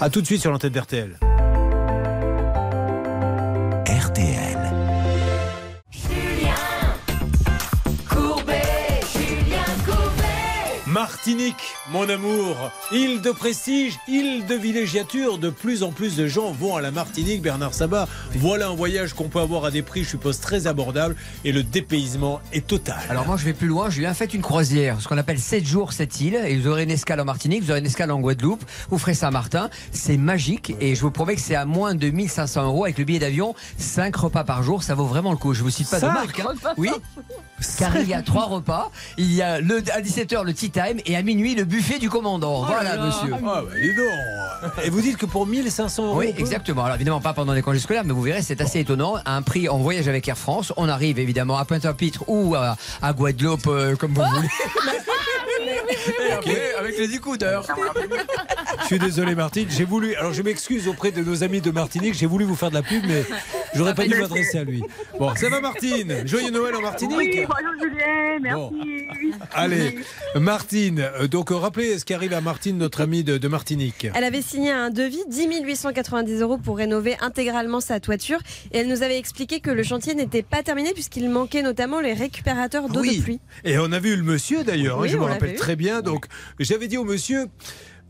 À 0.00 0.10
tout 0.10 0.20
de 0.20 0.26
suite 0.26 0.40
sur 0.40 0.50
l'antenne 0.50 0.72
d'RTL. 0.72 1.29
Martinique, 10.92 11.76
mon 11.92 12.08
amour, 12.08 12.56
île 12.90 13.20
de 13.20 13.30
prestige, 13.30 13.96
île 14.08 14.44
de 14.46 14.56
villégiature, 14.56 15.38
de 15.38 15.48
plus 15.48 15.84
en 15.84 15.92
plus 15.92 16.16
de 16.16 16.26
gens 16.26 16.50
vont 16.50 16.74
à 16.74 16.80
la 16.80 16.90
Martinique, 16.90 17.42
Bernard 17.42 17.74
Sabat. 17.74 18.08
Voilà 18.34 18.68
un 18.70 18.74
voyage 18.74 19.12
qu'on 19.12 19.28
peut 19.28 19.38
avoir 19.38 19.64
à 19.64 19.70
des 19.70 19.82
prix, 19.82 20.02
je 20.02 20.08
suppose, 20.08 20.40
très 20.40 20.66
abordables. 20.66 21.14
Et 21.44 21.52
le 21.52 21.62
dépaysement 21.62 22.40
est 22.52 22.66
total. 22.66 22.98
Alors 23.08 23.24
moi 23.24 23.36
je 23.36 23.44
vais 23.44 23.52
plus 23.52 23.68
loin, 23.68 23.88
Julien, 23.88 24.14
faites 24.14 24.34
une 24.34 24.42
croisière, 24.42 25.00
ce 25.00 25.06
qu'on 25.06 25.18
appelle 25.18 25.38
7 25.38 25.64
jours, 25.64 25.92
7 25.92 26.20
îles, 26.22 26.40
et 26.44 26.56
vous 26.56 26.66
aurez 26.66 26.82
une 26.82 26.90
escale 26.90 27.20
en 27.20 27.24
Martinique, 27.24 27.62
vous 27.62 27.70
aurez 27.70 27.80
une 27.80 27.86
escale 27.86 28.10
en 28.10 28.18
Guadeloupe, 28.18 28.64
vous 28.88 28.98
ferez 28.98 29.14
Saint-Martin, 29.14 29.70
c'est 29.92 30.16
magique, 30.16 30.74
et 30.80 30.96
je 30.96 31.00
vous 31.02 31.12
promets 31.12 31.36
que 31.36 31.40
c'est 31.40 31.54
à 31.54 31.66
moins 31.66 31.94
de 31.94 32.10
1500 32.10 32.64
euros. 32.64 32.84
Avec 32.84 32.98
le 32.98 33.04
billet 33.04 33.20
d'avion, 33.20 33.54
5 33.78 34.16
repas 34.16 34.42
par 34.42 34.64
jour, 34.64 34.82
ça 34.82 34.94
vaut 34.96 35.04
vraiment 35.06 35.30
le 35.30 35.36
coup, 35.38 35.54
je 35.54 35.62
vous 35.62 35.70
cite 35.70 35.88
pas 35.88 36.00
de 36.00 36.06
marque. 36.06 36.40
hein. 36.40 36.54
Oui, 36.76 36.90
car 37.78 37.96
il 37.96 38.08
y 38.08 38.14
a 38.14 38.22
3 38.22 38.46
repas, 38.46 38.90
il 39.18 39.32
y 39.32 39.40
a 39.42 39.60
le, 39.60 39.78
à 39.92 40.00
17h 40.00 40.44
le 40.44 40.52
tea 40.52 40.70
time, 40.82 41.00
et 41.06 41.16
à 41.16 41.22
minuit 41.22 41.54
le 41.54 41.64
buffet 41.64 41.98
du 41.98 42.08
commandant. 42.08 42.64
voilà 42.64 42.96
monsieur. 42.98 43.30
Ah 43.34 43.38
bah 43.42 43.64
dis 43.80 43.94
donc. 43.94 44.84
Et 44.84 44.90
vous 44.90 45.00
dites 45.00 45.16
que 45.16 45.26
pour 45.26 45.46
1500 45.46 46.06
euros 46.06 46.18
Oui, 46.18 46.34
exactement. 46.36 46.84
Alors 46.84 46.96
évidemment 46.96 47.20
pas 47.20 47.32
pendant 47.32 47.52
les 47.52 47.62
congés 47.62 47.78
scolaires, 47.78 48.04
mais 48.04 48.12
vous 48.12 48.22
verrez, 48.22 48.42
c'est 48.42 48.60
assez 48.60 48.80
étonnant. 48.80 49.16
À 49.24 49.36
un 49.36 49.42
prix 49.42 49.68
en 49.68 49.78
voyage 49.78 50.08
avec 50.08 50.26
Air 50.28 50.38
France, 50.38 50.72
on 50.76 50.88
arrive 50.88 51.18
évidemment 51.18 51.58
à 51.58 51.64
Pointe-à-Pitre 51.64 52.24
ou 52.28 52.54
à, 52.54 52.76
à 53.02 53.12
Guadeloupe, 53.12 53.66
euh, 53.66 53.96
comme 53.96 54.14
vous 54.14 54.22
voulez. 54.22 54.48
Et 56.28 56.32
après, 56.32 56.74
avec 56.78 56.98
les 56.98 57.14
écouteurs. 57.14 57.66
Je 58.82 58.86
suis 58.86 58.98
désolé 58.98 59.34
Martine, 59.34 59.68
j'ai 59.70 59.84
voulu, 59.84 60.14
alors 60.14 60.32
je 60.32 60.42
m'excuse 60.42 60.88
auprès 60.88 61.10
de 61.12 61.22
nos 61.22 61.42
amis 61.42 61.60
de 61.60 61.70
Martinique, 61.70 62.14
j'ai 62.14 62.26
voulu 62.26 62.44
vous 62.44 62.56
faire 62.56 62.70
de 62.70 62.74
la 62.74 62.82
pub, 62.82 63.04
mais 63.06 63.24
j'aurais 63.74 63.94
pas 63.94 64.04
dû 64.06 64.14
m'adresser 64.18 64.58
à 64.58 64.64
lui. 64.64 64.82
Bon, 65.18 65.34
ça 65.34 65.48
va 65.48 65.60
Martine? 65.60 66.26
Joyeux 66.26 66.50
Noël 66.50 66.74
en 66.76 66.80
Martinique 66.82 67.16
Oui, 67.16 67.46
bonjour 67.46 67.72
Julien, 67.82 68.38
merci. 68.40 69.06
Allez, 69.52 69.98
Martine, 70.36 71.00
euh, 71.00 71.28
donc 71.28 71.50
euh, 71.50 71.56
rappelez 71.56 71.98
ce 71.98 72.04
qui 72.04 72.14
arrive 72.14 72.32
à 72.32 72.40
Martine, 72.40 72.78
notre 72.78 73.00
amie 73.02 73.24
de, 73.24 73.38
de 73.38 73.48
Martinique. 73.48 74.08
Elle 74.14 74.24
avait 74.24 74.42
signé 74.42 74.70
un 74.70 74.90
devis 74.90 75.22
10 75.28 75.62
890 75.64 76.40
euros 76.40 76.58
pour 76.58 76.76
rénover 76.76 77.16
intégralement 77.20 77.80
sa 77.80 78.00
toiture 78.00 78.38
et 78.72 78.78
elle 78.78 78.88
nous 78.88 79.02
avait 79.02 79.18
expliqué 79.18 79.60
que 79.60 79.70
le 79.70 79.82
chantier 79.82 80.14
n'était 80.14 80.42
pas 80.42 80.62
terminé 80.62 80.92
puisqu'il 80.92 81.28
manquait 81.28 81.62
notamment 81.62 82.00
les 82.00 82.12
récupérateurs 82.12 82.88
d'eau 82.88 83.02
de 83.02 83.22
pluie. 83.22 83.40
Et 83.64 83.78
on 83.78 83.92
a 83.92 83.98
vu 83.98 84.16
le 84.16 84.22
monsieur 84.22 84.64
d'ailleurs, 84.64 84.98
hein, 84.98 85.02
Oui, 85.02 85.08
je 85.08 85.16
me 85.16 85.22
on 85.22 85.26
rappelle 85.26 85.54
très 85.54 85.76
bien. 85.76 85.79
Donc 86.02 86.26
j'avais 86.58 86.88
dit 86.88 86.98
au 86.98 87.04
monsieur, 87.04 87.46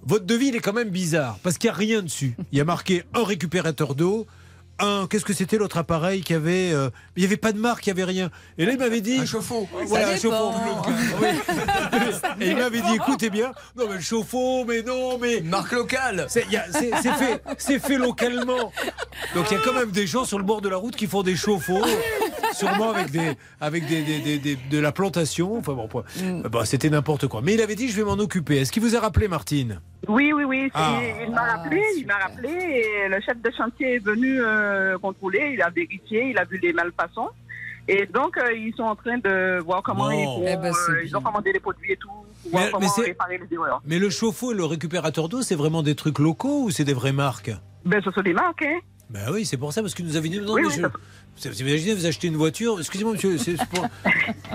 votre 0.05 0.25
devis 0.25 0.49
il 0.49 0.57
est 0.57 0.61
quand 0.61 0.73
même 0.73 0.91
bizarre 0.91 1.39
parce 1.43 1.59
qu'il 1.59 1.69
n'y 1.71 1.75
a 1.75 1.79
rien 1.79 2.03
dessus. 2.03 2.35
Il 2.53 2.59
y 2.59 2.61
a 2.61 2.65
marqué 2.65 3.05
un 3.15 3.25
récupérateur 3.25 3.95
d'eau. 3.95 4.27
Un, 4.83 5.07
qu'est-ce 5.09 5.27
que 5.27 5.35
c'était 5.35 5.59
l'autre 5.59 5.77
appareil 5.77 6.23
qui 6.23 6.33
avait 6.33 6.73
euh, 6.73 6.89
Il 7.15 7.21
n'y 7.21 7.27
avait 7.27 7.37
pas 7.37 7.53
de 7.53 7.59
marque, 7.59 7.87
il 7.87 7.93
n'y 7.93 8.01
avait 8.01 8.11
rien. 8.11 8.31
Et 8.57 8.65
là, 8.65 8.73
il 8.73 8.79
m'avait 8.79 9.03
dit. 9.03 9.19
Un 9.19 9.27
chauffe-eau. 9.27 9.69
Voilà, 9.85 10.09
un 10.09 10.17
chauffe-eau. 10.17 10.53
Oui. 11.21 11.29
Et 12.41 12.51
il 12.53 12.57
m'avait 12.57 12.81
dit 12.81 12.95
écoutez 12.95 13.29
bien, 13.29 13.53
non, 13.77 13.85
mais 13.89 13.97
le 13.97 14.01
chauffe-eau, 14.01 14.65
mais 14.65 14.81
non, 14.81 15.19
mais. 15.19 15.43
Marque 15.43 15.73
locale 15.73 16.27
C'est 16.31 16.47
fait, 16.47 17.43
c'est 17.59 17.79
fait 17.79 17.99
localement. 17.99 18.73
Donc 19.35 19.51
il 19.51 19.59
y 19.59 19.61
a 19.61 19.63
quand 19.63 19.75
même 19.75 19.91
des 19.91 20.07
gens 20.07 20.25
sur 20.25 20.39
le 20.39 20.45
bord 20.45 20.63
de 20.63 20.71
la 20.71 20.77
route 20.77 20.97
qui 20.97 21.07
font 21.07 21.23
des 21.23 21.37
chauffe-eau, 21.37 21.85
sûrement 22.53 22.91
avec, 22.91 23.11
des, 23.11 23.33
avec 23.61 23.87
des, 23.87 24.03
des- 24.03 24.19
des- 24.21 24.39
des- 24.39 24.57
de 24.71 24.79
la 24.79 24.93
plantation. 24.93 25.57
Enfin 25.59 25.73
bon, 25.75 25.89
point. 25.89 26.05
Bah, 26.51 26.65
c'était 26.65 26.91
n'importe 26.91 27.27
quoi. 27.27 27.41
Mais 27.43 27.55
il 27.55 27.61
avait 27.63 27.75
dit 27.75 27.89
je 27.89 27.97
vais 27.97 28.05
m'en 28.05 28.13
occuper. 28.19 28.59
Est-ce 28.59 28.73
qu'il 28.73 28.83
vous 28.83 28.97
a 28.97 29.01
rappelé, 29.01 29.29
Martine? 29.29 29.81
Oui, 30.09 30.33
oui, 30.33 30.45
oui. 30.45 30.71
Ah. 30.75 30.99
Il, 31.27 31.31
m'a 31.33 31.43
rappelé, 31.43 31.83
il 31.99 32.07
m'a 32.07 32.17
rappelé 32.17 32.49
et 32.51 33.09
le 33.09 33.21
chef 33.21 33.41
de 33.43 33.51
chantier 33.57 33.97
est 33.97 34.05
venu 34.05 34.41
euh, 34.41 34.99
contrôler, 34.99 35.53
il 35.55 35.63
a 35.63 35.71
vérifié, 35.71 36.31
il 36.31 36.39
a 36.39 36.45
vu 36.45 36.59
les 36.63 36.73
malfaçons. 36.73 37.29
Et 37.89 38.07
donc, 38.07 38.37
euh, 38.37 38.53
ils 38.53 38.73
sont 38.77 38.85
en 38.85 38.95
train 38.95 39.19
de 39.19 39.59
voir 39.65 39.83
comment 39.83 40.09
Bon. 40.09 40.11
ils 40.11 40.25
vont. 40.25 40.45
Eh 40.47 40.57
ben, 40.57 40.73
euh, 40.91 41.03
ils 41.05 41.17
ont 41.17 41.21
commandé 41.21 41.53
les 41.53 41.59
produits 41.61 41.93
et 41.93 41.97
tout, 41.97 42.09
pour 42.51 42.61
Mais- 42.81 43.03
réparer 43.05 43.39
les 43.39 43.55
erreurs. 43.57 43.83
Mais 43.85 43.99
le 43.99 44.11
chauffe-eau 44.11 44.53
et 44.53 44.55
le 44.55 44.65
récupérateur 44.65 45.29
d'eau, 45.29 45.43
c'est 45.43 45.55
vraiment 45.57 45.83
des 45.83 45.95
trucs 45.97 46.19
locaux 46.19 46.65
ou 46.65 46.71
c'est 46.71 46.85
des 46.85 46.93
vraies 46.95 47.13
marques? 47.13 47.51
Ben, 47.85 48.01
ce 48.05 48.11
sont 48.13 48.21
des 48.23 48.33
marques, 48.35 48.63
hein. 48.63 48.79
Ben 49.09 49.29
oui, 49.33 49.45
c'est 49.45 49.57
pour 49.57 49.73
ça, 49.73 49.81
parce 49.83 49.95
que 49.95 50.03
nous 50.05 50.17
avait 50.17 50.29
dit 50.29 50.39
non, 50.41 50.53
Oui. 50.55 50.63
Vous 51.49 51.61
imaginez, 51.63 51.95
vous 51.95 52.07
achetez 52.07 52.29
une 52.29 52.37
voiture, 52.37 52.77
excusez-moi, 52.79 53.15
monsieur, 53.15 53.39
c'est 53.39 53.57
pour- 53.69 53.87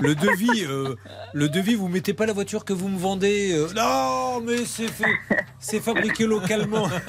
le 0.02 0.14
devis, 0.16 0.66
euh, 0.66 0.95
le 1.34 1.49
devis, 1.49 1.76
vous 1.76 1.88
mettez 1.88 2.14
pas 2.14 2.26
la 2.26 2.34
voiture 2.34 2.64
que 2.66 2.74
vous 2.74 2.88
me 2.90 2.98
vendez. 2.98 3.52
euh, 3.53 3.68
non, 3.76 4.41
mais 4.41 4.66
c'est 4.66 4.88
fait, 4.88 5.16
c'est 5.60 5.80
fabriqué 5.80 6.26
localement. 6.26 6.88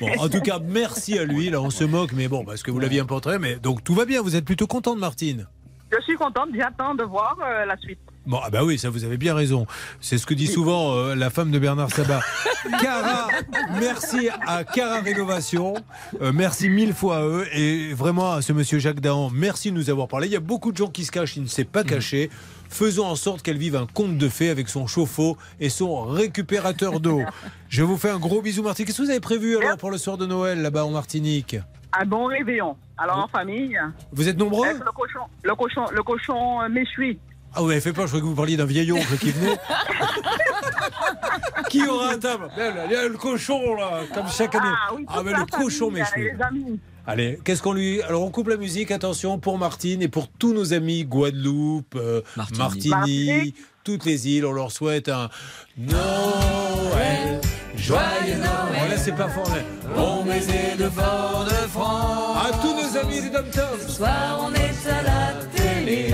Bon, 0.00 0.10
en 0.18 0.28
tout 0.28 0.40
cas, 0.40 0.58
merci 0.62 1.16
à 1.18 1.24
lui. 1.24 1.50
Là, 1.50 1.60
on 1.62 1.70
se 1.70 1.84
moque, 1.84 2.12
mais 2.12 2.26
bon, 2.26 2.44
parce 2.44 2.62
que 2.64 2.70
vous 2.72 2.80
l'aviez 2.80 2.98
importé. 3.00 3.38
Mais 3.40 3.56
donc 3.56 3.84
tout 3.84 3.94
va 3.94 4.04
bien. 4.04 4.22
Vous 4.22 4.34
êtes 4.34 4.44
plutôt 4.44 4.66
contente, 4.66 4.98
Martine? 4.98 5.46
Je 5.92 6.00
suis 6.02 6.16
contente, 6.16 6.48
j'attends 6.58 6.94
de 6.96 7.04
voir 7.04 7.38
euh, 7.44 7.64
la 7.64 7.76
suite. 7.76 8.00
Bon, 8.26 8.40
ah 8.42 8.48
bah 8.48 8.64
oui, 8.64 8.78
ça 8.78 8.88
vous 8.88 9.04
avez 9.04 9.18
bien 9.18 9.34
raison. 9.34 9.66
C'est 10.00 10.16
ce 10.16 10.26
que 10.26 10.32
dit 10.32 10.46
souvent 10.46 10.94
euh, 10.94 11.14
la 11.14 11.28
femme 11.28 11.50
de 11.50 11.58
Bernard 11.58 11.90
Sabat. 11.90 12.20
Cara, 12.80 13.28
merci 13.78 14.30
à 14.46 14.64
Cara 14.64 15.00
Rénovation. 15.00 15.74
Euh, 16.22 16.32
merci 16.32 16.70
mille 16.70 16.94
fois 16.94 17.18
à 17.18 17.22
eux. 17.24 17.46
Et 17.52 17.92
vraiment 17.92 18.32
à 18.32 18.42
ce 18.42 18.54
monsieur 18.54 18.78
Jacques 18.78 19.00
Dahan, 19.00 19.28
merci 19.30 19.70
de 19.70 19.76
nous 19.76 19.90
avoir 19.90 20.08
parlé. 20.08 20.26
Il 20.26 20.32
y 20.32 20.36
a 20.36 20.40
beaucoup 20.40 20.72
de 20.72 20.76
gens 20.78 20.88
qui 20.88 21.04
se 21.04 21.12
cachent, 21.12 21.36
il 21.36 21.42
ne 21.42 21.48
s'est 21.48 21.64
pas 21.64 21.84
caché. 21.84 22.30
Faisons 22.70 23.06
en 23.06 23.14
sorte 23.14 23.42
qu'elle 23.42 23.58
vive 23.58 23.76
un 23.76 23.86
conte 23.86 24.16
de 24.16 24.28
fées 24.30 24.48
avec 24.48 24.68
son 24.70 24.86
chauffe-eau 24.86 25.36
et 25.60 25.68
son 25.68 26.04
récupérateur 26.04 27.00
d'eau. 27.00 27.22
Je 27.68 27.82
vous 27.82 27.98
fais 27.98 28.10
un 28.10 28.18
gros 28.18 28.40
bisou, 28.40 28.62
Martinique. 28.62 28.88
Qu'est-ce 28.88 28.98
que 28.98 29.04
vous 29.04 29.10
avez 29.10 29.20
prévu 29.20 29.58
alors 29.58 29.76
pour 29.76 29.90
le 29.90 29.98
soir 29.98 30.16
de 30.16 30.24
Noël 30.24 30.62
là-bas 30.62 30.86
en 30.86 30.90
Martinique? 30.90 31.56
Un 31.92 32.06
bon 32.06 32.24
réveillon. 32.24 32.76
Alors, 32.96 33.18
en 33.18 33.28
famille. 33.28 33.78
Vous 34.12 34.28
êtes 34.28 34.38
nombreux? 34.38 34.66
Avec 34.66 34.84
le 34.84 34.92
cochon, 34.92 35.20
le 35.42 35.54
cochon, 35.54 35.84
le 35.92 36.02
cochon 36.02 36.62
euh, 36.62 36.68
méchoui. 36.68 37.18
Ah, 37.56 37.60
vous 37.60 37.70
avez 37.70 37.80
fait 37.80 37.92
peur, 37.92 38.06
je 38.06 38.08
croyais 38.08 38.22
que 38.22 38.26
vous 38.26 38.34
parliez 38.34 38.56
d'un 38.56 38.64
vieil 38.64 38.90
oncle 38.90 39.16
qui 39.18 39.30
venait. 39.30 39.56
qui 41.70 41.86
aura 41.86 42.10
un 42.10 42.18
table? 42.18 42.48
Là, 42.56 42.84
Il 42.86 42.92
y 42.92 42.96
a 42.96 43.06
le 43.06 43.16
cochon, 43.16 43.74
là, 43.76 44.00
comme 44.12 44.28
chaque 44.28 44.54
année. 44.54 44.66
Ah 44.66 44.92
oui, 44.94 45.04
toute 45.06 45.24
mais 45.24 45.32
la 45.32 45.38
le 45.38 45.44
cochon. 45.46 45.90
Les 45.90 46.02
amis. 46.42 46.80
Allez, 47.06 47.38
qu'est-ce 47.44 47.62
qu'on 47.62 47.74
lui. 47.74 48.02
Alors, 48.02 48.22
on 48.22 48.30
coupe 48.30 48.48
la 48.48 48.56
musique, 48.56 48.90
attention, 48.90 49.38
pour 49.38 49.58
Martine 49.58 50.02
et 50.02 50.08
pour 50.08 50.28
tous 50.28 50.52
nos 50.52 50.72
amis 50.72 51.04
Guadeloupe, 51.04 51.94
euh, 51.96 52.22
Martinique. 52.56 53.54
toutes 53.84 54.04
les 54.04 54.28
îles. 54.28 54.46
On 54.46 54.52
leur 54.52 54.72
souhaite 54.72 55.08
un 55.08 55.28
Noël. 55.76 57.40
Joyeux 57.76 58.36
Noël. 58.36 58.82
Oh, 58.84 58.90
là, 58.90 58.96
c'est 58.96 59.14
pas 59.14 59.28
fort. 59.28 59.48
Bon 59.94 60.24
baiser 60.24 60.76
de 60.78 60.88
fort 60.88 61.44
de 61.44 61.68
France. 61.68 62.38
À 62.48 62.52
tous 62.62 62.74
nos 62.74 62.98
amis 62.98 63.20
des 63.20 63.30
dom 63.30 63.44
Ce 63.86 63.92
soir, 63.92 64.40
on 64.48 64.52
est 64.54 64.90
à 64.90 65.02
la 65.02 65.44
télé. 65.54 66.10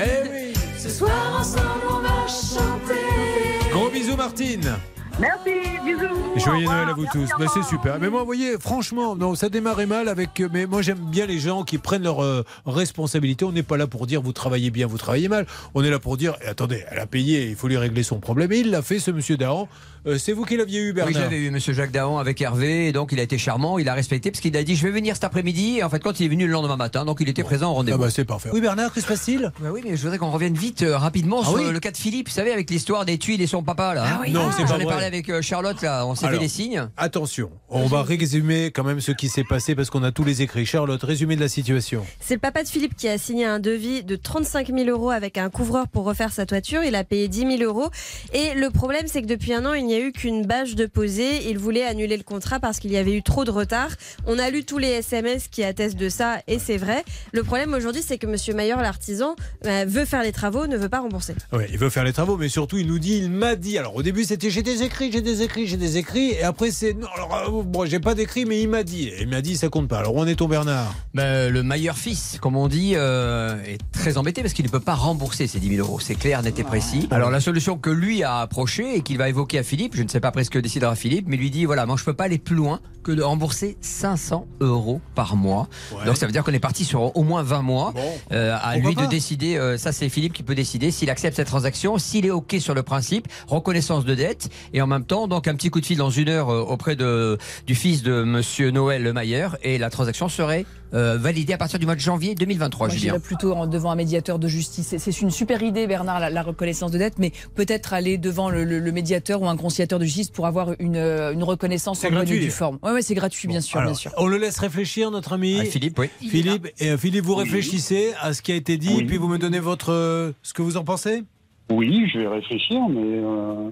Eh 0.00 0.28
oui. 0.30 0.54
Ce 0.78 0.88
soir, 0.88 1.40
ensemble, 1.40 1.86
on 1.90 1.98
va 1.98 2.26
chanter. 2.28 3.68
Gros 3.72 3.90
bisous, 3.90 4.16
Martine. 4.16 4.76
Merci, 5.20 5.50
bisous. 5.84 6.14
Joyeux 6.36 6.66
Noël 6.66 6.88
à 6.90 6.92
vous 6.92 7.06
tous. 7.12 7.28
Ben, 7.38 7.46
c'est 7.52 7.64
super. 7.64 7.98
Mais 8.00 8.08
moi, 8.08 8.20
vous 8.20 8.26
voyez, 8.26 8.56
franchement, 8.58 9.16
non, 9.16 9.34
ça 9.34 9.48
démarrait 9.48 9.86
mal 9.86 10.08
avec. 10.08 10.40
euh, 10.40 10.48
Mais 10.52 10.66
moi, 10.66 10.80
j'aime 10.80 10.98
bien 10.98 11.26
les 11.26 11.40
gens 11.40 11.64
qui 11.64 11.78
prennent 11.78 12.04
leurs 12.04 12.22
euh, 12.22 12.44
responsabilités. 12.66 13.44
On 13.44 13.50
n'est 13.52 13.64
pas 13.64 13.76
là 13.76 13.88
pour 13.88 14.06
dire 14.06 14.22
vous 14.22 14.32
travaillez 14.32 14.70
bien, 14.70 14.86
vous 14.86 14.98
travaillez 14.98 15.28
mal. 15.28 15.46
On 15.74 15.82
est 15.82 15.90
là 15.90 15.98
pour 15.98 16.16
dire 16.16 16.36
eh, 16.44 16.46
attendez, 16.48 16.84
elle 16.90 17.00
a 17.00 17.06
payé, 17.06 17.48
il 17.48 17.56
faut 17.56 17.66
lui 17.66 17.76
régler 17.76 18.04
son 18.04 18.20
problème. 18.20 18.52
Et 18.52 18.58
il 18.58 18.70
l'a 18.70 18.82
fait, 18.82 19.00
ce 19.00 19.10
monsieur 19.10 19.36
Dahan. 19.36 19.68
Euh, 20.06 20.16
c'est 20.16 20.32
vous 20.32 20.44
qui 20.44 20.56
l'aviez 20.56 20.80
eu, 20.80 20.92
Bernard 20.92 21.12
Oui, 21.12 21.20
j'avais 21.20 21.36
eu 21.38 21.50
Monsieur 21.50 21.72
Jacques 21.74 21.90
Dahan 21.90 22.18
avec 22.18 22.40
Hervé, 22.40 22.86
et 22.86 22.92
donc 22.92 23.10
il 23.10 23.18
a 23.18 23.22
été 23.24 23.36
charmant, 23.36 23.78
il 23.78 23.88
a 23.88 23.94
respecté, 23.94 24.30
parce 24.30 24.40
qu'il 24.40 24.56
a 24.56 24.62
dit 24.62 24.76
je 24.76 24.84
vais 24.86 24.92
venir 24.92 25.14
cet 25.16 25.24
après-midi, 25.24 25.78
et 25.78 25.82
en 25.82 25.90
fait, 25.90 25.98
quand 25.98 26.20
il 26.20 26.26
est 26.26 26.28
venu 26.28 26.46
le 26.46 26.52
lendemain 26.52 26.76
matin, 26.76 27.04
donc 27.04 27.18
il 27.20 27.28
était 27.28 27.42
présent 27.42 27.72
au 27.72 27.74
rendez-vous. 27.74 27.98
Ah 28.00 28.04
bah, 28.06 28.10
c'est 28.10 28.24
parfait. 28.24 28.48
Oui, 28.52 28.60
Bernard, 28.60 28.92
que 28.92 29.00
se 29.00 29.06
passe-t-il? 29.06 29.52
Bah 29.60 29.70
oui, 29.72 29.80
mais 29.84 29.96
je 29.96 30.02
voudrais 30.02 30.18
qu'on 30.18 30.30
revienne 30.30 30.54
vite, 30.54 30.82
euh, 30.82 30.96
rapidement, 30.96 31.40
Ah 31.42 31.46
sur 31.48 31.54
oui 31.54 31.72
le 31.72 31.80
cas 31.80 31.90
de 31.90 31.96
Philippe, 31.96 32.28
vous 32.28 32.34
savez, 32.34 32.52
avec 32.52 32.70
l'histoire 32.70 33.04
des 33.04 33.18
tuiles 33.18 33.42
et 33.42 33.48
son 33.48 33.64
papa, 33.64 33.92
là. 33.92 34.04
hein. 34.06 34.30
Non, 34.30 34.50
c'est 34.56 34.66
J'en 34.68 34.78
pas 34.78 34.84
vrai. 34.84 35.07
Avec 35.08 35.30
euh, 35.30 35.40
Charlotte, 35.40 35.80
là, 35.80 36.06
on 36.06 36.14
s'est 36.14 36.20
fait 36.20 36.26
Alors, 36.26 36.40
des 36.40 36.48
signes. 36.48 36.86
Attention, 36.98 37.50
on 37.70 37.86
va 37.86 38.02
résumer 38.02 38.66
quand 38.66 38.84
même 38.84 39.00
ce 39.00 39.10
qui 39.10 39.28
s'est 39.28 39.42
passé 39.42 39.74
parce 39.74 39.88
qu'on 39.88 40.02
a 40.02 40.12
tous 40.12 40.22
les 40.22 40.42
écrits. 40.42 40.66
Charlotte, 40.66 41.02
résumé 41.02 41.34
de 41.34 41.40
la 41.40 41.48
situation. 41.48 42.04
C'est 42.20 42.34
le 42.34 42.40
papa 42.40 42.62
de 42.62 42.68
Philippe 42.68 42.94
qui 42.94 43.08
a 43.08 43.16
signé 43.16 43.46
un 43.46 43.58
devis 43.58 44.04
de 44.04 44.16
35 44.16 44.68
000 44.68 44.90
euros 44.90 45.10
avec 45.10 45.38
un 45.38 45.48
couvreur 45.48 45.88
pour 45.88 46.04
refaire 46.04 46.30
sa 46.30 46.44
toiture. 46.44 46.84
Il 46.84 46.94
a 46.94 47.04
payé 47.04 47.26
10 47.26 47.56
000 47.58 47.62
euros. 47.62 47.88
Et 48.34 48.52
le 48.54 48.68
problème, 48.68 49.06
c'est 49.06 49.22
que 49.22 49.26
depuis 49.26 49.54
un 49.54 49.64
an, 49.64 49.72
il 49.72 49.86
n'y 49.86 49.94
a 49.94 50.00
eu 50.00 50.12
qu'une 50.12 50.44
bâche 50.44 50.74
de 50.74 50.84
posée. 50.84 51.48
Il 51.48 51.58
voulait 51.58 51.84
annuler 51.84 52.18
le 52.18 52.22
contrat 52.22 52.60
parce 52.60 52.78
qu'il 52.78 52.92
y 52.92 52.98
avait 52.98 53.14
eu 53.14 53.22
trop 53.22 53.46
de 53.46 53.50
retard. 53.50 53.88
On 54.26 54.38
a 54.38 54.50
lu 54.50 54.64
tous 54.64 54.78
les 54.78 54.88
SMS 54.88 55.48
qui 55.48 55.64
attestent 55.64 55.96
de 55.96 56.10
ça 56.10 56.42
et 56.46 56.58
c'est 56.58 56.76
vrai. 56.76 57.02
Le 57.32 57.42
problème 57.42 57.72
aujourd'hui, 57.72 58.02
c'est 58.06 58.18
que 58.18 58.26
Monsieur 58.26 58.52
Mayer, 58.52 58.76
l'artisan, 58.76 59.36
euh, 59.64 59.86
veut 59.88 60.04
faire 60.04 60.22
les 60.22 60.32
travaux, 60.32 60.66
ne 60.66 60.76
veut 60.76 60.90
pas 60.90 61.00
rembourser. 61.00 61.34
Ouais, 61.52 61.66
il 61.70 61.78
veut 61.78 61.88
faire 61.88 62.04
les 62.04 62.12
travaux, 62.12 62.36
mais 62.36 62.50
surtout, 62.50 62.76
il 62.76 62.86
nous 62.86 62.98
dit, 62.98 63.16
il 63.16 63.30
m'a 63.30 63.56
dit. 63.56 63.78
Alors, 63.78 63.96
au 63.96 64.02
début, 64.02 64.24
c'était 64.24 64.50
j'ai 64.50 64.62
des 64.62 64.82
écrits, 64.82 64.97
j'ai 65.00 65.20
des 65.20 65.42
écrits, 65.42 65.66
j'ai 65.66 65.76
des 65.76 65.96
écrits. 65.96 66.32
Et 66.32 66.42
après, 66.42 66.70
c'est 66.70 66.94
non, 66.94 67.06
alors, 67.14 67.34
euh, 67.34 67.62
bon, 67.62 67.86
j'ai 67.86 68.00
pas 68.00 68.14
d'écrits, 68.14 68.44
mais 68.44 68.60
il 68.60 68.68
m'a 68.68 68.82
dit. 68.82 69.10
Il 69.20 69.28
m'a 69.28 69.40
dit, 69.40 69.56
ça 69.56 69.68
compte 69.68 69.88
pas. 69.88 69.98
Alors, 69.98 70.14
où 70.14 70.20
en 70.20 70.26
est 70.26 70.36
ton 70.36 70.48
Bernard? 70.48 70.94
Bah, 71.14 71.48
le 71.48 71.62
meilleur 71.62 71.96
fils, 71.96 72.38
comme 72.40 72.56
on 72.56 72.68
dit, 72.68 72.92
euh, 72.94 73.62
est 73.64 73.78
très 73.92 74.18
embêté 74.18 74.42
parce 74.42 74.54
qu'il 74.54 74.64
ne 74.64 74.70
peut 74.70 74.80
pas 74.80 74.94
rembourser 74.94 75.46
ces 75.46 75.60
10 75.60 75.76
000 75.76 75.86
euros. 75.86 76.00
C'est 76.00 76.14
clair, 76.14 76.42
net 76.42 76.58
et 76.58 76.64
précis. 76.64 77.08
Alors 77.10 77.30
la 77.30 77.40
solution 77.40 77.78
que 77.78 77.90
lui 77.90 78.22
a 78.22 78.38
approchée 78.40 78.96
et 78.96 79.02
qu'il 79.02 79.18
va 79.18 79.28
évoquer 79.28 79.58
à 79.58 79.62
Philippe, 79.62 79.96
je 79.96 80.02
ne 80.02 80.08
sais 80.08 80.20
pas 80.20 80.28
après 80.28 80.44
ce 80.44 80.50
que 80.50 80.58
décidera 80.58 80.94
Philippe, 80.94 81.26
mais 81.28 81.36
lui 81.36 81.50
dit 81.50 81.64
voilà, 81.64 81.86
moi 81.86 81.96
je 81.96 82.04
peux 82.04 82.14
pas 82.14 82.24
aller 82.24 82.38
plus 82.38 82.56
loin 82.56 82.80
que 83.02 83.12
de 83.12 83.22
rembourser 83.22 83.76
500 83.80 84.46
euros 84.60 85.00
par 85.14 85.36
mois. 85.36 85.68
Ouais. 85.92 86.04
Donc 86.04 86.16
ça 86.16 86.26
veut 86.26 86.32
dire 86.32 86.44
qu'on 86.44 86.52
est 86.52 86.58
parti 86.58 86.84
sur 86.84 87.16
au 87.16 87.22
moins 87.22 87.42
20 87.42 87.62
mois. 87.62 87.94
Euh, 88.32 88.56
à 88.60 88.76
lui 88.76 88.94
de 88.94 89.06
décider, 89.06 89.56
euh, 89.56 89.78
ça 89.78 89.92
c'est 89.92 90.08
Philippe 90.08 90.32
qui 90.32 90.42
peut 90.42 90.54
décider 90.54 90.90
s'il 90.90 91.10
accepte 91.10 91.36
cette 91.36 91.48
transaction, 91.48 91.98
s'il 91.98 92.26
est 92.26 92.30
OK 92.30 92.56
sur 92.58 92.74
le 92.74 92.82
principe, 92.82 93.28
reconnaissance 93.46 94.04
de 94.04 94.14
dette, 94.14 94.50
et 94.74 94.82
en 94.82 94.86
même 94.88 95.04
temps, 95.04 95.28
donc 95.28 95.46
un 95.48 95.54
petit 95.54 95.70
coup 95.70 95.80
de 95.80 95.86
fil 95.86 95.98
dans 95.98 96.10
une 96.10 96.28
heure 96.28 96.50
euh, 96.50 96.60
auprès 96.60 96.96
de, 96.96 97.38
du 97.66 97.74
fils 97.74 98.02
de 98.02 98.22
Monsieur 98.24 98.70
Noël 98.70 99.02
Le 99.02 99.12
Mayer, 99.12 99.48
et 99.62 99.78
la 99.78 99.90
transaction 99.90 100.28
serait 100.28 100.64
euh, 100.94 101.18
validée 101.18 101.52
à 101.52 101.58
partir 101.58 101.78
du 101.78 101.84
mois 101.84 101.94
de 101.94 102.00
janvier 102.00 102.34
2023, 102.34 102.86
Moi, 102.88 102.96
Julien. 102.96 103.18
plutôt 103.20 103.52
en- 103.52 103.66
devant 103.66 103.90
un 103.90 103.94
médiateur 103.94 104.38
de 104.38 104.48
justice. 104.48 104.94
C'est- 104.96 105.20
une 105.20 105.30
super 105.30 105.62
idée, 105.62 105.86
Bernard, 105.86 106.18
la, 106.20 106.30
la 106.30 106.42
reconnaissance 106.42 106.90
de 106.90 106.98
dette, 106.98 107.18
mais 107.18 107.32
peut-être 107.54 107.92
aller 107.92 108.16
devant 108.16 108.48
le, 108.48 108.64
le- 108.64 108.78
le 108.78 108.92
médiateur 108.92 109.42
ou 109.42 109.48
un 109.48 109.56
conciliateur 109.58 109.98
de 109.98 110.04
justice 110.04 110.30
pour 110.30 110.46
avoir 110.46 110.70
une, 110.78 110.96
euh, 110.96 111.32
une 111.32 111.42
reconnaissance 111.44 112.02
en 112.04 112.10
bonne 112.10 112.22
et 112.22 112.38
due 112.38 112.50
forme. 112.50 112.78
Ouais, 112.82 112.92
ouais, 112.92 113.02
c'est 113.02 113.14
gratuit, 113.14 113.48
bien 113.48 113.60
sûr, 113.60 113.80
Alors, 113.80 113.90
bien 113.92 113.98
sûr. 113.98 114.12
On 114.16 114.26
le 114.26 114.38
laisse 114.38 114.58
réfléchir, 114.58 115.10
notre 115.10 115.34
ami 115.34 115.58
Ah, 115.60 115.64
Philippe, 115.66 115.98
oui. 115.98 116.08
Philippe, 116.26 116.68
et, 116.78 116.90
euh, 116.90 116.96
Philippe, 116.96 117.24
vous 117.26 117.34
réfléchissez 117.34 118.12
à 118.22 118.32
ce 118.32 118.40
qui 118.40 118.52
a 118.52 118.54
été 118.54 118.78
dit, 118.78 118.94
Oui. 118.96 119.02
et 119.02 119.04
puis 119.06 119.18
vous 119.18 119.28
me 119.28 119.36
donnez 119.38 119.58
votre, 119.60 119.92
euh, 119.92 120.32
ce 120.42 120.54
que 120.54 120.62
vous 120.62 120.78
en 120.78 120.84
pensez? 120.84 121.22
Oui, 121.70 122.08
je 122.10 122.20
vais 122.20 122.28
réfléchir, 122.28 122.80
mais 122.88 123.02
euh, 123.02 123.70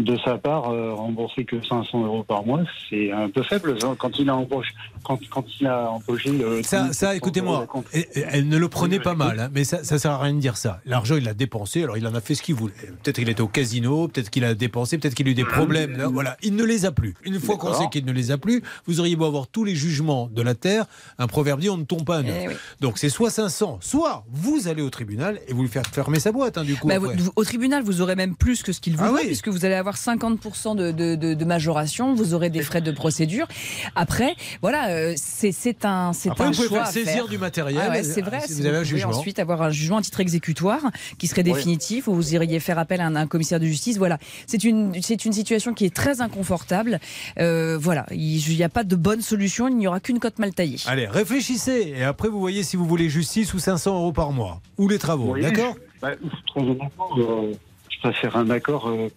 de 0.00 0.16
sa 0.24 0.38
part, 0.38 0.70
euh, 0.70 0.92
rembourser 0.94 1.44
que 1.44 1.62
500 1.64 2.04
euros 2.04 2.22
par 2.24 2.44
mois, 2.44 2.60
c'est 2.88 3.12
un 3.12 3.28
peu 3.28 3.42
faible. 3.42 3.80
Genre, 3.80 3.96
Quand 3.96 4.18
il 4.18 4.28
a 4.30 4.36
embauché, 4.36 4.70
quand, 5.04 5.18
quand 5.30 5.44
il 5.60 5.66
a 5.66 5.90
embauché 5.90 6.30
le. 6.30 6.62
Ça, 6.62 6.92
ça 6.92 7.14
écoutez-moi, 7.14 7.66
elle 8.14 8.48
ne 8.48 8.56
le 8.56 8.68
prenait 8.68 9.00
pas 9.00 9.14
mal, 9.14 9.38
hein, 9.40 9.50
mais 9.52 9.64
ça, 9.64 9.84
ça 9.84 9.98
sert 9.98 10.12
à 10.12 10.18
rien 10.18 10.34
de 10.34 10.38
dire 10.40 10.56
ça. 10.56 10.80
L'argent, 10.84 11.16
il 11.16 11.24
l'a 11.24 11.34
dépensé, 11.34 11.82
alors 11.82 11.96
il 11.96 12.06
en 12.06 12.14
a 12.14 12.20
fait 12.20 12.34
ce 12.34 12.42
qu'il 12.42 12.54
voulait. 12.54 12.74
Peut-être 13.02 13.16
qu'il 13.16 13.28
était 13.28 13.40
au 13.40 13.48
casino, 13.48 14.08
peut-être 14.08 14.30
qu'il 14.30 14.44
a 14.44 14.54
dépensé, 14.54 14.98
peut-être 14.98 15.14
qu'il 15.14 15.28
a 15.28 15.30
eu 15.30 15.34
des 15.34 15.44
problèmes. 15.44 15.96
là, 15.96 16.08
voilà, 16.08 16.36
il 16.42 16.54
ne 16.56 16.64
les 16.64 16.86
a 16.86 16.92
plus. 16.92 17.14
Une 17.24 17.38
fois 17.40 17.56
qu'on 17.56 17.74
sait 17.74 17.88
qu'il 17.90 18.04
ne 18.04 18.12
les 18.12 18.30
a 18.30 18.38
plus, 18.38 18.62
vous 18.86 19.00
auriez 19.00 19.16
beau 19.16 19.26
avoir 19.26 19.46
tous 19.48 19.64
les 19.64 19.74
jugements 19.74 20.28
de 20.32 20.42
la 20.42 20.54
terre, 20.54 20.86
un 21.18 21.26
proverbe 21.26 21.60
dit 21.60 21.70
on 21.70 21.76
ne 21.76 21.84
tombe 21.84 22.04
pas 22.04 22.18
à 22.18 22.22
neuf. 22.22 22.36
Eh 22.44 22.48
oui. 22.48 22.54
Donc 22.80 22.98
c'est 22.98 23.08
soit 23.10 23.30
500, 23.30 23.78
soit 23.80 24.24
vous 24.30 24.68
allez 24.68 24.82
au 24.82 24.90
tribunal 24.90 25.38
et 25.48 25.52
vous 25.52 25.62
lui 25.62 25.68
faites 25.68 25.86
fermer 25.88 26.20
sa 26.20 26.32
boîte, 26.32 26.58
hein, 26.58 26.64
du 26.64 26.76
coup. 26.76 26.88
Bah, 26.88 26.98
vous- 26.98 27.10
au 27.36 27.44
tribunal, 27.44 27.82
vous 27.82 28.00
aurez 28.00 28.16
même 28.16 28.34
plus 28.36 28.62
que 28.62 28.72
ce 28.72 28.80
qu'il 28.80 28.96
vous 28.96 29.04
Ah 29.04 29.10
oui. 29.14 29.26
puisque 29.26 29.48
vous 29.48 29.64
allez 29.64 29.74
avoir 29.74 29.89
50% 29.96 30.76
de, 30.76 30.90
de, 30.92 31.14
de- 31.14 31.34
de 31.34 31.44
majoration, 31.44 32.14
vous 32.14 32.34
aurez 32.34 32.50
des 32.50 32.62
frais 32.62 32.80
de 32.80 32.90
procédure. 32.90 33.46
Après, 33.94 34.34
voilà, 34.62 34.90
euh, 34.90 35.14
c'est 35.16 35.84
un, 35.84 36.12
c'est 36.12 36.30
Après, 36.30 36.44
un 36.44 36.50
vous 36.50 36.64
pouvez 36.64 36.80
à 36.80 36.86
saisir 36.86 37.12
faire. 37.12 37.28
du 37.28 37.38
matériel, 37.38 37.80
Ah 37.84 37.90
ouais, 37.90 38.02
c'est 38.02 38.22
euh, 38.22 38.26
vrai. 38.26 38.40
si 38.46 38.54
vous 38.54 38.66
avez 38.66 38.76
un 38.76 38.80
pouvez 38.80 38.84
jugement. 38.98 39.10
ensuite 39.12 39.38
avoir 39.38 39.62
un 39.62 39.70
jugement 39.70 39.98
à 39.98 40.02
titre 40.02 40.20
exécutoire 40.20 40.80
qui 41.18 41.26
serait 41.26 41.42
Oui. 41.44 41.52
définitif, 41.52 42.08
où 42.08 42.14
vous 42.14 42.34
iriez 42.34 42.60
faire 42.60 42.78
appel 42.78 43.00
à 43.00 43.06
un, 43.06 43.16
un 43.16 43.26
commissaire 43.26 43.60
de 43.60 43.66
justice. 43.66 43.96
Voilà, 43.98 44.18
c'est 44.46 44.64
une, 44.64 44.92
c'est 45.02 45.24
une 45.24 45.32
situation 45.32 45.74
qui 45.74 45.84
est 45.84 45.94
très 45.94 46.20
inconfortable. 46.20 47.00
Euh, 47.38 47.78
voilà, 47.78 48.06
il 48.10 48.42
n'y 48.56 48.62
a 48.62 48.68
pas 48.68 48.84
de 48.84 48.96
bonne 48.96 49.20
solution, 49.22 49.68
il 49.68 49.76
n'y 49.76 49.86
aura 49.86 50.00
qu'une 50.00 50.18
cote 50.18 50.38
mal 50.38 50.52
taillée. 50.52 50.78
Allez, 50.86 51.06
réfléchissez 51.06 51.94
et 51.96 52.02
après 52.04 52.28
vous 52.28 52.40
voyez 52.40 52.62
si 52.62 52.76
vous 52.76 52.84
voulez 52.86 53.08
justice 53.08 53.54
ou 53.54 53.58
500 53.58 53.94
euros 53.96 54.12
par 54.12 54.32
mois 54.32 54.60
ou 54.78 54.88
les 54.88 54.98
travaux, 54.98 55.34
Oui, 55.34 55.42
d'accord? 55.42 55.74
Bah, 56.02 56.10
Très 56.46 56.60
honnêtement, 56.62 56.90
euh, 57.18 57.52
je 57.90 57.98
préfère 58.00 58.36
un 58.36 58.48
accord. 58.50 58.88
euh, 58.88 59.08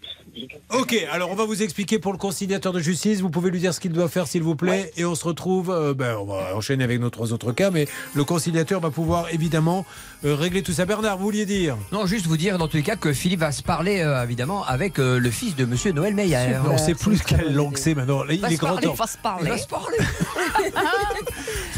Ok, 0.74 0.96
alors 1.12 1.30
on 1.32 1.36
va 1.36 1.46
vous 1.46 1.62
expliquer 1.62 2.00
pour 2.00 2.12
le 2.12 2.18
conciliateur 2.18 2.74
de 2.74 2.80
justice. 2.80 3.22
Vous 3.22 3.30
pouvez 3.30 3.52
lui 3.52 3.60
dire 3.60 3.74
ce 3.74 3.80
qu'il 3.80 3.92
doit 3.92 4.08
faire, 4.10 4.28
s'il 4.28 4.42
vous 4.42 4.56
plaît, 4.56 4.92
et 4.98 5.06
on 5.06 5.14
se 5.16 5.26
retrouve. 5.26 5.70
euh, 5.70 5.94
ben, 5.94 6.18
on 6.18 6.26
va 6.26 6.56
enchaîner 6.56 6.84
avec 6.84 7.00
nos 7.00 7.10
trois 7.12 7.34
autres 7.34 7.52
cas, 7.52 7.70
mais 7.70 7.88
le 8.16 8.24
conciliateur 8.24 8.80
va 8.82 8.90
pouvoir 8.90 9.28
évidemment 9.32 9.86
euh, 10.26 10.34
régler 10.36 10.64
tout 10.64 10.72
ça. 10.74 10.86
Bernard, 10.86 11.18
vous 11.18 11.26
vouliez 11.26 11.46
dire? 11.46 11.78
Non, 11.92 12.06
juste 12.08 12.26
vous 12.26 12.38
dire 12.38 12.58
dans 12.58 12.68
tous 12.68 12.78
les 12.78 12.84
cas 12.84 12.96
que 12.96 13.14
Philippe 13.14 13.42
va 13.42 13.52
se 13.52 13.62
parler 13.62 14.02
euh, 14.02 14.24
évidemment 14.24 14.64
avec 14.66 14.98
euh, 15.00 15.20
le 15.20 15.30
fils 15.30 15.56
de 15.56 15.66
Monsieur 15.66 15.92
Noël 15.92 16.16
Meyer. 16.16 16.58
On 16.68 16.78
sait 16.78 16.96
plus 16.96 17.22
quelle 17.22 17.54
langue 17.54 17.78
c'est 17.78 17.94
maintenant. 17.94 18.24
Il 18.30 18.40
Va 18.42 18.50
est 18.52 18.56
se 18.56 18.60
grand 18.60 18.70
parler, 18.74 18.88
temps. 18.88 18.94
va 18.96 19.08
se 19.08 19.18
parler. 19.20 19.46
Il 19.46 19.50
va 19.52 19.58
se 19.58 19.68
parler. 19.68 19.98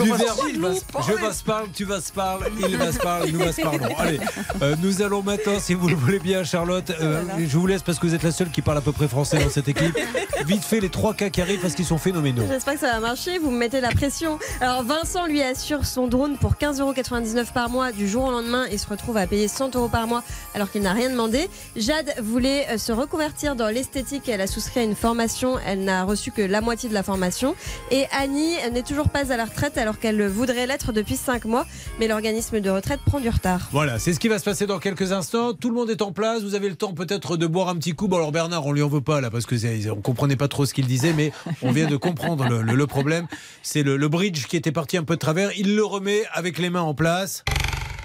Du 0.04 0.10
va 0.10 0.18
se 0.18 0.24
verbe, 0.24 0.38
parler, 0.38 0.52
il 0.54 0.60
va 0.62 0.76
se- 0.76 0.84
parler. 0.84 1.08
je 1.18 1.22
vas 1.26 1.32
se 1.34 1.44
parler, 1.46 1.70
tu 1.74 1.86
vas 1.86 2.02
se 2.02 2.12
parler, 2.12 2.48
il 2.68 2.78
va 2.78 2.92
se 2.92 2.98
parler, 3.00 3.32
nous 3.32 3.40
va 3.40 3.54
se 3.54 3.62
parlons. 3.62 3.96
Allez, 3.98 4.20
euh, 4.62 4.76
nous 4.82 5.02
allons 5.02 5.24
maintenant, 5.24 5.58
si 5.58 5.74
vous 5.74 5.88
le 5.88 5.96
voulez 5.96 6.20
bien, 6.20 6.44
Charlotte, 6.44 6.92
euh, 7.00 7.24
je 7.40 7.58
vous 7.58 7.66
laisse 7.66 7.82
parce 7.82 7.98
que 7.98 8.06
vous 8.08 8.14
êtes 8.14 8.24
la 8.24 8.32
seule 8.34 8.45
qui 8.52 8.62
parle 8.62 8.78
à 8.78 8.82
peu 8.82 8.92
près 8.92 9.08
français 9.08 9.38
dans 9.44 9.50
cette 9.50 9.68
équipe. 9.68 9.98
Vite 10.46 10.64
fait 10.64 10.80
les 10.80 10.90
trois 10.90 11.14
cas 11.14 11.30
qui 11.30 11.42
arrivent 11.42 11.62
parce 11.62 11.76
qu'ils 11.76 11.86
sont 11.86 11.98
phénoménaux. 11.98 12.44
J'espère 12.48 12.76
que 12.76 12.80
ça 12.80 12.92
va 12.94 13.00
marcher, 13.00 13.40
vous 13.40 13.52
me 13.52 13.58
mettez 13.58 13.82
la 13.82 13.90
pression. 13.90 14.38
Alors 14.62 14.84
Vincent 14.84 15.26
lui 15.26 15.42
assure 15.42 15.86
son 15.86 16.08
drone 16.08 16.38
pour 16.38 16.54
15,99€ 16.54 17.52
par 17.54 17.70
mois 17.70 17.92
du 17.92 18.08
jour 18.08 18.26
au 18.26 18.32
lendemain 18.32 18.66
et 18.70 18.78
se 18.78 18.88
retrouve 18.88 19.18
à 19.18 19.28
payer 19.28 19.48
100 19.48 19.76
euros 19.76 19.90
par 19.90 20.08
mois 20.08 20.24
alors 20.54 20.72
qu'il 20.72 20.82
n'a 20.82 20.94
rien 20.94 21.10
demandé. 21.10 21.50
Jade 21.76 22.14
voulait 22.22 22.68
euh, 22.70 22.78
se 22.78 22.92
reconvertir 22.92 23.56
dans 23.56 23.68
l'esthétique 23.68 24.30
et 24.30 24.34
elle 24.34 24.42
a 24.42 24.48
souscrit 24.48 24.82
à 24.82 24.84
une 24.84 24.96
formation, 24.96 25.58
elle 25.66 25.84
n'a 25.84 26.04
reçu 26.04 26.32
que 26.32 26.42
la 26.42 26.62
moitié 26.62 26.90
de 26.90 26.94
la 26.94 27.04
formation. 27.04 27.56
Et 27.92 28.06
Annie 28.12 28.56
n'est 28.72 28.84
toujours 28.84 29.10
pas 29.10 29.32
à 29.32 29.38
la 29.38 29.46
retraite 29.46 29.78
alors 29.78 30.00
qu'elle 30.00 30.28
voudrait 30.28 30.68
l'être 30.68 30.92
depuis 30.92 31.16
5 31.16 31.46
mois, 31.46 31.66
mais 32.00 32.08
l'organisme 32.08 32.60
de 32.60 32.70
retraite 32.70 33.00
prend 33.06 33.20
du 33.20 33.30
retard. 33.30 33.70
Voilà, 33.72 34.00
c'est 34.00 34.14
ce 34.14 34.20
qui 34.20 34.28
va 34.28 34.40
se 34.40 34.46
passer 34.46 34.66
dans 34.68 34.80
quelques 34.80 35.12
instants. 35.12 35.54
Tout 35.54 35.70
le 35.70 35.76
monde 35.76 35.90
est 35.90 36.02
en 36.02 36.12
place. 36.12 36.44
Vous 36.44 36.56
avez 36.56 36.70
le 36.70 36.76
temps 36.76 36.94
peut-être 36.94 37.38
de 37.38 37.48
boire 37.48 37.70
un 37.70 37.76
petit 37.76 37.94
coup. 37.94 38.08
Bon, 38.08 38.18
alors 38.18 38.32
Bernard, 38.36 38.66
on 38.66 38.74
lui 38.74 38.82
en 38.82 38.90
veut 38.90 39.00
pas 39.00 39.22
là 39.22 39.30
parce 39.32 39.46
que 39.46 39.56
on 39.92 40.02
comprenait 40.02 40.36
pas 40.36 40.50
trop 40.50 40.66
ce 40.66 40.74
qu'il 40.74 40.88
disait, 40.88 41.14
mais 41.14 41.32
on 41.62 41.72
vient 41.72 41.88
de 41.88 41.96
comprendre 41.96 42.46
le, 42.50 42.62
le- 42.62 42.76
le 42.76 42.86
problème. 42.86 43.28
C'est 43.64 43.82
le, 43.82 43.96
le 43.96 44.08
bridge 44.10 44.46
qui 44.48 44.58
était 44.58 44.74
parti 44.74 44.98
un 44.98 45.04
peu 45.06 45.14
de 45.16 45.20
travers. 45.20 45.52
Il 45.58 45.74
le 45.78 45.86
remet 45.86 46.24
avec 46.34 46.58
les 46.58 46.70
mains 46.70 46.82
en 46.82 46.94
place. 46.94 47.46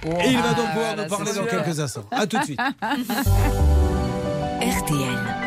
Et 0.05 0.29
il 0.31 0.39
va 0.39 0.55
donc 0.55 0.67
Ah, 0.69 0.73
pouvoir 0.73 0.97
nous 0.97 1.07
parler 1.09 1.33
dans 1.33 1.49
sûr. 1.49 1.65
quelques 1.65 1.81
instants. 1.81 2.05
À 2.13 2.29
tout 2.29 2.39
de 2.39 2.45
suite. 2.45 2.61
RTL. 4.61 5.40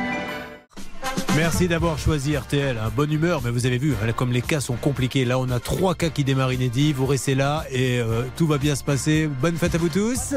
Merci 1.35 1.67
d'avoir 1.67 1.97
choisi 1.97 2.37
RTL. 2.37 2.77
hein. 2.77 2.91
Bonne 2.95 3.11
humeur, 3.11 3.41
mais 3.43 3.49
vous 3.49 3.65
avez 3.65 3.79
vu, 3.79 3.95
hein, 4.03 4.11
comme 4.13 4.31
les 4.31 4.41
cas 4.43 4.59
sont 4.61 4.75
compliqués. 4.75 5.25
Là, 5.25 5.39
on 5.39 5.49
a 5.49 5.59
trois 5.59 5.95
cas 5.95 6.09
qui 6.09 6.23
démarrent 6.23 6.53
inédits. 6.53 6.93
Vous 6.93 7.07
restez 7.07 7.33
là 7.33 7.65
et 7.71 7.99
euh, 7.99 8.23
tout 8.37 8.45
va 8.45 8.59
bien 8.59 8.75
se 8.75 8.83
passer. 8.83 9.27
Bonne 9.27 9.57
fête 9.57 9.73
à 9.73 9.79
vous 9.79 9.89
tous. 9.89 10.35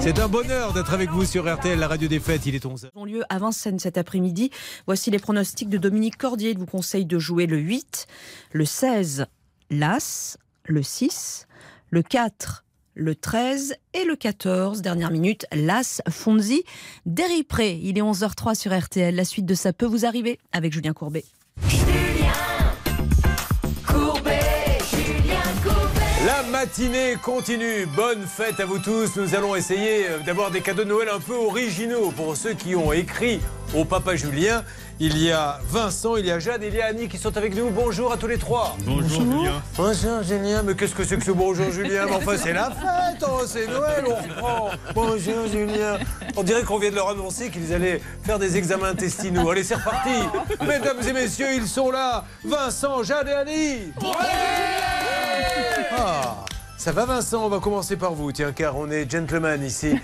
C'est 0.00 0.18
un 0.18 0.28
bonheur 0.28 0.72
d'être 0.72 0.92
avec 0.94 1.10
vous 1.10 1.24
sur 1.26 1.52
RTL, 1.52 1.78
la 1.78 1.88
radio 1.88 2.08
des 2.08 2.20
fêtes. 2.20 2.46
Il 2.46 2.54
est 2.54 2.64
11h. 2.64 2.86
ont 2.94 3.04
lieu 3.04 3.22
à 3.28 3.38
Vincennes 3.38 3.78
cet 3.78 3.98
après-midi. 3.98 4.50
Voici 4.86 5.10
les 5.10 5.18
pronostics 5.18 5.68
de 5.68 5.78
Dominique 5.78 6.16
Cordier. 6.16 6.50
Il 6.50 6.58
vous 6.58 6.66
conseille 6.66 7.04
de 7.04 7.18
jouer 7.18 7.46
le 7.46 7.58
8, 7.58 8.06
le 8.52 8.64
16, 8.64 9.26
l'As, 9.70 10.38
le 10.64 10.82
6, 10.82 11.46
le 11.90 12.02
4, 12.02 12.64
le 12.96 13.14
13 13.14 13.76
et 13.94 14.04
le 14.04 14.16
14. 14.16 14.82
Dernière 14.82 15.10
minute, 15.10 15.46
l'As 15.52 16.02
Fonzi 16.10 16.64
Déripré. 17.04 17.78
Il 17.82 17.98
est 17.98 18.02
11h03 18.02 18.54
sur 18.54 18.76
RTL. 18.76 19.14
La 19.14 19.24
suite 19.24 19.46
de 19.46 19.54
ça 19.54 19.72
peut 19.72 19.86
vous 19.86 20.04
arriver 20.06 20.40
avec 20.52 20.72
Julien 20.72 20.94
Courbet. 20.94 21.24
Courbet, 23.86 24.40
Julien 24.90 25.42
Courbet. 25.62 26.00
La 26.26 26.42
matinée 26.44 27.16
continue. 27.22 27.86
Bonne 27.94 28.22
fête 28.22 28.58
à 28.60 28.64
vous 28.64 28.78
tous. 28.78 29.16
Nous 29.16 29.34
allons 29.34 29.54
essayer 29.54 30.08
euh, 30.08 30.18
d'avoir 30.24 30.50
des 30.50 30.62
cadeaux 30.62 30.84
de 30.84 30.88
Noël 30.88 31.08
un 31.14 31.20
peu 31.20 31.34
originaux 31.34 32.10
pour 32.16 32.36
ceux 32.36 32.54
qui 32.54 32.74
ont 32.74 32.92
écrit 32.92 33.40
au 33.74 33.84
papa 33.84 34.16
Julien. 34.16 34.64
Il 34.98 35.18
y 35.22 35.30
a 35.30 35.58
Vincent, 35.68 36.16
il 36.16 36.24
y 36.24 36.30
a 36.30 36.38
Jeanne, 36.38 36.62
il 36.62 36.74
y 36.74 36.80
a 36.80 36.86
Annie 36.86 37.06
qui 37.06 37.18
sont 37.18 37.36
avec 37.36 37.54
nous. 37.54 37.68
Bonjour 37.68 38.12
à 38.12 38.16
tous 38.16 38.28
les 38.28 38.38
trois. 38.38 38.74
Bonjour, 38.80 39.20
Julien. 39.20 39.62
Bonjour 39.76 40.22
Julien. 40.22 40.62
Mais 40.62 40.74
qu'est-ce 40.74 40.94
que 40.94 41.04
c'est 41.04 41.18
que 41.18 41.24
ce 41.24 41.32
bonjour 41.32 41.70
Julien 41.70 42.06
Mais 42.06 42.12
Enfin, 42.16 42.36
c'est 42.42 42.54
la 42.54 42.70
fête, 42.70 43.22
oh, 43.28 43.42
c'est 43.46 43.66
Noël, 43.66 44.04
on 44.08 44.14
reprend. 44.14 44.70
Bonjour 44.94 45.46
Julien. 45.52 45.98
On 46.34 46.42
dirait 46.42 46.62
qu'on 46.62 46.78
vient 46.78 46.88
de 46.90 46.94
leur 46.94 47.10
annoncer 47.10 47.50
qu'ils 47.50 47.74
allaient 47.74 48.00
faire 48.24 48.38
des 48.38 48.56
examens 48.56 48.88
intestinaux. 48.88 49.50
Allez, 49.50 49.64
c'est 49.64 49.74
reparti. 49.74 50.14
Mesdames 50.66 51.06
et 51.06 51.12
messieurs, 51.12 51.52
ils 51.54 51.68
sont 51.68 51.90
là. 51.90 52.24
Vincent, 52.42 53.02
Jeanne 53.02 53.28
et 53.28 53.32
Annie. 53.32 53.92
Ah, 55.98 56.36
ça 56.78 56.92
va 56.92 57.04
Vincent? 57.04 57.44
On 57.44 57.48
va 57.48 57.58
commencer 57.58 57.96
par 57.96 58.12
vous, 58.12 58.30
tiens, 58.32 58.52
car 58.52 58.76
on 58.76 58.90
est 58.90 59.10
gentleman 59.10 59.62
ici. 59.62 59.98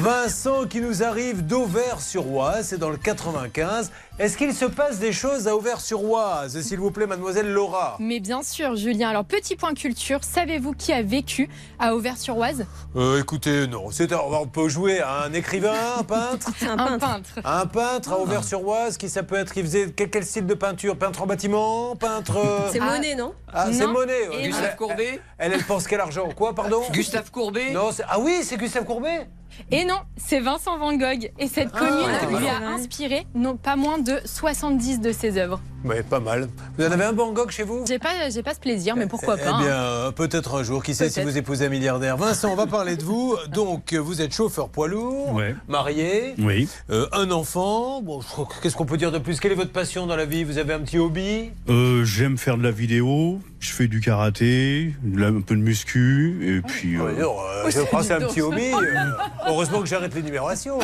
Vincent 0.00 0.66
qui 0.66 0.80
nous 0.80 1.02
arrive 1.02 1.46
d'Auvers-sur-Oise, 1.46 2.66
c'est 2.68 2.78
dans 2.78 2.90
le 2.90 2.96
95. 2.96 3.90
Est-ce 4.20 4.36
qu'il 4.36 4.52
se 4.52 4.66
passe 4.66 4.98
des 4.98 5.12
choses 5.14 5.48
à 5.48 5.56
Auvers-sur-Oise 5.56 6.60
S'il 6.60 6.78
vous 6.78 6.90
plaît, 6.90 7.06
mademoiselle 7.06 7.50
Laura? 7.50 7.96
Mais 7.98 8.20
bien 8.20 8.42
sûr, 8.42 8.76
Julien. 8.76 9.08
Alors, 9.08 9.24
petit 9.24 9.56
point 9.56 9.72
culture, 9.72 10.18
savez-vous 10.22 10.74
qui 10.74 10.92
a 10.92 11.00
vécu 11.00 11.48
à 11.78 11.94
Auvers-sur-Oise? 11.94 12.66
Euh, 12.96 13.18
écoutez, 13.18 13.66
non, 13.66 13.90
c'est 13.90 14.12
on 14.12 14.46
peut 14.46 14.68
jouer 14.68 15.00
à 15.00 15.22
un 15.22 15.32
écrivain, 15.32 15.72
un 16.00 16.02
peintre? 16.04 16.48
Un 16.68 16.98
peintre. 16.98 17.30
Un 17.42 17.64
peintre 17.64 18.12
à 18.12 18.18
Auvers-sur-Oise, 18.18 18.98
qui 18.98 19.08
ça 19.08 19.22
peut 19.22 19.36
être 19.36 19.56
Il 19.56 19.64
faisait 19.64 19.90
quel, 19.90 20.10
quel 20.10 20.26
style 20.26 20.44
de 20.44 20.52
peinture? 20.52 20.98
Peintre 20.98 21.22
en 21.22 21.26
bâtiment 21.26 21.96
Peintre. 21.96 22.36
euh, 22.36 22.68
C'est 22.70 22.80
Monet, 22.80 23.14
non? 23.14 23.32
Ah, 23.50 23.72
c'est. 23.72 23.86
Monet. 23.86 24.28
Gustave. 24.42 24.76
Courbet? 24.76 25.18
elle, 25.38 25.54
elle 25.54 25.64
pense 25.64 25.86
quel 25.86 26.00
argent? 26.00 26.28
Quoi, 26.36 26.54
pardon? 26.54 26.82
Gustave 26.92 27.30
Courbet? 27.30 27.70
Non, 27.72 27.88
ah 28.06 28.20
oui, 28.20 28.40
c'est 28.42 28.58
Gustave 28.58 28.84
Courbet? 28.84 29.30
Et 29.70 29.84
non, 29.84 29.98
c'est 30.16 30.40
Vincent 30.40 30.78
Van 30.78 30.92
Gogh. 30.96 31.30
Et 31.38 31.46
cette 31.48 31.70
Ah, 31.74 31.78
commune 31.78 32.38
lui 32.40 32.48
a 32.48 32.68
inspiré 32.68 33.26
non 33.34 33.56
pas 33.56 33.76
moins 33.76 33.98
de 33.98 34.18
70 34.24 35.00
de 35.00 35.12
ses 35.12 35.38
œuvres. 35.38 35.60
Ouais, 35.84 36.02
pas 36.02 36.20
mal. 36.20 36.48
Vous 36.76 36.84
en 36.86 36.90
avez 36.92 37.04
un 37.04 37.12
Gogh 37.12 37.50
chez 37.50 37.62
vous? 37.62 37.84
J'ai 37.88 37.98
pas, 37.98 38.28
j'ai 38.30 38.42
pas 38.42 38.54
ce 38.54 38.60
plaisir, 38.60 38.96
mais 38.96 39.06
pourquoi 39.06 39.36
Eh 39.40 39.44
pas 39.44 39.50
hein. 39.52 39.58
bien, 39.60 39.74
euh, 39.74 40.10
peut-être 40.10 40.54
un 40.56 40.62
jour. 40.62 40.82
Qui 40.82 40.94
sait 40.94 41.08
si 41.08 41.22
vous 41.22 41.38
épousez 41.38 41.66
un 41.66 41.68
milliardaire 41.70 42.16
Vincent, 42.16 42.50
on 42.52 42.56
va 42.56 42.66
parler 42.66 42.96
de 42.96 43.02
vous. 43.02 43.36
Donc, 43.52 43.94
vous 43.94 44.20
êtes 44.20 44.34
chauffeur 44.34 44.68
poids 44.68 44.88
lourd, 44.88 45.32
Ouais. 45.34 45.54
marié, 45.68 46.34
Oui. 46.38 46.68
euh, 46.90 47.06
un 47.12 47.30
enfant. 47.30 48.02
Bon, 48.02 48.20
qu'est-ce 48.62 48.76
qu'on 48.76 48.84
peut 48.86 48.96
dire 48.98 49.12
de 49.12 49.18
plus? 49.18 49.40
Quelle 49.40 49.52
est 49.52 49.56
votre 49.56 49.72
passion 49.72 50.06
dans 50.06 50.16
la 50.16 50.26
vie? 50.26 50.44
Vous 50.44 50.58
avez 50.58 50.74
un 50.74 50.80
petit 50.80 50.98
hobby? 50.98 51.50
Euh, 51.68 52.04
J'aime 52.04 52.36
faire 52.38 52.58
de 52.58 52.62
la 52.62 52.70
vidéo, 52.70 53.40
je 53.60 53.70
fais 53.72 53.88
du 53.88 54.00
karaté, 54.00 54.94
de 55.02 55.18
la- 55.20 55.28
un 55.28 55.40
peu 55.40 55.54
de 55.56 55.60
muscu, 55.62 56.58
et 56.58 56.60
puis. 56.60 56.96
euh, 56.96 57.16
Alors, 57.16 57.42
euh, 57.64 57.70
je 57.70 57.80
crois 57.80 58.00
que 58.00 58.06
c'est 58.06 58.14
un 58.14 58.20
petit 58.20 58.40
hobby. 58.42 58.70
heureusement 59.46 59.80
que 59.80 59.86
j'arrête 59.86 60.14
l'énumération. 60.14 60.78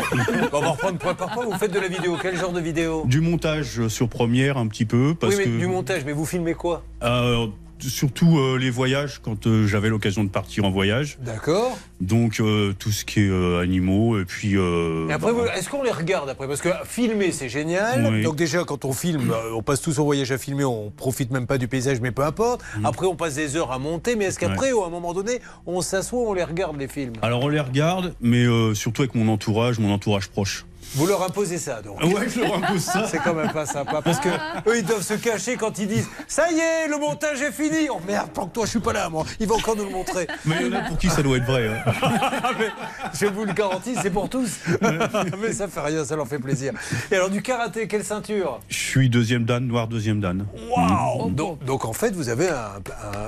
On 0.52 0.60
va 0.60 0.68
reprendre 0.70 0.98
point 0.98 1.14
par 1.14 1.32
point. 1.34 1.44
Vous 1.44 1.58
faites 1.58 1.72
de 1.72 1.80
la 1.80 1.88
vidéo. 1.88 2.16
Quel 2.20 2.36
genre 2.38 2.52
de 2.52 2.60
vidéo? 2.60 3.04
Du 3.06 3.20
montage 3.20 3.86
sur 3.88 4.08
première 4.08 4.56
un 4.56 4.66
petit 4.68 4.84
peu, 4.86 5.14
parce 5.14 5.34
Oui, 5.34 5.42
mais 5.44 5.52
que. 5.52 5.58
du 5.58 5.66
montage. 5.66 6.04
Mais 6.06 6.12
vous 6.12 6.24
filmez 6.24 6.54
quoi? 6.54 6.82
Euh, 7.02 7.46
surtout 7.78 8.38
euh, 8.38 8.56
les 8.58 8.70
voyages, 8.70 9.20
quand 9.22 9.46
euh, 9.46 9.66
j'avais 9.66 9.90
l'occasion 9.90 10.24
de 10.24 10.30
partir 10.30 10.64
en 10.64 10.70
voyage. 10.70 11.18
D'accord. 11.20 11.76
Donc 12.00 12.42
tout 12.78 12.90
ce 12.90 13.04
qui 13.04 13.20
est 13.20 13.60
animaux, 13.60 14.18
et 14.18 14.24
puis. 14.24 14.54
Et 14.54 15.12
après, 15.12 15.32
bah, 15.32 15.56
est-ce 15.56 15.68
qu'on 15.68 15.82
les 15.82 15.90
regarde 15.90 16.28
après? 16.28 16.46
Parce 16.46 16.60
que 16.60 16.70
filmer, 16.84 17.32
c'est 17.32 17.48
génial. 17.48 18.06
Oui. 18.10 18.22
Donc 18.22 18.36
déjà, 18.36 18.64
quand 18.64 18.84
on 18.84 18.92
filme, 18.92 19.32
on 19.54 19.62
passe 19.62 19.80
tous 19.82 19.98
en 19.98 20.04
voyage 20.04 20.30
à 20.32 20.38
filmer, 20.38 20.64
on 20.64 20.90
profite 20.90 21.30
même 21.30 21.46
pas 21.46 21.58
du 21.58 21.68
paysage, 21.68 22.00
mais 22.00 22.10
peu 22.10 22.22
importe. 22.22 22.62
Après, 22.84 23.06
on 23.06 23.16
passe 23.16 23.34
des 23.34 23.56
heures 23.56 23.72
à 23.72 23.78
monter. 23.78 24.16
Mais 24.16 24.26
est-ce 24.26 24.38
qu'après, 24.38 24.70
à 24.70 24.86
un 24.86 24.90
moment 24.90 25.12
donné, 25.12 25.40
on 25.66 25.80
s'assoit, 25.80 26.20
on 26.20 26.34
les 26.34 26.44
regarde 26.44 26.78
les 26.78 26.88
films? 26.88 27.14
Alors 27.22 27.44
on 27.44 27.48
les 27.48 27.60
regarde, 27.60 28.14
mais 28.20 28.46
surtout 28.74 29.02
avec 29.02 29.14
mon 29.14 29.28
entourage, 29.28 29.78
mon 29.78 29.92
entourage 29.92 30.28
proche. 30.28 30.66
Vous 30.96 31.06
leur 31.06 31.22
imposez 31.22 31.58
ça, 31.58 31.82
donc 31.82 32.00
Ouais, 32.02 32.28
je 32.28 32.40
leur 32.40 32.54
impose 32.56 32.80
ça. 32.82 33.06
C'est 33.06 33.18
quand 33.18 33.34
même 33.34 33.52
pas 33.52 33.66
sympa, 33.66 34.00
parce 34.02 34.18
que 34.18 34.28
eux, 34.68 34.78
ils 34.78 34.84
doivent 34.84 35.02
se 35.02 35.14
cacher 35.14 35.56
quand 35.56 35.78
ils 35.78 35.86
disent 35.86 36.08
«Ça 36.28 36.50
y 36.50 36.58
est, 36.58 36.88
le 36.88 36.98
montage 36.98 37.40
est 37.42 37.52
fini!» 37.52 37.88
Oh 37.90 38.00
merde, 38.06 38.30
tant 38.32 38.46
que 38.46 38.54
toi, 38.54 38.64
je 38.64 38.70
suis 38.70 38.80
pas 38.80 38.92
là, 38.92 39.08
moi. 39.08 39.24
Il 39.38 39.46
va 39.46 39.54
encore 39.56 39.76
nous 39.76 39.84
le 39.84 39.90
montrer. 39.90 40.26
Mais 40.46 40.56
il 40.60 40.66
y 40.66 40.70
en 40.74 40.78
a 40.78 40.80
pour 40.82 40.96
qui 40.98 41.08
ça 41.08 41.22
doit 41.22 41.36
être 41.36 41.44
vrai. 41.44 41.68
hein. 41.68 41.92
Mais 42.58 42.68
je 43.14 43.26
vous 43.26 43.44
le 43.44 43.52
garantis, 43.52 43.94
c'est 44.02 44.10
pour 44.10 44.28
tous. 44.28 44.58
Mais 45.40 45.52
ça 45.52 45.68
fait 45.68 45.80
rien, 45.80 46.04
ça 46.04 46.16
leur 46.16 46.26
fait 46.26 46.38
plaisir. 46.38 46.72
Et 47.10 47.14
alors, 47.16 47.30
du 47.30 47.42
karaté, 47.42 47.86
quelle 47.88 48.04
ceinture? 48.04 48.60
Je 48.68 48.76
suis 48.76 49.08
deuxième 49.10 49.44
dan, 49.44 49.66
noir 49.66 49.88
deuxième 49.88 50.20
dan. 50.20 50.46
Waouh 50.74 51.30
donc, 51.30 51.62
donc, 51.64 51.84
en 51.84 51.92
fait, 51.92 52.14
vous 52.14 52.28
avez 52.28 52.48
un- 52.48 52.54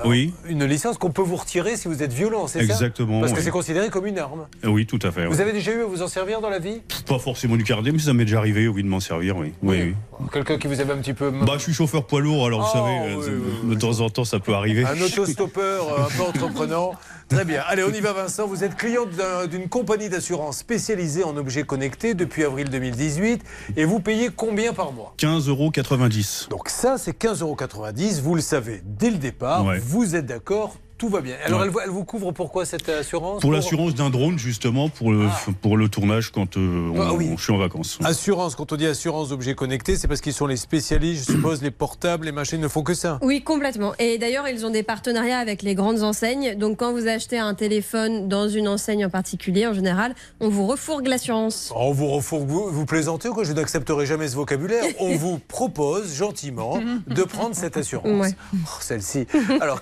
un- 0.03 0.07
Oui. 0.09 0.33
une 0.45 0.65
licence 0.65 0.97
qu'on 0.97 1.11
peut 1.11 1.21
vous 1.21 1.35
retirer 1.35 1.77
si 1.77 1.87
vous 1.87 2.01
êtes 2.01 2.13
violent, 2.13 2.47
c'est 2.47 2.59
ça? 2.59 2.73
Exactement, 2.73 3.19
Parce 3.19 3.31
que 3.33 3.37
oui. 3.37 3.43
c'est 3.43 3.51
considéré 3.51 3.89
comme 3.89 4.07
une 4.07 4.17
arme. 4.19 4.47
Oui, 4.63 4.85
tout 4.85 4.99
à 5.03 5.11
fait. 5.11 5.25
Vous 5.27 5.41
avez 5.41 5.51
déjà 5.51 5.71
eu 5.71 5.81
à 5.81 5.85
vous 5.85 6.01
en 6.01 6.07
servir 6.07 6.41
dans 6.41 6.49
la 6.49 6.59
vie? 6.59 6.81
Pas 7.05 7.19
forcément 7.19 7.55
du 7.59 7.63
karaté, 7.65 7.91
mais 7.91 7.99
ça 7.99 8.13
m'est 8.13 8.25
déjà 8.25 8.39
arrivé, 8.39 8.67
oui, 8.67 8.81
de 8.83 8.87
m'en 8.87 8.99
servir, 8.99 9.37
oui. 9.37 9.53
oui, 9.61 9.93
oui. 10.19 10.27
Quelqu'un 10.33 10.57
qui 10.57 10.67
vous 10.67 10.79
avait 10.81 10.93
un 10.93 10.97
petit 10.97 11.13
peu... 11.13 11.29
Bah, 11.31 11.53
je 11.57 11.59
suis 11.63 11.73
chauffeur 11.73 12.05
poids 12.07 12.19
lourd, 12.21 12.47
alors 12.47 12.61
vous 12.61 12.67
Oh, 12.69 12.73
savez, 12.73 13.15
oui, 13.15 13.39
euh, 13.67 13.75
de 13.75 13.79
temps 13.79 13.99
en 13.99 14.09
temps, 14.09 14.25
ça 14.25 14.39
peut 14.39 14.53
arriver. 14.53 14.83
Un 14.85 14.99
autostoppeur 14.99 15.85
euh, 15.93 16.03
un 16.05 16.17
peu 16.17 16.23
entreprenant. 16.27 16.91
Très 17.29 17.45
bien. 17.45 17.61
Allez, 17.67 17.83
on 17.83 17.91
y 17.93 17.99
va, 18.01 18.13
Vincent. 18.13 18.47
Vous 18.47 18.63
êtes 18.63 18.75
client 18.75 19.05
d'un- 19.05 19.45
d'une 19.45 19.69
compagnie 19.69 20.09
d'assurance 20.09 20.57
spécialisée 20.57 21.23
en 21.23 21.37
objets 21.37 21.63
connectés 21.63 22.15
depuis 22.15 22.43
avril 22.43 22.69
2018 22.69 23.43
et 23.77 23.85
vous 23.85 23.99
payez 23.99 24.29
combien 24.35 24.73
par 24.73 24.91
mois? 24.91 25.13
15,90 25.19 25.49
euros. 25.49 25.71
Donc 26.49 26.69
ça, 26.69 26.97
c'est 26.97 27.15
15,90 27.15 27.41
euros. 27.43 27.57
Vous 28.23 28.35
le 28.35 28.41
savez 28.41 28.81
dès 28.83 29.11
le 29.11 29.17
départ. 29.17 29.63
Ouais. 29.65 29.77
Vous 29.79 30.15
êtes 30.15 30.25
d'accord 30.25 30.75
tout 30.99 31.09
va 31.09 31.21
bien. 31.21 31.35
Alors, 31.43 31.61
Ouais. 31.61 31.65
elle, 31.65 31.71
vous- 31.71 31.79
elle 31.83 31.89
vous 31.89 32.03
couvre 32.03 32.31
pourquoi 32.31 32.65
cette 32.65 32.87
assurance 32.89 33.41
Pour 33.41 33.51
l'assurance 33.51 33.95
d'un 33.95 34.11
drone, 34.11 34.37
justement, 34.37 34.89
pour 34.89 35.11
le, 35.11 35.25
pour 35.61 35.77
le 35.77 35.89
tournage 35.89 36.29
quand 36.31 36.57
euh, 36.57 36.91
on, 36.93 37.01
Ah 37.01 37.13
oui. 37.13 37.31
je 37.37 37.41
suis 37.43 37.53
en 37.53 37.57
vacances. 37.57 37.97
Assurance, 38.03 38.55
quand 38.55 38.71
on 38.71 38.75
dit 38.75 38.85
assurance 38.85 39.29
d'objets 39.29 39.55
connectés, 39.55 39.95
c'est 39.95 40.07
parce 40.07 40.21
qu'ils 40.21 40.33
sont 40.33 40.45
les 40.45 40.57
spécialistes, 40.57 41.27
je 41.27 41.33
suppose, 41.35 41.63
les 41.63 41.71
portables, 41.71 42.25
les 42.25 42.31
machines 42.31 42.61
ne 42.61 42.67
font 42.67 42.83
que 42.83 42.93
ça. 42.93 43.17
Oui, 43.23 43.41
complètement. 43.41 43.93
Et 43.97 44.17
d'ailleurs, 44.19 44.47
ils 44.47 44.65
ont 44.65 44.69
des 44.69 44.83
partenariats 44.83 45.39
avec 45.39 45.61
les 45.63 45.73
grandes 45.73 46.03
enseignes. 46.03 46.55
Donc, 46.55 46.77
quand 46.77 46.91
vous 46.91 47.07
achetez 47.07 47.39
un 47.39 47.53
téléphone 47.55 48.27
dans 48.27 48.47
une 48.49 48.67
enseigne 48.67 49.05
en 49.05 49.09
particulier, 49.09 49.65
en 49.67 49.73
général, 49.73 50.13
on 50.41 50.49
vous 50.49 50.67
refourgue 50.67 51.07
l'assurance. 51.07 51.71
On 51.75 51.91
vous 51.93 52.07
refourgue, 52.07 52.47
vous, 52.47 52.67
vous 52.69 52.85
plaisantez 52.85 53.29
ou 53.29 53.33
quoi? 53.33 53.45
Je 53.45 53.53
n'accepterai 53.53 54.05
jamais 54.05 54.27
ce 54.27 54.35
vocabulaire. 54.35 54.83
On 54.99 55.15
vous 55.15 55.39
propose 55.39 56.13
gentiment 56.13 56.79
de 57.07 57.23
prendre 57.23 57.55
cette 57.55 57.77
assurance. 57.77 58.09
Ouais. 58.27 58.33
Oh, 58.53 58.57
Celle-ci. 58.81 59.25
Alors 59.61 59.81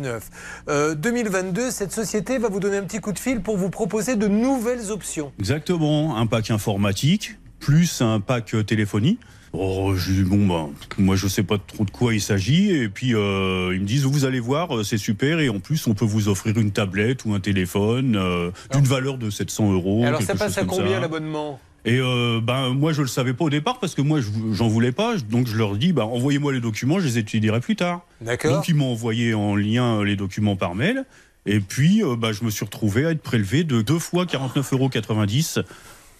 15,99. 0.00 0.20
Euh, 0.68 0.94
2022, 0.94 1.70
cette 1.70 1.92
société 1.92 2.38
va 2.38 2.48
vous 2.48 2.60
donner 2.60 2.78
un 2.78 2.84
petit 2.84 3.00
coup 3.00 3.12
de 3.12 3.18
fil 3.18 3.40
pour 3.40 3.56
vous 3.56 3.70
proposer 3.70 4.16
de 4.16 4.26
nouvelles 4.26 4.90
options. 4.90 5.32
Exactement, 5.38 6.16
un 6.16 6.26
pack 6.26 6.50
informatique, 6.50 7.36
plus 7.60 8.02
un 8.02 8.20
pack 8.20 8.54
euh, 8.54 8.62
téléphonie. 8.62 9.18
Oh, 9.52 9.94
je 9.96 10.12
dis, 10.12 10.22
bon, 10.22 10.46
bah, 10.46 10.68
moi, 10.98 11.16
je 11.16 11.28
sais 11.28 11.42
pas 11.42 11.56
trop 11.58 11.84
de 11.84 11.90
quoi 11.90 12.12
il 12.12 12.20
s'agit. 12.20 12.72
Et 12.72 12.88
puis, 12.88 13.14
euh, 13.14 13.74
ils 13.74 13.80
me 13.80 13.86
disent, 13.86 14.04
vous 14.04 14.24
allez 14.24 14.40
voir, 14.40 14.84
c'est 14.84 14.98
super. 14.98 15.40
Et 15.40 15.48
en 15.48 15.60
plus, 15.60 15.86
on 15.86 15.94
peut 15.94 16.04
vous 16.04 16.28
offrir 16.28 16.58
une 16.58 16.72
tablette 16.72 17.24
ou 17.24 17.32
un 17.32 17.40
téléphone 17.40 18.16
euh, 18.16 18.50
d'une 18.72 18.84
valeur 18.84 19.16
de 19.16 19.30
700 19.30 19.72
euros. 19.72 20.04
Alors 20.04 20.22
ça 20.22 20.34
passe 20.34 20.58
à 20.58 20.64
combien 20.64 21.00
l'abonnement? 21.00 21.58
Et 21.86 21.98
euh, 22.00 22.40
ben 22.42 22.70
moi 22.74 22.92
je 22.92 23.00
le 23.00 23.06
savais 23.08 23.32
pas 23.32 23.44
au 23.44 23.50
départ 23.50 23.78
parce 23.78 23.94
que 23.94 24.02
moi 24.02 24.20
je- 24.20 24.28
j'en 24.52 24.66
voulais 24.68 24.90
pas 24.92 25.16
donc 25.18 25.46
je 25.46 25.56
leur 25.56 25.76
dis 25.76 25.92
bah 25.92 26.04
envoyez-moi 26.04 26.52
les 26.52 26.60
documents 26.60 26.98
je 26.98 27.06
les 27.06 27.18
étudierai 27.18 27.60
plus 27.60 27.76
tard. 27.76 28.00
D'accord. 28.20 28.56
Donc 28.56 28.68
ils 28.68 28.74
m'ont 28.74 28.90
envoyé 28.90 29.34
en 29.34 29.54
lien 29.54 30.00
euh, 30.00 30.04
les 30.04 30.16
documents 30.16 30.56
par 30.56 30.74
mail 30.74 31.04
et 31.46 31.60
puis 31.60 32.02
euh, 32.02 32.16
bah, 32.16 32.32
je 32.32 32.42
me 32.44 32.50
suis 32.50 32.64
retrouvé 32.64 33.06
à 33.06 33.10
être 33.12 33.22
prélevé 33.22 33.62
de 33.62 33.82
deux 33.82 34.00
fois 34.00 34.24
49,90 34.24 34.74
euros 34.74 34.90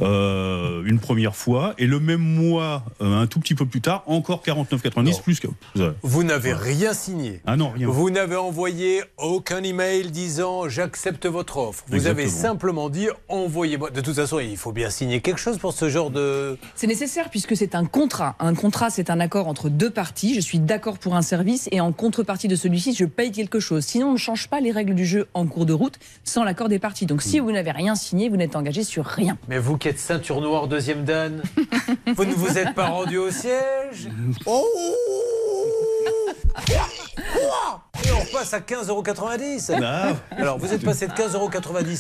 euh, 0.01 0.83
une 0.85 0.99
première 0.99 1.37
fois 1.37 1.75
et 1.79 1.87
le 1.87 2.01
même 2.01 2.21
mois 2.21 2.85
euh, 3.01 3.21
un 3.21 3.27
tout 3.27 3.41
petit 3.41 3.55
peu 3.55 3.65
plus 3.65 3.81
tard 3.81 4.03
encore 4.07 4.43
49,90 4.45 5.23
plus 5.23 5.41
que 5.41 5.49
Vous 6.03 6.23
n'avez 6.23 6.53
rien 6.53 6.93
signé. 6.93 7.41
Ah 7.47 7.57
non 7.57 7.71
rien. 7.71 7.89
Vous 7.89 8.11
n'avez 8.11 8.37
envoyé 8.37 9.03
aucun 9.17 9.63
email 9.63 10.11
disant 10.11 10.69
j'accepte 10.69 11.27
votre 11.27 11.57
offre. 11.57 11.85
Vous 11.89 12.07
avez 12.07 12.29
simplement 12.29 12.91
dit 12.91 13.09
envoyez-moi. 13.29 13.91
De 13.91 14.01
toute 14.01 14.17
façon, 14.17 14.39
il 14.39 14.57
faut 14.57 14.73
bien 14.73 14.91
signer 14.91 15.21
quelque 15.21 15.41
chose 15.41 15.59
pour 15.59 15.73
ce 15.73 15.89
genre 15.89 16.11
de. 16.11 16.59
C'est 16.75 16.87
nécessaire 16.87 17.31
puisque 17.31 17.57
c'est 17.57 17.75
un 17.75 17.85
contrat. 17.85 18.37
Un 18.39 18.55
contrat, 18.55 18.91
c'est 18.91 19.11
un 19.11 19.21
accord 19.21 19.49
entre 19.49 19.69
deux 19.69 19.91
parties. 19.91 20.35
Je 20.35 20.41
suis 20.41 20.59
d'accord 20.59 20.99
pour 20.99 21.15
un 21.15 21.23
service 21.23 21.69
et 21.73 21.81
en 21.81 21.93
contrepartie 21.93 22.49
de 22.49 22.57
celui-ci, 22.57 22.95
je 22.95 23.05
paye 23.05 23.33
quelque 23.33 23.61
chose. 23.61 23.85
Sinon, 23.85 24.09
on 24.09 24.13
ne 24.13 24.19
change 24.19 24.49
pas 24.49 24.61
les 24.61 24.73
règles 24.73 24.95
du 24.95 25.07
jeu 25.07 25.27
en 25.35 25.47
cours 25.47 25.67
de 25.67 25.73
route 25.73 25.99
sans 26.25 26.45
l'accord 26.45 26.69
des 26.69 26.79
parties. 26.79 27.07
Donc, 27.07 27.23
si 27.23 27.39
vous 27.39 27.53
n'avez 27.53 27.71
rien 27.71 27.95
signé, 27.95 28.29
vous 28.29 28.37
n'êtes 28.37 28.57
engagé 28.57 28.85
sur 28.85 29.05
rien. 29.05 29.39
Mais 29.49 29.59
vous 29.59 29.77
ceinture 29.95 30.41
noire, 30.41 30.67
deuxième 30.69 31.05
dan, 31.05 31.43
vous 32.17 32.25
ne 32.25 32.33
vous 32.35 32.59
êtes 32.59 32.75
pas 32.75 32.87
rendu 32.87 33.17
au 33.19 33.31
siège 33.31 34.09
Oh 34.47 34.65
passe 38.33 38.55
à 38.55 38.61
15,90 38.61 38.89
euros. 38.89 39.83
Ah. 39.85 40.13
Alors, 40.37 40.59
vous 40.59 40.73
êtes 40.73 40.85
passé 40.85 41.07
de 41.07 41.13
15,90 41.13 41.35
euros 41.37 41.51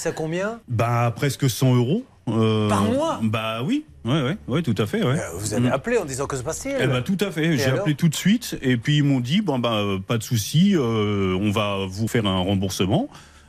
à 0.06 0.12
combien 0.12 0.60
Bah, 0.68 1.12
presque 1.14 1.48
100 1.48 1.74
euros. 1.76 2.04
euh, 2.28 2.68
Par 2.68 2.82
mois 2.82 3.20
Bah 3.22 3.62
oui, 3.64 3.84
ouais, 4.04 4.22
ouais, 4.22 4.36
ouais, 4.48 4.62
tout 4.62 4.74
à 4.78 4.86
fait. 4.86 5.02
Ouais. 5.04 5.16
Vous 5.38 5.54
avez 5.54 5.68
Mm. 5.68 5.72
appelé 5.72 5.98
en 5.98 6.04
disant 6.04 6.26
que 6.26 6.36
se 6.36 6.42
passe-t-il 6.42 6.76
Eh 6.80 6.86
ben, 6.86 7.02
tout 7.02 7.16
à 7.20 7.30
fait. 7.30 7.44
Et 7.44 7.56
J'ai 7.56 7.66
appelé 7.70 7.94
tout 7.94 8.08
de 8.08 8.14
suite 8.14 8.56
et 8.62 8.76
puis 8.76 8.98
ils 8.98 9.04
m'ont 9.04 9.20
dit 9.20 9.40
bon 9.40 9.58
bah 9.58 9.74
euh, 9.74 9.98
pas 9.98 10.18
de 10.18 10.22
souci, 10.22 10.74
euh, 10.74 11.38
on 11.40 11.50
va 11.52 11.86
vous 11.88 12.08
faire 12.08 12.26
un 12.26 12.38
remboursement. 12.38 13.08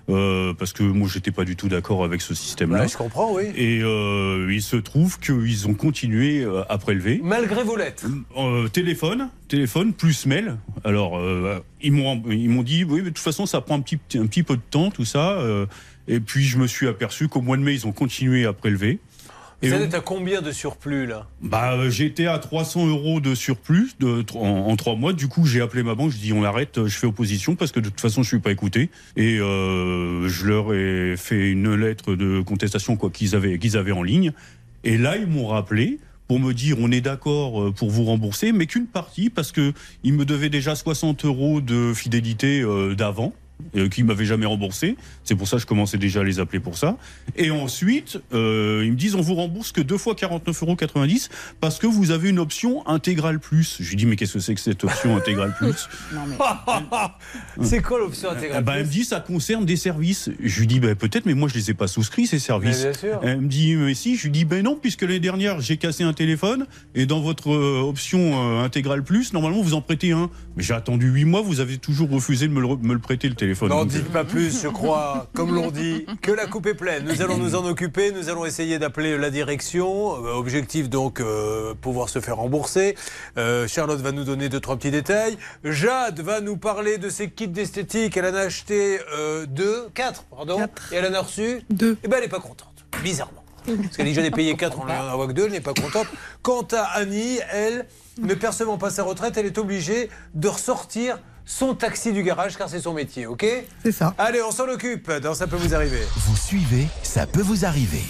Euh, 0.09 0.53
parce 0.53 0.73
que 0.73 0.83
moi 0.83 1.09
j'étais 1.11 1.31
pas 1.31 1.43
du 1.45 1.55
tout 1.55 1.67
d'accord 1.67 2.03
avec 2.03 2.21
ce 2.21 2.33
système-là. 2.33 2.81
Ouais, 2.81 2.87
je 2.87 2.97
comprends, 2.97 3.33
oui. 3.33 3.43
Et 3.55 3.81
euh, 3.83 4.47
il 4.51 4.61
se 4.61 4.75
trouve 4.77 5.19
qu'ils 5.19 5.67
ont 5.67 5.73
continué 5.73 6.43
euh, 6.43 6.63
à 6.69 6.77
prélever. 6.77 7.19
Malgré 7.23 7.63
vos 7.63 7.75
lettres. 7.75 8.05
Euh, 8.37 8.67
téléphone, 8.67 9.29
téléphone 9.47 9.93
plus 9.93 10.25
mail. 10.25 10.57
Alors 10.83 11.17
euh, 11.17 11.59
ils 11.81 11.91
m'ont 11.91 12.21
ils 12.29 12.49
m'ont 12.49 12.63
dit 12.63 12.83
oui 12.83 12.97
mais 12.97 13.09
de 13.09 13.15
toute 13.15 13.19
façon 13.19 13.45
ça 13.45 13.61
prend 13.61 13.75
un 13.75 13.81
petit 13.81 13.99
un 14.17 14.27
petit 14.27 14.43
peu 14.43 14.55
de 14.55 14.61
temps 14.69 14.91
tout 14.91 15.05
ça. 15.05 15.31
euh, 15.39 15.65
et 16.07 16.21
puis 16.21 16.45
je 16.45 16.57
me 16.57 16.67
suis 16.67 16.87
aperçu 16.87 17.27
qu'au 17.27 17.41
mois 17.41 17.57
de 17.57 17.63
mai 17.63 17.73
ils 17.73 17.85
ont 17.85 17.91
continué 17.91 18.45
à 18.45 18.53
prélever. 18.53 18.99
Vous 19.63 19.69
Et 19.69 19.71
êtes 19.71 19.95
à 19.95 20.01
combien 20.01 20.41
de 20.41 20.51
surplus, 20.51 21.07
là? 21.07 21.27
Bah, 21.41 21.73
euh, 21.73 21.89
j'étais 21.89 22.27
à 22.27 22.37
300 22.37 22.87
euros 22.87 23.19
de 23.19 23.33
surplus 23.33 23.91
de, 23.99 24.23
en, 24.35 24.67
en 24.69 24.75
trois 24.75 24.95
mois. 24.95 25.13
Du 25.13 25.27
coup, 25.27 25.47
j'ai 25.47 25.61
appelé 25.61 25.81
ma 25.81 25.95
banque. 25.95 26.11
Je 26.11 26.17
dis 26.17 26.31
on 26.31 26.43
arrête. 26.43 26.85
Je 26.85 26.95
fais 26.95 27.07
opposition 27.07 27.55
parce 27.55 27.71
que 27.71 27.79
de 27.79 27.89
toute 27.89 27.99
façon, 27.99 28.21
je 28.21 28.27
suis 28.27 28.39
pas 28.39 28.51
écouté. 28.51 28.91
Et 29.15 29.39
euh, 29.39 30.27
je 30.27 30.45
leur 30.45 30.73
ai 30.75 31.17
fait 31.17 31.49
une 31.49 31.73
lettre 31.73 32.13
de 32.13 32.41
contestation 32.41 32.97
quoi 32.97 33.09
qu'ils 33.09 33.35
avaient 33.35 33.57
qu'ils 33.57 33.77
avaient 33.77 33.91
en 33.91 34.03
ligne. 34.03 34.31
Et 34.83 34.97
là, 34.97 35.17
ils 35.17 35.27
m'ont 35.27 35.47
rappelé 35.47 35.99
pour 36.27 36.39
me 36.39 36.53
dire 36.53 36.77
on 36.79 36.91
est 36.91 37.01
d'accord 37.01 37.61
euh, 37.61 37.71
pour 37.71 37.89
vous 37.89 38.03
rembourser, 38.03 38.51
mais 38.51 38.67
qu'une 38.67 38.85
partie 38.85 39.29
parce 39.31 39.51
que 39.51 39.73
ils 40.03 40.13
me 40.13 40.25
devaient 40.25 40.49
déjà 40.49 40.75
60 40.75 41.25
euros 41.25 41.61
de 41.61 41.93
fidélité 41.95 42.61
euh, 42.61 42.93
d'avant. 42.93 43.33
Euh, 43.75 43.89
qui 43.89 44.03
m'avaient 44.03 44.25
jamais 44.25 44.45
remboursé, 44.45 44.95
c'est 45.23 45.35
pour 45.35 45.47
ça 45.47 45.57
que 45.57 45.63
je 45.63 45.67
commençais 45.67 45.97
déjà 45.97 46.21
à 46.21 46.23
les 46.23 46.39
appeler 46.39 46.59
pour 46.59 46.77
ça. 46.77 46.95
Et 47.35 47.49
ensuite, 47.49 48.19
euh, 48.31 48.83
ils 48.85 48.91
me 48.91 48.95
disent 48.95 49.15
on 49.15 49.21
vous 49.21 49.33
rembourse 49.33 49.71
que 49.71 49.81
deux 49.81 49.97
fois 49.97 50.13
49,90 50.13 50.63
euros 50.63 50.77
parce 51.59 51.79
que 51.79 51.87
vous 51.87 52.11
avez 52.11 52.29
une 52.29 52.39
option 52.39 52.87
intégrale 52.87 53.39
plus. 53.39 53.77
Je 53.79 53.89
lui 53.89 53.95
dis 53.95 54.05
mais 54.05 54.15
qu'est-ce 54.15 54.35
que 54.35 54.39
c'est 54.39 54.53
que 54.53 54.61
cette 54.61 54.83
option 54.83 55.17
intégrale 55.17 55.55
plus 55.57 55.89
C'est 57.61 57.81
quoi 57.81 57.97
l'option 57.97 58.29
intégrale 58.29 58.63
bah, 58.63 58.73
Elle 58.77 58.85
me 58.85 58.91
dit 58.91 59.03
ça 59.03 59.19
concerne 59.19 59.65
des 59.65 59.75
services. 59.75 60.29
Je 60.39 60.59
lui 60.59 60.67
dis 60.67 60.79
bah, 60.79 60.93
peut-être, 60.93 61.25
mais 61.25 61.33
moi 61.33 61.49
je 61.49 61.55
les 61.55 61.71
ai 61.71 61.73
pas 61.73 61.87
souscrits 61.87 62.27
ces 62.27 62.39
services. 62.39 62.83
Bien 62.83 62.93
sûr. 62.93 63.19
Elle 63.23 63.41
me 63.41 63.47
dit 63.47 63.75
mais 63.75 63.95
si. 63.95 64.17
Je 64.17 64.23
lui 64.23 64.31
dis 64.31 64.45
ben 64.45 64.63
non 64.63 64.77
puisque 64.79 65.01
l'année 65.01 65.19
dernière 65.19 65.61
j'ai 65.61 65.77
cassé 65.77 66.03
un 66.03 66.13
téléphone 66.13 66.67
et 66.95 67.07
dans 67.07 67.21
votre 67.21 67.51
euh, 67.51 67.81
option 67.81 68.59
euh, 68.59 68.63
intégrale 68.63 69.03
plus 69.03 69.33
normalement 69.33 69.61
vous 69.61 69.73
en 69.73 69.81
prêtez 69.81 70.11
un. 70.11 70.29
Mais 70.55 70.63
j'ai 70.63 70.73
attendu 70.73 71.09
huit 71.09 71.25
mois, 71.25 71.41
vous 71.41 71.59
avez 71.59 71.77
toujours 71.79 72.09
refusé 72.09 72.47
de 72.47 72.53
me 72.53 72.61
le, 72.61 72.67
me 72.77 72.93
le 72.93 72.99
prêter 72.99 73.27
le 73.27 73.35
téléphone. 73.35 73.46
N'en 73.67 73.85
dites 73.85 74.11
pas 74.11 74.23
plus, 74.23 74.61
je 74.61 74.67
crois, 74.67 75.27
comme 75.33 75.53
l'on 75.53 75.71
dit, 75.71 76.05
que 76.21 76.31
la 76.31 76.47
coupe 76.47 76.65
est 76.67 76.73
pleine. 76.73 77.05
Nous 77.05 77.21
allons 77.21 77.37
nous 77.37 77.55
en 77.55 77.65
occuper, 77.65 78.11
nous 78.11 78.29
allons 78.29 78.45
essayer 78.45 78.79
d'appeler 78.79 79.17
la 79.17 79.29
direction. 79.29 80.25
Euh, 80.25 80.33
Objectif 80.33 80.89
donc, 80.89 81.19
euh, 81.19 81.73
pouvoir 81.79 82.09
se 82.09 82.19
faire 82.19 82.37
rembourser. 82.37 82.95
Euh, 83.37 83.67
Charlotte 83.67 83.99
va 83.99 84.11
nous 84.11 84.23
donner 84.23 84.49
deux, 84.49 84.59
trois 84.59 84.75
petits 84.77 84.91
détails. 84.91 85.37
Jade 85.63 86.19
va 86.19 86.41
nous 86.41 86.57
parler 86.57 86.97
de 86.97 87.09
ses 87.09 87.29
kits 87.29 87.47
d'esthétique. 87.47 88.17
Elle 88.17 88.25
en 88.25 88.35
a 88.35 88.41
acheté 88.41 88.99
euh, 89.13 89.45
deux, 89.47 89.87
quatre, 89.93 90.23
pardon. 90.23 90.59
Et 90.91 90.95
elle 90.95 91.05
en 91.05 91.13
a 91.13 91.21
reçu 91.21 91.61
Deux. 91.69 91.97
Et 92.03 92.07
ben 92.07 92.17
elle 92.17 92.23
n'est 92.23 92.29
pas 92.29 92.39
contente, 92.39 92.85
bizarrement. 93.03 93.43
Parce 93.65 93.97
qu'elle 93.97 94.05
dit 94.05 94.13
j'en 94.13 94.23
ai 94.23 94.31
payé 94.31 94.55
quatre, 94.55 94.79
on 94.79 94.85
n'en 94.85 95.11
envoie 95.13 95.27
que 95.27 95.33
deux, 95.33 95.45
elle 95.45 95.51
n'est 95.51 95.59
pas 95.59 95.73
contente. 95.73 96.07
Quant 96.41 96.65
à 96.71 96.83
Annie, 96.83 97.39
elle, 97.51 97.85
ne 98.17 98.33
percevant 98.33 98.77
pas 98.77 98.89
sa 98.89 99.03
retraite, 99.03 99.37
elle 99.37 99.45
est 99.45 99.57
obligée 99.57 100.09
de 100.35 100.47
ressortir 100.47 101.19
son 101.47 101.73
taxi 101.73 102.11
du 102.11 102.21
garage 102.21 102.57
car 102.57 102.69
c'est 102.69 102.81
son 102.81 102.93
métier, 102.93 103.25
ok 103.25 103.45
C'est 103.81 103.93
ça. 103.93 104.13
Allez, 104.17 104.41
on 104.43 104.51
s'en 104.51 104.67
occupe 104.67 105.09
dans 105.11 105.33
Ça 105.33 105.47
peut 105.47 105.55
vous 105.55 105.73
arriver. 105.73 106.01
Vous 106.27 106.35
suivez, 106.35 106.87
ça 107.01 107.25
peut 107.25 107.41
vous 107.41 107.65
arriver. 107.65 108.03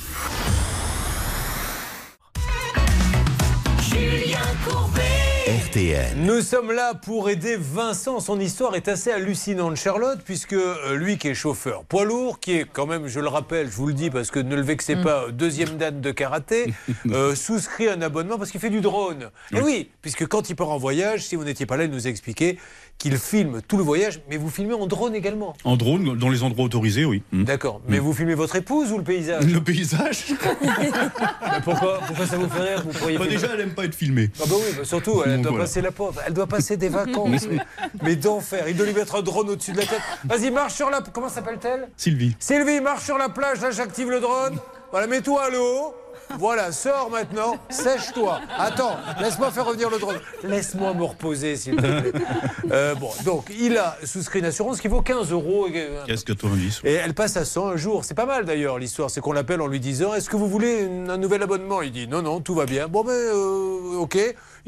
Julien 3.79 4.39
Courbet. 4.67 5.03
RTL. 5.47 6.17
Nous 6.17 6.41
sommes 6.41 6.73
là 6.73 6.93
pour 6.93 7.29
aider 7.29 7.55
Vincent. 7.57 8.19
Son 8.19 8.37
histoire 8.37 8.75
est 8.75 8.89
assez 8.89 9.11
hallucinante, 9.11 9.77
Charlotte, 9.77 10.19
puisque 10.25 10.51
euh, 10.51 10.95
lui 10.95 11.17
qui 11.17 11.29
est 11.29 11.33
chauffeur 11.33 11.85
poids 11.85 12.03
lourd, 12.03 12.41
qui 12.41 12.51
est 12.53 12.65
quand 12.65 12.85
même, 12.85 13.07
je 13.07 13.21
le 13.21 13.29
rappelle, 13.29 13.71
je 13.71 13.75
vous 13.77 13.87
le 13.87 13.93
dis 13.93 14.09
parce 14.09 14.29
que 14.29 14.39
ne 14.39 14.55
le 14.55 14.61
vexez 14.61 14.97
pas, 14.97 15.31
deuxième 15.31 15.77
date 15.77 16.01
de 16.01 16.11
karaté, 16.11 16.73
euh, 17.11 17.33
souscrit 17.33 17.87
un 17.87 18.01
abonnement 18.01 18.37
parce 18.37 18.51
qu'il 18.51 18.59
fait 18.59 18.69
du 18.69 18.81
drone. 18.81 19.29
Et 19.53 19.61
oui, 19.61 19.89
puisque 20.01 20.27
quand 20.27 20.49
il 20.49 20.57
part 20.57 20.69
en 20.69 20.77
voyage, 20.77 21.25
si 21.25 21.37
vous 21.37 21.45
n'étiez 21.45 21.65
pas 21.65 21.77
là, 21.77 21.85
il 21.85 21.91
nous 21.91 22.07
a 22.07 22.09
expliqué 22.09 22.59
qu'il 22.97 23.17
filme 23.17 23.61
tout 23.67 23.77
le 23.77 23.83
voyage, 23.83 24.21
mais 24.29 24.37
vous 24.37 24.49
filmez 24.49 24.73
en 24.73 24.87
drone 24.87 25.13
également. 25.13 25.53
En 25.63 25.75
drone, 25.77 26.17
dans 26.17 26.29
les 26.29 26.41
endroits 26.43 26.65
autorisés, 26.65 27.05
oui. 27.05 27.21
Mm. 27.31 27.43
D'accord. 27.43 27.79
Mais 27.87 27.99
vous 27.99 28.11
filmez 28.13 28.33
votre 28.33 28.55
épouse 28.55 28.91
ou 28.91 28.97
le 28.97 29.03
paysage? 29.03 29.45
Le 29.45 29.61
paysage 29.61 30.25
Mais 30.61 31.61
pourquoi, 31.63 31.99
pourquoi 32.07 32.25
ça 32.25 32.37
vous 32.37 32.49
fait 32.49 32.61
rire? 32.61 32.83
Vous 32.85 32.97
pourriez 32.97 33.17
Bah, 33.17 33.25
filmer- 33.25 33.39
Déjà, 33.39 33.53
elle 33.53 33.61
aime 33.61 33.73
pas 33.75 33.85
être 33.85 33.95
filmée. 33.95 34.29
Ah 34.39 34.45
bah 34.49 34.55
oui, 34.57 34.73
bah 34.77 34.83
surtout, 34.83 35.21
elle 35.25 35.33
Donc, 35.35 35.41
doit 35.43 35.51
voilà. 35.51 35.65
passer 35.65 35.81
la 35.81 35.91
pauvre. 35.91 36.21
Elle 36.25 36.33
doit 36.33 36.47
passer 36.47 36.77
des 36.77 36.89
vacances. 37.01 37.47
mais- 37.49 37.57
mais 38.01 38.15
d'enfer. 38.15 38.67
Il 38.67 38.75
doit 38.75 38.85
lui 38.87 38.93
mettre 38.93 39.15
un 39.15 39.21
drone 39.21 39.49
au-dessus 39.49 39.73
de 39.73 39.77
la 39.77 39.85
tête. 39.85 40.01
Vas-y, 40.25 40.49
marche 40.51 40.73
sur 40.73 40.89
la. 40.89 41.01
Comment 41.01 41.29
s'appelle-t-elle? 41.29 41.89
Sylvie. 41.97 42.35
Sylvie, 42.39 42.81
marche 42.81 43.03
sur 43.05 43.17
la 43.17 43.29
plage. 43.29 43.61
Là, 43.61 43.71
j'active 43.71 44.09
le 44.09 44.19
drone. 44.19 44.57
Voilà, 44.91 45.05
mets-toi 45.07 45.43
à 45.43 45.49
l'eau. 45.49 45.93
Voilà, 46.37 46.71
sors 46.71 47.09
maintenant. 47.09 47.57
Sèche-toi. 47.69 48.41
Attends, 48.57 48.97
laisse-moi 49.19 49.51
faire 49.51 49.65
revenir 49.65 49.89
le 49.89 49.99
drone. 49.99 50.17
Laisse-moi 50.43 50.93
me 50.93 51.03
reposer, 51.03 51.55
s'il 51.55 51.75
te 51.75 51.81
plaît. 51.81 52.11
Euh, 52.69 52.95
bon, 52.95 53.09
donc, 53.23 53.49
il 53.57 53.77
a 53.77 53.97
souscrit 54.03 54.39
une 54.39 54.45
assurance 54.45 54.81
qui 54.81 54.89
vaut 54.89 55.01
15 55.01 55.31
euros. 55.31 55.69
Qu'est-ce 56.05 56.25
90 56.25 56.81
Et 56.83 56.93
elle 56.93 57.13
passe 57.13 57.37
à 57.37 57.45
100 57.45 57.69
un 57.69 57.77
jour. 57.77 58.03
C'est 58.03 58.13
pas 58.13 58.25
mal 58.25 58.43
d'ailleurs 58.43 58.77
l'histoire. 58.77 59.09
C'est 59.09 59.21
qu'on 59.21 59.31
l'appelle 59.31 59.61
en 59.61 59.67
lui 59.67 59.79
disant 59.79 60.13
Est-ce 60.13 60.29
que 60.29 60.35
vous 60.35 60.49
voulez 60.49 60.85
un 61.07 61.17
nouvel 61.17 61.41
abonnement? 61.43 61.81
Il 61.81 61.93
dit 61.93 62.09
Non, 62.09 62.21
non, 62.21 62.41
tout 62.41 62.55
va 62.55 62.65
bien. 62.65 62.89
Bon, 62.89 63.05
ben, 63.05 63.13
euh, 63.13 63.97
ok. 63.99 64.17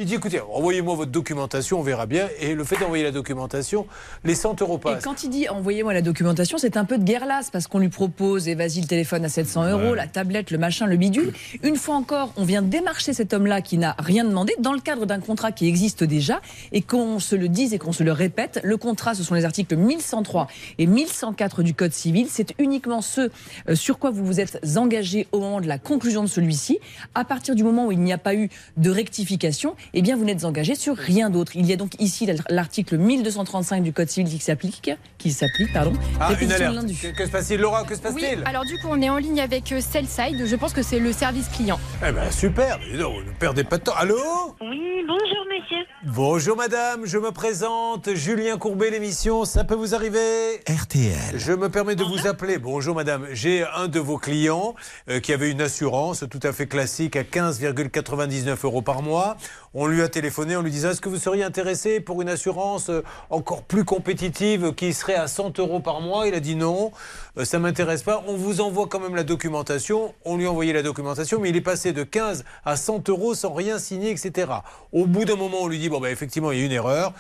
Il 0.02 0.06
dit 0.06 0.16
Écoutez, 0.16 0.40
envoyez-moi 0.40 0.96
votre 0.96 1.12
documentation, 1.12 1.78
on 1.78 1.84
verra 1.84 2.06
bien. 2.06 2.30
Et 2.40 2.56
le 2.56 2.64
fait 2.64 2.78
d'envoyer 2.80 3.04
la 3.04 3.12
documentation, 3.12 3.86
les 4.24 4.34
100 4.34 4.62
euros 4.62 4.78
Et 4.78 4.80
passent. 4.80 5.04
quand 5.04 5.26
il 5.26 5.30
dit 5.30 5.50
envoyez-moi 5.50 5.94
la 5.94 6.02
documentation, 6.02 6.58
c'est 6.58 6.78
un 6.78 6.86
peu 6.86 6.98
de 6.98 7.04
guerre 7.04 7.26
lasse 7.26 7.50
parce 7.52 7.68
qu'on 7.68 7.80
lui 7.80 7.90
propose 7.90 8.48
et 8.48 8.56
vas-y 8.56 8.80
le 8.80 8.88
téléphone 8.88 9.26
à 9.26 9.30
700 9.30 9.66
euros, 9.72 9.90
Ouais. 9.92 9.96
la 9.98 10.08
tablette, 10.08 10.52
le 10.52 10.58
machin, 10.58 10.86
le 10.86 10.96
bidule. 10.96 11.34
Une 11.64 11.76
fois 11.76 11.96
encore, 11.96 12.32
on 12.38 12.46
vient 12.46 12.62
démarcher 12.62 13.12
cet 13.12 13.34
homme-là 13.34 13.60
qui 13.62 13.78
n'a 13.78 13.94
rien 14.00 14.24
demandé 14.24 14.56
dans 14.60 14.72
le 14.72 14.80
cadre 14.80 15.06
d'un 15.06 15.20
contrat 15.20 15.52
qui 15.52 15.68
existe 15.68 16.06
déjà 16.06 16.40
et 16.72 16.82
qu'on 16.82 17.20
se 17.20 17.36
le 17.36 17.50
dise 17.50 17.74
et 17.74 17.78
qu'on 17.78 17.92
se 17.92 18.04
le 18.04 18.14
répète. 18.14 18.62
Le 18.64 18.78
contrat, 18.78 19.16
ce 19.16 19.24
sont 19.24 19.36
les 19.36 19.44
articles 19.44 19.76
1103 19.76 20.48
et 20.78 20.88
1104 20.88 21.62
du 21.62 21.74
Code 21.74 21.92
civil. 21.92 22.28
C'est 22.30 22.54
uniquement 22.58 23.02
ce 23.02 23.30
euh, 23.68 23.76
sur 23.76 24.00
quoi 24.00 24.12
vous 24.12 24.24
vous 24.26 24.40
êtes 24.40 24.66
engagé 24.78 25.28
au 25.34 25.42
moment 25.42 25.60
de 25.60 25.68
la 25.68 25.78
conclusion 25.78 26.24
de 26.24 26.30
celui-ci. 26.30 26.80
À 27.16 27.26
partir 27.26 27.54
du 27.54 27.66
moment 27.66 27.88
où 27.88 27.92
il 27.92 28.00
n'y 28.00 28.14
a 28.14 28.18
pas 28.18 28.34
eu 28.34 28.50
de 28.78 28.90
rectification, 28.90 29.76
eh 29.94 30.02
bien 30.02 30.16
vous 30.16 30.26
n'êtes 30.26 30.46
engagé 30.46 30.76
sur 30.76 30.96
rien 30.96 31.30
d'autre. 31.30 31.54
Il 31.56 31.66
y 31.66 31.74
a 31.74 31.76
donc 31.76 31.92
ici 32.00 32.30
l'article 32.50 32.98
1235 32.98 33.84
du 33.84 33.94
Code 33.94 34.10
civil 34.10 34.32
qui 34.32 34.40
s'applique, 34.40 34.92
qui 35.18 35.32
s'applique, 35.32 35.74
pardon. 35.74 35.94
Ah, 36.20 36.34
une 36.40 36.52
alerte. 36.52 36.88
Que, 37.02 37.08
que 37.16 37.26
se 37.26 37.32
passe-t-il, 37.32 37.60
Laura 37.60 37.84
Que 37.84 37.96
se 37.96 38.00
Oui, 38.02 38.22
passe-t-il 38.22 38.44
alors 38.46 38.66
du 38.66 38.78
coup, 38.80 38.88
on 38.90 39.02
est 39.02 39.10
en 39.10 39.18
ligne 39.18 39.42
avec 39.42 39.72
euh, 39.72 39.82
Cellside. 39.82 40.46
Je 40.46 40.56
pense 40.56 40.74
que 40.74 40.82
c'est 40.82 41.00
le 41.00 41.12
service 41.14 41.48
client. 41.50 41.80
Eh 42.08 42.12
ben, 42.12 42.32
super. 42.32 42.80
Donc, 42.98 43.26
ne 43.26 43.32
perdez 43.40 43.64
pas 43.64 43.78
de 43.78 43.84
temps. 43.84 43.96
Allô 43.96 44.16
Oui, 44.62 45.04
bonjour 45.08 45.46
monsieur. 45.50 45.86
Bonjour 46.06 46.56
madame, 46.56 47.06
je 47.06 47.18
me 47.18 47.32
présente, 47.32 48.14
Julien 48.16 48.58
Courbet, 48.58 48.90
l'émission, 48.90 49.44
ça 49.46 49.64
peut 49.64 49.76
vous 49.76 49.94
arriver 49.94 50.20
RTL. 50.68 51.38
Je 51.38 51.52
me 51.52 51.70
permets 51.70 51.96
de 51.96 52.04
vous 52.04 52.26
appeler. 52.28 52.58
Bonjour 52.58 52.96
madame, 52.96 53.28
j'ai 53.34 53.66
un 53.76 53.88
de 53.88 54.00
vos 54.00 54.18
clients 54.18 54.76
euh, 55.10 55.20
qui 55.20 55.34
avait 55.34 55.52
une 55.52 55.62
assurance 55.62 56.24
tout 56.30 56.40
à 56.44 56.54
fait 56.54 56.68
classique 56.68 57.16
à 57.16 57.24
15,99 57.24 58.66
euros 58.66 58.82
par 58.82 59.02
mois. 59.02 59.38
On 59.74 59.79
lui 59.88 60.02
a 60.02 60.10
téléphoné 60.10 60.56
en 60.56 60.62
lui 60.62 60.72
disant 60.72 60.90
est-ce 60.90 61.02
que 61.02 61.10
vous 61.10 61.18
seriez 61.18 61.44
intéressé 61.44 62.00
pour 62.00 62.22
une 62.22 62.30
assurance 62.30 62.90
euh, 62.90 63.04
encore 63.30 63.64
plus 63.64 63.86
compétitive 63.86 64.74
qui 64.74 64.94
serait 64.94 65.16
à 65.16 65.28
100 65.28 65.60
euros 65.60 65.80
par 65.80 66.02
mois? 66.02 66.28
Il 66.28 66.34
a 66.34 66.40
dit 66.40 66.56
non, 66.56 66.92
euh, 67.38 67.46
ça 67.46 67.60
m'intéresse 67.60 68.04
pas. 68.04 68.24
On 68.28 68.36
vous 68.36 68.62
envoie 68.62 68.88
quand 68.88 69.00
même 69.00 69.16
la 69.16 69.24
documentation. 69.24 70.14
On 70.26 70.38
lui 70.38 70.46
a 70.48 70.52
envoyé 70.52 70.74
la 70.74 70.82
documentation, 70.82 71.40
mais 71.40 71.50
il 71.50 71.56
est 71.56 71.62
passé 71.62 71.94
de 71.94 72.04
15 72.04 72.46
à 72.66 72.76
100 72.76 73.08
euros 73.10 73.36
sans 73.36 73.54
rien 73.54 73.80
signer, 73.80 74.12
etc. 74.12 74.52
Au 74.92 75.06
bout 75.06 75.26
d'un 75.26 75.36
moment, 75.36 75.60
on 75.62 75.68
lui 75.68 75.80
dit 75.80 75.90
bon 75.90 76.00
ben 76.00 76.10
effectivement 76.10 76.52
il 76.52 76.60
y 76.60 76.64
a 76.64 76.66
une 76.66 76.72
erreur. 76.72 77.14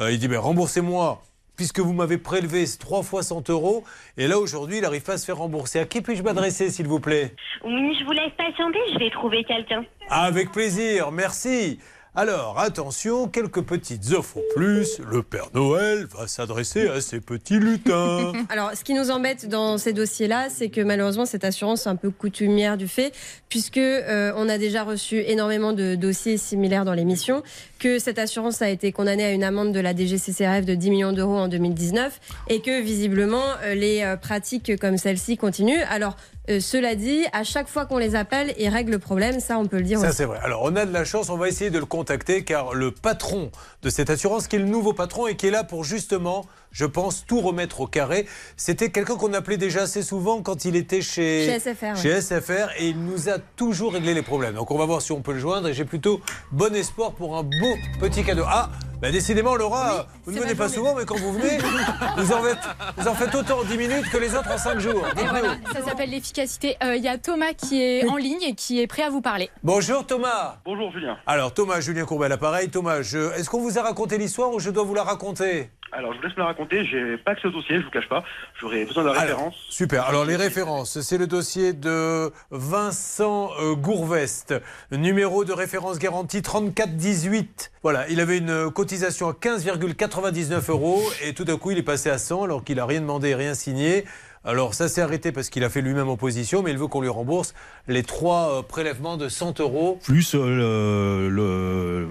Euh, 0.00 0.12
il 0.12 0.18
dit 0.18 0.28
ben 0.28 0.38
remboursez-moi 0.38 1.22
puisque 1.56 1.78
vous 1.80 1.92
m'avez 1.92 2.18
prélevé 2.18 2.64
trois 2.78 3.02
fois 3.02 3.22
100 3.22 3.50
euros. 3.50 3.84
Et 4.16 4.26
là, 4.26 4.38
aujourd'hui, 4.38 4.78
il 4.78 4.82
n'arrive 4.82 5.02
pas 5.02 5.14
à 5.14 5.18
se 5.18 5.24
faire 5.24 5.38
rembourser. 5.38 5.78
À 5.78 5.84
qui 5.84 6.00
puis-je 6.00 6.22
m'adresser, 6.22 6.70
s'il 6.70 6.86
vous 6.86 7.00
plaît? 7.00 7.34
Oui, 7.64 7.96
je 7.98 8.04
vous 8.04 8.12
laisse 8.12 8.32
patienter, 8.36 8.78
je 8.92 8.98
vais 8.98 9.10
trouver 9.10 9.44
quelqu'un. 9.44 9.84
Avec 10.10 10.52
plaisir, 10.52 11.10
merci. 11.12 11.78
Alors, 12.16 12.60
attention, 12.60 13.26
quelques 13.26 13.62
petites 13.62 14.12
offres 14.12 14.36
au 14.36 14.44
plus. 14.54 15.00
Le 15.10 15.24
Père 15.24 15.48
Noël 15.52 16.06
va 16.16 16.28
s'adresser 16.28 16.86
à 16.86 17.00
ces 17.00 17.20
petits 17.20 17.58
lutins. 17.58 18.32
Alors, 18.50 18.70
ce 18.72 18.84
qui 18.84 18.94
nous 18.94 19.10
embête 19.10 19.48
dans 19.48 19.78
ces 19.78 19.92
dossiers-là, 19.92 20.46
c'est 20.48 20.68
que 20.68 20.80
malheureusement, 20.80 21.26
cette 21.26 21.42
assurance 21.42 21.86
est 21.86 21.88
un 21.88 21.96
peu 21.96 22.10
coutumière 22.10 22.76
du 22.76 22.86
fait, 22.86 23.12
puisque 23.48 23.78
euh, 23.78 24.32
on 24.36 24.48
a 24.48 24.58
déjà 24.58 24.84
reçu 24.84 25.24
énormément 25.26 25.72
de 25.72 25.96
dossiers 25.96 26.38
similaires 26.38 26.84
dans 26.84 26.94
l'émission, 26.94 27.42
que 27.80 27.98
cette 27.98 28.20
assurance 28.20 28.62
a 28.62 28.70
été 28.70 28.92
condamnée 28.92 29.24
à 29.24 29.32
une 29.32 29.42
amende 29.42 29.72
de 29.72 29.80
la 29.80 29.92
DGCCRF 29.92 30.64
de 30.64 30.76
10 30.76 30.90
millions 30.90 31.12
d'euros 31.12 31.36
en 31.36 31.48
2019, 31.48 32.20
et 32.48 32.60
que 32.60 32.80
visiblement, 32.80 33.42
euh, 33.64 33.74
les 33.74 34.02
euh, 34.02 34.16
pratiques 34.16 34.78
comme 34.78 34.98
celle-ci 34.98 35.36
continuent. 35.36 35.82
Alors, 35.90 36.14
euh, 36.50 36.60
cela 36.60 36.94
dit, 36.94 37.24
à 37.32 37.42
chaque 37.42 37.68
fois 37.68 37.86
qu'on 37.86 37.96
les 37.96 38.14
appelle, 38.14 38.54
ils 38.58 38.68
règlent 38.68 38.92
le 38.92 38.98
problème, 38.98 39.40
ça 39.40 39.58
on 39.58 39.66
peut 39.66 39.78
le 39.78 39.84
dire 39.84 39.98
Ça, 39.98 40.12
c'est 40.12 40.26
vrai. 40.26 40.38
Alors, 40.42 40.62
on 40.62 40.76
a 40.76 40.84
de 40.84 40.92
la 40.92 41.04
chance, 41.04 41.30
on 41.30 41.38
va 41.38 41.48
essayer 41.48 41.70
de 41.70 41.78
le 41.78 41.86
contacter 41.86 42.44
car 42.44 42.74
le 42.74 42.90
patron 42.90 43.50
de 43.82 43.88
cette 43.88 44.10
assurance, 44.10 44.46
qui 44.46 44.56
est 44.56 44.58
le 44.58 44.66
nouveau 44.66 44.92
patron 44.92 45.26
et 45.26 45.36
qui 45.36 45.46
est 45.46 45.50
là 45.50 45.64
pour 45.64 45.84
justement, 45.84 46.44
je 46.74 46.84
pense, 46.84 47.24
tout 47.24 47.40
remettre 47.40 47.80
au 47.80 47.86
carré, 47.86 48.26
c'était 48.56 48.90
quelqu'un 48.90 49.14
qu'on 49.16 49.32
appelait 49.32 49.56
déjà 49.56 49.82
assez 49.82 50.02
souvent 50.02 50.42
quand 50.42 50.64
il 50.66 50.74
était 50.76 51.00
chez, 51.00 51.46
Chez 51.46 51.60
SFR, 51.60 51.96
chez. 51.96 52.20
SFR 52.20 52.68
et 52.78 52.88
il 52.88 52.98
nous 53.02 53.28
a 53.28 53.38
toujours 53.38 53.92
réglé 53.94 54.12
les 54.12 54.22
problèmes. 54.22 54.56
Donc, 54.56 54.70
on 54.72 54.76
va 54.76 54.84
voir 54.84 55.00
si 55.00 55.12
on 55.12 55.22
peut 55.22 55.32
le 55.32 55.38
joindre 55.38 55.68
et 55.68 55.72
j'ai 55.74 55.84
plutôt 55.84 56.20
bon 56.50 56.74
espoir 56.74 57.12
pour 57.12 57.36
un 57.38 57.44
beau 57.44 57.74
petit 58.00 58.24
cadeau. 58.24 58.42
Ah 58.46 58.70
bah 59.00 59.10
décidément, 59.10 59.54
Laura, 59.54 60.06
vous 60.24 60.32
ne 60.32 60.38
venez 60.40 60.54
pas 60.54 60.66
journée. 60.68 60.74
souvent, 60.88 60.94
mais 60.98 61.04
quand 61.04 61.16
vous 61.18 61.32
venez, 61.34 61.58
vous 62.16 62.32
en, 62.32 62.42
faites, 62.42 62.58
vous 62.96 63.06
en 63.08 63.14
faites 63.14 63.34
autant 63.34 63.58
en 63.60 63.64
10 63.64 63.76
minutes 63.76 64.08
que 64.10 64.16
les 64.16 64.34
autres 64.34 64.50
en 64.50 64.56
5 64.56 64.78
jours. 64.78 65.04
Voilà, 65.14 65.56
ça 65.72 65.82
s'appelle 65.84 66.10
l'efficacité. 66.10 66.76
Euh, 66.82 66.96
Il 66.96 67.04
y 67.04 67.08
a 67.08 67.18
Thomas 67.18 67.52
qui 67.52 67.82
est 67.82 68.08
en 68.08 68.16
ligne 68.16 68.42
et 68.42 68.54
qui 68.54 68.80
est 68.80 68.86
prêt 68.86 69.02
à 69.02 69.10
vous 69.10 69.20
parler. 69.20 69.50
Bonjour 69.62 70.06
Thomas. 70.06 70.56
Bonjour 70.64 70.90
Julien. 70.92 71.18
Alors 71.26 71.52
Thomas, 71.52 71.80
Julien 71.80 72.04
Courbet 72.06 72.26
à 72.26 72.28
l'appareil. 72.30 72.70
Thomas, 72.70 73.02
je- 73.02 73.32
est-ce 73.38 73.50
qu'on 73.50 73.60
vous 73.60 73.78
a 73.78 73.82
raconté 73.82 74.16
l'histoire 74.16 74.50
ou 74.52 74.58
je 74.58 74.70
dois 74.70 74.84
vous 74.84 74.94
la 74.94 75.02
raconter? 75.04 75.68
Alors 75.92 76.12
je 76.12 76.18
vous 76.18 76.24
laisse 76.24 76.32
me 76.36 76.40
la 76.42 76.46
raconter, 76.46 76.63
j'ai 76.70 77.16
pas 77.18 77.32
accès 77.32 77.48
au 77.48 77.50
dossier, 77.50 77.78
je 77.78 77.84
vous 77.84 77.90
cache 77.90 78.08
pas. 78.08 78.24
J'aurais 78.60 78.84
besoin 78.84 79.02
de 79.04 79.08
la 79.08 79.14
Alors, 79.14 79.22
référence. 79.36 79.54
Super. 79.70 80.04
Alors 80.04 80.24
les 80.24 80.36
références, 80.36 81.00
c'est 81.00 81.18
le 81.18 81.26
dossier 81.26 81.72
de 81.72 82.30
Vincent 82.50 83.50
euh, 83.60 83.74
Gourvest, 83.74 84.54
numéro 84.92 85.44
de 85.44 85.52
référence 85.52 85.98
garantie 85.98 86.42
3418. 86.42 87.72
Voilà, 87.82 88.08
il 88.08 88.20
avait 88.20 88.38
une 88.38 88.70
cotisation 88.70 89.28
à 89.28 89.32
15,99 89.32 90.70
euros 90.70 91.02
et 91.24 91.34
tout 91.34 91.44
d'un 91.44 91.56
coup 91.58 91.70
il 91.70 91.78
est 91.78 91.82
passé 91.82 92.10
à 92.10 92.18
100 92.18 92.44
alors 92.44 92.64
qu'il 92.64 92.80
a 92.80 92.86
rien 92.86 93.00
demandé 93.00 93.30
et 93.30 93.34
rien 93.34 93.54
signé. 93.54 94.04
Alors 94.46 94.74
ça 94.74 94.88
s'est 94.88 95.00
arrêté 95.00 95.32
parce 95.32 95.48
qu'il 95.48 95.64
a 95.64 95.70
fait 95.70 95.80
lui-même 95.80 96.08
opposition, 96.10 96.62
mais 96.62 96.70
il 96.72 96.78
veut 96.78 96.86
qu'on 96.86 97.00
lui 97.00 97.08
rembourse 97.08 97.54
les 97.88 98.02
trois 98.02 98.58
euh, 98.58 98.62
prélèvements 98.62 99.16
de 99.16 99.28
100 99.30 99.60
euros. 99.60 99.98
Plus 100.04 100.34
euh, 100.34 101.28
le- 101.28 101.28
le- 101.30 102.08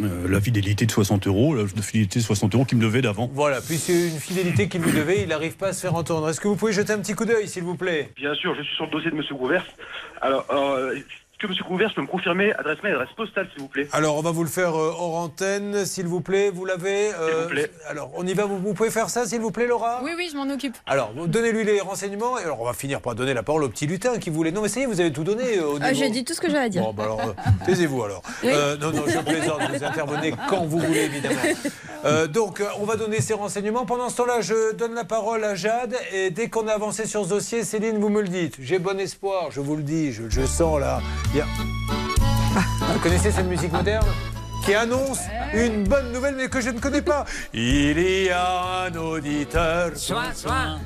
euh, 0.00 0.26
la 0.28 0.40
fidélité 0.40 0.86
de 0.86 0.90
60 0.90 1.26
euros, 1.26 1.54
la 1.54 1.66
fidélité 1.66 2.18
de 2.18 2.24
60 2.24 2.54
euros 2.54 2.64
qu'il 2.64 2.78
me 2.78 2.82
devait 2.82 3.02
d'avant. 3.02 3.30
Voilà, 3.32 3.60
puis 3.60 3.76
c'est 3.76 4.08
une 4.08 4.18
fidélité 4.18 4.68
qu'il 4.68 4.80
lui 4.80 4.92
devait, 4.92 5.22
il 5.22 5.28
n'arrive 5.28 5.56
pas 5.56 5.68
à 5.68 5.72
se 5.72 5.82
faire 5.82 5.94
entendre. 5.94 6.28
Est-ce 6.28 6.40
que 6.40 6.48
vous 6.48 6.56
pouvez 6.56 6.72
jeter 6.72 6.92
un 6.92 6.98
petit 6.98 7.14
coup 7.14 7.24
d'œil, 7.24 7.46
s'il 7.46 7.62
vous 7.64 7.76
plaît? 7.76 8.10
Bien 8.16 8.34
sûr, 8.34 8.54
je 8.54 8.62
suis 8.62 8.74
sur 8.74 8.86
le 8.86 8.90
dossier 8.90 9.10
de 9.10 9.16
Monsieur 9.16 9.34
Gouvers. 9.34 9.66
Alors, 10.22 10.46
euh, 10.50 10.94
est-ce 10.94 11.04
que 11.42 11.48
Monsieur 11.48 11.64
Gouvers 11.64 11.92
peut 11.94 12.02
me 12.02 12.06
confirmer 12.06 12.52
adresse 12.54 12.78
mail, 12.84 12.94
adresse 12.94 13.14
postale, 13.16 13.48
s'il 13.52 13.62
vous 13.62 13.68
plaît 13.68 13.88
Alors, 13.92 14.16
on 14.16 14.22
va 14.22 14.30
vous 14.30 14.44
le 14.44 14.48
faire 14.48 14.76
euh, 14.78 14.94
hors 14.96 15.16
antenne, 15.16 15.84
s'il 15.84 16.06
vous 16.06 16.20
plaît. 16.20 16.50
Vous 16.50 16.64
l'avez 16.64 17.12
euh, 17.12 17.28
S'il 17.28 17.42
vous 17.42 17.48
plaît. 17.48 17.70
Alors, 17.88 18.10
on 18.16 18.24
y 18.26 18.32
va. 18.32 18.44
Vous, 18.44 18.58
vous 18.58 18.74
pouvez 18.74 18.90
faire 18.90 19.10
ça, 19.10 19.26
s'il 19.26 19.40
vous 19.40 19.50
plaît, 19.50 19.66
Laura? 19.66 20.00
Oui, 20.04 20.12
oui, 20.16 20.28
je 20.30 20.36
m'en 20.36 20.48
occupe. 20.52 20.76
Alors, 20.86 21.12
donnez-lui 21.26 21.64
les 21.64 21.80
renseignements. 21.80 22.38
Et 22.38 22.44
alors, 22.44 22.60
on 22.60 22.64
va 22.64 22.72
finir 22.74 23.00
par 23.00 23.14
donner 23.16 23.34
la 23.34 23.42
parole 23.42 23.64
au 23.64 23.68
petit 23.68 23.86
lutin 23.86 24.18
qui 24.18 24.30
voulait. 24.30 24.52
Non, 24.52 24.62
mais 24.62 24.68
ça 24.68 24.80
y 24.80 24.82
est, 24.84 24.86
vous 24.86 25.00
avez 25.00 25.12
tout 25.12 25.24
donné 25.24 25.58
euh, 25.58 25.78
Ah, 25.80 25.92
J'ai 25.92 26.10
dit 26.10 26.24
tout 26.24 26.32
ce 26.34 26.40
que 26.40 26.48
j'avais 26.48 26.64
à 26.64 26.68
dire. 26.68 26.82
Bon, 26.82 26.92
bah 26.92 27.04
alors, 27.04 27.20
euh, 27.20 27.32
taisez-vous 27.66 28.04
alors. 28.04 28.22
Oui. 28.44 28.50
Euh, 28.52 28.76
non, 28.76 28.92
non, 28.92 29.02
je 29.06 29.18
plaisante, 29.18 29.60
vous 29.68 29.84
intervenez 29.84 30.34
quand 30.48 30.64
vous 30.64 30.78
voulez, 30.78 31.00
évidemment. 31.00 31.40
Euh, 32.04 32.26
donc, 32.26 32.60
euh, 32.60 32.66
on 32.80 32.84
va 32.84 32.96
donner 32.96 33.20
ces 33.20 33.34
renseignements. 33.34 33.86
Pendant 33.86 34.08
ce 34.08 34.16
temps-là, 34.16 34.40
je 34.40 34.74
donne 34.74 34.94
la 34.94 35.04
parole 35.04 35.44
à 35.44 35.54
Jade. 35.54 35.94
Et 36.12 36.30
dès 36.30 36.48
qu'on 36.48 36.66
a 36.66 36.72
avancé 36.72 37.06
sur 37.06 37.24
ce 37.24 37.28
dossier, 37.28 37.64
Céline, 37.64 37.98
vous 37.98 38.08
me 38.08 38.22
le 38.22 38.28
dites. 38.28 38.56
J'ai 38.60 38.78
bon 38.78 38.98
espoir, 38.98 39.50
je 39.50 39.60
vous 39.60 39.76
le 39.76 39.82
dis, 39.82 40.12
je, 40.12 40.28
je 40.28 40.44
sens 40.44 40.80
là. 40.80 41.00
A- 41.40 42.92
Vous 42.92 42.98
connaissez 43.00 43.30
cette 43.30 43.46
musique 43.46 43.72
moderne 43.72 44.06
qui 44.64 44.74
annonce 44.74 45.18
une 45.54 45.84
bonne 45.84 46.12
nouvelle 46.12 46.36
mais 46.36 46.48
que 46.48 46.60
je 46.60 46.70
ne 46.70 46.78
connais 46.78 47.02
pas. 47.02 47.24
Il 47.52 47.98
y 47.98 48.30
a 48.30 48.84
un 48.86 48.94
auditeur 48.96 49.90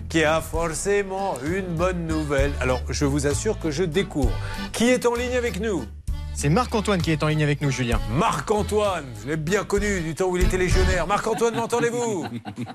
qui 0.09 0.24
a 0.24 0.40
forcément 0.40 1.35
une 1.44 1.74
bonne 1.74 2.06
nouvelle. 2.06 2.52
Alors, 2.60 2.81
je 2.89 3.05
vous 3.05 3.27
assure 3.27 3.59
que 3.59 3.70
je 3.70 3.82
découvre. 3.85 4.32
Qui 4.73 4.89
est 4.90 5.05
en 5.05 5.14
ligne 5.14 5.36
avec 5.36 5.60
nous 5.60 5.85
C'est 6.39 6.51
Marc-Antoine 6.51 7.01
qui 7.01 7.13
est 7.13 7.23
en 7.23 7.29
ligne 7.29 7.43
avec 7.43 7.63
nous, 7.63 7.71
Julien. 7.71 7.99
Marc-Antoine, 8.11 9.07
je 9.23 9.29
l'ai 9.31 9.37
bien 9.39 9.65
connu 9.65 10.03
du 10.03 10.15
temps 10.15 10.27
où 10.27 10.37
il 10.37 10.45
était 10.45 10.59
légionnaire. 10.59 11.07
Marc-Antoine, 11.07 11.55
m'entendez-vous? 11.55 12.27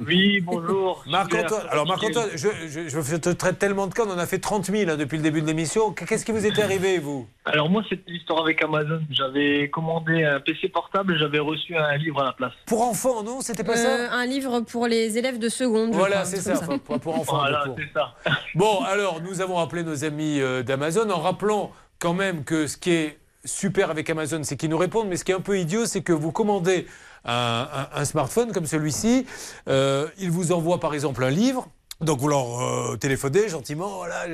Oui, 0.07 0.41
bonjour. 0.41 1.03
Marc-Antoine, 1.07 1.67
alors. 1.69 1.85
Marc-Antoine, 1.85 2.29
je, 2.33 2.47
je- 2.67 2.89
je 2.89 3.15
te 3.17 3.29
traite 3.29 3.59
tellement 3.59 3.85
de 3.85 3.93
cas, 3.93 4.01
on 4.07 4.11
en 4.11 4.17
a 4.17 4.25
fait 4.25 4.39
30 4.39 4.65
000 4.65 4.89
hein, 4.89 4.97
depuis 4.97 5.17
le 5.17 5.23
début 5.23 5.43
de 5.43 5.45
l'émission. 5.47 5.91
Qu'est-ce 5.93 6.25
qui 6.25 6.31
vous 6.31 6.43
est 6.47 6.57
arrivé, 6.59 6.97
vous? 6.97 7.27
Alors 7.45 7.69
moi, 7.69 7.83
c'était 7.87 8.09
l'histoire 8.11 8.41
avec 8.41 8.63
Amazon. 8.63 8.99
J'avais 9.11 9.69
commandé 9.69 10.23
un 10.23 10.39
PC 10.39 10.67
portable, 10.69 11.15
j'avais 11.19 11.39
reçu 11.39 11.77
un 11.77 11.95
livre 11.97 12.19
à 12.21 12.25
la 12.25 12.31
place. 12.33 12.53
Pour 12.65 12.81
enfants, 12.81 13.21
non? 13.21 13.41
C'était 13.41 13.63
pas 13.63 13.73
Euh, 13.77 14.07
ça 14.09 14.13
un 14.15 14.25
livre 14.25 14.61
pour 14.61 14.87
les 14.87 15.19
élèves 15.19 15.37
de 15.37 15.49
seconde. 15.49 15.91
Voilà, 15.93 16.25
c'est 16.25 16.37
ça, 16.41 16.55
pour, 16.83 16.99
pour 16.99 17.15
enfants. 17.19 17.37
Voilà, 17.37 17.63
c'est 17.77 17.93
ça. 17.93 18.15
Bon, 18.55 18.81
alors, 18.85 19.21
nous 19.21 19.39
avons 19.39 19.59
appelé 19.59 19.83
nos 19.83 20.03
amis 20.03 20.41
euh, 20.41 20.63
d'Amazon 20.63 21.07
en 21.11 21.19
rappelant 21.19 21.71
quand 21.99 22.15
même 22.15 22.43
que 22.43 22.65
ce 22.65 22.77
qui 22.77 22.89
est 22.91 23.17
super 23.45 23.89
avec 23.89 24.09
Amazon, 24.09 24.41
c'est 24.43 24.55
qu'ils 24.57 24.69
nous 24.69 24.77
répondent, 24.77 25.07
mais 25.07 25.17
ce 25.17 25.23
qui 25.23 25.31
est 25.31 25.35
un 25.35 25.41
peu 25.41 25.57
idiot, 25.59 25.85
c'est 25.85 26.01
que 26.01 26.13
vous 26.13 26.31
commandez 26.31 26.87
un, 27.25 27.67
un- 27.93 27.99
un 27.99 28.05
smartphone 28.05 28.51
comme 28.51 28.65
celui-ci, 28.65 29.25
euh, 29.67 30.07
ils 30.17 30.31
vous 30.31 30.51
envoient 30.51 30.79
par 30.79 30.93
exemple 30.93 31.23
un 31.23 31.29
livre. 31.29 31.67
Donc 32.01 32.19
vous 32.19 32.27
leur 32.29 32.61
euh, 32.61 32.95
téléphonez 32.97 33.47
gentiment, 33.47 33.97
voilà, 33.97 34.25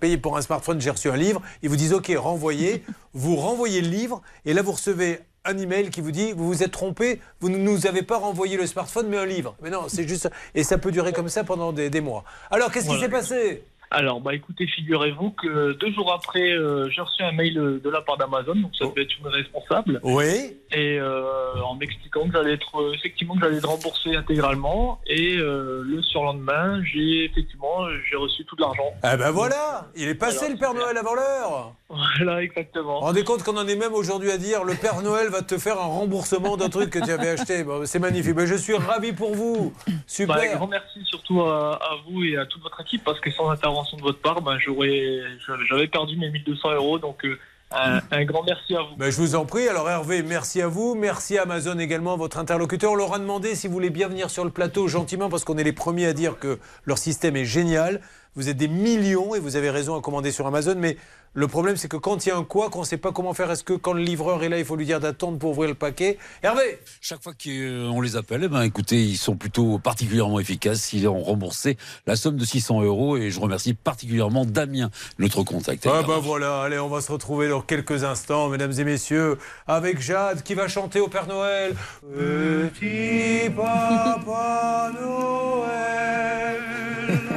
payé 0.00 0.16
pour 0.16 0.38
un 0.38 0.40
smartphone, 0.42 0.80
j'ai 0.80 0.88
reçu 0.88 1.10
un 1.10 1.16
livre. 1.16 1.42
Ils 1.62 1.68
vous 1.68 1.76
disent 1.76 1.92
OK, 1.92 2.10
renvoyez. 2.16 2.84
vous 3.12 3.36
renvoyez 3.36 3.82
le 3.82 3.88
livre 3.88 4.22
et 4.46 4.54
là 4.54 4.62
vous 4.62 4.72
recevez 4.72 5.20
un 5.44 5.58
email 5.58 5.90
qui 5.90 6.00
vous 6.00 6.10
dit 6.12 6.32
vous 6.32 6.46
vous 6.46 6.62
êtes 6.62 6.70
trompé, 6.70 7.20
vous 7.40 7.50
ne 7.50 7.58
nous 7.58 7.86
avez 7.86 8.02
pas 8.02 8.16
renvoyé 8.16 8.56
le 8.56 8.66
smartphone 8.66 9.08
mais 9.08 9.18
un 9.18 9.26
livre. 9.26 9.56
Mais 9.62 9.68
non, 9.68 9.84
c'est 9.88 10.08
juste 10.08 10.30
et 10.54 10.62
ça 10.64 10.78
peut 10.78 10.90
durer 10.90 11.12
comme 11.12 11.28
ça 11.28 11.44
pendant 11.44 11.72
des, 11.74 11.90
des 11.90 12.00
mois. 12.00 12.24
Alors 12.50 12.70
qu'est-ce 12.72 12.88
qui 12.88 13.00
s'est 13.00 13.08
passé? 13.10 13.62
Alors, 13.94 14.22
bah 14.22 14.34
écoutez, 14.34 14.66
figurez-vous 14.66 15.32
que 15.32 15.72
deux 15.74 15.92
jours 15.92 16.14
après, 16.14 16.52
euh, 16.52 16.88
j'ai 16.88 17.02
reçu 17.02 17.22
un 17.22 17.32
mail 17.32 17.58
euh, 17.58 17.78
de 17.78 17.90
la 17.90 18.00
part 18.00 18.16
d'Amazon, 18.16 18.54
donc 18.54 18.74
ça 18.74 18.86
devait 18.86 19.02
être 19.02 19.18
une 19.20 19.28
responsable. 19.28 20.00
Oui. 20.02 20.56
Et 20.72 20.98
euh, 20.98 21.60
en 21.62 21.74
m'expliquant 21.74 22.26
que 22.26 22.32
j'allais 22.32 22.54
être, 22.54 22.94
effectivement, 22.94 23.34
que 23.34 23.42
j'allais 23.42 23.58
être 23.58 23.68
remboursé 23.68 24.16
intégralement. 24.16 24.98
Et 25.06 25.36
euh, 25.36 25.82
le 25.84 26.02
surlendemain, 26.02 26.82
j'ai 26.84 27.26
effectivement, 27.26 27.86
j'ai 28.08 28.16
reçu 28.16 28.46
tout 28.46 28.56
l'argent. 28.58 28.94
Ah 29.02 29.18
ben 29.18 29.30
voilà, 29.30 29.88
il 29.94 30.08
est 30.08 30.14
passé 30.14 30.48
le 30.48 30.56
Père 30.56 30.72
Noël 30.72 30.96
avant 30.96 31.14
l'heure. 31.14 31.74
Voilà, 31.90 32.42
exactement. 32.42 33.00
Rendez 33.00 33.24
compte 33.24 33.42
qu'on 33.42 33.58
en 33.58 33.68
est 33.68 33.76
même 33.76 33.92
aujourd'hui 33.92 34.30
à 34.30 34.38
dire 34.38 34.64
le 34.64 34.74
Père 34.74 35.02
Noël 35.02 35.28
va 35.28 35.42
te 35.42 35.58
faire 35.58 35.78
un 35.78 35.86
remboursement 35.86 36.56
d'un 36.56 36.70
truc 36.70 36.88
que 36.88 36.98
tu 36.98 37.10
avais 37.10 37.28
acheté. 37.28 37.62
Bon, 37.62 37.84
c'est 37.84 37.98
magnifique. 37.98 38.34
Ben, 38.34 38.46
je 38.46 38.54
suis 38.54 38.74
ravi 38.74 39.12
pour 39.12 39.34
vous. 39.34 39.74
Super. 40.06 40.36
Bah, 40.36 40.46
grand 40.54 40.68
merci 40.68 41.00
surtout 41.04 41.42
à, 41.42 41.74
à 41.74 41.96
vous 42.08 42.24
et 42.24 42.38
à 42.38 42.46
toute 42.46 42.62
votre 42.62 42.80
équipe 42.80 43.04
parce 43.04 43.20
que 43.20 43.30
sans 43.30 43.50
intervention 43.50 43.81
de 43.96 44.02
votre 44.02 44.20
part, 44.20 44.42
ben, 44.42 44.58
j'aurais, 44.58 45.20
j'avais 45.68 45.88
perdu 45.88 46.16
mes 46.16 46.30
1200 46.30 46.74
euros. 46.74 46.98
Donc, 46.98 47.24
euh, 47.24 47.38
un, 47.74 48.00
un 48.10 48.24
grand 48.24 48.42
merci 48.44 48.76
à 48.76 48.82
vous. 48.82 48.96
Ben, 48.96 49.10
je 49.10 49.16
vous 49.16 49.34
en 49.34 49.44
prie. 49.44 49.68
Alors 49.68 49.88
Hervé, 49.88 50.22
merci 50.22 50.60
à 50.60 50.68
vous. 50.68 50.94
Merci 50.94 51.38
à 51.38 51.42
Amazon 51.42 51.78
également, 51.78 52.16
votre 52.16 52.38
interlocuteur. 52.38 52.92
On 52.92 52.94
leur 52.94 53.14
a 53.14 53.18
demandé 53.18 53.54
si 53.54 53.66
vous 53.66 53.72
voulez 53.72 53.90
bien 53.90 54.08
venir 54.08 54.30
sur 54.30 54.44
le 54.44 54.50
plateau 54.50 54.88
gentiment 54.88 55.28
parce 55.28 55.44
qu'on 55.44 55.58
est 55.58 55.64
les 55.64 55.72
premiers 55.72 56.06
à 56.06 56.12
dire 56.12 56.38
que 56.38 56.58
leur 56.84 56.98
système 56.98 57.36
est 57.36 57.44
génial. 57.44 58.00
Vous 58.34 58.48
êtes 58.48 58.56
des 58.56 58.68
millions 58.68 59.34
et 59.34 59.40
vous 59.40 59.56
avez 59.56 59.70
raison 59.70 59.96
à 59.98 60.00
commander 60.00 60.30
sur 60.32 60.46
Amazon. 60.46 60.74
Mais 60.76 60.96
le 61.34 61.48
problème, 61.48 61.76
c'est 61.76 61.88
que 61.88 61.96
quand 61.96 62.26
il 62.26 62.28
y 62.28 62.32
a 62.32 62.36
un 62.36 62.44
quoi, 62.44 62.68
qu'on 62.68 62.80
ne 62.80 62.84
sait 62.84 62.98
pas 62.98 63.10
comment 63.10 63.32
faire, 63.32 63.50
est-ce 63.50 63.64
que 63.64 63.72
quand 63.72 63.94
le 63.94 64.02
livreur 64.02 64.44
est 64.44 64.50
là, 64.50 64.58
il 64.58 64.64
faut 64.64 64.76
lui 64.76 64.84
dire 64.84 65.00
d'attendre 65.00 65.38
pour 65.38 65.50
ouvrir 65.52 65.68
le 65.70 65.74
paquet? 65.74 66.18
Hervé 66.42 66.78
Chaque 67.00 67.22
fois 67.22 67.32
qu'on 67.32 68.00
les 68.00 68.16
appelle, 68.16 68.42
eh 68.44 68.48
ben, 68.48 68.62
écoutez, 68.62 69.02
ils 69.02 69.16
sont 69.16 69.36
plutôt 69.36 69.78
particulièrement 69.78 70.40
efficaces. 70.40 70.92
Ils 70.92 71.08
ont 71.08 71.22
remboursé 71.22 71.78
la 72.06 72.16
somme 72.16 72.36
de 72.36 72.44
600 72.44 72.82
euros 72.82 73.16
et 73.16 73.30
je 73.30 73.40
remercie 73.40 73.72
particulièrement 73.72 74.44
Damien, 74.44 74.90
notre 75.18 75.42
contact. 75.42 75.86
Ah 75.86 76.02
bah 76.06 76.18
voilà, 76.20 76.62
allez, 76.62 76.78
on 76.78 76.88
va 76.88 77.00
se 77.00 77.10
retrouver 77.10 77.48
dans 77.48 77.62
quelques 77.62 78.04
instants, 78.04 78.48
mesdames 78.48 78.72
et 78.78 78.84
messieurs, 78.84 79.38
avec 79.66 80.00
Jade 80.00 80.42
qui 80.42 80.54
va 80.54 80.68
chanter 80.68 81.00
au 81.00 81.08
Père 81.08 81.26
Noël. 81.26 81.74
Petit 82.14 83.48
Papa 83.56 84.92
Noël, 85.00 86.60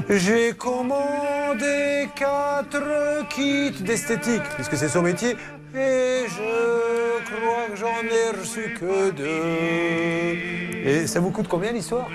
j'ai 0.09 0.53
commandé 0.53 2.07
quatre 2.15 3.27
kits 3.29 3.71
d'esthétique, 3.83 4.43
puisque 4.55 4.77
c'est 4.77 4.89
son 4.89 5.01
métier, 5.01 5.31
et 5.75 6.23
je 6.27 7.23
crois 7.25 7.67
que 7.69 7.75
j'en 7.75 7.87
ai 8.03 8.39
reçu 8.39 8.75
que 8.79 9.11
deux. 9.11 10.85
Et 10.87 11.07
ça 11.07 11.19
vous 11.19 11.31
coûte 11.31 11.47
combien 11.49 11.71
l'histoire 11.71 12.07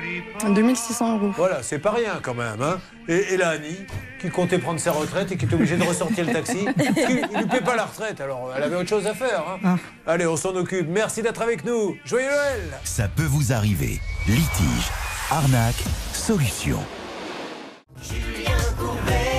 2600 0.49 1.19
euros. 1.19 1.33
Voilà, 1.37 1.63
c'est 1.63 1.81
pas 1.81 1.91
rien 1.91 2.21
quand 2.23 2.35
même. 2.35 2.63
Hein 2.63 2.79
et, 3.09 3.35
et 3.35 3.37
là, 3.37 3.51
Annie, 3.51 3.85
qui 4.21 4.31
comptait 4.31 4.59
prendre 4.59 4.79
sa 4.79 4.93
retraite 4.93 5.33
et 5.33 5.37
qui 5.37 5.45
est 5.45 5.53
obligée 5.53 5.77
de 5.77 5.83
ressortir 5.85 6.25
le 6.25 6.33
taxi, 6.33 6.59
qui 6.79 7.15
ne 7.15 7.39
lui 7.39 7.47
paie 7.51 7.61
pas 7.61 7.75
la 7.75 7.85
retraite. 7.87 8.21
Alors, 8.21 8.53
elle 8.57 8.63
avait 8.63 8.77
autre 8.77 8.89
chose 8.89 9.07
à 9.09 9.15
faire. 9.15 9.43
hein. 9.65 9.77
Allez, 10.07 10.27
on 10.29 10.37
s'en 10.37 10.55
occupe. 10.55 10.87
Merci 10.89 11.21
d'être 11.21 11.43
avec 11.43 11.65
nous. 11.65 11.97
Joyeux 12.05 12.29
Noël 12.29 12.61
Ça 12.85 13.09
peut 13.09 13.25
vous 13.29 13.53
arriver. 13.53 14.01
Litige, 14.29 14.91
arnaque, 15.33 15.83
solution. 16.13 16.79
Sur 18.03 19.30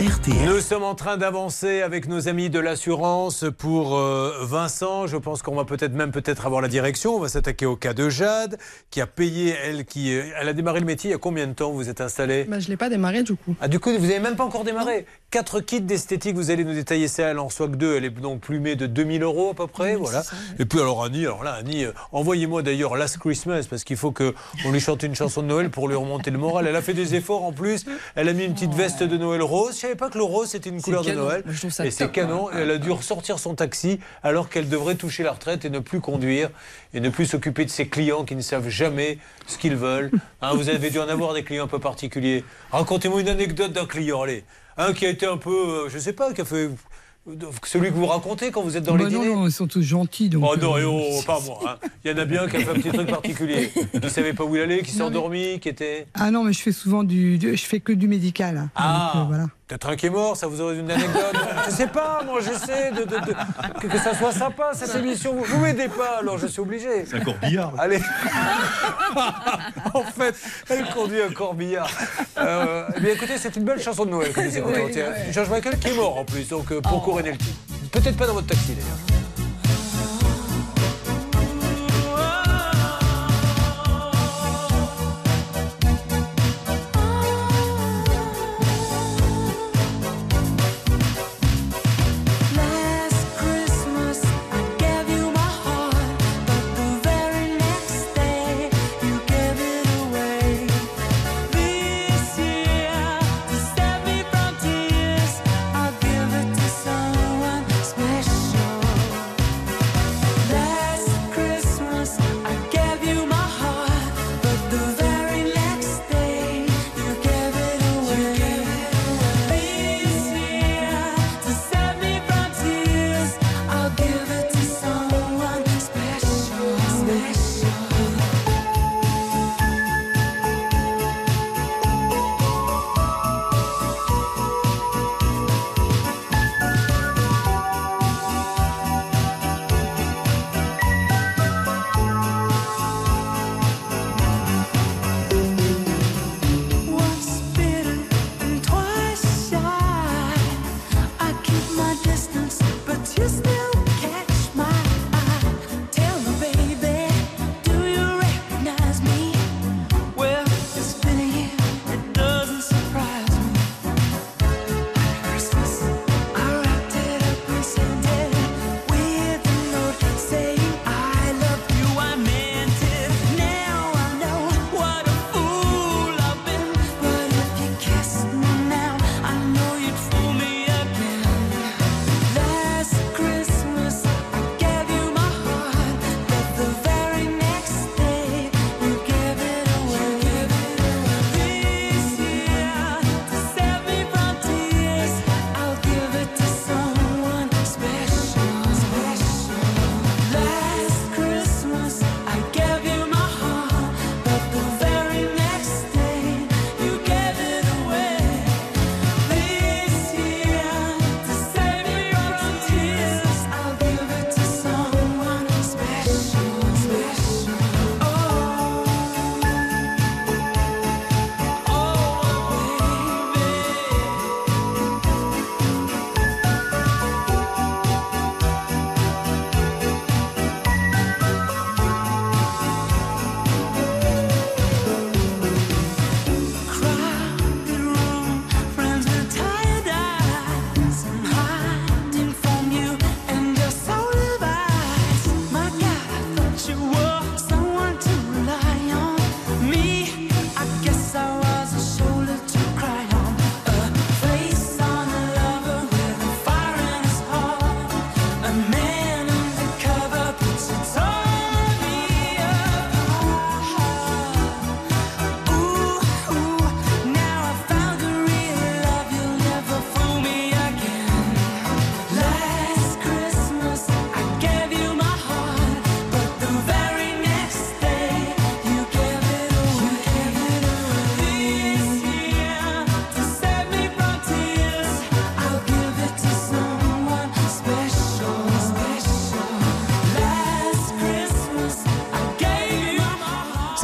RTL. 0.00 0.46
Nous 0.46 0.60
sommes 0.60 0.82
en 0.82 0.94
train 0.94 1.18
d'avancer 1.18 1.82
avec 1.82 2.08
nos 2.08 2.26
amis 2.26 2.48
de 2.48 2.58
l'assurance 2.58 3.44
pour 3.58 3.98
euh, 3.98 4.32
Vincent. 4.40 5.06
Je 5.06 5.18
pense 5.18 5.42
qu'on 5.42 5.54
va 5.54 5.66
peut-être 5.66 5.92
même 5.92 6.10
peut-être 6.10 6.46
avoir 6.46 6.62
la 6.62 6.68
direction. 6.68 7.16
On 7.16 7.20
va 7.20 7.28
s'attaquer 7.28 7.66
au 7.66 7.76
cas 7.76 7.92
de 7.92 8.08
Jade, 8.08 8.56
qui 8.88 9.02
a 9.02 9.06
payé, 9.06 9.54
elle, 9.62 9.84
qui, 9.84 10.16
euh, 10.16 10.22
elle 10.40 10.48
a 10.48 10.54
démarré 10.54 10.80
le 10.80 10.86
métier 10.86 11.10
il 11.10 11.12
y 11.12 11.14
a 11.14 11.18
combien 11.18 11.46
de 11.46 11.52
temps 11.52 11.70
vous 11.72 11.90
êtes 11.90 12.00
installé? 12.00 12.44
Bah, 12.44 12.60
je 12.60 12.68
l'ai 12.68 12.78
pas 12.78 12.88
démarré 12.88 13.22
du 13.22 13.34
coup. 13.34 13.54
Ah, 13.60 13.68
du 13.68 13.78
coup, 13.78 13.90
vous 13.90 14.06
n'avez 14.06 14.20
même 14.20 14.36
pas 14.36 14.44
encore 14.44 14.64
démarré. 14.64 15.04
Quatre 15.30 15.60
kits 15.60 15.82
d'esthétique, 15.82 16.34
vous 16.34 16.50
allez 16.50 16.64
nous 16.64 16.72
détailler 16.72 17.06
ça. 17.06 17.24
Elle 17.24 17.38
en 17.38 17.50
soit 17.50 17.68
que 17.68 17.76
deux. 17.76 17.94
Elle 17.96 18.06
est 18.06 18.10
donc 18.10 18.40
plumée 18.40 18.76
de 18.76 18.86
2000 18.86 19.22
euros 19.22 19.50
à 19.50 19.54
peu 19.54 19.66
près. 19.66 19.96
voilà. 19.96 20.22
Et 20.58 20.64
puis, 20.64 20.80
alors, 20.80 21.04
Annie, 21.04 21.26
alors 21.26 21.44
là, 21.44 21.52
Annie, 21.60 21.84
euh, 21.84 21.92
envoyez-moi 22.12 22.62
d'ailleurs 22.62 22.96
Last 22.96 23.18
Christmas 23.18 23.66
parce 23.68 23.84
qu'il 23.84 23.98
faut 23.98 24.12
qu'on 24.12 24.72
lui 24.72 24.80
chante 24.80 25.02
une 25.02 25.14
chanson 25.14 25.42
de 25.42 25.48
Noël 25.48 25.68
pour 25.68 25.88
lui 25.88 25.94
remonter 25.94 26.30
le 26.30 26.38
moral. 26.38 26.66
Elle 26.66 26.76
a 26.76 26.80
fait 26.80 26.94
des 26.94 27.14
efforts 27.16 27.44
en 27.44 27.52
plus. 27.52 27.84
Elle 28.14 28.30
a 28.30 28.32
mis 28.32 28.46
une 28.46 28.54
petite 28.54 28.72
veste 28.72 29.02
de 29.02 29.16
Noël 29.18 29.42
rose. 29.42 29.74
Savais 29.90 29.98
pas 29.98 30.08
que 30.10 30.18
le 30.18 30.24
rose 30.24 30.48
c'était 30.50 30.70
une 30.70 30.80
couleur 30.80 31.02
de. 31.04 31.10
Noël. 31.10 31.42
Je 31.48 31.66
Et 31.84 31.90
c'est 31.90 32.12
canon. 32.12 32.48
Elle 32.52 32.70
a 32.70 32.78
dû 32.78 32.92
ressortir 32.92 33.40
son 33.40 33.54
taxi 33.56 33.98
alors 34.22 34.48
qu'elle 34.48 34.68
devrait 34.68 34.94
toucher 34.94 35.24
la 35.24 35.32
retraite 35.32 35.64
et 35.64 35.70
ne 35.70 35.80
plus 35.80 36.00
conduire 36.00 36.48
et 36.94 37.00
ne 37.00 37.08
plus 37.08 37.26
s'occuper 37.26 37.64
de 37.64 37.70
ses 37.70 37.88
clients 37.88 38.24
qui 38.24 38.36
ne 38.36 38.40
savent 38.40 38.68
jamais 38.68 39.18
ce 39.48 39.58
qu'ils 39.58 39.74
veulent. 39.74 40.12
Hein, 40.42 40.54
vous 40.54 40.68
avez 40.68 40.90
dû 40.90 41.00
en 41.00 41.08
avoir 41.08 41.34
des 41.34 41.42
clients 41.42 41.64
un 41.64 41.68
peu 41.68 41.80
particuliers. 41.80 42.44
Racontez-moi 42.70 43.20
une 43.20 43.28
anecdote 43.28 43.72
d'un 43.72 43.86
client, 43.86 44.22
allez. 44.22 44.44
Un 44.76 44.92
qui 44.92 45.06
a 45.06 45.08
été 45.08 45.26
un 45.26 45.36
peu, 45.38 45.50
euh, 45.50 45.88
je 45.88 45.98
sais 45.98 46.12
pas, 46.12 46.32
qui 46.32 46.40
a 46.42 46.44
fait 46.44 46.70
celui 47.66 47.88
que 47.90 47.94
vous 47.94 48.06
racontez 48.06 48.50
quand 48.50 48.62
vous 48.62 48.76
êtes 48.78 48.84
dans 48.84 48.92
Bah 48.96 49.04
les 49.04 49.04
non, 49.14 49.20
dîners. 49.22 49.34
non, 49.34 49.46
ils 49.46 49.52
sont 49.52 49.66
tous 49.66 49.82
gentils. 49.82 50.30
Donc, 50.30 50.42
Oh 50.48 50.56
non, 50.56 50.76
euh, 50.76 50.80
et 50.80 50.84
oh, 50.86 51.20
pas 51.26 51.38
moi. 51.40 51.60
hein. 51.66 51.88
Il 52.04 52.10
y 52.10 52.14
en 52.14 52.16
a 52.16 52.24
bien 52.24 52.48
qui 52.48 52.56
a 52.56 52.60
fait 52.60 52.70
un 52.70 52.74
petit 52.74 52.88
truc 52.90 53.08
particulier. 53.10 53.70
Qui 54.00 54.08
savait 54.10 54.32
pas 54.32 54.44
où 54.44 54.56
il 54.56 54.62
allait, 54.62 54.82
qui 54.82 54.90
s'est 54.92 55.02
endormi, 55.02 55.58
qui 55.60 55.68
était. 55.68 56.06
Ah 56.14 56.30
non, 56.30 56.44
mais 56.44 56.52
je 56.54 56.60
fais 56.62 56.72
souvent 56.72 57.04
du, 57.04 57.36
du- 57.36 57.56
je 57.56 57.64
fais 57.66 57.80
que 57.80 57.92
du 57.92 58.08
médical. 58.08 58.56
hein. 58.56 58.70
Ah, 58.74 59.12
Donc, 59.14 59.22
euh, 59.22 59.26
voilà. 59.28 59.46
Peut-être 59.70 59.88
un 59.88 59.96
qui 59.96 60.06
est 60.06 60.10
mort, 60.10 60.36
ça 60.36 60.48
vous 60.48 60.60
aurait 60.60 60.76
une 60.76 60.90
anecdote. 60.90 61.36
je 61.66 61.70
sais 61.70 61.86
pas, 61.86 62.22
moi 62.26 62.40
j'essaie 62.40 62.90
de, 62.90 63.04
de- 63.04 63.04
de- 63.04 63.80
que, 63.80 63.86
que 63.86 63.98
ça 63.98 64.16
soit 64.16 64.32
sympa 64.32 64.72
cette 64.74 64.94
émission. 64.96 65.32
Vous, 65.34 65.44
vous 65.44 65.58
m'aidez 65.60 65.86
pas, 65.88 66.18
alors 66.18 66.38
je 66.38 66.48
suis 66.48 66.60
obligé. 66.60 67.06
C'est 67.06 67.16
un 67.18 67.20
corbillard. 67.20 67.72
Allez. 67.78 68.00
en 69.94 70.02
fait, 70.02 70.34
elle 70.68 70.84
conduit 70.92 71.22
un 71.22 71.30
corbillard. 71.32 71.88
Euh, 72.38 72.84
eh 72.96 73.00
bien 73.00 73.12
écoutez, 73.12 73.38
c'est 73.38 73.54
une 73.56 73.64
belle 73.64 73.80
chanson 73.80 74.04
de 74.04 74.10
Noël 74.10 74.32
que 74.32 74.40
vous 74.40 74.56
écoutez. 74.58 74.82
Oui, 74.84 74.92
ouais. 74.96 75.32
George 75.32 75.50
Michael 75.50 75.78
qui 75.78 75.88
est 75.88 75.94
mort 75.94 76.18
en 76.18 76.24
plus, 76.24 76.48
donc 76.48 76.72
euh, 76.72 76.80
pour 76.80 77.02
couronner 77.04 77.30
le 77.32 77.38
titre. 77.38 77.58
Peut-être 77.92 78.16
pas 78.16 78.26
dans 78.26 78.34
votre 78.34 78.48
taxi 78.48 78.72
d'ailleurs. 78.74 79.29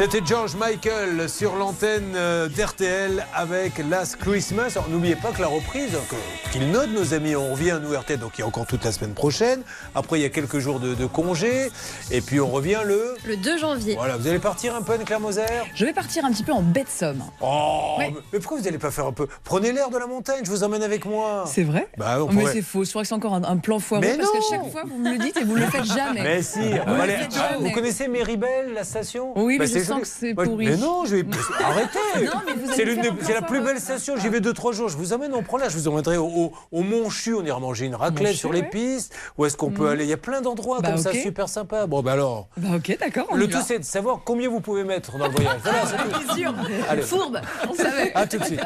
C'était 0.09 0.25
George 0.25 0.55
Michael 0.55 1.27
sur 1.27 1.57
l'antenne 1.57 2.13
euh, 2.15 2.47
d'RTL 2.47 3.25
avec 3.35 3.77
Last 3.89 4.15
Christmas. 4.15 4.77
N'oubliez 4.89 5.17
pas 5.17 5.33
que 5.33 5.41
la 5.41 5.47
reprise, 5.49 5.91
que- 6.09 6.49
qu'ils 6.53 6.71
notent 6.71 6.93
nos 6.93 7.13
amis, 7.13 7.35
on 7.35 7.51
revient 7.51 7.71
à 7.71 7.79
nous 7.79 7.91
RTL, 7.93 8.17
donc 8.17 8.31
il 8.37 8.39
y 8.39 8.43
a 8.45 8.47
encore 8.47 8.65
toute 8.65 8.85
la 8.85 8.93
semaine 8.93 9.13
prochaine. 9.13 9.63
Après 9.95 10.17
il 10.17 10.21
y 10.21 10.25
a 10.25 10.29
quelques 10.29 10.59
jours 10.59 10.79
de, 10.79 10.93
de 10.95 11.05
congé. 11.05 11.69
Et 12.09 12.21
puis 12.21 12.39
on 12.39 12.47
revient 12.49 12.79
le... 12.85 13.15
Le 13.27 13.35
2 13.35 13.57
janvier. 13.57 13.95
Voilà, 13.95 14.15
vous 14.15 14.25
allez 14.27 14.39
partir 14.39 14.73
un 14.75 14.81
peu 14.81 14.93
Anne-Claire 14.93 15.19
Moser? 15.19 15.41
Je 15.75 15.83
vais 15.83 15.91
partir 15.91 16.23
un 16.23 16.31
petit 16.31 16.43
peu 16.43 16.53
en 16.53 16.61
baie 16.61 16.83
de 16.83 16.87
Somme. 16.89 17.21
Oh, 17.41 17.95
Ouais. 17.99 18.13
mais 18.31 18.39
pourquoi 18.39 18.57
vous 18.59 18.63
n'allez 18.63 18.77
pas 18.77 18.89
faire 18.91 19.05
un 19.05 19.11
peu? 19.11 19.27
Prenez 19.43 19.73
l'air 19.73 19.89
de 19.89 19.97
la 19.97 20.07
montagne, 20.07 20.39
je 20.43 20.49
vous 20.49 20.63
emmène 20.63 20.81
avec 20.81 21.03
moi. 21.05 21.43
C'est 21.45 21.63
vrai? 21.63 21.89
Bah, 21.97 22.17
on 22.19 22.21
Oh, 22.23 22.29
Mais 22.31 22.41
pourrait- 22.41 22.53
c'est 22.53 22.61
faux, 22.61 22.85
je 22.85 22.89
crois 22.89 23.01
que 23.01 23.07
c'est 23.09 23.13
encore 23.15 23.33
un, 23.33 23.43
un 23.43 23.57
plan 23.57 23.79
foireux 23.79 24.01
Mais 24.05 24.15
parce 24.17 24.31
qu'à 24.31 24.37
non 24.37 24.43
chaque 24.49 24.71
fois 24.71 24.83
vous 24.87 24.97
me 24.97 25.11
le 25.11 25.17
dites 25.17 25.35
et 25.35 25.43
vous 25.43 25.55
ne 25.55 25.59
le 25.59 25.65
faites 25.65 25.83
jamais. 25.85 26.21
Mais 26.23 26.41
si, 26.41 26.59
Vous 26.59 26.77
Ah, 26.87 27.07
jamais. 27.29 27.69
vous 27.69 27.71
connaissez 27.71 28.07
Méribel, 28.07 28.73
la 28.73 28.83
station? 28.85 29.33
Oui, 29.35 29.57
Bah, 29.57 29.65
mais 29.67 29.79
je 29.79 29.85
sens 29.85 29.99
que 30.01 30.07
c'est 30.07 30.33
pourri. 30.33 30.67
Mais 30.67 30.77
non, 30.77 31.03
je 31.05 31.17
vais... 31.17 31.25
arrêtez 31.63 31.99
Non, 32.25 32.31
mais 32.45 32.53
vous 32.53 32.71
allez 32.71 32.97
C'est 33.23 33.33
la 33.33 33.41
plus 33.41 33.59
belle 33.61 33.79
station, 33.81 34.15
j'y 34.17 34.29
vais 34.29 34.39
deux, 34.39 34.53
trois 34.53 34.71
jours. 34.71 34.87
Je 34.87 34.95
vous 34.95 35.11
emmène, 35.11 35.33
on 35.33 35.43
prend 35.43 35.57
là, 35.57 35.67
je 35.67 35.77
vous 35.77 35.87
emmènerai 35.89 36.15
au, 36.17 36.27
au, 36.27 36.53
au 36.71 36.81
Mont 36.83 37.09
Chu, 37.09 37.33
on 37.33 37.43
ira 37.43 37.59
manger 37.59 37.85
une 37.87 37.95
raclette 37.95 38.35
sur 38.35 38.53
les 38.53 38.63
pistes. 38.63 39.13
Où 39.37 39.45
est-ce 39.45 39.57
qu'on 39.57 39.71
peut 39.71 39.83
Mhm. 39.83 39.89
aller? 39.91 40.03
Il 40.05 40.09
y 40.09 40.13
a 40.13 40.17
plein 40.17 40.39
d'endroits 40.41 40.79
Bah, 40.81 40.91
comme 40.91 40.97
ça, 40.97 41.11
super 41.13 41.49
sympa. 41.49 41.87
Bon, 41.87 42.01
bah 42.01 42.13
alors... 42.13 42.47
Bah 42.57 42.69
ok, 42.77 42.97
d'accord. 42.99 43.16
Le 43.35 43.47
tout, 43.47 43.57
c'est 43.65 43.79
de 43.79 43.83
savoir 43.85 44.19
combien 44.23 44.49
vous 44.49 44.61
pouvez 44.61 44.83
mettre 44.83 45.17
dans 45.17 45.27
le 45.27 45.31
voyage. 45.31 45.59
Voilà, 45.63 45.83
c'est 45.85 46.35
sûr. 46.35 46.53
Allez. 46.89 47.01
Fourbe, 47.01 47.39
on 47.69 47.73
savait. 47.73 48.11
À 48.15 48.25
tout 48.27 48.37
de 48.37 48.43
suite. 48.43 48.61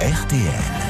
RTL. 0.00 0.42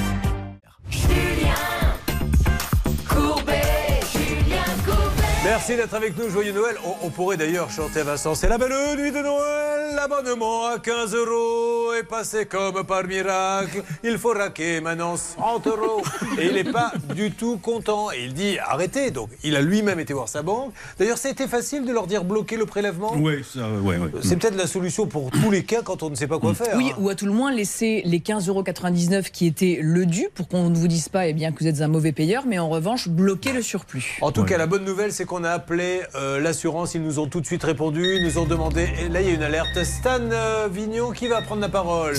Merci 5.44 5.74
d'être 5.74 5.94
avec 5.94 6.16
nous, 6.16 6.30
joyeux 6.30 6.52
Noël. 6.52 6.76
On, 6.84 7.06
on 7.06 7.10
pourrait 7.10 7.36
d'ailleurs 7.36 7.68
chanter 7.68 8.00
à 8.00 8.04
Vincent, 8.04 8.36
c'est 8.36 8.48
la 8.48 8.58
belle 8.58 8.72
nuit 8.96 9.10
de 9.10 9.18
Noël, 9.18 9.96
l'abonnement 9.96 10.66
à 10.66 10.78
15 10.78 11.14
euros 11.14 11.92
est 11.94 12.04
passé 12.04 12.46
comme 12.46 12.84
par 12.84 13.04
miracle. 13.06 13.82
Il 14.04 14.18
faut 14.18 14.32
raquer 14.32 14.80
maintenant 14.80 15.16
100 15.16 15.66
euros. 15.66 16.02
Et 16.38 16.46
il 16.46 16.54
n'est 16.54 16.72
pas 16.72 16.92
du 17.14 17.30
tout 17.32 17.58
content. 17.58 18.10
Et 18.12 18.24
il 18.24 18.34
dit 18.34 18.58
arrêtez. 18.58 19.10
Donc 19.10 19.30
il 19.42 19.56
a 19.56 19.60
lui-même 19.60 20.00
été 20.00 20.14
voir 20.14 20.28
sa 20.28 20.42
banque. 20.42 20.72
D'ailleurs, 20.98 21.18
ça 21.18 21.28
a 21.28 21.32
été 21.32 21.46
facile 21.46 21.84
de 21.84 21.92
leur 21.92 22.06
dire 22.06 22.24
bloquer 22.24 22.56
le 22.56 22.66
prélèvement. 22.66 23.14
Oui, 23.16 23.44
ça, 23.44 23.68
ouais, 23.68 23.96
ouais. 23.96 24.10
C'est 24.22 24.36
peut-être 24.36 24.56
la 24.56 24.66
solution 24.66 25.06
pour 25.06 25.30
tous 25.30 25.50
les 25.50 25.64
cas 25.64 25.82
quand 25.82 26.02
on 26.02 26.10
ne 26.10 26.14
sait 26.14 26.26
pas 26.26 26.38
quoi 26.38 26.54
faire. 26.54 26.76
Oui, 26.76 26.90
hein. 26.92 26.98
ou 26.98 27.08
à 27.08 27.14
tout 27.14 27.26
le 27.26 27.32
moins 27.32 27.52
laisser 27.52 28.02
les 28.04 28.20
15,99 28.20 28.48
euros 28.48 29.22
qui 29.32 29.46
étaient 29.46 29.78
le 29.82 30.06
dû 30.06 30.28
pour 30.34 30.48
qu'on 30.48 30.70
ne 30.70 30.76
vous 30.76 30.88
dise 30.88 31.08
pas 31.08 31.26
eh 31.26 31.32
bien, 31.32 31.52
que 31.52 31.58
vous 31.60 31.66
êtes 31.66 31.80
un 31.80 31.88
mauvais 31.88 32.12
payeur, 32.12 32.44
mais 32.46 32.58
en 32.58 32.68
revanche, 32.68 33.08
bloquer 33.08 33.52
le 33.52 33.62
surplus. 33.62 34.18
En 34.20 34.32
tout 34.32 34.44
cas, 34.44 34.56
la 34.56 34.66
bonne 34.66 34.84
nouvelle, 34.84 35.12
c'est 35.12 35.26
qu'on 35.32 35.44
a 35.44 35.50
appelé 35.50 36.02
euh, 36.14 36.40
l'assurance. 36.40 36.94
Ils 36.94 37.02
nous 37.02 37.18
ont 37.18 37.26
tout 37.26 37.40
de 37.40 37.46
suite 37.46 37.64
répondu. 37.64 38.16
Ils 38.16 38.22
nous 38.22 38.36
ont 38.36 38.44
demandé. 38.44 38.86
Et 39.00 39.08
là, 39.08 39.22
il 39.22 39.28
y 39.28 39.30
a 39.30 39.34
une 39.34 39.42
alerte. 39.42 39.82
Stan 39.82 40.18
euh, 40.20 40.68
Vignon, 40.70 41.12
qui 41.12 41.26
va 41.26 41.40
prendre 41.40 41.62
la 41.62 41.70
parole? 41.70 42.14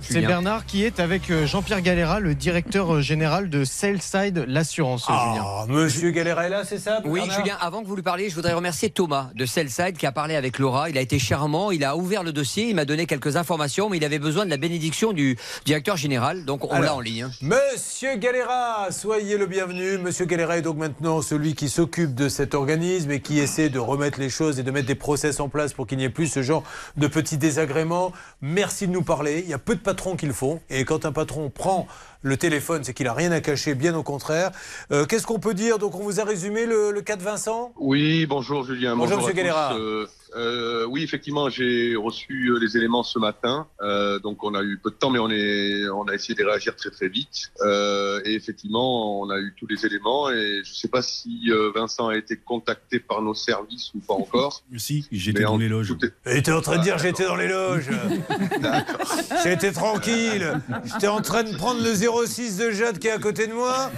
C'est 0.00 0.20
Bernard 0.20 0.64
qui 0.64 0.84
est 0.84 1.00
avec 1.00 1.28
euh, 1.32 1.44
Jean-Pierre 1.44 1.80
Galera, 1.80 2.20
le 2.20 2.36
directeur 2.36 2.94
euh, 2.94 3.00
général 3.00 3.50
de 3.50 3.64
Saleside 3.64 4.44
l'assurance, 4.46 5.06
Julien. 5.06 5.42
Ah, 5.44 5.64
monsieur 5.68 6.12
Galera 6.12 6.46
est 6.46 6.50
là, 6.50 6.62
c'est 6.64 6.78
ça 6.78 7.00
Oui, 7.04 7.18
Bernard? 7.18 7.36
Julien, 7.40 7.56
avant 7.60 7.82
que 7.82 7.88
vous 7.88 7.96
lui 7.96 8.02
parliez, 8.02 8.30
je 8.30 8.34
voudrais 8.36 8.52
remercier 8.52 8.90
Thomas 8.90 9.30
de 9.34 9.44
Cellside 9.44 9.96
qui 9.96 10.06
a 10.06 10.12
parlé 10.12 10.36
avec 10.36 10.60
Laura. 10.60 10.88
Il 10.88 10.96
a 10.96 11.00
été 11.00 11.18
charmant, 11.18 11.72
il 11.72 11.82
a 11.84 11.96
ouvert 11.96 12.22
le 12.22 12.32
dossier, 12.32 12.68
il 12.68 12.76
m'a 12.76 12.84
donné 12.84 13.06
quelques 13.06 13.34
informations, 13.36 13.90
mais 13.90 13.96
il 13.96 14.04
avait 14.04 14.20
besoin 14.20 14.44
de 14.44 14.50
la 14.50 14.56
bénédiction 14.56 15.12
du 15.12 15.36
directeur 15.64 15.96
général, 15.96 16.44
donc 16.44 16.72
on 16.72 16.80
l'a 16.80 16.94
en 16.94 17.00
ligne. 17.00 17.24
hein. 17.24 17.30
Monsieur 17.42 18.14
Galera, 18.18 18.86
soyez 18.92 19.36
le 19.36 19.46
bienvenu. 19.46 19.98
Monsieur 19.98 20.26
Galera 20.26 20.58
est 20.58 20.62
donc 20.62 20.76
maintenant 20.76 21.22
celui 21.22 21.54
qui 21.56 21.68
s'occupe 21.68 22.14
de 22.14 22.28
cet 22.52 22.58
organisme 22.58 23.10
et 23.12 23.20
qui 23.20 23.38
essaie 23.38 23.70
de 23.70 23.78
remettre 23.78 24.20
les 24.20 24.28
choses 24.28 24.58
et 24.58 24.62
de 24.62 24.70
mettre 24.70 24.86
des 24.86 24.94
process 24.94 25.40
en 25.40 25.48
place 25.48 25.72
pour 25.72 25.86
qu'il 25.86 25.96
n'y 25.96 26.04
ait 26.04 26.10
plus 26.10 26.26
ce 26.26 26.42
genre 26.42 26.64
de 26.98 27.06
petits 27.06 27.38
désagréments. 27.38 28.12
Merci 28.42 28.86
de 28.86 28.92
nous 28.92 29.00
parler. 29.00 29.40
Il 29.42 29.48
y 29.48 29.54
a 29.54 29.58
peu 29.58 29.74
de 29.74 29.80
patrons 29.80 30.16
qui 30.16 30.26
le 30.26 30.34
font. 30.34 30.60
Et 30.68 30.84
quand 30.84 31.06
un 31.06 31.12
patron 31.12 31.48
prend 31.48 31.86
le 32.20 32.36
téléphone, 32.36 32.84
c'est 32.84 32.92
qu'il 32.92 33.06
n'a 33.06 33.14
rien 33.14 33.32
à 33.32 33.40
cacher, 33.40 33.74
bien 33.74 33.94
au 33.96 34.02
contraire. 34.02 34.50
Euh, 34.90 35.06
Qu'est-ce 35.06 35.26
qu'on 35.26 35.38
peut 35.38 35.54
dire? 35.54 35.78
Donc 35.78 35.94
on 35.94 36.02
vous 36.02 36.20
a 36.20 36.24
résumé 36.24 36.66
le, 36.66 36.90
le 36.90 37.00
cas 37.00 37.16
de 37.16 37.22
Vincent? 37.22 37.72
Oui, 37.80 38.26
bonjour 38.26 38.66
Julien. 38.66 38.96
Bonjour, 38.96 39.16
monsieur. 39.16 39.32
Galera. 39.32 39.74
Euh, 39.74 40.06
euh, 40.36 40.84
oui, 40.88 41.02
effectivement, 41.02 41.48
j'ai 41.50 41.94
reçu 41.96 42.48
euh, 42.50 42.58
les 42.58 42.76
éléments 42.76 43.02
ce 43.02 43.18
matin. 43.18 43.66
Euh, 43.80 44.18
donc 44.18 44.42
on 44.44 44.54
a 44.54 44.62
eu 44.62 44.78
peu 44.82 44.90
de 44.90 44.96
temps, 44.96 45.10
mais 45.10 45.18
on, 45.18 45.30
est, 45.30 45.88
on 45.90 46.04
a 46.04 46.14
essayé 46.14 46.34
de 46.34 46.44
réagir 46.44 46.74
très 46.76 46.90
très 46.90 47.08
vite. 47.08 47.50
Euh, 47.60 48.20
et 48.24 48.34
effectivement, 48.34 49.20
on 49.20 49.30
a 49.30 49.38
eu 49.38 49.54
tous 49.58 49.66
les 49.66 49.84
éléments. 49.86 50.30
Et 50.30 50.62
je 50.64 50.70
ne 50.70 50.74
sais 50.74 50.88
pas 50.88 51.02
si 51.02 51.50
euh, 51.50 51.70
Vincent 51.74 52.08
a 52.08 52.16
été 52.16 52.36
contacté 52.36 52.98
par 53.00 53.22
nos 53.22 53.34
services 53.34 53.90
ou 53.94 54.00
pas 54.00 54.14
encore. 54.14 54.62
Si, 54.78 55.06
j'étais 55.12 55.40
Mais 55.40 55.44
dans 55.44 55.54
en- 55.54 55.58
les 55.58 55.68
loges. 55.68 55.94
est- 56.02 56.30
Et 56.34 56.38
était 56.38 56.50
en 56.52 56.60
train 56.60 56.78
de 56.78 56.82
dire 56.82 56.98
j'étais 56.98 57.24
dans 57.24 57.36
les 57.36 57.48
loges. 57.48 57.90
J'étais 59.44 59.72
tranquille. 59.72 60.60
J'étais 60.84 61.08
en 61.08 61.20
train 61.20 61.42
de 61.42 61.54
prendre 61.56 61.82
le 61.82 61.94
06 61.94 62.56
de 62.58 62.70
Jade 62.70 62.98
qui 62.98 63.08
est 63.08 63.12
à 63.12 63.18
côté 63.18 63.46
de 63.46 63.52
moi. 63.52 63.90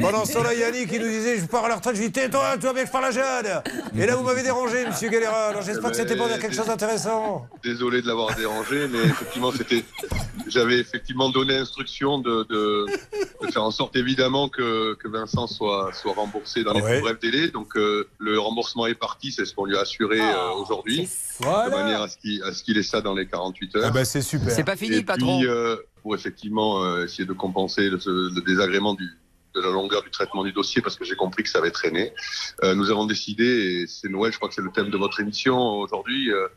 Pendant 0.00 0.24
ce 0.24 0.34
temps-là, 0.34 0.54
Yannick 0.54 0.90
qui 0.90 0.98
nous 0.98 1.08
disait 1.08 1.38
je 1.38 1.46
pars 1.46 1.64
à 1.64 1.68
la 1.68 1.76
retraite. 1.76 1.96
Je 1.96 2.02
dis 2.02 2.12
tais-toi, 2.12 2.54
tu 2.54 2.60
vois 2.62 2.72
bien 2.72 2.82
que 2.82 2.88
je 2.88 2.92
parle 2.92 3.04
à 3.06 3.10
Jade. 3.10 3.62
Et 3.96 4.06
là, 4.06 4.16
vous 4.16 4.24
m'avez 4.24 4.42
dérangé, 4.42 4.86
monsieur 4.86 5.08
Galera. 5.08 5.48
Alors 5.48 5.62
j'espère 5.72 5.90
que 5.90 5.96
c'était 5.96 6.16
pour 6.16 6.28
dire 6.28 6.38
quelque 6.38 6.54
chose 6.54 6.66
d'intéressant. 6.66 7.46
Désolé 7.62 8.02
de 8.02 8.06
l'avoir 8.06 8.34
dérangé, 8.36 8.88
mais 8.88 8.98
effectivement, 9.00 9.52
c'était. 9.52 9.84
J'avais 10.48 10.78
effectivement 10.78 11.30
donné 11.30 11.56
instruction 11.56 12.18
de, 12.18 12.44
de, 12.50 12.86
de 13.46 13.50
faire 13.52 13.62
en 13.62 13.70
sorte 13.70 13.96
évidemment 13.96 14.48
que, 14.48 14.94
que 14.94 15.08
Vincent 15.08 15.46
soit, 15.46 15.90
soit 15.94 16.12
remboursé 16.14 16.62
dans 16.64 16.72
les 16.72 16.82
Ouais. 16.82 16.94
plus 16.94 17.00
brefs 17.02 17.20
délais. 17.20 17.48
Donc 17.48 17.76
euh, 17.76 18.08
le 18.18 18.38
remboursement 18.38 18.86
est 18.86 18.94
parti, 18.94 19.30
c'est 19.32 19.44
ce 19.44 19.54
qu'on 19.54 19.64
lui 19.66 19.76
a 19.76 19.80
assuré 19.80 20.20
euh, 20.20 20.50
aujourd'hui, 20.54 21.08
Voilà. 21.40 21.70
de 21.70 21.74
manière 21.74 22.02
à 22.02 22.08
ce 22.08 22.16
qu'il 22.18 22.42
qu'il 22.64 22.76
ait 22.78 22.82
ça 22.82 23.00
dans 23.00 23.14
les 23.14 23.26
48 23.26 23.76
heures. 23.76 23.84
Ah 23.86 23.90
bah, 23.90 24.04
c'est 24.04 24.22
super. 24.22 24.50
C'est 24.50 24.64
pas 24.64 24.76
fini, 24.76 24.96
Et 24.96 25.02
patron. 25.02 25.38
Puis, 25.38 25.48
euh, 25.48 25.76
pour 26.02 26.14
effectivement 26.14 26.82
euh, 26.84 27.04
essayer 27.04 27.24
de 27.24 27.32
compenser 27.32 27.88
le 27.88 28.40
désagrément 28.44 28.94
du, 28.94 29.08
de 29.54 29.60
la 29.60 29.70
longueur 29.70 30.02
du 30.02 30.10
traitement 30.10 30.44
du 30.44 30.52
dossier, 30.52 30.82
parce 30.82 30.96
que 30.96 31.04
j'ai 31.04 31.16
compris 31.16 31.42
que 31.42 31.48
ça 31.48 31.58
avait 31.58 31.70
traîné. 31.70 32.12
Euh, 32.62 32.74
nous 32.74 32.90
avons 32.90 33.06
décidé, 33.06 33.44
et 33.44 33.86
c'est 33.86 34.08
Noël, 34.08 34.32
je 34.32 34.38
crois 34.38 34.48
que 34.48 34.54
c'est 34.54 34.62
le 34.62 34.70
thème 34.70 34.90
de 34.90 34.96
votre 34.96 35.20
émission 35.20 35.58
aujourd'hui, 35.58 36.30
euh, 36.32 36.48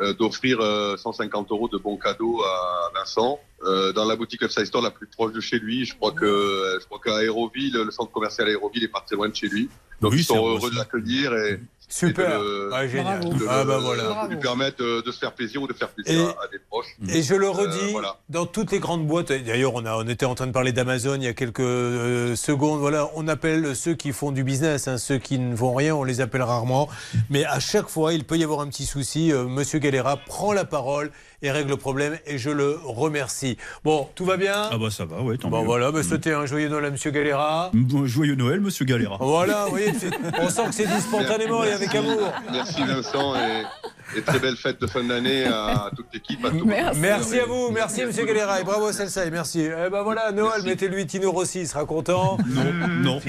euh, 0.00 0.12
d'offrir 0.14 0.60
euh, 0.60 0.96
150 0.96 1.50
euros 1.50 1.68
de 1.68 1.78
bons 1.78 1.96
cadeaux 1.96 2.42
à 2.42 2.90
Vincent 2.94 3.38
euh, 3.64 3.92
dans 3.92 4.04
la 4.04 4.16
boutique 4.16 4.42
Upside 4.42 4.66
Store 4.66 4.82
la 4.82 4.90
plus 4.90 5.06
proche 5.06 5.32
de 5.32 5.40
chez 5.40 5.58
lui. 5.58 5.84
Je 5.84 5.94
crois 5.94 6.12
que 6.12 6.24
euh, 6.24 6.78
je 6.80 6.86
crois 6.86 6.98
qu'à 7.02 7.16
Aéroville, 7.16 7.72
le 7.72 7.90
centre 7.90 8.12
commercial 8.12 8.48
Aéroville 8.48 8.84
est 8.84 8.88
pas 8.88 9.02
très 9.06 9.16
loin 9.16 9.28
de 9.28 9.34
chez 9.34 9.48
lui. 9.48 9.68
Donc 10.00 10.12
Oui, 10.12 10.18
ils 10.20 10.24
sont 10.24 10.36
heureux 10.36 10.70
de 10.70 10.76
l'accueillir 10.76 11.32
et 11.34 11.60
Super. 11.88 12.40
de 12.40 12.70
Ah, 12.72 12.86
génial. 12.88 13.20
de 13.20 13.38
le- 13.38 13.46
Ah 13.48 13.64
bah 13.64 13.78
voilà. 13.80 14.26
lui 14.28 14.36
permettre 14.38 14.78
de, 14.82 15.00
de 15.02 15.12
se 15.12 15.18
faire 15.18 15.32
plaisir 15.32 15.62
ou 15.62 15.66
de 15.68 15.72
faire 15.72 15.88
plaisir 15.90 16.12
Et- 16.20 16.24
à, 16.24 16.44
à 16.44 16.48
des 16.50 16.58
proches. 16.68 16.96
Et 17.08 17.22
je 17.22 17.34
le 17.34 17.46
Euh, 17.46 17.50
redis, 17.50 17.92
voilà. 17.92 18.16
dans 18.28 18.46
toutes 18.46 18.72
les 18.72 18.78
grandes 18.78 19.06
boîtes, 19.06 19.28
d'ailleurs 19.30 19.74
on, 19.74 19.84
a, 19.84 19.94
on 19.96 20.06
était 20.08 20.26
en 20.26 20.34
train 20.34 20.46
de 20.46 20.52
parler 20.52 20.72
d'Amazon 20.72 21.16
il 21.16 21.24
y 21.24 21.28
a 21.28 21.32
quelques 21.34 21.60
euh, 21.60 22.34
secondes, 22.36 22.80
voilà, 22.80 23.08
on 23.14 23.28
appelle 23.28 23.76
ceux 23.76 23.94
qui 23.94 24.12
font 24.12 24.32
du 24.32 24.44
business, 24.44 24.88
hein, 24.88 24.98
ceux 24.98 25.18
qui 25.18 25.38
ne 25.38 25.54
font 25.54 25.74
rien, 25.74 25.94
on 25.94 26.04
les 26.04 26.20
appelle 26.20 26.42
rarement, 26.42 26.88
mais 27.30 27.44
à 27.44 27.60
chaque 27.60 27.88
fois 27.88 28.12
il 28.14 28.24
peut 28.24 28.36
y 28.38 28.44
avoir 28.44 28.60
un 28.60 28.68
petit 28.68 28.86
souci, 28.86 29.32
Euh, 29.32 29.44
Monsieur 29.44 29.78
Galera 29.78 30.16
prend 30.16 30.52
la 30.52 30.64
parole 30.64 31.10
et 31.44 31.50
règle 31.50 31.70
le 31.70 31.76
problème 31.76 32.16
et 32.26 32.38
je 32.38 32.50
le 32.50 32.78
remercie. 32.84 33.56
Bon, 33.84 34.08
tout 34.14 34.24
va 34.24 34.36
bien 34.36 34.68
Ah 34.72 34.78
bah 34.78 34.88
ça 34.90 35.04
va, 35.04 35.20
ouais, 35.20 35.36
tant 35.36 35.48
Bon 35.50 35.60
mieux. 35.60 35.66
voilà, 35.66 35.92
bah, 35.92 36.02
c'était 36.02 36.32
un 36.32 36.46
joyeux 36.46 36.68
Noël 36.68 36.86
à 36.86 36.90
Monsieur 36.90 37.10
Galera. 37.10 37.70
Bon, 37.74 38.06
Joyeux 38.06 38.34
Noël, 38.34 38.60
monsieur 38.60 38.84
Galera. 38.86 39.18
Voilà, 39.20 39.64
vous 39.66 39.70
voyez, 39.70 39.92
on 40.40 40.48
sent 40.48 40.62
que 40.68 40.74
c'est 40.74 40.86
dit 40.86 41.00
spontanément 41.00 41.62
et 41.64 41.70
avec 41.72 41.94
amour. 41.94 42.32
Merci 42.50 42.82
Vincent 42.84 43.34
et, 43.36 44.18
et 44.18 44.22
très 44.22 44.38
belle 44.38 44.56
fête 44.56 44.80
de 44.80 44.86
fin 44.86 45.04
d'année 45.04 45.44
à 45.44 45.90
toute 45.94 46.06
l'équipe. 46.14 46.44
à 46.44 46.50
tout- 46.50 46.64
Merci 46.98 47.38
à 47.38 47.44
vous, 47.46 47.70
merci 47.70 48.04
Monsieur 48.06 48.24
Galera 48.24 48.60
et 48.60 48.64
bravo 48.64 48.86
à 48.86 48.92
Celsa 48.94 49.26
et 49.26 49.30
merci. 49.30 49.60
Eh 49.66 49.90
ben 49.90 50.02
voilà, 50.02 50.32
Noël, 50.32 50.62
mettez-lui 50.64 51.06
Tino 51.06 51.30
Rossi, 51.30 51.60
il 51.60 51.68
sera 51.68 51.84
content. 51.84 52.38
Non, 52.46 52.72
non. 53.02 53.20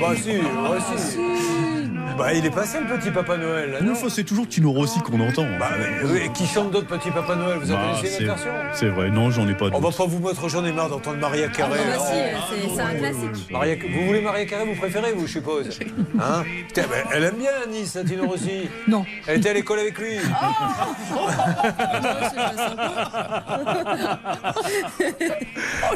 Bah 0.00 0.10
si, 0.22 0.32
bah 0.38 0.76
si. 0.98 1.16
Bah 2.18 2.34
il 2.34 2.44
est 2.44 2.50
passé 2.50 2.78
le 2.78 2.94
petit 2.98 3.10
Papa 3.10 3.38
Noël. 3.38 3.70
là, 3.72 3.80
non 3.80 3.90
Une 3.92 3.96
fois, 3.96 4.10
c'est 4.10 4.24
toujours 4.24 4.46
Tino 4.46 4.70
Rossi 4.70 5.00
qu'on 5.00 5.18
entend. 5.20 5.46
Bah, 5.58 5.70
mais, 5.78 6.06
oui, 6.10 6.30
qui 6.34 6.46
chante 6.46 6.70
d'autres 6.70 6.86
petits 6.86 7.10
Papa 7.10 7.34
Noël 7.36 7.58
Vous 7.62 7.70
en 7.70 7.74
Bah, 7.74 7.80
connaissez 7.94 8.08
c'est- 8.16 8.20
une 8.22 8.26
version 8.26 8.50
C'est 8.74 8.88
vrai, 8.88 9.10
non, 9.10 9.30
j'en 9.30 9.46
ai 9.48 9.54
pas 9.54 9.66
On 9.72 9.78
va 9.80 9.90
pas 9.90 10.06
vous 10.06 10.18
mettre, 10.18 10.48
j'en 10.48 10.64
ai 10.64 10.72
marre 10.72 10.88
d'entendre 10.88 11.18
Maria 11.18 11.48
Carré. 11.48 11.78
Ah, 11.80 11.96
bah, 11.96 12.04
si, 12.04 12.12
Oh. 12.66 12.70
c'est- 12.74 12.80
un 12.82 12.94
classique. 12.94 13.50
Maria- 13.50 13.76
vous 13.76 14.06
voulez 14.06 14.20
Maria 14.20 14.44
Carré, 14.46 14.64
vous 14.66 14.74
préférez, 14.74 15.12
vous, 15.12 15.26
je 15.26 15.32
suppose 15.32 15.68
hein 16.20 16.42
Putain, 16.68 16.82
mais 16.90 17.04
Elle 17.14 17.24
aime 17.24 17.36
bien 17.36 17.50
Nice, 17.70 17.96
hein, 17.96 18.04
Tino 18.06 18.26
Rossi. 18.26 18.68
Non. 18.88 19.04
Elle 19.26 19.38
était 19.38 19.50
à 19.50 19.52
l'école 19.52 19.78
avec 19.80 19.98
lui. 19.98 20.16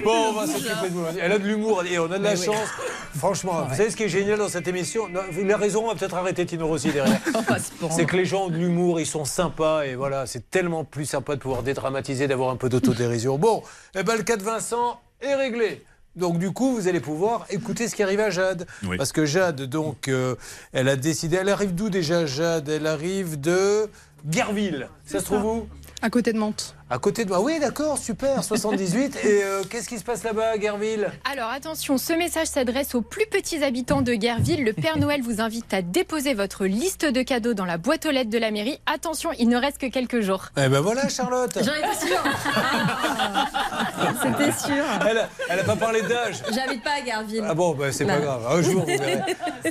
Bon, 0.04 0.28
on 0.28 0.32
va 0.32 0.46
s'occuper 0.46 0.88
de 0.88 0.94
vous. 0.94 1.04
Elle 1.20 1.32
a 1.32 1.38
de 1.38 1.44
l'humour 1.46 1.82
et 1.90 1.98
on 1.98 2.04
a 2.10 2.18
de 2.18 2.24
la 2.24 2.32
Mais 2.34 2.38
oui. 2.38 2.44
chance. 2.46 2.68
Franchement, 3.16 3.64
vous 3.68 3.74
savez 3.74 3.90
ce 3.90 3.96
qui 3.96 4.04
est 4.04 4.08
génial 4.08 4.38
dans 4.38 4.48
cette 4.48 4.68
émission 4.68 5.08
Non, 5.08 5.20
Il 5.38 5.50
a 5.50 5.56
raison, 5.56 5.84
on 5.84 5.88
va 5.88 5.94
peut-être 5.94 6.14
arrêter 6.14 6.44
Tino 6.44 6.66
Rossi 6.66 6.90
derrière. 6.90 7.18
C'est 7.90 8.04
que 8.04 8.16
les 8.16 8.24
gens 8.26 8.44
ont 8.44 8.48
de 8.48 8.56
l'humour, 8.56 9.00
ils 9.00 9.06
sont 9.06 9.24
sympas 9.24 9.84
et 9.84 9.94
voilà, 9.94 10.26
c'est 10.26 10.50
tellement 10.50 10.84
plus 10.84 11.06
sympa 11.06 11.34
de 11.34 11.40
pouvoir 11.40 11.55
dédramatiser, 11.62 12.28
d'avoir 12.28 12.50
un 12.50 12.56
peu 12.56 12.68
d'autodérision. 12.68 13.38
Bon, 13.38 13.62
eh 13.94 14.02
ben, 14.02 14.16
le 14.16 14.22
cas 14.22 14.36
de 14.36 14.42
Vincent 14.42 15.00
est 15.20 15.34
réglé. 15.34 15.84
Donc 16.16 16.38
du 16.38 16.50
coup, 16.50 16.74
vous 16.74 16.88
allez 16.88 17.00
pouvoir 17.00 17.44
écouter 17.50 17.88
ce 17.88 17.94
qui 17.94 18.02
arrive 18.02 18.20
à 18.20 18.30
Jade. 18.30 18.66
Oui. 18.84 18.96
Parce 18.96 19.12
que 19.12 19.26
Jade, 19.26 19.62
donc, 19.62 20.08
euh, 20.08 20.34
elle 20.72 20.88
a 20.88 20.96
décidé. 20.96 21.36
Elle 21.36 21.50
arrive 21.50 21.74
d'où 21.74 21.90
déjà, 21.90 22.24
Jade? 22.24 22.68
Elle 22.68 22.86
arrive 22.86 23.38
de 23.38 23.88
Guerville. 24.24 24.88
Ça 25.04 25.20
se 25.20 25.24
trouve 25.26 25.44
où? 25.44 25.68
À 26.02 26.10
côté 26.10 26.32
de 26.32 26.38
Mantes. 26.38 26.74
À 26.88 26.98
côté 26.98 27.24
de 27.24 27.30
moi. 27.30 27.40
Oui, 27.40 27.58
d'accord, 27.58 27.98
super, 27.98 28.44
78. 28.44 29.16
Et 29.24 29.42
euh, 29.42 29.64
qu'est-ce 29.68 29.88
qui 29.88 29.98
se 29.98 30.04
passe 30.04 30.22
là-bas 30.22 30.50
à 30.50 30.56
Guerville? 30.56 31.10
Alors 31.28 31.50
attention, 31.50 31.98
ce 31.98 32.12
message 32.12 32.46
s'adresse 32.46 32.94
aux 32.94 33.02
plus 33.02 33.26
petits 33.26 33.64
habitants 33.64 34.02
de 34.02 34.14
Guerville. 34.14 34.62
Le 34.62 34.72
Père 34.72 34.96
Noël 34.96 35.20
vous 35.20 35.40
invite 35.40 35.74
à 35.74 35.82
déposer 35.82 36.34
votre 36.34 36.64
liste 36.64 37.04
de 37.04 37.22
cadeaux 37.22 37.54
dans 37.54 37.64
la 37.64 37.76
boîte 37.76 38.06
aux 38.06 38.12
lettres 38.12 38.30
de 38.30 38.38
la 38.38 38.52
mairie. 38.52 38.78
Attention, 38.86 39.30
il 39.36 39.48
ne 39.48 39.56
reste 39.56 39.78
que 39.78 39.86
quelques 39.86 40.20
jours. 40.20 40.46
Eh 40.56 40.68
ben 40.68 40.78
voilà, 40.80 41.08
Charlotte. 41.08 41.50
J'en 41.56 41.74
étais 41.74 42.06
sûre. 42.06 42.22
C'était 44.22 44.52
sûr. 44.52 44.84
Elle 45.08 45.18
a, 45.18 45.28
elle 45.48 45.58
a 45.58 45.64
pas 45.64 45.76
parlé 45.76 46.02
d'âge. 46.02 46.36
J'habite 46.54 46.84
pas 46.84 46.98
à 46.98 47.00
Garville. 47.00 47.44
Ah 47.48 47.54
bon, 47.54 47.74
ben, 47.74 47.90
c'est 47.90 48.04
pas 48.06 48.20
grave. 48.20 48.46
Un 48.48 48.62
jour, 48.62 48.82
vous 48.82 48.86
verrez. 48.86 49.18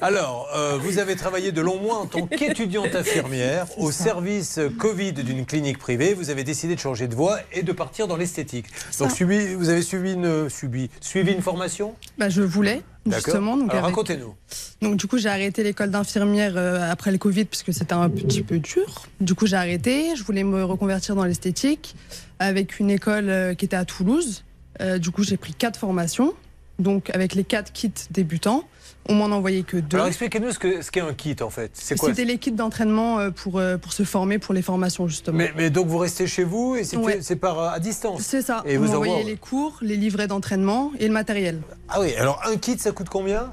Alors, 0.01 0.49
euh, 0.53 0.77
vous 0.81 0.99
avez 0.99 1.15
travaillé 1.15 1.53
de 1.53 1.61
longs 1.61 1.79
mois 1.79 1.99
en 1.99 2.07
tant 2.07 2.27
qu'étudiante 2.27 2.93
infirmière 2.93 3.67
au 3.77 3.91
service 3.93 4.59
Covid 4.77 5.13
d'une 5.13 5.45
clinique 5.45 5.77
privée. 5.77 6.13
Vous 6.13 6.29
avez 6.29 6.43
décidé 6.43 6.75
de 6.75 6.79
changer 6.81 7.04
de 7.07 7.15
voie 7.15 7.39
et 7.53 7.63
de 7.63 7.71
partir 7.71 8.07
dans 8.07 8.17
l'esthétique. 8.17 8.65
Donc, 8.99 9.11
subi- 9.11 9.55
vous 9.55 9.69
avez 9.69 9.81
suivi 9.81 10.13
une, 10.13 10.49
subi, 10.49 10.89
suivi 11.01 11.31
une 11.33 11.41
formation? 11.41 11.95
Bah, 12.17 12.29
je 12.29 12.41
voulais, 12.41 12.81
D'accord. 13.05 13.23
justement. 13.25 13.57
Donc, 13.57 13.69
Alors, 13.71 13.83
avec- 13.85 13.95
racontez-nous. 13.95 14.35
Donc 14.81 14.97
du 14.97 15.07
coup 15.07 15.17
j'ai 15.17 15.29
arrêté 15.29 15.63
l'école 15.63 15.89
d'infirmière 15.91 16.53
euh, 16.57 16.91
après 16.91 17.11
le 17.11 17.17
Covid 17.17 17.45
parce 17.45 17.63
que 17.63 17.71
c'était 17.71 17.93
un 17.93 18.09
petit 18.09 18.41
peu 18.43 18.59
dur. 18.59 19.05
Du 19.21 19.35
coup 19.35 19.45
j'ai 19.47 19.55
arrêté, 19.55 20.15
je 20.15 20.23
voulais 20.23 20.43
me 20.43 20.63
reconvertir 20.63 21.15
dans 21.15 21.23
l'esthétique 21.23 21.95
avec 22.39 22.79
une 22.79 22.89
école 22.89 23.29
euh, 23.29 23.53
qui 23.53 23.65
était 23.65 23.75
à 23.75 23.85
Toulouse. 23.85 24.43
Euh, 24.81 24.97
du 24.97 25.11
coup 25.11 25.23
j'ai 25.23 25.37
pris 25.37 25.53
quatre 25.53 25.79
formations, 25.79 26.33
donc 26.79 27.09
avec 27.11 27.35
les 27.35 27.43
quatre 27.43 27.71
kits 27.71 27.91
débutants. 28.11 28.67
On 29.07 29.13
m'en 29.13 29.25
envoyait 29.25 29.61
que 29.63 29.77
deux. 29.77 29.97
Alors, 29.97 30.07
expliquez-nous 30.07 30.51
ce 30.51 30.59
que- 30.59 30.81
ce 30.81 30.89
qu'est 30.89 31.01
un 31.01 31.13
kit, 31.13 31.35
en 31.41 31.49
fait. 31.51 31.71
C'était 31.73 32.25
les 32.25 32.37
kits 32.39 32.51
d'entraînement 32.51 33.19
euh, 33.19 33.29
pour, 33.29 33.59
euh, 33.59 33.77
pour 33.77 33.93
se 33.93 34.03
former 34.03 34.39
pour 34.39 34.53
les 34.53 34.61
formations 34.63 35.07
justement. 35.07 35.37
mais, 35.37 35.51
mais 35.55 35.69
donc, 35.69 35.87
vous 35.87 35.97
restez 35.99 36.25
chez 36.25 36.43
vous 36.43 36.75
et 36.75 36.83
c'est 36.83 36.97
Ouais. 36.97 37.19
par 37.39 37.59
euh, 37.59 37.69
à 37.69 37.79
distance 37.79 38.21
C'est 38.23 38.41
ça. 38.41 38.63
Et 38.65 38.77
on 38.77 38.81
vous 38.81 38.95
envoie- 38.95 39.21
les 39.23 39.35
cours, 39.37 39.77
les 39.81 39.95
livrets 39.95 40.27
d'entraînement 40.27 40.91
et 40.99 41.07
le 41.07 41.13
matériel. 41.13 41.61
Ah 41.89 42.01
oui, 42.01 42.15
alors 42.15 42.41
un 42.47 42.55
kit, 42.57 42.77
ça 42.79 42.91
coûte 42.91 43.09
combien 43.09 43.51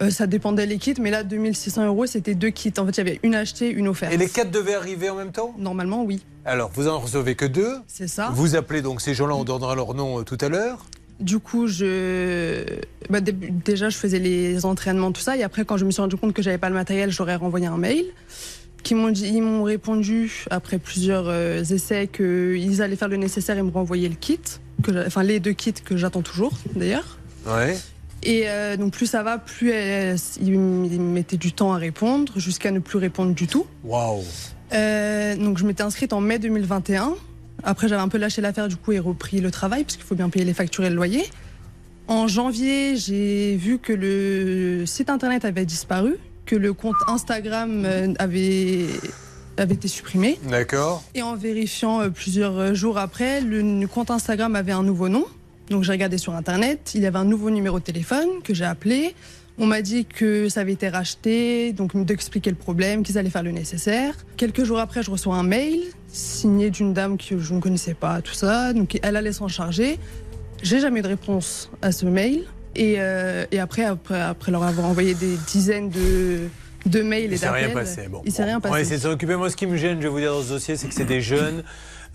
Euh, 0.00 0.10
ça 0.10 0.28
dépendait 0.28 0.64
les 0.64 0.78
kits, 0.78 0.94
mais 1.00 1.10
là 1.10 1.24
2600 1.24 1.84
euros 1.84 2.06
c'était 2.06 2.36
deux 2.36 2.50
kits. 2.50 2.72
En 2.78 2.86
fait 2.86 2.92
il 2.92 2.98
y 2.98 3.00
avait 3.00 3.20
une 3.24 3.34
achetée, 3.34 3.68
une 3.68 3.88
offerte. 3.88 4.12
Et 4.12 4.16
les 4.16 4.28
quatre 4.28 4.50
devaient 4.52 4.74
arriver 4.76 5.10
en 5.10 5.16
même 5.16 5.32
temps 5.32 5.54
Normalement 5.58 6.04
oui. 6.04 6.24
Alors, 6.44 6.70
vous 6.72 6.86
en 6.88 6.98
recevez 7.00 7.34
que 7.34 7.44
deux. 7.44 7.74
C'est 7.88 8.06
ça. 8.08 8.30
Vous 8.32 8.54
appelez 8.56 8.80
donc 8.80 9.00
ces 9.02 9.12
gens-là, 9.12 9.34
on 9.34 9.42
donnera 9.44 9.74
leur 9.74 9.92
nom 9.94 10.22
tout 10.22 10.38
à 10.40 10.48
l'heure. 10.48 10.86
Du 11.20 11.38
coup, 11.40 11.66
je... 11.66 12.64
bah, 13.10 13.20
dé- 13.20 13.32
déjà, 13.32 13.88
je 13.88 13.96
faisais 13.96 14.18
les 14.20 14.64
entraînements, 14.64 15.10
tout 15.12 15.20
ça. 15.20 15.36
Et 15.36 15.42
après, 15.42 15.64
quand 15.64 15.76
je 15.76 15.84
me 15.84 15.90
suis 15.90 16.00
rendu 16.00 16.16
compte 16.16 16.32
que 16.32 16.42
j'avais 16.42 16.58
pas 16.58 16.68
le 16.68 16.74
matériel, 16.76 17.10
j'aurais 17.10 17.34
renvoyé 17.34 17.66
un 17.66 17.76
mail. 17.76 18.04
Qui 18.84 18.94
m'ont 18.94 19.10
dit, 19.10 19.26
ils 19.26 19.42
m'ont 19.42 19.64
répondu 19.64 20.44
après 20.50 20.78
plusieurs 20.78 21.24
euh, 21.26 21.64
essais 21.64 22.06
qu'ils 22.06 22.80
allaient 22.80 22.94
faire 22.94 23.08
le 23.08 23.16
nécessaire 23.16 23.58
et 23.58 23.62
me 23.62 23.70
renvoyer 23.72 24.08
le 24.08 24.14
kit, 24.14 24.38
que 24.84 25.06
enfin 25.06 25.24
les 25.24 25.40
deux 25.40 25.52
kits 25.52 25.72
que 25.72 25.96
j'attends 25.96 26.22
toujours 26.22 26.52
d'ailleurs. 26.76 27.18
Ouais. 27.44 27.76
Et 28.22 28.44
euh, 28.46 28.76
donc 28.76 28.92
plus 28.92 29.06
ça 29.06 29.24
va, 29.24 29.36
plus 29.38 29.72
euh, 29.74 30.16
ils 30.40 30.58
mettaient 30.58 31.36
du 31.36 31.52
temps 31.52 31.72
à 31.72 31.76
répondre, 31.76 32.32
jusqu'à 32.36 32.70
ne 32.70 32.78
plus 32.78 32.98
répondre 32.98 33.34
du 33.34 33.48
tout. 33.48 33.66
Waouh. 33.82 34.22
Donc 34.72 35.58
je 35.58 35.64
m'étais 35.66 35.82
inscrite 35.82 36.12
en 36.12 36.20
mai 36.20 36.38
2021. 36.38 37.14
Après 37.64 37.88
j'avais 37.88 38.02
un 38.02 38.08
peu 38.08 38.18
lâché 38.18 38.40
l'affaire 38.40 38.68
du 38.68 38.76
coup 38.76 38.92
et 38.92 38.98
repris 38.98 39.40
le 39.40 39.50
travail 39.50 39.84
parce 39.84 39.96
qu'il 39.96 40.04
faut 40.04 40.14
bien 40.14 40.28
payer 40.28 40.44
les 40.44 40.54
factures 40.54 40.84
et 40.84 40.90
le 40.90 40.96
loyer. 40.96 41.24
En 42.06 42.26
janvier, 42.26 42.96
j'ai 42.96 43.56
vu 43.56 43.78
que 43.78 43.92
le 43.92 44.86
site 44.86 45.10
internet 45.10 45.44
avait 45.44 45.66
disparu, 45.66 46.16
que 46.46 46.56
le 46.56 46.72
compte 46.72 46.96
Instagram 47.06 47.84
euh, 47.84 48.14
avait, 48.18 48.86
avait 49.58 49.74
été 49.74 49.88
supprimé. 49.88 50.38
D'accord. 50.48 51.04
Et 51.14 51.20
en 51.20 51.36
vérifiant 51.36 52.00
euh, 52.00 52.08
plusieurs 52.08 52.74
jours 52.74 52.96
après, 52.96 53.42
le 53.42 53.86
compte 53.86 54.10
Instagram 54.10 54.56
avait 54.56 54.72
un 54.72 54.82
nouveau 54.82 55.10
nom. 55.10 55.26
Donc 55.68 55.82
j'ai 55.82 55.92
regardé 55.92 56.16
sur 56.16 56.34
Internet, 56.34 56.92
il 56.94 57.02
y 57.02 57.06
avait 57.06 57.18
un 57.18 57.26
nouveau 57.26 57.50
numéro 57.50 57.78
de 57.78 57.84
téléphone 57.84 58.28
que 58.42 58.54
j'ai 58.54 58.64
appelé. 58.64 59.14
On 59.58 59.66
m'a 59.66 59.82
dit 59.82 60.04
que 60.04 60.48
ça 60.48 60.60
avait 60.60 60.72
été 60.72 60.88
racheté, 60.88 61.72
donc 61.72 61.96
d'expliquer 62.04 62.50
le 62.50 62.56
problème, 62.56 63.02
qu'ils 63.02 63.18
allaient 63.18 63.28
faire 63.30 63.42
le 63.42 63.50
nécessaire. 63.50 64.14
Quelques 64.36 64.62
jours 64.64 64.78
après, 64.78 65.02
je 65.02 65.10
reçois 65.10 65.34
un 65.34 65.42
mail 65.42 65.80
signé 66.12 66.70
d'une 66.70 66.94
dame 66.94 67.18
que 67.18 67.38
je 67.38 67.54
ne 67.54 67.60
connaissais 67.60 67.94
pas, 67.94 68.20
tout 68.22 68.34
ça. 68.34 68.72
Donc 68.72 68.98
elle 69.02 69.16
allait 69.16 69.32
s'en 69.32 69.48
charger. 69.48 69.98
J'ai 70.62 70.80
jamais 70.80 71.00
eu 71.00 71.02
de 71.02 71.08
réponse 71.08 71.70
à 71.82 71.90
ce 71.92 72.06
mail. 72.06 72.44
Et, 72.76 72.96
euh, 72.98 73.46
et 73.50 73.58
après, 73.58 73.84
après, 73.84 74.20
après 74.20 74.52
leur 74.52 74.62
avoir 74.62 74.86
envoyé 74.86 75.14
des 75.14 75.36
dizaines 75.48 75.90
de, 75.90 76.48
de 76.86 77.02
mails 77.02 77.32
et 77.32 77.34
Il 77.34 77.38
s'est 77.38 77.48
rien 77.48 77.68
d'appels, 77.68 77.74
passé. 77.84 78.08
Bon. 78.08 78.22
il 78.24 78.30
s'est 78.32 78.44
rien 78.44 78.58
On 78.58 78.60
va 78.60 78.68
passé. 78.70 78.82
essayer 78.82 78.96
de 78.98 79.02
s'en 79.02 79.10
occuper. 79.10 79.34
Moi, 79.34 79.50
ce 79.50 79.56
qui 79.56 79.66
me 79.66 79.76
gêne, 79.76 79.98
je 79.98 80.04
vais 80.04 80.08
vous 80.08 80.20
dire 80.20 80.32
dans 80.32 80.42
ce 80.42 80.50
dossier, 80.50 80.76
c'est 80.76 80.86
que 80.86 80.94
c'est 80.94 81.04
des 81.04 81.20
jeunes. 81.20 81.64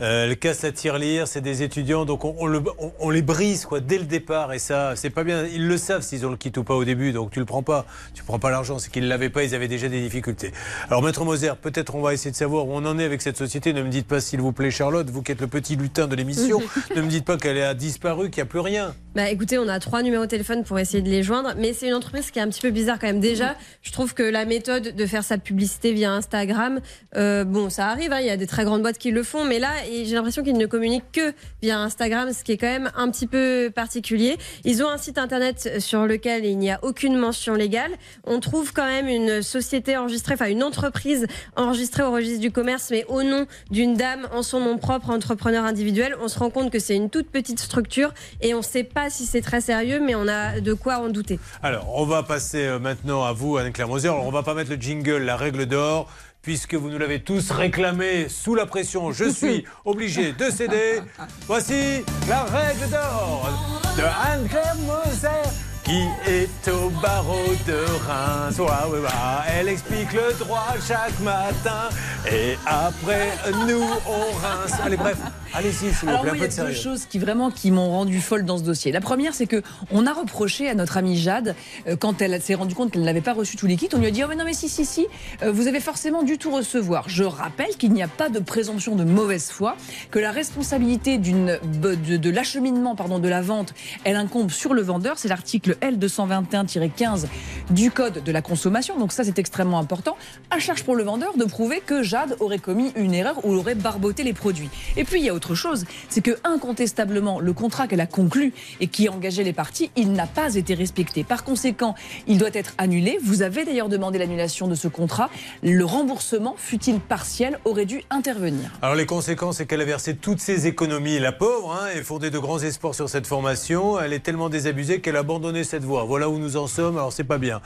Euh, 0.01 0.25
elles 0.25 0.37
cassent 0.37 0.63
la 0.63 0.71
tirelire, 0.71 1.27
c'est 1.27 1.41
des 1.41 1.61
étudiants, 1.63 2.03
donc 2.05 2.25
on, 2.25 2.35
on 2.39 2.45
le- 2.47 2.61
on- 2.79 2.91
on 2.99 3.09
les 3.09 3.21
brise 3.21 3.65
quoi 3.65 3.79
dès 3.79 3.97
le 3.97 4.05
départ 4.05 4.51
et 4.53 4.59
ça, 4.59 4.93
c'est 4.95 5.09
pas 5.09 5.23
bien. 5.23 5.45
Ils 5.45 5.67
le 5.67 5.77
savent 5.77 6.01
s'ils 6.01 6.25
ont 6.25 6.29
le 6.31 6.37
kit 6.37 6.51
ou 6.57 6.63
pas 6.63 6.73
au 6.75 6.83
début, 6.83 7.11
donc 7.11 7.31
tu 7.31 7.39
le 7.39 7.45
prends 7.45 7.63
pas, 7.63 7.85
tu 8.13 8.23
prends 8.23 8.39
pas 8.39 8.49
l'argent, 8.49 8.79
c'est 8.79 8.91
qu'ils 8.91 9.07
l'avaient 9.07 9.29
pas, 9.29 9.43
ils 9.43 9.53
avaient 9.55 9.67
déjà 9.67 9.87
des 9.89 10.01
difficultés. 10.01 10.51
Alors 10.89 11.03
maître 11.03 11.23
Moser, 11.23 11.51
peut-être 11.61 11.95
on 11.95 12.01
va 12.01 12.13
essayer 12.13 12.31
de 12.31 12.35
savoir 12.35 12.67
où 12.67 12.71
on 12.73 12.85
en 12.85 12.97
est 12.97 13.03
avec 13.05 13.21
cette 13.21 13.37
société. 13.37 13.71
Ne 13.73 13.83
me 13.83 13.89
dites 13.89 14.07
pas 14.07 14.19
s'il 14.19 14.41
vous 14.41 14.51
plaît, 14.51 14.71
Charlotte, 14.71 15.09
vous 15.09 15.21
qui 15.21 15.31
êtes 15.31 15.41
le 15.41 15.47
petit 15.47 15.75
lutin 15.75 16.07
de 16.07 16.15
l'émission, 16.15 16.61
ne 16.95 17.01
me 17.01 17.07
dites 17.07 17.25
pas 17.25 17.37
qu'elle 17.37 17.61
a 17.61 17.73
disparu, 17.73 18.29
qu'il 18.29 18.41
n'y 18.43 18.47
a 18.47 18.49
plus 18.49 18.59
rien. 18.61 18.95
Bah 19.15 19.29
écoutez, 19.29 19.59
on 19.59 19.67
a 19.67 19.79
trois 19.79 20.01
numéros 20.01 20.23
de 20.25 20.29
téléphone 20.29 20.63
pour 20.63 20.79
essayer 20.79 21.03
de 21.03 21.09
les 21.09 21.21
joindre, 21.21 21.53
mais 21.57 21.73
c'est 21.73 21.87
une 21.87 21.93
entreprise 21.93 22.31
qui 22.31 22.39
est 22.39 22.41
un 22.41 22.49
petit 22.49 22.61
peu 22.61 22.71
bizarre 22.71 22.97
quand 22.99 23.05
même. 23.07 23.19
Déjà, 23.19 23.55
je 23.83 23.91
trouve 23.91 24.15
que 24.15 24.23
la 24.23 24.45
méthode 24.45 24.95
de 24.95 25.05
faire 25.05 25.23
sa 25.23 25.37
publicité 25.37 25.93
via 25.93 26.11
Instagram, 26.13 26.79
euh, 27.15 27.43
bon, 27.43 27.69
ça 27.69 27.89
arrive, 27.89 28.11
hein, 28.11 28.19
il 28.21 28.25
y 28.25 28.31
a 28.31 28.37
des 28.37 28.47
très 28.47 28.63
grandes 28.65 28.81
boîtes 28.81 28.97
qui 28.97 29.11
le 29.11 29.21
font, 29.21 29.45
mais 29.45 29.59
là, 29.59 29.69
j'ai 30.05 30.15
l'impression 30.15 30.43
qu'ils 30.43 30.57
ne 30.57 30.65
communiquent 30.65 31.11
que 31.11 31.33
via 31.61 31.79
Instagram, 31.79 32.31
ce 32.33 32.43
qui 32.43 32.53
est 32.53 32.57
quand 32.57 32.67
même 32.67 32.91
un 32.95 33.09
petit 33.09 33.27
peu 33.27 33.71
particulier. 33.73 34.37
Ils 34.63 34.83
ont 34.83 34.89
un 34.89 34.97
site 34.97 35.17
internet 35.17 35.79
sur 35.79 36.05
lequel 36.05 36.45
il 36.45 36.57
n'y 36.57 36.71
a 36.71 36.79
aucune 36.81 37.17
mention 37.17 37.53
légale. 37.53 37.91
On 38.25 38.39
trouve 38.39 38.73
quand 38.73 38.85
même 38.85 39.07
une 39.07 39.41
société 39.41 39.97
enregistrée, 39.97 40.33
enfin 40.33 40.47
une 40.47 40.63
entreprise 40.63 41.27
enregistrée 41.55 42.03
au 42.03 42.11
registre 42.11 42.41
du 42.41 42.51
commerce, 42.51 42.89
mais 42.91 43.05
au 43.07 43.23
nom 43.23 43.45
d'une 43.71 43.95
dame 43.95 44.27
en 44.31 44.43
son 44.43 44.59
nom 44.59 44.77
propre, 44.77 45.09
entrepreneur 45.09 45.63
individuel. 45.63 46.15
On 46.21 46.27
se 46.27 46.39
rend 46.39 46.49
compte 46.49 46.71
que 46.71 46.79
c'est 46.79 46.95
une 46.95 47.09
toute 47.09 47.29
petite 47.29 47.59
structure 47.59 48.13
et 48.41 48.53
on 48.53 48.59
ne 48.59 48.63
sait 48.63 48.83
pas 48.83 49.09
si 49.09 49.25
c'est 49.25 49.41
très 49.41 49.61
sérieux, 49.61 49.99
mais 49.99 50.15
on 50.15 50.27
a 50.27 50.59
de 50.59 50.73
quoi 50.73 50.97
en 50.97 51.09
douter. 51.09 51.39
Alors, 51.61 51.89
on 51.95 52.05
va 52.05 52.23
passer 52.23 52.65
euh, 52.65 52.79
maintenant 52.79 53.23
à 53.23 53.33
vous, 53.33 53.57
Anne-Claire 53.57 53.87
Moser. 53.87 54.09
On 54.09 54.31
va 54.31 54.43
pas 54.43 54.53
mettre 54.53 54.71
le 54.71 54.77
jingle, 54.77 55.17
la 55.17 55.37
règle 55.37 55.65
d'or, 55.65 56.09
puisque 56.43 56.75
vous 56.75 56.89
nous 56.89 56.99
l'avez 56.99 57.21
tous 57.21 57.49
réclamé 57.51 58.27
sous 58.29 58.53
la 58.53 58.67
pression. 58.67 59.11
Je 59.11 59.29
suis 59.29 59.65
obligé 59.85 60.33
de 60.33 60.51
céder. 60.51 61.01
Voici 61.47 62.03
la 62.29 62.43
règle 62.43 62.89
d'or 62.89 63.49
de 63.97 64.03
Anne-Claire 64.03 64.75
Moser. 64.85 65.49
Qui 65.83 66.05
est 66.25 66.69
au 66.69 66.89
barreau 67.01 67.53
de 67.67 67.83
Reims 68.07 68.57
ouah, 68.57 68.87
ouah. 68.87 69.43
Elle 69.53 69.67
explique 69.67 70.13
le 70.13 70.33
droit 70.39 70.75
chaque 70.87 71.19
matin 71.19 71.89
Et 72.31 72.57
après 72.65 73.31
nous 73.67 73.83
on 74.07 74.31
rince 74.37 74.79
Allez 74.81 74.95
bref, 74.95 75.17
allez-y 75.53 75.73
s'il 75.73 75.89
vous 75.89 76.09
Alors 76.09 76.21
plaît, 76.21 76.31
un 76.31 76.35
il 76.35 76.38
y 76.38 76.39
peu 76.39 76.45
a 76.45 76.47
de 76.47 76.51
deux 76.51 76.55
sérieux 76.55 76.73
choses 76.73 77.05
qui 77.05 77.19
vraiment 77.19 77.51
qui 77.51 77.71
m'ont 77.71 77.89
rendu 77.89 78.19
folle 78.19 78.45
dans 78.45 78.57
ce 78.57 78.63
dossier. 78.63 78.91
La 78.91 79.01
première, 79.01 79.34
c'est 79.34 79.47
que 79.47 79.61
on 79.91 80.05
a 80.07 80.13
reproché 80.13 80.69
à 80.69 80.75
notre 80.75 80.97
amie 80.97 81.17
Jade 81.17 81.55
euh, 81.88 81.95
quand 81.95 82.21
elle 82.21 82.41
s'est 82.41 82.55
rendue 82.55 82.75
compte 82.75 82.91
qu'elle 82.91 83.03
n'avait 83.03 83.21
pas 83.21 83.34
reçu 83.34 83.57
tous 83.57 83.67
les 83.67 83.75
kits, 83.75 83.89
on 83.93 83.99
lui 83.99 84.07
a 84.07 84.11
dit 84.11 84.23
oh 84.23 84.27
mais 84.30 84.35
non 84.35 84.45
mais 84.45 84.53
si 84.53 84.69
si 84.69 84.85
si, 84.85 85.07
euh, 85.41 85.51
vous 85.51 85.67
avez 85.67 85.80
forcément 85.80 86.23
dû 86.23 86.38
tout 86.38 86.51
recevoir. 86.51 87.09
Je 87.09 87.23
rappelle 87.23 87.75
qu'il 87.77 87.93
n'y 87.93 88.03
a 88.03 88.07
pas 88.07 88.30
de 88.30 88.39
présomption 88.39 88.95
de 88.95 89.03
mauvaise 89.03 89.49
foi, 89.49 89.75
que 90.11 90.19
la 90.19 90.31
responsabilité 90.31 91.17
d'une 91.17 91.59
de, 91.81 91.95
de 91.95 92.30
l'acheminement 92.30 92.95
pardon 92.95 93.19
de 93.19 93.27
la 93.27 93.41
vente, 93.41 93.73
elle 94.03 94.15
incombe 94.15 94.51
sur 94.51 94.73
le 94.73 94.81
vendeur. 94.81 95.17
C'est 95.17 95.27
l'article 95.27 95.77
L 95.81 95.97
221-15 95.99 97.25
du 97.69 97.91
code 97.91 98.23
de 98.23 98.31
la 98.31 98.41
consommation. 98.41 98.97
Donc 98.97 99.11
ça 99.11 99.23
c'est 99.23 99.39
extrêmement 99.39 99.80
important. 99.80 100.17
À 100.49 100.59
charge 100.59 100.84
pour 100.84 100.95
le 100.95 101.03
vendeur 101.03 101.38
de 101.38 101.45
prouver 101.45 101.81
que 101.85 102.03
Jade 102.03 102.35
aurait 102.39 102.59
commis 102.59 102.91
une 102.95 103.13
erreur 103.13 103.45
ou 103.45 103.53
aurait 103.53 103.75
barboté 103.75 104.23
les 104.23 104.34
produits. 104.34 104.69
Et 104.97 105.03
puis 105.03 105.19
il 105.19 105.25
y 105.25 105.30
a 105.30 105.34
autre 105.34 105.42
chose, 105.55 105.85
c'est 106.09 106.21
que 106.21 106.37
incontestablement 106.43 107.39
le 107.39 107.53
contrat 107.53 107.87
qu'elle 107.87 108.01
a 108.01 108.07
conclu 108.07 108.53
et 108.79 108.87
qui 108.87 109.09
engageait 109.09 109.43
les 109.43 109.53
parties, 109.53 109.91
il 109.95 110.13
n'a 110.13 110.27
pas 110.27 110.55
été 110.55 110.73
respecté. 110.73 111.23
Par 111.23 111.43
conséquent, 111.43 111.95
il 112.27 112.37
doit 112.37 112.49
être 112.53 112.73
annulé. 112.77 113.19
Vous 113.23 113.41
avez 113.41 113.65
d'ailleurs 113.65 113.89
demandé 113.89 114.17
l'annulation 114.19 114.67
de 114.67 114.75
ce 114.75 114.87
contrat. 114.87 115.29
Le 115.61 115.83
remboursement, 115.83 116.55
fut-il 116.57 116.99
partiel, 116.99 117.59
aurait 117.65 117.85
dû 117.85 118.03
intervenir. 118.09 118.71
Alors 118.81 118.95
les 118.95 119.05
conséquences, 119.05 119.57
c'est 119.57 119.65
qu'elle 119.65 119.81
a 119.81 119.85
versé 119.85 120.15
toutes 120.15 120.39
ses 120.39 120.67
économies, 120.67 121.19
la 121.19 121.31
pauvre, 121.31 121.73
hein, 121.73 121.87
et 121.95 122.01
fondé 122.03 122.29
de 122.29 122.39
grands 122.39 122.59
espoirs 122.59 122.95
sur 122.95 123.09
cette 123.09 123.27
formation. 123.27 123.99
Elle 123.99 124.13
est 124.13 124.19
tellement 124.19 124.49
désabusée 124.49 125.01
qu'elle 125.01 125.15
a 125.15 125.19
abandonné 125.19 125.63
cette 125.63 125.83
voie. 125.83 126.03
Voilà 126.03 126.29
où 126.29 126.37
nous 126.37 126.57
en 126.57 126.67
sommes, 126.67 126.97
alors 126.97 127.13
c'est 127.13 127.23
pas 127.23 127.37
bien. 127.37 127.61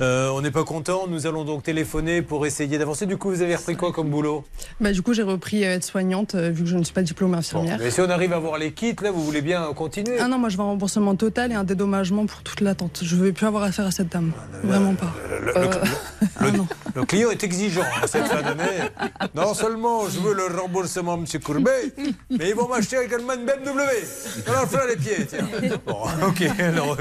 Euh, 0.00 0.30
on 0.30 0.40
n'est 0.40 0.50
pas 0.50 0.64
content, 0.64 1.06
nous 1.06 1.26
allons 1.26 1.44
donc 1.44 1.62
téléphoner 1.62 2.22
pour 2.22 2.46
essayer 2.46 2.78
d'avancer. 2.78 3.06
Du 3.06 3.16
coup, 3.16 3.30
vous 3.30 3.42
avez 3.42 3.56
repris 3.56 3.76
quoi 3.76 3.92
comme 3.92 4.08
boulot? 4.08 4.44
Bah, 4.80 4.92
du 4.92 5.02
coup, 5.02 5.12
j'ai 5.12 5.22
repris 5.22 5.64
euh, 5.64 5.74
aide-soignante, 5.74 6.34
euh, 6.34 6.50
vu 6.50 6.64
que 6.64 6.68
je 6.68 6.76
ne 6.76 6.84
suis 6.84 6.94
pas 6.94 7.02
diplômée 7.02 7.21
diplôme 7.22 7.34
infirmière. 7.38 7.78
Mais 7.78 7.90
si 7.90 8.00
on 8.00 8.10
arrive 8.10 8.32
à 8.32 8.38
voir 8.38 8.58
les 8.58 8.72
kits, 8.72 8.96
là, 9.00 9.10
vous 9.12 9.22
voulez 9.22 9.42
bien 9.42 9.72
continuer 9.74 10.18
Ah 10.20 10.26
non, 10.26 10.38
moi 10.38 10.48
je 10.48 10.56
veux 10.56 10.62
un 10.62 10.66
remboursement 10.66 11.14
total 11.14 11.52
et 11.52 11.54
un 11.54 11.62
dédommagement 11.64 12.26
pour 12.26 12.42
toute 12.42 12.60
l'attente. 12.60 13.00
Je 13.02 13.14
veux 13.16 13.32
plus 13.32 13.46
avoir 13.46 13.62
affaire 13.62 13.86
à 13.86 13.90
cette 13.92 14.08
dame. 14.08 14.32
Vraiment 14.64 14.94
pas. 14.94 15.12
Le, 15.40 15.46
le- 15.46 16.50
le- 16.52 16.62
le 16.96 17.04
client 17.04 17.30
est 17.30 17.44
exigeant 17.44 17.82
hein, 17.82 18.06
cette 18.06 18.26
fin 18.26 18.42
d'année. 18.42 18.90
Non 19.34 19.54
seulement 19.54 20.08
je 20.08 20.18
veux 20.18 20.34
le 20.34 20.46
remboursement, 20.60 21.14
M. 21.14 21.24
Courbet, 21.44 21.94
mais 22.30 22.48
ils 22.50 22.54
vont 22.56 22.68
m'acheter 22.68 22.96
également 23.04 23.34
une 23.34 23.44
BMW. 23.46 23.82
Leur 24.46 24.68
fera 24.68 24.86
les 24.86 24.96
pieds, 24.96 25.26
tiens. 25.28 25.46
Bon, 25.86 25.98
ok, 26.26 26.42
alors. 26.58 26.96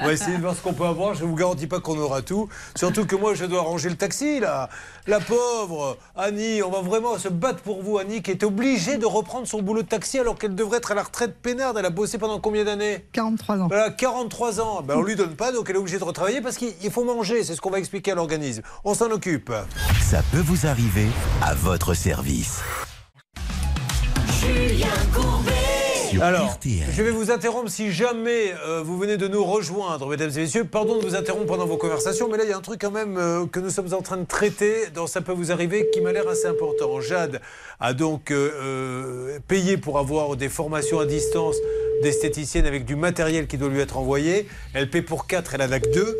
On 0.00 0.06
va 0.06 0.12
essayer 0.12 0.36
de 0.36 0.42
voir 0.42 0.54
ce 0.54 0.60
qu'on 0.62 0.72
peut 0.72 0.84
avoir. 0.86 1.14
Je 1.14 1.24
ne 1.24 1.28
vous 1.28 1.34
garantis 1.34 1.66
pas 1.66 1.80
qu'on 1.80 1.98
aura 1.98 2.22
tout. 2.22 2.48
Surtout 2.76 3.06
que 3.06 3.16
moi, 3.16 3.34
je 3.34 3.44
dois 3.44 3.62
ranger 3.62 3.88
le 3.88 3.96
taxi, 3.96 4.38
là. 4.40 4.68
La 5.06 5.20
pauvre 5.20 5.98
Annie, 6.16 6.62
on 6.62 6.70
va 6.70 6.80
vraiment 6.80 7.18
se 7.18 7.28
battre 7.28 7.60
pour 7.60 7.82
vous, 7.82 7.98
Annie, 7.98 8.22
qui 8.22 8.30
est 8.30 8.42
obligée 8.44 8.96
de 8.96 9.06
reprendre 9.06 9.46
son 9.46 9.60
boulot 9.64 9.82
de 9.82 9.88
taxi 9.88 10.18
alors 10.18 10.36
qu'elle 10.38 10.54
devrait 10.54 10.78
être 10.78 10.92
à 10.92 10.94
la 10.94 11.02
retraite 11.02 11.36
peinarde. 11.40 11.76
Elle 11.78 11.86
a 11.86 11.90
bossé 11.90 12.18
pendant 12.18 12.38
combien 12.40 12.64
d'années 12.64 13.04
43 13.12 13.60
ans. 13.60 13.68
Voilà, 13.68 13.90
43 13.90 14.60
ans. 14.60 14.82
Ben, 14.82 14.96
on 14.96 15.02
lui 15.02 15.16
donne 15.16 15.34
pas, 15.36 15.52
donc 15.52 15.68
elle 15.68 15.76
est 15.76 15.78
obligée 15.78 15.98
de 15.98 16.04
retravailler 16.04 16.40
parce 16.40 16.56
qu'il 16.56 16.72
il 16.82 16.90
faut 16.90 17.04
manger. 17.04 17.42
C'est 17.42 17.54
ce 17.54 17.60
qu'on 17.60 17.70
va 17.70 17.78
expliquer 17.78 18.12
à 18.12 18.14
l'organisme. 18.14 18.62
On 18.84 18.94
s'en 18.94 19.10
occupe. 19.10 19.52
Ça 20.00 20.22
peut 20.32 20.42
vous 20.44 20.66
arriver 20.66 21.06
à 21.42 21.54
votre 21.54 21.94
service. 21.94 22.60
Julien 24.40 24.86
Courbet. 25.14 25.93
Alors, 26.20 26.52
RTL. 26.52 26.86
je 26.92 27.02
vais 27.02 27.10
vous 27.10 27.30
interrompre 27.30 27.70
si 27.70 27.92
jamais 27.92 28.54
euh, 28.66 28.82
vous 28.84 28.98
venez 28.98 29.16
de 29.16 29.28
nous 29.28 29.44
rejoindre, 29.44 30.08
mesdames 30.08 30.30
et 30.36 30.40
messieurs. 30.40 30.64
Pardon 30.64 30.98
de 30.98 31.04
vous 31.04 31.14
interrompre 31.14 31.46
pendant 31.46 31.66
vos 31.66 31.76
conversations, 31.76 32.28
mais 32.30 32.38
là, 32.38 32.44
il 32.44 32.50
y 32.50 32.52
a 32.52 32.56
un 32.56 32.60
truc 32.62 32.80
quand 32.80 32.90
même 32.90 33.16
euh, 33.16 33.46
que 33.46 33.60
nous 33.60 33.70
sommes 33.70 33.92
en 33.92 34.02
train 34.02 34.16
de 34.16 34.26
traiter 34.26 34.90
dans 34.94 35.06
Ça 35.06 35.20
peut 35.20 35.32
vous 35.32 35.52
arriver 35.52 35.88
qui 35.92 36.00
m'a 36.00 36.12
l'air 36.12 36.28
assez 36.28 36.46
important. 36.46 37.00
Jade 37.00 37.40
a 37.80 37.92
donc 37.92 38.30
euh, 38.30 39.38
payé 39.48 39.76
pour 39.76 39.98
avoir 39.98 40.36
des 40.36 40.48
formations 40.48 41.00
à 41.00 41.06
distance 41.06 41.56
d'esthéticienne 42.02 42.66
avec 42.66 42.84
du 42.84 42.96
matériel 42.96 43.46
qui 43.46 43.58
doit 43.58 43.68
lui 43.68 43.80
être 43.80 43.96
envoyé. 43.96 44.48
Elle 44.72 44.90
paie 44.90 45.02
pour 45.02 45.26
4, 45.26 45.54
elle 45.54 45.62
en 45.62 45.72
a 45.72 45.80
que 45.80 45.92
2 45.92 46.18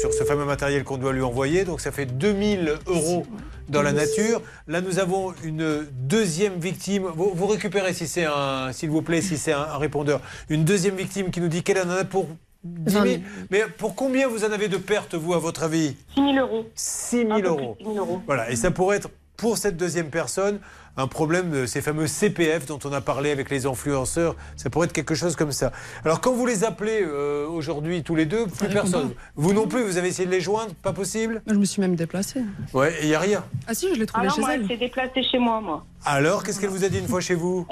sur 0.00 0.12
ce 0.12 0.24
fameux 0.24 0.44
matériel 0.44 0.84
qu'on 0.84 0.98
doit 0.98 1.12
lui 1.12 1.22
envoyer. 1.22 1.64
Donc 1.64 1.80
ça 1.80 1.92
fait 1.92 2.06
2000 2.06 2.74
euros 2.86 3.26
dans 3.68 3.82
la 3.82 3.92
nature. 3.92 4.42
Là, 4.68 4.80
nous 4.80 4.98
avons 4.98 5.34
une 5.42 5.86
deuxième 5.92 6.58
victime. 6.58 7.04
Vous, 7.14 7.32
vous 7.34 7.46
récupérez, 7.46 7.94
si 7.94 8.06
c'est 8.06 8.24
un, 8.26 8.72
s'il 8.72 8.90
vous 8.90 9.02
plaît, 9.02 9.22
si 9.22 9.38
c'est 9.38 9.52
un, 9.52 9.60
un 9.62 9.78
répondeur, 9.78 10.20
une 10.48 10.64
deuxième 10.64 10.96
victime 10.96 11.30
qui 11.30 11.40
nous 11.40 11.48
dit 11.48 11.62
qu'elle 11.62 11.78
en 11.78 11.90
a 11.90 12.04
pour 12.04 12.28
10 12.64 12.92
000. 12.92 13.06
Mais 13.50 13.62
pour 13.78 13.94
combien 13.94 14.28
vous 14.28 14.44
en 14.44 14.50
avez 14.52 14.68
de 14.68 14.76
pertes, 14.76 15.14
vous, 15.14 15.34
à 15.34 15.38
votre 15.38 15.62
avis? 15.64 15.96
6 16.14 16.20
000 16.34 16.36
euros. 16.38 16.66
6 16.74 17.16
000 17.26 17.32
Un 17.32 17.36
peu 17.36 17.42
plus 17.42 17.48
euros. 17.48 17.76
de 17.78 17.84
6 17.84 17.92
000 17.94 17.96
euros. 17.98 18.22
Voilà, 18.26 18.50
et 18.50 18.56
ça 18.56 18.70
pourrait 18.70 18.96
être 18.98 19.10
pour 19.36 19.58
cette 19.58 19.76
deuxième 19.76 20.10
personne 20.10 20.60
un 20.96 21.06
problème 21.06 21.50
de 21.50 21.66
ces 21.66 21.80
fameux 21.80 22.06
CPF 22.06 22.66
dont 22.66 22.78
on 22.84 22.92
a 22.92 23.00
parlé 23.00 23.30
avec 23.30 23.50
les 23.50 23.66
influenceurs. 23.66 24.36
Ça 24.56 24.70
pourrait 24.70 24.86
être 24.86 24.92
quelque 24.92 25.14
chose 25.14 25.36
comme 25.36 25.52
ça. 25.52 25.72
Alors 26.04 26.20
quand 26.20 26.32
vous 26.32 26.46
les 26.46 26.64
appelez 26.64 27.00
euh, 27.02 27.46
aujourd'hui 27.46 28.02
tous 28.02 28.14
les 28.14 28.26
deux, 28.26 28.46
plus 28.46 28.66
répond 28.66 28.72
personne. 28.72 29.10
pas. 29.10 29.20
Vous 29.36 29.52
non 29.52 29.66
plus, 29.66 29.82
vous 29.82 29.96
avez 29.96 30.08
essayé 30.08 30.26
de 30.26 30.30
les 30.32 30.40
joindre, 30.40 30.74
pas 30.82 30.92
possible? 30.92 31.42
Je 31.46 31.54
me 31.54 31.64
suis 31.64 31.80
même 31.80 31.96
déplacée. 31.96 32.42
Ouais, 32.72 32.94
il 33.02 33.08
n'y 33.08 33.14
a 33.14 33.20
rien. 33.20 33.44
Ah 33.66 33.74
si, 33.74 33.92
je 33.94 33.98
l'ai 34.00 34.06
trouvé 34.06 34.28
chez 34.30 34.40
moi, 34.40 34.54
elle. 34.54 34.62
elle 34.62 34.68
s'est 34.68 34.76
déplacée 34.76 35.22
chez 35.22 35.38
moi, 35.38 35.60
moi. 35.60 35.84
Alors, 36.04 36.42
qu'est-ce 36.44 36.60
qu'elle 36.60 36.70
vous 36.70 36.84
a 36.84 36.88
dit 36.88 36.98
une 36.98 37.08
fois 37.08 37.20
chez 37.20 37.34
vous? 37.34 37.66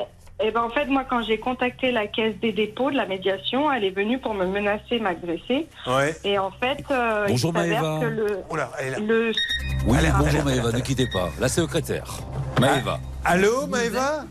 Et 0.45 0.51
ben 0.51 0.63
en 0.63 0.71
fait, 0.71 0.87
moi, 0.87 1.05
quand 1.09 1.23
j'ai 1.23 1.39
contacté 1.39 1.93
la 1.93 2.07
caisse 2.09 2.35
des 2.41 2.53
dépôts 2.53 2.91
de 2.91 2.97
la 2.97 3.07
médiation, 3.07 3.71
elle 3.73 3.85
est 3.85 3.91
venue 3.91 4.19
pour 4.19 4.35
me 4.35 4.45
menacer, 4.47 4.99
m'agresser. 4.99 5.69
Ouais. 5.87 6.17
Et 6.25 6.37
en 6.39 6.51
fait, 6.51 6.83
euh, 6.91 7.27
Bonjour, 7.29 7.53
il 7.55 7.61
s'avère 7.61 7.83
Maëva. 7.83 8.01
que 8.01 8.07
le, 8.07 8.39
Oula, 8.51 8.73
elle 8.81 8.87
est 8.87 8.91
là. 8.91 8.99
le 8.99 9.33
Oui, 9.87 9.99
bonjour 10.19 10.45
Maëva, 10.45 10.73
ne 10.73 10.81
quittez 10.81 11.07
pas. 11.13 11.29
La 11.41 11.49
secrétaire. 11.49 12.19
Maëva. 12.61 12.99
Allô, 13.25 13.69
Maëva? 13.69 14.25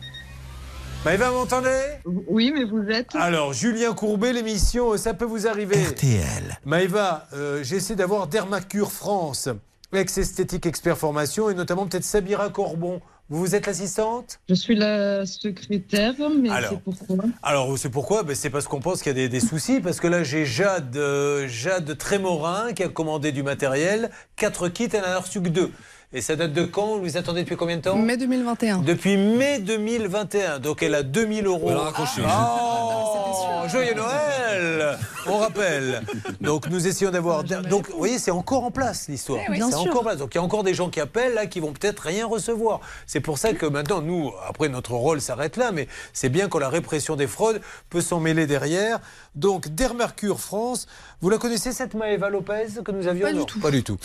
Maëva, 1.05 1.29
vous 1.29 1.37
m'entendez? 1.37 1.81
Oui, 2.27 2.51
mais 2.53 2.65
vous 2.65 2.83
êtes? 2.89 3.15
Alors, 3.15 3.53
Julien 3.53 3.93
Courbet, 3.93 4.33
l'émission, 4.33 4.97
ça 4.97 5.13
peut 5.13 5.25
vous 5.25 5.47
arriver. 5.47 5.81
RTL. 5.81 6.59
Maëva, 6.65 7.27
euh, 7.33 7.63
j'essaie 7.63 7.95
d'avoir 7.95 8.27
Dermacure 8.27 8.91
France, 8.91 9.47
ex-esthétique 9.93 10.65
expert 10.65 10.97
formation, 10.97 11.49
et 11.49 11.53
notamment 11.53 11.87
peut-être 11.87 12.03
Sabira 12.03 12.49
Corbon. 12.49 12.99
Vous, 13.31 13.39
vous 13.39 13.55
êtes 13.55 13.65
l'assistante? 13.65 14.41
Je 14.49 14.53
suis 14.55 14.75
la 14.75 15.25
secrétaire, 15.25 16.15
mais 16.37 16.49
Alors. 16.49 16.71
c'est 16.71 16.81
pourquoi 16.81 17.25
Alors, 17.41 17.77
c'est 17.77 17.89
pourquoi? 17.89 18.23
Ben, 18.23 18.35
C'est 18.35 18.49
parce 18.49 18.67
qu'on 18.67 18.81
pense 18.81 19.01
qu'il 19.01 19.11
y 19.11 19.11
a 19.11 19.13
des, 19.13 19.29
des 19.29 19.39
soucis. 19.39 19.79
Parce 19.79 20.01
que 20.01 20.07
là, 20.07 20.21
j'ai 20.21 20.45
Jade, 20.45 20.97
euh, 20.97 21.47
Jade 21.47 21.97
Trémorin 21.97 22.73
qui 22.73 22.83
a 22.83 22.89
commandé 22.89 23.31
du 23.31 23.41
matériel. 23.41 24.09
Quatre 24.35 24.67
kits, 24.67 24.89
elle 24.91 25.05
en 25.05 25.15
a 25.15 25.19
reçu 25.19 25.41
que 25.41 25.47
deux. 25.47 25.71
Et 26.13 26.19
ça 26.19 26.35
date 26.35 26.51
de 26.51 26.63
quand? 26.65 26.97
Vous 26.97 27.05
les 27.05 27.15
attendez 27.15 27.43
depuis 27.43 27.55
combien 27.55 27.77
de 27.77 27.83
temps? 27.83 27.95
Mai 27.95 28.17
2021. 28.17 28.79
Depuis 28.79 29.15
mai 29.15 29.59
2021. 29.59 30.59
Donc, 30.59 30.83
elle 30.83 30.93
a 30.93 31.03
2000 31.03 31.45
euros. 31.45 31.69
Elle 31.69 31.77
a 31.77 31.79
raccroché. 31.83 32.21
Oh, 32.25 33.65
joyeux 33.69 33.93
Noël 33.95 34.97
On 35.27 35.37
rappelle. 35.37 36.01
Donc, 36.41 36.69
nous 36.69 36.87
essayons 36.87 37.11
d'avoir. 37.11 37.43
Donc, 37.43 37.89
vous 37.89 37.97
voyez, 37.97 38.19
c'est 38.19 38.31
encore 38.31 38.63
en 38.63 38.71
place 38.71 39.07
l'histoire. 39.07 39.39
Eh 39.47 39.51
oui, 39.51 39.57
c'est 39.57 39.75
encore 39.75 40.01
en 40.01 40.03
place. 40.03 40.17
Donc, 40.17 40.33
il 40.33 40.37
y 40.37 40.39
a 40.39 40.43
encore 40.43 40.63
des 40.63 40.73
gens 40.73 40.89
qui 40.89 40.99
appellent 40.99 41.33
là 41.33 41.45
qui 41.45 41.59
vont 41.59 41.73
peut-être 41.73 41.99
rien 42.01 42.25
recevoir. 42.25 42.79
C'est 43.07 43.19
pour 43.19 43.37
ça 43.37 43.53
que 43.53 43.65
maintenant, 43.65 44.01
nous, 44.01 44.31
après, 44.47 44.69
notre 44.69 44.93
rôle 44.93 45.21
s'arrête 45.21 45.57
là, 45.57 45.71
mais 45.71 45.87
c'est 46.13 46.29
bien 46.29 46.49
que 46.49 46.57
la 46.57 46.69
répression 46.69 47.15
des 47.15 47.27
fraudes 47.27 47.61
peut 47.89 48.01
s'en 48.01 48.19
mêler 48.19 48.47
derrière. 48.47 48.99
Donc, 49.35 49.69
Dermercure 49.69 50.39
France, 50.39 50.87
vous 51.21 51.29
la 51.29 51.37
connaissez 51.37 51.71
cette 51.71 51.93
Maëva 51.93 52.29
Lopez 52.29 52.67
que 52.83 52.91
nous 52.91 53.07
avions 53.07 53.27
Pas 53.27 53.33
du 53.33 53.45
tout. 53.45 53.59
Pas 53.59 53.71
du 53.71 53.83
tout. 53.83 53.97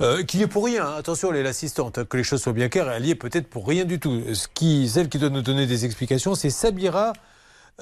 Euh, 0.00 0.22
qui 0.24 0.42
est 0.42 0.46
pour 0.46 0.64
rien. 0.64 0.86
hein. 0.86 0.94
Attention, 0.98 1.30
elle 1.30 1.36
est 1.38 1.42
l'assistante. 1.42 1.98
hein, 1.98 2.04
Que 2.08 2.16
les 2.16 2.24
choses 2.24 2.42
soient 2.42 2.52
bien 2.52 2.68
claires, 2.68 2.90
elle 2.90 3.06
y 3.06 3.10
est 3.10 3.14
peut-être 3.14 3.48
pour 3.48 3.66
rien 3.66 3.84
du 3.84 4.00
tout. 4.00 4.22
Ce 4.34 4.48
qui, 4.52 4.88
celle 4.88 5.08
qui 5.08 5.18
doit 5.18 5.28
nous 5.30 5.42
donner 5.42 5.66
des 5.66 5.84
explications, 5.84 6.34
c'est 6.34 6.50
Sabira. 6.50 7.12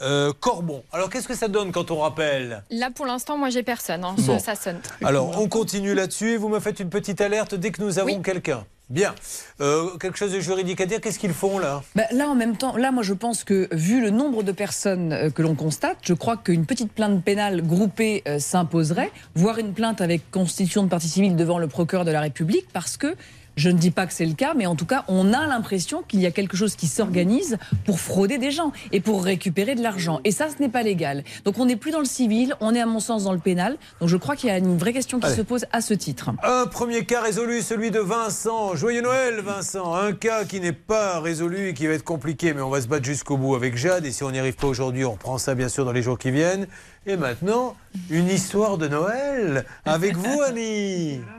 Euh, 0.02 0.32
Corbon. 0.38 0.82
Alors 0.92 1.10
qu'est-ce 1.10 1.28
que 1.28 1.36
ça 1.36 1.48
donne 1.48 1.72
quand 1.72 1.90
on 1.90 1.98
rappelle? 2.00 2.62
Là, 2.70 2.90
pour 2.90 3.06
l'instant, 3.06 3.36
moi, 3.36 3.50
j'ai 3.50 3.62
personne. 3.62 4.04
hein. 4.04 4.14
Bon. 4.18 4.38
Ça 4.38 4.54
sonne. 4.54 4.80
Alors 5.04 5.40
on 5.40 5.48
continue 5.48 5.94
là-dessus 5.94 6.36
vous 6.36 6.48
me 6.48 6.60
faites 6.60 6.80
une 6.80 6.90
petite 6.90 7.20
alerte 7.20 7.54
dès 7.54 7.70
que 7.70 7.82
nous 7.82 7.98
avons 7.98 8.20
quelqu'un. 8.22 8.64
Bien. 8.88 9.14
Euh, 9.60 9.96
quelque 9.98 10.18
chose 10.18 10.32
de 10.32 10.40
juridique 10.40 10.80
à 10.80 10.86
dire? 10.86 11.00
Qu'est-ce 11.00 11.20
qu'ils 11.20 11.32
font 11.32 11.60
là? 11.60 11.80
Bah, 11.94 12.02
là, 12.10 12.28
en 12.28 12.34
même 12.34 12.56
temps, 12.56 12.76
là, 12.76 12.90
moi, 12.90 13.04
je 13.04 13.14
pense 13.14 13.44
que 13.44 13.68
vu 13.70 14.00
le 14.00 14.10
nombre 14.10 14.42
de 14.42 14.50
personnes 14.50 15.12
euh, 15.12 15.30
que 15.30 15.42
l'on 15.42 15.54
constate, 15.54 15.98
je 16.02 16.12
crois 16.12 16.36
qu'une 16.36 16.66
petite 16.66 16.92
plainte 16.92 17.22
pénale 17.22 17.62
groupée 17.62 18.24
euh, 18.26 18.40
s'imposerait, 18.40 19.12
voire 19.36 19.58
une 19.58 19.74
plainte 19.74 20.00
avec 20.00 20.28
constitution 20.32 20.82
de 20.82 20.88
partie 20.88 21.06
civile 21.08 21.36
devant 21.36 21.60
le 21.60 21.68
procureur 21.68 22.04
de 22.04 22.10
la 22.10 22.20
République, 22.20 22.66
parce 22.72 22.96
que 22.96 23.14
je 23.60 23.68
ne 23.68 23.76
dis 23.76 23.90
pas 23.90 24.06
que 24.06 24.14
c'est 24.14 24.24
le 24.24 24.32
cas, 24.32 24.54
mais 24.56 24.64
en 24.64 24.74
tout 24.74 24.86
cas, 24.86 25.04
on 25.06 25.34
a 25.34 25.46
l'impression 25.46 26.02
qu'il 26.08 26.20
y 26.20 26.26
a 26.26 26.30
quelque 26.30 26.56
chose 26.56 26.76
qui 26.76 26.86
s'organise 26.86 27.58
pour 27.84 28.00
frauder 28.00 28.38
des 28.38 28.50
gens 28.50 28.72
et 28.90 29.00
pour 29.00 29.22
récupérer 29.22 29.74
de 29.74 29.82
l'argent. 29.82 30.18
Et 30.24 30.30
ça, 30.30 30.46
ce 30.48 30.62
n'est 30.62 30.70
pas 30.70 30.82
légal. 30.82 31.24
Donc, 31.44 31.58
on 31.58 31.66
n'est 31.66 31.76
plus 31.76 31.90
dans 31.90 31.98
le 31.98 32.06
civil, 32.06 32.54
on 32.60 32.74
est 32.74 32.80
à 32.80 32.86
mon 32.86 33.00
sens 33.00 33.24
dans 33.24 33.34
le 33.34 33.38
pénal. 33.38 33.76
Donc, 34.00 34.08
je 34.08 34.16
crois 34.16 34.34
qu'il 34.34 34.48
y 34.48 34.52
a 34.52 34.56
une 34.56 34.78
vraie 34.78 34.94
question 34.94 35.20
qui 35.20 35.26
Allez. 35.26 35.36
se 35.36 35.42
pose 35.42 35.66
à 35.72 35.82
ce 35.82 35.92
titre. 35.92 36.30
Un 36.42 36.66
premier 36.68 37.04
cas 37.04 37.20
résolu, 37.20 37.60
celui 37.60 37.90
de 37.90 38.00
Vincent. 38.00 38.74
Joyeux 38.76 39.02
Noël, 39.02 39.40
Vincent. 39.40 39.94
Un 39.94 40.14
cas 40.14 40.46
qui 40.46 40.58
n'est 40.60 40.72
pas 40.72 41.20
résolu 41.20 41.68
et 41.68 41.74
qui 41.74 41.86
va 41.86 41.92
être 41.92 42.02
compliqué, 42.02 42.54
mais 42.54 42.62
on 42.62 42.70
va 42.70 42.80
se 42.80 42.88
battre 42.88 43.04
jusqu'au 43.04 43.36
bout 43.36 43.56
avec 43.56 43.76
Jade. 43.76 44.06
Et 44.06 44.10
si 44.10 44.24
on 44.24 44.30
n'y 44.30 44.38
arrive 44.38 44.56
pas 44.56 44.68
aujourd'hui, 44.68 45.04
on 45.04 45.12
reprend 45.12 45.36
ça 45.36 45.54
bien 45.54 45.68
sûr 45.68 45.84
dans 45.84 45.92
les 45.92 46.02
jours 46.02 46.18
qui 46.18 46.30
viennent. 46.30 46.66
Et 47.04 47.18
maintenant, 47.18 47.76
une 48.08 48.28
histoire 48.28 48.78
de 48.78 48.88
Noël 48.88 49.66
avec 49.84 50.16
vous, 50.16 50.40
Annie. 50.40 51.20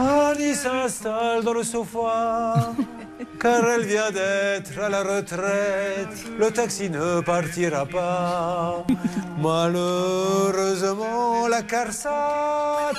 Annie 0.00 0.54
s'installe 0.54 1.44
dans 1.44 1.52
le 1.52 1.62
sofa, 1.62 2.72
car 3.40 3.68
elle 3.68 3.84
vient 3.84 4.10
d'être 4.10 4.78
à 4.82 4.88
la 4.88 5.02
retraite. 5.02 6.24
Le 6.38 6.50
taxi 6.50 6.88
ne 6.88 7.20
partira 7.20 7.84
pas. 7.84 8.86
Malheureusement, 9.42 11.46
la 11.48 11.60
CARSAT 11.62 12.92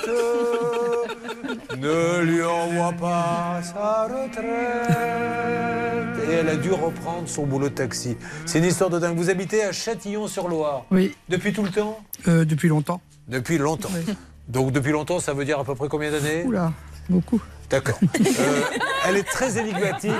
ne 1.78 2.20
lui 2.22 2.42
envoie 2.44 2.92
pas 2.92 3.60
sa 3.62 4.04
retraite. 4.04 4.46
Et 6.30 6.34
elle 6.34 6.48
a 6.50 6.56
dû 6.56 6.70
reprendre 6.70 7.28
son 7.28 7.46
boulot 7.46 7.68
de 7.68 7.74
taxi. 7.74 8.16
C'est 8.46 8.60
une 8.60 8.66
histoire 8.66 8.90
de 8.90 9.00
dingue. 9.00 9.16
Vous 9.16 9.28
habitez 9.30 9.64
à 9.64 9.72
Châtillon-sur-Loire 9.72 10.84
Oui, 10.92 11.16
Depuis 11.28 11.52
tout 11.52 11.64
le 11.64 11.70
temps 11.70 11.98
euh, 12.28 12.44
depuis 12.44 12.68
longtemps. 12.68 13.00
Depuis 13.26 13.58
longtemps. 13.58 13.90
Donc 14.48 14.70
depuis 14.72 14.92
longtemps, 14.92 15.18
ça 15.18 15.32
veut 15.34 15.44
dire 15.44 15.58
à 15.58 15.64
peu 15.64 15.74
près 15.74 15.88
combien 15.88 16.10
d'années? 16.12 16.44
Oula, 16.44 16.72
beaucoup. 17.08 17.40
D'accord. 17.72 17.98
Euh, 18.20 18.60
elle 19.08 19.16
est 19.16 19.22
très 19.24 19.58
énigmatique. 19.58 20.12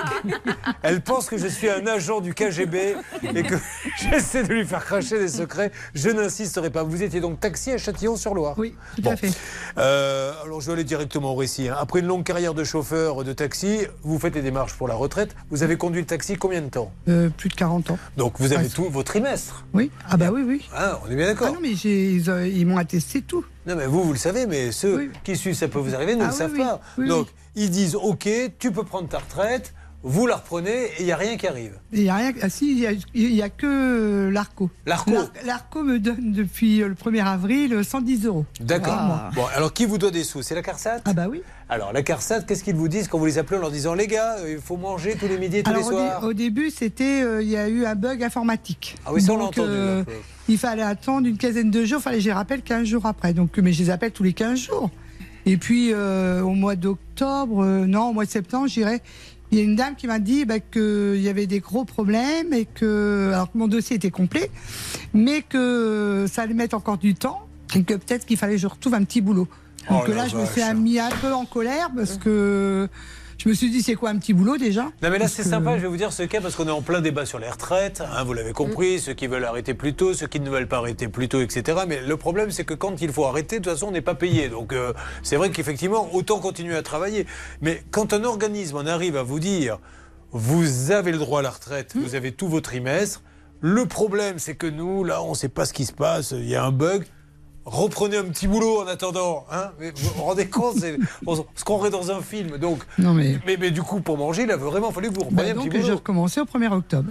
Elle 0.83 1.01
pense 1.03 1.27
que 1.29 1.37
je 1.37 1.47
suis 1.47 1.69
un 1.70 1.87
agent 1.87 2.20
du 2.20 2.35
KGB 2.35 2.97
et 3.35 3.43
que 3.43 3.55
j'essaie 4.11 4.43
de 4.43 4.53
lui 4.53 4.65
faire 4.66 4.85
cracher 4.85 5.19
des 5.19 5.29
secrets. 5.29 5.70
Je 5.95 6.09
n'insisterai 6.09 6.70
pas. 6.70 6.83
Vous 6.83 7.03
étiez 7.03 7.20
donc 7.20 7.39
taxi 7.41 7.70
à 7.70 7.79
Châtillon-sur-Loire 7.79 8.55
Oui, 8.59 8.74
tout 8.97 9.03
Bon. 9.03 9.11
à 9.12 9.16
fait. 9.16 9.31
Euh, 9.79 10.33
alors 10.45 10.61
je 10.62 10.66
vais 10.69 10.73
aller 10.73 10.85
directement 10.85 11.33
au 11.33 11.37
récit. 11.37 11.69
hein. 11.69 11.77
Après 11.79 12.01
une 12.01 12.07
longue 12.07 12.24
carrière 12.24 12.55
de 12.55 12.65
chauffeur 12.65 13.23
de 13.23 13.33
taxi, 13.33 13.81
vous 14.03 14.19
faites 14.19 14.33
des 14.33 14.43
démarches 14.43 14.74
pour 14.74 14.89
la 14.89 14.95
retraite. 14.95 15.37
Vous 15.51 15.62
avez 15.62 15.77
conduit 15.77 16.01
le 16.01 16.07
taxi 16.07 16.37
combien 16.37 16.62
de 16.62 16.69
temps? 16.70 16.91
Euh, 17.09 17.29
plus 17.29 17.51
de 17.51 17.55
40 17.55 17.91
ans. 17.91 17.99
Donc 18.16 18.35
vous 18.39 18.53
avez 18.53 18.65
Ouais. 18.65 18.69
tout 18.70 18.89
vos 18.89 19.03
trimestres. 19.03 19.65
Oui, 19.74 19.91
ah 20.09 20.16
bah 20.16 20.31
oui, 20.33 20.43
oui. 20.47 20.69
Ah, 20.74 21.01
on 21.07 21.11
est 21.11 21.16
bien 21.16 21.27
d'accord. 21.27 21.49
Ah 21.51 21.55
non, 21.55 21.59
mais 21.61 21.73
ils, 21.73 22.27
ils 22.57 22.66
m'ont 22.66 22.79
attesté 22.79 23.20
tout. 23.23 23.45
Non, 23.66 23.77
mais 23.77 23.87
vous, 23.87 24.03
vous 24.03 24.12
le 24.12 24.19
savez, 24.19 24.47
mais 24.47 24.73
ceux 24.73 25.11
qui 25.23 25.37
suivent, 25.37 25.55
ça 25.55 25.69
peut 25.69 25.79
vous 25.79 25.95
arriver, 25.95 26.16
ne 26.16 26.23
Ah 26.23 26.27
le 26.27 26.33
oui, 26.33 26.37
savent 26.39 26.53
oui. 26.53 26.59
pas. 26.59 26.81
Oui, 26.99 27.09
Donc, 27.09 27.29
ils 27.57 27.70
disent 27.70 27.97
Ok, 27.97 28.29
tu 28.59 28.70
peux 28.73 28.85
prendre 28.85 29.09
ta 29.09 29.19
retraite. 29.19 29.74
vous 30.05 30.27
la 30.27 30.37
reprenez 30.37 30.70
et 30.70 30.93
il 31.01 31.05
n'y 31.07 31.12
a 31.12 31.16
rien 31.16 31.37
qui 31.37 31.47
arrive. 31.47 31.79
Il 31.93 32.03
y 32.03 32.09
a 32.09 32.16
rien. 32.16 32.33
Ah 32.43 32.49
si, 32.49 32.73
il 32.73 32.79
y 32.81 32.87
a, 32.89 32.93
il 33.15 33.51
que 33.57 34.29
l'ARCO. 34.33 34.69
L'ARCO 34.85 35.12
L'Ar- 35.12 35.31
L'ARCO 35.45 35.83
me 35.85 35.99
donne 36.01 36.33
depuis 36.33 36.79
le 36.79 36.95
1er 36.95 37.24
avril 37.24 37.85
110 37.85 38.27
euros. 38.27 38.45
D'accord. 38.61 39.31
Bon, 39.35 39.45
alors 39.55 39.73
qui 39.73 39.85
vous 39.85 39.99
doit 39.99 40.11
des 40.11 40.24
sous? 40.24 40.43
C'est 40.43 40.55
la 40.57 40.62
CARSAT? 40.62 41.03
Ah 41.05 41.12
bah 41.12 41.27
oui. 41.31 41.43
Alors 41.69 41.93
la 41.93 42.03
CARSAT, 42.03 42.43
qu'est-ce 42.43 42.65
qu'ils 42.65 42.74
vous 42.74 42.89
disent 42.89 43.07
quand 43.07 43.19
vous 43.19 43.27
les 43.27 43.39
appelez 43.39 43.59
en 43.59 43.61
leur 43.62 43.70
disant 43.70 43.95
les 43.95 44.07
gars, 44.09 44.39
euh, 44.41 44.55
il 44.57 44.61
faut 44.61 44.77
manger 44.77 45.15
tous 45.16 45.29
les 45.29 45.39
midis 45.39 45.59
et 45.59 45.62
tous 45.62 45.70
Alors 45.70 45.83
les 45.83 45.87
au, 45.89 45.91
dé- 45.91 45.97
soirs? 46.09 46.24
au 46.24 46.33
début, 46.33 46.70
c'était, 46.70 47.23
euh, 47.23 47.41
il 47.43 47.49
y 47.49 47.57
a 47.57 47.69
eu 47.69 47.85
un 47.87 47.95
bug 47.95 48.24
informatique. 48.24 48.97
Ah 49.07 49.12
oui, 49.12 49.23
ça, 49.23 49.33
on 49.33 49.37
l'a 49.39 49.45
entendu, 49.45 49.69
euh, 49.70 50.03
il 50.49 50.59
fallait 50.59 50.83
attendre 50.83 51.29
une 51.29 51.39
quinzaine 51.39 51.70
de 51.70 51.85
jours. 51.85 52.01
Fallait, 52.03 52.16
que 52.16 52.23
je 52.24 52.29
les 52.29 52.35
rappelle 52.35 52.62
15 52.62 52.85
jours 52.89 53.07
après. 53.07 53.33
Donc, 53.35 53.57
mais 53.59 53.73
je 53.73 53.85
les 53.85 53.91
appelle 53.91 54.11
tous 54.11 54.24
les 54.24 54.33
15 54.33 54.59
jours. 54.59 54.91
Et 55.47 55.56
puis 55.56 55.93
euh, 55.93 56.43
au 56.43 56.55
mois 56.55 56.77
d'octobre, 56.77 57.62
euh, 57.62 57.86
non, 57.86 58.10
au 58.10 58.12
mois 58.12 58.24
de 58.24 58.31
septembre, 58.31 58.69
j'irai. 58.69 59.01
Il 59.51 59.59
y 59.59 59.60
a 59.60 59.64
une 59.64 59.77
dame 59.77 59.97
qui 59.97 60.06
m'a 60.06 60.19
dit 60.19 60.47
bah, 60.47 60.60
qu'il 60.60 61.20
y 61.20 61.28
avait 61.28 61.47
des 61.47 61.60
gros 61.60 61.85
problèmes 61.85 62.55
et 62.55 62.64
que, 62.64 63.32
alors 63.35 63.52
que 63.52 63.59
mon 63.59 63.69
dossier 63.69 63.97
était 63.97 64.10
complet, 64.10 64.51
mais 65.12 65.43
que 65.43 66.24
ça 66.31 66.43
allait 66.43 66.55
mettre 66.55 66.74
encore 66.74 66.97
du 66.97 67.14
temps 67.14 67.47
et 67.74 67.82
que 67.82 67.94
peut-être 67.94 68.24
qu'il 68.24 68.39
fallait 68.39 68.55
que 68.55 68.60
je 68.60 68.66
retrouve 68.66 68.94
un 68.94 69.05
petit 69.05 69.20
boulot. 69.20 69.48
Donc 69.90 70.05
Oh 70.06 70.10
la 70.10 70.14
là, 70.14 70.28
je 70.28 70.36
me 70.36 70.47
suis 70.47 70.62
mis 70.77 70.98
un 70.98 71.10
peu 71.10 71.35
en 71.35 71.44
colère 71.44 71.90
parce 71.94 72.16
que 72.16 72.89
je 73.43 73.48
me 73.48 73.55
suis 73.55 73.70
dit 73.70 73.82
c'est 73.82 73.94
quoi 73.97 74.10
un 74.10 74.19
petit 74.19 74.32
boulot 74.35 74.56
déjà? 74.56 74.85
Non 75.02 75.10
mais 75.10 75.19
là 75.19 75.27
c'est 75.27 75.43
que- 75.43 75.48
sympa, 75.48 75.77
je 75.77 75.82
vais 75.82 75.89
vous 75.89 75.97
dire 75.97 76.12
ce 76.12 76.23
cas 76.23 76.40
parce 76.40 76.55
qu'on 76.55 76.69
est 76.69 76.70
en 76.70 76.81
plein 76.82 77.01
débat 77.01 77.27
sur 77.27 77.40
les 77.40 77.48
retraites, 77.51 78.01
hein, 78.01 78.23
vous 78.23 78.35
l'avez 78.35 78.52
compris, 78.52 79.01
ceux 79.01 79.14
qui 79.14 79.27
veulent 79.27 79.44
arrêter 79.44 79.74
plus 79.74 79.94
tôt, 79.94 80.14
ceux 80.14 80.28
qui 80.28 80.39
ne 80.39 80.48
veulent 80.48 80.69
pas 80.69 80.78
arrêter 80.78 81.09
plus 81.09 81.28
tôt, 81.28 81.40
etc. 81.40 81.81
Mais 81.89 82.01
le 82.01 82.16
problème 82.16 82.52
c'est 82.52 82.64
que 82.64 82.74
quand 82.74 83.01
il 83.02 83.10
faut 83.12 83.24
arrêter, 83.24 83.59
de 83.59 83.64
toute 83.64 83.73
façon 83.73 83.89
on 83.89 83.90
n'est 83.90 84.01
pas 84.01 84.14
payé. 84.14 84.48
Donc 84.48 84.73
euh, 84.73 84.93
c'est 85.24 85.36
vrai 85.36 85.51
qu'effectivement 85.51 86.14
autant 86.14 86.39
continuer 86.39 86.77
à 86.77 86.82
travailler. 86.82 87.27
Mais 87.60 87.82
quand 87.90 88.12
un 88.12 88.23
organisme 88.23 88.77
en 88.77 88.86
arrive 88.86 89.16
à 89.16 89.24
vous 89.24 89.40
dire 89.40 89.78
vous 90.31 90.93
avez 90.93 91.10
le 91.12 91.19
droit 91.19 91.40
à 91.40 91.43
la 91.43 91.51
retraite, 91.51 91.94
vous 91.97 92.14
avez 92.14 92.32
tout 92.32 92.48
votre 92.48 92.70
trimestre, 92.70 93.23
le 93.60 93.86
problème 93.86 94.39
c'est 94.39 94.55
que 94.55 94.66
nous 94.66 95.02
là 95.05 95.23
on 95.23 95.31
ne 95.31 95.35
sait 95.35 95.48
pas 95.48 95.64
ce 95.64 95.73
qui 95.73 95.85
se 95.85 95.93
passe, 95.93 96.31
il 96.31 96.48
y 96.48 96.55
a 96.55 96.64
un 96.64 96.70
bug. 96.73 97.05
Reprenez 97.64 98.16
un 98.16 98.24
petit 98.24 98.48
boulot 98.48 98.80
en 98.82 98.86
attendant. 98.89 99.44
Hein 99.52 99.70
mais 99.78 99.93
vous 99.94 100.10
vous 100.16 100.22
rendez 100.22 100.47
compte, 100.48 100.76
c'est 100.78 100.98
on 101.26 101.36
se 101.36 101.64
croirait 101.64 101.90
dans 101.90 102.10
un 102.10 102.20
film. 102.20 102.59
Donc, 102.59 102.80
Non, 102.98 103.14
mais- 103.14 103.39
mais, 103.47 103.56
mais 103.56 103.70
du 103.70 103.82
coup, 103.82 104.01
pour 104.01 104.18
manger, 104.18 104.43
il 104.43 104.51
a 104.51 104.56
vraiment 104.56 104.90
fallu 104.90 105.10
que 105.10 105.14
vous 105.14 105.20
repreniez 105.20 105.52
Bah, 105.55 105.60
un 105.60 105.62
petit 105.62 105.68
donc 105.68 105.72
j'ai 105.76 105.80
boulot. 105.82 105.94
recommencé 105.97 106.40
au 106.40 106.44
1er 106.44 106.72
octobre. 106.72 107.10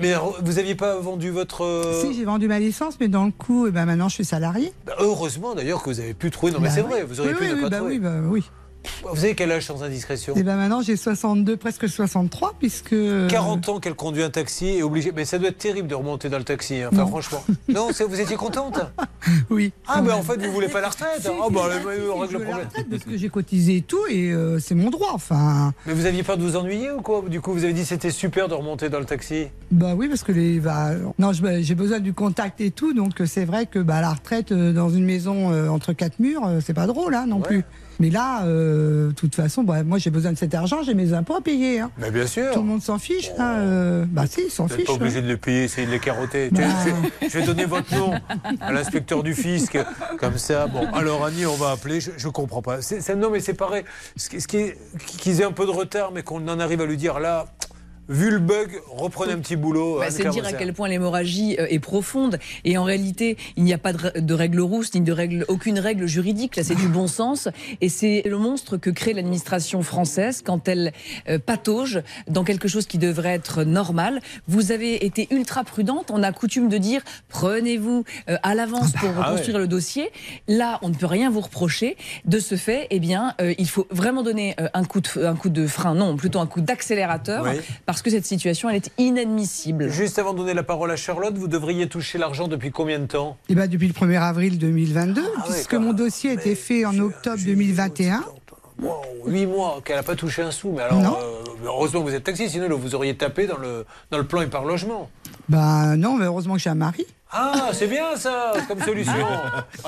Mais 0.00 0.12
re- 0.14 0.34
vous 0.42 0.52
n'aviez 0.54 0.74
pas 0.74 0.96
vendu 0.98 1.30
votre. 1.30 1.64
euh, 1.64 2.02
Si 2.02 2.12
j'ai 2.14 2.24
vendu 2.24 2.48
ma 2.48 2.58
licence, 2.58 2.98
mais 3.00 3.06
dans 3.06 3.24
le 3.24 3.30
coup, 3.30 3.68
eh 3.68 3.70
ben, 3.70 3.84
maintenant 3.86 4.08
je 4.08 4.14
suis 4.14 4.24
salarié. 4.24 4.72
bah, 4.84 4.94
heureusement 4.98 5.54
d'ailleurs 5.54 5.82
que 5.84 5.90
vous 5.90 6.00
avez 6.00 6.12
pu 6.14 6.32
trouver. 6.32 6.50
Non, 6.52 6.58
mais 6.60 6.68
Bah 6.68 6.74
c'est 6.74 6.82
oui. 6.82 6.88
vrai, 6.90 7.04
vous 7.04 7.20
auriez 7.20 7.32
Oui, 7.32 7.38
pu 7.38 7.44
oui, 7.44 7.50
ne 7.56 7.62
pas 7.62 7.70
bah 7.70 7.76
trouver. 7.76 7.92
oui, 7.94 7.98
bah 8.00 8.10
oui. 8.24 8.42
Vous 9.12 9.24
avez 9.24 9.34
quel 9.34 9.52
âge 9.52 9.66
sans 9.66 9.82
indiscrétion 9.82 10.34
Et 10.36 10.42
ben 10.42 10.56
maintenant 10.56 10.80
j'ai 10.82 10.96
62, 10.96 11.56
presque 11.56 11.88
63, 11.88 12.54
puisque. 12.58 12.94
40 13.28 13.68
ans 13.68 13.80
qu'elle 13.80 13.94
conduit 13.94 14.22
un 14.22 14.30
taxi 14.30 14.66
et 14.66 14.82
obligée. 14.82 15.12
Mais 15.14 15.24
ça 15.24 15.38
doit 15.38 15.48
être 15.48 15.58
terrible 15.58 15.88
de 15.88 15.94
remonter 15.94 16.28
dans 16.28 16.38
le 16.38 16.44
taxi. 16.44 16.76
hein. 16.82 16.88
Enfin, 16.92 17.02
Non. 17.02 17.08
franchement. 17.08 17.44
Non, 17.68 17.88
vous 18.08 18.20
étiez 18.20 18.36
contente 18.36 18.78
Oui. 19.50 19.72
Ah, 19.86 20.00
mais 20.02 20.12
en 20.12 20.22
fait, 20.22 20.36
vous 20.44 20.52
voulez 20.52 20.68
pas 20.68 20.80
la 20.80 20.88
retraite 20.88 21.26
Ah, 21.26 21.46
bah, 21.50 21.60
allez, 21.66 22.08
on 22.14 22.18
règle 22.18 22.34
le 22.38 22.44
problème. 22.44 22.68
Parce 22.90 23.04
que 23.04 23.16
j'ai 23.16 23.28
cotisé 23.28 23.76
et 23.76 23.82
tout, 23.82 24.06
et 24.08 24.30
euh, 24.30 24.58
c'est 24.58 24.74
mon 24.74 24.90
droit, 24.90 25.10
enfin. 25.12 25.72
Mais 25.86 25.92
vous 25.92 26.06
aviez 26.06 26.22
peur 26.22 26.36
de 26.36 26.42
vous 26.42 26.56
ennuyer 26.56 26.90
ou 26.92 27.00
quoi? 27.00 27.22
Du 27.28 27.40
coup, 27.40 27.52
vous 27.52 27.64
avez 27.64 27.72
dit 27.72 27.84
c'était 27.84 28.10
super 28.10 28.48
de 28.48 28.54
remonter 28.54 28.88
dans 28.88 28.98
le 29.00 29.04
taxi 29.04 29.46
Bah 29.70 29.94
oui, 29.96 30.08
parce 30.08 30.22
que 30.22 30.32
les. 30.32 30.60
Bah, 30.60 30.90
non, 31.18 31.32
je- 31.32 31.60
j'ai 31.62 31.74
besoin 31.74 32.00
du 32.00 32.12
contact 32.12 32.60
et 32.60 32.70
tout, 32.70 32.92
donc 32.94 33.20
euh, 33.20 33.26
c'est 33.26 33.44
vrai 33.44 33.66
que 33.66 33.78
bah, 33.78 34.00
la 34.00 34.12
retraite 34.12 34.52
euh, 34.52 34.72
dans 34.72 34.90
une 34.90 35.04
maison 35.04 35.52
euh, 35.52 35.68
entre 35.68 35.92
quatre 35.92 36.18
murs, 36.20 36.44
euh, 36.46 36.60
c'est 36.64 36.74
pas 36.74 36.86
drôle, 36.86 37.14
hein, 37.14 37.26
non 37.26 37.40
plus. 37.40 37.64
Mais 37.98 38.10
là, 38.10 38.44
euh, 38.44 39.08
de 39.08 39.12
toute 39.14 39.34
façon, 39.34 39.62
bah, 39.62 39.82
moi 39.82 39.98
j'ai 39.98 40.10
besoin 40.10 40.32
de 40.32 40.36
cet 40.36 40.54
argent, 40.54 40.82
j'ai 40.82 40.94
mes 40.94 41.12
impôts 41.12 41.36
à 41.36 41.40
payer. 41.40 41.80
hein. 41.80 41.90
Mais 41.98 42.10
bien 42.10 42.26
sûr. 42.26 42.52
Tout 42.52 42.60
le 42.60 42.66
monde 42.66 42.82
s'en 42.82 42.98
fiche. 42.98 43.30
hein, 43.38 43.54
euh, 43.60 44.04
bah 44.08 44.24
si, 44.28 44.42
ils 44.46 44.50
s'en 44.50 44.64
Vous 44.64 44.70
n'êtes 44.70 44.78
fichent. 44.80 44.86
pas 44.86 44.92
obligé 44.94 45.18
hein. 45.18 45.22
de 45.22 45.28
le 45.28 45.36
payer, 45.36 45.64
essayez 45.64 45.86
de 45.86 45.92
les 45.92 45.98
carotter. 46.00 46.50
Tiens, 46.54 46.68
je, 46.84 46.90
vais, 46.90 47.30
je 47.30 47.38
vais 47.38 47.46
donner 47.46 47.64
votre 47.64 47.94
nom 47.96 48.12
à 48.60 48.72
l'inspecteur 48.72 49.22
du 49.22 49.34
fisc. 49.34 49.78
Comme 50.18 50.36
ça. 50.38 50.66
Bon, 50.66 50.86
alors 50.92 51.24
Annie, 51.24 51.46
on 51.46 51.54
va 51.56 51.70
appeler. 51.70 52.00
Je, 52.00 52.10
je 52.16 52.28
comprends 52.28 52.62
pas. 52.62 52.82
C'est, 52.82 53.14
non, 53.16 53.30
mais 53.30 53.40
c'est 53.40 53.54
pareil. 53.54 53.84
Ce, 54.16 54.28
qui- 54.28 54.40
ce 54.40 54.46
qui 54.48 54.56
est, 54.58 54.78
qu'ils 55.18 55.40
aient 55.40 55.44
un 55.44 55.52
peu 55.52 55.64
de 55.66 55.70
retard, 55.70 56.12
mais 56.12 56.22
qu'on 56.22 56.46
en 56.48 56.60
arrive 56.60 56.80
à 56.80 56.86
lui 56.86 56.96
dire 56.96 57.18
là. 57.18 57.46
Vu 58.08 58.30
le 58.30 58.38
bug, 58.38 58.80
reprenez 58.88 59.32
un 59.32 59.38
petit 59.38 59.56
boulot. 59.56 59.98
Bah, 59.98 60.10
c'est 60.10 60.28
dire 60.28 60.46
à 60.46 60.52
quel 60.52 60.72
point 60.72 60.88
l'hémorragie 60.88 61.56
euh, 61.58 61.66
est 61.68 61.80
profonde. 61.80 62.38
Et 62.64 62.78
en 62.78 62.84
réalité, 62.84 63.36
il 63.56 63.64
n'y 63.64 63.72
a 63.72 63.78
pas 63.78 63.92
de, 63.92 64.34
règle 64.34 64.60
rousse, 64.60 64.94
ni 64.94 65.00
de 65.00 65.12
règle, 65.12 65.44
aucune 65.48 65.80
règle 65.80 66.06
juridique. 66.06 66.54
Là, 66.54 66.62
c'est 66.62 66.76
du 66.76 66.86
bon 66.86 67.08
sens. 67.08 67.48
Et 67.80 67.88
c'est 67.88 68.22
le 68.24 68.38
monstre 68.38 68.76
que 68.76 68.90
crée 68.90 69.12
l'administration 69.12 69.82
française 69.82 70.42
quand 70.44 70.68
elle 70.68 70.92
euh, 71.28 71.40
patauge 71.40 72.00
dans 72.28 72.44
quelque 72.44 72.68
chose 72.68 72.86
qui 72.86 72.98
devrait 72.98 73.34
être 73.34 73.64
normal. 73.64 74.20
Vous 74.46 74.70
avez 74.70 75.04
été 75.04 75.26
ultra 75.32 75.64
prudente. 75.64 76.12
On 76.12 76.22
a 76.22 76.30
coutume 76.30 76.68
de 76.68 76.78
dire 76.78 77.02
prenez-vous 77.28 78.04
euh, 78.28 78.36
à 78.44 78.54
l'avance 78.54 78.92
pour 78.92 79.10
Ah 79.18 79.30
reconstruire 79.30 79.56
ouais. 79.56 79.62
le 79.62 79.68
dossier. 79.68 80.12
Là, 80.46 80.78
on 80.82 80.90
ne 80.90 80.94
peut 80.94 81.06
rien 81.06 81.28
vous 81.28 81.40
reprocher. 81.40 81.96
De 82.24 82.38
ce 82.38 82.54
fait, 82.54 82.86
eh 82.90 83.00
bien, 83.00 83.34
euh, 83.40 83.52
il 83.58 83.68
faut 83.68 83.88
vraiment 83.90 84.22
donner 84.22 84.54
un 84.74 84.84
coup 84.84 85.00
de, 85.00 85.24
un 85.24 85.34
coup 85.34 85.48
de 85.48 85.66
frein, 85.66 85.94
non, 85.94 86.16
plutôt 86.16 86.38
un 86.38 86.46
coup 86.46 86.60
d'accélérateur, 86.60 87.42
Oui. 87.44 87.60
Parce 87.96 88.02
que 88.02 88.10
cette 88.10 88.26
situation, 88.26 88.68
elle 88.68 88.76
est 88.76 88.90
inadmissible. 88.98 89.88
Juste 89.88 90.18
avant 90.18 90.34
de 90.34 90.38
donner 90.40 90.52
la 90.52 90.62
parole 90.62 90.90
à 90.90 90.96
Charlotte, 90.96 91.32
vous 91.38 91.48
devriez 91.48 91.88
toucher 91.88 92.18
l'argent 92.18 92.46
depuis 92.46 92.70
combien 92.70 92.98
de 92.98 93.06
temps? 93.06 93.38
Eh 93.48 93.54
ben, 93.54 93.66
depuis 93.70 93.88
le 93.88 93.94
1er 93.94 94.20
avril 94.20 94.58
2022, 94.58 95.22
Ah 95.38 95.44
puisque 95.48 95.72
mon 95.72 95.94
dossier 95.94 96.28
a 96.28 96.32
été 96.34 96.54
fait 96.56 96.84
en 96.84 96.98
octobre 96.98 97.38
2021. 97.42 98.22
Wow, 98.82 98.90
8 99.28 99.46
mois 99.46 99.80
qu'elle 99.82 99.96
n'a 99.96 100.02
pas 100.02 100.14
touché 100.14 100.42
un 100.42 100.50
sou. 100.50 100.72
Mais 100.76 100.82
alors, 100.82 101.00
Non. 101.00 101.16
euh, 101.22 101.42
heureusement 101.64 102.02
que 102.02 102.08
vous 102.10 102.14
êtes 102.14 102.24
taxi, 102.24 102.50
sinon 102.50 102.68
vous 102.76 102.94
auriez 102.94 103.16
tapé 103.16 103.46
dans 103.46 103.56
le, 103.56 103.86
dans 104.10 104.18
le 104.18 104.24
plan 104.24 104.42
et 104.42 104.46
par 104.48 104.66
logement. 104.66 105.08
Ben 105.48 105.96
non, 105.96 106.16
mais 106.18 106.26
heureusement 106.26 106.56
que 106.56 106.60
j'ai 106.60 106.68
un 106.68 106.74
mari. 106.74 107.06
Ah, 107.32 107.70
c'est 107.72 107.88
bien 107.88 108.14
ça, 108.16 108.52
comme 108.68 108.80
solution. 108.82 109.12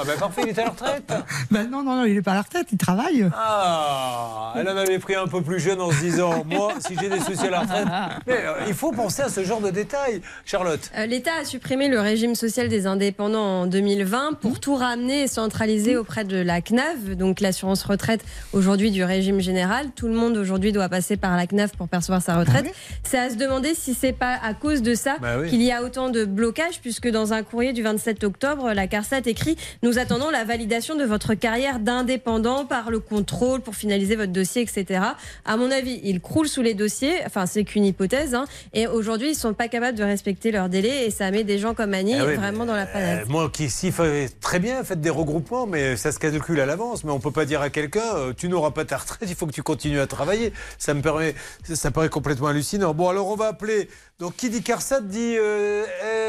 Ah 0.01 0.03
ben 0.07 0.17
parfait, 0.19 0.43
il 0.45 0.49
est 0.51 0.59
à 0.61 0.65
la 0.65 0.71
retraite. 0.71 1.13
Ben 1.51 1.69
non, 1.69 1.83
non, 1.83 1.97
non, 1.97 2.05
il 2.05 2.15
n'est 2.15 2.23
pas 2.23 2.31
à 2.33 2.35
la 2.37 2.43
retraite, 2.43 2.69
il 2.71 2.79
travaille. 2.79 3.29
Ah, 3.35 4.53
elle 4.57 4.69
en 4.69 4.77
avait 4.77 4.99
pris 5.01 5.15
un 5.17 5.27
peu 5.27 5.43
plus 5.43 5.59
jeune 5.59 5.81
en 5.81 5.91
se 5.91 5.99
disant, 5.99 6.45
moi, 6.45 6.73
si 6.87 6.97
j'ai 7.01 7.09
des 7.09 7.19
soucis 7.19 7.47
à 7.47 7.51
la 7.51 7.61
retraite. 7.61 7.89
Mais 8.27 8.35
euh, 8.45 8.53
il 8.69 8.75
faut 8.75 8.93
penser 8.93 9.23
à 9.23 9.29
ce 9.29 9.43
genre 9.43 9.61
de 9.61 9.71
détails. 9.71 10.21
Charlotte. 10.45 10.91
Euh, 10.97 11.07
L'État 11.07 11.33
a 11.41 11.45
supprimé 11.45 11.89
le 11.89 12.01
régime 12.01 12.35
social 12.37 12.69
des 12.69 12.87
indépendants 12.87 13.63
en 13.63 13.67
2020 13.67 14.35
pour 14.41 14.61
tout 14.61 14.77
ramener 14.77 15.23
et 15.23 15.29
centraliser 15.29 15.97
auprès 15.97 16.25
de 16.25 16.37
la 16.37 16.61
CNAV, 16.61 17.17
donc 17.17 17.41
l'assurance 17.41 17.83
retraite 17.83 18.25
aujourd'hui 18.53 18.91
du 18.93 19.03
régime 19.03 19.41
général. 19.41 19.87
Tout 19.97 20.07
le 20.09 20.15
monde 20.15 20.37
aujourd'hui 20.37 20.71
doit 20.73 20.89
passer 20.89 21.17
par 21.17 21.37
la 21.37 21.47
CNAV 21.49 21.71
pour 21.77 21.89
percevoir 21.89 22.23
sa 22.23 22.37
retraite. 22.39 22.73
C'est 23.03 23.19
à 23.19 23.31
se 23.31 23.37
demander 23.37 23.75
si 23.75 23.95
c'est 23.95 24.13
pas 24.13 24.39
à 24.43 24.55
cause 24.55 24.83
de 24.83 24.95
ça 24.95 25.17
Bah 25.21 25.39
oui. 25.41 25.49
qu'il 25.51 25.63
y 25.63 25.73
a 25.73 25.83
autant 25.83 26.09
de 26.11 26.25
blocages, 26.25 26.81
puisque 26.81 27.09
dans 27.09 27.28
un 27.33 27.43
courrier 27.43 27.73
du 27.73 27.83
27 27.83 28.25
octobre, 28.25 28.73
la 28.73 28.87
CARSAT 28.87 29.23
écrit 29.27 29.57
Nous 29.83 29.99
attendons 29.99 30.31
la 30.31 30.45
validation 30.45 30.97
de 30.97 31.05
votre 31.05 31.35
carrière 31.35 31.81
d'indépendant 31.81 32.65
par 32.65 32.91
le 32.91 33.01
contrôle 33.01 33.61
pour 33.61 33.75
finaliser 33.75 34.17
votre 34.17 34.33
dossier, 34.33 34.63
etc. 34.63 35.01
À 35.45 35.57
mon 35.57 35.71
avis, 35.71 36.01
ils 36.05 36.21
croulent 36.21 36.49
sous 36.49 36.63
les 36.63 36.75
dossiers. 36.75 37.15
Enfin, 37.27 37.47
c'est 37.47 37.65
qu'une 37.65 37.85
hypothèse. 37.85 38.35
hein. 38.35 38.47
Et 38.73 38.87
aujourd'hui, 38.87 39.31
ils 39.31 39.35
sont 39.35 39.55
pas 39.55 39.69
capables 39.69 39.99
de 39.99 40.05
respecter 40.05 40.51
leurs 40.51 40.69
délais 40.69 41.07
et 41.07 41.11
ça 41.11 41.31
met 41.31 41.45
des 41.45 41.59
gens 41.59 41.75
comme 41.75 41.95
Annie 41.95 42.15
Ah 42.19 42.25
oui, 42.27 42.35
vraiment 42.35 42.67
dans 42.67 42.77
la 42.77 42.87
panade. 42.87 43.23
Euh, 43.23 43.29
moi 43.29 43.51
qui 43.53 43.69
fait 43.69 44.29
très 44.41 44.59
bien, 44.59 44.85
faites 44.85 45.01
des 45.01 45.11
regroupements, 45.11 45.67
mais 45.67 45.97
ça 45.97 46.13
se 46.13 46.19
calcule 46.19 46.61
à 46.61 46.67
l'avance. 46.67 47.05
Mais 47.05 47.11
on 47.11 47.21
peut 47.21 47.33
pas 47.33 47.45
dire 47.45 47.61
à 47.61 47.71
quelqu'un, 47.71 48.15
euh, 48.15 48.33
tu 48.37 48.49
n'auras 48.49 48.71
pas 48.71 48.85
ta 48.85 48.97
retraite, 48.97 49.29
il 49.29 49.35
faut 49.35 49.47
que 49.47 49.53
tu 49.53 49.63
continues 49.63 50.01
à 50.01 50.07
travailler. 50.07 50.53
Ça 50.79 50.95
me 50.95 51.03
ça, 51.65 51.91
paraît 51.91 52.09
complètement 52.09 52.49
hallucinant. 52.49 52.95
Bon, 52.95 53.09
alors 53.09 53.29
on 53.29 53.37
va 53.37 53.47
appeler. 53.49 53.89
Donc 54.19 54.35
qui 54.35 54.51
dit 54.51 54.63
CARSAT 54.65 55.03
dit 55.03 55.37
euh, 55.39 55.85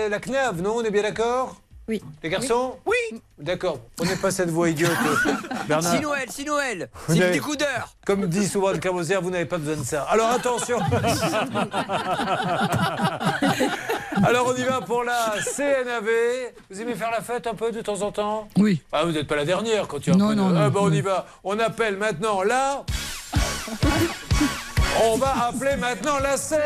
eh, 0.05 0.09
la 0.09 0.19
CNAV, 0.19 0.61
non 0.61 0.75
On 0.75 0.83
est 0.83 0.91
bien 0.91 1.01
d'accord? 1.01 1.55
Oui. 1.87 2.03
Les 2.21 2.29
garçons? 2.29 2.75
Oui. 2.85 3.19
D'accord. 3.39 3.79
Prenez 3.95 4.15
pas 4.15 4.29
cette 4.29 4.51
voix 4.51 4.69
idiote, 4.69 4.91
Bernard. 5.67 5.95
Si 5.95 5.99
Noël, 5.99 6.29
si 6.29 6.45
Noël, 6.45 6.87
le 7.07 7.15
n'avez- 7.15 7.31
découdeur. 7.31 7.95
Comme 8.05 8.27
dit 8.27 8.47
souvent 8.47 8.69
le 8.69 8.77
Camoser, 8.77 9.15
vous 9.15 9.31
n'avez 9.31 9.45
pas 9.45 9.57
besoin 9.57 9.77
de 9.81 9.83
ça. 9.87 10.03
Alors 10.03 10.29
attention 10.29 10.77
Alors 14.23 14.53
on 14.53 14.55
y 14.55 14.61
va 14.63 14.81
pour 14.81 15.03
la 15.03 15.33
CNAV. 15.55 16.07
Vous 16.69 16.79
aimez 16.81 16.93
faire 16.93 17.09
la 17.09 17.21
fête 17.21 17.47
un 17.47 17.55
peu 17.55 17.71
de 17.71 17.81
temps 17.81 18.03
en 18.03 18.11
temps? 18.11 18.47
Oui. 18.59 18.83
Ah, 18.91 19.03
vous 19.03 19.11
n'êtes 19.13 19.25
pas 19.27 19.35
la 19.37 19.45
dernière 19.45 19.87
quand 19.87 20.05
il 20.05 20.09
y 20.09 20.11
a 20.11 20.15
un 20.15 20.17
Non, 20.19 20.29
de- 20.29 20.35
non, 20.35 20.49
Ah, 20.55 20.65
non, 20.65 20.69
bah, 20.69 20.79
on 20.83 20.91
y 20.93 21.01
va. 21.01 21.25
On 21.43 21.57
appelle 21.57 21.97
maintenant 21.97 22.43
là. 22.43 22.83
On 25.01 25.17
va 25.17 25.47
appeler 25.47 25.75
maintenant 25.77 26.19
la 26.19 26.35
CNAV. 26.35 26.59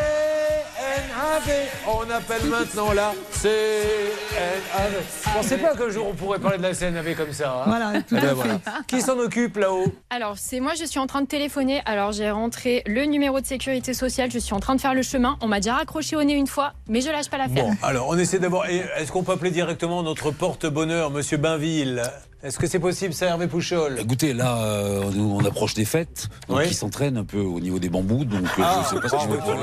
On 1.88 2.10
appelle 2.10 2.46
maintenant 2.48 2.92
la 2.94 3.14
CNAV. 3.32 5.04
Je 5.26 5.30
pensais 5.34 5.58
pas 5.58 5.76
qu'un 5.76 5.90
jour 5.90 6.08
on 6.10 6.14
pourrait 6.16 6.40
parler 6.40 6.58
de 6.58 6.64
la 6.64 6.74
CNAV 6.74 7.16
comme 7.16 7.32
ça. 7.32 7.60
hein. 7.60 7.64
Voilà, 7.68 8.02
tout 8.02 8.16
Eh 8.18 8.22
ben 8.22 8.34
voilà. 8.34 8.60
Qui 8.88 9.02
s'en 9.02 9.18
occupe 9.20 9.58
là-haut? 9.58 9.86
Alors, 10.10 10.38
c'est 10.38 10.60
moi, 10.60 10.74
je 10.80 10.86
suis 10.86 11.00
en 11.00 11.06
train 11.08 11.22
de 11.22 11.28
téléphoner. 11.28 11.82
Alors, 11.86 12.12
j'ai 12.12 12.32
rentré 12.32 12.82
le 12.88 13.06
numéro 13.06 13.40
de 13.40 13.46
sécurité 13.46 13.94
sociale. 13.94 14.32
Je 14.32 14.40
suis 14.40 14.54
en 14.54 14.60
train 14.60 14.76
de 14.76 14.82
faire 14.82 14.94
le 14.96 15.04
chemin. 15.04 15.38
On 15.42 15.48
m'a 15.48 15.60
déjà 15.60 15.76
raccroché 15.76 16.16
au 16.16 16.24
nez 16.24 16.34
une 16.34 16.48
fois, 16.48 16.74
mais 16.88 17.02
je 17.02 17.10
lâche 17.12 17.30
pas 17.30 17.38
l'affaire. 17.38 17.66
Bon, 17.66 17.76
alors 17.84 18.08
on 18.10 18.18
essaie 18.18 18.40
d'abord. 18.40 18.66
et 18.66 18.84
Est-ce 18.98 19.12
qu'on 19.12 19.24
peut 19.24 19.34
appeler 19.34 19.52
directement 19.52 20.02
notre 20.02 20.32
porte-bonheur, 20.32 21.12
Monsieur 21.12 21.38
Bainville? 21.38 22.02
Est-ce 22.44 22.60
que 22.60 22.68
c'est 22.68 22.80
possible, 22.80 23.14
ça, 23.14 23.28
Hervé 23.28 23.48
Pouchol 23.48 24.00
Écoutez, 24.02 24.34
là, 24.34 24.58
euh, 24.58 25.04
nous, 25.14 25.38
on 25.40 25.46
approche 25.46 25.76
des 25.76 25.86
fêtes, 25.86 26.28
donc 26.50 26.58
Oui. 26.58 26.66
il 26.68 26.74
s'entraîne 26.74 27.16
un 27.16 27.24
peu 27.24 27.40
au 27.40 27.62
niveau 27.62 27.80
des 27.80 27.88
bambous, 27.88 28.26
donc 28.26 28.44
euh, 28.44 28.62
Ah, 28.62 28.84
je 28.90 28.96
ne 28.98 29.02
sais 29.02 29.08
pas 29.08 29.18
ce 29.18 29.26
qu'il 29.26 29.36
va 29.38 29.42
faire. 29.44 29.56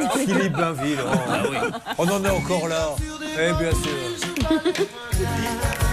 Ah, 0.00 0.18
Philippe 0.18 0.52
Bainville. 0.56 0.98
oh. 1.00 1.08
Ah 1.28 1.94
On 1.98 2.08
en 2.08 2.24
est 2.24 2.30
encore 2.30 2.66
là. 2.66 2.88
Eh 3.38 3.52
bien 3.62 3.70
sûr. 3.70 4.86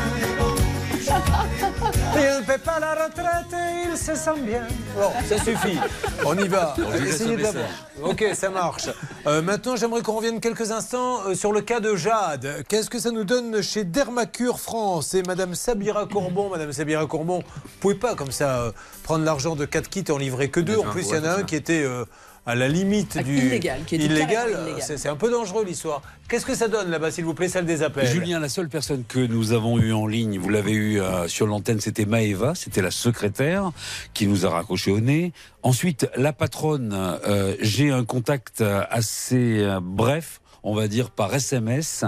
Il 2.15 2.21
ne 2.21 2.45
paie 2.45 2.57
pas 2.57 2.79
la 2.79 2.93
retraite 2.93 3.53
et 3.53 3.89
il 3.91 3.97
se 3.97 4.15
sent 4.15 4.39
bien. 4.41 4.63
Bon, 4.95 5.11
ça 5.27 5.37
suffit. 5.37 5.77
On 6.25 6.37
y 6.37 6.47
va. 6.47 6.75
Laisse 6.93 7.15
Essayez 7.15 7.37
l'avoir. 7.37 7.65
Ok, 8.01 8.25
ça 8.33 8.49
marche. 8.49 8.89
Euh, 9.27 9.41
maintenant, 9.41 9.75
j'aimerais 9.75 10.01
qu'on 10.01 10.13
revienne 10.13 10.39
quelques 10.39 10.71
instants 10.71 11.21
euh, 11.27 11.35
sur 11.35 11.51
le 11.51 11.61
cas 11.61 11.79
de 11.79 11.95
Jade. 11.95 12.63
Qu'est-ce 12.67 12.89
que 12.89 12.99
ça 12.99 13.11
nous 13.11 13.23
donne 13.23 13.61
chez 13.61 13.83
Dermacure 13.83 14.59
France 14.59 15.13
et 15.13 15.23
Madame 15.23 15.53
Sabira 15.55 16.05
Courbon? 16.05 16.49
Madame 16.49 16.71
Sabira 16.71 17.05
Courbon, 17.05 17.39
vous 17.63 17.69
pouvez 17.79 17.95
pas 17.95 18.15
comme 18.15 18.31
ça 18.31 18.59
euh, 18.59 18.71
prendre 19.03 19.23
l'argent 19.25 19.55
de 19.55 19.65
4 19.65 19.89
kits 19.89 20.03
et 20.07 20.11
en 20.11 20.17
livrer 20.17 20.49
que 20.49 20.59
deux. 20.59 20.77
En 20.77 20.83
plus, 20.83 21.07
il 21.09 21.15
y 21.15 21.19
en 21.19 21.23
a 21.23 21.39
un 21.39 21.43
qui 21.43 21.55
était 21.55 21.83
euh, 21.83 22.05
à 22.47 22.55
la 22.55 22.69
limite 22.69 23.21
du 23.23 23.37
illégal, 23.37 23.81
qui 23.85 23.95
était 23.95 24.05
illégal. 24.05 24.49
illégal. 24.49 24.81
C'est 24.81 25.09
un 25.09 25.17
peu 25.17 25.29
dangereux 25.29 25.65
l'histoire. 25.65 26.01
Qu'est-ce 26.29 26.45
que 26.45 26.55
ça 26.55 26.69
donne 26.69 26.89
là-bas, 26.89 27.11
s'il 27.11 27.25
vous 27.25 27.33
plaît, 27.33 27.49
celle 27.49 27.65
des 27.65 27.83
appels 27.83 28.07
Julien, 28.07 28.39
la 28.39 28.47
seule 28.47 28.69
personne 28.69 29.03
que 29.05 29.19
nous 29.19 29.51
avons 29.51 29.77
eue 29.77 29.91
en 29.91 30.07
ligne, 30.07 30.39
vous 30.39 30.49
l'avez 30.49 30.71
eu 30.71 31.01
euh, 31.01 31.27
sur 31.27 31.45
l'antenne, 31.45 31.81
c'était 31.81 32.05
Maëva, 32.05 32.55
c'était 32.55 32.81
la 32.81 32.91
secrétaire 32.91 33.71
qui 34.13 34.27
nous 34.27 34.45
a 34.45 34.49
raccroché 34.49 34.91
au 34.91 35.01
nez. 35.01 35.33
Ensuite, 35.61 36.09
la 36.15 36.31
patronne, 36.31 36.91
euh, 36.93 37.55
j'ai 37.59 37.91
un 37.91 38.05
contact 38.05 38.61
assez 38.61 39.59
euh, 39.59 39.81
bref 39.81 40.39
on 40.63 40.73
va 40.75 40.87
dire 40.87 41.09
par 41.11 41.33
SMS 41.33 42.03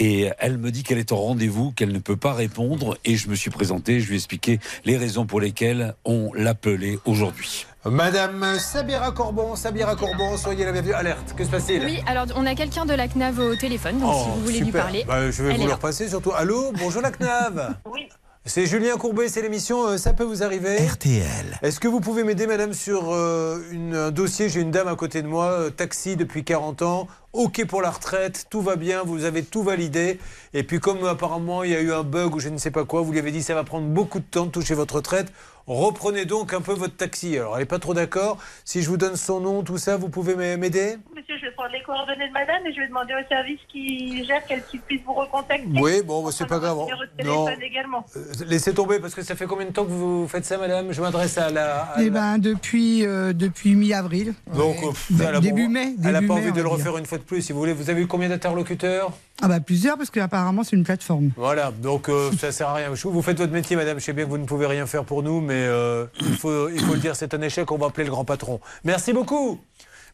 et 0.00 0.30
elle 0.38 0.58
me 0.58 0.70
dit 0.70 0.82
qu'elle 0.82 0.98
est 0.98 1.12
en 1.12 1.16
rendez-vous, 1.16 1.72
qu'elle 1.72 1.92
ne 1.92 1.98
peut 1.98 2.16
pas 2.16 2.32
répondre 2.32 2.96
et 3.04 3.16
je 3.16 3.28
me 3.28 3.34
suis 3.34 3.50
présenté, 3.50 4.00
je 4.00 4.06
lui 4.08 4.14
ai 4.14 4.16
expliqué 4.18 4.60
les 4.84 4.96
raisons 4.96 5.26
pour 5.26 5.40
lesquelles 5.40 5.94
on 6.04 6.32
l'appelait 6.34 6.98
aujourd'hui. 7.04 7.66
Madame 7.84 8.58
Sabira 8.58 9.12
Corbon, 9.12 9.56
Sabira 9.56 9.96
Corbon, 9.96 10.36
soyez 10.36 10.64
la 10.64 10.72
bienvenue. 10.72 10.92
Alerte, 10.94 11.34
que 11.36 11.44
se 11.44 11.48
passe-t-il? 11.50 11.84
Oui, 11.84 12.00
alors 12.06 12.26
on 12.36 12.44
a 12.44 12.54
quelqu'un 12.54 12.84
de 12.84 12.92
la 12.94 13.08
CNAV 13.08 13.38
au 13.38 13.56
téléphone, 13.56 13.98
donc 13.98 14.12
si 14.14 14.20
Oh, 14.26 14.30
vous 14.36 14.40
voulez 14.44 14.58
lui 14.58 14.66
super. 14.66 14.82
parler. 14.84 15.04
Bah, 15.06 15.30
je 15.30 15.42
vais 15.42 15.54
vous 15.56 15.66
le 15.66 15.72
repasser 15.72 16.08
surtout. 16.08 16.32
Allô, 16.32 16.72
bonjour 16.78 17.00
la 17.02 17.10
CNAV. 17.10 17.74
Oui. 17.90 18.08
C'est 18.44 18.64
Julien 18.64 18.96
Courbet, 18.96 19.28
c'est 19.28 19.42
l'émission 19.42 19.86
euh, 19.88 19.98
Ça 19.98 20.14
peut 20.14 20.24
vous 20.24 20.42
arriver 20.42 20.78
RTL. 20.78 21.58
Est-ce 21.62 21.80
que 21.80 21.88
vous 21.88 22.00
pouvez 22.00 22.24
m'aider, 22.24 22.46
madame, 22.46 22.72
sur 22.72 23.12
euh, 23.12 23.60
une- 23.70 23.94
un 23.94 24.10
dossier? 24.10 24.48
J'ai 24.48 24.60
une 24.62 24.70
dame 24.70 24.88
à 24.88 24.94
côté 24.96 25.20
de 25.20 25.26
moi, 25.28 25.50
euh, 25.50 25.70
taxi 25.70 26.16
depuis 26.16 26.44
40 26.44 26.80
ans, 26.80 27.08
OK 27.34 27.66
pour 27.66 27.82
la 27.82 27.90
retraite, 27.90 28.46
tout 28.48 28.62
va 28.62 28.76
bien, 28.76 29.02
vous 29.02 29.24
avez 29.24 29.42
tout 29.42 29.62
validé. 29.62 30.18
Et 30.54 30.62
puis, 30.62 30.80
comme 30.80 31.04
apparemment 31.04 31.62
il 31.62 31.70
y 31.70 31.76
a 31.76 31.80
eu 31.80 31.92
un 31.92 32.02
bug 32.02 32.34
ou 32.34 32.40
je 32.40 32.48
ne 32.48 32.56
sais 32.56 32.70
pas 32.70 32.86
quoi, 32.86 33.02
vous 33.02 33.12
lui 33.12 33.18
avez 33.18 33.32
dit 33.32 33.42
ça 33.42 33.54
va 33.54 33.64
prendre 33.64 33.86
beaucoup 33.86 34.18
de 34.18 34.24
temps 34.24 34.46
de 34.46 34.50
toucher 34.50 34.74
votre 34.74 34.96
retraite. 34.96 35.30
Reprenez 35.68 36.24
donc 36.24 36.54
un 36.54 36.62
peu 36.62 36.72
votre 36.72 36.96
taxi. 36.96 37.36
Alors, 37.36 37.54
elle 37.56 37.60
n'est 37.62 37.66
pas 37.66 37.78
trop 37.78 37.92
d'accord. 37.94 38.38
Si 38.64 38.82
je 38.82 38.88
vous 38.88 38.96
donne 38.96 39.16
son 39.16 39.38
nom, 39.40 39.62
tout 39.62 39.76
ça, 39.78 39.96
vous 39.98 40.08
pouvez 40.08 40.34
m'a- 40.34 40.56
m'aider? 40.56 40.96
Monsieur, 41.14 41.36
je 41.38 41.44
vais 41.46 41.52
prendre 41.52 41.72
les 41.72 41.82
coordonnées 41.82 42.26
de 42.26 42.32
madame 42.32 42.66
et 42.66 42.72
je 42.72 42.80
vais 42.80 42.88
demander 42.88 43.12
au 43.12 43.28
service 43.28 43.60
qui 43.70 44.24
gère 44.24 44.44
qu'elle 44.46 44.62
puisse 44.62 45.02
vous 45.04 45.12
recontacter. 45.12 45.66
Oui, 45.80 46.00
bon, 46.02 46.24
bah, 46.24 46.30
c'est 46.32 46.46
pas 46.46 46.58
grave. 46.58 46.78
Non. 47.24 47.46
également. 47.60 48.04
Euh, 48.16 48.22
Laissez 48.46 48.72
tomber 48.72 48.98
parce 48.98 49.14
que 49.14 49.22
ça 49.22 49.34
fait 49.34 49.44
combien 49.46 49.66
de 49.66 49.72
temps 49.72 49.84
que 49.84 49.90
vous 49.90 50.26
faites 50.26 50.46
ça, 50.46 50.56
madame? 50.56 50.90
Je 50.92 51.00
m'adresse 51.02 51.36
à 51.36 51.50
la. 51.50 51.82
à 51.82 52.00
Eh 52.00 52.04
la- 52.04 52.10
ben, 52.10 52.38
depuis, 52.38 53.04
euh, 53.04 53.34
depuis 53.34 53.74
mi-avril. 53.74 54.32
Donc, 54.56 54.76
euh, 54.82 54.88
pff, 54.88 55.10
elle 55.20 55.34
a 55.34 55.40
début 55.40 55.66
bon- 55.66 55.72
mai, 55.74 55.94
Elle 56.02 56.12
n'a 56.12 56.20
pas 56.22 56.26
mai, 56.26 56.30
envie 56.32 56.42
de 56.52 56.56
le 56.56 56.62
dire. 56.62 56.70
refaire 56.70 56.96
une 56.96 57.04
fois 57.06 57.18
de 57.18 57.24
plus, 57.24 57.42
si 57.42 57.52
vous 57.52 57.58
voulez. 57.58 57.74
Vous 57.74 57.90
avez 57.90 58.00
eu 58.02 58.06
combien 58.06 58.28
d'interlocuteurs? 58.30 59.12
Ah 59.40 59.46
bah 59.46 59.60
plusieurs 59.60 59.96
parce 59.96 60.10
qu'apparemment 60.10 60.64
c'est 60.64 60.74
une 60.74 60.82
plateforme. 60.82 61.30
Voilà, 61.36 61.70
donc 61.70 62.08
euh, 62.08 62.32
ça 62.40 62.50
sert 62.50 62.70
à 62.70 62.74
rien. 62.74 62.88
Vous 62.92 63.22
faites 63.22 63.38
votre 63.38 63.52
métier, 63.52 63.76
madame. 63.76 64.00
Je 64.00 64.04
sais 64.04 64.12
bien 64.12 64.24
que 64.24 64.30
vous 64.30 64.38
ne 64.38 64.46
pouvez 64.46 64.66
rien 64.66 64.84
faire 64.86 65.04
pour 65.04 65.22
nous, 65.22 65.40
mais 65.40 65.57
euh, 65.66 66.06
il, 66.20 66.36
faut, 66.36 66.68
il 66.68 66.80
faut 66.80 66.94
le 66.94 67.00
dire, 67.00 67.16
c'est 67.16 67.34
un 67.34 67.42
échec. 67.42 67.70
On 67.70 67.78
va 67.78 67.86
appeler 67.86 68.04
le 68.04 68.10
grand 68.10 68.24
patron. 68.24 68.60
Merci 68.84 69.12
beaucoup. 69.12 69.60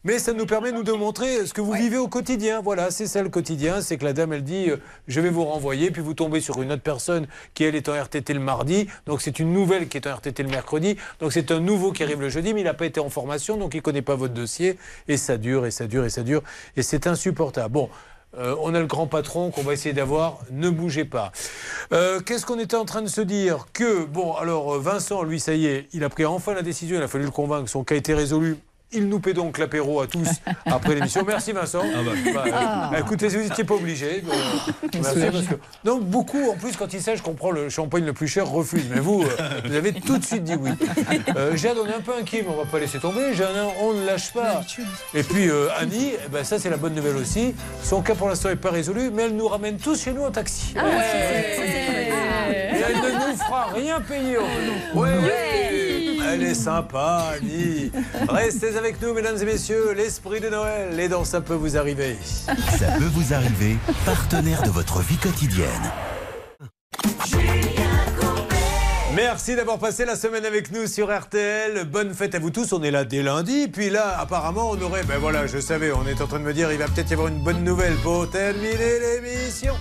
Mais 0.05 0.19
ça 0.19 0.33
nous 0.33 0.45
permet, 0.45 0.71
nous, 0.71 0.83
de 0.83 0.91
montrer 0.91 1.47
ce 1.47 1.53
que 1.53 1.61
vous 1.61 1.71
vivez 1.71 1.97
au 1.97 2.07
quotidien. 2.07 2.61
Voilà, 2.61 2.91
c'est 2.91 3.07
ça 3.07 3.23
le 3.23 3.29
quotidien. 3.29 3.81
C'est 3.81 3.97
que 3.97 4.05
la 4.05 4.13
dame, 4.13 4.33
elle 4.33 4.43
dit 4.43 4.69
euh, 4.69 4.77
Je 5.07 5.19
vais 5.19 5.31
vous 5.31 5.43
renvoyer. 5.43 5.89
Puis 5.89 6.03
vous 6.03 6.13
tombez 6.13 6.41
sur 6.41 6.61
une 6.61 6.71
autre 6.71 6.83
personne 6.83 7.25
qui, 7.55 7.63
elle, 7.63 7.73
est 7.73 7.89
en 7.89 7.99
RTT 7.99 8.35
le 8.35 8.39
mardi. 8.39 8.87
Donc 9.07 9.23
c'est 9.23 9.39
une 9.39 9.51
nouvelle 9.51 9.87
qui 9.87 9.97
est 9.97 10.05
en 10.05 10.13
RTT 10.13 10.43
le 10.43 10.49
mercredi. 10.49 10.95
Donc 11.19 11.33
c'est 11.33 11.49
un 11.49 11.59
nouveau 11.59 11.91
qui 11.91 12.03
arrive 12.03 12.21
le 12.21 12.29
jeudi, 12.29 12.53
mais 12.53 12.61
il 12.61 12.65
n'a 12.65 12.75
pas 12.75 12.85
été 12.85 12.99
en 12.99 13.09
formation. 13.09 13.57
Donc 13.57 13.73
il 13.73 13.77
ne 13.77 13.81
connaît 13.81 14.03
pas 14.03 14.15
votre 14.15 14.35
dossier. 14.35 14.77
Et 15.07 15.17
ça 15.17 15.37
dure, 15.37 15.65
et 15.65 15.71
ça 15.71 15.87
dure, 15.87 16.05
et 16.05 16.11
ça 16.11 16.21
dure. 16.21 16.43
Et 16.77 16.83
c'est 16.83 17.07
insupportable. 17.07 17.73
Bon. 17.73 17.89
Euh, 18.37 18.55
on 18.61 18.73
a 18.73 18.79
le 18.79 18.85
grand 18.85 19.07
patron 19.07 19.51
qu'on 19.51 19.61
va 19.61 19.73
essayer 19.73 19.93
d'avoir. 19.93 20.39
Ne 20.51 20.69
bougez 20.69 21.05
pas. 21.05 21.31
Euh, 21.93 22.19
Qu'est-ce 22.19 22.45
qu'on 22.45 22.59
était 22.59 22.75
en 22.75 22.85
train 22.85 23.01
de 23.01 23.07
se 23.07 23.21
dire 23.21 23.67
Que, 23.73 24.05
bon, 24.05 24.33
alors 24.33 24.75
euh, 24.75 24.79
Vincent, 24.79 25.23
lui, 25.23 25.39
ça 25.39 25.53
y 25.53 25.67
est, 25.67 25.87
il 25.93 26.03
a 26.03 26.09
pris 26.09 26.25
enfin 26.25 26.53
la 26.53 26.61
décision. 26.61 26.97
Il 26.97 27.03
a 27.03 27.07
fallu 27.07 27.25
le 27.25 27.31
convaincre. 27.31 27.69
Son 27.69 27.83
cas 27.83 27.95
été 27.95 28.13
résolu. 28.13 28.57
Il 28.95 29.07
nous 29.09 29.19
paie 29.19 29.33
donc 29.33 29.57
l'apéro 29.57 29.99
à 30.01 30.07
tous 30.07 30.27
après 30.65 30.95
l'émission. 30.95 31.23
Merci 31.27 31.51
Vincent. 31.51 31.83
Bah, 32.33 32.43
euh, 32.47 32.51
Ah. 32.53 32.91
écoutez, 32.99 33.27
vous 33.27 33.39
n'étiez 33.43 33.63
pas 33.65 33.73
obligé. 33.75 34.23
merci 34.93 35.19
parce 35.31 35.45
que... 35.47 35.55
Non, 35.83 35.97
beaucoup, 35.99 36.49
en 36.49 36.55
plus, 36.55 36.75
quand 36.77 36.93
il 36.93 37.01
sait, 37.01 37.17
je 37.17 37.21
comprends, 37.23 37.51
le 37.51 37.69
champagne 37.69 38.05
le 38.05 38.13
plus 38.13 38.27
cher 38.27 38.47
refuse. 38.49 38.85
Mais 38.93 39.01
vous, 39.01 39.23
euh, 39.23 39.61
vous 39.65 39.75
avez 39.75 39.91
tout 39.93 40.17
de 40.17 40.23
suite 40.23 40.43
dit 40.43 40.55
oui. 40.59 40.71
Euh, 41.35 41.55
Jeanne, 41.57 41.75
on 41.83 41.87
est 41.87 41.93
un 41.93 41.99
peu 42.01 42.13
inquiet, 42.19 42.43
mais 42.47 42.53
on 42.53 42.57
va 42.57 42.65
pas 42.69 42.79
laisser 42.79 42.99
tomber. 42.99 43.33
Jeanne, 43.33 43.55
hein, 43.57 43.67
on 43.81 43.93
ne 43.93 44.05
lâche 44.05 44.31
pas. 44.31 44.61
Et 45.13 45.23
puis 45.23 45.49
euh, 45.49 45.67
Annie, 45.77 46.11
eh 46.25 46.29
ben, 46.29 46.43
ça 46.45 46.57
c'est 46.59 46.69
la 46.69 46.77
bonne 46.77 46.93
nouvelle 46.93 47.17
aussi. 47.17 47.53
Son 47.83 48.01
cas 48.01 48.15
pour 48.15 48.29
l'instant 48.29 48.49
n'est 48.49 48.55
pas 48.55 48.71
résolu, 48.71 49.09
mais 49.13 49.23
elle 49.23 49.35
nous 49.35 49.47
ramène 49.47 49.77
tous 49.77 50.01
chez 50.01 50.13
nous 50.13 50.23
en 50.23 50.31
taxi. 50.31 50.73
Ah, 50.77 50.83
Et 52.53 52.81
elle 52.87 52.95
ne 52.95 53.31
nous 53.31 53.37
fera 53.37 53.65
rien 53.73 53.99
payer. 54.01 54.37
Ouais. 54.93 55.09
Elle 56.27 56.43
est 56.43 56.53
sympa, 56.53 57.33
Annie. 57.35 57.91
Restez 58.27 58.75
avec 58.77 59.01
nous, 59.01 59.13
mesdames 59.13 59.37
et 59.41 59.45
messieurs. 59.45 59.93
L'esprit 59.95 60.39
de 60.39 60.49
Noël, 60.49 60.95
les 60.95 61.07
dents, 61.07 61.23
ça 61.23 61.41
peut 61.41 61.53
vous 61.53 61.77
arriver. 61.77 62.17
Ça 62.23 62.87
peut 62.97 63.09
vous 63.13 63.33
arriver, 63.33 63.77
partenaire 64.05 64.63
de 64.63 64.69
votre 64.69 64.99
vie 64.99 65.17
quotidienne. 65.17 65.91
Merci 69.15 69.55
d'avoir 69.55 69.79
passé 69.79 70.03
la 70.03 70.17
semaine 70.17 70.45
avec 70.45 70.71
nous 70.71 70.87
sur 70.87 71.07
RTL. 71.15 71.85
Bonne 71.85 72.13
fête 72.13 72.35
à 72.35 72.39
vous 72.39 72.49
tous. 72.49 72.73
On 72.73 72.83
est 72.83 72.91
là 72.91 73.05
dès 73.05 73.23
lundi. 73.23 73.69
Puis 73.69 73.89
là, 73.89 74.19
apparemment, 74.19 74.71
on 74.71 74.81
aurait. 74.81 75.03
Ben 75.03 75.19
voilà, 75.19 75.47
je 75.47 75.59
savais, 75.59 75.91
on 75.93 76.05
est 76.05 76.19
en 76.21 76.27
train 76.27 76.39
de 76.39 76.43
me 76.43 76.53
dire, 76.53 76.69
il 76.71 76.77
va 76.77 76.85
peut-être 76.85 77.11
y 77.11 77.13
avoir 77.13 77.29
une 77.29 77.41
bonne 77.41 77.63
nouvelle 77.63 77.95
pour 78.03 78.29
terminer 78.29 78.99
l'émission. 78.99 79.73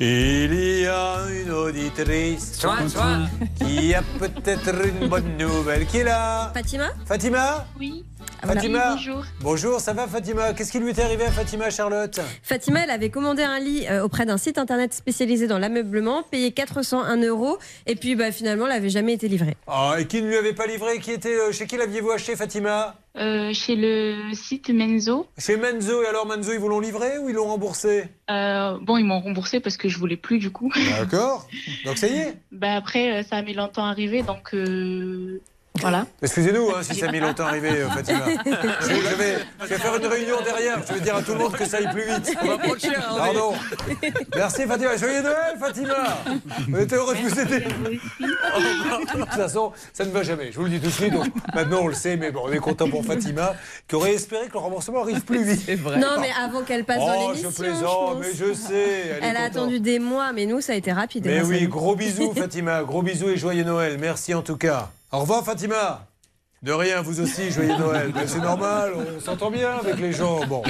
Il 0.00 0.54
y 0.54 0.86
a 0.86 1.16
une 1.28 1.50
auditrice 1.50 2.52
Soin, 2.60 2.88
soin. 2.88 3.28
qui 3.58 3.92
a 3.94 4.02
peut-être 4.18 4.72
une 4.86 5.08
bonne 5.08 5.36
nouvelle. 5.36 5.86
Qui 5.86 5.98
est 5.98 6.04
là? 6.04 6.52
Fatima? 6.54 6.90
Fatima? 7.04 7.66
Oui. 7.80 8.04
Fatima 8.46 8.94
bonjour. 8.94 9.24
Bonjour, 9.40 9.80
ça 9.80 9.92
va 9.92 10.06
Fatima? 10.06 10.52
Qu'est-ce 10.52 10.72
qui 10.72 10.78
lui 10.78 10.90
est 10.90 11.00
arrivé 11.00 11.24
à 11.24 11.30
Fatima, 11.30 11.70
Charlotte? 11.70 12.20
Fatima, 12.42 12.80
elle 12.84 12.90
avait 12.90 13.10
commandé 13.10 13.42
un 13.42 13.58
lit 13.58 13.86
euh, 13.90 14.04
auprès 14.04 14.26
d'un 14.26 14.38
site 14.38 14.58
internet 14.58 14.94
spécialisé 14.94 15.46
dans 15.46 15.58
l'ameublement, 15.58 16.22
payé 16.22 16.52
401 16.52 17.16
euros, 17.24 17.58
et 17.86 17.96
puis 17.96 18.14
bah, 18.14 18.30
finalement, 18.32 18.66
elle 18.66 18.72
n'avait 18.72 18.88
jamais 18.88 19.12
été 19.14 19.28
livrée. 19.28 19.56
Ah, 19.66 19.96
et 19.98 20.06
qui 20.06 20.22
ne 20.22 20.28
lui 20.28 20.36
avait 20.36 20.54
pas 20.54 20.66
livré? 20.66 20.98
Qui 20.98 21.10
était 21.12 21.34
euh, 21.34 21.52
Chez 21.52 21.66
qui 21.66 21.76
l'aviez-vous 21.76 22.10
acheté, 22.10 22.36
Fatima? 22.36 22.94
Euh, 23.16 23.52
chez 23.52 23.74
le 23.74 24.32
site 24.32 24.70
Menzo. 24.70 25.26
Chez 25.36 25.56
Menzo, 25.56 26.02
et 26.02 26.06
alors 26.06 26.24
Menzo, 26.26 26.52
ils 26.52 26.60
vous 26.60 26.68
l'ont 26.68 26.80
livré 26.80 27.18
ou 27.18 27.28
ils 27.28 27.34
l'ont 27.34 27.48
remboursé? 27.48 28.04
Euh, 28.30 28.78
bon, 28.80 28.96
ils 28.96 29.04
m'ont 29.04 29.20
remboursé 29.20 29.58
parce 29.58 29.76
que 29.76 29.88
je 29.88 29.98
voulais 29.98 30.16
plus 30.16 30.38
du 30.38 30.50
coup. 30.50 30.72
D'accord. 30.98 31.48
Donc 31.84 31.98
ça 31.98 32.06
y 32.06 32.16
est 32.16 32.36
bah 32.52 32.74
après, 32.76 33.24
ça 33.24 33.36
a 33.36 33.42
mis 33.42 33.54
longtemps 33.54 33.84
à 33.84 33.90
arriver, 33.90 34.22
donc 34.22 34.54
euh, 34.54 35.40
voilà. 35.80 36.06
Excusez-nous 36.22 36.70
hein, 36.70 36.82
si 36.82 36.94
ça 36.94 37.08
a 37.08 37.12
mis 37.12 37.20
longtemps 37.20 37.44
à 37.44 37.48
arriver, 37.48 37.70
euh, 37.70 37.88
Fatima. 37.90 38.20
Je, 38.44 38.88
je 38.88 39.14
vais, 39.16 39.38
je 39.62 39.66
vais 39.66 39.76
faire 39.78 39.96
une 39.96 40.06
réunion 40.06 40.36
derrière. 40.44 40.78
Je 40.88 40.94
vais 40.94 41.00
dire 41.00 41.16
à 41.16 41.22
tout 41.22 41.32
le 41.32 41.38
monde 41.38 41.52
que 41.52 41.64
ça 41.66 41.78
aille 41.78 41.90
plus 41.92 42.02
vite. 42.04 42.36
On 42.42 42.46
va 42.46 42.58
prendre 42.58 42.78
cher, 42.80 43.08
hein, 43.10 43.16
Pardon. 43.18 43.52
Merci 44.36 44.62
Fatima. 44.66 44.96
Joyeux 44.96 45.22
Noël, 45.22 45.56
Fatima. 45.60 46.18
On 46.72 46.78
était 46.78 46.96
heureux 46.96 47.14
de 47.14 47.20
vous 47.20 47.40
aider. 47.40 47.60
De 47.60 49.12
toute 49.20 49.28
façon, 49.30 49.72
ça 49.92 50.04
ne 50.04 50.10
va 50.10 50.22
jamais. 50.22 50.50
Je 50.52 50.58
vous 50.58 50.64
le 50.64 50.70
dis 50.70 50.80
tout 50.80 50.86
de 50.86 50.92
suite. 50.92 51.12
Donc, 51.12 51.26
maintenant, 51.54 51.80
on 51.82 51.88
le 51.88 51.94
sait, 51.94 52.16
mais 52.16 52.30
bon, 52.30 52.42
on 52.44 52.52
est 52.52 52.58
content 52.58 52.88
pour 52.88 53.04
Fatima, 53.04 53.54
qui 53.86 53.94
aurait 53.94 54.14
espéré 54.14 54.46
que 54.46 54.52
le 54.54 54.58
remboursement 54.60 55.02
arrive 55.02 55.20
plus 55.22 55.42
vite. 55.44 55.68
Non, 55.84 56.20
mais 56.20 56.30
avant 56.42 56.62
qu'elle 56.62 56.84
passe 56.84 56.98
dans 56.98 57.08
Oh, 57.18 57.28
l'émission. 57.32 57.50
je 57.50 57.56
plaisante, 57.62 57.82
pense. 57.82 58.16
mais 58.20 58.28
je 58.34 58.52
sais. 58.54 59.18
Elle, 59.20 59.36
a 59.36 59.40
contente. 59.48 59.56
attendu 59.56 59.80
des 59.80 59.98
mois, 59.98 60.32
mais 60.32 60.46
nous, 60.46 60.60
ça 60.60 60.72
a 60.72 60.76
été 60.76 60.92
rapide. 60.92 61.24
Mais 61.26 61.36
grâce 61.36 61.46
à 61.46 61.50
oui, 61.50 61.66
gros 61.66 61.96
bisous 61.96 62.32
Fatima, 62.36 62.82
gros 62.82 63.02
bisous 63.02 63.28
et 63.30 63.36
joyeux 63.36 63.64
Noël. 63.64 63.96
Merci 63.98 64.34
en 64.34 64.42
tout 64.42 64.56
cas. 64.56 64.90
Au 65.10 65.20
revoir 65.20 65.42
Fatima. 65.42 66.04
De 66.60 66.72
rien, 66.72 67.02
vous 67.02 67.20
aussi, 67.20 67.52
joyeux 67.52 67.76
Noël. 67.78 68.10
Mais 68.14 68.26
c'est 68.26 68.40
normal, 68.40 68.92
on 69.16 69.20
s'entend 69.20 69.50
bien 69.50 69.76
avec 69.78 69.98
les 70.00 70.12
gens. 70.12 70.44
Bon. 70.46 70.62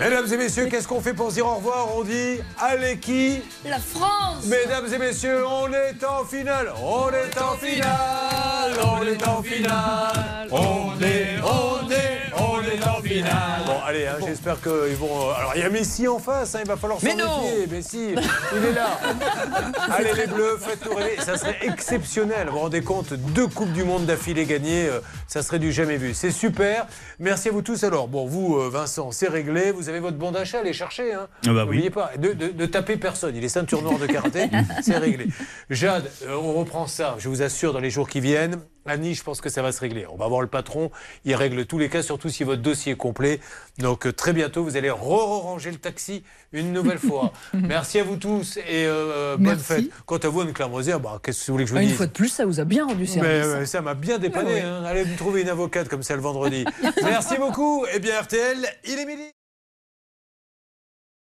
Mesdames 0.00 0.26
et 0.32 0.36
messieurs, 0.38 0.66
qu'est-ce 0.66 0.88
qu'on 0.88 1.02
fait 1.02 1.12
pour 1.12 1.28
se 1.28 1.34
dire 1.34 1.46
au 1.46 1.56
revoir? 1.56 1.88
On 1.94 2.02
dit 2.02 2.38
allez 2.58 2.98
qui? 2.98 3.42
La 3.66 3.78
France 3.78 4.46
Mesdames 4.46 4.92
et 4.92 4.98
messieurs, 4.98 5.46
on 5.46 5.68
est 5.72 6.02
en 6.04 6.24
finale. 6.24 6.72
On 6.82 7.10
est 7.10 7.38
en 7.38 7.54
finale. 7.58 8.72
On 8.82 9.06
est 9.06 9.28
en 9.28 9.42
finale. 9.42 10.48
On 10.50 11.00
est, 11.02 11.36
on 11.44 11.90
est, 11.90 12.09
on 12.40 12.60
est 12.62 12.82
en 12.88 13.02
finale. 13.02 13.62
Bon, 13.66 13.76
allez, 13.86 14.06
hein, 14.06 14.16
j'espère 14.26 14.60
qu'ils 14.60 14.96
vont. 14.96 15.30
euh, 15.30 15.32
Alors, 15.38 15.52
il 15.54 15.60
y 15.60 15.64
a 15.64 15.70
Messi 15.70 16.08
en 16.08 16.18
face, 16.18 16.54
hein, 16.54 16.60
il 16.62 16.68
va 16.68 16.76
falloir 16.76 17.00
s'en 17.00 17.06
Mais 17.06 17.14
non 17.14 17.42
méfier. 17.42 17.66
Messi, 17.66 18.14
il 18.56 18.64
est 18.64 18.72
là. 18.72 18.98
allez, 19.90 20.12
les 20.16 20.26
Bleus, 20.26 20.58
faites-nous 20.60 20.94
rêver. 20.94 21.16
Ça 21.24 21.36
serait 21.36 21.58
exceptionnel. 21.62 22.46
Vous 22.48 22.52
vous 22.54 22.58
rendez 22.60 22.82
compte, 22.82 23.12
deux 23.14 23.46
Coupes 23.46 23.72
du 23.72 23.84
Monde 23.84 24.06
d'affilée 24.06 24.44
gagnées, 24.46 24.86
euh, 24.88 25.00
ça 25.26 25.42
serait 25.42 25.58
du 25.58 25.72
jamais 25.72 25.96
vu. 25.96 26.14
C'est 26.14 26.30
super. 26.30 26.86
Merci 27.18 27.48
à 27.48 27.52
vous 27.52 27.62
tous. 27.62 27.84
Alors, 27.84 28.08
bon, 28.08 28.26
vous, 28.26 28.56
euh, 28.58 28.68
Vincent, 28.70 29.10
c'est 29.12 29.28
réglé. 29.28 29.72
Vous 29.72 29.88
avez 29.88 30.00
votre 30.00 30.16
bon 30.16 30.30
d'achat, 30.32 30.60
allez 30.60 30.72
chercher. 30.72 31.12
Hein. 31.12 31.28
Ah 31.46 31.50
bah 31.52 31.64
oui. 31.64 31.76
N'oubliez 31.76 31.90
pas, 31.90 32.10
de, 32.18 32.32
de- 32.32 32.48
de 32.52 32.66
taper 32.66 32.96
personne. 32.96 33.34
Il 33.36 33.44
est 33.44 33.48
ceinture 33.48 33.82
noire 33.82 33.98
de 33.98 34.06
karaté, 34.06 34.48
c'est 34.82 34.96
réglé. 34.98 35.26
Jade, 35.70 36.10
euh, 36.26 36.34
on 36.40 36.52
reprend 36.54 36.86
ça, 36.86 37.16
je 37.18 37.28
vous 37.28 37.42
assure, 37.42 37.72
dans 37.72 37.80
les 37.80 37.90
jours 37.90 38.08
qui 38.08 38.20
viennent. 38.20 38.60
Annie, 38.90 39.14
je 39.14 39.22
pense 39.22 39.40
que 39.40 39.48
ça 39.48 39.62
va 39.62 39.72
se 39.72 39.80
régler. 39.80 40.06
On 40.12 40.16
va 40.16 40.26
voir 40.28 40.40
le 40.40 40.46
patron, 40.48 40.90
il 41.24 41.34
règle 41.34 41.64
tous 41.66 41.78
les 41.78 41.88
cas, 41.88 42.02
surtout 42.02 42.28
si 42.28 42.44
votre 42.44 42.60
dossier 42.62 42.92
est 42.92 42.96
complet. 42.96 43.40
Donc 43.78 44.06
euh, 44.06 44.12
très 44.12 44.32
bientôt, 44.32 44.64
vous 44.64 44.76
allez 44.76 44.90
re-ranger 44.90 45.70
le 45.70 45.78
taxi 45.78 46.24
une 46.52 46.72
nouvelle 46.72 46.98
fois. 46.98 47.32
Merci 47.54 48.00
à 48.00 48.04
vous 48.04 48.16
tous 48.16 48.56
et 48.58 48.84
euh, 48.86 49.36
bonne 49.36 49.46
Merci. 49.46 49.64
fête. 49.64 49.84
Quant 50.06 50.18
à 50.18 50.28
vous, 50.28 50.40
Anne-Claire 50.40 50.68
bah, 51.00 51.20
qu'est-ce 51.22 51.40
que 51.40 51.46
vous 51.46 51.52
voulez 51.54 51.64
que 51.64 51.70
je 51.70 51.74
vous 51.74 51.80
Une 51.80 51.88
dise 51.88 51.96
fois 51.96 52.06
de 52.06 52.12
plus, 52.12 52.28
ça 52.28 52.44
vous 52.44 52.60
a 52.60 52.64
bien 52.64 52.84
rendu 52.86 53.06
service. 53.06 53.30
euh, 53.30 53.64
ça 53.64 53.80
m'a 53.80 53.94
bien 53.94 54.18
dépanné. 54.18 54.50
Ah 54.50 54.54
oui. 54.54 54.60
hein. 54.62 54.84
Allez 54.84 55.04
me 55.04 55.16
trouver 55.16 55.42
une 55.42 55.48
avocate 55.48 55.88
comme 55.88 56.02
ça 56.02 56.16
le 56.16 56.22
vendredi. 56.22 56.64
Merci 57.02 57.36
beaucoup. 57.38 57.86
Et 57.94 57.98
bien 58.00 58.20
RTL, 58.20 58.58
il 58.84 58.98
est 58.98 59.06
midi. 59.06 59.39